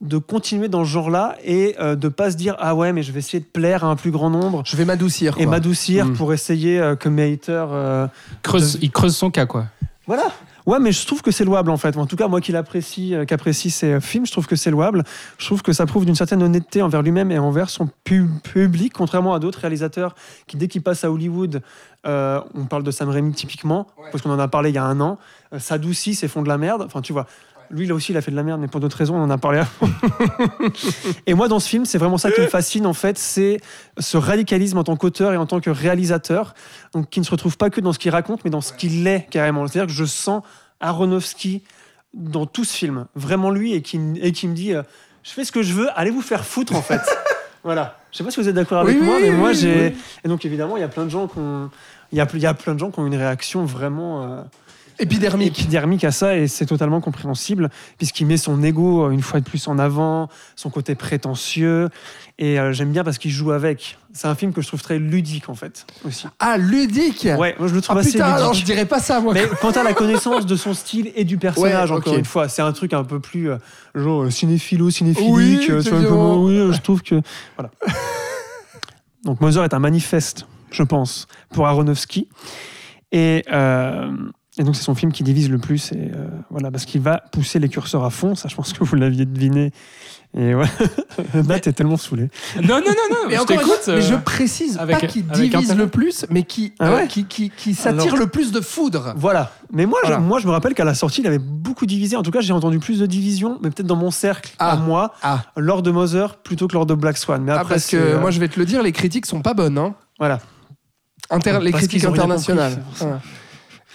de 0.00 0.18
continuer 0.18 0.68
dans 0.68 0.84
ce 0.84 0.90
genre-là 0.90 1.36
et 1.44 1.76
euh, 1.80 1.94
de 1.94 2.08
pas 2.08 2.30
se 2.30 2.36
dire 2.36 2.56
ah 2.58 2.74
ouais 2.74 2.92
mais 2.92 3.02
je 3.02 3.12
vais 3.12 3.20
essayer 3.20 3.38
de 3.40 3.44
plaire 3.46 3.84
à 3.84 3.86
un 3.86 3.96
plus 3.96 4.10
grand 4.10 4.28
nombre 4.28 4.62
Je 4.66 4.76
vais 4.76 4.84
m'adoucir. 4.84 5.34
et 5.38 5.46
m'adoucir 5.46 6.04
Mm. 6.06 6.12
pour 6.14 6.32
essayer 6.34 6.78
euh, 6.80 6.96
que 6.96 7.08
mes 7.08 7.32
haters 7.32 7.68
euh, 7.72 8.06
Creuse, 8.42 8.76
il 8.82 8.90
creuse 8.90 9.16
son 9.16 9.30
cas, 9.30 9.46
quoi. 9.46 9.66
voilà 10.06 10.24
ouais 10.66 10.78
mais 10.80 10.92
je 10.92 11.06
trouve 11.06 11.22
que 11.22 11.30
c'est 11.30 11.44
louable 11.44 11.70
en 11.70 11.76
fait. 11.76 11.96
En 11.96 12.06
tout 12.06 12.16
cas 12.16 12.28
moi 12.28 12.40
qui 12.40 12.52
l'apprécie 12.52 13.14
euh, 13.14 13.24
qu'apprécie 13.24 13.70
ces 13.70 13.92
euh, 13.94 14.00
films 14.00 14.26
je 14.26 14.32
trouve 14.32 14.46
que 14.46 14.56
c'est 14.56 14.70
louable. 14.70 15.02
Je 15.38 15.46
trouve 15.46 15.62
que 15.62 15.72
ça 15.72 15.86
prouve 15.86 16.04
d'une 16.06 16.14
certaine 16.14 16.42
honnêteté 16.42 16.82
envers 16.82 17.02
lui-même 17.02 17.30
et 17.30 17.38
envers 17.38 17.70
son 17.70 17.88
pu- 18.04 18.28
public 18.42 18.92
contrairement 18.92 19.34
à 19.34 19.38
d'autres 19.38 19.60
réalisateurs 19.60 20.14
qui 20.46 20.56
dès 20.56 20.68
qu'ils 20.68 20.82
passent 20.82 21.04
à 21.04 21.10
Hollywood 21.10 21.62
euh, 22.06 22.40
on 22.54 22.64
parle 22.66 22.82
de 22.82 22.90
Sam 22.90 23.08
Raimi 23.08 23.32
typiquement 23.32 23.86
Ouais. 23.98 24.08
parce 24.12 24.22
qu'on 24.22 24.30
en 24.30 24.38
a 24.38 24.48
parlé 24.48 24.70
il 24.70 24.74
y 24.74 24.78
a 24.78 24.84
un 24.84 25.00
an 25.00 25.18
euh, 25.52 25.58
s'adoucissent 25.58 26.22
et 26.22 26.28
font 26.28 26.42
de 26.42 26.48
la 26.48 26.58
merde. 26.58 26.82
Enfin 26.82 27.00
tu 27.00 27.12
vois 27.12 27.26
lui, 27.70 27.86
là 27.86 27.94
aussi, 27.94 28.12
il 28.12 28.16
a 28.16 28.20
fait 28.20 28.30
de 28.30 28.36
la 28.36 28.42
merde, 28.42 28.60
mais 28.60 28.68
pour 28.68 28.80
d'autres 28.80 28.96
raisons, 28.96 29.16
on 29.16 29.22
en 29.22 29.30
a 29.30 29.38
parlé 29.38 29.60
avant. 29.60 29.92
et 31.26 31.34
moi, 31.34 31.48
dans 31.48 31.60
ce 31.60 31.68
film, 31.68 31.84
c'est 31.84 31.98
vraiment 31.98 32.18
ça 32.18 32.30
qui 32.30 32.40
me 32.40 32.46
fascine, 32.46 32.86
en 32.86 32.92
fait, 32.92 33.18
c'est 33.18 33.58
ce 33.98 34.16
radicalisme 34.16 34.78
en 34.78 34.84
tant 34.84 34.96
qu'auteur 34.96 35.32
et 35.32 35.36
en 35.36 35.46
tant 35.46 35.60
que 35.60 35.70
réalisateur, 35.70 36.54
donc 36.92 37.10
qui 37.10 37.20
ne 37.20 37.24
se 37.24 37.30
retrouve 37.30 37.56
pas 37.56 37.70
que 37.70 37.80
dans 37.80 37.92
ce 37.92 37.98
qu'il 37.98 38.10
raconte, 38.10 38.44
mais 38.44 38.50
dans 38.50 38.60
ce 38.60 38.72
qu'il 38.72 39.06
est 39.06 39.26
carrément. 39.30 39.66
C'est-à-dire 39.66 39.86
que 39.86 39.92
je 39.92 40.04
sens 40.04 40.42
Aronofsky 40.80 41.62
dans 42.12 42.46
tout 42.46 42.64
ce 42.64 42.76
film, 42.76 43.06
vraiment 43.14 43.50
lui, 43.50 43.74
et 43.74 43.82
qui, 43.82 44.00
et 44.20 44.32
qui 44.32 44.46
me 44.48 44.54
dit, 44.54 44.74
euh, 44.74 44.82
je 45.22 45.32
fais 45.32 45.44
ce 45.44 45.52
que 45.52 45.62
je 45.62 45.72
veux, 45.72 45.88
allez 45.98 46.10
vous 46.10 46.22
faire 46.22 46.44
foutre 46.44 46.74
en 46.74 46.82
fait. 46.82 47.00
voilà. 47.64 47.98
Je 48.12 48.18
sais 48.18 48.24
pas 48.24 48.30
si 48.30 48.40
vous 48.40 48.48
êtes 48.48 48.54
d'accord 48.54 48.80
avec 48.80 48.96
Oui, 48.96 49.04
moi, 49.04 49.18
mais 49.20 49.30
oui, 49.30 49.36
moi 49.36 49.48
oui, 49.48 49.54
j'ai. 49.56 49.96
Et 50.22 50.28
donc 50.28 50.44
évidemment, 50.44 50.76
il 50.76 50.80
y 50.80 50.84
a 50.84 50.88
plein 50.88 51.04
de 51.04 51.10
gens 51.10 51.26
qui 51.26 51.38
ont. 51.38 51.70
Il 52.12 52.18
y 52.18 52.20
a, 52.20 52.28
y 52.32 52.46
a 52.46 52.54
plein 52.54 52.74
de 52.74 52.78
gens 52.78 52.92
qui 52.92 53.00
ont 53.00 53.06
une 53.06 53.16
réaction 53.16 53.64
vraiment 53.64 54.22
euh, 54.22 54.42
Épidermique. 54.98 55.58
épidermique 55.60 56.04
à 56.04 56.10
ça 56.12 56.36
et 56.36 56.46
c'est 56.48 56.66
totalement 56.66 57.00
compréhensible 57.00 57.70
puisqu'il 57.98 58.26
met 58.26 58.36
son 58.36 58.62
ego 58.62 59.06
euh, 59.06 59.10
une 59.10 59.22
fois 59.22 59.40
de 59.40 59.44
plus 59.44 59.66
en 59.68 59.78
avant, 59.78 60.28
son 60.56 60.70
côté 60.70 60.94
prétentieux 60.94 61.88
et 62.38 62.58
euh, 62.58 62.72
j'aime 62.72 62.90
bien 62.92 63.04
parce 63.04 63.18
qu'il 63.18 63.30
joue 63.30 63.52
avec. 63.52 63.98
C'est 64.12 64.28
un 64.28 64.34
film 64.34 64.52
que 64.52 64.60
je 64.62 64.68
trouve 64.68 64.82
très 64.82 64.98
ludique 64.98 65.48
en 65.48 65.54
fait 65.54 65.86
aussi. 66.06 66.26
Ah, 66.38 66.56
ludique 66.58 67.26
Ouais, 67.38 67.54
moi 67.58 67.68
je 67.68 67.72
le 67.74 67.78
Ah 67.78 67.82
trouve 67.82 67.98
assez 67.98 68.12
putain, 68.12 68.24
ludique. 68.26 68.38
alors 68.40 68.54
je 68.54 68.64
dirais 68.64 68.86
pas 68.86 69.00
ça, 69.00 69.20
moi. 69.20 69.34
Mais 69.34 69.46
quant 69.60 69.70
à 69.72 69.82
la 69.82 69.94
connaissance 69.94 70.46
de 70.46 70.56
son 70.56 70.74
style 70.74 71.10
et 71.16 71.24
du 71.24 71.38
personnage, 71.38 71.90
Ouais, 71.90 71.96
encore 71.96 72.14
une 72.16 72.24
fois, 72.24 72.48
c'est 72.48 72.62
un 72.62 72.72
truc 72.72 72.92
un 72.92 73.04
peu 73.04 73.20
plus 73.20 73.50
euh, 73.50 73.56
genre 73.94 74.30
cinéphilo, 74.30 74.90
cinéphilique. 74.90 75.32
Oui, 75.32 75.58
tu 75.64 75.72
vois, 75.72 76.02
comment- 76.08 76.42
oui, 76.42 76.56
je 76.72 76.80
trouve 76.80 77.02
que. 77.02 77.20
Voilà. 77.56 77.70
Donc 79.24 79.40
Mother 79.40 79.64
est 79.64 79.74
un 79.74 79.78
manifeste, 79.78 80.46
je 80.70 80.82
pense, 80.82 81.26
pour 81.50 81.66
Aronofsky. 81.66 82.28
Et, 83.12 83.42
euh, 83.52 84.10
et 84.58 84.62
donc 84.64 84.76
c'est 84.76 84.82
son 84.84 84.94
film 84.94 85.10
qui 85.12 85.22
divise 85.24 85.50
le 85.50 85.58
plus. 85.58 85.92
Et 85.92 86.10
euh, 86.14 86.26
voilà, 86.50 86.70
parce 86.70 86.84
qu'il 86.84 87.00
va 87.00 87.18
pousser 87.32 87.58
les 87.58 87.68
curseurs 87.68 88.04
à 88.04 88.10
fond. 88.10 88.34
Ça, 88.34 88.48
je 88.48 88.54
pense 88.54 88.72
que 88.72 88.84
vous 88.84 88.96
l'aviez 88.96 89.24
deviné. 89.26 89.72
Et 90.36 90.52
ouais, 90.52 90.66
Nat 91.46 91.56
est 91.58 91.72
tellement 91.74 91.96
saoulé. 91.96 92.28
Non, 92.56 92.62
non, 92.62 92.80
non, 92.80 92.92
non. 93.08 93.16
Mais 93.28 93.36
je 93.36 93.40
encore 93.42 93.60
fois, 93.60 93.76
mais 93.86 94.00
je 94.02 94.14
euh, 94.14 94.18
précise 94.18 94.76
avec- 94.78 95.00
pas 95.00 95.06
qu'il 95.06 95.24
avec 95.30 95.50
divise 95.50 95.76
le 95.76 95.86
plus, 95.86 96.26
mais 96.28 96.42
qui, 96.42 96.72
Ah 96.80 96.88
euh, 96.90 97.06
qui, 97.06 97.24
qui, 97.24 97.50
qui 97.50 97.72
s'attire 97.74 98.14
Alors- 98.14 98.16
le 98.18 98.26
plus 98.26 98.50
de 98.50 98.60
foudre. 98.60 99.14
Voilà. 99.16 99.52
Mais 99.72 99.86
moi, 99.86 100.00
Voilà. 100.02 100.16
je, 100.16 100.22
moi, 100.22 100.40
je 100.40 100.46
me 100.48 100.50
rappelle 100.52 100.74
qu'à 100.74 100.84
la 100.84 100.94
sortie, 100.94 101.20
il 101.20 101.26
avait 101.28 101.38
beaucoup 101.38 101.86
divisé. 101.86 102.16
En 102.16 102.24
tout 102.24 102.32
cas, 102.32 102.40
j'ai 102.40 102.52
entendu 102.52 102.80
plus 102.80 102.98
de 102.98 103.06
divisions, 103.06 103.58
mais 103.62 103.70
peut-être 103.70 103.86
dans 103.86 103.94
mon 103.94 104.10
cercle 104.10 104.54
Ah. 104.58 104.72
à 104.72 104.76
moi, 104.76 105.14
Ah. 105.22 105.42
lors 105.56 105.82
de 105.82 105.92
Mother 105.92 106.36
plutôt 106.38 106.66
que 106.66 106.74
lors 106.74 106.86
de 106.86 106.94
Black 106.94 107.16
Swan. 107.16 107.40
Mais 107.44 107.52
Ah, 107.52 107.60
après, 107.60 107.74
parce 107.74 107.86
que 107.86 107.96
euh, 107.96 108.20
moi 108.20 108.32
je 108.32 108.40
vais 108.40 108.48
te 108.48 108.58
le 108.58 108.66
dire, 108.66 108.82
les 108.82 108.90
critiques 108.92 109.26
sont 109.26 109.40
pas 109.40 109.54
bonnes. 109.54 109.78
Hein. 109.78 109.94
voilà. 110.18 110.40
Inter- 111.30 111.58
les 111.62 111.70
Parce 111.70 111.84
critiques 111.86 112.04
internationales. 112.04 112.72
compris, 112.74 112.86
c'est 112.96 113.04
pour 113.04 113.12
Ouais. 113.14 113.18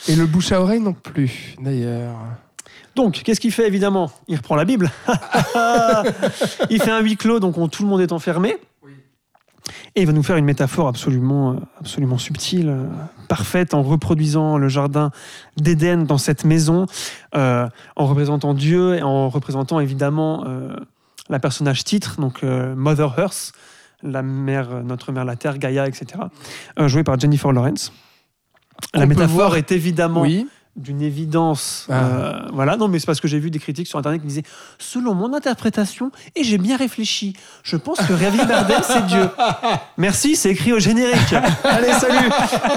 Et 0.07 0.15
le 0.15 0.26
bouche 0.26 0.51
à 0.51 0.61
oreille 0.61 0.80
non 0.80 0.93
plus, 0.93 1.55
d'ailleurs. 1.61 2.15
Donc, 2.95 3.21
qu'est-ce 3.23 3.39
qu'il 3.39 3.51
fait 3.51 3.67
évidemment? 3.67 4.11
Il 4.27 4.38
reprend 4.38 4.55
la 4.55 4.65
Bible. 4.65 4.89
il 6.69 6.81
fait 6.81 6.91
un 6.91 7.01
huis 7.01 7.17
clos, 7.17 7.39
donc 7.39 7.57
on- 7.57 7.67
tout 7.67 7.84
le 7.84 7.89
monde 7.89 8.01
est 8.01 8.11
enfermé. 8.11 8.57
Et 9.95 10.01
il 10.01 10.07
va 10.07 10.13
nous 10.13 10.23
faire 10.23 10.38
une 10.38 10.45
métaphore 10.45 10.88
absolument, 10.88 11.51
euh, 11.51 11.55
absolument 11.80 12.17
subtile, 12.17 12.69
euh, 12.69 12.84
parfaite, 13.27 13.73
en 13.73 13.81
reproduisant 13.84 14.57
le 14.57 14.67
jardin 14.69 15.11
d'Éden 15.57 16.05
dans 16.05 16.17
cette 16.17 16.43
maison, 16.45 16.85
euh, 17.35 17.67
en 17.95 18.05
représentant 18.07 18.53
Dieu 18.53 18.95
et 18.95 19.01
en 19.03 19.30
représentant 19.30 19.80
évidemment 19.80 20.43
euh, 20.47 20.76
la 21.30 21.39
personnage 21.39 21.84
titre, 21.84 22.19
donc 22.19 22.43
euh, 22.43 22.73
Mother 22.76 23.13
Earth, 23.19 23.51
la 24.01 24.21
mère, 24.23 24.84
notre 24.84 25.11
mère 25.11 25.26
la 25.26 25.35
Terre, 25.35 25.57
Gaïa, 25.57 25.88
etc., 25.88 26.05
euh, 26.80 26.88
jouée 26.88 27.03
par 27.03 27.19
Jennifer 27.19 27.51
Lawrence. 27.51 27.91
La 28.93 29.06
métaphore 29.06 29.56
est 29.56 29.72
évidemment 29.72 30.22
Oui. 30.22 30.47
d'une 30.76 31.01
évidence. 31.01 31.85
Ah. 31.89 31.93
euh, 32.03 32.39
voilà, 32.53 32.77
non, 32.77 32.88
mais 32.88 32.99
c'est 32.99 33.06
parce 33.06 33.19
que 33.19 33.27
j'ai 33.27 33.39
vu 33.39 33.51
des 33.51 33.60
critiques 33.60 33.88
sur 33.88 33.99
Internet 33.99 34.22
qui 34.22 34.27
disaient 34.27 34.43
Selon 34.77 35.14
mon 35.14 35.34
interprétation, 35.34 36.11
et 36.35 36.43
j'ai 36.43 36.57
bien 36.57 36.77
réfléchi, 36.77 37.34
je 37.64 37.76
pense 37.77 37.99
que 37.99 38.15
Javier 38.15 38.45
Bardem, 38.45 38.81
c'est 38.84 39.06
Dieu. 39.07 39.30
Merci, 39.97 40.35
c'est 40.35 40.51
écrit 40.51 40.72
au 40.73 40.80
générique. 40.80 41.34
Allez, 41.64 41.91
salut 41.93 42.30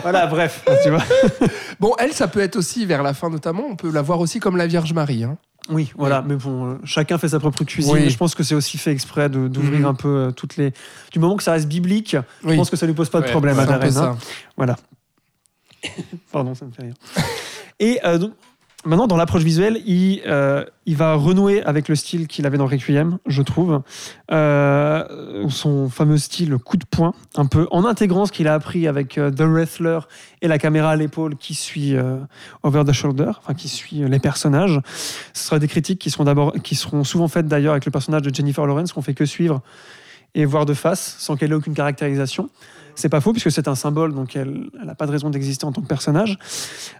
Voilà, 0.02 0.26
bref, 0.26 0.64
tu 0.82 0.90
vois. 0.90 1.02
Bon, 1.80 1.94
elle, 1.98 2.12
ça 2.12 2.28
peut 2.28 2.40
être 2.40 2.56
aussi 2.56 2.86
vers 2.86 3.02
la 3.02 3.12
fin 3.14 3.28
notamment. 3.28 3.64
On 3.68 3.74
peut 3.76 3.90
la 3.90 4.02
voir 4.02 4.20
aussi 4.20 4.38
comme 4.40 4.56
la 4.56 4.66
Vierge 4.66 4.92
Marie. 4.92 5.24
hein. 5.24 5.36
Oui, 5.68 5.92
voilà, 5.96 6.22
mais 6.26 6.34
bon, 6.34 6.72
euh, 6.72 6.74
chacun 6.84 7.18
fait 7.18 7.28
sa 7.28 7.38
propre 7.38 7.62
cuisine. 7.64 7.92
Oui. 7.94 8.10
Je 8.10 8.16
pense 8.16 8.34
que 8.34 8.42
c'est 8.42 8.56
aussi 8.56 8.78
fait 8.78 8.90
exprès 8.90 9.28
d'ouvrir 9.28 9.78
Mhm. 9.80 9.84
un 9.84 9.94
peu 9.94 10.08
euh, 10.08 10.30
toutes 10.32 10.56
les. 10.56 10.72
Du 11.12 11.20
moment 11.20 11.36
que 11.36 11.42
ça 11.44 11.52
reste 11.52 11.68
biblique, 11.68 12.16
je 12.44 12.54
pense 12.56 12.68
que 12.68 12.76
ça 12.76 12.84
lui 12.86 12.94
pose 12.94 13.10
pas 13.10 13.20
de 13.20 13.28
problème 13.28 13.58
à 13.60 13.64
Darren. 13.66 13.86
hein. 13.86 14.16
ça. 14.66 14.76
Pardon, 16.32 16.54
ça 16.54 16.66
me 16.66 16.70
fait 16.70 16.82
rire. 16.82 16.94
Et 17.80 18.00
euh, 18.04 18.28
maintenant, 18.84 19.06
dans 19.06 19.16
l'approche 19.16 19.42
visuelle, 19.42 19.80
il, 19.86 20.22
euh, 20.26 20.64
il 20.86 20.96
va 20.96 21.14
renouer 21.14 21.62
avec 21.62 21.88
le 21.88 21.96
style 21.96 22.26
qu'il 22.26 22.46
avait 22.46 22.58
dans 22.58 22.66
Requiem, 22.66 23.18
je 23.26 23.42
trouve. 23.42 23.82
Euh, 24.30 25.48
son 25.48 25.88
fameux 25.88 26.18
style 26.18 26.56
coup 26.58 26.76
de 26.76 26.84
poing, 26.84 27.14
un 27.36 27.46
peu 27.46 27.66
en 27.70 27.84
intégrant 27.84 28.26
ce 28.26 28.32
qu'il 28.32 28.48
a 28.48 28.54
appris 28.54 28.86
avec 28.86 29.14
The 29.14 29.40
Wrestler 29.40 30.00
et 30.40 30.48
la 30.48 30.58
caméra 30.58 30.90
à 30.90 30.96
l'épaule 30.96 31.36
qui 31.36 31.54
suit 31.54 31.94
Over 32.62 32.84
the 32.84 32.92
Shoulder, 32.92 33.32
enfin 33.38 33.54
qui 33.54 33.68
suit 33.68 34.04
les 34.08 34.18
personnages. 34.20 34.80
Ce 35.32 35.46
sera 35.46 35.58
des 35.58 35.68
critiques 35.68 35.98
qui 35.98 36.10
seront, 36.10 36.50
qui 36.62 36.74
seront 36.74 37.04
souvent 37.04 37.28
faites 37.28 37.48
d'ailleurs 37.48 37.72
avec 37.72 37.84
le 37.84 37.90
personnage 37.90 38.22
de 38.22 38.34
Jennifer 38.34 38.66
Lawrence, 38.66 38.92
qu'on 38.92 39.02
fait 39.02 39.14
que 39.14 39.26
suivre 39.26 39.60
et 40.34 40.44
voir 40.44 40.64
de 40.64 40.74
face, 40.74 41.16
sans 41.18 41.36
qu'elle 41.36 41.52
ait 41.52 41.56
aucune 41.56 41.74
caractérisation. 41.74 42.48
C'est 42.94 43.08
pas 43.08 43.20
faux, 43.20 43.32
puisque 43.32 43.50
c'est 43.50 43.68
un 43.68 43.74
symbole, 43.74 44.14
donc 44.14 44.36
elle 44.36 44.70
n'a 44.84 44.94
pas 44.94 45.06
de 45.06 45.12
raison 45.12 45.30
d'exister 45.30 45.64
en 45.64 45.72
tant 45.72 45.80
que 45.80 45.86
personnage. 45.86 46.38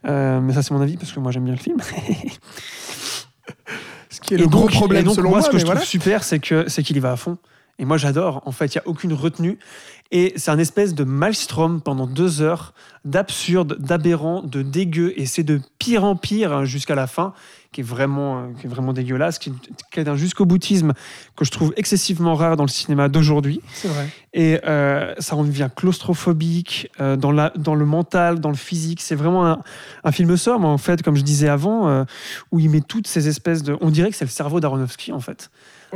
Euh, 0.07 0.41
mais 0.41 0.55
ça, 0.55 0.63
c'est 0.63 0.73
mon 0.73 0.81
avis, 0.81 0.97
parce 0.97 1.13
que 1.13 1.21
moi, 1.21 1.33
j'aime 1.33 1.45
bien 1.45 1.55
le 1.55 1.59
film. 1.59 1.79
Ce 4.11 4.21
qui 4.21 4.35
est 4.35 4.39
le 4.39 4.47
gros 4.47 4.67
problème 4.67 5.03
et 5.03 5.05
donc, 5.05 5.15
selon 5.15 5.31
moi. 5.31 5.39
moi. 5.39 5.47
ce 5.47 5.51
que 5.51 5.59
je 5.59 5.65
trouve 5.65 5.75
voilà. 5.75 5.87
super, 5.87 6.23
c'est 6.23 6.39
que 6.39 6.69
c'est 6.69 6.83
qu'il 6.83 6.97
y 6.97 7.01
va 7.01 7.13
à 7.13 7.17
fond. 7.17 7.39
Et 7.79 7.85
moi, 7.85 7.97
j'adore. 7.97 8.43
En 8.47 8.53
fait, 8.53 8.75
il 8.75 8.77
y 8.77 8.81
a 8.81 8.87
aucune 8.87 9.13
retenue. 9.13 9.59
Et 10.15 10.35
c'est 10.37 10.51
un 10.51 10.59
espèce 10.59 10.95
de 10.95 11.05
maelstrom 11.05 11.81
pendant 11.81 12.07
deux 12.07 12.43
heures, 12.43 12.75
d'absurde, 13.07 13.79
d'aberrant, 13.79 14.43
de 14.43 14.61
dégueu. 14.61 15.15
Et 15.17 15.25
c'est 15.25 15.43
de 15.43 15.59
pire 15.79 16.05
en 16.05 16.17
pire 16.17 16.53
hein, 16.53 16.65
jusqu'à 16.67 16.95
la 16.95 17.07
fin, 17.07 17.33
qui 17.73 17.81
est 17.81 17.85
vraiment, 17.85 18.37
euh, 18.37 18.47
qui 18.61 18.67
est 18.67 18.69
vraiment 18.69 18.93
dégueulasse, 18.93 19.39
qui, 19.39 19.53
qui 19.91 20.01
est 20.01 20.05
d'un 20.05 20.17
jusqu'au 20.17 20.45
boutisme 20.45 20.93
que 21.35 21.47
je 21.47 21.51
trouve 21.51 21.73
excessivement 21.79 22.35
rare 22.35 22.59
dans 22.59 22.65
le 22.65 22.69
cinéma 22.69 23.09
d'aujourd'hui. 23.09 23.63
C'est 23.73 23.89
vrai. 23.89 24.07
Et 24.35 24.61
euh, 24.67 25.15
ça 25.19 25.35
en 25.35 25.45
devient 25.45 25.71
claustrophobique 25.75 26.91
euh, 27.01 27.17
dans, 27.17 27.33
la, 27.33 27.51
dans 27.57 27.75
le 27.75 27.87
mental, 27.87 28.39
dans 28.39 28.51
le 28.51 28.55
physique. 28.55 29.01
C'est 29.01 29.15
vraiment 29.15 29.47
un, 29.47 29.63
un 30.05 30.13
film 30.13 30.37
somme, 30.37 30.67
en 30.67 30.77
fait, 30.77 31.03
comme 31.03 31.17
je 31.17 31.23
disais 31.23 31.49
avant, 31.49 31.89
euh, 31.89 32.05
où 32.51 32.61
il 32.61 32.69
met 32.69 32.83
toutes 32.83 33.07
ces 33.07 33.29
espèces 33.29 33.63
de. 33.63 33.79
On 33.81 33.89
dirait 33.89 34.11
que 34.11 34.17
c'est 34.17 34.27
le 34.27 34.31
cerveau 34.31 34.61
d'Aronofsky, 34.61 35.11
en 35.13 35.21
fait. 35.21 35.51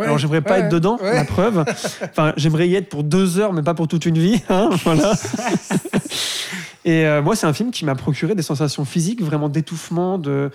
Alors, 0.05 0.19
j'aimerais 0.19 0.43
pas 0.43 0.55
Ouais, 0.55 0.61
être 0.61 0.69
dedans, 0.69 0.99
ouais. 1.01 1.15
la 1.15 1.25
preuve. 1.25 1.65
Enfin, 2.03 2.33
j'aimerais 2.37 2.69
y 2.69 2.75
être 2.75 2.89
pour 2.89 3.03
deux 3.05 3.39
heures, 3.39 3.53
mais 3.53 3.63
pas 3.63 3.75
pour 3.75 3.89
toute 3.89 4.05
une 4.07 4.19
vie. 4.19 4.41
hein, 4.49 4.71
voilà. 4.85 5.13
Et 6.85 7.05
euh, 7.05 7.21
moi, 7.21 7.35
c'est 7.35 7.47
un 7.49 7.53
film 7.53 7.73
qui 7.73 7.85
m'a 7.85 7.97
procuré 7.97 8.37
des 8.37 8.43
sensations 8.43 8.85
physiques, 8.85 9.21
vraiment 9.21 9.49
d'étouffement, 9.49 10.19
de. 10.19 10.51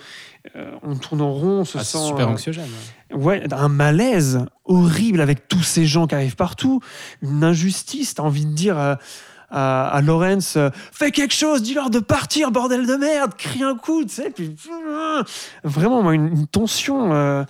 euh, 0.56 0.70
on 0.82 0.94
tourne 0.96 1.20
en 1.20 1.30
rond, 1.32 1.60
on 1.60 1.64
se 1.66 1.76
ah, 1.76 1.84
sent. 1.84 1.98
super 2.06 2.26
euh, 2.28 2.30
anxiogène. 2.32 2.64
ouais. 3.12 3.16
Ouais, 3.42 3.52
un 3.52 3.68
malaise 3.68 4.46
horrible 4.64 5.20
avec 5.20 5.46
tous 5.46 5.62
ces 5.62 5.84
gens 5.84 6.06
qui 6.06 6.14
arrivent 6.14 6.36
partout, 6.36 6.80
une 7.20 7.44
injustice. 7.44 8.14
T'as 8.14 8.22
envie 8.22 8.46
de 8.46 8.54
dire 8.54 8.96
à, 9.52 9.86
à, 9.88 10.00
Lawrence, 10.00 10.56
euh, 10.56 10.70
fais 10.92 11.10
quelque 11.12 11.34
chose, 11.34 11.62
dis-leur 11.62 11.90
de 11.90 11.98
partir, 12.00 12.50
bordel 12.50 12.86
de 12.86 12.94
merde, 12.96 13.34
crie 13.36 13.62
un 13.62 13.76
coup, 13.76 14.02
tu 14.04 14.10
sais. 14.14 14.30
Puis 14.30 14.56
vraiment 15.62 16.02
moi, 16.02 16.14
une, 16.14 16.28
une 16.28 16.46
tension 16.46 17.12
euh, 17.12 17.44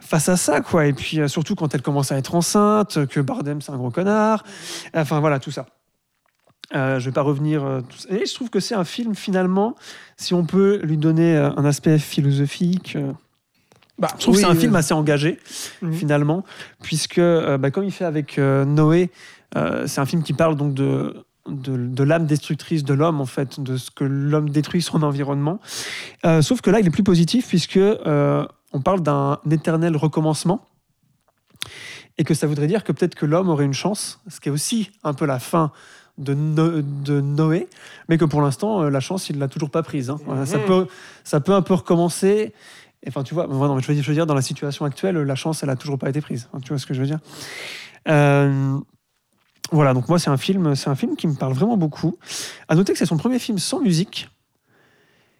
face 0.00 0.28
à 0.28 0.36
ça, 0.36 0.60
quoi. 0.60 0.86
Et 0.86 0.92
puis 0.92 1.20
euh, 1.20 1.28
surtout 1.28 1.54
quand 1.54 1.74
elle 1.74 1.82
commence 1.82 2.12
à 2.12 2.16
être 2.16 2.34
enceinte, 2.34 3.06
que 3.06 3.20
Bardem 3.20 3.60
c'est 3.60 3.72
un 3.72 3.76
gros 3.76 3.90
connard. 3.90 4.44
Enfin 4.94 5.20
voilà, 5.20 5.38
tout 5.38 5.50
ça. 5.50 5.66
Euh, 6.74 6.98
je 7.00 7.06
vais 7.06 7.12
pas 7.12 7.22
revenir. 7.22 7.64
euh. 7.64 7.80
Et 8.10 8.26
je 8.26 8.34
trouve 8.34 8.50
que 8.50 8.60
c'est 8.60 8.74
un 8.74 8.84
film 8.84 9.14
finalement, 9.14 9.74
si 10.16 10.34
on 10.34 10.44
peut 10.44 10.80
lui 10.82 10.96
donner 10.98 11.34
euh, 11.36 11.50
un 11.56 11.64
aspect 11.64 11.98
philosophique. 11.98 12.94
euh, 12.96 13.12
Bah, 13.98 14.08
je 14.16 14.22
trouve 14.22 14.34
que 14.34 14.40
c'est 14.42 14.46
un 14.46 14.54
euh, 14.54 14.60
film 14.60 14.76
assez 14.76 14.92
engagé, 14.94 15.38
Mhm. 15.82 15.92
finalement, 15.94 16.44
puisque, 16.82 17.18
euh, 17.18 17.56
bah, 17.58 17.70
comme 17.70 17.84
il 17.84 17.90
fait 17.90 18.04
avec 18.04 18.38
euh, 18.38 18.64
Noé, 18.66 19.10
euh, 19.56 19.86
c'est 19.86 20.00
un 20.00 20.04
film 20.06 20.22
qui 20.22 20.34
parle 20.34 20.56
donc 20.56 20.74
de, 20.74 21.24
de, 21.48 21.76
de 21.76 22.02
l'âme 22.04 22.26
destructrice 22.26 22.84
de 22.84 22.94
l'homme, 22.94 23.20
en 23.20 23.26
fait, 23.26 23.60
de 23.60 23.76
ce 23.76 23.90
que 23.90 24.04
l'homme 24.04 24.50
détruit 24.50 24.82
son 24.82 25.02
environnement. 25.02 25.60
Euh, 26.24 26.42
sauf 26.42 26.60
que 26.60 26.70
là, 26.70 26.80
il 26.80 26.86
est 26.86 26.90
plus 26.90 27.02
positif, 27.02 27.48
puisque 27.48 27.76
euh, 27.76 28.46
on 28.72 28.80
parle 28.80 29.00
d'un 29.02 29.38
éternel 29.50 29.96
recommencement. 29.96 30.64
Et 32.18 32.24
que 32.24 32.34
ça 32.34 32.46
voudrait 32.46 32.66
dire 32.66 32.82
que 32.84 32.92
peut-être 32.92 33.14
que 33.14 33.26
l'homme 33.26 33.48
aurait 33.48 33.64
une 33.64 33.72
chance, 33.74 34.20
ce 34.28 34.40
qui 34.40 34.48
est 34.48 34.52
aussi 34.52 34.90
un 35.04 35.14
peu 35.14 35.24
la 35.24 35.38
fin 35.38 35.70
de, 36.18 36.34
No- 36.34 36.82
de 36.82 37.20
Noé, 37.20 37.68
mais 38.08 38.18
que 38.18 38.24
pour 38.24 38.42
l'instant, 38.42 38.82
euh, 38.82 38.90
la 38.90 38.98
chance, 39.00 39.30
il 39.30 39.38
l'a 39.38 39.46
toujours 39.46 39.70
pas 39.70 39.82
prise. 39.84 40.10
hein. 40.10 40.16
Voilà, 40.26 40.44
ça, 40.44 40.58
Mhm. 40.58 40.64
peut, 40.64 40.86
ça 41.22 41.38
peut 41.40 41.52
un 41.54 41.62
peu 41.62 41.74
recommencer. 41.74 42.52
Enfin, 43.06 43.22
tu 43.22 43.34
vois, 43.34 43.46
voilà, 43.48 43.74
mais 43.74 43.82
je 43.82 43.86
veux 43.86 43.94
dire, 43.94 44.02
je 44.02 44.08
veux 44.08 44.14
dire, 44.16 44.26
dans 44.26 44.34
la 44.34 44.42
situation 44.42 44.84
actuelle, 44.84 45.16
la 45.16 45.34
chance, 45.36 45.62
elle 45.62 45.70
a 45.70 45.76
toujours 45.76 45.96
pas 45.98 46.08
été 46.08 46.20
prise. 46.20 46.48
Hein, 46.52 46.58
tu 46.60 46.70
vois 46.70 46.78
ce 46.78 46.86
que 46.86 46.94
je 46.94 47.00
veux 47.00 47.06
dire 47.06 47.20
Euh, 48.08 48.78
Voilà, 49.70 49.92
donc 49.94 50.08
moi, 50.08 50.18
c'est 50.18 50.30
un 50.30 50.36
film, 50.36 50.74
c'est 50.74 50.88
un 50.90 50.94
film 50.94 51.14
qui 51.16 51.26
me 51.26 51.34
parle 51.34 51.52
vraiment 51.52 51.76
beaucoup. 51.76 52.16
À 52.68 52.74
noter 52.74 52.92
que 52.92 52.98
c'est 52.98 53.06
son 53.06 53.16
premier 53.18 53.38
film 53.38 53.58
sans 53.58 53.80
musique, 53.80 54.30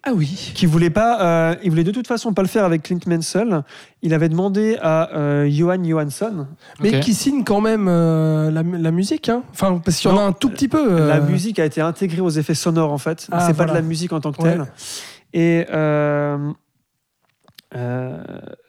Ah 0.05 0.13
oui. 0.15 0.53
qui 0.55 0.67
voulait 0.67 0.91
pas, 0.91 1.21
euh, 1.23 1.55
il 1.63 1.71
voulait 1.71 1.83
de 1.85 1.91
toute 1.93 2.07
façon 2.07 2.33
pas 2.35 2.43
le 2.43 2.49
faire 2.49 2.65
avec 2.65 2.83
Clint 2.83 2.99
Mansell. 3.07 3.63
Il 4.03 4.13
avait 4.13 4.29
demandé 4.29 4.77
à 4.83 5.11
euh, 5.17 5.49
Johan 5.51 5.83
Johansson. 5.83 6.47
Mais 6.81 7.01
qui 7.01 7.15
signe 7.15 7.43
quand 7.43 7.61
même 7.63 7.87
euh, 7.89 8.51
la, 8.51 8.63
la 8.63 8.91
musique. 8.91 9.29
Hein 9.31 9.43
enfin, 9.51 9.81
parce 9.85 9.97
qu'il 9.99 10.11
y 10.11 10.13
en 10.13 10.19
a 10.19 10.23
un 10.23 10.33
tout 10.33 10.51
petit 10.51 10.69
peu. 10.69 10.93
euh, 10.93 11.09
La 11.09 11.21
musique 11.21 11.59
a 11.59 11.65
été 11.65 11.81
intégrée 11.81 12.21
aux 12.21 12.31
effets 12.31 12.55
sonores 12.55 12.93
en 12.93 12.99
fait. 12.99 13.29
Ah, 13.33 13.41
c'est 13.47 13.55
voilà. 13.55 13.73
pas 13.73 13.79
de 13.79 13.83
la 13.83 13.89
musique 13.89 14.13
en 14.13 14.21
tant 14.21 14.33
que 14.33 14.43
Ouais. 14.43 14.51
telle. 14.53 14.67
Et 15.33 15.67
euh, 17.75 18.19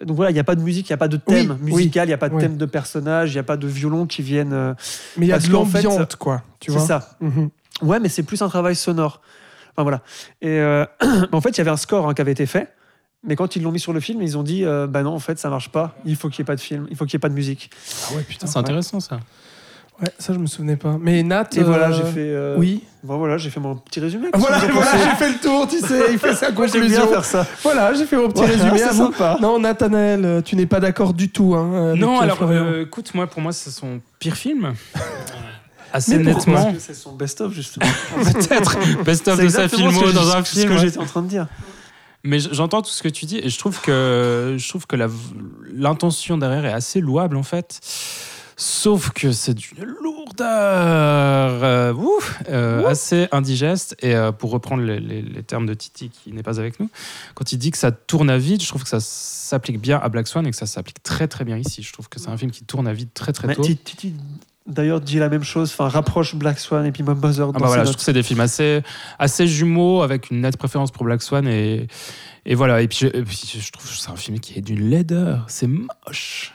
donc 0.03 0.15
voilà, 0.17 0.31
il 0.31 0.33
n'y 0.33 0.39
a 0.39 0.43
pas 0.43 0.55
de 0.55 0.61
musique, 0.61 0.89
il 0.89 0.91
n'y 0.91 0.95
a 0.95 0.97
pas 0.97 1.07
de 1.07 1.17
thème 1.17 1.57
Oui, 1.61 1.71
musical, 1.73 2.05
il 2.07 2.09
n'y 2.09 2.13
a 2.13 2.17
pas 2.17 2.29
de 2.29 2.35
oui. 2.35 2.41
thème 2.41 2.57
de 2.57 2.65
personnage, 2.65 3.31
il 3.31 3.35
n'y 3.35 3.39
a 3.39 3.43
pas 3.43 3.57
de 3.57 3.67
violon 3.67 4.05
qui 4.05 4.21
viennent. 4.21 4.53
euh, 4.53 4.73
Mais 5.17 5.25
il 5.27 5.29
y 5.29 5.33
a 5.33 5.39
de 5.39 5.47
qu'en 5.47 5.65
fait, 5.65 5.81
l'ambiance, 5.83 6.15
quoi. 6.15 6.43
Tu 6.59 6.71
c'est 6.71 6.77
vois 6.77 6.85
ça. 6.87 7.11
Mhm. 7.21 7.49
Ouais, 7.81 7.99
mais 7.99 8.09
c'est 8.09 8.23
plus 8.23 8.41
un 8.41 8.49
travail 8.49 8.75
sonore. 8.75 9.21
Enfin 9.71 9.83
voilà. 9.83 10.01
Et 10.41 10.59
euh, 10.59 10.85
en 11.31 11.39
fait, 11.41 11.51
il 11.51 11.57
y 11.59 11.61
avait 11.61 11.69
un 11.69 11.77
score 11.77 12.09
hein, 12.09 12.13
qui 12.13 12.21
avait 12.21 12.33
été 12.33 12.45
fait. 12.45 12.73
Mais 13.23 13.35
quand 13.35 13.55
ils 13.57 13.61
l'ont 13.63 13.71
mis 13.71 13.79
sur 13.81 13.91
le 13.93 13.99
film, 13.99 14.21
ils 14.21 14.37
ont 14.37 14.43
dit 14.43 14.63
euh, 14.65 14.87
bah 14.87 15.03
non, 15.03 15.13
en 15.13 15.19
fait, 15.19 15.37
ça 15.39 15.49
marche 15.49 15.69
pas. 15.69 15.95
Il 16.05 16.15
faut 16.15 16.29
qu'il 16.29 16.41
n'y 16.41 16.45
ait 16.45 16.51
pas 16.51 16.55
de 16.55 16.61
film, 16.61 16.87
il 16.89 16.95
faut 16.97 17.05
qu'il 17.05 17.15
n'y 17.17 17.19
ait 17.19 17.21
pas 17.21 17.29
de 17.29 17.33
musique. 17.33 17.69
Ah 18.09 18.15
ouais, 18.15 18.23
putain. 18.23 18.47
C'est 18.47 18.57
intéressant 18.59 18.99
ça. 18.99 19.19
Ouais, 20.01 20.09
ça, 20.17 20.33
je 20.33 20.39
me 20.39 20.45
souvenais 20.47 20.77
pas. 20.77 20.97
Mais 21.01 21.23
Nat. 21.23 21.49
Et 21.57 21.61
voilà, 21.63 21.89
euh, 21.89 21.93
j'ai 21.93 22.03
fait. 22.03 22.29
euh, 22.29 22.55
Oui. 22.57 22.83
Bon, 23.03 23.17
voilà, 23.17 23.37
j'ai 23.37 23.49
fait 23.49 23.59
mon 23.59 23.75
petit 23.75 23.99
résumé. 23.99 24.29
Voilà, 24.33 24.59
que 24.61 24.71
en 24.71 24.75
voilà, 24.75 24.91
j'ai 24.93 25.15
fait 25.17 25.29
le 25.29 25.39
tour, 25.39 25.67
tu 25.67 25.79
sais. 25.79 26.11
Il 26.11 26.17
fait 26.19 26.33
sa 26.33 26.47
j'aime 26.47 26.55
bien 26.55 26.71
conclusion. 26.71 27.07
faire 27.07 27.25
ça. 27.25 27.45
Voilà, 27.63 27.93
j'ai 27.93 28.05
fait 28.05 28.15
mon 28.17 28.27
petit 28.29 28.39
Voilà, 28.45 28.53
résumé. 28.53 28.77
c'est 28.77 28.83
à 28.85 28.91
vous. 28.91 29.05
sympa. 29.11 29.37
Non, 29.41 29.59
Nathanaël, 29.59 30.23
euh, 30.25 30.41
tu 30.41 30.55
n'es 30.55 30.65
pas 30.65 30.79
d'accord 30.79 31.13
du 31.13 31.29
tout. 31.29 31.53
Hein, 31.55 31.89
avec, 31.91 32.01
non, 32.01 32.17
euh, 32.17 32.21
alors 32.23 32.37
euh, 32.43 32.83
écoute, 32.83 33.13
moi 33.13 33.27
pour 33.27 33.41
moi 33.41 33.51
c'est 33.51 33.71
son 33.71 33.99
pire 34.19 34.35
film. 34.35 34.73
Assez 35.93 36.17
Mais 36.17 36.23
nettement. 36.33 36.53
Parce 36.63 36.73
que 36.75 36.79
c'est 36.79 36.93
son 36.93 37.13
best-of, 37.15 37.51
justement. 37.53 37.85
Peut-être 38.15 38.77
best-of 39.03 39.37
C'est 39.37 39.43
de 39.45 39.49
sa 39.49 39.67
filmo 39.67 39.91
ce 39.91 40.05
que 40.05 40.11
dans 40.11 40.35
un 40.35 40.43
Ce 40.43 40.51
film. 40.59 40.69
que 40.69 40.73
ouais. 40.75 40.79
j'étais 40.79 40.99
en 40.99 41.05
train 41.05 41.23
de 41.23 41.27
dire. 41.27 41.47
Mais 42.23 42.37
j'entends 42.39 42.81
tout 42.81 42.91
ce 42.91 43.01
que 43.01 43.07
tu 43.09 43.25
dis 43.25 43.39
et 43.39 43.49
je 43.49 43.57
trouve 43.57 43.79
que 43.81 44.55
je 44.57 44.69
trouve 44.69 44.85
que 44.85 44.95
la- 44.97 45.07
l'intention 45.73 46.37
derrière 46.37 46.65
est 46.65 46.73
assez 46.73 46.99
louable 47.01 47.37
en 47.37 47.43
fait. 47.43 47.79
Sauf 48.61 49.11
que 49.11 49.31
c'est 49.31 49.53
d'une 49.53 49.85
lourdeur 49.85 51.63
euh, 51.63 51.93
ouf, 51.93 52.41
euh, 52.49 52.85
assez 52.87 53.27
indigeste. 53.31 53.95
Et 54.01 54.13
euh, 54.15 54.33
pour 54.33 54.51
reprendre 54.51 54.83
les, 54.83 54.99
les- 54.99 55.21
les 55.21 55.43
termes 55.43 55.65
de 55.65 55.73
Titi 55.73 56.09
qui 56.09 56.33
n'est 56.33 56.43
pas 56.43 56.59
avec 56.59 56.77
nous, 56.79 56.89
quand 57.35 57.53
il 57.53 57.57
dit 57.57 57.71
que 57.71 57.77
ça 57.77 57.91
tourne 57.91 58.29
à 58.29 58.37
vide, 58.37 58.61
je 58.61 58.67
trouve 58.67 58.83
que 58.83 58.89
ça 58.89 58.99
s'applique 58.99 59.79
bien 59.79 59.97
à 59.97 60.09
Black 60.09 60.27
Swan 60.27 60.45
et 60.45 60.51
que 60.51 60.57
ça 60.57 60.65
s'applique 60.65 61.01
très 61.03 61.27
très 61.29 61.45
bien 61.45 61.57
ici. 61.57 61.83
Je 61.83 61.93
trouve 61.93 62.09
que 62.09 62.19
c'est 62.19 62.29
un 62.29 62.37
film 62.37 62.51
qui 62.51 62.65
tourne 62.65 62.85
à 62.87 62.93
vide 62.93 63.09
très 63.13 63.31
très 63.31 63.47
Mais 63.47 63.55
tôt. 63.55 63.63
Titi, 63.63 64.13
d'ailleurs, 64.67 64.99
dit 64.99 65.19
la 65.19 65.29
même 65.29 65.43
chose. 65.45 65.69
Enfin, 65.71 65.87
rapproche 65.87 66.35
Black 66.35 66.59
Swan 66.59 66.85
et 66.85 66.91
puis 66.91 67.01
Mob 67.03 67.23
Mother 67.23 67.47
dans 67.47 67.53
Ah 67.55 67.59
bah 67.59 67.67
voilà, 67.67 67.83
je 67.83 67.87
trouve 67.91 67.95
que 67.97 68.03
c'est 68.03 68.11
des 68.13 68.23
films 68.23 68.41
assez, 68.41 68.81
assez 69.19 69.47
jumeaux 69.47 70.01
avec 70.01 70.31
une 70.31 70.41
nette 70.41 70.57
préférence 70.57 70.91
pour 70.91 71.05
Black 71.05 71.21
Swan 71.21 71.47
et, 71.47 71.87
et 72.45 72.55
voilà. 72.55 72.81
Et 72.81 72.89
puis, 72.89 72.97
je, 72.99 73.07
et 73.07 73.23
puis 73.23 73.39
je 73.57 73.71
trouve 73.71 73.89
que 73.89 73.95
c'est 73.97 74.09
un 74.11 74.17
film 74.17 74.39
qui 74.41 74.59
est 74.59 74.61
d'une 74.61 74.89
laideur, 74.89 75.45
c'est 75.47 75.67
moche. 75.67 76.53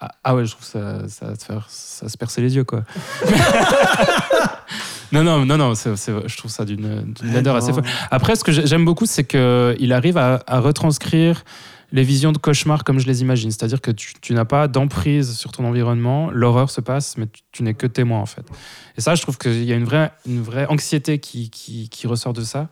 Ah, 0.00 0.10
ah 0.24 0.34
ouais, 0.36 0.44
je 0.44 0.50
trouve 0.52 0.64
ça, 0.66 1.08
ça, 1.08 2.08
se 2.08 2.16
percer 2.18 2.42
les 2.42 2.54
yeux 2.54 2.64
quoi. 2.64 2.84
non 5.12 5.22
non 5.24 5.46
non 5.46 5.56
non, 5.56 5.72
je 5.74 6.36
trouve 6.36 6.50
ça 6.50 6.64
d'une 6.64 7.12
d'une 7.14 7.32
laideur 7.32 7.56
assez 7.56 7.68
non. 7.68 7.74
folle. 7.76 7.84
Après, 8.10 8.36
ce 8.36 8.44
que 8.44 8.52
j'ai- 8.52 8.66
j'aime 8.66 8.84
beaucoup, 8.84 9.06
c'est 9.06 9.24
que 9.24 9.74
il 9.78 9.92
arrive 9.92 10.18
à, 10.18 10.42
à 10.46 10.60
retranscrire 10.60 11.44
les 11.92 12.02
visions 12.02 12.32
de 12.32 12.38
cauchemar 12.38 12.82
comme 12.84 12.98
je 12.98 13.06
les 13.06 13.22
imagine. 13.22 13.50
C'est-à-dire 13.50 13.80
que 13.80 13.92
tu, 13.92 14.14
tu 14.20 14.34
n'as 14.34 14.44
pas 14.44 14.66
d'emprise 14.68 15.36
sur 15.36 15.52
ton 15.52 15.64
environnement, 15.64 16.30
l'horreur 16.32 16.68
se 16.70 16.80
passe, 16.80 17.16
mais 17.16 17.26
tu, 17.28 17.42
tu 17.52 17.62
n'es 17.62 17.74
que 17.74 17.86
témoin 17.86 18.18
en 18.18 18.26
fait. 18.26 18.44
Et 18.96 19.00
ça, 19.00 19.14
je 19.14 19.22
trouve 19.22 19.38
qu'il 19.38 19.64
y 19.64 19.72
a 19.72 19.76
une 19.76 19.84
vraie, 19.84 20.10
une 20.26 20.42
vraie 20.42 20.66
anxiété 20.66 21.20
qui, 21.20 21.48
qui, 21.48 21.88
qui 21.88 22.06
ressort 22.06 22.32
de 22.32 22.42
ça. 22.42 22.68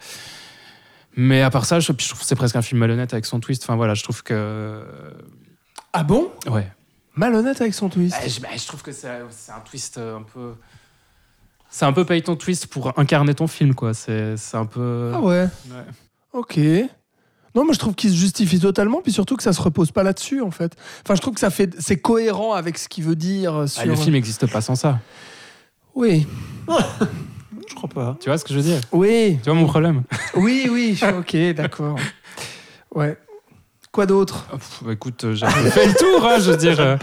Mais 1.17 1.43
à 1.43 1.51
part 1.51 1.65
ça, 1.65 1.79
je, 1.79 1.93
je 1.97 2.09
trouve 2.09 2.21
que 2.21 2.27
c'est 2.27 2.35
presque 2.35 2.57
un 2.57 2.63
film 2.63 2.81
malhonnête 2.81 3.13
avec 3.13 3.25
son 3.25 3.39
twist. 3.39 3.63
Enfin 3.63 3.77
voilà, 3.77 3.95
je 3.95 4.03
trouve 4.03 4.23
que. 4.25 4.83
Ah 5.93 6.03
bon? 6.03 6.29
Ouais. 6.49 6.67
Malhonnête 7.17 7.61
avec 7.61 7.75
son 7.75 7.89
twist. 7.89 8.17
je, 8.27 8.41
bah, 8.41 8.49
je 8.57 8.67
trouve 8.67 8.83
que 8.83 8.93
c'est 8.93 9.09
un 9.09 9.61
twist 9.65 9.99
euh, 9.99 10.17
un 10.19 10.23
peu. 10.23 10.55
C'est 11.71 11.85
un 11.85 11.93
peu 11.93 12.05
paye 12.05 12.23
ton 12.23 12.37
twist 12.37 12.67
pour 12.69 12.93
incarner 12.99 13.35
ton 13.35 13.47
film, 13.47 13.75
quoi. 13.75 13.95
C'est 13.95 14.37
un 14.55 14.67
peu. 14.67 15.13
Ah 15.15 15.21
ouais, 15.21 15.49
Ouais. 15.71 15.85
ok. 16.33 16.59
Non, 17.57 17.65
mais 17.65 17.73
je 17.73 17.79
trouve 17.79 17.95
qu'il 17.95 18.11
se 18.11 18.17
justifie 18.17 18.59
totalement, 18.59 19.01
puis 19.01 19.13
surtout 19.13 19.37
que 19.37 19.43
ça 19.45 19.53
se 19.53 19.63
repose 19.63 19.93
pas 19.93 20.03
là-dessus, 20.03 20.41
en 20.41 20.51
fait. 20.51 20.75
Enfin, 21.05 21.15
je 21.15 21.21
trouve 21.21 21.35
que 21.35 21.41
ça 21.41 21.51
fait, 21.51 21.73
c'est 21.81 21.97
cohérent 22.01 22.53
avec 22.53 22.79
ce 22.79 22.89
qu'il 22.89 23.05
veut 23.05 23.15
dire 23.15 23.55
euh, 23.55 23.67
sur. 23.69 23.83
Ah, 23.83 23.87
le 23.87 23.95
film 23.95 24.13
n'existe 24.15 24.47
pas 24.51 24.61
sans 24.61 24.75
ça. 24.75 24.99
Oui, 25.95 26.27
Je 27.69 27.75
crois 27.77 27.89
pas. 27.89 28.17
Tu 28.21 28.29
vois 28.29 28.39
ce 28.39 28.45
que 28.45 28.53
je 28.53 28.59
veux 28.59 28.65
dire? 28.65 28.81
Oui, 28.93 29.39
Tu 29.43 29.49
vois 29.51 29.55
mon 29.59 29.67
problème? 29.67 30.03
Oui, 30.35 30.69
oui. 30.71 30.99
ok, 31.17 31.37
d'accord. 31.55 31.97
Ouais. 32.95 33.17
Quoi 33.95 34.07
d'autre 34.07 34.47
Ah, 34.53 34.57
pff, 34.57 34.83
bah, 34.85 34.93
Écoute, 34.93 35.23
euh, 35.23 35.35
j'ai 35.37 35.47
fait 35.71 35.87
le 35.87 35.95
tour, 35.95 36.27
hein, 36.27 36.39
je 36.41 36.51
veux 36.51 36.57
dire. 36.57 36.81
euh, 36.81 36.97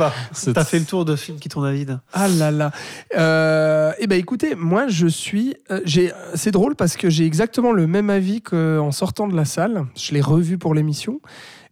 T'as 0.54 0.66
fait 0.66 0.78
le 0.78 0.84
tour 0.84 1.06
de 1.06 1.16
films 1.16 1.40
qui 1.40 1.48
tournent 1.48 1.66
à 1.66 1.72
vide. 1.72 2.00
Ah 2.12 2.28
là 2.28 2.52
là. 2.52 2.72
Euh, 3.18 3.94
eh 3.98 4.08
ben 4.08 4.20
écoutez, 4.20 4.56
moi 4.56 4.90
je 4.90 5.08
suis. 5.08 5.56
j'ai. 5.86 6.12
C'est 6.36 6.52
drôle 6.52 6.76
parce 6.76 6.98
que 6.98 7.10
j'ai 7.10 7.26
exactement 7.26 7.72
le 7.72 7.88
même 7.88 8.10
avis 8.10 8.42
qu'en 8.42 8.92
sortant 8.92 9.30
de 9.30 9.36
la 9.38 9.46
salle. 9.46 9.86
Je 9.96 10.14
l'ai 10.14 10.20
revu 10.20 10.58
pour 10.58 10.74
l'émission 10.76 11.22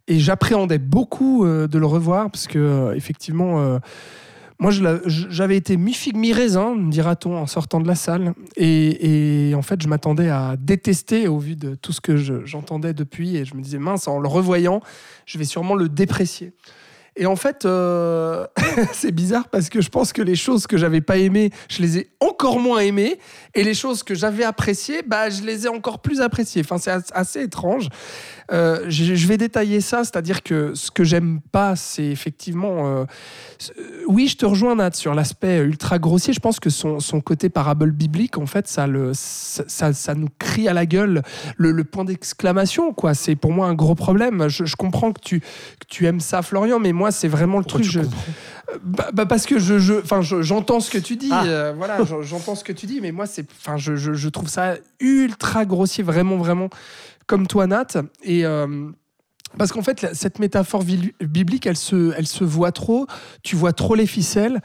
et 0.08 0.18
j'appréhendais 0.18 0.78
beaucoup 0.78 1.44
de 1.46 1.78
le 1.78 1.86
revoir 1.86 2.30
parce 2.30 2.46
que 2.46 2.58
euh, 2.58 2.94
effectivement. 2.96 3.78
Moi, 4.60 4.70
j'avais 5.06 5.56
été 5.56 5.76
mi-figue, 5.76 6.16
mi-raisin, 6.16 6.76
dira-t-on, 6.76 7.36
en 7.36 7.46
sortant 7.46 7.80
de 7.80 7.88
la 7.88 7.94
salle. 7.94 8.34
Et, 8.56 9.52
en 9.56 9.62
fait, 9.62 9.80
je 9.82 9.88
m'attendais 9.88 10.28
à 10.28 10.54
détester 10.58 11.26
au 11.28 11.38
vu 11.38 11.56
de 11.56 11.74
tout 11.74 11.92
ce 11.92 12.00
que 12.00 12.16
je- 12.16 12.44
j'entendais 12.44 12.92
depuis. 12.94 13.36
Et 13.36 13.44
je 13.44 13.54
me 13.54 13.62
disais, 13.62 13.78
mince, 13.78 14.06
en 14.06 14.18
le 14.20 14.28
revoyant, 14.28 14.80
je 15.26 15.38
vais 15.38 15.44
sûrement 15.44 15.74
le 15.74 15.88
déprécier. 15.88 16.52
Et 17.16 17.26
en 17.26 17.34
fait, 17.36 17.64
euh, 17.64 18.46
c'est 18.92 19.10
bizarre 19.10 19.48
parce 19.48 19.68
que 19.68 19.80
je 19.80 19.88
pense 19.88 20.12
que 20.12 20.22
les 20.22 20.36
choses 20.36 20.66
que 20.68 20.76
j'avais 20.78 21.00
pas 21.00 21.18
aimées, 21.18 21.50
je 21.68 21.82
les 21.82 21.98
ai 21.98 22.10
encore 22.20 22.60
moins 22.60 22.78
aimées. 22.78 23.18
Et 23.54 23.64
les 23.64 23.74
choses 23.74 24.02
que 24.04 24.14
j'avais 24.14 24.44
appréciées, 24.44 25.02
bah, 25.06 25.28
je 25.28 25.42
les 25.42 25.66
ai 25.66 25.68
encore 25.68 25.98
plus 26.00 26.20
appréciées. 26.20 26.62
Enfin, 26.64 26.78
c'est 26.78 26.90
as- 26.92 27.10
assez 27.12 27.42
étrange. 27.42 27.88
Euh, 28.52 28.84
je, 28.88 29.14
je 29.14 29.26
vais 29.28 29.36
détailler 29.36 29.80
ça, 29.80 29.98
c'est-à-dire 30.04 30.42
que 30.42 30.72
ce 30.74 30.90
que 30.90 31.04
j'aime 31.04 31.40
pas, 31.52 31.76
c'est 31.76 32.04
effectivement. 32.06 32.88
euh, 32.88 33.04
euh, 33.78 33.82
oui, 34.08 34.26
je 34.26 34.36
te 34.36 34.44
rejoins, 34.46 34.74
Nat, 34.74 34.90
sur 34.94 35.14
l'aspect 35.14 35.58
ultra 35.60 35.98
grossier. 35.98 36.32
Je 36.32 36.40
pense 36.40 36.58
que 36.58 36.68
son, 36.70 36.98
son 36.98 37.20
côté 37.20 37.48
parabole 37.48 37.92
biblique, 37.92 38.38
en 38.38 38.46
fait, 38.46 38.66
ça, 38.66 38.86
le, 38.86 39.12
ça, 39.14 39.62
ça- 39.68 39.92
ça 39.92 40.14
nous 40.14 40.28
crie 40.38 40.66
à 40.68 40.72
la 40.72 40.84
gueule 40.86 41.22
le, 41.56 41.70
le 41.70 41.84
point 41.84 42.04
d'exclamation. 42.04 42.92
quoi. 42.92 43.14
C'est 43.14 43.36
pour 43.36 43.52
moi 43.52 43.66
un 43.68 43.74
gros 43.74 43.94
problème. 43.94 44.48
Je, 44.48 44.64
je 44.64 44.74
comprends 44.76 45.12
que 45.12 45.20
tu, 45.20 45.40
que 45.40 45.86
tu 45.88 46.06
aimes 46.06 46.20
ça, 46.20 46.42
Florian, 46.42 46.78
mais 46.80 46.92
moi, 46.92 47.12
c'est 47.12 47.28
vraiment 47.28 47.58
le 47.58 47.64
truc. 47.64 47.84
je- 47.84 48.00
bah, 48.84 49.10
bah, 49.12 49.26
parce 49.26 49.46
que 49.46 49.58
je, 49.58 50.00
enfin, 50.00 50.22
je- 50.22 50.42
j'entends 50.42 50.80
ce 50.80 50.90
que 50.90 50.98
tu 50.98 51.16
dis. 51.16 51.28
Ah. 51.32 51.44
euh, 51.44 51.72
voilà, 51.76 51.98
je- 52.04 52.22
j'entends 52.22 52.54
ce 52.54 52.64
que 52.64 52.72
tu 52.72 52.86
dis, 52.86 53.00
mais 53.00 53.10
moi, 53.12 53.26
c'est, 53.26 53.46
enfin, 53.60 53.76
je, 53.76 53.96
je, 53.96 54.12
je 54.12 54.28
trouve 54.28 54.48
ça 54.48 54.74
ultra 55.00 55.64
grossier, 55.64 56.04
vraiment, 56.04 56.36
vraiment, 56.36 56.68
comme 57.30 57.46
toi, 57.46 57.68
Nat. 57.68 57.86
Et 58.24 58.44
euh, 58.44 58.90
parce 59.56 59.70
qu'en 59.70 59.82
fait, 59.82 60.04
cette 60.14 60.40
métaphore 60.40 60.82
biblique, 60.82 61.64
elle 61.64 61.76
se, 61.76 62.12
elle 62.16 62.26
se 62.26 62.42
voit 62.42 62.72
trop. 62.72 63.06
Tu 63.44 63.54
vois 63.54 63.72
trop 63.72 63.94
les 63.94 64.06
ficelles, 64.06 64.60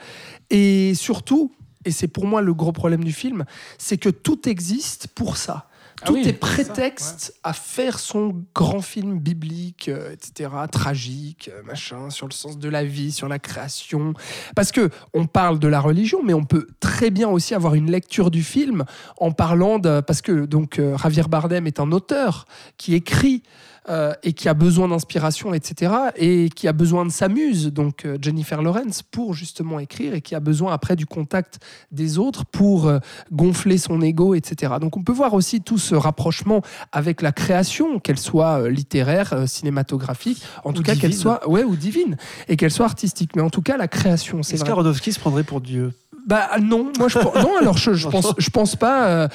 et 0.50 0.96
surtout, 0.96 1.54
et 1.86 1.92
c'est 1.92 2.08
pour 2.08 2.26
moi 2.26 2.42
le 2.42 2.56
gros 2.56 2.72
problème 2.72 3.04
du 3.04 3.14
film, 3.14 3.46
c'est 3.78 3.98
que 3.98 4.10
tout 4.10 4.50
existe 4.50 5.10
pour 5.10 5.38
ça. 5.38 5.70
Ah 6.02 6.08
Tout 6.08 6.14
oui, 6.14 6.22
est 6.22 6.32
ça, 6.32 6.34
prétexte 6.34 7.36
à 7.44 7.54
faire 7.54 8.00
son 8.00 8.44
grand 8.54 8.82
film 8.82 9.20
biblique, 9.20 9.88
euh, 9.88 10.12
etc., 10.12 10.50
tragique, 10.70 11.50
euh, 11.54 11.64
machin, 11.64 12.10
sur 12.10 12.28
le 12.28 12.34
sens 12.34 12.60
de 12.60 12.70
la 12.70 12.84
vie, 12.84 13.12
sur 13.12 13.30
la 13.30 13.40
création. 13.40 14.14
Parce 14.56 14.72
que 14.72 14.90
on 15.14 15.26
parle 15.26 15.58
de 15.58 15.68
la 15.68 15.80
religion, 15.80 16.22
mais 16.24 16.34
on 16.34 16.44
peut 16.44 16.68
très 16.80 17.12
bien 17.12 17.30
aussi 17.30 17.56
avoir 17.56 17.76
une 17.76 17.90
lecture 17.90 18.30
du 18.30 18.44
film 18.44 18.84
en 19.18 19.32
parlant 19.32 19.80
de, 19.80 20.02
parce 20.02 20.22
que 20.22 20.46
donc 20.46 20.80
euh, 20.80 20.98
Javier 20.98 21.24
Bardem 21.30 21.66
est 21.66 21.80
un 21.80 21.92
auteur 21.92 22.46
qui 22.78 22.94
écrit. 22.94 23.44
Euh, 23.90 24.14
et 24.24 24.34
qui 24.34 24.50
a 24.50 24.54
besoin 24.54 24.88
d'inspiration, 24.88 25.54
etc., 25.54 25.94
et 26.16 26.50
qui 26.50 26.68
a 26.68 26.74
besoin 26.74 27.06
de 27.06 27.12
sa 27.12 27.28
muse, 27.28 27.68
donc 27.72 28.06
euh, 28.06 28.18
Jennifer 28.22 28.62
Lawrence, 28.62 29.04
pour 29.04 29.34
justement 29.34 29.80
écrire, 29.80 30.14
et 30.14 30.22
qui 30.22 30.34
a 30.36 30.40
besoin 30.40 30.74
après 30.74 30.96
du 30.96 31.06
contact 31.06 31.60
des 31.92 32.18
autres 32.18 32.46
pour 32.46 32.88
euh, 32.88 33.00
gonfler 33.32 33.78
son 33.78 34.02
ego, 34.02 34.34
etc. 34.34 34.74
Donc 34.82 34.98
on 34.98 35.04
peut 35.04 35.14
voir 35.14 35.34
aussi 35.34 35.62
tout 35.62 35.78
ce 35.78 35.96
rapprochement 35.96 36.62
avec 36.92 37.22
la 37.22 37.32
création, 37.32 38.00
qu'elle 38.00 38.18
soit 38.20 38.70
littéraire, 38.70 39.48
cinématographique, 39.48 40.44
en 40.64 40.74
tout 40.74 40.84
cas 40.84 40.96
qu'elle 40.96 41.14
soit 41.14 41.48
ouais 41.48 41.64
ou 41.64 41.76
divine, 41.76 42.18
et 42.48 42.58
qu'elle 42.58 42.72
soit 42.72 42.86
artistique. 42.86 43.36
Mais 43.36 43.42
en 43.42 43.50
tout 43.50 43.62
cas 43.62 43.78
la 43.78 43.88
création, 43.88 44.44
c'est 44.44 44.56
Est-ce 44.56 44.66
qu'Aronofsky 44.66 45.12
se 45.14 45.20
prendrait 45.20 45.44
pour 45.44 45.62
Dieu? 45.62 45.94
Bah 46.26 46.50
non, 46.60 46.92
moi 46.98 47.08
je 47.08 47.20
non 47.20 47.58
alors 47.60 47.78
je, 47.78 47.94
je 47.94 48.08
pense 48.10 48.34
je 48.38 48.50
pense 48.50 48.76
pas. 48.76 49.08
euh, 49.08 49.28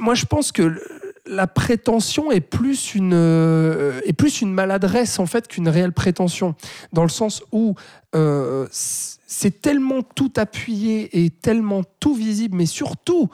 moi 0.00 0.14
je 0.14 0.24
pense 0.24 0.50
que 0.50 0.80
la 1.30 1.46
prétention 1.46 2.30
est 2.32 2.40
plus 2.40 2.94
une 2.94 3.12
euh, 3.14 4.00
est 4.04 4.12
plus 4.12 4.40
une 4.42 4.52
maladresse 4.52 5.18
en 5.18 5.26
fait 5.26 5.46
qu'une 5.48 5.68
réelle 5.68 5.92
prétention 5.92 6.54
dans 6.92 7.02
le 7.04 7.08
sens 7.08 7.42
où 7.52 7.74
euh, 8.14 8.66
c'est 8.70 9.62
tellement 9.62 10.02
tout 10.02 10.32
appuyé 10.36 11.24
et 11.24 11.30
tellement 11.30 11.82
tout 12.00 12.14
visible, 12.14 12.56
mais 12.56 12.66
surtout 12.66 13.30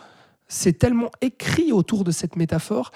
c'est 0.47 0.79
tellement 0.79 1.11
écrit 1.23 1.73
autour 1.73 2.05
de 2.05 2.11
cette 2.11 2.37
métaphore 2.37 2.93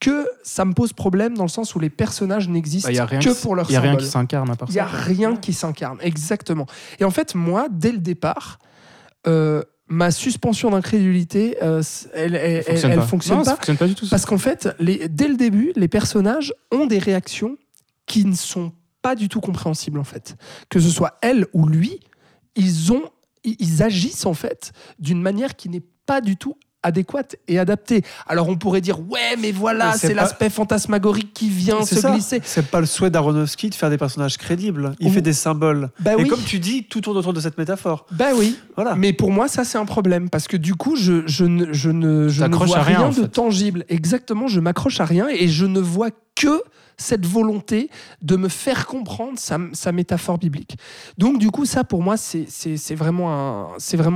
que 0.00 0.26
ça 0.42 0.64
me 0.64 0.72
pose 0.72 0.92
problème 0.92 1.36
dans 1.36 1.44
le 1.44 1.48
sens 1.50 1.74
où 1.74 1.78
les 1.78 1.90
personnages 1.90 2.48
n'existent 2.48 2.90
Bah, 2.92 3.06
que 3.06 3.40
pour 3.42 3.54
leur 3.54 3.66
Il 3.68 3.72
n'y 3.72 3.76
a 3.76 3.80
rien 3.82 3.96
qui 3.96 4.06
s'incarne 4.06 4.50
à 4.50 4.56
part 4.56 4.68
Il 4.68 4.72
n'y 4.72 4.80
a 4.80 4.88
ça. 4.88 4.96
rien 4.96 5.36
qui 5.36 5.52
s'incarne, 5.52 5.98
exactement. 6.00 6.66
Et 6.98 7.04
en 7.04 7.10
fait, 7.10 7.34
moi, 7.34 7.68
dès 7.70 7.92
le 7.92 7.98
départ, 7.98 8.58
euh, 9.26 9.62
ma 9.90 10.10
suspension 10.12 10.70
d'incrédulité, 10.70 11.56
euh, 11.62 11.82
elle, 12.14 12.34
elle, 12.36 12.64
Ça 12.78 12.86
elle- 12.86 12.92
elle 12.92 12.98
pas. 13.00 13.06
fonctionne 13.06 13.38
Non, 13.38 13.44
pas. 13.44 13.50
fonctionne 13.56 13.76
pas 13.76 13.86
du 13.88 13.94
tout. 13.94 14.06
ça. 14.06 14.10
Parce 14.10 14.24
qu'en 14.24 14.38
fait, 14.38 14.68
les, 14.78 15.08
dès 15.08 15.28
le 15.28 15.36
début, 15.36 15.72
les 15.76 15.88
personnages 15.88 16.54
ont 16.70 16.86
des 16.86 16.98
réactions 16.98 17.56
qui 18.06 18.24
ne 18.24 18.34
sont 18.34 18.72
pas 19.02 19.14
du 19.16 19.28
tout 19.28 19.40
compréhensibles 19.40 19.98
en 19.98 20.04
fait. 20.04 20.36
Que 20.68 20.78
ce 20.80 20.88
soit 20.88 21.18
elle 21.22 21.46
ou 21.52 21.66
lui, 21.66 22.00
ils 22.56 22.92
ont, 22.92 23.02
ils 23.44 23.82
agissent 23.82 24.26
en 24.26 24.34
fait 24.34 24.72
d'une 24.98 25.20
manière 25.20 25.56
qui 25.56 25.68
n'est 25.68 25.82
pas 26.06 26.20
du 26.20 26.36
tout 26.36 26.56
adéquate 26.82 27.36
et 27.48 27.58
adaptée. 27.58 28.02
Alors 28.26 28.48
on 28.48 28.56
pourrait 28.56 28.80
dire 28.80 29.00
ouais 29.00 29.36
mais 29.40 29.52
voilà 29.52 29.86
Mais 29.92 29.98
c'est 29.98 30.08
c'est 30.08 30.14
pas- 30.14 30.22
l'aspect 30.22 30.50
fantasmagorique 30.50 31.32
qui 31.34 31.48
vient 31.48 31.82
C'est 31.84 31.96
se 31.96 32.00
ça. 32.02 32.10
glisser. 32.12 32.40
C'est 32.44 32.66
pas 32.66 32.80
le 32.80 32.86
souhait 32.86 33.10
d'Aronofsky 33.10 33.70
de 33.70 33.74
faire 33.74 33.90
des 33.90 33.98
personnages 33.98 34.36
crédibles. 34.38 34.92
Il 35.00 35.12
fait 35.12 35.20
des 35.22 35.32
symboles. 35.32 35.90
Bah 36.00 36.12
Et 36.18 36.22
oui. 36.22 36.28
comme 36.28 36.42
tu 36.42 36.58
dis, 36.58 36.84
tout 36.84 37.00
tourne 37.00 37.16
autour 37.16 37.32
de 37.32 37.40
cette 37.40 37.58
métaphore. 37.58 38.06
Bah 38.12 38.26
oui. 38.36 38.56
Voilà. 38.76 38.94
Mais 38.96 39.12
pour 39.12 39.30
moi, 39.30 39.48
ça, 39.48 39.64
c'est 39.64 39.78
un 39.78 39.84
problème. 39.84 40.30
Parce 40.30 40.48
que 40.48 40.56
du 40.56 40.74
coup, 40.74 40.96
je, 40.96 41.26
je 41.26 41.44
ne, 41.44 41.72
je 41.72 41.90
ne, 41.90 42.28
je 42.28 42.44
ne 42.44 42.54
vois 42.54 42.78
à 42.78 42.82
rien, 42.82 42.98
rien, 42.98 43.06
en 43.08 43.12
de 43.12 43.26
tangible. 43.26 43.84
Exactement, 43.88 44.46
je 44.48 44.60
m'accroche 44.60 45.00
à 45.00 45.04
rien 45.04 45.26
et 45.28 45.48
je 45.48 45.66
ne 45.66 45.80
vois 45.80 46.10
que 46.40 46.62
cette 46.96 47.26
volonté 47.26 47.90
de 48.22 48.36
me 48.36 48.48
faire 48.48 48.86
comprendre 48.86 49.38
sa, 49.38 49.92
métaphore 49.92 50.38
biblique. 50.38 50.76
Donc, 51.18 51.38
du 51.38 51.50
coup, 51.50 51.64
ça, 51.64 51.84
pour 51.84 52.02
moi, 52.02 52.16
c'est 52.16 52.94
vraiment, 52.94 53.32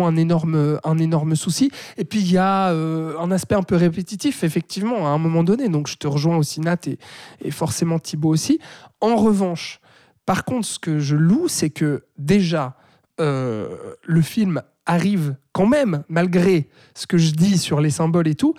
un, 0.06 0.16
énorme, 0.16 1.36
souci. 1.36 1.70
Et 1.96 2.04
puis, 2.04 2.20
il 2.20 2.32
y 2.32 2.38
a 2.38 2.70
euh, 2.70 3.18
un 3.18 3.30
aspect 3.30 3.54
un 3.54 3.62
peu 3.62 3.76
répétitif, 3.76 4.44
effectivement, 4.44 5.06
à 5.06 5.10
un 5.10 5.18
moment 5.18 5.44
donné. 5.44 5.68
Donc, 5.68 5.86
je 5.86 5.96
te 5.96 6.06
rejoins 6.06 6.36
aussi, 6.36 6.60
Nat, 6.60 6.86
et, 6.86 6.98
et 7.42 7.50
forcément 7.50 7.98
Thibaut 7.98 8.30
aussi. 8.30 8.58
En 9.00 9.16
revanche, 9.16 9.80
par 10.26 10.44
contre, 10.44 10.66
ce 10.66 10.78
que 10.78 10.98
je 10.98 11.16
loue, 11.16 11.48
c'est 11.48 11.70
que 11.70 12.04
déjà, 12.18 12.76
euh, 13.20 13.76
le 14.02 14.22
film 14.22 14.62
arrive 14.86 15.36
quand 15.52 15.66
même, 15.66 16.04
malgré 16.08 16.68
ce 16.94 17.06
que 17.06 17.16
je 17.16 17.30
dis 17.32 17.58
sur 17.58 17.80
les 17.80 17.90
symboles 17.90 18.28
et 18.28 18.34
tout, 18.34 18.54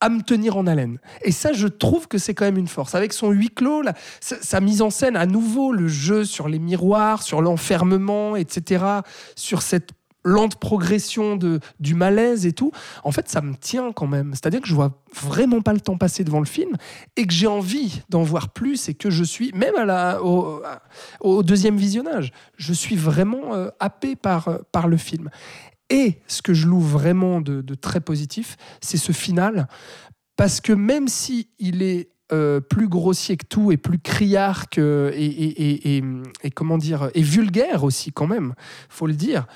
à 0.00 0.08
me 0.08 0.22
tenir 0.22 0.56
en 0.56 0.66
haleine. 0.66 0.98
Et 1.22 1.32
ça, 1.32 1.52
je 1.52 1.66
trouve 1.66 2.08
que 2.08 2.18
c'est 2.18 2.34
quand 2.34 2.44
même 2.44 2.58
une 2.58 2.68
force. 2.68 2.94
Avec 2.94 3.12
son 3.12 3.30
huis 3.30 3.50
clos, 3.50 3.82
sa, 4.20 4.60
mise 4.60 4.82
en 4.82 4.90
scène, 4.90 5.16
à 5.16 5.26
nouveau, 5.26 5.72
le 5.72 5.88
jeu 5.88 6.24
sur 6.24 6.48
les 6.48 6.58
miroirs, 6.58 7.22
sur 7.22 7.42
l'enfermement, 7.42 8.36
etc., 8.36 8.84
sur 9.34 9.62
cette 9.62 9.90
lente 10.24 10.56
progression 10.56 11.36
de, 11.36 11.60
du 11.80 11.94
malaise 11.94 12.44
et 12.44 12.52
tout, 12.52 12.70
en 13.04 13.12
fait, 13.12 13.28
ça 13.28 13.40
me 13.40 13.54
tient 13.54 13.92
quand 13.92 14.06
même. 14.06 14.32
C'est-à-dire 14.34 14.60
que 14.60 14.68
je 14.68 14.74
vois 14.74 15.00
vraiment 15.14 15.62
pas 15.62 15.72
le 15.72 15.80
temps 15.80 15.96
passer 15.96 16.22
devant 16.22 16.40
le 16.40 16.46
film 16.46 16.76
et 17.16 17.26
que 17.26 17.32
j'ai 17.32 17.46
envie 17.46 18.02
d'en 18.08 18.22
voir 18.22 18.50
plus 18.50 18.88
et 18.88 18.94
que 18.94 19.10
je 19.10 19.24
suis, 19.24 19.52
même 19.52 19.74
à 19.76 19.84
la, 19.84 20.20
au 20.22 21.42
deuxième 21.42 21.76
visionnage, 21.76 22.32
je 22.56 22.72
suis 22.72 22.96
vraiment 22.96 23.54
euh, 23.54 23.68
happé 23.80 24.16
par, 24.16 24.48
euh, 24.48 24.58
par 24.70 24.88
le 24.88 24.96
film. 24.96 25.30
Et 25.90 26.20
ce 26.26 26.42
que 26.42 26.54
je 26.54 26.66
loue 26.66 26.80
vraiment 26.80 27.40
de, 27.40 27.74
très 27.74 28.00
positif, 28.00 28.56
c'est 28.80 28.96
ce 28.96 29.12
final, 29.12 29.68
parce 30.36 30.60
que 30.60 30.72
même 30.72 31.08
si 31.08 31.48
il 31.58 31.82
est 31.82 32.10
euh, 32.30 32.60
plus 32.60 32.88
grossier 32.88 33.38
que 33.38 33.46
tout 33.46 33.72
et 33.72 33.78
plus 33.78 33.98
criard 33.98 34.68
que, 34.68 35.10
et, 35.14 36.02
comment 36.54 36.76
dire 36.76 37.10
et 37.14 37.22
vulgaire 37.22 37.84
aussi 37.84 38.12
quand 38.12 38.26
même, 38.26 38.54
faut 38.90 39.06
le 39.06 39.14
dire. 39.14 39.46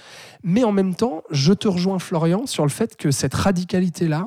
Mais 0.42 0.64
en 0.64 0.72
même 0.72 0.94
temps, 0.94 1.22
je 1.30 1.52
te 1.52 1.68
rejoins 1.68 1.98
Florian 1.98 2.46
sur 2.46 2.64
le 2.64 2.70
fait 2.70 2.96
que 2.96 3.10
cette 3.10 3.34
radicalité 3.34 4.08
là, 4.08 4.26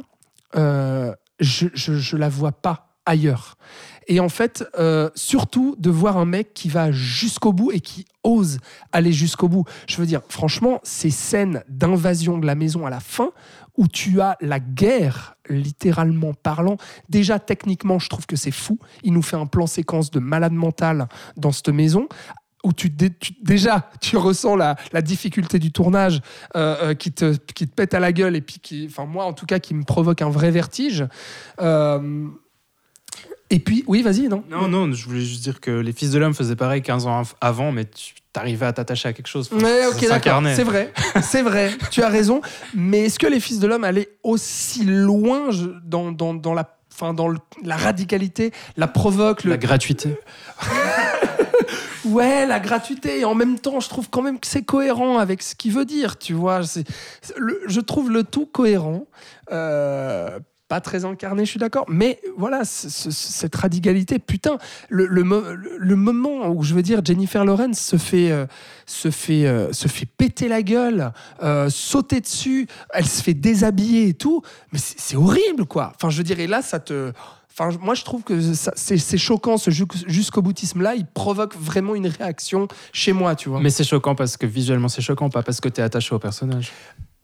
je, 0.53 1.67
je, 1.73 1.93
je 1.95 2.17
la 2.17 2.29
vois 2.29 2.51
pas 2.51 2.95
ailleurs. 3.05 3.57
Et 4.07 4.19
en 4.19 4.29
fait, 4.29 4.63
euh, 4.77 5.09
surtout 5.15 5.75
de 5.79 5.89
voir 5.89 6.17
un 6.17 6.25
mec 6.25 6.53
qui 6.53 6.69
va 6.69 6.91
jusqu'au 6.91 7.53
bout 7.53 7.71
et 7.71 7.79
qui 7.79 8.05
ose 8.23 8.59
aller 8.91 9.11
jusqu'au 9.11 9.47
bout. 9.47 9.65
Je 9.87 9.97
veux 9.97 10.05
dire, 10.05 10.21
franchement, 10.29 10.79
ces 10.83 11.09
scènes 11.09 11.63
d'invasion 11.69 12.37
de 12.37 12.45
la 12.45 12.55
maison 12.55 12.85
à 12.85 12.89
la 12.89 12.99
fin, 12.99 13.31
où 13.77 13.87
tu 13.87 14.21
as 14.21 14.37
la 14.41 14.59
guerre, 14.59 15.35
littéralement 15.49 16.33
parlant, 16.33 16.77
déjà 17.09 17.39
techniquement, 17.39 17.99
je 17.99 18.09
trouve 18.09 18.25
que 18.25 18.35
c'est 18.35 18.51
fou. 18.51 18.79
Il 19.03 19.13
nous 19.13 19.21
fait 19.21 19.35
un 19.35 19.47
plan 19.47 19.67
séquence 19.67 20.11
de 20.11 20.19
malade 20.19 20.53
mental 20.53 21.07
dans 21.35 21.51
cette 21.51 21.69
maison 21.69 22.07
où 22.63 22.73
tu, 22.73 22.89
dé- 22.89 23.11
tu- 23.11 23.33
déjà 23.43 23.91
tu 24.01 24.17
ressens 24.17 24.55
la, 24.55 24.75
difficulté 25.03 25.59
du 25.59 25.71
tournage 25.71 26.21
euh, 26.55 26.75
euh, 26.81 26.93
qui, 26.95 27.11
te, 27.11 27.35
pète 27.75 27.93
à 27.93 27.99
la 27.99 28.11
gueule 28.11 28.35
et 28.35 28.41
puis 28.41 28.59
qui, 28.59 28.87
enfin 28.89 29.05
moi 29.05 29.25
en 29.25 29.33
tout 29.33 29.45
cas, 29.45 29.59
qui 29.59 29.75
me 29.75 29.83
provoque 29.83 30.21
un 30.21 30.29
vrai 30.29 30.51
vertige. 30.51 31.05
Et 33.49 33.59
puis, 33.59 33.83
oui, 33.87 34.01
vas-y, 34.01 34.27
non 34.27 34.43
Non, 34.49 34.67
non, 34.67 34.91
je 34.93 35.05
voulais 35.07 35.21
juste 35.21 35.43
dire 35.43 35.59
que 35.61 35.71
les 35.71 35.91
Fils 35.93 36.11
de 36.11 36.19
l'Homme 36.19 36.33
faisaient 36.33 36.55
pareil 36.55 36.81
15 36.81 37.05
ans 37.05 37.19
av- 37.19 37.35
avant, 37.41 37.71
mais 37.71 37.85
tu 37.85 38.13
t'arrivais 38.33 38.65
à 38.65 38.73
t'attacher 38.73 39.07
à 39.09 39.13
quelque 39.13 39.27
chose. 39.27 39.49
Enfin, 39.53 39.65
ça 39.65 39.89
ok, 39.89 40.07
d'accord. 40.09 40.41
C'est 40.55 40.63
vrai, 40.63 40.91
c'est 41.21 41.41
vrai. 41.41 41.71
Tu 41.91 42.01
as 42.03 42.09
raison. 42.09 42.41
Mais 42.73 43.05
est-ce 43.05 43.19
que 43.19 43.27
les 43.27 43.39
Fils 43.39 43.59
de 43.59 43.67
l'homme 43.67 43.83
allaient 43.83 44.09
aussi 44.23 44.83
loin 44.83 45.49
dans, 45.85 46.11
dans, 46.11 46.33
dans 46.33 46.53
la, 46.53 46.75
enfin, 46.91 47.13
dans 47.13 47.27
le- 47.27 47.37
la 47.63 47.77
radicalité, 47.77 48.51
la 48.77 48.87
provoque, 48.87 49.43
le, 49.45 49.51
La 49.51 49.57
gratuité. 49.57 50.17
ouais, 52.05 52.45
la 52.45 52.59
gratuité. 52.59 53.19
Et 53.19 53.25
en 53.25 53.35
même 53.35 53.59
temps, 53.59 53.79
je 53.79 53.89
trouve 53.89 54.09
quand 54.09 54.21
même 54.21 54.39
que 54.39 54.47
c'est 54.47 54.63
cohérent 54.63 55.17
avec 55.17 55.41
ce 55.41 55.55
qu'il 55.55 55.71
veut 55.71 55.85
dire. 55.85 56.17
Tu 56.17 56.33
vois, 56.33 56.61
le- 57.37 57.61
je 57.67 57.79
trouve 57.79 58.11
le 58.11 58.23
tout 58.23 58.45
cohérent. 58.45 59.05
Euh, 59.51 60.39
pas 60.75 60.81
très 60.81 61.05
incarné, 61.05 61.45
je 61.45 61.51
suis 61.51 61.59
d'accord. 61.59 61.85
Mais 61.87 62.19
voilà, 62.37 62.65
ce- 62.65 62.89
ce- 62.89 63.09
cette 63.11 63.55
radicalité, 63.55 64.19
putain, 64.19 64.57
le, 64.89 65.05
le, 65.05 65.23
mo- 65.23 65.39
le- 65.53 65.77
le 65.77 65.95
moment 65.95 66.49
où 66.49 66.63
je 66.63 66.73
veux 66.73 66.81
dire 66.81 66.99
Jennifer 67.03 67.45
Lawrence 67.45 67.79
se 67.79 67.95
fait, 67.97 68.29
euh, 68.29 68.45
se 68.85 69.09
fait, 69.09 69.45
euh, 69.47 69.71
se 69.71 69.87
fait 69.87 70.05
péter 70.05 70.49
la 70.49 70.61
gueule, 70.63 71.13
euh, 71.41 71.69
sauter 71.69 72.19
dessus, 72.19 72.67
elle 72.93 73.05
se 73.07 73.23
fait 73.23 73.33
déshabiller 73.33 74.09
et 74.09 74.13
tout, 74.15 74.41
mais 74.73 74.79
c'est 74.79 74.95
c'est 74.99 75.15
horrible, 75.15 75.65
quoi. 75.65 75.93
Enfin, 75.95 76.09
je 76.09 76.17
veux 76.17 76.23
dire, 76.25 76.39
et 76.41 76.47
là, 76.47 76.61
ça 76.61 76.79
te. 76.79 77.13
Enfin, 77.57 77.69
moi, 77.79 77.93
je 77.95 78.03
trouve 78.03 78.21
que 78.23 78.41
ça- 78.53 78.73
c'est 78.75 78.97
c'est 78.97 79.17
choquant, 79.17 79.57
ce 79.57 79.71
jus- 79.71 79.85
jusqu'au 80.07 80.41
boutisme-là. 80.41 80.95
Il 80.95 81.05
provoque 81.05 81.55
vraiment 81.55 81.95
une 81.95 82.07
réaction 82.07 82.67
chez 82.91 83.13
moi, 83.13 83.35
tu 83.35 83.47
vois. 83.47 83.61
Mais 83.61 83.69
c'est 83.69 83.85
choquant 83.85 84.13
parce 84.15 84.35
que 84.35 84.45
visuellement 84.45 84.89
c'est 84.89 85.01
choquant, 85.01 85.29
pas 85.29 85.41
parce 85.43 85.61
que 85.61 85.69
t'es 85.69 85.81
attaché 85.81 86.13
au 86.13 86.19
personnage. 86.19 86.73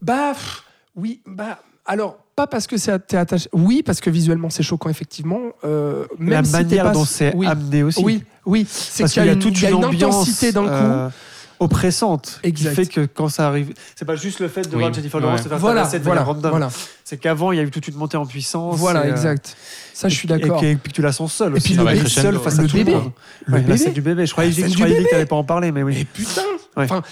Bah, 0.02 0.32
pff, 0.34 0.64
oui, 0.96 1.22
bah. 1.26 1.60
Alors, 1.86 2.21
pas 2.36 2.48
parce 2.48 2.68
que 2.68 2.78
c'est 2.78 2.98
t'es 3.08 3.18
attaché. 3.18 3.50
Oui, 3.54 3.84
parce 3.86 4.00
que 4.02 4.10
visuellement, 4.10 4.50
c'est 4.50 4.64
choquant, 4.64 4.90
effectivement. 4.90 5.40
Euh, 5.64 6.06
même 6.18 6.30
la 6.30 6.44
si 6.44 6.52
manière 6.52 6.86
pas- 6.86 6.92
dont 6.92 7.06
c'est 7.06 7.36
oui, 7.36 7.46
amené 7.48 7.84
aussi. 7.84 8.02
Oui, 8.04 8.24
oui. 8.46 8.66
C'est 8.70 9.04
Parce 9.04 9.14
qu'il 9.14 9.26
y 9.26 9.30
a 9.30 9.34
une, 9.34 9.40
toute 9.40 9.58
il 9.58 9.64
y 9.64 9.68
a 9.68 9.72
une 9.72 9.84
ambiance 9.86 10.16
intensité 10.16 10.52
d'un 10.52 10.64
coup. 10.64 10.70
euh, 10.70 11.10
oppressante 11.60 12.40
Exact. 12.44 12.70
qui 12.72 12.76
fait 12.76 12.86
que 12.88 13.06
quand 13.06 13.30
ça 13.30 13.48
arrive, 13.48 13.74
c'est 13.96 14.06
pas 14.06 14.16
juste 14.16 14.40
le 14.40 14.48
fait 14.48 14.64
de 14.64 14.76
Oui, 14.76 14.82
voir 14.82 14.94
Jennifer 14.94 15.20
ouais. 15.20 15.22
Lawrence 15.26 15.44
se 15.44 15.50
faire 15.50 15.60
voilà, 15.60 15.84
voilà, 16.02 16.24
random. 16.24 16.50
voilà, 16.52 16.70
C'est 17.04 17.18
qu'avant, 17.18 17.52
il 17.52 17.58
y 17.58 17.60
a 17.60 17.64
eu 17.64 17.70
toute 17.70 17.88
une 17.88 17.96
montée 17.98 18.18
en 18.18 18.26
puissance. 18.26 18.78
voilà, 18.80 19.06
et, 19.06 19.10
euh, 19.10 19.12
exact. 19.12 19.56
Ça, 19.94 20.10
je 20.10 20.16
suis 20.16 20.26
et- 20.26 20.30
d'accord. 20.40 20.64
Et, 20.64 20.76
que- 20.76 20.80
puis 20.82 20.92
tu 20.94 21.02
la 21.04 21.12
sens 21.12 21.34
seule. 21.34 21.56
Et 21.58 21.60
puis 21.60 21.76
le 21.76 21.84
bébé, 21.84 22.10
seule 22.10 22.40
face 22.40 22.58
le 22.58 22.64
à 22.64 22.68
tout 22.68 22.78
le 22.78 22.84
bébé. 22.84 22.96
monde. 22.98 23.12
Le 23.46 23.54
Ouais, 23.54 23.60
la 23.60 23.66
bébé. 23.68 23.78
scène 23.78 23.94
du 23.94 24.02
bébé. 24.02 24.26
Je 24.26 24.32
croyais, 24.32 24.52
que 24.52 25.10
t'allais 25.12 25.26
pas 25.28 25.36
en 25.36 25.44
parler, 25.44 25.72
mais 25.72 25.84
Mais 25.84 25.96
oui. 25.98 26.08
putain, 26.12 26.42
Ouais. 26.78 26.86
enfin, 26.86 27.04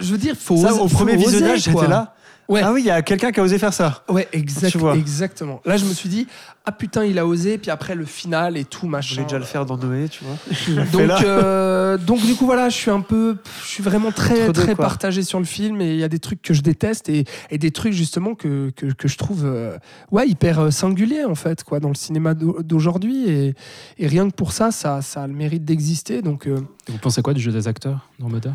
je 0.00 0.10
veux 0.10 0.18
dire, 0.18 0.34
faut 0.36 0.56
Ça, 0.56 0.72
oser- 0.72 0.80
au 0.80 0.88
premier 0.88 1.16
visionnage, 1.16 1.60
j'étais 1.62 1.86
là. 1.86 2.14
Ouais. 2.48 2.60
Ah 2.62 2.72
oui, 2.72 2.82
il 2.82 2.86
y 2.86 2.90
a 2.90 3.00
quelqu'un 3.02 3.32
qui 3.32 3.40
a 3.40 3.42
osé 3.42 3.58
faire 3.58 3.72
ça. 3.72 4.04
Ouais, 4.08 4.28
exact, 4.32 4.70
Tu 4.70 4.78
vois. 4.78 4.96
exactement. 4.96 5.62
Là, 5.64 5.76
je 5.78 5.84
me 5.86 5.94
suis 5.94 6.08
dit, 6.10 6.26
ah 6.66 6.72
putain, 6.72 7.04
il 7.04 7.18
a 7.18 7.26
osé, 7.26 7.56
puis 7.58 7.70
après 7.70 7.94
le 7.94 8.04
final 8.04 8.56
et 8.58 8.64
tout, 8.64 8.86
Je 8.86 8.90
machin. 8.90 9.14
voulais 9.14 9.24
déjà 9.26 9.38
le 9.38 9.44
faire 9.44 9.64
dans 9.64 9.78
Noé, 9.78 10.08
tu 10.10 10.22
vois. 10.24 10.84
Donc, 10.92 11.10
euh, 11.24 11.96
donc 11.98 12.20
du 12.26 12.34
coup 12.34 12.44
voilà, 12.46 12.68
je 12.68 12.74
suis 12.76 12.90
un 12.90 13.00
peu, 13.00 13.36
je 13.62 13.68
suis 13.68 13.82
vraiment 13.82 14.10
très 14.10 14.48
Entre 14.48 14.62
très 14.62 14.74
quoi. 14.74 14.84
partagé 14.86 15.22
sur 15.22 15.38
le 15.38 15.44
film 15.44 15.80
et 15.80 15.92
il 15.92 15.98
y 15.98 16.02
a 16.04 16.08
des 16.08 16.18
trucs 16.18 16.42
que 16.42 16.52
je 16.54 16.60
déteste 16.60 17.08
et, 17.08 17.24
et 17.50 17.58
des 17.58 17.70
trucs 17.70 17.92
justement 17.92 18.34
que, 18.34 18.70
que, 18.74 18.86
que 18.86 19.06
je 19.06 19.16
trouve 19.16 19.42
euh, 19.44 19.76
ouais 20.10 20.26
hyper 20.28 20.58
euh, 20.58 20.70
singuliers 20.70 21.24
en 21.24 21.34
fait 21.36 21.62
quoi 21.62 21.78
dans 21.78 21.88
le 21.88 21.94
cinéma 21.94 22.34
d'au- 22.34 22.60
d'aujourd'hui 22.62 23.28
et, 23.30 23.54
et 23.98 24.06
rien 24.08 24.28
que 24.28 24.34
pour 24.34 24.52
ça 24.52 24.70
ça 24.72 25.02
ça 25.02 25.22
a 25.22 25.26
le 25.28 25.34
mérite 25.34 25.64
d'exister 25.64 26.20
donc 26.20 26.46
euh, 26.48 26.58
Vous 26.88 26.98
pensez 26.98 27.22
quoi 27.22 27.32
du 27.32 27.40
jeu 27.40 27.52
des 27.52 27.68
acteurs 27.68 28.08
dans 28.18 28.28
Moda 28.28 28.54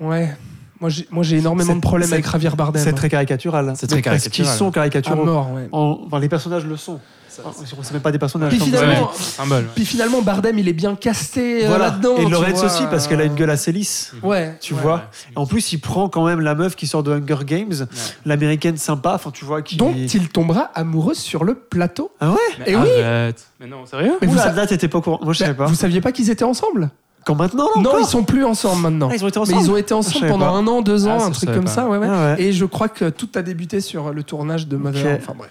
ouais 0.00 0.34
moi 0.80 0.90
j'ai 0.90 1.06
moi 1.10 1.22
j'ai 1.22 1.36
énormément 1.38 1.74
de 1.76 1.80
problèmes 1.80 2.12
avec 2.12 2.30
Javier 2.30 2.50
Bardem 2.56 2.82
C'est 2.82 2.92
très 2.92 3.08
caricatural. 3.08 3.72
C'est 3.76 3.86
très 3.86 3.96
Mais 3.96 4.02
Parce 4.02 4.22
qu'ils 4.28 4.30
caricatural. 4.44 4.56
sont 4.58 4.68
à 4.68 4.72
caricaturaux. 4.72 5.24
mort 5.24 5.52
ouais. 5.52 5.68
En- 5.72 6.00
Enfin, 6.06 6.18
les 6.18 6.28
personnages 6.28 6.64
le 6.66 6.76
sont. 6.76 6.98
C'est 7.32 7.92
même 7.92 8.02
pas 8.02 8.10
des 8.10 8.18
personnages. 8.18 8.50
Puis 8.50 8.58
comme 8.58 8.68
finalement, 8.68 9.10
symbole. 9.14 9.64
puis 9.74 9.84
finalement 9.86 10.20
Bardem 10.20 10.58
il 10.58 10.68
est 10.68 10.72
bien 10.72 10.96
casté 10.96 11.64
euh, 11.64 11.68
Voilà. 11.68 11.86
là-dedans 11.86 12.16
Et 12.16 12.24
vois. 12.24 12.64
aussi, 12.64 12.82
parce 12.90 13.06
qu'elle 13.06 13.20
a 13.20 13.24
une 13.24 13.36
gueule 13.36 13.50
assez 13.50 13.70
lisse. 13.70 14.12
ouais 14.24 14.56
Tu 14.60 14.74
ouais. 14.74 14.80
vois 14.80 15.04
En 15.36 15.46
plus, 15.46 15.72
il 15.72 15.78
prend 15.78 16.08
quand 16.08 16.26
même 16.26 16.40
la 16.40 16.54
meuf 16.56 16.74
qui 16.74 16.86
sort 16.88 17.02
de 17.04 17.12
Hunger 17.12 17.44
Games, 17.46 17.86
l'américaine 18.26 18.76
sympa, 18.76 19.12
enfin 19.14 19.30
tu 19.30 19.44
vois 19.44 19.62
qui. 19.62 19.76
dont 19.76 19.94
il 19.94 20.28
tombera 20.28 20.62
amoureux 20.74 21.14
sur 21.14 21.44
le 21.44 21.54
plateau 21.54 22.10
Ah 22.20 22.32
ouais 22.32 22.36
Mais 22.58 22.72
Et 22.72 22.76
oui. 22.76 23.00
arrête. 23.00 23.46
Mais 23.60 23.68
non, 23.68 23.86
sérieux 23.86 24.14
mais 24.20 24.26
vous, 24.26 24.34
Oula, 24.34 24.42
sa- 24.42 24.52
là 24.52 24.66
t'étais 24.66 24.88
pas 24.88 24.98
au 24.98 25.02
courant. 25.02 25.20
Moi 25.22 25.32
je 25.32 25.38
savais 25.38 25.52
bah, 25.52 25.64
pas. 25.64 25.70
vous 25.70 25.76
saviez 25.76 26.00
pas 26.00 26.10
qu'ils 26.12 26.30
étaient 26.30 26.44
ensemble? 26.44 26.90
Quand 27.26 27.34
maintenant 27.34 27.68
Non, 27.76 27.90
encore 27.90 28.00
ils 28.00 28.06
sont 28.06 28.24
plus 28.24 28.44
ensemble 28.44 28.82
maintenant. 28.82 29.08
Ah, 29.10 29.14
ils 29.16 29.24
ont 29.24 29.28
été 29.28 29.38
Mais 29.38 29.42
ensemble. 29.42 29.62
ils 29.62 29.70
ont 29.70 29.76
été 29.76 29.94
ensemble 29.94 30.26
pendant 30.28 30.46
pas. 30.46 30.52
un 30.52 30.66
an, 30.66 30.80
deux 30.82 31.06
ans, 31.06 31.18
Ah, 31.20 31.24
un 31.26 31.30
truc 31.30 31.52
comme 31.52 31.64
pas. 31.64 31.70
ça. 31.70 31.88
Ouais, 31.88 31.98
ouais. 31.98 32.08
Ah 32.10 32.34
ouais. 32.34 32.42
Et 32.42 32.52
je 32.52 32.64
crois 32.64 32.88
que 32.88 33.10
tout 33.10 33.28
a 33.34 33.42
débuté 33.42 33.80
sur 33.80 34.12
le 34.12 34.22
tournage 34.22 34.66
de 34.68 34.76
Mother. 34.76 35.14
Ok. 35.14 35.20
Enfin 35.22 35.34
bref. 35.36 35.50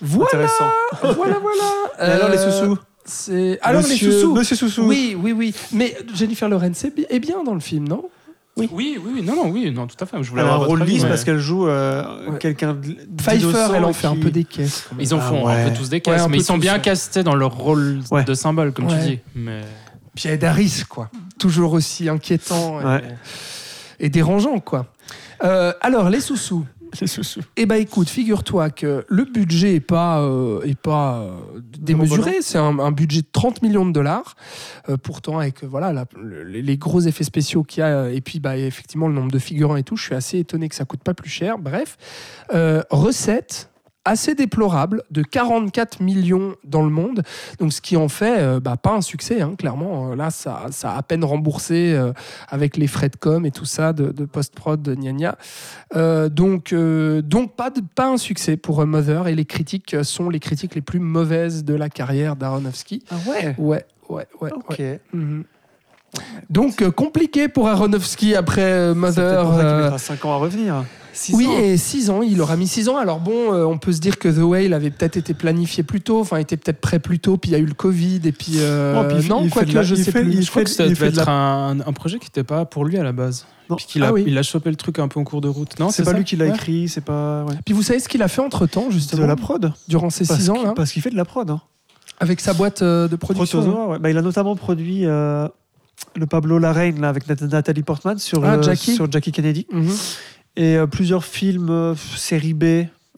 Voilà, 0.00 0.26
Intéressant. 0.28 0.64
voilà, 1.16 1.36
voilà. 1.40 2.08
Et 2.08 2.12
alors 2.12 2.28
les 2.30 2.38
Euh, 2.38 2.50
sous-sous 2.50 2.78
c'est 3.06 3.58
alors 3.60 3.82
Monsieur- 3.82 4.08
les 4.08 4.14
sous-sous. 4.14 4.34
Monsieur 4.34 4.56
Soussou. 4.56 4.82
Oui, 4.86 5.14
oui, 5.20 5.32
oui. 5.32 5.54
Mais 5.72 5.94
Jennifer 6.14 6.48
Lawrence 6.48 6.84
est 6.84 6.94
bi- 6.96 7.04
est 7.10 7.20
bien 7.20 7.44
dans 7.44 7.52
le 7.54 7.60
film, 7.60 7.86
non? 7.86 8.04
Oui. 8.56 8.68
oui, 8.72 8.98
oui, 9.04 9.20
non, 9.22 9.34
non, 9.34 9.50
oui, 9.50 9.70
non, 9.72 9.86
tout 9.88 9.96
à 10.00 10.06
fait. 10.06 10.16
Je 10.22 10.30
voulais 10.30 10.42
Elle 10.42 10.48
a 10.48 10.52
un 10.54 10.56
rôle 10.56 10.82
lisse 10.84 11.02
mais- 11.02 11.08
parce 11.10 11.24
qu'elle 11.24 11.38
joue 11.40 11.66
euh, 11.68 12.02
Ouais. 12.30 12.38
quelqu'un 12.38 12.72
de- 12.72 12.96
Pfeiffer, 13.20 13.66
elle 13.74 13.84
en 13.84 13.92
fait 13.92 14.06
un 14.06 14.14
peu 14.16 14.30
des 14.30 14.44
caisses. 14.44 14.88
Ils 14.98 15.12
en 15.12 15.18
Ah 15.18 15.22
font 15.22 15.46
ouais. 15.46 15.52
un 15.52 15.68
peu 15.70 15.74
tous 15.76 15.88
des 15.90 16.00
caisses, 16.00 16.26
mais 16.30 16.38
ils 16.38 16.44
sont 16.44 16.56
bien 16.56 16.78
castés 16.78 17.22
dans 17.24 17.34
leur 17.34 17.54
rôle 17.54 17.98
Ouais. 18.10 18.22
de 18.24 18.32
symbole, 18.32 18.72
comme 18.72 18.86
Ouais. 18.86 18.98
tu 19.00 19.06
dis. 19.10 19.18
Mais 19.34 19.60
Puis 20.14 20.28
Ed 20.28 20.44
Harris, 20.44 20.82
quoi. 20.88 21.10
Toujours 21.38 21.72
aussi 21.72 22.08
inquiétant 22.08 22.80
et, 22.80 22.84
Ouais. 22.84 23.02
et 24.00 24.08
dérangeant, 24.08 24.60
quoi. 24.60 24.86
Euh, 25.42 25.72
alors, 25.80 26.08
les 26.10 26.20
sous-sous. 26.20 26.64
C'est 26.96 27.08
sous 27.08 27.40
Eh 27.56 27.66
ben 27.66 27.74
écoute, 27.74 28.08
figure-toi 28.08 28.70
que 28.70 29.04
le 29.08 29.24
budget 29.24 29.74
est 29.74 29.80
pas, 29.80 30.20
euh, 30.20 30.60
est 30.62 30.78
pas 30.78 31.22
euh, 31.22 31.32
démesuré. 31.76 32.36
C'est 32.40 32.56
un, 32.58 32.78
un 32.78 32.92
budget 32.92 33.22
de 33.22 33.26
30 33.32 33.62
millions 33.62 33.84
de 33.84 33.90
dollars. 33.90 34.36
Pourtant, 35.02 35.40
avec 35.40 35.64
voilà, 35.64 35.92
la- 35.92 36.04
les 36.22 36.62
les 36.62 36.76
gros 36.78 37.00
effets 37.00 37.24
spéciaux 37.24 37.64
qu'il 37.64 37.80
y 37.80 37.82
a, 37.82 38.10
et 38.10 38.20
puis 38.20 38.38
bah, 38.38 38.56
effectivement 38.56 39.08
le 39.08 39.14
nombre 39.14 39.32
de 39.32 39.40
figurants 39.40 39.74
et 39.74 39.82
tout, 39.82 39.96
je 39.96 40.04
suis 40.04 40.14
assez 40.14 40.38
étonné 40.38 40.68
que 40.68 40.76
ça 40.76 40.84
coûte 40.84 41.02
pas 41.02 41.14
plus 41.14 41.28
cher. 41.30 41.58
Bref, 41.58 41.96
recette 42.90 43.70
assez 44.04 44.34
déplorable 44.34 45.02
de 45.10 45.22
44 45.22 46.00
millions 46.02 46.54
dans 46.64 46.82
le 46.82 46.90
monde. 46.90 47.22
Donc 47.58 47.72
ce 47.72 47.80
qui 47.80 47.96
en 47.96 48.08
fait 48.08 48.38
euh, 48.38 48.60
bah, 48.60 48.76
pas 48.76 48.92
un 48.92 49.00
succès, 49.00 49.40
hein, 49.40 49.54
clairement. 49.56 50.10
Euh, 50.12 50.16
Là, 50.16 50.30
ça, 50.30 50.66
ça 50.70 50.92
a 50.92 50.98
à 50.98 51.02
peine 51.02 51.24
remboursé 51.24 51.92
euh, 51.94 52.12
avec 52.48 52.76
les 52.76 52.86
frais 52.86 53.08
de 53.08 53.16
com 53.16 53.44
et 53.46 53.50
tout 53.50 53.64
ça, 53.64 53.92
de, 53.92 54.10
de 54.12 54.24
post-prod, 54.24 54.80
de 54.82 54.94
gna 54.94 55.12
gna. 55.12 55.36
Euh, 55.96 56.28
donc, 56.28 56.74
donc 56.74 57.54
pas, 57.56 57.70
de, 57.70 57.80
pas 57.94 58.08
un 58.08 58.16
succès 58.16 58.56
pour 58.56 58.84
Mother 58.86 59.28
et 59.28 59.34
les 59.34 59.44
critiques 59.44 59.96
sont 60.02 60.28
les 60.30 60.40
critiques 60.40 60.74
les 60.74 60.80
plus 60.82 61.00
mauvaises 61.00 61.64
de 61.64 61.74
la 61.74 61.88
carrière 61.88 62.36
d'Aronofsky. 62.36 63.02
Ah 63.10 63.14
ouais? 63.28 63.54
Ouais, 63.58 63.84
ouais, 64.08 64.26
ouais. 64.40 64.52
Ok. 64.52 64.76
ouais. 64.78 65.00
Mhm. 65.12 65.44
Donc 66.48 66.88
compliqué 66.90 67.48
pour 67.48 67.68
Aronofsky 67.68 68.36
après 68.36 68.62
euh, 68.62 68.92
C'est 68.92 68.98
Mother. 69.00 69.44
pour 69.44 69.54
ça 69.54 69.64
qu'il 69.64 69.76
mettra 69.76 69.98
5 69.98 70.24
ans 70.26 70.32
à 70.32 70.36
revenir. 70.36 70.84
Six 71.14 71.32
oui, 71.34 71.46
ans. 71.46 71.58
et 71.58 71.76
6 71.76 72.10
ans, 72.10 72.22
il 72.22 72.40
aura 72.40 72.56
mis 72.56 72.66
6 72.66 72.88
ans. 72.88 72.96
Alors 72.98 73.20
bon, 73.20 73.52
euh, 73.54 73.64
on 73.64 73.78
peut 73.78 73.92
se 73.92 74.00
dire 74.00 74.18
que 74.18 74.28
The 74.28 74.42
Whale 74.42 74.74
avait 74.74 74.90
peut-être 74.90 75.16
été 75.16 75.32
planifié 75.32 75.82
plus 75.84 76.00
tôt, 76.00 76.20
enfin 76.20 76.36
était 76.38 76.56
peut-être 76.56 76.80
prêt 76.80 76.98
plus 76.98 77.20
tôt, 77.20 77.36
puis 77.36 77.50
il 77.50 77.54
y 77.54 77.56
a 77.56 77.60
eu 77.60 77.66
le 77.66 77.74
Covid, 77.74 78.20
et 78.24 78.32
puis... 78.32 78.54
euh, 78.56 78.94
Non, 78.94 79.08
puis 79.16 79.28
non, 79.28 79.40
il 79.44 79.50
quoi 79.50 79.60
fait 79.62 79.66
que 79.66 79.70
de 79.72 79.76
la- 79.76 79.82
je 79.84 79.94
sais 79.94 80.10
fait- 80.10 80.22
plus. 80.22 80.42
Je 80.42 80.50
crois 80.50 80.60
fait- 80.60 80.64
que 80.64 80.70
ça 80.70 80.88
devait 80.88 81.10
de 81.12 81.18
être 81.20 81.26
la- 81.26 81.32
un, 81.32 81.80
un 81.80 81.92
projet 81.92 82.18
qui 82.18 82.26
n'était 82.26 82.42
pas 82.44 82.64
pour 82.64 82.84
lui 82.84 82.98
à 82.98 83.04
la 83.04 83.12
base. 83.12 83.46
Non. 83.70 83.76
Puis 83.76 83.86
qu'il 83.86 84.02
a, 84.02 84.08
Ah 84.08 84.12
oui. 84.12 84.24
il 84.26 84.36
a 84.36 84.42
chopé 84.42 84.68
le 84.70 84.76
truc 84.76 84.98
un 84.98 85.08
peu 85.08 85.18
en 85.20 85.24
cours 85.24 85.40
de 85.40 85.48
route. 85.48 85.78
Non, 85.80 85.88
c'est 85.90 86.02
pas 86.02 86.10
ça 86.10 86.16
lui 86.18 86.24
qui 86.24 86.36
l'a 86.36 86.46
Ouais. 86.46 86.50
écrit, 86.54 86.88
c'est 86.88 87.00
pas. 87.00 87.44
Ouais. 87.44 87.54
Puis 87.64 87.72
vous 87.74 87.82
savez 87.82 87.98
ce 88.00 88.08
qu'il 88.08 88.22
a 88.22 88.28
fait 88.28 88.42
entre-temps, 88.42 88.88
De 88.88 88.92
justement, 88.92 89.26
la 89.26 89.36
prod. 89.36 89.72
durant 89.88 90.10
ces 90.10 90.26
Parce 90.26 90.40
6 90.40 90.50
ans, 90.50 90.62
là, 90.62 90.72
Parce 90.76 90.92
qu'il 90.92 91.00
fait 91.00 91.10
de 91.10 91.16
la 91.16 91.24
prod. 91.24 91.48
Hein. 91.48 91.60
avec 92.20 92.40
sa 92.40 92.52
boîte 92.54 92.82
euh, 92.82 93.08
de 93.08 93.16
production. 93.16 93.60
Protozoa, 93.60 93.86
ouais. 93.88 93.98
Bah, 93.98 94.10
il 94.10 94.18
a 94.18 94.22
notamment 94.22 94.54
produit 94.56 95.06
euh, 95.06 95.48
le 96.14 96.26
Pablo 96.26 96.58
Larraine 96.58 97.00
là, 97.00 97.08
avec 97.08 97.28
Nat- 97.28 97.46
Nathalie 97.48 97.82
Portman 97.82 98.18
sur, 98.18 98.44
Ah, 98.44 98.54
euh, 98.54 98.62
Jackie. 98.62 98.94
sur 98.94 99.10
Jackie 99.10 99.32
Kennedy. 99.32 99.66
Mhm. 99.72 99.88
Et 100.56 100.76
euh, 100.76 100.86
plusieurs 100.86 101.24
films 101.24 101.70
euh, 101.70 101.94
série 101.96 102.54
B, 102.54 102.64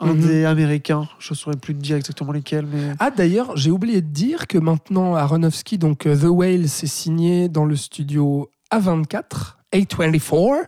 indés 0.00 0.40
Mhm. 0.40 0.46
américains. 0.46 1.08
Je 1.18 1.32
ne 1.32 1.36
saurais 1.36 1.56
plus 1.56 1.74
te 1.74 1.80
dire 1.80 1.96
exactement 1.96 2.32
lesquels. 2.32 2.66
Mais... 2.66 2.92
Ah 2.98 3.10
d'ailleurs, 3.10 3.56
j'ai 3.56 3.70
oublié 3.70 4.00
de 4.02 4.08
dire 4.08 4.46
que 4.46 4.58
maintenant 4.58 5.14
Aronofsky, 5.14 5.78
donc 5.78 6.06
euh, 6.06 6.16
The 6.16 6.24
Whale, 6.30 6.68
s'est 6.68 6.86
signé 6.86 7.48
dans 7.48 7.64
le 7.64 7.76
studio 7.76 8.50
A24, 8.72 9.56
A24. 9.72 10.66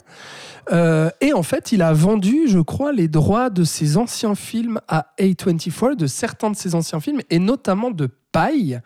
Euh, 0.71 1.11
et 1.23 1.33
en 1.33 1.43
fait, 1.43 1.73
il 1.73 1.81
a 1.81 1.93
vendu, 1.95 2.43
je 2.47 2.59
crois, 2.59 2.93
les 2.93 3.09
droits 3.09 3.49
de 3.49 3.65
ses 3.65 3.97
anciens 3.97 4.35
films 4.35 4.81
à 4.89 5.07
A24, 5.19 5.97
de 5.97 6.07
certains 6.07 6.51
de 6.51 6.57
ses 6.57 6.75
anciens 6.75 7.01
films, 7.01 7.21
et 7.31 7.39
notamment 7.39 7.91
de 7.91 8.11
Paille, 8.33 8.81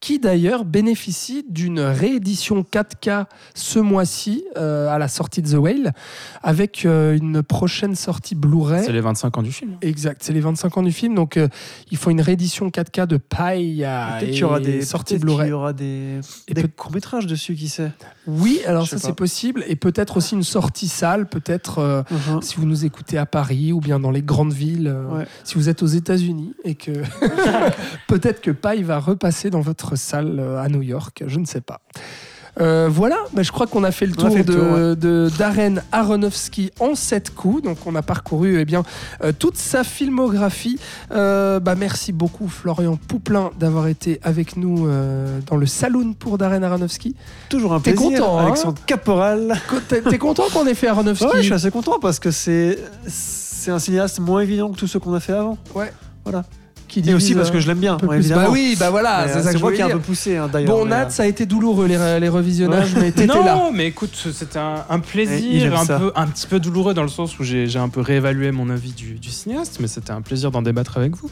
qui 0.00 0.18
d'ailleurs 0.18 0.64
bénéficie 0.64 1.44
d'une 1.48 1.80
réédition 1.80 2.62
4K 2.62 3.26
ce 3.54 3.78
mois-ci, 3.78 4.44
euh, 4.56 4.88
à 4.88 4.98
la 4.98 5.08
sortie 5.08 5.42
de 5.42 5.50
The 5.50 5.54
Whale, 5.58 5.92
avec 6.42 6.84
euh, 6.86 7.16
une 7.16 7.42
prochaine 7.42 7.94
sortie 7.94 8.34
Blu-ray. 8.34 8.84
C'est 8.84 8.92
les 8.92 9.00
25 9.00 9.36
ans 9.38 9.42
du 9.42 9.52
film. 9.52 9.76
Exact, 9.82 10.22
c'est 10.24 10.32
les 10.32 10.40
25 10.40 10.78
ans 10.78 10.82
du 10.82 10.92
film, 10.92 11.14
donc 11.14 11.36
euh, 11.36 11.48
ils 11.90 11.98
font 11.98 12.10
une 12.10 12.20
réédition 12.22 12.68
4K 12.68 13.06
de 13.06 13.16
Paille 13.18 13.86
Peut-être 14.18 14.30
qu'il 14.30 14.38
y 14.40 14.44
aura 14.44 14.60
des, 14.60 14.82
sortie 14.82 15.14
peut-être 15.14 15.20
qu'il 15.20 15.26
Blu-ray. 15.26 15.50
y 15.50 15.52
aura 15.52 15.72
des, 15.72 16.20
des 16.50 16.68
courts-métrages 16.68 17.26
dessus, 17.26 17.54
qui 17.54 17.68
sait? 17.68 17.92
Oui, 18.26 18.60
alors 18.66 18.86
ça 18.88 18.98
c'est 18.98 19.14
possible, 19.14 19.62
et 19.68 19.76
peut-être 19.76 20.16
aussi 20.16 20.34
une 20.34 20.42
sortie 20.42 20.88
salle, 20.88 21.26
peut-être 21.28 21.78
euh, 21.80 22.02
Mhm. 22.10 22.40
si 22.42 22.56
vous 22.56 22.66
nous 22.66 22.84
écoutez 22.84 23.18
à 23.18 23.26
Paris 23.26 23.72
ou 23.72 23.80
bien 23.80 24.00
dans 24.00 24.10
les 24.10 24.22
grandes 24.22 24.52
villes, 24.52 24.88
euh, 24.88 25.04
Ouais. 25.18 25.26
si 25.44 25.54
vous 25.56 25.68
êtes 25.68 25.82
aux 25.82 25.86
États-Unis 25.86 26.54
et 26.64 26.74
que 26.74 26.90
peut-être 28.08 28.40
que 28.40 28.50
Paille 28.50 28.82
va 28.86 28.98
repasser 28.98 29.50
dans 29.50 29.60
votre 29.60 29.96
salle 29.96 30.38
euh, 30.38 30.62
à 30.62 30.68
New 30.68 30.82
York, 30.82 31.24
je 31.26 31.38
ne 31.38 31.44
sais 31.44 31.60
pas. 31.60 31.80
Euh, 32.58 32.88
voilà, 32.90 33.16
bah, 33.34 33.42
je 33.42 33.52
crois 33.52 33.66
qu'on 33.66 33.84
a 33.84 33.92
fait 33.92 34.06
le 34.06 34.14
tour 34.14 34.30
fait 34.30 34.38
le 34.38 34.44
de, 34.44 34.52
tour, 34.54 34.62
ouais. 34.62 34.96
de 34.96 35.30
Darren 35.38 35.82
Aronofsky 35.92 36.70
en 36.80 36.94
sept 36.94 37.34
coups. 37.34 37.62
Donc 37.62 37.78
on 37.84 37.94
a 37.94 38.02
parcouru 38.02 38.58
eh 38.58 38.64
bien, 38.64 38.82
euh, 39.22 39.32
toute 39.38 39.56
sa 39.56 39.84
filmographie. 39.84 40.78
Euh, 41.10 41.60
bah, 41.60 41.74
merci 41.74 42.12
beaucoup 42.12 42.48
Florian 42.48 42.96
Pouplin 42.96 43.50
d'avoir 43.58 43.88
été 43.88 44.20
avec 44.22 44.56
nous 44.56 44.88
dans 45.46 45.56
le 45.56 45.66
saloon 45.66 46.14
pour 46.14 46.38
Darren 46.38 46.62
Aronofsky. 46.62 47.14
Toujours 47.48 47.74
un 47.74 47.80
T'es 47.80 47.92
plaisir. 47.92 48.20
content, 48.20 48.38
hein 48.38 48.46
Alexandre 48.46 48.78
Caporal. 48.86 49.60
T'es 49.88 50.00
t'es 50.00 50.18
content 50.18 50.44
qu'on 50.52 50.66
ait 50.66 50.74
fait 50.74 50.88
Aronofsky 50.88 51.26
Ouais, 51.26 51.32
je 51.36 51.42
suis 51.42 51.52
assez 51.52 51.70
content 51.70 51.98
parce 52.00 52.18
que 52.18 52.30
c'est 52.30 52.78
c'est 53.06 53.70
un 53.70 53.78
cinéaste 53.78 54.20
moins 54.20 54.40
évident 54.40 54.70
que 54.70 54.76
tous 54.78 54.86
ceux 54.86 54.98
qu'on 54.98 55.14
a 55.14 55.20
fait 55.20 55.32
avant. 55.32 55.58
Qui 56.88 57.02
Et 57.06 57.14
aussi 57.14 57.34
parce 57.34 57.50
que 57.50 57.56
euh, 57.56 57.60
je 57.60 57.66
l'aime 57.68 57.78
bien, 57.78 57.98
ouais, 58.02 58.18
plus. 58.18 58.30
Bah 58.30 58.48
oui, 58.50 58.76
bah 58.78 58.90
voilà, 58.90 59.26
c'est 59.28 59.38
euh, 59.38 59.42
ça 59.42 59.52
que 59.52 59.58
je 59.58 59.62
moi 59.62 59.72
qui 59.72 59.80
ai 59.80 59.84
un 59.84 59.90
peu 59.90 59.98
poussé 59.98 60.36
hein, 60.36 60.48
d'ailleurs. 60.52 60.76
Bon, 60.76 60.86
Nat, 60.86 61.06
euh, 61.06 61.10
ça 61.10 61.24
a 61.24 61.26
été 61.26 61.46
douloureux 61.46 61.86
les, 61.86 62.20
les 62.20 62.28
revisionnages, 62.28 62.94
mais 62.96 63.12
t'étais 63.12 63.26
non, 63.26 63.44
là. 63.44 63.70
mais 63.72 63.86
écoute, 63.86 64.16
c'était 64.32 64.58
un, 64.58 65.00
plaisir, 65.00 65.66
aime 65.66 65.74
un, 65.74 65.86
peu, 65.86 66.12
un 66.14 66.26
petit 66.26 66.46
peu 66.46 66.60
douloureux 66.60 66.94
dans 66.94 67.02
le 67.02 67.08
sens 67.08 67.38
où 67.38 67.44
j'ai 67.44 67.66
j'ai 67.66 67.78
un 67.78 67.88
peu 67.88 68.00
réévalué 68.00 68.52
mon 68.52 68.70
avis 68.70 68.92
du, 68.92 69.14
du 69.14 69.30
cinéaste, 69.30 69.78
mais 69.80 69.88
c'était 69.88 70.12
un 70.12 70.22
plaisir 70.22 70.50
d'en 70.50 70.62
débattre 70.62 70.98
avec 70.98 71.16
vous. 71.16 71.30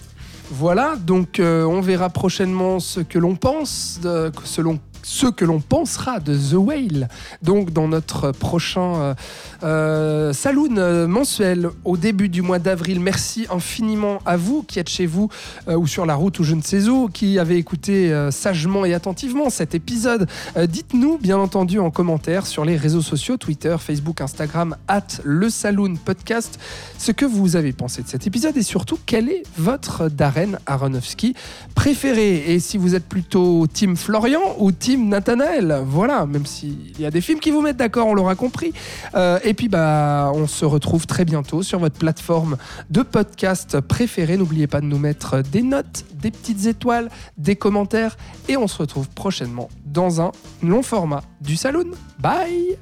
Voilà, 0.50 0.94
donc 0.96 1.40
euh, 1.40 1.64
on 1.64 1.80
verra 1.80 2.10
prochainement 2.10 2.78
ce 2.78 3.00
que 3.00 3.18
l'on 3.18 3.34
pense, 3.34 3.98
de, 4.02 4.30
que 4.30 4.46
selon 4.46 4.78
ce 5.04 5.26
que 5.26 5.44
l'on 5.44 5.60
pensera 5.60 6.18
de 6.18 6.36
The 6.36 6.54
Whale, 6.54 7.08
donc 7.42 7.72
dans 7.72 7.88
notre 7.88 8.32
prochain 8.32 8.94
euh, 8.94 9.14
euh, 9.62 10.32
saloon 10.32 10.76
euh, 10.78 11.06
mensuel 11.06 11.68
au 11.84 11.96
début 11.96 12.28
du 12.28 12.42
mois 12.42 12.58
d'avril. 12.58 13.00
Merci 13.00 13.46
infiniment 13.50 14.20
à 14.24 14.36
vous 14.36 14.62
qui 14.62 14.78
êtes 14.78 14.88
chez 14.88 15.06
vous 15.06 15.28
ou 15.68 15.86
sur 15.86 16.06
la 16.06 16.14
route 16.14 16.38
ou 16.38 16.44
je 16.44 16.54
ne 16.54 16.62
sais 16.62 16.88
où, 16.88 17.08
qui 17.08 17.38
avez 17.38 17.56
écouté 17.56 18.12
sagement 18.30 18.84
et 18.84 18.94
attentivement 18.94 19.50
cet 19.50 19.74
épisode. 19.74 20.28
Dites-nous 20.56 21.18
bien 21.18 21.38
entendu 21.38 21.78
en 21.78 21.90
commentaire 21.90 22.46
sur 22.46 22.64
les 22.64 22.76
réseaux 22.76 23.02
sociaux, 23.02 23.36
Twitter, 23.36 23.76
Facebook, 23.78 24.20
Instagram, 24.20 24.76
at 24.88 25.06
le 25.24 25.50
Saloon 25.50 25.96
Podcast, 25.96 26.58
ce 26.98 27.12
que 27.12 27.24
vous 27.24 27.56
avez 27.56 27.72
pensé 27.72 28.02
de 28.02 28.08
cet 28.08 28.26
épisode 28.26 28.56
et 28.56 28.62
surtout 28.62 28.98
quel 29.04 29.28
est 29.28 29.42
votre 29.58 30.08
Darren 30.08 30.58
Aronofsky 30.66 31.34
préféré. 31.74 32.52
Et 32.54 32.60
si 32.60 32.78
vous 32.78 32.94
êtes 32.94 33.06
plutôt 33.06 33.66
Team 33.66 33.96
Florian 33.96 34.40
ou 34.58 34.72
Team 34.72 34.93
Nathanaël, 34.96 35.82
voilà, 35.86 36.26
même 36.26 36.46
s'il 36.46 36.98
y 37.00 37.06
a 37.06 37.10
des 37.10 37.20
films 37.20 37.40
qui 37.40 37.50
vous 37.50 37.60
mettent 37.60 37.76
d'accord, 37.76 38.06
on 38.06 38.14
l'aura 38.14 38.34
compris. 38.34 38.72
Euh, 39.14 39.38
et 39.44 39.54
puis 39.54 39.68
bah, 39.68 40.30
on 40.34 40.46
se 40.46 40.64
retrouve 40.64 41.06
très 41.06 41.24
bientôt 41.24 41.62
sur 41.62 41.78
votre 41.78 41.98
plateforme 41.98 42.56
de 42.90 43.02
podcast 43.02 43.80
préférée. 43.80 44.36
N'oubliez 44.36 44.66
pas 44.66 44.80
de 44.80 44.86
nous 44.86 44.98
mettre 44.98 45.42
des 45.42 45.62
notes, 45.62 46.04
des 46.14 46.30
petites 46.30 46.66
étoiles, 46.66 47.08
des 47.38 47.56
commentaires 47.56 48.16
et 48.48 48.56
on 48.56 48.68
se 48.68 48.78
retrouve 48.78 49.08
prochainement 49.10 49.68
dans 49.84 50.20
un 50.20 50.32
long 50.62 50.82
format 50.82 51.22
du 51.40 51.56
Saloon. 51.56 51.90
Bye 52.18 52.78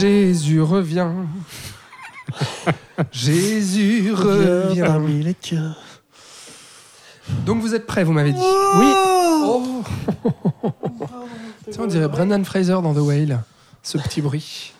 Jésus 0.00 0.60
revient. 0.60 1.08
Jésus 3.12 4.12
revient. 4.12 4.82
parmi 4.84 5.22
les 5.22 5.34
tiens. 5.34 5.76
Donc 7.44 7.60
vous 7.60 7.74
êtes 7.74 7.86
prêts, 7.86 8.04
vous 8.04 8.12
m'avez 8.12 8.32
dit 8.32 8.40
Oui. 8.40 8.92
Oh. 9.44 9.82
Tiens, 11.70 11.82
on 11.82 11.86
dirait 11.86 12.08
Brendan 12.08 12.44
Fraser 12.44 12.80
dans 12.82 12.94
The 12.94 12.98
Whale. 12.98 13.42
Ce 13.82 13.98
petit 13.98 14.20
bruit. 14.20 14.72